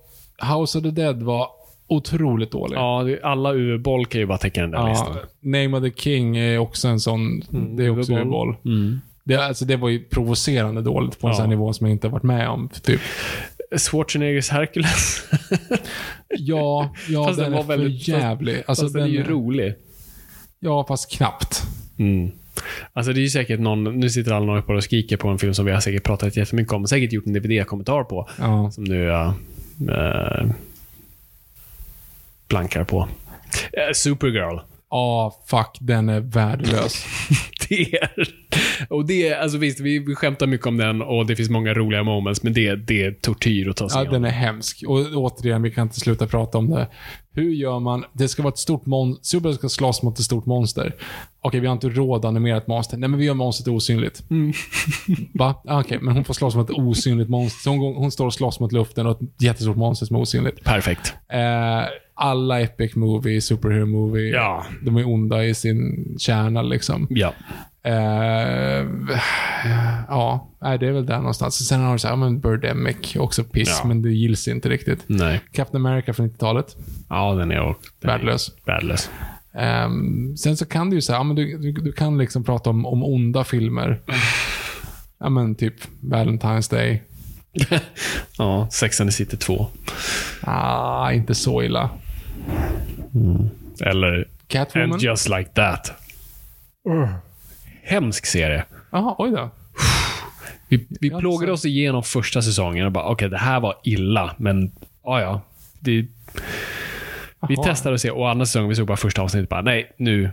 House 0.57 0.77
of 0.77 0.83
the 0.83 0.91
Dead 0.91 1.23
var 1.23 1.47
otroligt 1.87 2.51
dålig. 2.51 2.75
Ja, 2.77 3.05
alla 3.23 3.53
UV-boll 3.53 4.05
kan 4.05 4.21
ju 4.21 4.27
bara 4.27 4.37
täcka 4.37 4.61
den 4.61 4.71
där 4.71 4.77
Ja, 4.77 4.89
listan. 4.89 5.15
Name 5.39 5.77
of 5.77 5.83
the 5.83 6.01
King 6.01 6.37
är 6.37 6.57
också 6.57 6.87
en 6.87 6.99
sån, 6.99 7.39
det 7.77 7.85
är 7.85 7.99
också 7.99 8.11
UV-boll. 8.13 8.29
boll. 8.29 8.55
Mm. 8.65 9.01
Det, 9.27 9.35
alltså, 9.35 9.65
det 9.65 9.75
var 9.75 9.89
ju 9.89 10.03
provocerande 10.03 10.81
dåligt 10.81 11.19
på 11.19 11.27
en 11.27 11.31
Ja. 11.31 11.35
sån 11.35 11.43
här 11.43 11.49
nivå 11.49 11.73
som 11.73 11.87
jag 11.87 11.91
inte 11.95 12.07
har 12.07 12.11
varit 12.11 12.23
med 12.23 12.49
om. 12.49 12.69
Typ. 12.83 13.01
Schwarzeneggers 13.77 14.49
Hercules. 14.49 15.23
Ja, 16.29 16.93
ja 17.09 17.25
Fast 17.27 17.39
den, 17.39 17.51
den 17.51 17.53
är 17.59 17.63
var 17.63 17.77
väldigt- 17.77 18.05
för 18.05 18.11
jävlig. 18.11 18.63
Alltså, 18.67 18.85
Fast 18.85 18.93
den 18.93 19.03
är 19.03 19.07
ju 19.07 19.23
rolig. 19.23 19.75
Ja, 20.59 20.85
fast 20.87 21.11
knappt. 21.11 21.63
Mm. 21.97 22.31
Alltså 22.93 23.13
det 23.13 23.19
är 23.19 23.21
ju 23.21 23.29
säkert 23.29 23.59
någon, 23.59 23.99
nu 23.99 24.09
sitter 24.09 24.31
alla 24.31 24.57
uppe 24.59 24.73
och 24.73 24.83
skriker 24.83 25.17
på 25.17 25.27
en 25.27 25.39
film 25.39 25.53
som 25.53 25.65
vi 25.65 25.71
har 25.71 25.79
säkert 25.79 26.03
pratat 26.03 26.37
jättemycket 26.37 26.73
om, 26.73 26.81
och 26.83 26.89
säkert 26.89 27.13
gjort 27.13 27.25
en 27.25 27.33
DVD-kommentar 27.33 28.03
på, 28.03 28.29
Ja. 28.39 28.71
som 28.71 28.83
nu 28.83 29.03
jag 29.03 29.27
eh, 29.89 30.45
blankar 32.47 32.83
på. 32.83 33.07
Eh, 33.73 33.93
Supergirl. 33.93 34.59
Ja, 34.95 35.35
fuck, 35.47 35.77
den 35.79 36.09
är 36.09 36.19
värdelös. 36.19 37.05
Det 37.69 37.93
är, 37.95 38.09
och 38.89 39.05
det 39.05 39.27
är, 39.27 39.39
alltså 39.41 39.57
visst, 39.57 39.79
vi, 39.79 39.99
vi 39.99 40.15
skämtar 40.15 40.47
mycket 40.47 40.67
om 40.67 40.77
den 40.77 41.01
och 41.01 41.25
det 41.25 41.35
finns 41.35 41.49
många 41.49 41.73
roliga 41.73 42.03
moments, 42.03 42.43
men 42.43 42.53
det, 42.53 42.75
det 42.75 43.01
är 43.03 43.11
tortyr 43.11 43.69
att 43.69 43.75
ta 43.77 43.89
sig 43.89 43.97
Ja, 43.97 44.01
igenom. 44.03 44.21
den 44.21 44.31
är 44.31 44.35
hemsk. 44.35 44.83
Och 44.87 44.97
återigen, 45.13 45.61
vi 45.61 45.71
kan 45.71 45.81
inte 45.81 45.99
sluta 45.99 46.27
prata 46.27 46.57
om 46.57 46.69
det. 46.69 46.87
Hur 47.33 47.53
gör 47.53 47.79
man? 47.79 48.05
Det 48.13 48.27
ska 48.27 48.43
vara 48.43 48.51
ett 48.51 48.57
stort 48.59 48.85
monster. 48.85 49.23
Super 49.25 49.51
ska 49.51 49.69
slåss 49.69 50.03
mot 50.03 50.19
ett 50.19 50.25
stort 50.25 50.45
monster. 50.45 50.95
Okej, 51.41 51.59
vi 51.59 51.67
har 51.67 51.73
inte 51.73 51.89
råd 51.89 52.19
att 52.19 52.25
animera 52.25 52.57
ett 52.57 52.67
monster. 52.67 52.97
Nej, 52.97 53.09
men 53.09 53.19
vi 53.19 53.25
gör 53.25 53.33
monstret 53.33 53.67
osynligt. 53.67 54.23
Va? 55.33 55.61
Ah, 55.67 55.79
Okej, 55.79 55.99
men 56.01 56.15
hon 56.15 56.23
får 56.23 56.33
slåss 56.33 56.55
mot 56.55 56.69
ett 56.69 56.75
osynligt 56.77 57.29
monster. 57.29 57.61
Så 57.63 57.69
hon, 57.69 57.95
hon 57.95 58.11
står 58.11 58.25
och 58.25 58.33
slåss 58.33 58.59
mot 58.59 58.71
luften 58.71 59.05
och 59.07 59.21
ett 59.21 59.41
jättestort 59.43 59.77
monster 59.77 60.05
som 60.05 60.15
är 60.15 60.19
osynligt. 60.19 60.63
Perfekt. 60.63 61.13
Eh, 61.29 61.39
alla 62.17 62.61
epic 62.61 62.95
movie, 62.95 63.41
superhero 63.41 63.85
movie, 63.85 64.29
Ja. 64.29 64.65
de 64.81 64.97
är 64.97 65.07
onda 65.07 65.45
i 65.45 65.53
sin 65.53 66.15
kärna 66.19 66.61
liksom. 66.61 67.07
Ja. 67.09 67.33
Eh, 67.83 68.85
ja, 70.07 70.49
det 70.59 70.87
är 70.87 70.91
väl 70.91 71.05
där 71.05 71.17
någonstans. 71.17 71.67
Sen 71.67 71.81
har 71.81 71.93
du 71.93 71.99
så 71.99 72.07
här, 72.07 72.15
men 72.15 72.39
Birdemic, 72.39 73.15
också 73.15 73.43
piss, 73.43 73.79
Ja. 73.81 73.87
men 73.87 74.01
det 74.01 74.09
gills 74.11 74.47
inte 74.47 74.69
riktigt. 74.69 75.03
Nej. 75.07 75.41
Captain 75.51 75.85
America 75.85 76.13
från 76.13 76.29
90-talet, 76.29 76.75
Ja, 77.09 77.33
den 77.33 77.51
är 77.51 77.69
också... 77.69 77.89
värdelös. 78.01 78.51
Värdelös. 78.65 79.09
Ehm, 79.53 80.37
sen 80.37 80.57
så 80.57 80.65
kan 80.65 80.89
du 80.89 80.95
ju 80.95 81.01
säga, 81.01 81.17
ja, 81.17 81.23
men 81.23 81.35
du, 81.35 81.57
du, 81.57 81.71
du 81.71 81.91
kan 81.91 82.17
liksom 82.17 82.43
prata 82.43 82.69
om, 82.69 82.85
om 82.85 83.03
onda 83.03 83.43
filmer. 83.43 83.99
Ja, 85.19 85.29
men 85.29 85.55
typ 85.55 85.75
Valentine's 86.01 86.71
Day. 86.71 87.03
Ja, 88.37 88.67
Sex 88.71 89.01
and 89.01 89.09
the 89.09 89.13
City 89.15 89.37
2. 89.37 89.67
Ah, 90.41 91.11
inte 91.11 91.35
så 91.35 91.63
illa. 91.63 91.89
Eller 93.81 94.27
Catwoman? 94.47 94.91
And 94.91 95.01
just 95.01 95.29
like 95.29 95.49
that. 95.53 95.91
Hemsk 97.83 98.25
serie. 98.25 98.63
Jaha, 98.91 99.15
oj 99.17 99.31
då. 99.31 99.49
Vi, 100.69 100.87
vi 100.99 101.09
plågade 101.09 101.51
oss 101.51 101.65
igenom 101.65 102.03
första 102.03 102.41
säsongen 102.41 102.85
och 102.85 102.91
bara, 102.91 103.05
okej, 103.05 103.29
det 103.29 103.37
här 103.37 103.59
var 103.59 103.75
illa, 103.83 104.35
men 104.37 104.71
ja, 105.03 105.21
ja. 105.21 105.41
Det, 105.79 106.05
vi 107.49 107.55
testade 107.63 107.95
att 107.95 108.01
se, 108.01 108.11
och 108.11 108.29
andra 108.29 108.45
säsongen, 108.45 108.69
vi 108.69 108.75
såg 108.75 108.87
bara 108.87 108.97
första 108.97 109.21
avsnittet, 109.21 109.49
bara, 109.49 109.61
nej, 109.61 109.93
nu. 109.97 110.29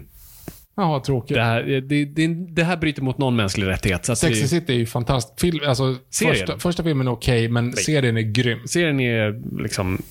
Jaha, 0.77 1.01
tråkigt. 1.01 1.35
Det 1.35 1.43
här, 1.43 1.63
det, 1.63 2.05
det, 2.05 2.27
det 2.35 2.65
här 2.65 2.77
bryter 2.77 3.03
mot 3.03 3.19
någon 3.19 3.37
mänsklig 3.37 3.67
rättighet. 3.67 4.05
Så 4.05 4.17
Sex 4.17 4.41
and 4.41 4.51
City 4.51 4.73
är 4.73 4.77
ju 4.77 4.87
fantastisk. 4.87 5.41
Film, 5.41 5.69
alltså, 5.69 5.97
Serien? 6.11 6.37
första, 6.37 6.59
första 6.59 6.83
filmen 6.83 7.07
är 7.07 7.13
okej, 7.13 7.49
men 7.49 7.73
serien 7.73 8.17
är 8.17 8.23
grym. 8.23 8.59
serien 8.67 9.01
är 9.01 9.61
liksom 9.63 10.03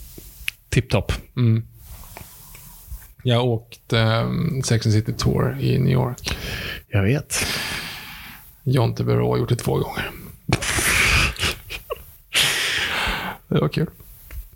tipptopp. 0.70 1.12
Mm. 1.38 1.64
Jag 3.24 3.36
har 3.38 3.44
åkt 3.44 3.94
um, 3.94 4.62
Sex 4.64 4.86
and 4.86 4.94
City 4.94 5.14
Tour 5.14 5.58
i 5.60 5.80
New 5.80 5.94
York. 5.94 6.38
Jag 6.88 7.04
vet. 7.04 7.46
Jontebro 8.64 9.30
har 9.30 9.38
gjort 9.38 9.50
det 9.50 9.56
två 9.56 9.74
gånger. 9.78 10.12
det 13.48 13.60
var 13.60 13.68
kul. 13.68 13.88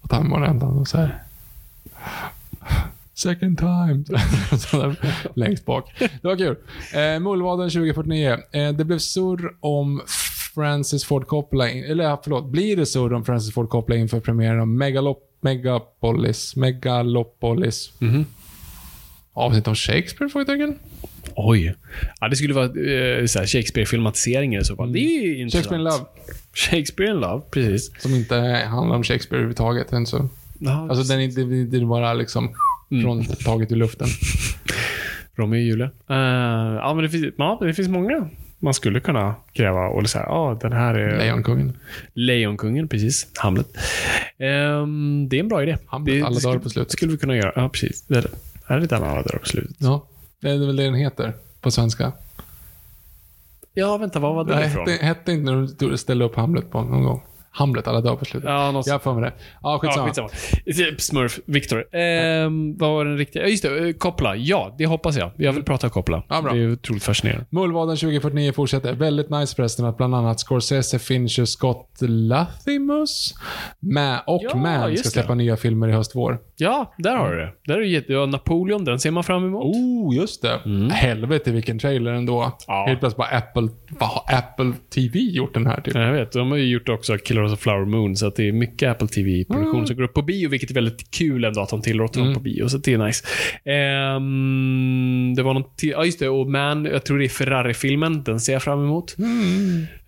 Att 0.02 0.12
han 0.12 0.30
var 0.30 0.42
ända 0.42 0.66
och 0.66 0.88
så 0.88 0.98
här. 0.98 1.24
Second 3.14 3.58
time. 3.58 4.04
Längst 5.34 5.66
bak. 5.66 5.94
Det 6.00 6.28
var 6.28 6.38
kul. 6.38 6.56
Eh, 6.94 7.20
Mullvaden 7.20 7.70
2049. 7.70 8.38
Eh, 8.52 8.72
det 8.74 8.86
blev 8.86 9.00
surr 9.00 9.56
om 9.60 10.02
Francis 10.56 11.06
Ford 11.06 11.28
Coppola, 11.28 11.70
in, 11.70 11.84
eller 11.84 12.18
förlåt, 12.24 12.46
blir 12.46 12.78
det 12.78 12.86
surr 12.86 13.14
om 13.14 13.26
Francis 13.26 13.54
Ford 13.54 13.70
Coppola 13.70 13.96
inför 13.96 14.20
premiären 14.20 14.60
av 14.60 14.68
Megalop, 14.68 15.24
Megapolis, 15.42 16.56
Megalopolis? 16.56 17.92
Mhm. 18.00 18.26
Avsnitt 19.36 19.68
om 19.68 19.76
Shakespeare? 19.76 20.30
Frågetecken. 20.30 20.80
Oj. 21.36 21.76
Ja, 22.20 22.28
det 22.28 22.36
skulle 22.36 22.53
vara 22.53 22.66
eh, 22.66 23.26
så 23.26 23.40
här 23.40 23.45
Shakespeare-filmatiseringar 23.45 24.62
i 24.62 24.64
så 24.64 24.76
fall. 24.76 24.94
Det 24.94 24.99
är 24.99 25.22
ju 25.26 25.38
intressant. 25.41 25.66
Shakespeare 25.66 25.82
in 25.82 25.84
Love. 25.84 26.06
Shakespeare 26.53 27.12
in 27.12 27.18
Love, 27.18 27.41
precis. 27.52 28.02
Som 28.02 28.16
inte 28.16 28.36
handlar 28.70 28.95
om 28.95 29.03
Shakespeare 29.03 29.38
överhuvudtaget. 29.38 29.94
än 29.94 30.06
så. 30.06 30.30
Ja, 30.60 30.88
Alltså 30.90 31.14
den 31.14 31.22
är 31.22 31.66
det 31.72 31.78
är 31.78 31.86
bara 31.86 32.14
liksom 32.14 32.56
från 33.03 33.26
taget 33.26 33.72
ur 33.72 33.76
luften. 33.76 34.07
Romeo 35.36 35.57
och 35.60 35.64
Julia. 35.64 35.86
Eh, 36.10 36.76
ja, 36.76 36.94
men 36.94 37.03
det 37.03 37.10
finns, 37.10 37.26
ja, 37.38 37.60
det 37.62 37.74
finns 37.74 37.88
många 37.88 38.30
man 38.60 38.74
skulle 38.74 38.99
kunna 38.99 39.36
kräva 39.53 39.88
och 39.88 40.10
säga, 40.10 40.26
ja, 40.28 40.57
den 40.62 40.74
här 40.74 40.94
är... 40.94 41.18
Lejonkungen. 41.18 41.78
Lejonkungen, 42.14 42.88
precis. 42.88 43.28
Hamlet. 43.38 43.68
Ehm, 44.38 45.30
det 45.30 45.36
är 45.36 45.40
en 45.40 45.48
bra 45.48 45.64
idé. 45.64 45.78
Hamlet, 45.86 46.16
det, 46.16 46.22
alla 46.22 46.40
dagar 46.40 46.60
på 46.60 46.70
slutet. 46.70 46.91
skulle 46.91 47.12
vi 47.12 47.18
kunna 47.18 47.36
göra. 47.36 47.52
Ja, 47.56 47.70
precis. 47.70 48.02
Det 48.07 48.18
är, 48.18 48.22
det. 48.22 48.30
Är 48.68 48.80
det 48.80 48.88
den 48.88 49.04
alla 49.04 49.22
dagar 49.22 49.40
på 49.40 49.46
slutet? 49.46 49.76
Ja. 49.80 50.08
Det 50.42 50.50
är 50.50 50.58
väl 50.58 50.76
det 50.76 50.84
den 50.84 50.94
heter 50.96 51.34
på 51.62 51.72
svenska. 51.72 52.12
Ja, 53.74 53.98
vänta, 53.98 54.20
vad 54.20 54.36
var 54.36 54.44
det 54.44 54.66
ifrån? 54.66 54.88
hette, 54.90 55.06
hette 55.06 55.32
inte 55.32 55.52
när 55.52 55.90
du 55.90 55.98
ställde 55.98 56.26
upp 56.26 56.36
Hamlet 56.36 56.72
på 56.72 56.82
någon 56.82 57.04
gång. 57.04 57.22
Hamlet, 57.52 57.88
alla 57.88 58.02
dagar 58.02 58.16
på 58.18 58.26
slutet. 58.26 58.50
Ja, 58.50 58.72
något 58.72 58.88
Jag 58.88 58.94
har 58.94 59.00
för 59.00 59.14
mig 59.14 59.24
det. 59.24 59.34
Ja, 59.62 59.80
skitsamma. 59.82 60.12
Ja, 60.16 60.30
skitsamma. 60.66 60.98
Smurf, 61.00 61.40
Victor. 61.46 61.96
Ehm, 61.96 62.78
vad 62.78 62.90
var 62.90 63.06
den 63.06 63.18
riktiga? 63.18 63.48
Just 63.48 63.64
det. 63.64 63.88
eh, 63.88 63.94
Koppla. 63.94 64.36
Ja, 64.36 64.76
det 64.78 64.86
hoppas 64.86 65.18
jag. 65.18 65.32
Jag 65.38 65.54
vill 65.54 65.64
prata 65.64 65.90
Koppla. 65.90 66.24
Ja, 66.30 66.42
bra. 66.42 66.54
Det 66.54 66.60
är 66.60 66.72
otroligt 66.72 67.04
fascinerande. 67.04 67.46
Mullvaden 67.50 67.98
2049 67.98 68.52
fortsätter. 68.52 68.94
Väldigt 68.94 69.30
nice 69.30 69.56
förresten 69.56 69.86
att 69.86 69.98
bland 69.98 70.16
annat 70.16 70.40
Scorsese, 70.40 71.00
Fincher, 71.00 71.46
Scott 71.46 71.98
Lathimus 72.02 73.34
med, 73.80 74.22
och 74.28 74.42
Ja, 74.44 74.56
Man 74.56 74.98
ska 74.98 75.10
släppa 75.10 75.30
det. 75.30 75.36
nya 75.36 75.58
filmer 75.58 75.88
i 75.88 75.92
höst-vår. 75.92 76.40
Ja, 76.57 76.94
där 76.98 77.15
har 77.15 77.32
du 77.32 77.38
det. 77.38 77.52
Där 77.68 77.76
är 77.76 77.80
det 77.80 77.88
jätte... 77.88 78.14
Ja, 78.14 78.26
Napoleon, 78.26 78.86
den 78.86 78.99
ser 78.99 79.11
man 79.11 79.23
fram 79.23 79.45
emot. 79.45 79.64
Oh, 79.76 80.15
just 80.15 80.41
det. 80.41 80.60
Helvete 80.94 81.52
vilken 81.52 81.80
trailer 81.80 82.11
ändå. 82.11 82.41
Mm. 82.41 82.52
Ja. 82.68 82.86
Helt 82.88 82.99
plötsligt 82.99 83.18
bara 83.18 83.38
Apple, 83.38 83.68
vad 83.99 84.10
har 84.10 84.38
Apple 84.38 84.73
TV 84.95 85.19
gjort 85.19 85.53
den 85.53 85.65
här 85.68 85.82
typ? 85.82 85.95
Ja, 85.95 86.02
Jag 86.02 86.14
vet, 86.14 86.32
de 86.32 86.52
har 86.52 86.57
ju 86.57 86.65
gjort 86.65 86.90
också 86.90 87.18
Killers 87.18 87.52
of 87.53 87.60
Flower 87.60 87.86
Moon, 87.86 88.15
så 88.15 88.27
att 88.27 88.36
det 88.36 88.48
är 88.48 88.52
mycket 88.52 88.91
Apple 88.91 89.07
TV-produktion 89.07 89.76
Mm. 89.76 89.88
som 89.88 89.95
går 89.95 90.03
upp 90.03 90.14
på 90.14 90.22
bio, 90.22 90.49
vilket 90.49 90.69
är 90.69 90.73
väldigt 90.76 91.11
kul 91.11 91.44
ändå 91.44 91.61
att 91.61 91.69
de 91.69 91.82
tillåter 91.82 92.19
dem 92.22 92.34
på 92.34 92.40
bio, 92.40 92.68
så 92.68 92.77
det 92.77 92.94
är 92.94 92.98
nice. 92.98 93.26
Om 94.18 95.34
det 95.38 95.44
var 95.44 95.53
något 95.53 95.77
till. 95.77 95.90
Ja, 95.90 96.06
just 96.06 96.19
det. 96.19 96.30
Och 96.30 96.49
Man, 96.52 96.86
jag 96.86 97.06
tror 97.06 97.19
det 97.19 97.26
är 97.26 97.30
Ferrari-filmen. 97.30 98.23
Den 98.23 98.40
ser 98.40 98.53
jag 98.53 98.64
fram 98.64 98.84
emot. 98.84 99.15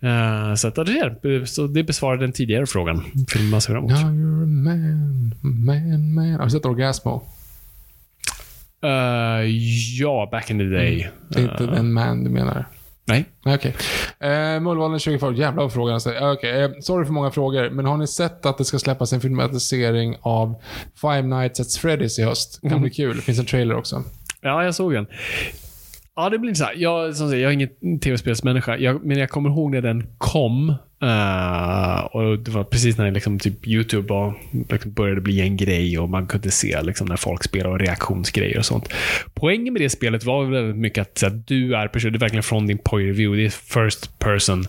Eh, 0.00 0.54
så 0.54 0.68
att, 0.68 0.76
ja, 0.76 0.84
det, 0.84 0.98
är, 0.98 1.44
så 1.44 1.66
det 1.66 1.82
besvarar 1.84 2.16
den 2.16 2.32
tidigare 2.32 2.66
frågan. 2.66 3.04
Filmen 3.28 3.50
man 3.50 3.60
ser 3.60 3.72
fram 3.72 3.84
emot. 3.84 4.00
Now 4.00 4.10
you're 4.10 4.42
a 4.42 4.46
man, 4.46 5.34
man, 5.42 6.14
man. 6.14 6.37
Har 6.38 6.44
du 6.44 6.50
sett 6.50 6.66
Orgasmo? 6.66 7.22
Eh, 8.84 8.90
ja, 10.00 10.28
back 10.32 10.50
in 10.50 10.58
the 10.58 10.64
day. 10.64 11.10
Det 11.28 11.40
är 11.40 11.42
inte 11.42 11.64
Eh, 11.64 11.70
den 11.70 11.92
man 11.92 12.24
du 12.24 12.30
menar? 12.30 12.64
Nej. 13.04 13.24
Okej. 13.44 13.74
Uh, 14.24 14.60
Mullvaden 14.60 14.98
24. 14.98 15.32
Jävla 15.32 15.62
vad 15.62 15.72
frågan 15.72 15.94
alltså. 15.94 16.10
Uh, 16.10 16.32
Okej, 16.32 16.62
eh, 16.62 16.70
sorry 16.80 17.06
för 17.06 17.12
många 17.12 17.30
frågor. 17.30 17.70
Men 17.70 17.86
har 17.86 17.96
ni 17.96 18.06
sett 18.06 18.46
att 18.46 18.58
det 18.58 18.64
ska 18.64 18.78
släppas 18.78 19.12
en 19.12 19.20
filmatisering 19.20 20.16
av 20.20 20.62
Five 21.00 21.22
Nights 21.22 21.60
at 21.60 21.66
Freddy's 21.66 22.20
i 22.20 22.24
höst? 22.24 22.60
Kan 22.68 22.80
bli 22.80 22.90
kul. 22.90 23.16
Det 23.16 23.22
finns 23.22 23.38
en 23.38 23.46
trailer 23.46 23.76
också. 23.76 24.02
Ja, 24.40 24.64
jag 24.64 24.74
såg 24.74 24.92
den. 24.92 25.06
Ja, 26.16 26.30
det 26.30 26.38
blir 26.38 26.54
så 26.54 26.64
här. 26.64 26.74
Jag, 26.76 27.16
som 27.16 27.28
sagt, 27.28 27.40
jag 27.40 27.48
är 27.48 27.54
ingen 27.54 28.00
tv-spelsmänniska, 28.00 28.76
jag, 28.76 29.04
men 29.04 29.18
jag 29.18 29.30
kommer 29.30 29.50
ihåg 29.50 29.70
när 29.70 29.80
den 29.80 30.06
kom. 30.18 30.74
Eh, 31.02 31.98
och 32.04 32.38
Det 32.38 32.50
var 32.50 32.64
precis 32.64 32.98
när 32.98 33.10
liksom, 33.10 33.38
typ 33.38 33.66
YouTube 33.66 34.14
och, 34.14 34.34
liksom, 34.70 34.92
började 34.92 35.20
bli 35.20 35.40
en 35.40 35.56
grej 35.56 35.98
och 35.98 36.08
man 36.10 36.26
kunde 36.26 36.50
se 36.50 36.82
liksom, 36.82 37.06
när 37.06 37.16
folk 37.16 37.44
spelade 37.44 37.74
och 37.74 37.80
reaktionsgrejer 37.80 38.58
och 38.58 38.66
sånt. 38.66 38.92
Poängen 39.34 39.72
med 39.72 39.82
det 39.82 39.90
spelet 39.90 40.24
var 40.24 40.44
väl 40.44 40.52
väldigt 40.52 40.76
mycket 40.76 41.02
att, 41.02 41.22
att 41.22 41.46
du 41.46 41.74
är 41.74 41.88
person, 41.88 42.12
det 42.12 42.16
är 42.16 42.20
verkligen 42.20 42.42
från 42.42 42.66
din 42.66 42.78
point 42.78 43.10
of 43.10 43.16
view. 43.18 43.42
Det 43.42 43.46
är 43.46 43.50
first 43.50 44.18
person. 44.18 44.64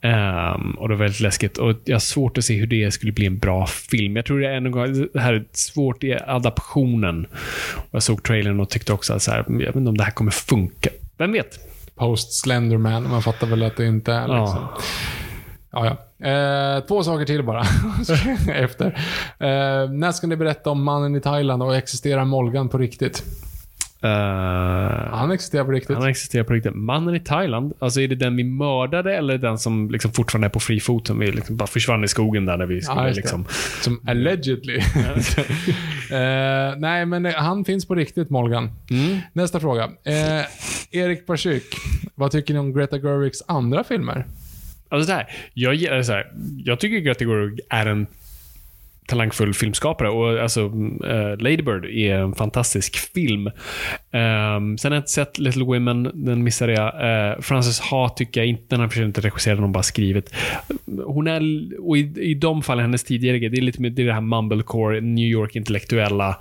Ehm, 0.00 0.70
och 0.70 0.88
det 0.88 0.94
var 0.94 1.04
väldigt 1.04 1.20
läskigt. 1.20 1.58
Och 1.58 1.76
jag 1.84 1.94
har 1.94 2.00
svårt 2.00 2.38
att 2.38 2.44
se 2.44 2.56
hur 2.56 2.66
det 2.66 2.90
skulle 2.90 3.12
bli 3.12 3.26
en 3.26 3.38
bra 3.38 3.66
film. 3.66 4.16
Jag 4.16 4.24
tror 4.24 4.40
det 4.40 4.48
är 4.48 4.54
en 4.54 4.70
gång, 4.70 5.08
det 5.12 5.20
här 5.20 5.32
är 5.32 5.44
svårt 5.52 6.04
i 6.04 6.18
adaptionen. 6.26 7.26
Och 7.74 7.94
jag 7.94 8.02
såg 8.02 8.22
trailern 8.22 8.60
och 8.60 8.70
tyckte 8.70 8.92
också 8.92 9.14
att 9.14 9.22
så 9.22 9.30
här, 9.30 9.44
jag 9.48 9.58
vet 9.58 9.76
inte 9.76 9.88
om 9.88 9.96
det 9.96 10.04
här 10.04 10.10
kommer 10.10 10.30
funka. 10.30 10.90
Vem 11.18 11.32
vet? 11.32 11.58
Post 11.94 12.32
Slenderman. 12.32 13.10
Man 13.10 13.22
fattar 13.22 13.46
väl 13.46 13.62
att 13.62 13.76
det 13.76 13.86
inte 13.86 14.12
är 14.12 14.20
liksom. 14.20 14.68
Ja, 14.74 14.78
ja. 15.70 15.86
Eh, 16.28 16.80
två 16.84 17.02
saker 17.02 17.24
till 17.24 17.42
bara. 17.42 17.60
Efter. 18.54 18.86
Eh, 19.38 19.90
när 19.90 20.12
ska 20.12 20.26
ni 20.26 20.36
berätta 20.36 20.70
om 20.70 20.82
mannen 20.84 21.16
i 21.16 21.20
Thailand 21.20 21.62
och 21.62 21.76
existerar 21.76 22.24
Molgan 22.24 22.68
på 22.68 22.78
riktigt? 22.78 23.24
Uh, 24.04 24.10
Han 25.12 25.30
existerar 25.30 25.64
på 25.64 25.70
riktigt. 25.70 25.96
han 25.96 26.08
existerar 26.08 26.44
på 26.44 26.52
riktigt. 26.52 26.74
Mannen 26.74 27.14
i 27.14 27.20
Thailand, 27.20 27.72
alltså 27.78 28.00
är 28.00 28.08
det 28.08 28.14
den 28.14 28.36
vi 28.36 28.44
mördade 28.44 29.16
eller 29.16 29.38
den 29.38 29.58
som 29.58 29.90
liksom 29.90 30.12
fortfarande 30.12 30.46
är 30.46 30.50
på 30.50 30.60
fri 30.60 30.80
fot? 30.80 31.06
Som 31.06 31.18
vi 31.18 31.32
liksom 31.32 31.56
bara 31.56 31.66
försvann 31.66 32.04
i 32.04 32.08
skogen 32.08 32.46
där 32.46 32.56
när 32.56 32.66
vi 32.66 32.80
skulle 32.82 33.00
Ja, 33.00 33.08
liksom... 33.08 33.44
Som 33.82 34.00
allegedly. 34.06 34.80
Eh, 36.10 36.76
nej, 36.76 37.06
men 37.06 37.26
eh, 37.26 37.34
han 37.34 37.64
finns 37.64 37.86
på 37.86 37.94
riktigt, 37.94 38.30
Molgan. 38.30 38.70
Mm. 38.90 39.18
Nästa 39.32 39.60
fråga. 39.60 39.84
Eh, 39.84 40.44
Erik 40.90 41.26
Parsyk. 41.26 41.64
Vad 42.14 42.30
tycker 42.30 42.54
ni 42.54 42.60
om 42.60 42.72
Greta 42.74 42.98
Gerwigs 42.98 43.42
andra 43.46 43.84
filmer? 43.84 44.24
Alltså 44.88 45.06
det 45.06 45.14
här, 45.14 45.30
jag, 45.54 45.74
gillar 45.74 46.02
så 46.02 46.12
här, 46.12 46.32
jag 46.64 46.80
tycker 46.80 47.10
att 47.10 47.18
det 47.18 47.24
går 47.24 47.54
är 47.68 47.86
en 47.86 48.06
talangfull 49.08 49.54
filmskapare 49.54 50.08
och 50.10 50.42
alltså 50.42 50.60
uh, 50.64 51.36
Lady 51.38 51.62
Bird 51.62 51.84
är 51.84 52.14
en 52.14 52.34
fantastisk 52.34 52.96
film. 52.96 53.46
Um, 53.46 54.78
sen 54.78 54.92
har 54.92 54.96
jag 54.96 54.98
inte 54.98 55.10
sett 55.10 55.38
Little 55.38 55.64
Women, 55.64 56.10
den 56.14 56.44
missade 56.44 56.72
jag. 56.72 56.94
Uh, 57.34 57.40
Frances 57.40 57.80
Ha 57.80 58.08
tycker 58.08 58.40
jag 58.40 58.48
inte, 58.48 58.64
den 58.68 58.80
har 58.80 59.02
inte 59.02 59.20
regissera, 59.20 59.54
den 59.54 59.64
har 59.64 59.70
bara 59.70 59.82
skrivit. 59.82 60.34
Hon 61.04 61.26
är, 61.26 61.42
och 61.80 61.96
i, 61.96 62.00
i 62.20 62.34
de 62.34 62.62
fallen, 62.62 62.84
hennes 62.84 63.04
tidigare 63.04 63.38
det 63.38 63.58
är 63.58 63.62
lite 63.62 63.82
mer 63.82 63.90
det, 63.90 64.02
är 64.02 64.06
det 64.06 64.12
här 64.12 64.20
mumblecore, 64.20 65.00
New 65.00 65.28
York 65.28 65.56
intellektuella, 65.56 66.36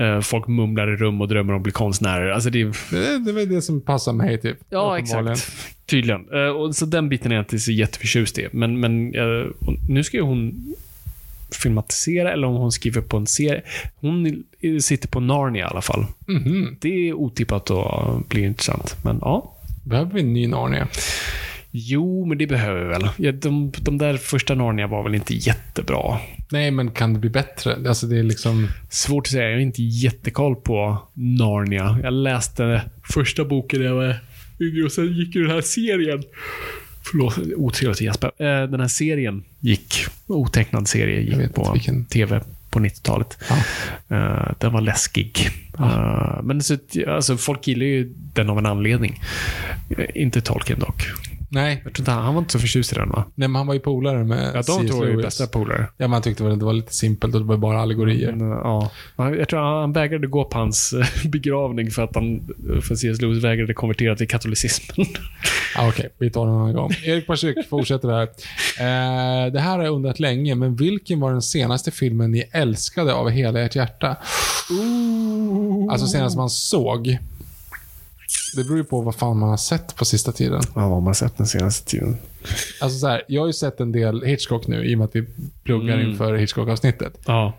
uh, 0.00 0.20
folk 0.20 0.48
mumlar 0.48 0.92
i 0.92 0.96
rum 0.96 1.20
och 1.20 1.28
drömmer 1.28 1.52
om 1.52 1.56
att 1.56 1.62
bli 1.62 1.72
konstnärer. 1.72 2.30
Alltså 2.30 2.50
det 2.50 2.60
är 2.60 2.64
Det, 2.90 3.24
det 3.24 3.30
är 3.30 3.34
väl 3.34 3.48
det 3.48 3.62
som 3.62 3.80
passar 3.80 4.12
mig, 4.12 4.40
typ. 4.40 4.56
Ja, 4.70 4.98
exakt. 4.98 5.52
Tydligen. 5.86 6.26
Eh, 6.32 6.48
och 6.48 6.76
så 6.76 6.86
den 6.86 7.08
biten 7.08 7.32
är 7.32 7.36
jag 7.36 7.42
inte 7.42 7.58
så 7.58 7.72
jätteförtjust 7.72 8.38
i. 8.38 8.48
Men, 8.52 8.80
men 8.80 9.14
eh, 9.14 9.46
hon- 9.60 9.78
nu 9.88 10.04
ska 10.04 10.16
ju 10.16 10.22
hon 10.22 10.74
filmatisera, 11.50 12.32
eller 12.32 12.46
om 12.46 12.54
hon 12.54 12.72
skriver 12.72 13.00
på 13.00 13.16
en 13.16 13.26
serie. 13.26 13.62
Hon 13.96 14.44
sitter 14.80 15.08
på 15.08 15.20
Narnia 15.20 15.64
i 15.64 15.68
alla 15.70 15.82
fall. 15.82 16.06
Mhm. 16.26 16.76
Det 16.80 17.08
är 17.08 17.12
otippat 17.12 17.70
och 17.70 18.20
blir 18.28 18.44
intressant. 18.44 18.96
Men 19.04 19.18
ja. 19.20 19.54
Behöver 19.84 20.12
vi 20.12 20.20
en 20.20 20.32
ny 20.32 20.46
Narnia? 20.46 20.88
Jo, 21.70 22.24
men 22.26 22.38
det 22.38 22.46
behöver 22.46 22.80
vi 22.80 22.88
väl. 22.88 23.08
Ja, 23.16 23.32
de, 23.32 23.72
de 23.80 23.98
där 23.98 24.16
första 24.16 24.54
Narnia 24.54 24.86
var 24.86 25.02
väl 25.02 25.14
inte 25.14 25.34
jättebra. 25.34 26.18
Nej, 26.50 26.70
men 26.70 26.90
kan 26.90 27.12
det 27.12 27.18
bli 27.20 27.30
bättre? 27.30 27.88
Alltså, 27.88 28.06
det 28.06 28.18
är 28.18 28.22
liksom... 28.22 28.68
Svårt 28.90 29.26
att 29.26 29.30
säga. 29.30 29.44
Jag 29.44 29.52
har 29.56 29.60
inte 29.60 29.82
jättekoll 29.82 30.56
på 30.56 30.98
Narnia. 31.14 31.98
Jag 32.02 32.12
läste 32.12 32.82
första 33.12 33.44
boken 33.44 33.80
när 33.80 33.86
jag 33.86 33.94
var 33.94 34.16
yngre 34.60 34.84
och 34.84 34.92
sen 34.92 35.12
gick 35.12 35.34
ju 35.34 35.42
den 35.42 35.50
här 35.50 35.60
serien. 35.60 36.22
Förlåt, 37.10 37.38
otrevligt 37.56 38.00
gäspa. 38.00 38.26
Eh, 38.26 38.62
Den 38.62 38.80
här 38.80 38.88
serien 38.88 39.44
gick, 39.60 39.94
otecknad 40.26 40.88
serie, 40.88 41.20
gick 41.20 41.54
på 41.54 41.72
vilken. 41.72 42.04
TV 42.04 42.40
på 42.70 42.78
90-talet. 42.78 43.38
Eh, 44.08 44.52
Den 44.58 44.72
var 44.72 44.80
läskig. 44.80 45.48
Eh, 45.78 46.42
Men 46.42 46.62
så, 46.62 46.76
alltså, 47.08 47.36
folk 47.36 47.66
gillar 47.68 47.86
ju 47.86 48.14
den 48.34 48.50
av 48.50 48.58
en 48.58 48.66
anledning. 48.66 49.20
Inte 50.14 50.40
Tolkien 50.40 50.78
dock. 50.78 51.02
Nej. 51.50 51.80
Jag 51.84 51.92
tror 51.94 52.00
inte, 52.02 52.10
han 52.10 52.24
han 52.24 52.34
var 52.34 52.38
inte 52.40 52.52
så 52.52 52.58
förtjust 52.58 52.92
i 52.92 52.94
den 52.94 53.10
va? 53.10 53.24
Nej, 53.34 53.48
men 53.48 53.56
han 53.56 53.66
var 53.66 53.74
ju 53.74 53.80
polare 53.80 54.24
med 54.24 54.46
Ja, 54.46 54.52
de 54.54 54.62
C.S. 54.62 54.90
två 54.90 55.02
är 55.02 55.08
ju 55.08 55.22
bästa 55.22 55.46
polare. 55.46 55.86
Ja, 55.96 56.08
man 56.08 56.22
tyckte 56.22 56.42
väl 56.42 56.52
att 56.52 56.58
det 56.58 56.64
var 56.64 56.72
lite 56.72 56.94
simpelt 56.94 57.34
och 57.34 57.40
det 57.40 57.46
var 57.46 57.56
bara 57.56 57.80
allegorier. 57.80 58.32
Men, 58.32 58.48
ja. 58.50 58.90
Han- 59.16 59.38
Jag 59.38 59.48
tror 59.48 59.80
han 59.80 59.92
vägrade 59.92 60.26
gå 60.26 60.44
på 60.44 60.58
hans 60.58 60.92
eh, 60.92 61.06
begravning 61.30 61.90
för 61.90 62.02
att 62.02 62.14
han, 62.14 62.40
för 62.82 62.94
C.S. 62.94 63.20
Lewis 63.20 63.44
vägrade 63.44 63.74
konvertera 63.74 64.16
till 64.16 64.28
katolicismen. 64.28 65.06
Ah, 65.76 65.88
Okej, 65.88 66.08
vi 66.18 66.30
tar 66.30 66.46
det 66.46 66.52
en 66.52 66.58
annan 66.58 66.74
gång. 66.74 66.90
Erik 67.04 67.26
Parsyk 67.26 67.68
fortsätter 67.68 68.08
här. 68.08 68.22
Eh, 68.22 69.52
det 69.52 69.60
här 69.60 69.76
har 69.76 69.84
jag 69.84 69.94
undrat 69.94 70.20
länge, 70.20 70.54
men 70.54 70.76
vilken 70.76 71.20
var 71.20 71.32
den 71.32 71.42
senaste 71.42 71.90
filmen 71.90 72.30
ni 72.30 72.44
älskade 72.52 73.14
av 73.14 73.30
hela 73.30 73.60
ert 73.60 73.76
hjärta? 73.76 74.16
Alltså 75.90 76.06
senast 76.06 76.36
man 76.36 76.50
såg. 76.50 77.18
Det 78.56 78.64
beror 78.64 78.76
ju 78.78 78.84
på 78.84 79.00
vad 79.00 79.14
fan 79.14 79.38
man 79.38 79.48
har 79.48 79.56
sett 79.56 79.96
på 79.96 80.04
sista 80.04 80.32
tiden. 80.32 80.60
Ja, 80.74 80.80
vad 80.80 80.90
har 80.90 81.00
man 81.00 81.14
sett 81.14 81.36
den 81.36 81.46
senaste 81.46 81.90
tiden? 81.90 82.16
Alltså 82.80 82.98
så 82.98 83.06
här, 83.08 83.22
jag 83.28 83.42
har 83.42 83.46
ju 83.46 83.52
sett 83.52 83.80
en 83.80 83.92
del 83.92 84.22
Hitchcock 84.24 84.66
nu, 84.66 84.84
i 84.84 84.94
och 84.94 84.98
med 84.98 85.04
att 85.04 85.16
vi 85.16 85.26
pluggar 85.64 85.94
Mm. 85.94 86.10
inför 86.10 86.34
Hitchcock-avsnittet. 86.34 87.20
Ja. 87.26 87.52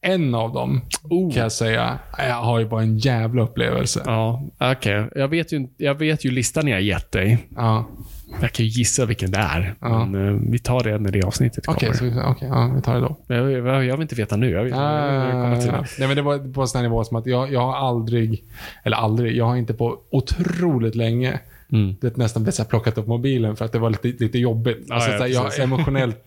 En 0.00 0.34
av 0.34 0.52
dem, 0.52 0.80
kan 1.08 1.42
jag 1.42 1.52
säga, 1.52 1.98
jag 2.18 2.34
har 2.34 2.58
ju 2.58 2.68
bara 2.68 2.82
en 2.82 2.98
jävla 2.98 3.42
upplevelse. 3.42 4.02
Ja, 4.04 4.42
okej. 4.60 5.08
Jag, 5.14 5.28
vet 5.28 5.52
ju, 5.52 5.68
jag 5.76 5.94
vet 5.94 6.24
ju 6.24 6.30
listan 6.30 6.68
jag 6.68 6.76
har 6.76 6.80
gett 6.80 7.12
dig. 7.12 7.46
Ja. 7.56 7.88
Jag 8.40 8.52
kan 8.52 8.66
ju 8.66 8.70
gissa 8.70 9.06
vilken 9.06 9.30
det 9.30 9.38
är. 9.38 9.74
Ja. 9.80 10.04
Men 10.04 10.28
eh, 10.28 10.40
vi 10.50 10.58
tar 10.58 10.84
det 10.84 10.98
när 10.98 11.10
det 11.10 11.22
avsnittet 11.22 11.68
Okej, 11.68 11.78
kommer. 11.80 11.98
så 11.98 12.04
vi, 12.04 12.10
okej, 12.24 12.48
ja, 12.48 12.72
vi 12.76 12.82
tar 12.82 12.94
det 12.94 13.00
då. 13.00 13.16
Jag, 13.26 13.52
jag, 13.52 13.84
jag 13.84 13.96
vill 13.96 14.02
inte 14.02 14.14
veta 14.14 14.36
nu. 14.36 14.50
Jag 14.50 14.64
vet, 14.64 14.74
jag 14.76 15.24
vill 15.24 15.32
komma 15.32 15.56
till 15.56 15.70
det. 15.70 15.86
nej, 15.98 16.08
men 16.08 16.16
det 16.16 16.22
var 16.22 16.52
på 16.52 16.60
en 16.60 16.68
sån 16.68 16.78
här 16.78 16.88
nivå 16.88 17.04
som 17.04 17.16
att 17.16 17.26
jag, 17.26 17.52
jag 17.52 17.60
har 17.60 17.76
aldrig, 17.76 18.44
eller 18.82 18.96
aldrig, 18.96 19.36
jag 19.36 19.44
har 19.44 19.56
inte 19.56 19.74
på 19.74 19.98
otroligt 20.10 20.94
länge 20.94 21.40
Mm. 21.72 21.94
det 22.00 22.16
nästan 22.16 22.52
så 22.52 22.62
här 22.62 22.68
plockat 22.68 22.98
upp 22.98 23.06
mobilen 23.06 23.56
för 23.56 23.64
att 23.64 23.72
det 23.72 23.78
var 23.78 23.90
lite, 23.90 24.24
lite 24.24 24.38
jobbigt. 24.38 24.84
Ja, 24.86 24.94
Alltså, 24.94 25.10
ja, 25.10 25.16
här, 25.18 25.28
jag 25.28 25.58
emotionellt 25.58 26.22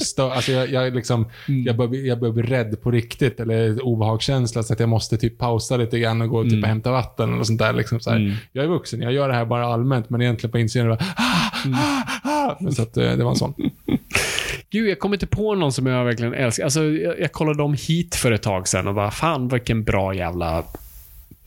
stö, 0.00 0.22
alltså 0.30 0.52
jag, 0.52 0.70
jag, 0.70 0.94
liksom, 0.94 1.28
Mm. 1.48 1.64
jag, 1.66 1.76
börjar, 1.76 1.88
bli- 1.88 2.08
jag 2.08 2.20
börjar 2.20 2.32
bli 2.32 2.42
rädd 2.42 2.82
på 2.82 2.90
riktigt 2.90 3.40
eller 3.40 3.84
obehagskänsla 3.84 4.62
så 4.62 4.72
att 4.72 4.80
jag 4.80 4.88
måste 4.88 5.16
typ 5.16 5.38
pausa 5.38 5.76
lite 5.76 5.98
grann 5.98 6.20
och 6.22 6.28
gå 6.28 6.44
typ 6.44 6.62
och 6.62 6.68
hämta 6.68 6.90
vatten 6.92 7.32
eller 7.34 7.44
sånt 7.44 7.58
där. 7.58 7.72
Liksom, 7.72 8.00
så 8.00 8.10
här. 8.10 8.16
Mm. 8.16 8.32
Jag 8.52 8.64
är 8.64 8.68
vuxen, 8.68 9.02
jag 9.02 9.12
gör 9.12 9.28
det 9.28 9.34
här 9.34 9.44
bara 9.44 9.66
allmänt 9.66 10.10
men 10.10 10.22
egentligen 10.22 10.52
på 10.52 10.58
insidan 10.58 10.88
bara, 10.88 10.98
ah, 11.16 11.50
ah, 11.64 12.30
ah. 12.30 12.56
Men 12.60 12.72
så 12.72 12.82
att 12.82 12.96
eh, 12.96 13.12
det 13.16 13.24
var 13.24 13.30
en 13.30 13.36
sån. 13.36 13.54
Gud, 14.70 14.88
jag 14.88 14.98
kommer 14.98 15.16
inte 15.16 15.26
på 15.26 15.54
någon 15.54 15.72
som 15.72 15.86
jag 15.86 16.04
verkligen 16.04 16.34
älskar. 16.34 16.64
Alltså, 16.64 16.84
jag, 16.84 17.20
jag 17.20 17.32
kollade 17.32 17.62
om 17.62 17.74
hit 17.88 18.14
för 18.14 18.32
ett 18.32 18.42
tag 18.42 18.68
sedan 18.68 18.88
och 18.88 18.94
bara, 18.94 19.10
fan 19.10 19.48
vilken 19.48 19.84
bra 19.84 20.14
jävla 20.14 20.64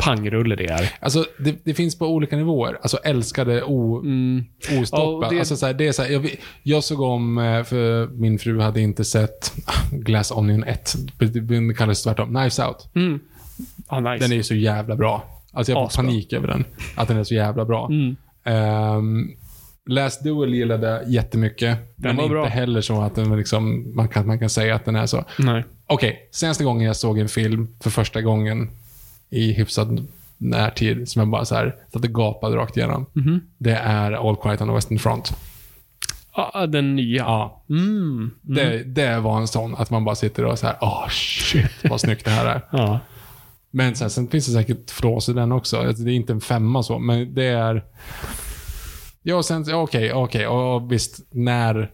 pangrulle 0.05 0.55
det 0.55 0.65
är. 0.65 0.89
Alltså, 0.99 1.25
det, 1.39 1.55
det 1.63 1.73
finns 1.73 1.97
på 1.99 2.07
olika 2.07 2.35
nivåer. 2.38 2.77
Alltså 2.81 2.97
älskade 2.97 3.63
o. 3.63 4.03
Ja, 4.91 5.01
och 5.03 5.30
det- 5.34 5.39
Alltså, 5.39 5.55
så 5.57 5.65
här, 5.65 5.73
det 5.73 5.88
är 5.88 5.91
så 5.91 6.01
här, 6.03 6.09
jag, 6.09 6.35
jag 6.63 6.84
såg 6.84 7.01
om, 7.01 7.38
eh, 7.38 7.63
för 7.63 8.07
min 8.07 8.39
fru 8.39 8.59
hade 8.59 8.81
inte 8.81 9.03
sett 9.03 9.53
Glass 9.91 10.31
Onion 10.31 10.63
1. 10.63 10.95
Det 11.19 11.73
kallas 11.77 12.03
tvärtom. 12.03 12.30
Knives 12.30 12.59
Out. 12.59 12.89
Mm. 12.95 13.19
Ah, 13.88 13.99
nice. 13.99 14.23
Den 14.25 14.31
är 14.31 14.35
ju 14.35 14.43
så 14.43 14.55
jävla 14.55 14.95
bra. 14.95 15.23
Alltså 15.53 15.71
jag 15.71 15.80
får 15.81 15.85
Asbra. 15.88 16.03
panik 16.03 16.34
över 16.34 16.47
den. 16.47 16.65
Att 16.95 17.07
den 17.07 17.17
är 17.17 17.23
så 17.23 17.34
jävla 17.34 17.65
bra. 17.65 17.88
Mm. 17.91 18.15
Um, 18.97 19.31
Last 19.85 20.23
Duel 20.23 20.53
gillade 20.53 20.88
jag 20.88 21.09
jättemycket. 21.11 21.77
men 21.95 22.15
var 22.15 22.23
inte 22.23 22.34
bra. 22.34 22.45
heller 22.45 22.81
så 22.81 23.01
att 23.01 23.15
den 23.15 23.38
liksom, 23.38 23.95
man, 23.95 24.07
kan, 24.07 24.27
man 24.27 24.39
kan 24.39 24.49
säga 24.49 24.75
att 24.75 24.85
den 24.85 24.95
är 24.95 25.05
så. 25.05 25.23
Okej, 25.88 26.30
senaste 26.31 26.63
gången 26.63 26.88
jag 26.88 26.95
såg 26.95 27.19
en 27.19 27.27
film 27.30 27.67
för 27.84 27.89
första 27.89 28.21
gången 28.21 28.69
i 29.34 29.53
hyfsad 29.53 30.07
närtid, 30.38 31.10
som 31.10 31.19
jag 31.19 31.30
bara 31.30 31.45
så 31.45 31.55
här, 31.55 31.76
satt 31.93 32.03
och 32.03 32.14
gapade 32.14 32.55
rakt 32.57 32.77
igenom. 32.77 33.05
Mhm. 33.14 33.41
Det 33.57 33.76
är 33.76 34.11
All 34.30 34.35
Quiet 34.35 34.61
on 34.61 34.68
the 34.68 34.73
Western 34.73 34.99
Front. 34.99 35.34
Ah, 36.31 36.65
den 36.68 36.95
nya. 36.95 37.23
Ja. 37.23 37.64
Mm. 37.69 38.31
Det, 38.41 38.84
det 38.84 39.19
var 39.19 39.38
en 39.39 39.47
sån, 39.47 39.76
att 39.76 39.89
man 39.89 40.05
bara 40.05 40.15
sitter 40.15 40.45
och 40.45 40.60
så 40.60 40.68
här, 40.68 40.77
åh 40.81 41.07
shit, 41.10 41.72
vad 41.89 42.01
snyggt 42.01 42.26
det 42.26 42.31
här 42.31 42.45
är. 42.45 42.61
Ja. 42.72 42.99
Men 43.76 43.95
sen, 43.95 44.10
sen 44.10 44.27
finns 44.27 44.45
det 44.45 44.51
säkert 44.51 44.91
flås 44.91 45.30
i 45.30 45.34
den 45.34 45.51
också. 45.51 45.77
Alltså, 45.77 46.03
Det 46.03 46.11
är 46.11 46.15
inte 46.15 46.34
en 46.34 46.41
femma 46.41 46.84
så, 46.84 46.99
men 46.99 47.34
det 47.34 47.45
är... 47.45 47.84
Ja, 49.23 49.44
sen, 49.44 49.65
okej, 49.73 50.13
okej. 50.13 50.47
Och 50.47 50.91
visst, 50.91 51.20
när 51.31 51.91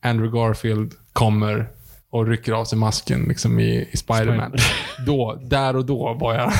Andrew 0.00 0.38
Garfield 0.38 0.92
kommer 1.12 1.68
och 2.10 2.26
rycker 2.26 2.52
av 2.52 2.64
sig 2.64 2.78
masken 2.78 3.24
liksom 3.28 3.60
i, 3.60 3.88
i 3.90 3.96
Spider-Man. 3.96 4.52
Då, 5.06 5.40
där 5.44 5.76
och 5.76 5.86
då 5.86 6.14
var 6.14 6.34
jag 6.34 6.52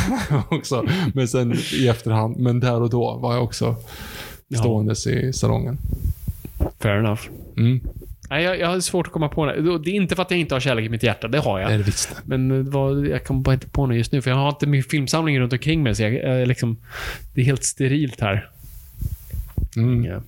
också. 0.58 0.86
Men 1.14 1.28
sen 1.28 1.54
i 1.72 1.88
efterhand, 1.88 2.36
men 2.38 2.60
där 2.60 2.82
och 2.82 2.90
då 2.90 3.16
var 3.16 3.34
jag 3.34 3.44
också 3.44 3.76
ståendes 4.60 5.06
i 5.06 5.32
salongen. 5.32 5.78
Fair 6.78 6.98
enough. 6.98 7.22
Mm. 7.56 7.80
Nej, 8.30 8.44
jag, 8.44 8.58
jag 8.58 8.68
har 8.68 8.80
svårt 8.80 9.06
att 9.06 9.12
komma 9.12 9.28
på 9.28 9.46
det. 9.46 9.78
Det 9.78 9.90
är 9.90 9.94
inte 9.94 10.14
för 10.16 10.22
att 10.22 10.30
jag 10.30 10.40
inte 10.40 10.54
har 10.54 10.60
kärlek 10.60 10.84
i 10.84 10.88
mitt 10.88 11.02
hjärta, 11.02 11.28
det 11.28 11.38
har 11.38 11.60
jag. 11.60 11.70
Det 11.70 11.74
är 11.74 11.78
det 11.78 11.84
visst. 11.84 12.16
Men 12.24 12.48
det 12.48 12.70
var, 12.70 13.04
jag 13.04 13.24
kommer 13.24 13.40
bara 13.40 13.54
inte 13.54 13.68
på 13.68 13.86
det 13.86 13.96
just 13.96 14.12
nu, 14.12 14.22
för 14.22 14.30
jag 14.30 14.36
har 14.36 14.48
inte 14.48 14.66
min 14.66 14.82
filmsamling 14.82 15.40
runt 15.40 15.52
omkring 15.52 15.82
mig, 15.82 15.94
så 15.94 16.02
jag, 16.02 16.14
jag 16.14 16.48
liksom, 16.48 16.76
det 17.34 17.40
är 17.40 17.44
helt 17.44 17.64
sterilt 17.64 18.20
här. 18.20 18.48
Mm. 19.76 20.04
Ja. 20.04 20.20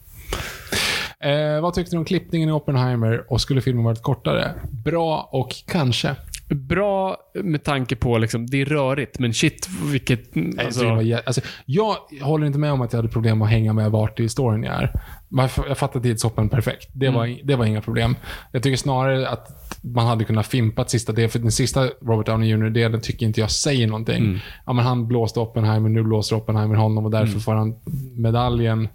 Eh, 1.25 1.61
vad 1.63 1.75
tyckte 1.75 1.95
du 1.97 1.99
om 1.99 2.05
klippningen 2.05 2.49
i 2.49 2.53
Oppenheimer 2.53 3.25
och 3.33 3.41
skulle 3.41 3.61
filmen 3.61 3.85
varit 3.85 4.03
kortare? 4.03 4.55
Bra 4.85 5.29
och 5.33 5.55
kanske. 5.67 6.17
Bra 6.55 7.17
med 7.35 7.65
tanke 7.65 7.97
på, 7.97 8.19
liksom, 8.19 8.47
det 8.47 8.61
är 8.61 8.65
rörigt, 8.65 9.19
men 9.19 9.35
shit 9.35 9.69
vilket... 9.93 10.21
Alltså, 10.65 10.85
var 10.85 11.03
jä- 11.03 11.23
alltså, 11.27 11.41
jag 11.67 11.95
håller 12.23 12.47
inte 12.47 12.59
med 12.59 12.73
om 12.73 12.81
att 12.81 12.93
jag 12.93 12.99
hade 12.99 13.09
problem 13.09 13.43
att 13.43 13.51
hänga 13.51 13.73
med 13.73 13.91
vart 13.91 14.21
i 14.21 14.29
storyn 14.29 14.63
jag 14.63 14.75
är. 14.75 15.01
Jag 15.29 15.51
jag 15.69 15.79
fattar 15.79 16.01
tidshoppen 16.01 16.49
perfekt. 16.49 16.89
Det, 16.93 17.07
Mm. 17.07 17.19
var, 17.19 17.39
det 17.45 17.57
var 17.57 17.65
inga 17.65 17.81
problem. 17.81 18.17
Jag 18.53 18.63
tycker 18.63 18.77
snarare 18.77 19.29
att 19.29 19.49
man 19.83 20.07
hade 20.07 20.25
kunnat 20.25 20.47
fimpa 20.47 20.85
sista 20.85 21.13
delen. 21.13 21.31
För 21.31 21.39
den 21.39 21.53
sista 21.53 21.89
Robert 22.03 22.27
Downey 22.27 22.49
Jr-delen 22.51 23.01
tycker 23.01 23.27
inte 23.27 23.41
jag 23.41 23.51
säger 23.51 23.87
någonting. 23.87 24.17
Mm. 24.25 24.39
Ja, 24.67 24.73
men 24.73 24.85
han 24.85 25.09
blåste 25.09 25.41
Oppenheimer, 25.41 25.89
nu 25.89 26.03
blåser 26.03 26.37
Oppenheimer 26.37 26.75
honom 26.75 27.05
och 27.05 27.11
därför 27.11 27.27
Mm. 27.33 27.41
får 27.41 27.55
han 27.55 27.75
medaljen. 28.17 28.89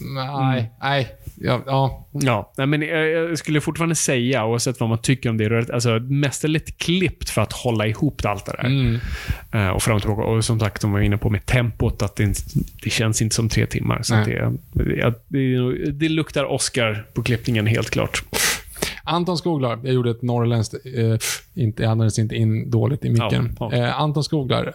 Nej, 0.00 0.70
nej. 0.82 1.08
Ja, 1.40 1.62
ja. 1.66 2.06
Ja, 2.56 2.66
men 2.66 2.82
jag, 2.82 3.08
jag 3.10 3.38
skulle 3.38 3.60
fortfarande 3.60 3.94
säga, 3.94 4.44
oavsett 4.46 4.80
vad 4.80 4.88
man 4.88 4.98
tycker 4.98 5.30
om 5.30 5.36
det, 5.38 5.48
rörigt, 5.50 5.70
alltså 5.70 5.98
mästerligt 5.98 6.78
klippt 6.78 7.30
för 7.30 7.42
att 7.42 7.52
hålla 7.52 7.86
ihop 7.86 8.20
allt 8.24 8.46
det 8.46 8.52
där. 8.52 8.64
Mm. 8.66 8.98
Eh, 9.52 9.68
och 9.68 9.82
fram 9.82 9.94
och 9.96 10.02
tillbaka. 10.02 10.22
Och 10.22 10.44
som 10.44 10.60
sagt, 10.60 10.82
de 10.82 10.92
var 10.92 11.00
inne 11.00 11.16
på 11.18 11.30
med 11.30 11.46
tempot, 11.46 12.02
att 12.02 12.16
det, 12.16 12.22
inte- 12.24 12.40
det 12.82 12.90
känns 12.90 13.22
inte 13.22 13.34
som 13.34 13.48
tre 13.48 13.66
timmar. 13.66 14.02
Så 14.02 14.14
det, 14.24 14.52
det, 14.72 15.14
det, 15.28 15.90
det 15.92 16.08
luktar 16.08 16.44
Oscar 16.44 17.04
på 17.14 17.22
klippningen, 17.22 17.66
helt 17.66 17.90
klart. 17.90 18.22
Anton 19.04 19.38
Skoglar, 19.38 19.78
jag 19.84 19.94
gjorde 19.94 20.10
ett 20.10 20.22
norrländskt, 20.22 20.74
eh, 20.74 21.18
inte, 21.54 21.82
jag 21.82 21.92
andades 21.92 22.18
inte 22.18 22.34
in 22.34 22.70
dåligt 22.70 23.04
i 23.04 23.10
micken. 23.10 23.56
Ja, 23.60 23.68
ja. 23.72 23.76
Eh, 23.76 24.00
Anton 24.00 24.24
Skoglar, 24.24 24.74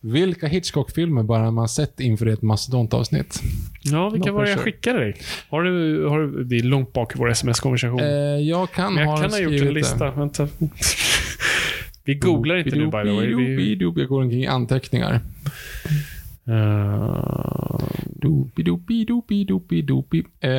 vilka 0.00 0.46
Hitchcock-filmer 0.46 1.22
bör 1.22 1.50
man 1.50 1.68
sett 1.68 2.00
inför 2.00 2.26
ett 2.26 2.42
mastodontavsnitt? 2.42 3.42
Ja, 3.82 4.08
vilka 4.10 4.30
No 4.30 4.34
var 4.34 4.44
det 4.44 4.50
jag 4.50 4.58
skickade 4.58 4.98
dig? 4.98 5.16
Har 5.48 5.62
du, 5.62 6.04
har 6.06 6.20
du, 6.20 6.44
det 6.44 6.56
är 6.56 6.62
långt 6.62 6.92
bak 6.92 7.14
i 7.14 7.18
vår 7.18 7.30
sms-konversation. 7.30 8.00
Eh, 8.00 8.06
jag 8.48 8.72
kan 8.72 8.94
men 8.94 9.02
jag 9.02 9.10
ha 9.10 9.16
kan 9.22 9.30
ha 9.30 9.38
gjort 9.38 9.52
en 9.52 9.64
det. 9.66 9.70
lista. 9.72 10.10
Vänta. 10.10 10.48
Vi 12.04 12.14
googlar 12.14 12.56
inte 12.56 12.76
nu, 12.76 12.84
by 12.84 12.90
the 12.90 13.10
way. 13.10 13.34
Vi, 13.34 13.76
Jag 13.80 14.08
går 14.08 14.22
omkring 14.22 14.42
i 14.42 14.46
anteckningar. 14.46 15.20
Uh, 16.48 17.78
Doobidoobidoobidoobidoobidoobi. 18.22 20.24
Eh, 20.40 20.50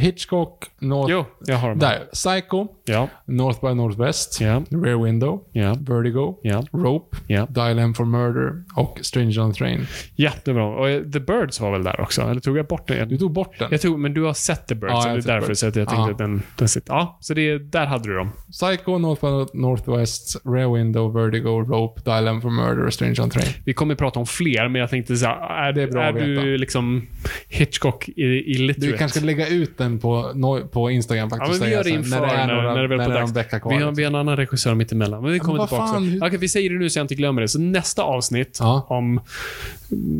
Hitchcock, 0.00 0.64
North... 0.80 1.12
jo, 1.12 1.24
jag 1.46 1.56
har 1.56 1.68
dem. 1.68 1.78
Där. 1.78 1.98
Psycho, 2.12 2.66
Ja, 2.84 3.08
North 3.26 3.60
by 3.66 3.74
Northwest, 3.74 4.40
ja, 4.40 4.62
Rear 4.70 5.04
Window, 5.04 5.44
ja, 5.52 5.74
Vertigo, 5.80 6.38
ja. 6.42 6.62
Rope, 6.72 7.16
Ja. 7.26 7.46
Dial 7.50 7.78
M 7.78 7.94
for 7.94 8.04
Murder 8.04 8.64
och 8.76 8.98
Stranger 9.02 9.40
on 9.40 9.52
the 9.52 9.58
Train. 9.58 9.86
Ja, 10.16 10.30
det 10.44 10.52
var 10.52 10.76
Och 10.76 10.90
eh, 10.90 11.02
The 11.02 11.20
Birds 11.20 11.60
var 11.60 11.72
väl 11.72 11.84
där 11.84 12.00
också? 12.00 12.22
Eller 12.22 12.40
tog 12.40 12.58
jag 12.58 12.66
bort 12.66 12.88
den? 12.88 13.08
Du 13.08 13.18
tog 13.18 13.32
bort 13.32 13.58
den. 13.58 13.68
Jag 13.70 13.80
tog, 13.80 13.98
men 13.98 14.14
du 14.14 14.22
har 14.22 14.32
sett 14.34 14.66
The 14.66 14.74
Birds, 14.74 14.92
Ja, 14.92 15.00
så 15.02 15.08
det 15.08 15.14
är 15.14 15.22
därför 15.22 15.46
Birds. 15.48 15.60
så 15.60 15.66
att 15.66 15.76
jag 15.76 15.88
tänkte 15.88 16.02
Ja. 16.08 16.12
att 16.12 16.18
den, 16.18 16.42
den 16.58 16.68
sitter. 16.68 16.92
Ja, 16.92 17.18
så 17.20 17.34
det, 17.34 17.50
är- 17.50 17.58
där 17.58 17.86
hade 17.86 18.08
du 18.08 18.14
dem. 18.16 18.30
Psycho, 18.52 18.98
North 18.98 19.22
by 19.52 19.58
Northwest, 19.58 20.40
Rear 20.44 20.74
Window, 20.74 21.12
Vertigo, 21.14 21.48
Rope, 21.48 22.00
Dial 22.04 22.28
M 22.28 22.40
for 22.40 22.50
Murder 22.50 22.86
och 22.86 22.92
Stranger 22.92 23.20
on 23.22 23.30
the 23.30 23.40
Train. 23.40 23.52
Vi 23.64 23.74
kommer 23.74 23.94
prata 23.94 24.20
om 24.20 24.26
fler, 24.26 24.68
men 24.68 24.80
jag 24.80 24.90
tänkte 24.90 25.16
så 25.18 25.26
här, 25.26 25.68
är, 25.68 25.72
Det 25.72 25.82
är 25.82 25.86
bra 25.86 26.02
är 26.02 26.12
du 26.12 26.58
liksom 26.58 27.06
Hitchcock 27.48 28.08
i- 28.08 28.22
illiterate? 28.54 28.86
Du 28.92 28.96
kanske 28.98 29.18
ska 29.18 29.26
lägga 29.26 29.48
ut 29.48 29.78
den 29.78 29.98
på, 29.98 30.30
no- 30.34 30.66
på 30.68 30.90
Instagram 30.90 31.28
Ja, 31.32 31.38
faktiskt. 31.38 31.60
men 31.60 31.68
vi 31.70 31.74
gör 31.74 31.84
det 31.84 31.90
inför 31.90 32.10
när, 32.20 32.26
det 32.26 32.32
är 32.32 32.46
några, 32.46 32.74
när 32.74 32.82
det 32.82 32.88
väl 32.88 32.98
när 32.98 33.04
på 33.06 33.12
är 33.12 33.14
dags. 33.16 33.30
en 33.30 33.34
vecka 33.34 33.60
kvar. 33.60 33.70
Vi 33.70 33.74
har, 33.76 33.80
liksom. 33.80 33.94
vi 33.94 34.02
har 34.04 34.10
en 34.10 34.14
annan 34.14 34.36
regissör 34.36 34.74
mitt 34.74 34.92
emellan, 34.92 35.22
men 35.22 35.32
vi 35.32 35.38
kommer 35.38 35.58
vad 35.58 35.68
tillbaka 35.68 35.92
fan. 35.92 36.22
Okej, 36.22 36.38
vi 36.38 36.48
säger 36.48 36.70
det 36.70 36.78
nu 36.78 36.90
så 36.90 36.98
jag 36.98 37.04
inte 37.04 37.14
glömmer 37.14 37.42
det. 37.42 37.48
Så 37.48 37.60
nästa 37.60 38.02
avsnitt 38.02 38.56
Ja. 38.60 38.86
om 38.88 39.20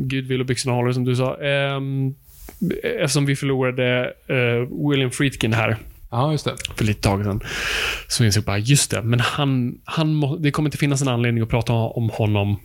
Gud 0.07 0.27
vill 0.27 0.41
och 0.41 0.47
byxorna 0.47 0.75
håller, 0.77 0.93
som 0.93 1.05
du 1.05 1.17
sa. 1.17 1.43
Ehm, 1.43 2.15
eftersom 3.01 3.27
vi 3.27 3.36
förlorade 3.36 4.12
eh, 4.27 4.89
William 4.91 5.10
Friedkin 5.10 5.52
här 5.52 5.77
Ja, 6.10 6.33
just 6.33 6.44
det. 6.44 6.55
för 6.77 6.85
lite 6.85 7.01
tag 7.01 7.25
sedan. 7.25 7.41
Så 8.09 8.25
insåg 8.25 8.41
jag 8.41 8.47
bara, 8.47 8.59
just 8.59 8.91
det, 8.91 9.02
men 9.02 9.20
han, 9.20 9.78
han 9.85 10.15
må, 10.15 10.36
det 10.36 10.51
kommer 10.51 10.67
inte 10.68 10.78
finnas 10.78 11.02
en 11.02 11.09
anledning 11.09 11.43
att 11.43 11.49
prata 11.49 11.73
om 11.73 12.10
honom, 12.10 12.57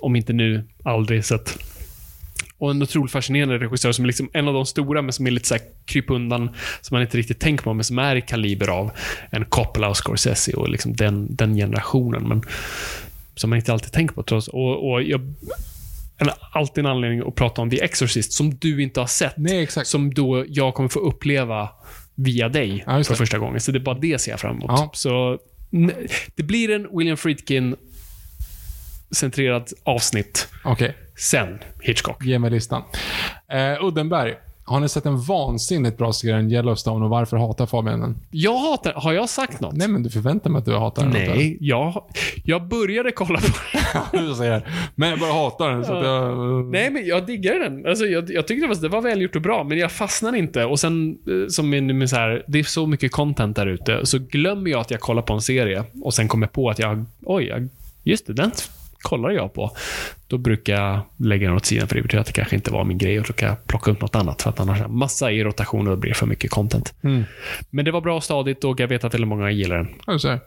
om 0.00 0.16
inte 0.16 0.32
nu, 0.32 0.64
aldrig. 0.82 1.24
Så 1.24 1.34
att, 1.34 1.58
och 2.58 2.70
en 2.70 2.82
otroligt 2.82 3.12
fascinerande 3.12 3.58
regissör 3.58 3.92
som 3.92 4.04
är 4.04 4.06
liksom 4.06 4.30
en 4.32 4.48
av 4.48 4.54
de 4.54 4.66
stora, 4.66 5.02
men 5.02 5.12
som 5.12 5.26
är 5.26 5.30
lite 5.30 5.48
så 5.48 5.54
här 5.54 5.62
kryp 5.84 6.10
undan, 6.10 6.50
som 6.80 6.94
man 6.94 7.02
inte 7.02 7.16
riktigt 7.16 7.40
tänker 7.40 7.64
på, 7.64 7.74
men 7.74 7.84
som 7.84 7.98
är 7.98 8.16
i 8.16 8.22
kaliber 8.22 8.68
av 8.68 8.90
en 9.30 9.44
Coppola 9.44 9.88
och 9.88 9.96
Scorsese 9.96 10.52
och 10.52 10.68
liksom 10.68 10.96
den, 10.96 11.36
den 11.36 11.54
generationen. 11.54 12.28
Men 12.28 12.42
som 13.34 13.50
man 13.50 13.56
inte 13.56 13.72
alltid 13.72 13.92
tänker 13.92 14.14
på. 14.14 14.22
Trots, 14.22 14.48
och, 14.48 14.90
och 14.90 15.02
jag, 15.02 15.20
en, 16.16 16.30
alltid 16.52 16.84
en 16.84 16.90
anledning 16.90 17.28
att 17.28 17.34
prata 17.34 17.62
om 17.62 17.70
The 17.70 17.80
Exorcist, 17.80 18.32
som 18.32 18.54
du 18.54 18.82
inte 18.82 19.00
har 19.00 19.06
sett. 19.06 19.34
Nej. 19.36 19.68
Som 19.84 20.14
då 20.14 20.44
jag 20.48 20.74
kommer 20.74 20.88
få 20.88 21.00
uppleva 21.00 21.68
via 22.14 22.48
dig 22.48 22.84
Ja, 22.86 23.04
för 23.04 23.14
första 23.14 23.38
gången. 23.38 23.60
Så 23.60 23.72
det 23.72 23.78
är 23.78 23.80
bara 23.80 23.98
det 23.98 24.20
ser 24.20 24.30
jag 24.30 24.40
fram 24.40 24.56
emot. 24.56 24.66
Ja. 24.68 24.90
Så 24.94 25.38
det 26.34 26.42
blir 26.42 26.70
en 26.70 26.98
William 26.98 27.16
Friedkin 27.16 27.76
centrerat 29.10 29.72
avsnitt. 29.84 30.48
Okej, 30.64 30.96
Sen 31.16 31.58
Hitchcock. 31.80 32.24
ge 32.24 32.38
mig 32.38 32.50
listan. 32.50 32.82
Eh, 33.52 33.84
Uddenberg. 33.84 34.34
Har 34.64 34.80
ni 34.80 34.88
sett 34.88 35.06
en 35.06 35.20
vansinnigt 35.20 35.98
bra 35.98 36.12
serie 36.12 36.36
än 36.36 36.50
Yellowstone 36.52 37.04
och 37.04 37.10
varför 37.10 37.36
hatar 37.36 37.66
Fabian 37.66 38.00
den? 38.00 38.16
Jag 38.30 38.58
hatar... 38.58 38.92
Har 38.92 39.12
jag 39.12 39.28
sagt 39.28 39.60
något? 39.60 39.76
Nej, 39.76 39.88
men 39.88 40.02
du 40.02 40.10
förväntar 40.10 40.50
mig 40.50 40.58
att 40.58 40.64
du 40.64 40.76
hatar 40.76 41.02
den. 41.02 41.12
Nej, 41.12 41.56
jag, 41.60 42.04
jag 42.44 42.68
började 42.68 43.10
kolla 43.12 43.38
på 43.40 43.46
den. 44.12 44.26
du 44.28 44.34
säger 44.34 44.68
Men 44.94 45.10
jag 45.10 45.18
bara 45.18 45.32
hatar 45.32 45.70
den, 45.70 45.84
så 45.84 45.92
att 45.92 46.04
jag... 46.04 46.64
Nej, 46.66 46.90
men 46.90 47.06
jag 47.06 47.26
diggar 47.26 47.54
den. 47.54 47.86
Alltså, 47.86 48.04
jag, 48.04 48.30
jag 48.30 48.46
tyckte 48.46 48.66
det 48.66 48.74
var, 48.74 48.82
det 48.82 48.88
var 48.88 49.00
välgjort 49.00 49.36
och 49.36 49.42
bra, 49.42 49.64
men 49.64 49.78
jag 49.78 49.92
fastnade 49.92 50.38
inte. 50.38 50.64
Och 50.64 50.80
sen, 50.80 51.10
eh, 51.10 51.48
som 51.48 51.70
med, 51.70 51.82
med 51.82 52.10
så 52.10 52.16
här, 52.16 52.44
det 52.46 52.58
är 52.58 52.62
så 52.64 52.86
mycket 52.86 53.12
content 53.12 53.56
där 53.56 53.66
ute, 53.66 54.06
så 54.06 54.18
glömmer 54.18 54.70
jag 54.70 54.80
att 54.80 54.90
jag 54.90 55.00
kollar 55.00 55.22
på 55.22 55.32
en 55.32 55.40
serie 55.42 55.84
och 56.02 56.14
sen 56.14 56.28
kommer 56.28 56.46
på 56.46 56.70
att 56.70 56.78
jag, 56.78 57.04
oj, 57.22 57.44
jag, 57.44 57.68
just 58.04 58.26
det, 58.26 58.32
den 58.32 58.52
kollar 59.02 59.30
jag 59.30 59.54
på. 59.54 59.70
Då 60.26 60.38
brukar 60.38 60.72
jag 60.72 61.00
lägga 61.16 61.48
den 61.48 61.56
åt 61.56 61.66
sidan, 61.66 61.88
för 61.88 61.94
det 61.94 62.02
betyder 62.02 62.20
att 62.20 62.26
det 62.26 62.32
kanske 62.32 62.56
inte 62.56 62.70
var 62.70 62.84
min 62.84 62.98
grej 62.98 63.20
och 63.20 63.26
då 63.26 63.32
kan 63.32 63.48
jag 63.48 63.66
plocka 63.66 63.90
upp 63.90 64.00
något 64.00 64.14
annat, 64.14 64.42
för 64.42 64.50
att 64.50 64.60
annars 64.60 64.78
är 64.78 64.82
det 64.82 64.88
massa 64.88 65.30
i 65.30 65.44
rotation 65.44 65.86
och 65.86 65.96
det 65.96 66.00
blir 66.00 66.14
för 66.14 66.26
mycket 66.26 66.50
content. 66.50 66.94
Mm. 67.02 67.24
Men 67.70 67.84
det 67.84 67.90
var 67.90 68.00
bra 68.00 68.16
och 68.16 68.24
stadigt 68.24 68.64
och 68.64 68.80
jag 68.80 68.88
vet 68.88 69.04
att 69.04 69.14
väldigt 69.14 69.28
många 69.28 69.50
gillar 69.50 69.76
den. 70.06 70.20
Ser. 70.20 70.40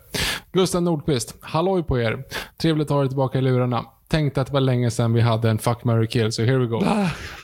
Gustav 0.52 0.84
Nordqvist. 0.84 1.36
Halloj 1.42 1.84
på 1.84 2.00
er. 2.00 2.24
Trevligt 2.62 2.86
att 2.86 2.96
ha 2.96 3.04
er 3.04 3.08
tillbaka 3.08 3.38
i 3.38 3.42
lurarna. 3.42 3.86
Tänkte 4.08 4.42
att 4.42 4.48
det 4.48 4.54
var 4.54 4.62
länge 4.62 4.92
sedan 4.92 5.14
vi 5.14 5.22
hade 5.22 5.50
en 5.50 5.58
Fuck, 5.58 5.84
Mary 5.84 6.08
kill, 6.08 6.32
så 6.32 6.44
here 6.44 6.58
we 6.58 6.66
go. 6.66 6.86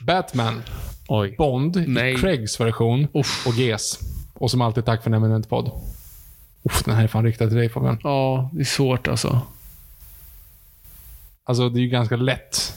Batman, 0.01 0.61
Oj. 1.07 1.35
Bond 1.37 1.83
Nej. 1.87 2.13
i 2.13 2.15
Craigs 2.15 2.59
version 2.59 3.07
och 3.13 3.53
GES. 3.53 3.99
Och 4.33 4.51
som 4.51 4.61
alltid, 4.61 4.85
tack 4.85 5.03
för 5.03 5.09
en 5.09 5.13
eminent 5.13 5.49
podd. 5.49 5.71
Uff, 6.63 6.83
den 6.83 6.95
här 6.95 7.03
är 7.03 7.07
fan 7.07 7.23
riktad 7.25 7.47
till 7.47 7.57
dig 7.57 7.69
Fabian. 7.69 7.99
Ja, 8.03 8.49
det 8.53 8.59
är 8.59 8.65
svårt 8.65 9.07
alltså. 9.07 9.41
Alltså, 11.49 11.69
det 11.69 11.79
är 11.79 11.81
ju 11.81 11.87
ganska 11.87 12.15
lätt. 12.15 12.73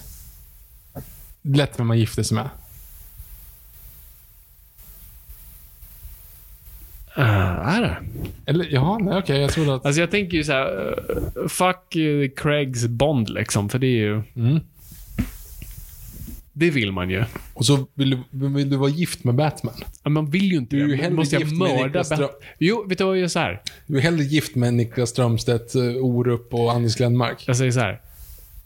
Lätt 1.42 1.78
vem 1.78 1.86
man 1.86 1.98
gifter 1.98 2.22
sig 2.22 2.34
med. 2.34 2.48
Uh, 7.18 7.68
är 7.68 7.82
det? 7.82 7.96
Eller, 8.46 8.68
jaha, 8.70 8.98
nej 8.98 9.18
okej, 9.18 9.40
jag 9.40 9.52
trodde 9.52 9.74
att... 9.74 9.86
Alltså 9.86 10.00
jag 10.00 10.10
tänker 10.10 10.36
ju 10.36 10.44
så 10.44 10.52
här, 10.52 10.94
eh, 11.08 11.48
fuck 11.48 11.96
Craigs 12.36 12.86
Bond 12.86 13.30
liksom, 13.30 13.68
för 13.68 13.78
det 13.78 13.86
är 13.86 14.00
ju... 14.00 14.22
Mm. 14.36 14.60
Det 16.52 16.70
vill 16.70 16.92
man 16.92 17.10
ju. 17.10 17.24
Och 17.54 17.66
så 17.66 17.86
vill 17.94 18.10
du, 18.30 18.48
vill 18.48 18.70
du 18.70 18.76
vara 18.76 18.90
gift 18.90 19.24
med 19.24 19.34
Batman? 19.34 19.74
Men 20.02 20.12
Man 20.12 20.30
vill 20.30 20.52
ju 20.52 20.56
inte 20.56 20.76
Du 20.76 20.84
är 20.84 20.88
ju 20.88 20.96
hellre 20.96 21.16
Måste 21.16 21.36
gift 21.36 21.52
med 21.52 21.84
Niklas 21.84 22.06
Ström. 22.06 22.28
Jo, 22.58 22.84
vet 22.88 22.98
du 22.98 23.04
vad 23.04 23.16
jag 23.16 23.20
gör 23.20 23.28
så 23.28 23.38
här? 23.38 23.62
Du 23.86 23.96
är 23.96 24.00
hellre 24.00 24.24
gift 24.24 24.54
med 24.54 24.74
Niklas 24.74 25.10
Strömstedt, 25.10 25.74
eh, 25.74 25.82
Orup 25.82 26.54
och 26.54 26.72
Anders 26.72 26.96
Glenmark. 26.96 27.44
Jag 27.46 27.56
säger 27.56 27.72
så 27.72 27.80
här. 27.80 28.00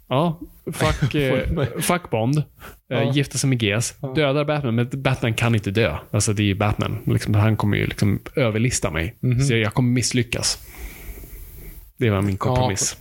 Ja, 0.09 0.41
fuck, 0.73 1.15
eh, 1.15 1.67
fuck 1.81 2.10
Bond. 2.10 2.43
Ja. 2.89 2.97
Eh, 3.02 3.12
gifta 3.17 3.39
sig 3.39 3.51
med 3.51 3.59
GS. 3.60 3.94
Dödar 4.15 4.44
Batman, 4.44 4.75
men 4.75 4.89
Batman 5.02 5.35
kan 5.35 5.55
inte 5.55 5.70
dö. 5.70 5.97
Alltså 6.10 6.33
det 6.33 6.43
är 6.43 6.47
ju 6.47 6.55
Batman. 6.55 6.99
Liksom, 7.07 7.35
han 7.35 7.57
kommer 7.57 7.76
ju 7.76 7.86
liksom 7.86 8.20
överlista 8.36 8.91
mig. 8.91 9.17
Mhm. 9.20 9.41
Så 9.41 9.55
jag 9.55 9.75
kommer 9.75 9.91
misslyckas. 9.91 10.59
Det 11.99 12.10
var 12.10 12.23
min 12.23 12.36
kompromiss. 12.36 12.97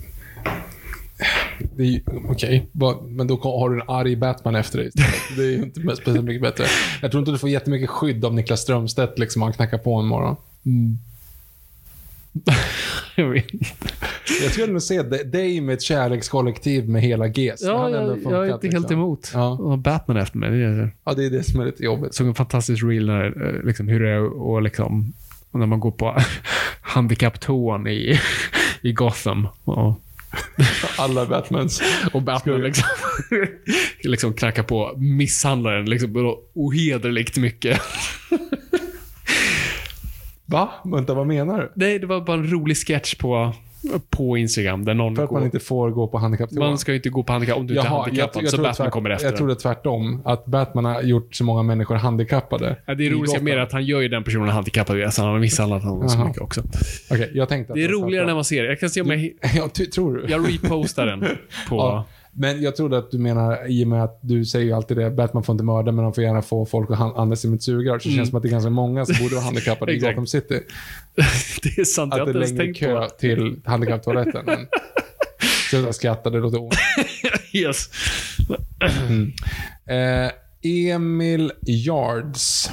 Ju- 1.78 2.02
Okej, 2.30 2.70
va- 2.72 3.02
men 3.08 3.28
då 3.28 3.40
har 3.44 3.70
du 3.70 3.82
en 3.82 3.90
arg 3.90 4.16
Batman 4.16 4.56
efter 4.56 4.78
dig. 4.80 4.92
Det 5.38 5.42
är 5.42 5.48
ju 5.52 5.64
inte 5.64 5.80
speciellt 5.96 6.24
mycket 6.26 6.42
bättre. 6.42 6.66
Jag 7.02 7.12
tror 7.12 7.22
inte 7.22 7.32
du 7.32 7.38
får 7.38 7.50
jättemycket 7.50 7.90
skydd 7.90 8.26
av 8.26 8.34
Niklas 8.34 8.62
Strömstedt 8.62 9.20
liksom, 9.20 9.42
om 9.42 9.46
han 9.46 9.54
knackar 9.54 9.78
på 9.78 9.96
en 10.00 10.06
morgon. 10.06 10.36
Jag 13.16 13.30
vet. 13.30 13.46
Jag 14.44 14.52
skulle 14.52 14.74
nog 14.74 14.82
se 14.82 15.02
dig- 15.04 15.62
med 15.62 15.74
ett 15.74 15.82
kärlekskollektiv 15.82 16.90
med 16.90 17.02
hela 17.02 17.28
GES. 17.28 17.62
Ja, 17.64 17.90
jag, 17.90 18.14
funkat, 18.14 18.32
jag 18.32 18.48
är 18.48 18.54
inte 18.54 18.68
helt 18.68 18.74
liksom. 18.84 18.98
emot. 18.98 19.32
Ja. 19.34 19.50
Och 19.52 19.78
Batman 19.80 20.18
efter 20.18 20.38
mig. 20.38 20.50
Det 20.52 20.66
är, 20.66 20.92
Ja, 21.06 21.14
det 21.14 21.26
är 21.26 21.30
det 21.30 21.44
som 21.44 21.60
är 21.60 21.66
lite 21.66 21.84
jobbigt. 21.84 22.14
såg 22.16 22.28
en 22.28 22.36
fantastisk 22.36 22.84
reel 22.84 23.06
när, 23.06 23.48
eh, 23.58 23.64
liksom, 23.66 23.88
hur 23.88 24.00
det 24.04 24.10
är 24.10 24.24
och 24.42 24.62
liksom, 24.62 25.14
när 25.52 25.66
man 25.66 25.80
går 25.80 25.92
på 25.92 26.18
handikapptoan 26.82 27.88
i, 27.88 28.20
i 28.82 28.92
Gotham. 28.94 29.48
Och, 29.64 30.02
Alla 30.98 31.26
Batmans. 31.26 31.82
och 32.14 32.22
Batman 32.22 32.62
liksom, 32.62 32.88
liksom 34.04 34.34
knackar 34.34 34.64
på 34.64 34.94
misshandlaren 34.98 35.86
liksom, 35.86 36.36
ohederligt 36.54 37.38
mycket. 37.38 37.82
Va? 40.46 40.70
Vänta, 40.84 41.14
vad 41.14 41.28
menar 41.28 41.60
du? 41.60 41.72
Nej, 41.76 42.00
det 42.00 42.08
var 42.08 42.22
bara 42.22 42.38
en 42.38 42.52
rolig 42.52 42.78
sketch 42.78 43.16
på, 43.16 43.54
på 44.10 44.38
Instagram 44.38 44.86
där 44.86 44.94
någon 44.94 45.16
För 45.16 45.24
att 45.24 45.30
går, 45.30 45.36
man 45.38 45.46
inte 45.46 45.60
får 45.60 45.90
gå 45.92 46.08
på 46.08 46.18
handikapptoa? 46.18 46.60
man 46.68 46.78
ska 46.78 46.92
ju 46.92 46.96
inte 46.98 47.10
gå 47.10 47.24
på 47.24 47.34
handikapp 47.34 47.58
om 47.58 47.68
du 47.68 47.74
inte 47.76 47.88
är 47.88 47.92
handikappad, 47.92 48.44
så 48.50 48.56
tror 48.58 48.64
Batman 48.64 48.74
tvärt- 48.88 48.92
kommer 48.94 49.10
efter. 49.10 49.28
Jag 49.28 49.38
tror 49.38 49.48
det 49.48 49.54
är 49.54 49.56
tvärtom. 49.56 50.22
Att 50.26 50.46
Batman 50.46 50.86
har 50.86 51.02
gjort 51.02 51.36
så 51.36 51.44
många 51.44 51.64
människor 51.64 51.96
handikappade. 51.96 52.76
Ja, 52.86 52.96
det 52.96 53.04
är 53.04 53.08
i 53.08 53.10
roligt 53.10 53.26
Gotham. 53.32 53.44
mer 53.46 53.58
att 53.58 53.72
han 53.72 53.86
gör 53.86 54.02
ju 54.02 54.08
den 54.08 54.24
personen 54.24 54.50
handikappad, 54.50 55.14
så 55.14 55.22
han 55.24 55.32
har 55.32 55.40
misshandlat 55.40 55.84
honom 55.84 56.10
så 56.10 56.18
Jaha. 56.18 56.28
mycket 56.28 56.42
också. 56.42 56.62
Okej, 57.12 57.32
jag 57.34 57.50
tänkte 57.50 57.74
att 57.74 57.78
Det 57.80 57.84
är 57.84 57.88
roligare 57.90 58.26
när 58.26 58.34
man 58.36 58.44
ser 58.44 58.64
det. 58.64 58.70
Jag 58.70 58.80
kan 58.80 58.90
se 58.90 59.02
om 59.02 59.12
jag, 59.12 59.20
Ja, 59.56 59.70
ty- 59.74 59.86
tror 59.86 60.14
du? 60.16 60.26
jag 60.32 60.54
repostar 60.54 61.06
den 61.06 61.20
på... 61.70 61.76
Ja. 61.76 62.06
Men 62.38 62.62
jag 62.62 62.76
trodde 62.76 62.98
att 62.98 63.12
du 63.12 63.18
menar, 63.18 63.68
i 63.70 63.84
och 63.84 63.88
med 63.88 64.04
att 64.04 64.20
du 64.22 64.46
säger 64.46 64.66
ju 64.66 64.72
alltid 64.74 64.98
det, 64.98 65.12
Batman 65.12 65.44
får 65.44 65.54
inte 65.54 65.64
mörda, 65.64 65.92
men 65.92 66.04
de 66.04 66.14
får 66.14 66.24
gärna 66.24 66.42
få 66.42 66.66
folk 66.66 66.92
att 66.92 66.98
han- 66.98 67.16
andas 67.16 67.42
som 67.42 67.54
ett 67.54 67.64
sugrör. 67.64 68.00
Så 68.00 68.10
det 68.10 68.16
känns 68.16 68.30
som 68.30 68.38
att 68.38 68.44
det 68.44 68.50
är 68.50 68.52
ganska 68.52 68.70
många 68.70 69.06
som 69.06 69.16
borde 69.24 69.36
vara 69.36 69.46
handikappade 69.46 69.94
i 69.94 69.98
Mm. 69.98 70.10
Gotham 70.10 70.28
City. 70.28 70.60
det 71.64 71.78
är 71.82 71.84
sant, 71.84 72.14
jag 72.18 72.22
Att 72.22 72.28
har 72.28 72.34
det 72.34 72.40
är 72.46 72.48
inte 72.48 72.56
ens 72.56 72.58
längre 72.58 72.64
tänkt 72.74 72.80
på 72.80 72.86
kö 72.86 73.00
det. 73.00 73.10
till 73.36 73.62
handikapptoaletten. 73.66 74.46
Sluta 75.70 75.94
skratta, 75.94 76.30
det 76.30 76.40
låter 76.40 76.62
ont. 76.62 76.76
Yes. 77.54 77.90
Eh, 79.86 80.32
Emil 80.94 81.52
Yards. 81.68 82.70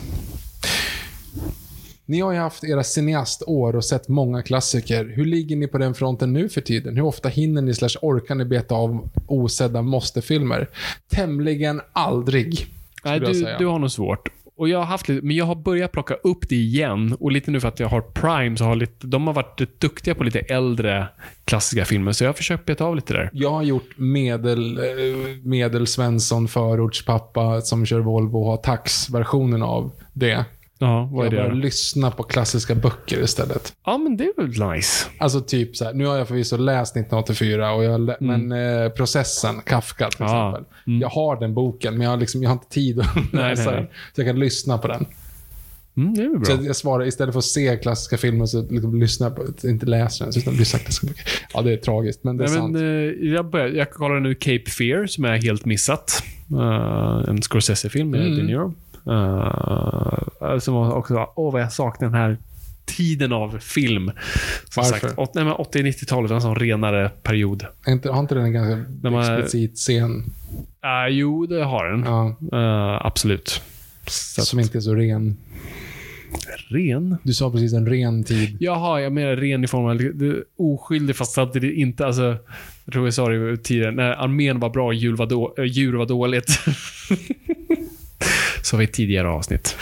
Ni 2.13 2.21
har 2.21 2.33
ju 2.33 2.39
haft 2.39 2.65
era 2.65 2.85
cineastår 2.85 3.77
och 3.77 3.85
sett 3.85 4.09
många 4.09 4.43
klassiker. 4.43 5.13
Hur 5.17 5.25
ligger 5.25 5.57
ni 5.57 5.67
på 5.67 5.79
den 5.79 5.95
fronten 5.95 6.33
nu 6.33 6.49
för 6.49 6.61
tiden? 6.61 6.97
Hur 6.97 7.05
ofta 7.05 7.29
hinner 7.29 7.63
ni 7.63 7.75
slash 7.75 7.99
orkar 8.03 8.35
ni 8.35 8.45
beta 8.45 8.75
av 8.75 9.09
osedda 9.27 9.83
måste-filmer? 9.83 10.69
Tämligen 11.11 11.81
aldrig, 11.93 12.67
Nej, 13.05 13.21
du, 13.21 13.57
du 13.59 13.67
har 13.67 13.79
nog 13.79 13.91
svårt. 13.91 14.29
Och 14.57 14.69
jag 14.69 14.79
har 14.79 14.85
haft 14.85 15.09
lite, 15.09 15.27
men 15.27 15.37
jag 15.37 15.45
har 15.45 15.55
börjat 15.55 15.93
plocka 15.93 16.15
upp 16.15 16.49
det 16.49 16.55
igen. 16.55 17.17
Och 17.21 17.33
lite 17.33 17.51
nu 17.51 17.61
för 17.61 17.69
att 17.69 17.81
jag 17.81 17.89
har 17.89 18.01
Prime, 18.01 18.57
så 18.57 18.65
har 18.65 18.75
lite, 18.75 19.07
de 19.07 19.27
har 19.27 19.35
varit 19.35 19.81
duktiga 19.81 20.15
på 20.15 20.25
lite 20.25 20.39
äldre 20.39 21.07
klassiska 21.45 21.85
filmer. 21.85 22.13
Så 22.13 22.25
jag 22.25 22.29
har 22.29 22.35
försökt 22.35 22.65
beta 22.65 22.85
av 22.85 22.97
lite 22.97 23.13
där. 23.13 23.31
Jag 23.33 23.51
har 23.51 23.63
gjort 23.63 23.99
medel, 23.99 24.79
eh, 24.79 24.85
medel 25.43 25.87
Svensson, 25.87 26.49
förortspappa 26.49 27.61
som 27.61 27.87
kör 27.87 28.01
Volvo 28.01 28.39
och 28.39 28.47
har 28.47 28.57
tax-versionen 28.57 29.63
av 29.63 29.93
det. 30.13 30.45
Ja, 30.87 31.09
vad 31.13 31.21
är 31.21 31.25
jag 31.25 31.33
det 31.33 31.37
börjar 31.37 31.49
då? 31.51 31.55
lyssna 31.57 32.11
på 32.11 32.23
klassiska 32.23 32.75
böcker 32.75 33.23
istället. 33.23 33.73
Ja, 33.87 33.99
men 33.99 34.17
det 34.17 34.25
är 34.25 34.43
väl 34.43 34.71
nice. 34.75 35.07
Alltså 35.19 35.41
typ 35.41 35.77
så 35.77 35.85
här, 35.85 35.93
nu 35.93 36.07
har 36.07 36.17
jag 36.19 36.29
förvisso 36.29 36.57
läst 36.57 36.93
1984, 36.97 37.73
och 37.73 37.85
jag, 37.85 38.01
lä- 38.01 38.17
men 38.21 38.53
eh, 38.53 38.89
processen, 38.89 39.61
Kafka 39.67 40.09
till 40.11 40.23
Mm. 40.25 40.33
Ja. 40.35 40.49
Mm. 40.49 40.55
exempel. 40.65 41.01
Jag 41.01 41.09
har 41.09 41.41
den 41.41 41.55
boken, 41.55 41.95
men 41.95 42.05
jag 42.05 42.11
har, 42.11 42.17
liksom, 42.17 42.43
jag 42.43 42.51
har 42.51 42.55
inte 42.55 42.69
tid 42.69 43.01
att 43.01 43.07
Nej, 43.33 43.51
läsa 43.57 43.71
den. 43.71 43.83
nej. 43.83 43.91
Så 44.15 44.21
jag 44.21 44.27
kan 44.29 44.39
lyssna 44.39 44.79
på 44.79 44.89
den. 44.89 45.07
Mm, 45.97 46.15
det 46.15 46.23
är 46.23 46.29
väl 46.37 46.47
Så 46.47 46.57
bra. 46.57 46.67
jag 46.67 46.77
svarar, 46.77 47.05
istället 47.07 47.35
för 47.35 47.39
att 47.39 47.45
se 47.45 47.77
klassiska 47.77 48.17
filmer, 48.19 48.47
så 48.47 48.63
liksom 48.71 49.01
lyssnar 49.01 49.27
jag 49.29 49.37
på, 49.63 49.69
inte 49.69 49.87
läser 49.87 50.25
den, 50.25 50.33
så 50.33 50.39
utan 50.41 50.55
lyssnar 50.55 50.79
på 50.79 50.85
klassiska 50.85 51.07
böcker. 51.07 51.25
Ja, 51.55 51.63
det 51.63 51.73
är 51.73 51.77
tragiskt, 51.77 52.25
men 52.25 52.37
det 52.37 52.45
är 52.45 52.49
Nej, 52.49 52.57
sant. 52.59 52.73
men, 52.73 52.83
eh, 52.83 53.33
jag, 53.35 53.51
börjar, 53.51 53.69
jag 53.69 53.91
kollar 53.91 54.21
nu 54.21 54.35
Cape 54.35 54.71
Fear, 54.71 55.07
som 55.07 55.25
är 55.25 55.43
helt 55.43 55.65
missat. 55.65 56.23
Eh, 56.53 57.29
en 57.29 57.43
Scorsese-film 57.43 58.11
med 58.11 58.21
Mm. 58.21 58.37
De 58.37 58.43
Niro. 58.43 58.75
Uh, 59.09 60.59
som 60.59 60.75
var 60.75 60.93
också, 60.93 61.27
åh 61.37 61.53
vad 61.53 61.63
jag 61.63 61.73
saknar 61.73 62.09
den 62.09 62.19
här 62.19 62.37
tiden 62.85 63.33
av 63.33 63.59
film. 63.59 64.11
Som 64.71 64.83
Varför? 64.83 64.99
sagt, 65.09 65.19
åt- 65.19 65.35
nej, 65.35 65.45
men 65.45 65.53
80-90-talet 65.55 66.31
var 66.31 66.37
en 66.37 66.43
sån 66.43 66.55
renare 66.57 67.09
period. 67.23 67.67
Inte, 67.89 68.11
har 68.11 68.21
inte 68.21 68.35
den 68.35 68.45
en 68.45 68.53
ganska 68.53 68.85
När 69.03 69.11
man- 69.11 69.39
explicit 69.41 69.77
scen? 69.77 70.11
Uh, 70.85 71.09
jo, 71.11 71.47
det 71.47 71.65
har 71.65 71.85
den. 71.85 72.03
Ja, 72.05 72.37
Eh, 72.59 73.07
absolut. 73.07 73.63
Så 74.07 74.41
att, 74.41 74.47
som 74.47 74.61
inte 74.61 74.79
är 74.79 74.81
så 74.81 74.95
ren. 74.95 75.37
ren? 76.69 77.17
Du 77.23 77.35
sa 77.35 77.51
precis 77.51 77.73
en 77.73 77.87
ren 77.89 78.25
tid. 78.25 78.57
Jaha, 78.61 79.01
jag 79.01 79.13
menar 79.13 79.37
ren 79.37 79.65
i 79.65 79.67
form 79.67 79.85
av 79.87 80.35
oskyldig 80.59 81.17
fast 81.17 81.33
samtidigt 81.33 81.77
inte, 81.79 82.07
alltså. 82.07 82.37
Jag 82.85 82.93
tror 82.93 83.07
jag 83.07 83.15
sa 83.15 83.29
det 83.29 83.57
tidigare, 83.57 83.91
när 83.91 84.11
armén 84.13 84.61
var 84.61 84.71
bra, 84.71 84.93
djur 84.93 85.17
var, 85.17 85.27
då, 85.27 85.55
djur 85.65 85.93
var 85.95 86.07
dåligt. 86.07 86.47
Vi 88.79 88.85
ett 88.85 88.93
tidigare 88.93 89.29
avsnitt. 89.29 89.77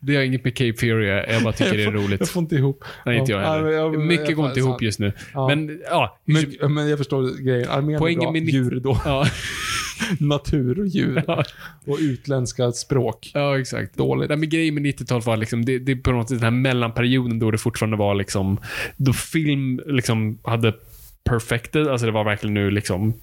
Det 0.00 0.16
har 0.16 0.22
inget 0.22 0.44
med 0.44 0.56
Cape 0.56 0.86
göra, 0.86 1.32
jag 1.32 1.42
bara 1.42 1.52
tycker 1.52 1.76
det 1.76 1.84
är 1.84 1.90
roligt. 1.90 2.20
Jag 2.20 2.28
får 2.28 2.42
inte 2.42 2.54
ihop. 2.56 2.84
Nej, 3.06 3.18
inte 3.18 3.32
jag 3.32 3.42
Ja, 3.42 3.50
heller. 3.52 3.64
men 3.64 3.72
jag- 3.72 3.98
Mycket 4.00 4.36
går 4.36 4.46
inte 4.48 4.60
ihop 4.60 4.82
just 4.82 4.98
nu. 4.98 5.12
Ja. 5.34 5.48
Men, 5.48 5.80
ja. 5.90 6.18
Men, 6.24 6.74
men 6.74 6.88
jag 6.88 6.98
förstår 6.98 7.42
grejen. 7.44 7.68
Armén 7.68 7.98
Poängen 7.98 8.20
är 8.20 8.24
bra, 8.24 8.32
med 8.32 8.44
djur 8.48 8.80
då. 8.80 9.00
Ja, 9.04 9.26
Natur 10.20 10.80
och 10.80 10.86
djur. 10.86 11.24
Ja. 11.26 11.44
Och 11.86 11.98
utländska 12.00 12.72
språk. 12.72 13.30
ja 13.34 13.58
exakt. 13.60 13.96
Dåligt. 13.96 14.28
Nej, 14.28 14.38
men 14.38 14.48
grejen 14.48 14.74
med 14.74 14.82
90-talet 14.86 15.26
var 15.26 15.36
liksom, 15.36 15.64
det, 15.64 15.78
det 15.78 15.92
är 15.92 15.96
på 15.96 16.12
något 16.12 16.28
sätt 16.28 16.38
den 16.40 16.44
här 16.44 16.60
mellanperioden 16.60 17.38
då 17.38 17.50
det 17.50 17.58
fortfarande 17.58 17.96
var 17.96 18.14
liksom, 18.14 18.60
då 18.96 19.12
film 19.12 19.80
liksom 19.86 20.38
hade 20.44 20.74
perfected, 21.24 21.88
alltså 21.88 22.06
det 22.06 22.12
var 22.12 22.24
verkligen 22.24 22.54
nu 22.54 22.70
liksom 22.70 23.14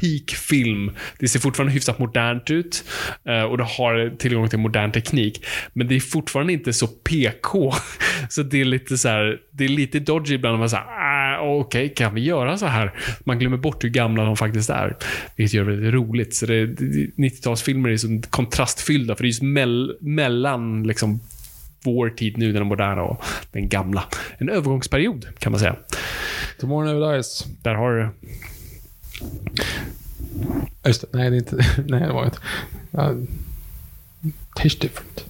peak 0.00 0.30
film. 0.30 0.90
Det 1.18 1.28
ser 1.28 1.40
fortfarande 1.40 1.72
hyfsat 1.72 1.98
modernt 1.98 2.50
ut 2.50 2.84
eh, 3.24 3.42
och 3.42 3.58
det 3.58 3.64
har 3.64 4.16
tillgång 4.18 4.48
till 4.48 4.58
modern 4.58 4.92
teknik. 4.92 5.44
Men 5.72 5.88
det 5.88 5.96
är 5.96 6.00
fortfarande 6.00 6.52
inte 6.52 6.72
så 6.72 6.86
PK. 6.86 7.72
Så 8.28 8.42
det 8.42 8.60
är 8.60 8.64
lite 8.64 8.98
så 8.98 9.08
här, 9.08 9.38
det 9.50 9.64
är 9.64 9.68
lite 9.68 10.00
dodgy 10.00 10.34
ibland. 10.34 10.58
Man 10.58 10.70
säger, 10.70 10.84
ah, 10.84 11.40
okej, 11.40 11.94
kan 11.96 12.14
vi 12.14 12.20
göra 12.20 12.58
så 12.58 12.66
här? 12.66 12.92
Man 13.24 13.38
glömmer 13.38 13.56
bort 13.56 13.84
hur 13.84 13.88
gamla 13.88 14.24
de 14.24 14.36
faktiskt 14.36 14.70
är. 14.70 14.96
Vilket 15.36 15.54
gör 15.54 15.64
det 15.64 15.70
väldigt 15.70 15.94
roligt. 15.94 16.34
Så 16.34 16.46
det, 16.46 16.66
det, 16.66 16.84
90-talsfilmer 17.16 17.88
är 17.88 17.96
så 17.96 18.22
kontrastfyllda, 18.30 19.16
för 19.16 19.22
det 19.22 19.26
är 19.26 19.28
just 19.28 19.42
mell, 19.42 19.96
mellan 20.00 20.82
liksom 20.82 21.20
vår 21.84 22.10
tid 22.10 22.38
nu, 22.38 22.52
den 22.52 22.66
moderna 22.66 23.02
och 23.02 23.24
den 23.52 23.68
gamla. 23.68 24.04
En 24.38 24.48
övergångsperiod, 24.48 25.26
kan 25.38 25.52
man 25.52 25.58
säga. 25.58 25.76
Tomorrow 26.60 26.86
Never 26.86 27.14
Dies. 27.14 27.46
Där 27.62 27.74
har 27.74 27.92
du 27.92 28.10
Just 30.84 31.00
det. 31.00 31.08
Nej, 31.12 31.30
det 31.30 31.36
är 31.36 31.38
inte... 31.38 31.56
Nej, 31.86 32.00
det 32.00 32.12
var 32.12 32.24
inte. 32.24 32.38
Ja, 32.90 33.12
Taste 34.54 34.86
different. 34.86 35.24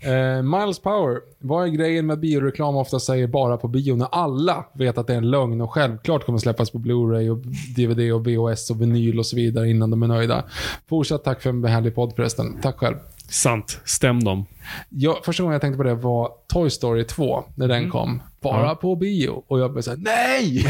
Eh, 0.00 0.42
Miles 0.42 0.78
Power. 0.78 1.20
Vad 1.38 1.64
är 1.64 1.68
grejen 1.68 2.06
med 2.06 2.20
bioreklam 2.20 2.76
ofta 2.76 3.00
säger 3.00 3.26
bara 3.26 3.56
på 3.56 3.68
bio 3.68 3.96
när 3.96 4.08
alla 4.12 4.64
vet 4.72 4.98
att 4.98 5.06
det 5.06 5.12
är 5.12 5.18
en 5.18 5.30
lögn 5.30 5.60
och 5.60 5.72
självklart 5.72 6.26
kommer 6.26 6.38
släppas 6.38 6.70
på 6.70 6.78
Blu-ray 6.78 7.30
och 7.30 7.38
DVD 7.76 8.12
och 8.12 8.26
VHS 8.26 8.70
och 8.70 8.82
vinyl 8.82 9.18
och 9.18 9.26
så 9.26 9.36
vidare 9.36 9.70
innan 9.70 9.90
de 9.90 10.02
är 10.02 10.06
nöjda. 10.06 10.44
Fortsatt 10.88 11.24
tack 11.24 11.42
för 11.42 11.50
en 11.50 11.62
behärlig 11.62 11.94
podd 11.94 12.12
förresten. 12.16 12.58
Tack 12.62 12.76
själv. 12.76 12.96
sant. 13.28 13.80
Stäm 13.84 14.24
dem. 14.24 14.46
Jag, 14.88 15.24
första 15.24 15.42
gången 15.42 15.52
jag 15.52 15.60
tänkte 15.60 15.76
på 15.76 15.82
det 15.82 15.94
var 15.94 16.30
Toy 16.46 16.70
Story 16.70 17.04
2, 17.04 17.44
när 17.54 17.68
den 17.68 17.90
kom. 17.90 18.22
Bara 18.40 18.66
Ja. 18.66 18.74
på 18.74 18.96
bio. 18.96 19.42
Och 19.48 19.60
jag 19.60 19.72
blev 19.72 19.82
såhär, 19.82 19.98
nej! 20.02 20.66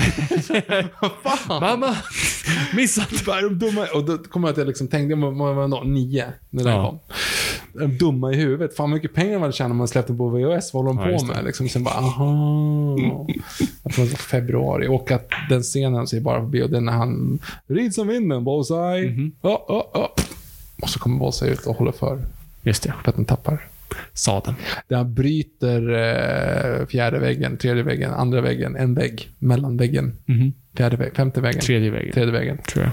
Mamma! 1.49 1.97
Missat! 2.77 3.27
Vad 3.27 3.39
är 3.39 3.43
de 3.43 3.59
dumma? 3.59 3.87
Och 3.95 4.05
då 4.05 4.19
kom 4.19 4.45
jag 4.45 4.51
att 4.51 4.57
jag 4.57 4.67
liksom 4.67 4.89
tänkte, 4.89 5.11
jag 5.21 5.33
var, 5.33 5.55
var 5.69 5.85
nio 5.85 6.25
när 6.51 6.65
den 6.65 6.73
Ja. 6.73 6.87
kom. 6.91 6.99
De 7.73 7.83
är 7.85 7.87
dumma 7.99 8.33
i 8.33 8.37
huvudet. 8.37 8.77
Fan 8.77 8.91
mycket 8.91 9.15
pengar 9.15 9.33
man 9.33 9.41
hade 9.43 9.53
tjänat 9.53 9.71
om 9.71 9.77
man 9.77 9.89
släppte 9.89 10.15
på 10.15 10.29
VHS. 10.29 10.75
Vad 10.75 10.85
håller 10.85 11.03
de 11.03 11.11
Ja, 11.13 11.19
på 11.19 11.25
med? 11.25 11.37
det. 11.37 11.43
Liksom, 11.43 11.69
sen 11.69 11.85
bara, 11.85 11.95
aha. 11.95 12.97
Jag 13.85 13.93
tror 13.93 14.05
det 14.05 14.11
var 14.11 14.17
februari. 14.19 14.87
Och 14.89 15.11
att 15.11 15.29
den 15.49 15.63
scenen 15.63 16.07
ser 16.07 16.21
bara 16.21 16.41
på 16.41 16.47
bio, 16.47 16.67
den 16.69 16.85
när 16.85 16.93
han 16.93 17.39
rids 17.67 17.97
som 17.97 18.09
vinden, 18.09 18.45
bullseye. 18.45 19.11
Mhm. 19.11 19.33
Ja, 19.43 19.65
ja, 19.69 19.91
ja. 19.95 20.15
Och 20.83 20.89
så 20.91 20.99
kommer 20.99 21.19
bullseye 21.19 21.53
ut 21.53 21.67
och 21.67 21.77
håller 21.77 21.93
för. 21.93 22.19
Just 22.63 22.83
det. 22.83 22.95
För 23.05 23.11
att 23.11 23.17
den 23.17 23.25
tappar. 23.25 23.67
Sadeln. 24.13 24.57
Där 24.89 24.97
han 24.97 25.15
bryter 25.15 25.93
eh, 26.81 26.87
fjärde 26.87 27.19
väggen, 27.19 27.57
tredje 27.57 27.83
väggen, 27.83 28.11
andra 28.15 28.41
väggen, 28.41 28.77
en 28.77 28.95
vägg, 28.95 29.29
mellanväggen, 29.39 30.13
Mhm. 30.27 30.53
fjärde 30.77 30.97
väggen, 30.97 31.15
femte 31.15 31.41
väggen, 31.41 31.61
Tredje 31.61 31.91
vägen. 31.91 32.13
tredje 32.13 32.33
väggen, 32.33 32.59
Tror 32.73 32.85
jag. 32.85 32.93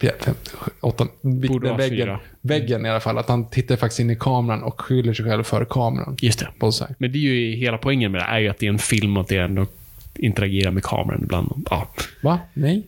fjärde, 0.00 0.18
femte, 0.24 0.50
åttonde. 0.80 1.12
Borde 1.48 1.72
väggen, 1.76 1.96
fyra. 2.06 2.20
väggen 2.40 2.86
i 2.86 2.88
alla 2.90 3.00
fall. 3.00 3.18
Att 3.18 3.28
han 3.28 3.50
tittar 3.50 3.76
faktiskt 3.76 4.00
in 4.00 4.10
i 4.10 4.16
kameran 4.16 4.62
och 4.62 4.80
skyller 4.80 5.14
sig 5.14 5.24
själv 5.24 5.42
för 5.42 5.64
kameran. 5.64 6.16
Just 6.20 6.38
det. 6.38 6.48
Bullseye. 6.60 6.94
Men 6.98 7.12
det 7.12 7.18
är 7.18 7.20
ju 7.34 7.56
hela 7.56 7.78
poängen 7.78 8.12
med 8.12 8.20
det, 8.20 8.24
är 8.24 8.38
ju 8.38 8.48
att 8.48 8.58
det 8.58 8.66
är 8.66 8.70
en 8.70 8.78
film 8.78 9.16
och 9.16 9.20
att 9.20 9.28
det 9.28 9.36
är 9.36 9.42
ändå 9.42 9.66
interagera 10.14 10.70
med 10.70 10.82
kameran 10.82 11.22
ibland. 11.22 11.66
Ja. 11.70 11.88
Va? 12.22 12.38
Nej? 12.54 12.86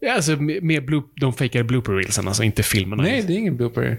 Ja, 0.00 0.14
Alltså 0.14 0.36
med, 0.36 0.62
med 0.62 0.84
blue, 0.84 1.02
de 1.20 1.32
fejkade 1.32 1.64
blooper 1.64 1.92
reelsen, 1.92 2.28
alltså 2.28 2.42
inte 2.42 2.62
filmerna. 2.62 3.02
Nej, 3.02 3.24
det 3.26 3.32
är 3.32 3.38
ingen 3.38 3.56
blooper. 3.56 3.98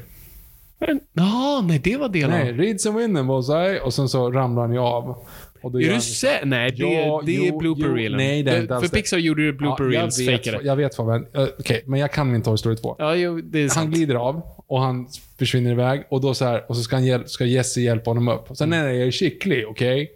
Ja, 1.14 1.62
nej, 1.68 1.80
det 1.84 1.98
var 1.98 2.10
delen. 2.10 2.30
Nej, 2.30 2.52
Reeds 2.54 2.86
and 2.86 2.98
Winden 2.98 3.28
var 3.28 3.42
såhär 3.42 3.82
och 3.86 3.94
sen 3.94 4.10
så 4.10 4.32
ramlar 4.32 4.62
han 4.62 4.74
ju 4.74 4.80
av. 4.80 5.16
Och 5.62 5.72
då 5.72 5.82
Är 5.82 5.86
du 5.86 5.92
han- 5.92 6.02
säker? 6.02 6.46
Nej, 6.46 6.72
det, 6.72 6.84
Ja, 6.84 7.22
det 7.26 7.36
är 7.36 7.48
jo, 7.48 7.58
blooper 7.58 7.84
jo, 7.88 7.94
reelen. 7.96 8.18
nej, 8.18 8.44
det 8.44 8.52
är 8.52 8.56
för, 8.56 8.62
inte 8.62 8.76
alls 8.76 8.90
för 8.90 8.96
det. 8.96 9.02
Pixar 9.02 9.18
gjorde 9.18 9.42
ju 9.42 9.54
blooper 9.54 9.84
Ja, 9.84 9.90
reels, 9.90 10.20
jag 10.20 10.32
vet, 10.32 10.44
fejkade. 10.44 10.64
Jag 10.68 10.76
vet 10.76 10.96
Fabian. 10.96 11.26
Uh, 11.38 11.48
Okej, 11.60 11.84
men 11.86 12.00
jag 12.00 12.12
kan 12.12 12.32
min 12.32 12.42
Toy 12.42 12.58
Story 12.58 12.76
2. 12.76 12.96
Ja, 13.00 13.16
jo, 13.16 13.42
det 13.42 13.58
är 13.60 13.62
Han 13.62 13.70
sant. 13.70 13.96
glider 13.96 14.16
av 14.16 14.42
och 14.68 14.82
han 14.82 15.08
försvinner 15.40 15.72
iväg 15.72 16.04
och 16.10 16.22
då 16.22 16.34
så 16.34 16.46
här, 16.46 16.66
och 16.70 16.76
så 16.76 16.82
ska, 16.84 16.96
han 16.96 17.06
hjäl- 17.06 17.28
ska 17.28 17.46
Jesse 17.46 17.82
hjälpa 17.82 18.10
honom 18.10 18.28
upp. 18.28 18.48
Sen, 18.58 18.70
nej, 18.70 18.82
nej, 18.84 18.98
jag 18.98 19.08
är 19.08 19.12
skicklig, 19.12 19.68
okej? 19.68 20.12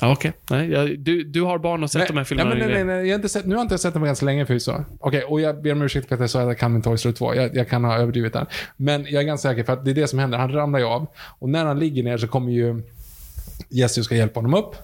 Ja, 0.00 0.12
okej. 0.12 0.32
Nej, 0.50 0.70
jag, 0.70 0.98
du, 0.98 1.24
du 1.24 1.42
har 1.42 1.58
barn 1.58 1.82
och 1.82 1.90
sett 1.90 2.08
de 2.08 2.16
här 2.16 2.24
filmerna. 2.24 2.50
Nej, 2.54 2.58
nej, 2.58 2.74
nej, 2.74 2.84
nej, 2.84 3.06
jag 3.06 3.12
har 3.12 3.14
inte 3.14 3.28
sett, 3.28 3.46
nu 3.46 3.54
har 3.54 3.60
jag 3.60 3.64
inte 3.64 3.78
sett 3.78 3.94
dem 3.94 4.04
ganska 4.04 4.26
länge 4.26 4.46
förvisso. 4.46 4.84
Okej, 5.00 5.22
och 5.22 5.40
jag 5.40 5.62
ber 5.62 5.72
om 5.72 5.82
ursäkt 5.82 6.08
för 6.08 6.14
att 6.14 6.20
jag 6.20 6.30
sa 6.30 6.40
att 6.40 6.46
jag 6.46 6.58
kan 6.58 6.72
min 6.72 6.82
Toy 6.82 6.98
Story 6.98 7.14
2. 7.14 7.34
Jag, 7.34 7.56
jag 7.56 7.68
kan 7.68 7.84
ha 7.84 7.96
överdrivit 7.96 8.32
där. 8.32 8.46
Men 8.76 9.04
jag 9.04 9.22
är 9.22 9.26
ganska 9.26 9.48
säker 9.48 9.64
för 9.64 9.72
att 9.72 9.84
det 9.84 9.90
är 9.90 9.94
det 9.94 10.08
som 10.08 10.18
händer. 10.18 10.38
Han 10.38 10.52
ramlar 10.52 10.78
ju 10.78 10.84
av. 10.84 11.06
Och 11.38 11.48
när 11.48 11.64
han 11.64 11.78
ligger 11.78 12.02
ner 12.02 12.18
så 12.18 12.28
kommer 12.28 12.52
ju 12.52 12.82
Jesse 13.68 14.04
ska 14.04 14.14
hjälpa 14.14 14.40
honom 14.40 14.54
upp. 14.54 14.74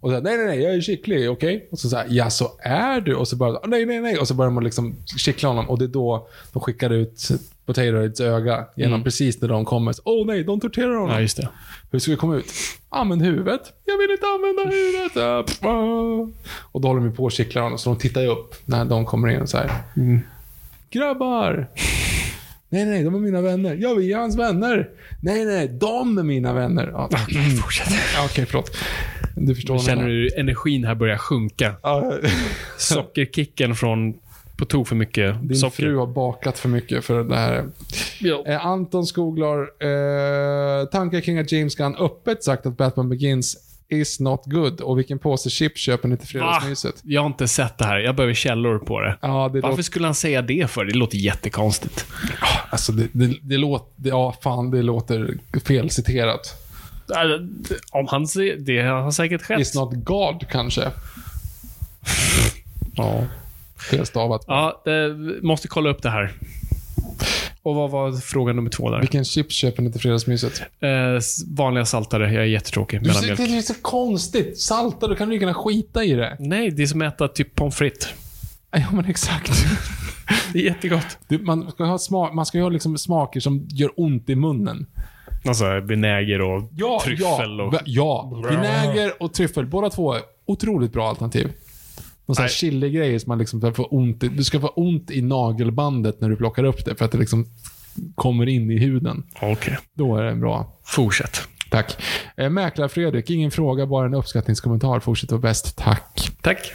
Och 0.00 0.10
så 0.10 0.20
nej, 0.20 0.36
nej, 0.36 0.46
nej, 0.46 0.62
jag 0.62 0.74
är 0.74 0.80
skicklig, 0.80 1.30
okej? 1.30 1.68
Och 1.70 1.78
så 1.78 1.88
säger 1.88 2.06
ja, 2.08 2.30
så 2.30 2.50
är 2.62 3.00
du? 3.00 3.14
Och 3.14 3.28
så 3.28 3.36
börjar 3.36 3.60
nej, 3.66 3.86
nej, 3.86 4.00
nej. 4.00 4.18
Och 4.18 4.28
så 4.28 4.34
börjar 4.34 4.50
man 4.50 4.64
liksom 4.64 4.96
kittla 5.16 5.48
honom. 5.48 5.68
Och 5.68 5.78
det 5.78 5.84
är 5.84 5.88
då 5.88 6.28
de 6.52 6.60
skickar 6.62 6.90
ut 6.90 7.28
Potato 7.66 8.00
Heads 8.00 8.20
öga 8.20 8.66
genom 8.76 9.04
precis 9.04 9.40
när 9.40 9.48
de 9.48 9.64
kommer. 9.64 9.94
Åh 10.04 10.26
nej, 10.26 10.44
de 10.44 10.60
torterar 10.60 10.94
honom. 10.94 11.10
Ja, 11.10 11.20
just 11.20 11.36
det. 11.36 11.48
Hur 11.90 11.98
ska 11.98 12.10
vi 12.10 12.16
komma 12.16 12.36
ut? 12.36 12.52
Använd 12.88 13.22
huvudet. 13.22 13.60
Jag 13.84 13.98
vill 13.98 14.10
inte 14.10 14.26
använda 14.26 14.62
huvudet. 14.76 15.16
Ah. 15.64 16.28
Och 16.72 16.80
då 16.80 16.88
håller 16.88 17.00
de 17.00 17.16
på 17.16 17.24
och 17.24 17.32
kittlar 17.32 17.62
honom, 17.62 17.78
så 17.78 17.90
de 17.90 17.98
tittar 17.98 18.20
ju 18.20 18.26
upp 18.28 18.54
när 18.64 18.84
de 18.84 19.06
kommer 19.06 19.28
in 19.28 19.40
och 19.40 19.48
säger 19.48 19.70
Grabbar! 20.90 21.68
Nej, 22.70 22.84
nej, 22.84 23.04
de 23.04 23.14
är 23.14 23.18
mina 23.18 23.40
vänner. 23.40 23.76
Ja, 23.80 23.94
vi 23.94 24.12
är 24.12 24.18
hans 24.18 24.38
vänner. 24.38 24.88
Nej, 25.22 25.44
nej, 25.44 25.68
de 25.68 26.18
är 26.18 26.22
mina 26.22 26.52
vänner. 26.52 26.90
Ja, 26.92 27.08
Fortsätt. 27.62 27.92
ja, 28.16 28.24
Okej, 28.24 28.46
förlåt. 28.46 28.76
Du 29.36 29.54
förstår 29.54 29.76
jag 29.76 29.84
Känner 29.84 30.08
du 30.08 30.30
energin 30.36 30.84
här 30.84 30.94
börjar 30.94 31.16
sjunka? 31.18 31.74
Ja, 31.82 32.12
Sockerkicken 32.78 33.74
från 33.74 34.14
på 34.58 34.64
tok 34.64 34.88
för 34.88 34.96
mycket 34.96 35.48
Din 35.48 35.56
socker. 35.56 35.76
fru 35.76 35.96
har 35.96 36.06
bakat 36.06 36.58
för 36.58 36.68
mycket 36.68 37.04
för 37.04 37.24
det 37.24 37.36
här. 37.36 37.64
Ja. 38.20 38.44
Eh, 38.46 38.66
Anton 38.66 39.06
Skoglar, 39.06 39.60
eh, 39.60 40.84
tankar 40.86 41.20
kring 41.20 41.38
att 41.38 41.52
James 41.52 41.74
Gunn 41.74 41.96
öppet 41.96 42.44
sagt 42.44 42.66
att 42.66 42.76
Batman 42.76 43.08
Begins 43.08 43.56
is 43.88 44.20
not 44.20 44.42
good 44.44 44.80
och 44.80 44.98
vilken 44.98 45.18
påse 45.18 45.50
chips 45.50 45.80
köper 45.80 46.08
ni 46.08 46.16
till 46.16 46.28
fredagsmyset? 46.28 46.94
Jag 47.02 47.20
har 47.20 47.26
inte 47.26 47.48
sett 47.48 47.78
det 47.78 47.84
här. 47.84 47.98
Jag 47.98 48.16
behöver 48.16 48.34
källor 48.34 48.78
på 48.78 49.00
det. 49.00 49.18
Ja, 49.20 49.50
det 49.52 49.60
Varför 49.60 49.68
låter, 49.68 49.82
skulle 49.82 50.06
han 50.06 50.14
säga 50.14 50.42
det 50.42 50.70
för? 50.70 50.84
Det 50.84 50.94
låter 50.94 51.18
jättekonstigt. 51.18 52.06
alltså 52.70 52.92
det, 52.92 53.08
det, 53.12 53.34
det 53.42 53.56
låter, 53.56 54.08
ja 54.08 54.34
fan 54.42 54.70
det 54.70 54.82
låter 54.82 55.38
felciterat. 55.64 56.54
Äh, 57.10 57.46
Om 57.92 58.06
han 58.06 58.26
säger 58.26 58.56
det 58.56 58.82
har 58.82 59.10
säkert 59.10 59.42
skett. 59.42 59.60
Is 59.60 59.74
not 59.74 59.94
God 59.94 60.48
kanske? 60.50 60.90
ja, 62.96 63.24
felstavat. 63.88 64.44
Ja, 64.46 64.82
det, 64.84 65.16
måste 65.42 65.68
kolla 65.68 65.90
upp 65.90 66.02
det 66.02 66.10
här. 66.10 66.32
Och 67.62 67.74
vad 67.74 67.90
var 67.90 68.12
fråga 68.12 68.52
nummer 68.52 68.70
två 68.70 68.90
där? 68.90 69.00
Vilken 69.00 69.24
chips 69.24 69.54
köper 69.54 69.82
ni 69.82 69.92
till 69.92 70.00
fredagsmyset? 70.00 70.60
Eh, 70.80 70.88
vanliga 71.56 71.84
saltare. 71.84 72.32
Jag 72.32 72.42
är 72.42 72.46
jättetråkig. 72.46 73.02
Du, 73.02 73.10
det 73.10 73.56
är 73.56 73.60
så 73.62 73.74
konstigt. 73.82 74.60
Salta, 74.60 75.08
du 75.08 75.16
kan 75.16 75.30
lika 75.30 75.44
gärna 75.44 75.54
skita 75.54 76.04
i 76.04 76.12
det. 76.12 76.36
Nej, 76.38 76.70
det 76.70 76.82
är 76.82 76.86
som 76.86 77.02
att 77.02 77.14
äta 77.14 77.28
typ 77.28 77.54
pommes 77.54 77.76
frites. 77.76 78.08
Ja, 78.70 78.86
men 78.92 79.04
exakt. 79.04 79.52
Det 80.52 80.58
är 80.58 80.62
jättegott. 80.62 81.18
Du, 81.28 81.38
man 81.38 81.70
ska 81.70 81.84
ha, 81.84 81.98
smak, 81.98 82.34
man 82.34 82.46
ska 82.46 82.60
ha 82.62 82.68
liksom 82.68 82.98
smaker 82.98 83.40
som 83.40 83.66
gör 83.70 83.90
ont 83.96 84.30
i 84.30 84.34
munnen. 84.34 84.86
Alltså 85.44 85.80
vinäger 85.80 86.40
och 86.40 86.70
Ja, 86.76 87.00
tryffel 87.04 87.58
ja, 87.58 87.64
och... 87.64 87.74
ja. 87.84 88.42
Vinäger 88.50 89.22
och 89.22 89.34
tryffel, 89.34 89.66
båda 89.66 89.90
två 89.90 90.14
är 90.14 90.22
otroligt 90.46 90.92
bra 90.92 91.08
alternativ. 91.08 91.52
Någon 92.28 92.34
sån 92.34 92.42
här 92.42 92.48
chili-grejer 92.48 93.18
som 93.18 93.28
man 93.28 93.38
liksom 93.38 93.74
får 93.74 93.94
ont 93.94 94.24
i, 94.24 94.28
Du 94.28 94.44
ska 94.44 94.60
få 94.60 94.68
ont 94.68 95.10
i 95.10 95.22
nagelbandet 95.22 96.20
när 96.20 96.28
du 96.28 96.36
plockar 96.36 96.64
upp 96.64 96.84
det, 96.84 96.94
för 96.94 97.04
att 97.04 97.12
det 97.12 97.18
liksom 97.18 97.46
kommer 98.14 98.48
in 98.48 98.70
i 98.70 98.78
huden. 98.78 99.22
Okej. 99.42 99.78
Då 99.94 100.16
är 100.16 100.22
det 100.22 100.34
bra. 100.34 100.78
Fortsätt. 100.84 101.40
Tack. 101.70 101.96
Eh, 102.36 102.50
Mäklare 102.50 102.88
Fredrik, 102.88 103.30
ingen 103.30 103.50
fråga, 103.50 103.86
bara 103.86 104.06
en 104.06 104.14
uppskattningskommentar. 104.14 105.00
Fortsätt 105.00 105.30
vara 105.30 105.40
bäst. 105.40 105.76
Tack. 105.76 106.30
Tack. 106.42 106.72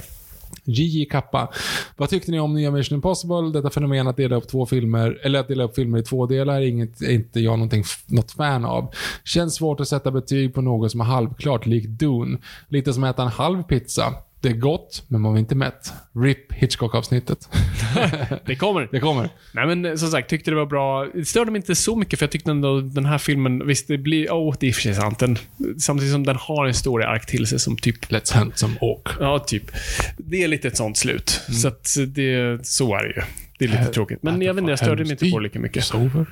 JJ 0.66 1.06
Kappa. 1.06 1.52
Vad 1.98 2.10
tyckte 2.10 2.32
ni 2.32 2.40
om 2.40 2.54
nya 2.54 2.72
Mission 2.72 2.96
Impossible? 2.96 3.52
Detta 3.54 3.70
fenomen 3.70 4.08
att 4.08 4.18
dela 4.18 4.36
upp 4.36 4.48
två 4.48 4.66
filmer, 4.66 5.20
eller 5.24 5.40
att 5.40 5.48
dela 5.48 5.64
upp 5.64 5.76
filmer 5.76 6.00
i 6.00 6.04
två 6.04 6.26
delar, 6.26 6.56
är 6.56 6.62
inget, 6.62 7.02
är 7.02 7.12
inte 7.12 7.40
jag 7.40 7.52
någonting, 7.60 7.84
något 8.08 8.32
fan 8.32 8.66
av. 8.66 8.94
Känns 9.24 9.56
svårt 9.56 9.80
att 9.80 9.88
sätta 9.88 10.12
betyg 10.12 10.54
på 10.54 10.62
något 10.62 10.92
som 10.92 11.02
är 11.02 11.06
halvklart, 11.06 11.66
likt 11.66 11.90
Dune. 11.90 12.38
Lite 12.68 12.94
som 12.94 13.04
att 13.04 13.16
äta 13.16 13.24
en 13.24 13.30
halv 13.30 13.64
pizza. 13.64 14.14
Det 14.44 14.50
är 14.50 14.54
gott, 14.54 15.04
men 15.08 15.22
man 15.22 15.36
är 15.36 15.40
inte 15.40 15.56
mätt. 15.56 15.94
RIP 16.24 16.54
Hitchcock-avsnittet. 16.54 17.50
Det 18.46 18.56
kommer. 18.56 18.88
Det 18.92 19.00
kommer. 19.00 19.30
Nej 19.54 19.66
men 19.68 19.86
eh, 19.86 19.96
som 19.96 20.10
sagt, 20.12 20.30
tyckte 20.30 20.52
det 20.52 20.56
var 20.56 20.66
bra. 20.66 21.06
Det 21.14 21.26
störde 21.26 21.52
mig 21.52 21.60
inte 21.60 21.76
så 21.76 21.96
mycket 21.96 22.20
för 22.20 22.24
jag 22.26 22.32
tyckte 22.32 22.52
ändå 22.52 22.82
den 22.82 23.06
här 23.06 23.18
filmen, 23.18 23.68
visst 23.68 23.88
det 23.88 23.98
blir, 23.98 24.32
åh 24.34 24.56
det 24.60 24.66
är 24.66 24.68
i 24.68 24.72
och 24.72 24.76
för 24.76 24.82
sig 24.82 24.96
sant. 24.96 25.20
Den, 25.20 25.38
samtidigt 25.80 26.12
som 26.14 26.26
den 26.26 26.36
har 26.36 26.66
en 26.66 26.74
story-ark 26.74 27.26
till 27.26 27.48
sig 27.48 27.60
som 27.60 27.78
typ, 27.78 28.12
Let's 28.12 28.38
hunt 28.40 28.58
some 28.58 28.76
ork. 28.82 29.08
ja 29.20 29.40
typ. 29.40 29.72
Det 30.18 30.44
är 30.44 30.48
lite 30.48 30.68
ett 30.68 30.78
sånt 30.78 30.98
slut. 30.98 31.30
Så 31.62 31.68
att 31.68 31.96
det, 32.08 32.60
så 32.68 32.96
är 32.96 33.04
det 33.04 33.10
ju. 33.10 33.22
Det 33.60 33.66
är 33.66 33.70
lite 33.70 33.78
Mm. 33.80 33.88
Äh, 33.90 33.94
tråkigt. 33.94 34.24
Men 34.24 34.42
jag 34.42 34.54
vet 34.54 34.62
inte, 34.62 34.72
jag 34.72 34.80
störde 34.80 35.04
mig 35.04 35.12
inte 35.12 35.32
på 35.32 35.40
lika 35.40 35.60
mycket. 35.60 35.84
Is 35.84 35.94
over. 35.94 36.26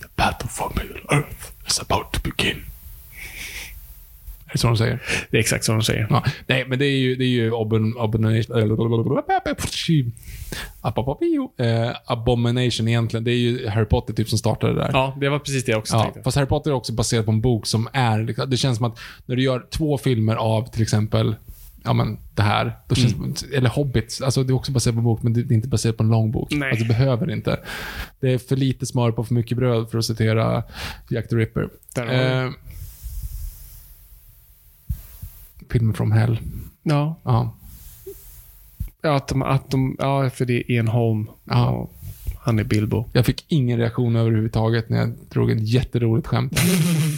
The 0.00 0.06
battle 0.16 0.48
for 0.48 0.72
Middle 0.76 1.00
Earth 1.16 1.46
is 1.66 1.80
about 1.80 2.12
to 2.12 2.20
begin. 2.36 2.56
Det 4.54 4.58
så 4.58 4.66
de 4.66 4.76
säger? 4.76 5.02
Det 5.30 5.36
är 5.36 5.40
exakt 5.40 5.64
som 5.64 5.74
de 5.78 5.82
säger. 5.84 6.06
Ja, 6.10 6.24
nej, 6.46 6.64
men 6.68 6.78
det 6.78 6.86
är 6.86 6.98
ju, 6.98 7.16
det 7.16 7.24
är 7.24 7.28
ju 7.28 7.54
abomination, 7.54 8.56
eh, 11.58 11.92
abomination 12.06 12.88
egentligen. 12.88 13.24
Det 13.24 13.30
är 13.30 13.36
ju 13.36 13.68
Harry 13.68 13.84
Potter 13.84 14.14
typ 14.14 14.28
som 14.28 14.38
startade 14.38 14.72
det 14.74 14.80
där. 14.80 14.90
Ja, 14.92 15.16
det 15.20 15.28
var 15.28 15.38
precis 15.38 15.64
det 15.64 15.72
jag 15.72 15.78
också 15.78 15.96
Ja, 15.96 16.02
tänkte. 16.02 16.22
fast 16.22 16.36
Harry 16.36 16.46
Potter 16.48 16.70
är 16.70 16.74
också 16.74 16.92
baserat 16.92 17.24
på 17.26 17.32
en 17.32 17.40
bok 17.40 17.66
som 17.66 17.88
är... 17.92 18.22
liksom- 18.22 18.50
Det 18.50 18.56
känns 18.56 18.76
som 18.76 18.86
att 18.86 18.98
när 19.26 19.36
du 19.36 19.42
gör 19.42 19.66
två 19.70 19.98
filmer 19.98 20.36
av 20.36 20.70
till 20.70 20.82
exempel 20.82 21.36
Ja 21.86 21.92
men 21.92 22.18
det 22.34 22.42
här. 22.42 22.72
Då 22.88 22.94
känns, 22.94 23.14
Mm. 23.14 23.34
Eller 23.54 23.68
Hobbit. 23.70 24.20
Alltså 24.24 24.42
det 24.42 24.50
är 24.52 24.54
också 24.54 24.72
baserat 24.72 24.94
på 24.94 24.98
en 24.98 25.04
bok, 25.04 25.22
men 25.22 25.32
det 25.32 25.40
är 25.40 25.52
inte 25.52 25.68
baserat 25.68 25.96
på 25.96 26.02
en 26.02 26.08
lång 26.10 26.30
bok. 26.30 26.48
Nej. 26.52 26.70
Alltså 26.70 26.84
det 26.84 26.88
behöver 26.88 27.30
inte. 27.30 27.60
Det 28.20 28.32
är 28.32 28.38
för 28.38 28.56
lite 28.56 28.86
smör 28.86 29.12
på 29.12 29.24
för 29.24 29.34
mycket 29.34 29.56
bröd, 29.58 29.90
för 29.90 29.98
att 29.98 30.04
citera 30.04 30.62
Jack 31.10 31.28
the 31.28 31.36
Ripper. 31.36 31.62
Eh, 31.96 32.50
filmen 35.70 35.94
from 35.94 36.12
Hell. 36.12 36.38
Ja. 36.82 37.20
Ja. 37.24 37.56
Ja, 39.02 39.16
att 39.16 39.28
de, 39.28 39.42
att 39.42 39.70
de, 39.70 39.96
ja, 39.98 40.30
för 40.30 40.44
det 40.44 40.52
är 40.54 40.70
Ian 40.70 40.88
Holm. 40.88 41.26
Ja. 41.44 41.68
Och 41.70 41.92
han 42.40 42.58
är 42.58 42.64
Bilbo. 42.64 43.04
Jag 43.12 43.26
fick 43.26 43.44
ingen 43.48 43.78
reaktion 43.78 44.16
överhuvudtaget 44.16 44.88
när 44.88 44.98
jag 44.98 45.12
drog 45.30 45.50
ett 45.50 45.68
jätteroligt 45.68 46.26
skämt. 46.26 46.60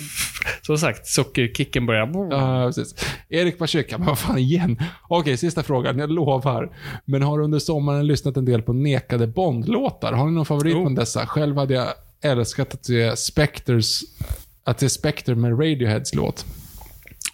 Som 0.62 0.78
sagt, 0.78 1.06
sockerkicken 1.06 1.86
börjar... 1.86 2.28
Ja, 2.30 2.66
precis. 2.66 2.94
Erik 3.28 3.58
Pachuca, 3.58 3.98
men 3.98 4.06
vad 4.06 4.18
fan 4.18 4.38
igen? 4.38 4.78
Okej, 5.08 5.36
sista 5.36 5.62
frågan. 5.62 5.98
Jag 5.98 6.10
lovar. 6.10 6.76
Men 7.04 7.22
har 7.22 7.38
du 7.38 7.44
under 7.44 7.58
sommaren 7.58 8.06
lyssnat 8.06 8.36
en 8.36 8.44
del 8.44 8.62
på 8.62 8.72
nekade 8.72 9.26
Bond-låtar? 9.26 10.12
Har 10.12 10.26
ni 10.26 10.32
någon 10.32 10.46
favorit 10.46 10.72
Jo. 10.72 10.82
från 10.82 10.94
dessa? 10.94 11.26
Själv 11.26 11.56
hade 11.56 11.74
jag 11.74 11.88
älskat 12.20 12.74
att 12.74 12.84
se 12.84 13.16
Spectres 13.16 14.00
att 14.64 14.80
se 14.80 14.88
Spectre 14.88 15.34
med 15.34 15.50
Radioheads 15.52 16.14
låt. 16.14 16.46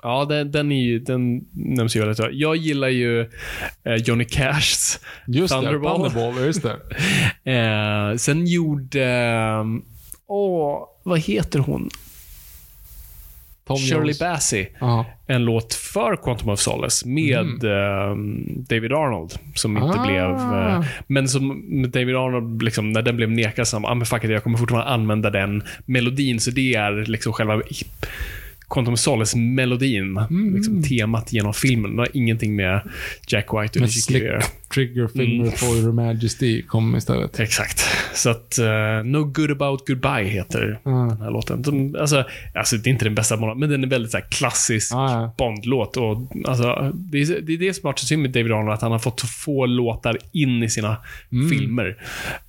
Ja, 0.03 0.25
den, 0.25 0.51
den, 0.51 0.73
är 0.73 0.83
ju, 0.83 0.99
den 0.99 1.45
nämns 1.53 1.97
ju 1.97 2.01
väldigt 2.01 2.19
bra. 2.19 2.31
Jag 2.33 2.57
gillar 2.57 2.89
ju 2.89 3.21
eh, 3.85 3.95
Johnny 3.97 4.25
Cashs 4.25 5.01
Just 5.27 5.55
Thunderball. 5.55 6.03
det, 6.03 6.11
Thunderball. 6.11 6.45
Just 6.47 6.63
det. 6.63 6.77
Eh, 7.53 8.17
sen 8.17 8.47
gjorde... 8.47 9.05
eh, 9.05 9.65
Åh, 10.27 10.79
vad 11.03 11.19
heter 11.21 11.59
hon? 11.59 11.91
Tom 13.67 13.77
Shirley 13.77 13.99
Jones. 14.05 14.19
Bassey. 14.19 14.67
Ja. 14.81 15.07
En 15.27 15.45
låt 15.45 15.75
för 15.75 16.17
Quantum 16.17 16.49
of 16.49 16.61
Solace 16.61 17.09
med 17.09 17.65
eh, 17.65 18.17
David 18.69 18.93
Arnold. 18.93 19.33
Som 19.55 19.77
inte 19.77 19.99
Ah. 20.01 20.07
blev... 20.07 20.31
Eh, 20.31 20.85
men 21.07 21.29
som 21.29 21.63
David 21.93 22.17
Arnold, 22.17 22.63
liksom, 22.63 22.93
när 22.93 23.03
den 23.03 23.17
blev 23.17 23.31
nekad, 23.31 23.69
så 23.69 23.77
ah, 23.77 23.95
men 23.95 24.07
fuck 24.07 24.25
it, 24.25 24.31
jag 24.31 24.43
kommer 24.43 24.59
fortfarande 24.59 24.91
använda 24.91 25.31
den 25.31 25.63
melodin. 25.87 26.41
Så 26.41 26.51
det 26.51 26.75
är 26.75 26.93
liksom 27.07 27.33
själva 27.33 27.63
Quantum 28.73 28.97
Solace-melodin. 28.97 30.21
Liksom 30.55 30.83
temat 30.83 31.33
genom 31.33 31.55
filmen. 31.55 31.97
Det 31.97 32.03
har 32.03 32.09
ingenting 32.17 32.57
med 32.57 32.81
Jack 33.29 33.45
White 33.45 33.55
och 33.55 33.77
Med 33.77 33.83
Alicia 33.83 34.03
Slick 34.03 34.23
Keys 34.23 34.23
att 34.23 34.33
göra. 34.33 34.43
Trigger 34.75 35.09
Finger 35.09 35.41
Mm. 35.43 35.53
for 35.53 35.77
Your 35.77 35.93
Majesty 35.93 36.63
kom 36.63 36.97
istället. 36.97 37.41
Exakt. 37.41 37.83
Så 38.15 38.31
att 38.31 38.59
uh, 38.61 39.05
No 39.05 39.25
Good 39.25 39.51
About 39.51 39.87
Goodbye 39.89 40.25
heter 40.25 40.81
Mm. 40.87 41.09
den 41.09 41.21
här 41.21 41.31
låten. 41.31 41.63
De, 41.63 41.97
alltså, 42.01 42.25
alltså, 42.55 42.77
det 42.77 42.91
är 42.91 42.93
inte 42.93 43.05
den 43.05 43.15
bästa 43.15 43.37
Bond, 43.37 43.61
men 43.61 43.71
den 43.71 43.85
är 43.85 43.89
väldigt 43.89 44.11
så 44.11 44.17
här, 44.19 44.27
klassisk 44.31 44.93
Ja, 44.93 45.11
ja. 45.13 45.35
Bond-låt. 45.39 45.97
Och, 45.97 46.33
alltså, 46.49 46.93
det, 46.95 47.19
är, 47.23 47.41
det 47.41 47.53
är 47.53 47.59
det 47.59 47.75
som 47.75 47.87
har 47.87 47.91
varit 47.93 47.99
så 47.99 48.07
synd 48.07 48.23
med 48.23 48.31
David 48.31 48.53
Arnold, 48.53 48.73
att 48.73 48.83
han 48.83 48.93
har 48.93 48.99
fått 48.99 49.21
så 49.21 49.27
få 49.27 49.67
låtar 49.67 50.19
in 50.33 50.63
i 50.63 50.69
sina 50.71 50.97
Mm. 51.33 51.51
filmer. 51.51 51.97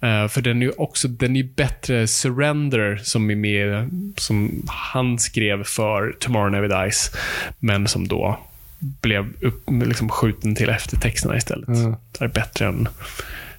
Eh, 0.01 0.27
för 0.27 0.41
den 0.41 0.61
är 0.61 0.65
ju 0.65 0.71
också 0.77 1.07
den 1.07 1.35
är 1.35 1.43
bättre 1.55 2.07
Surrender, 2.07 2.99
som 3.03 3.31
är 3.31 3.35
med, 3.35 3.89
som 4.17 4.63
han 4.67 5.19
skrev 5.19 5.63
för 5.63 6.12
Tomorrow 6.19 6.51
Never 6.51 6.83
Dies, 6.83 7.11
men 7.59 7.87
som 7.87 8.07
då 8.07 8.39
blev 8.79 9.33
upp, 9.41 9.63
liksom 9.85 10.09
skjuten 10.09 10.55
till 10.55 10.69
eftertexterna 10.69 11.37
istället. 11.37 11.67
Mm. 11.67 11.95
Det 12.11 12.25
är 12.25 12.27
bättre 12.27 12.65
än... 12.65 12.87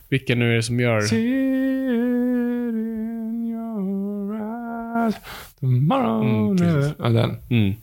Vilka 0.08 0.34
nu 0.34 0.52
är 0.52 0.56
det 0.56 0.62
som 0.62 0.80
gör... 0.80 1.00
Tomorrow 5.60 6.24
Mm, 6.60 6.94
ja, 6.98 7.08
den. 7.08 7.36
Mm. 7.48 7.74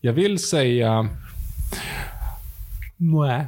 Jag 0.00 0.12
vill 0.12 0.38
säga... 0.38 1.08
Mwah. 2.96 3.44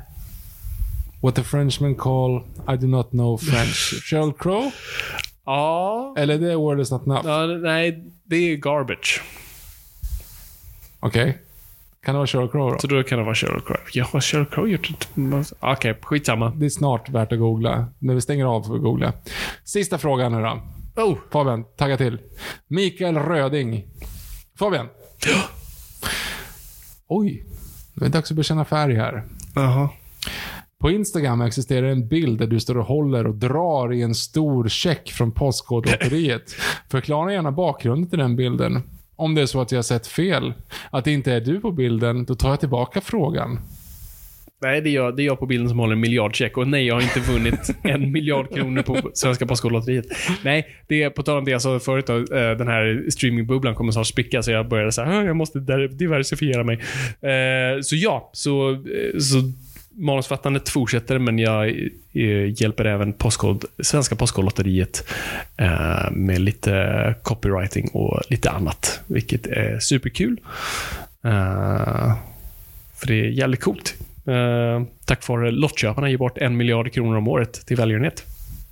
What 1.21 1.35
the 1.35 1.43
Frenchmen 1.43 1.95
call 1.95 2.43
I 2.69 2.77
do 2.77 2.87
not 2.87 3.11
know 3.11 3.39
French. 3.39 4.03
Sheryl 4.05 4.33
Crow? 4.33 4.73
Ja. 5.45 6.15
Eller 6.19 6.39
det 6.39 6.53
är 6.53 6.57
Word 6.57 6.81
is 6.81 6.91
not 6.91 7.07
enough? 7.07 7.27
ja. 7.27 7.47
Nej, 7.47 8.05
det 8.25 8.37
är 8.37 8.57
garbage. 8.57 9.23
Okej. 11.03 11.39
Kan 12.05 12.15
det 12.15 12.19
vara 12.19 12.27
Sheryl 12.27 12.49
Crow 12.49 12.73
då? 12.73 12.79
Så 12.79 12.87
då 12.87 13.03
kan 13.03 13.19
det 13.19 13.25
vara 13.25 13.35
Sheryl 13.35 13.61
Crow. 13.61 13.81
Ja, 13.93 14.07
har 14.13 14.21
Sheryl 14.21 14.47
Crow 14.47 14.69
gjort 14.69 14.91
ett... 14.91 15.09
Okej, 15.61 15.99
skitsamma. 16.03 16.51
Det 16.51 16.65
är 16.67 16.71
snart 16.71 17.09
värt 17.09 17.33
att 17.33 17.39
googla. 17.39 17.87
När 17.99 18.15
vi 18.15 18.21
stänger 18.21 18.45
av 18.45 18.63
får 18.63 18.75
vi 18.75 18.81
googla. 18.81 19.13
Sista 19.65 19.99
frågan 19.99 20.33
nu 20.33 20.41
då. 20.43 20.63
Oh. 21.03 21.19
Fabian, 21.31 21.65
tagga 21.77 21.97
till. 21.97 22.19
Mikael 22.69 23.17
Röding. 23.17 23.85
Fabian. 24.59 24.89
Oj. 27.09 27.45
Det 27.95 28.05
är 28.05 28.09
dags 28.09 28.31
att 28.31 28.37
bekänna 28.37 28.65
färg 28.65 28.95
här. 28.95 29.25
Jaha. 29.55 29.89
På 30.79 30.91
Instagram 30.91 31.41
existerar 31.41 31.87
en 31.87 32.09
bild 32.09 32.39
där 32.39 32.47
du 32.47 32.61
står 32.61 32.79
och 32.79 32.87
håller 32.87 33.27
och 33.27 33.35
drar 33.35 33.93
i 33.93 34.03
en 34.03 34.15
stor 34.15 34.69
check 34.69 35.13
från 35.13 35.33
Postkodlotteriet. 35.33 36.55
Förklara 36.91 37.33
gärna 37.33 37.53
bakgrunden 37.53 38.11
till 38.11 38.19
den 38.19 38.37
bilden. 38.37 38.83
Om 39.23 39.35
det 39.35 39.43
är 39.43 39.47
så 39.47 39.61
att 39.61 39.73
jag 39.73 39.79
har 39.79 39.83
sett 39.83 40.07
fel, 40.07 40.53
att 40.91 41.05
det 41.05 41.13
inte 41.13 41.33
är 41.33 41.41
du 41.41 41.61
på 41.61 41.73
bilden, 41.73 42.25
då 42.25 42.35
tar 42.35 42.49
jag 42.51 42.61
tillbaka 42.61 43.01
frågan. 43.01 43.59
Nej, 44.63 44.81
det 44.81 44.91
är, 44.91 44.95
jag, 44.95 45.17
det 45.17 45.23
är 45.23 45.25
jag 45.27 45.39
på 45.39 45.47
bilden 45.47 45.69
som 45.69 45.79
håller 45.79 45.93
en 45.93 46.01
miljardcheck. 46.01 46.57
Och 46.57 46.69
nej, 46.69 46.87
jag 46.87 46.95
har 46.95 47.03
inte 47.03 47.21
vunnit 47.21 47.71
en 47.83 48.13
miljard 48.13 48.55
kronor 48.55 48.83
på 48.83 49.11
Svenska 49.15 49.47
Postkodlotteriet. 49.47 50.07
Nej, 50.43 50.67
det 50.89 51.03
är 51.03 51.11
på 51.11 51.23
tal 51.23 51.39
om 51.39 51.45
det 51.45 51.51
jag 51.51 51.63
sa 51.63 51.79
förut. 51.79 52.07
Då, 52.07 52.17
eh, 52.17 52.57
den 52.57 52.69
här 52.69 53.11
streamingbubblan 53.11 53.75
kommer 53.75 53.93
snart 53.93 54.07
spricka, 54.07 54.43
så 54.43 54.51
jag 54.51 54.69
började 54.69 54.93
säga 54.93 55.25
jag 55.25 55.37
måste 55.37 55.59
diversifiera 55.89 56.65
mig. 56.65 56.75
Eh, 57.23 57.81
Så 57.81 57.97
ja, 57.97 58.31
så, 58.33 58.71
eh, 58.73 59.19
så 59.19 59.37
manusfattandet 59.95 60.69
fortsätter, 60.69 61.19
men 61.19 61.39
jag 61.39 61.69
eh, 62.13 62.63
hjälper 62.63 62.85
även 62.85 63.13
postkod, 63.13 63.65
Svenska 63.79 64.17
Postkodlotteriet 64.17 65.09
eh, 65.57 66.11
med 66.11 66.41
lite 66.41 67.15
copywriting 67.23 67.89
och 67.89 68.21
lite 68.29 68.51
annat, 68.51 69.01
vilket 69.07 69.47
är 69.47 69.79
superkul. 69.79 70.41
Eh, 71.25 72.17
för 72.97 73.07
det 73.07 73.15
är 73.15 73.29
jävligt 73.29 73.61
coolt. 73.61 73.95
Eh, 74.27 74.83
tack 75.05 75.29
vare 75.29 75.51
lottköparna 75.51 76.11
ger 76.11 76.17
bort 76.17 76.39
en 76.39 76.57
miljard 76.57 76.93
kronor 76.93 77.17
om 77.17 77.29
året 77.29 77.67
till 77.67 77.77
välgörenhet. 77.77 78.25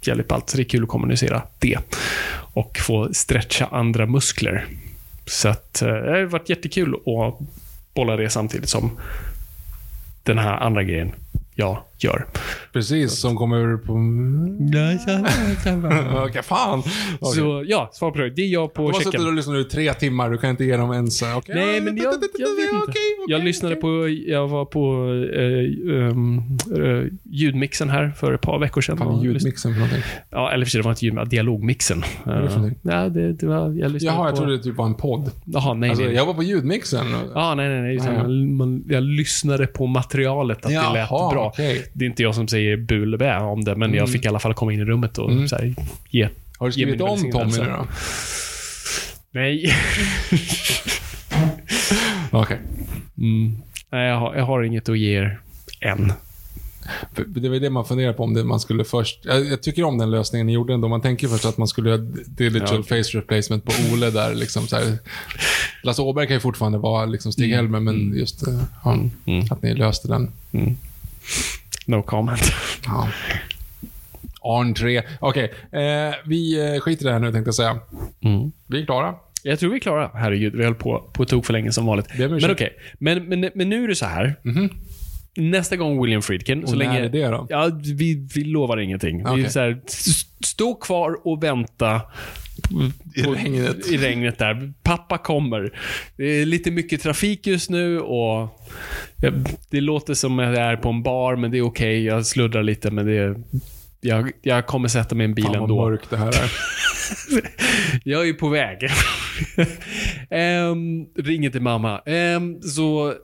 Jävligt 0.03 0.29
ballt, 0.29 0.51
så 0.51 0.57
det 0.57 0.63
är 0.63 0.65
kul 0.65 0.83
att 0.83 0.89
kommunicera 0.89 1.43
det. 1.59 1.79
Och 2.55 2.79
få 2.79 3.15
stretcha 3.15 3.67
andra 3.67 4.07
muskler. 4.07 4.67
Så 5.27 5.49
att, 5.49 5.83
eh, 5.83 5.89
det 5.89 6.11
har 6.11 6.25
varit 6.25 6.49
jättekul 6.49 6.95
att 6.95 7.39
bolla 7.95 8.17
det 8.17 8.31
samtidigt 8.31 8.69
som 8.69 8.91
den 10.31 10.45
här 10.45 10.57
andra 10.57 10.83
grejen 10.83 11.13
ja 11.55 11.87
gör. 12.05 12.27
Precis, 12.73 13.13
som 13.13 13.37
kommer 13.37 13.77
på... 13.77 13.93
Okej, 16.29 16.43
fan. 16.43 16.79
Okej. 17.21 17.21
Så 17.21 17.65
ja, 17.67 17.91
svar 17.93 18.11
på 18.11 18.19
det. 18.19 18.31
Det 18.31 18.43
är 18.43 18.47
jag 18.49 18.75
på 18.75 18.83
De 18.83 18.87
har 18.87 18.93
suttit 18.93 19.13
checken. 19.13 19.27
och 19.27 19.33
lyssnat 19.35 19.57
i 19.57 19.65
tre 19.65 19.95
timmar, 19.95 20.31
du 20.31 20.39
kan 20.39 20.51
inte 20.51 20.65
ge 20.65 20.77
dem 20.77 20.93
ens... 20.93 21.23
okej. 21.23 21.55
Nej, 21.55 21.81
men 21.81 21.97
jag, 21.97 22.05
jag 22.39 22.57
vet 22.57 22.73
inte. 22.73 22.85
Okej, 22.89 23.03
jag 23.29 23.45
lyssnade 23.45 23.77
på, 23.77 24.09
jag 24.27 24.49
var 24.49 24.65
på 24.65 24.81
eh, 25.35 26.11
um, 26.11 26.39
eh, 26.77 27.05
ljudmixen 27.25 27.91
här 27.91 28.11
för 28.11 28.33
ett 28.33 28.41
par 28.41 28.59
veckor 28.59 28.81
sedan. 28.81 28.99
Fan, 28.99 29.23
ljudmixen 29.23 29.73
för 29.73 29.81
någonting. 29.81 30.03
Ja, 30.31 30.53
eller 30.53 30.65
för 30.65 30.71
sig, 30.71 30.79
det 30.79 30.85
var 30.85 30.91
inte 30.91 31.07
ljud, 31.07 31.29
dialogmixen. 31.29 32.05
Uh, 32.27 32.35
någonting? 32.35 32.79
ja, 32.83 33.09
det, 33.09 33.33
det 33.33 33.47
var, 33.47 33.73
jag 33.73 33.91
lyssnade 33.93 34.17
Jaha, 34.17 34.23
på... 34.23 34.29
jag 34.29 34.37
trodde 34.37 34.57
det 34.57 34.63
typ 34.63 34.77
var 34.77 34.87
en 34.87 34.95
podd. 34.95 35.31
Jaha, 35.45 35.75
nej, 35.75 35.91
Alltså, 35.91 36.05
nej. 36.05 36.15
jag 36.15 36.27
var 36.27 36.35
på 36.35 36.43
ljudmixen. 36.43 37.07
Ja, 37.35 37.55
nej, 37.55 37.69
nej. 37.69 37.81
nej. 37.83 37.97
Ja, 37.97 38.05
ja. 38.13 38.23
Man, 38.23 38.57
man, 38.57 38.85
jag 38.89 39.03
lyssnade 39.03 39.67
på 39.67 39.87
materialet, 39.87 40.57
att 40.57 40.63
det 40.63 40.69
lät 40.93 41.11
Jaha, 41.11 41.31
bra. 41.33 41.47
okej. 41.47 41.90
Det 41.93 42.05
är 42.05 42.09
inte 42.09 42.23
jag 42.23 42.35
som 42.35 42.49
säger 42.49 42.77
bu 42.77 43.03
eller 43.03 43.19
bä 43.19 43.37
om 43.39 43.65
det, 43.65 43.77
men 43.77 43.95
jag 43.95 44.11
fick 44.13 44.25
i 44.25 44.29
alla 44.29 44.39
fall 44.39 44.55
komma 44.55 44.73
in 44.73 44.81
i 44.81 44.85
rummet 44.85 45.19
och 45.19 45.31
Mm. 45.33 45.49
så 45.49 45.57
här, 45.57 45.75
ge 46.11 46.29
Har 46.59 46.67
du 46.67 46.73
skrivit 46.73 47.01
om 47.01 47.31
Tommy 47.33 47.53
nu 47.59 47.65
då? 47.65 47.87
Nej. 49.33 49.73
Okej. 52.31 52.59
Mm. 53.19 53.57
Nej, 53.91 54.09
jag 54.09 54.17
har, 54.21 54.35
jag 54.35 54.45
har 54.45 54.63
inget 54.63 54.89
att 54.89 54.99
ge 54.99 55.19
er 55.19 55.41
än. 55.81 56.13
För 57.15 57.25
Det 57.25 57.49
var 57.49 57.57
det 57.57 57.71
man 57.71 57.85
funderar 57.85 58.13
på 58.13 58.23
om 58.25 58.35
det 58.35 58.45
man 58.45 58.61
skulle 58.61 58.85
först... 58.85 59.19
Jag, 59.25 59.47
jag 59.47 59.63
tycker 59.63 59.85
om 59.85 59.99
den 59.99 60.11
lösningen 60.11 60.47
ni 60.47 60.53
gjorde 60.53 60.75
ändå. 60.75 60.89
Man 60.89 61.01
tänker 61.01 61.29
först 61.29 61.45
att 61.45 61.59
man 61.59 61.69
skulle 61.69 61.91
göra 61.91 61.99
digital 62.27 62.69
Ja, 62.73 62.79
okej. 62.81 63.05
face 63.05 63.19
replacement 63.19 63.65
på 63.65 63.73
Ole 63.93 64.11
där 64.11 64.35
liksom 64.35 64.67
så 64.67 64.77
här. 64.77 64.99
Lasse 65.83 66.03
Åberg 66.03 66.27
kan 66.27 66.37
ju 66.37 66.41
fortfarande 66.41 66.79
vara 66.79 67.07
liksom 67.07 67.33
Stig-Helmer, 67.33 67.81
men 67.81 68.13
just 68.19 68.47
eh, 68.47 68.55
ja, 68.85 68.93
Mm. 69.27 69.47
att 69.51 69.63
ni 69.63 69.75
löste 69.75 70.09
den. 70.09 70.31
No 71.91 72.03
comment. 72.03 72.41
Ja. 72.87 73.09
Arn 74.43 74.75
3. 74.75 75.03
Okej, 75.21 75.53
eh, 75.73 76.15
vi 76.25 76.73
eh, 76.75 76.81
skiter 76.81 77.05
i 77.05 77.07
det 77.07 77.13
här 77.13 77.19
nu 77.21 77.33
tänkte 77.33 77.49
jag 77.49 77.55
säga. 77.55 77.79
Mm. 78.25 78.53
Vi 78.67 78.81
är 78.81 78.87
klara. 78.87 79.15
Jag 79.43 79.59
tror 79.59 79.71
vi 79.71 79.77
är 79.77 79.81
klara. 79.81 80.11
Herregud, 80.15 80.55
vi 80.57 80.65
höll 80.65 80.75
på 80.75 81.11
på 81.13 81.25
tok 81.25 81.47
för 81.47 81.53
länge 81.53 81.73
som 81.73 81.87
vanligt. 81.87 82.07
Men 82.19 82.51
okej. 82.51 82.77
Men, 82.99 83.29
men, 83.29 83.51
men 83.55 83.69
nu 83.69 83.85
är 83.85 83.89
det 83.89 83.95
så 83.95 84.07
här. 84.07 84.37
Nästa 85.37 85.77
gång 85.77 86.03
William 86.03 86.23
Friedkin, 86.23 86.67
så 86.67 86.73
Och 86.73 86.79
när 86.79 86.87
länge... 86.87 87.05
är 87.05 87.09
det 87.09 87.27
då? 87.29 87.47
Ja, 87.49 87.71
vi, 87.95 88.29
vi 88.35 88.45
lovar 88.45 88.81
ingenting. 88.81 89.19
Vi 89.19 89.25
Okej. 89.25 89.45
är 89.45 89.49
så 89.49 89.61
här, 89.61 89.81
stå 90.45 90.75
kvar 90.75 91.17
och 91.25 91.45
vänta. 91.45 92.01
I 93.15 93.23
regnet. 93.23 93.87
I 93.87 93.97
regnet 93.97 94.39
där. 94.39 94.73
Pappa 94.83 95.19
kommer. 95.19 95.79
Det 96.17 96.25
är 96.25 96.47
lite 96.47 96.71
mycket 96.71 97.03
trafik 97.03 97.47
just 97.47 97.71
nu 97.71 98.01
och 98.01 98.59
ja, 99.17 99.31
det 99.71 99.81
låter 99.81 100.15
som 100.15 100.39
att 100.39 100.47
jag 100.47 100.57
är 100.67 100.77
på 100.77 100.89
en 100.89 101.03
bar, 101.03 101.37
men 101.37 101.51
det 101.51 101.59
är 101.59 101.63
okej. 101.63 102.05
Jag 102.05 102.27
sluddrar 102.27 102.63
lite, 102.63 102.91
men 102.91 103.07
det 103.07 103.13
är, 103.17 103.37
jag, 104.01 104.31
jag 104.43 104.67
kommer 104.67 104.89
sätta 104.89 105.15
mig 105.15 105.25
i 105.25 105.29
en 105.29 105.35
bil 105.35 105.45
Fan 105.45 105.53
vad 105.53 105.63
ändå. 105.63 105.89
mörkt 105.89 106.11
det 106.11 106.17
här 106.17 106.29
är. 106.29 106.53
Jag 108.05 108.29
är 108.29 108.33
på 108.33 108.49
väg. 108.49 108.79
um, 110.71 111.07
ringer 111.25 111.51
till 111.51 111.61
mamma. 111.63 111.99
Ehm, 112.07 112.63
så, 112.63 113.15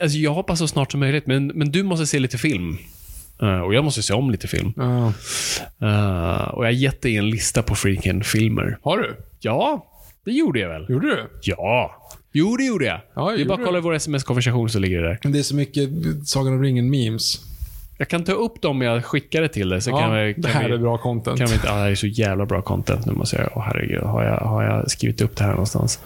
alltså 0.00 0.18
jag 0.18 0.34
hoppas 0.34 0.58
så 0.58 0.68
snart 0.68 0.90
som 0.90 1.00
möjligt, 1.00 1.26
men, 1.26 1.46
men 1.46 1.70
du 1.70 1.82
måste 1.82 2.06
se 2.06 2.18
lite 2.18 2.38
film. 2.38 2.78
Eh, 3.42 3.60
och 3.60 3.74
jag 3.74 3.84
måste 3.84 4.02
se 4.02 4.14
om 4.14 4.30
lite 4.30 4.48
film. 4.48 4.72
Ja. 4.76 5.06
Eh, 5.86 6.48
och 6.48 6.64
jag 6.64 6.68
har 6.68 6.70
gett 6.70 7.02
dig 7.02 7.16
en 7.16 7.30
lista 7.30 7.62
på 7.62 7.74
Freakin-filmer. 7.74 8.78
Har 8.82 8.98
du? 8.98 9.16
Ja, 9.40 9.86
det 10.24 10.32
gjorde 10.32 10.60
jag 10.60 10.68
väl? 10.68 10.86
Gjorde 10.88 11.06
du? 11.06 11.30
Ja. 11.42 12.00
Jo, 12.32 12.56
det 12.56 12.64
gjorde 12.64 12.84
jag. 12.84 13.00
Ja, 13.14 13.30
det 13.36 13.42
är 13.42 13.46
bara 13.46 13.58
att 13.58 13.64
kolla 13.64 13.78
i 13.78 13.80
vår 13.80 13.94
sms-konversation 13.94 14.70
så 14.70 14.78
ligger 14.78 15.02
det 15.02 15.08
där. 15.08 15.18
Det 15.22 15.38
är 15.38 15.42
så 15.42 15.56
mycket 15.56 15.88
Sagan 16.24 16.52
om 16.52 16.62
ringen-memes. 16.62 17.40
Jag 17.98 18.08
kan 18.08 18.24
ta 18.24 18.32
upp 18.32 18.62
dem 18.62 18.82
jag 18.82 19.04
skickade 19.04 19.48
till 19.48 19.68
dig. 19.68 19.80
Så 19.80 19.90
Ja, 19.90 19.98
kan 19.98 20.14
vi, 20.14 20.32
kan 20.34 20.42
det 20.42 20.48
här 20.48 20.68
vi, 20.68 20.74
är 20.74 20.78
bra 20.78 20.98
content. 20.98 21.38
Kan 21.38 21.46
vi 21.46 21.54
inte, 21.54 21.70
ah, 21.70 21.74
det 21.74 21.80
här 21.80 21.90
är 21.90 21.94
så 21.94 22.06
jävla 22.06 22.46
bra 22.46 22.62
content. 22.62 23.06
Nu 23.06 23.12
måste 23.12 23.36
jag, 23.36 23.48
åh 23.54 23.62
herregud, 23.62 24.02
har 24.02 24.24
jag, 24.24 24.36
har 24.36 24.62
jag 24.62 24.90
skrivit 24.90 25.20
upp 25.20 25.36
det 25.36 25.44
här 25.44 25.50
någonstans? 25.50 25.98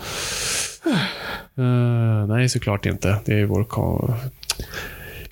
Eh, 1.58 2.26
nej, 2.28 2.48
såklart 2.48 2.86
inte. 2.86 3.16
Det 3.24 3.40
är 3.40 3.44
vår... 3.44 3.64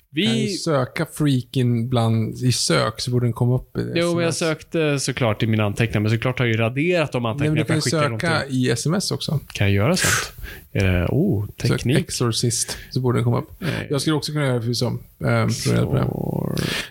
Vi... 0.09 0.49
söka 0.49 1.05
freakin 1.13 1.89
bland 1.89 2.37
i 2.37 2.51
sök 2.51 3.01
så 3.01 3.11
borde 3.11 3.25
den 3.25 3.33
komma 3.33 3.55
upp 3.55 3.77
i 3.77 3.83
det. 3.83 3.99
Jo, 3.99 4.15
men 4.15 4.23
jag 4.23 4.33
sökte 4.33 4.99
såklart 4.99 5.43
i 5.43 5.47
mina 5.47 5.63
anteckningar, 5.63 5.99
men 5.99 6.11
såklart 6.11 6.39
har 6.39 6.45
jag 6.45 6.53
ju 6.53 6.61
raderat 6.61 7.11
de 7.11 7.23
Nej, 7.23 7.35
men 7.49 7.49
anteckningarna. 7.49 7.63
du 7.63 7.65
kan 7.65 7.75
ju 7.75 7.81
söka 7.81 8.45
i 8.47 8.69
sms 8.69 9.11
också. 9.11 9.39
Kan 9.47 9.67
jag 9.67 9.73
göra 9.73 9.95
sånt? 9.95 10.33
Det, 10.71 11.05
oh, 11.09 11.45
Sök 11.45 11.71
teknik. 11.71 11.97
Exorcist, 11.97 12.77
så 12.91 12.99
borde 12.99 13.17
den 13.17 13.23
komma 13.23 13.39
upp. 13.39 13.51
Nej. 13.59 13.87
Jag 13.89 14.01
skulle 14.01 14.15
också 14.15 14.31
kunna 14.31 14.45
göra 14.45 14.59
det 14.59 14.65
för 14.65 14.73
som. 14.73 14.99
Eh. 15.25 15.47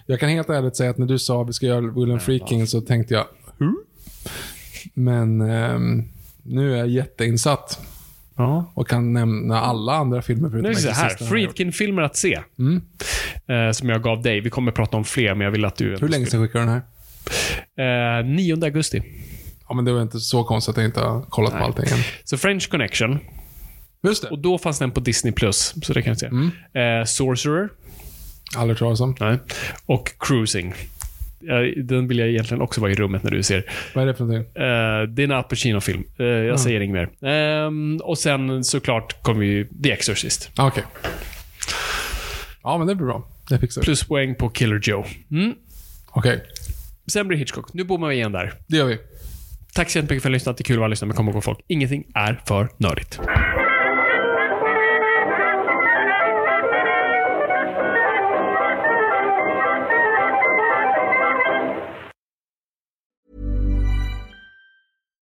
Jag 0.06 0.20
kan 0.20 0.28
helt 0.28 0.50
ärligt 0.50 0.76
säga 0.76 0.90
att 0.90 0.98
när 0.98 1.06
du 1.06 1.18
sa 1.18 1.42
att 1.42 1.48
vi 1.48 1.52
ska 1.52 1.66
göra 1.66 1.80
William 1.80 2.20
Freaking 2.20 2.66
så 2.66 2.80
tänkte 2.80 3.14
jag, 3.14 3.26
Hur? 3.58 3.74
Men 4.94 5.40
ehm, 5.40 6.04
nu 6.42 6.72
är 6.72 6.76
jag 6.76 6.88
jätteinsatt. 6.88 7.80
Ja. 8.36 8.73
Och 8.74 8.89
kan 8.89 9.12
nämna 9.12 9.60
alla 9.60 9.92
andra 9.94 10.23
filmer 10.23 10.50
förutom 10.50 10.62
Nu 10.62 10.68
är 10.68 10.74
det 10.74 10.81
så 10.81 10.90
här. 10.90 11.08
Friedkin-filmer 11.28 12.02
att 12.02 12.16
se. 12.16 12.40
Mm. 12.58 12.82
Eh, 13.48 13.73
som 13.73 13.89
jag 13.89 14.02
gav 14.02 14.23
dig. 14.23 14.40
Vi 14.40 14.50
kommer 14.50 14.73
prata 14.73 14.97
om 14.97 15.05
fler, 15.05 15.34
men 15.34 15.44
jag 15.44 15.50
vill 15.52 15.65
att 15.65 15.76
du... 15.76 15.97
Hur 16.00 16.08
länge 16.08 16.26
sedan 16.26 16.42
skickade 16.47 16.65
du 16.65 16.70
den 16.70 16.82
här? 17.76 18.20
Eh, 18.20 18.26
9 18.26 18.65
augusti. 18.65 19.02
Ja, 19.68 19.74
men 19.74 19.84
det 19.84 19.92
var 19.92 20.02
inte 20.02 20.20
så 20.20 20.44
konstigt 20.44 20.70
att 20.70 20.76
jag 20.76 20.84
inte 20.86 21.00
har 21.00 21.23
kollat 21.23 21.50
på 21.50 21.56
Nej. 21.58 21.66
allting 21.66 21.98
än. 21.98 22.05
Så 22.24 22.36
French 22.39 22.70
Connection. 22.70 23.18
Just 24.02 24.23
det. 24.23 24.28
Och 24.28 24.39
då 24.39 24.58
fanns 24.58 24.78
den 24.78 24.90
på 24.90 25.00
Disney+. 25.00 25.32
Plus, 25.32 25.74
Så 25.82 25.92
det 25.92 26.02
kan 26.02 26.10
jag 26.10 26.18
säga. 26.18 26.31
Mm. 26.31 27.00
Eh, 27.00 27.05
Sorcerer. 27.05 27.68
Aldrig 28.56 28.78
talas 28.78 29.00
om. 29.00 29.16
Nej. 29.20 29.39
Och 29.86 30.12
Cruising. 30.18 30.74
Den 31.76 32.08
vill 32.08 32.18
jag 32.18 32.28
egentligen 32.28 32.60
också 32.60 32.81
vara 32.81 32.90
i 32.92 32.94
rummet 32.94 33.23
när 33.23 33.31
du 33.31 33.42
ser. 33.42 33.65
Vad 33.94 34.02
är 34.02 34.06
det 34.06 34.15
för 34.15 34.24
någonting? 34.24 34.62
Eh, 34.62 35.02
det 35.02 35.23
är 35.23 35.24
en 35.24 35.32
Al 35.32 35.42
Pacino-film. 35.42 36.05
Eh, 36.18 36.26
jag 36.26 36.44
Mm. 36.44 36.58
säger 36.58 36.81
inget 36.81 37.08
mer. 37.20 37.28
Ehm, 37.31 38.00
och 38.02 38.18
sen 38.18 38.65
såklart 38.65 39.23
kommer 39.23 39.44
ju 39.44 39.68
The 39.82 39.92
Exorcist. 39.92 40.50
Ah, 40.56 40.66
Okej. 40.66 40.84
Ja, 42.62 42.78
men 42.78 42.86
det 42.86 42.94
blir 42.94 43.06
bra. 43.06 43.28
Det 43.48 43.58
fixar. 43.58 43.82
Pluspoäng 43.82 44.34
på 44.34 44.48
Killer 44.48 44.81
Joe. 44.82 45.05
Mm. 45.31 45.55
Okej, 46.10 46.42
Sen 47.06 47.28
blir 47.28 47.39
Hitchcock. 47.39 47.73
Nu 47.74 47.84
bommar 47.84 48.08
vi 48.08 48.15
igen 48.15 48.32
där. 48.32 48.52
det 48.66 48.76
gör 48.76 48.86
vi. 48.86 48.98
Tack 49.74 49.90
så 49.90 49.98
jättemycket 49.98 50.23
för 50.23 50.28
att 50.28 50.31
ni 50.31 50.34
har 50.34 50.36
lyssnat. 50.39 50.56
Det 50.56 50.62
är 50.62 50.65
kul 50.65 50.76
att 50.76 50.81
vara 50.81 50.89
lyssna, 50.89 51.06
men 51.06 51.16
kom 51.16 51.28
ihåg 51.28 51.44
folk. 51.44 51.58
Ingenting 51.68 52.05
är 52.15 52.40
för 52.47 52.68
nördigt. 52.78 53.20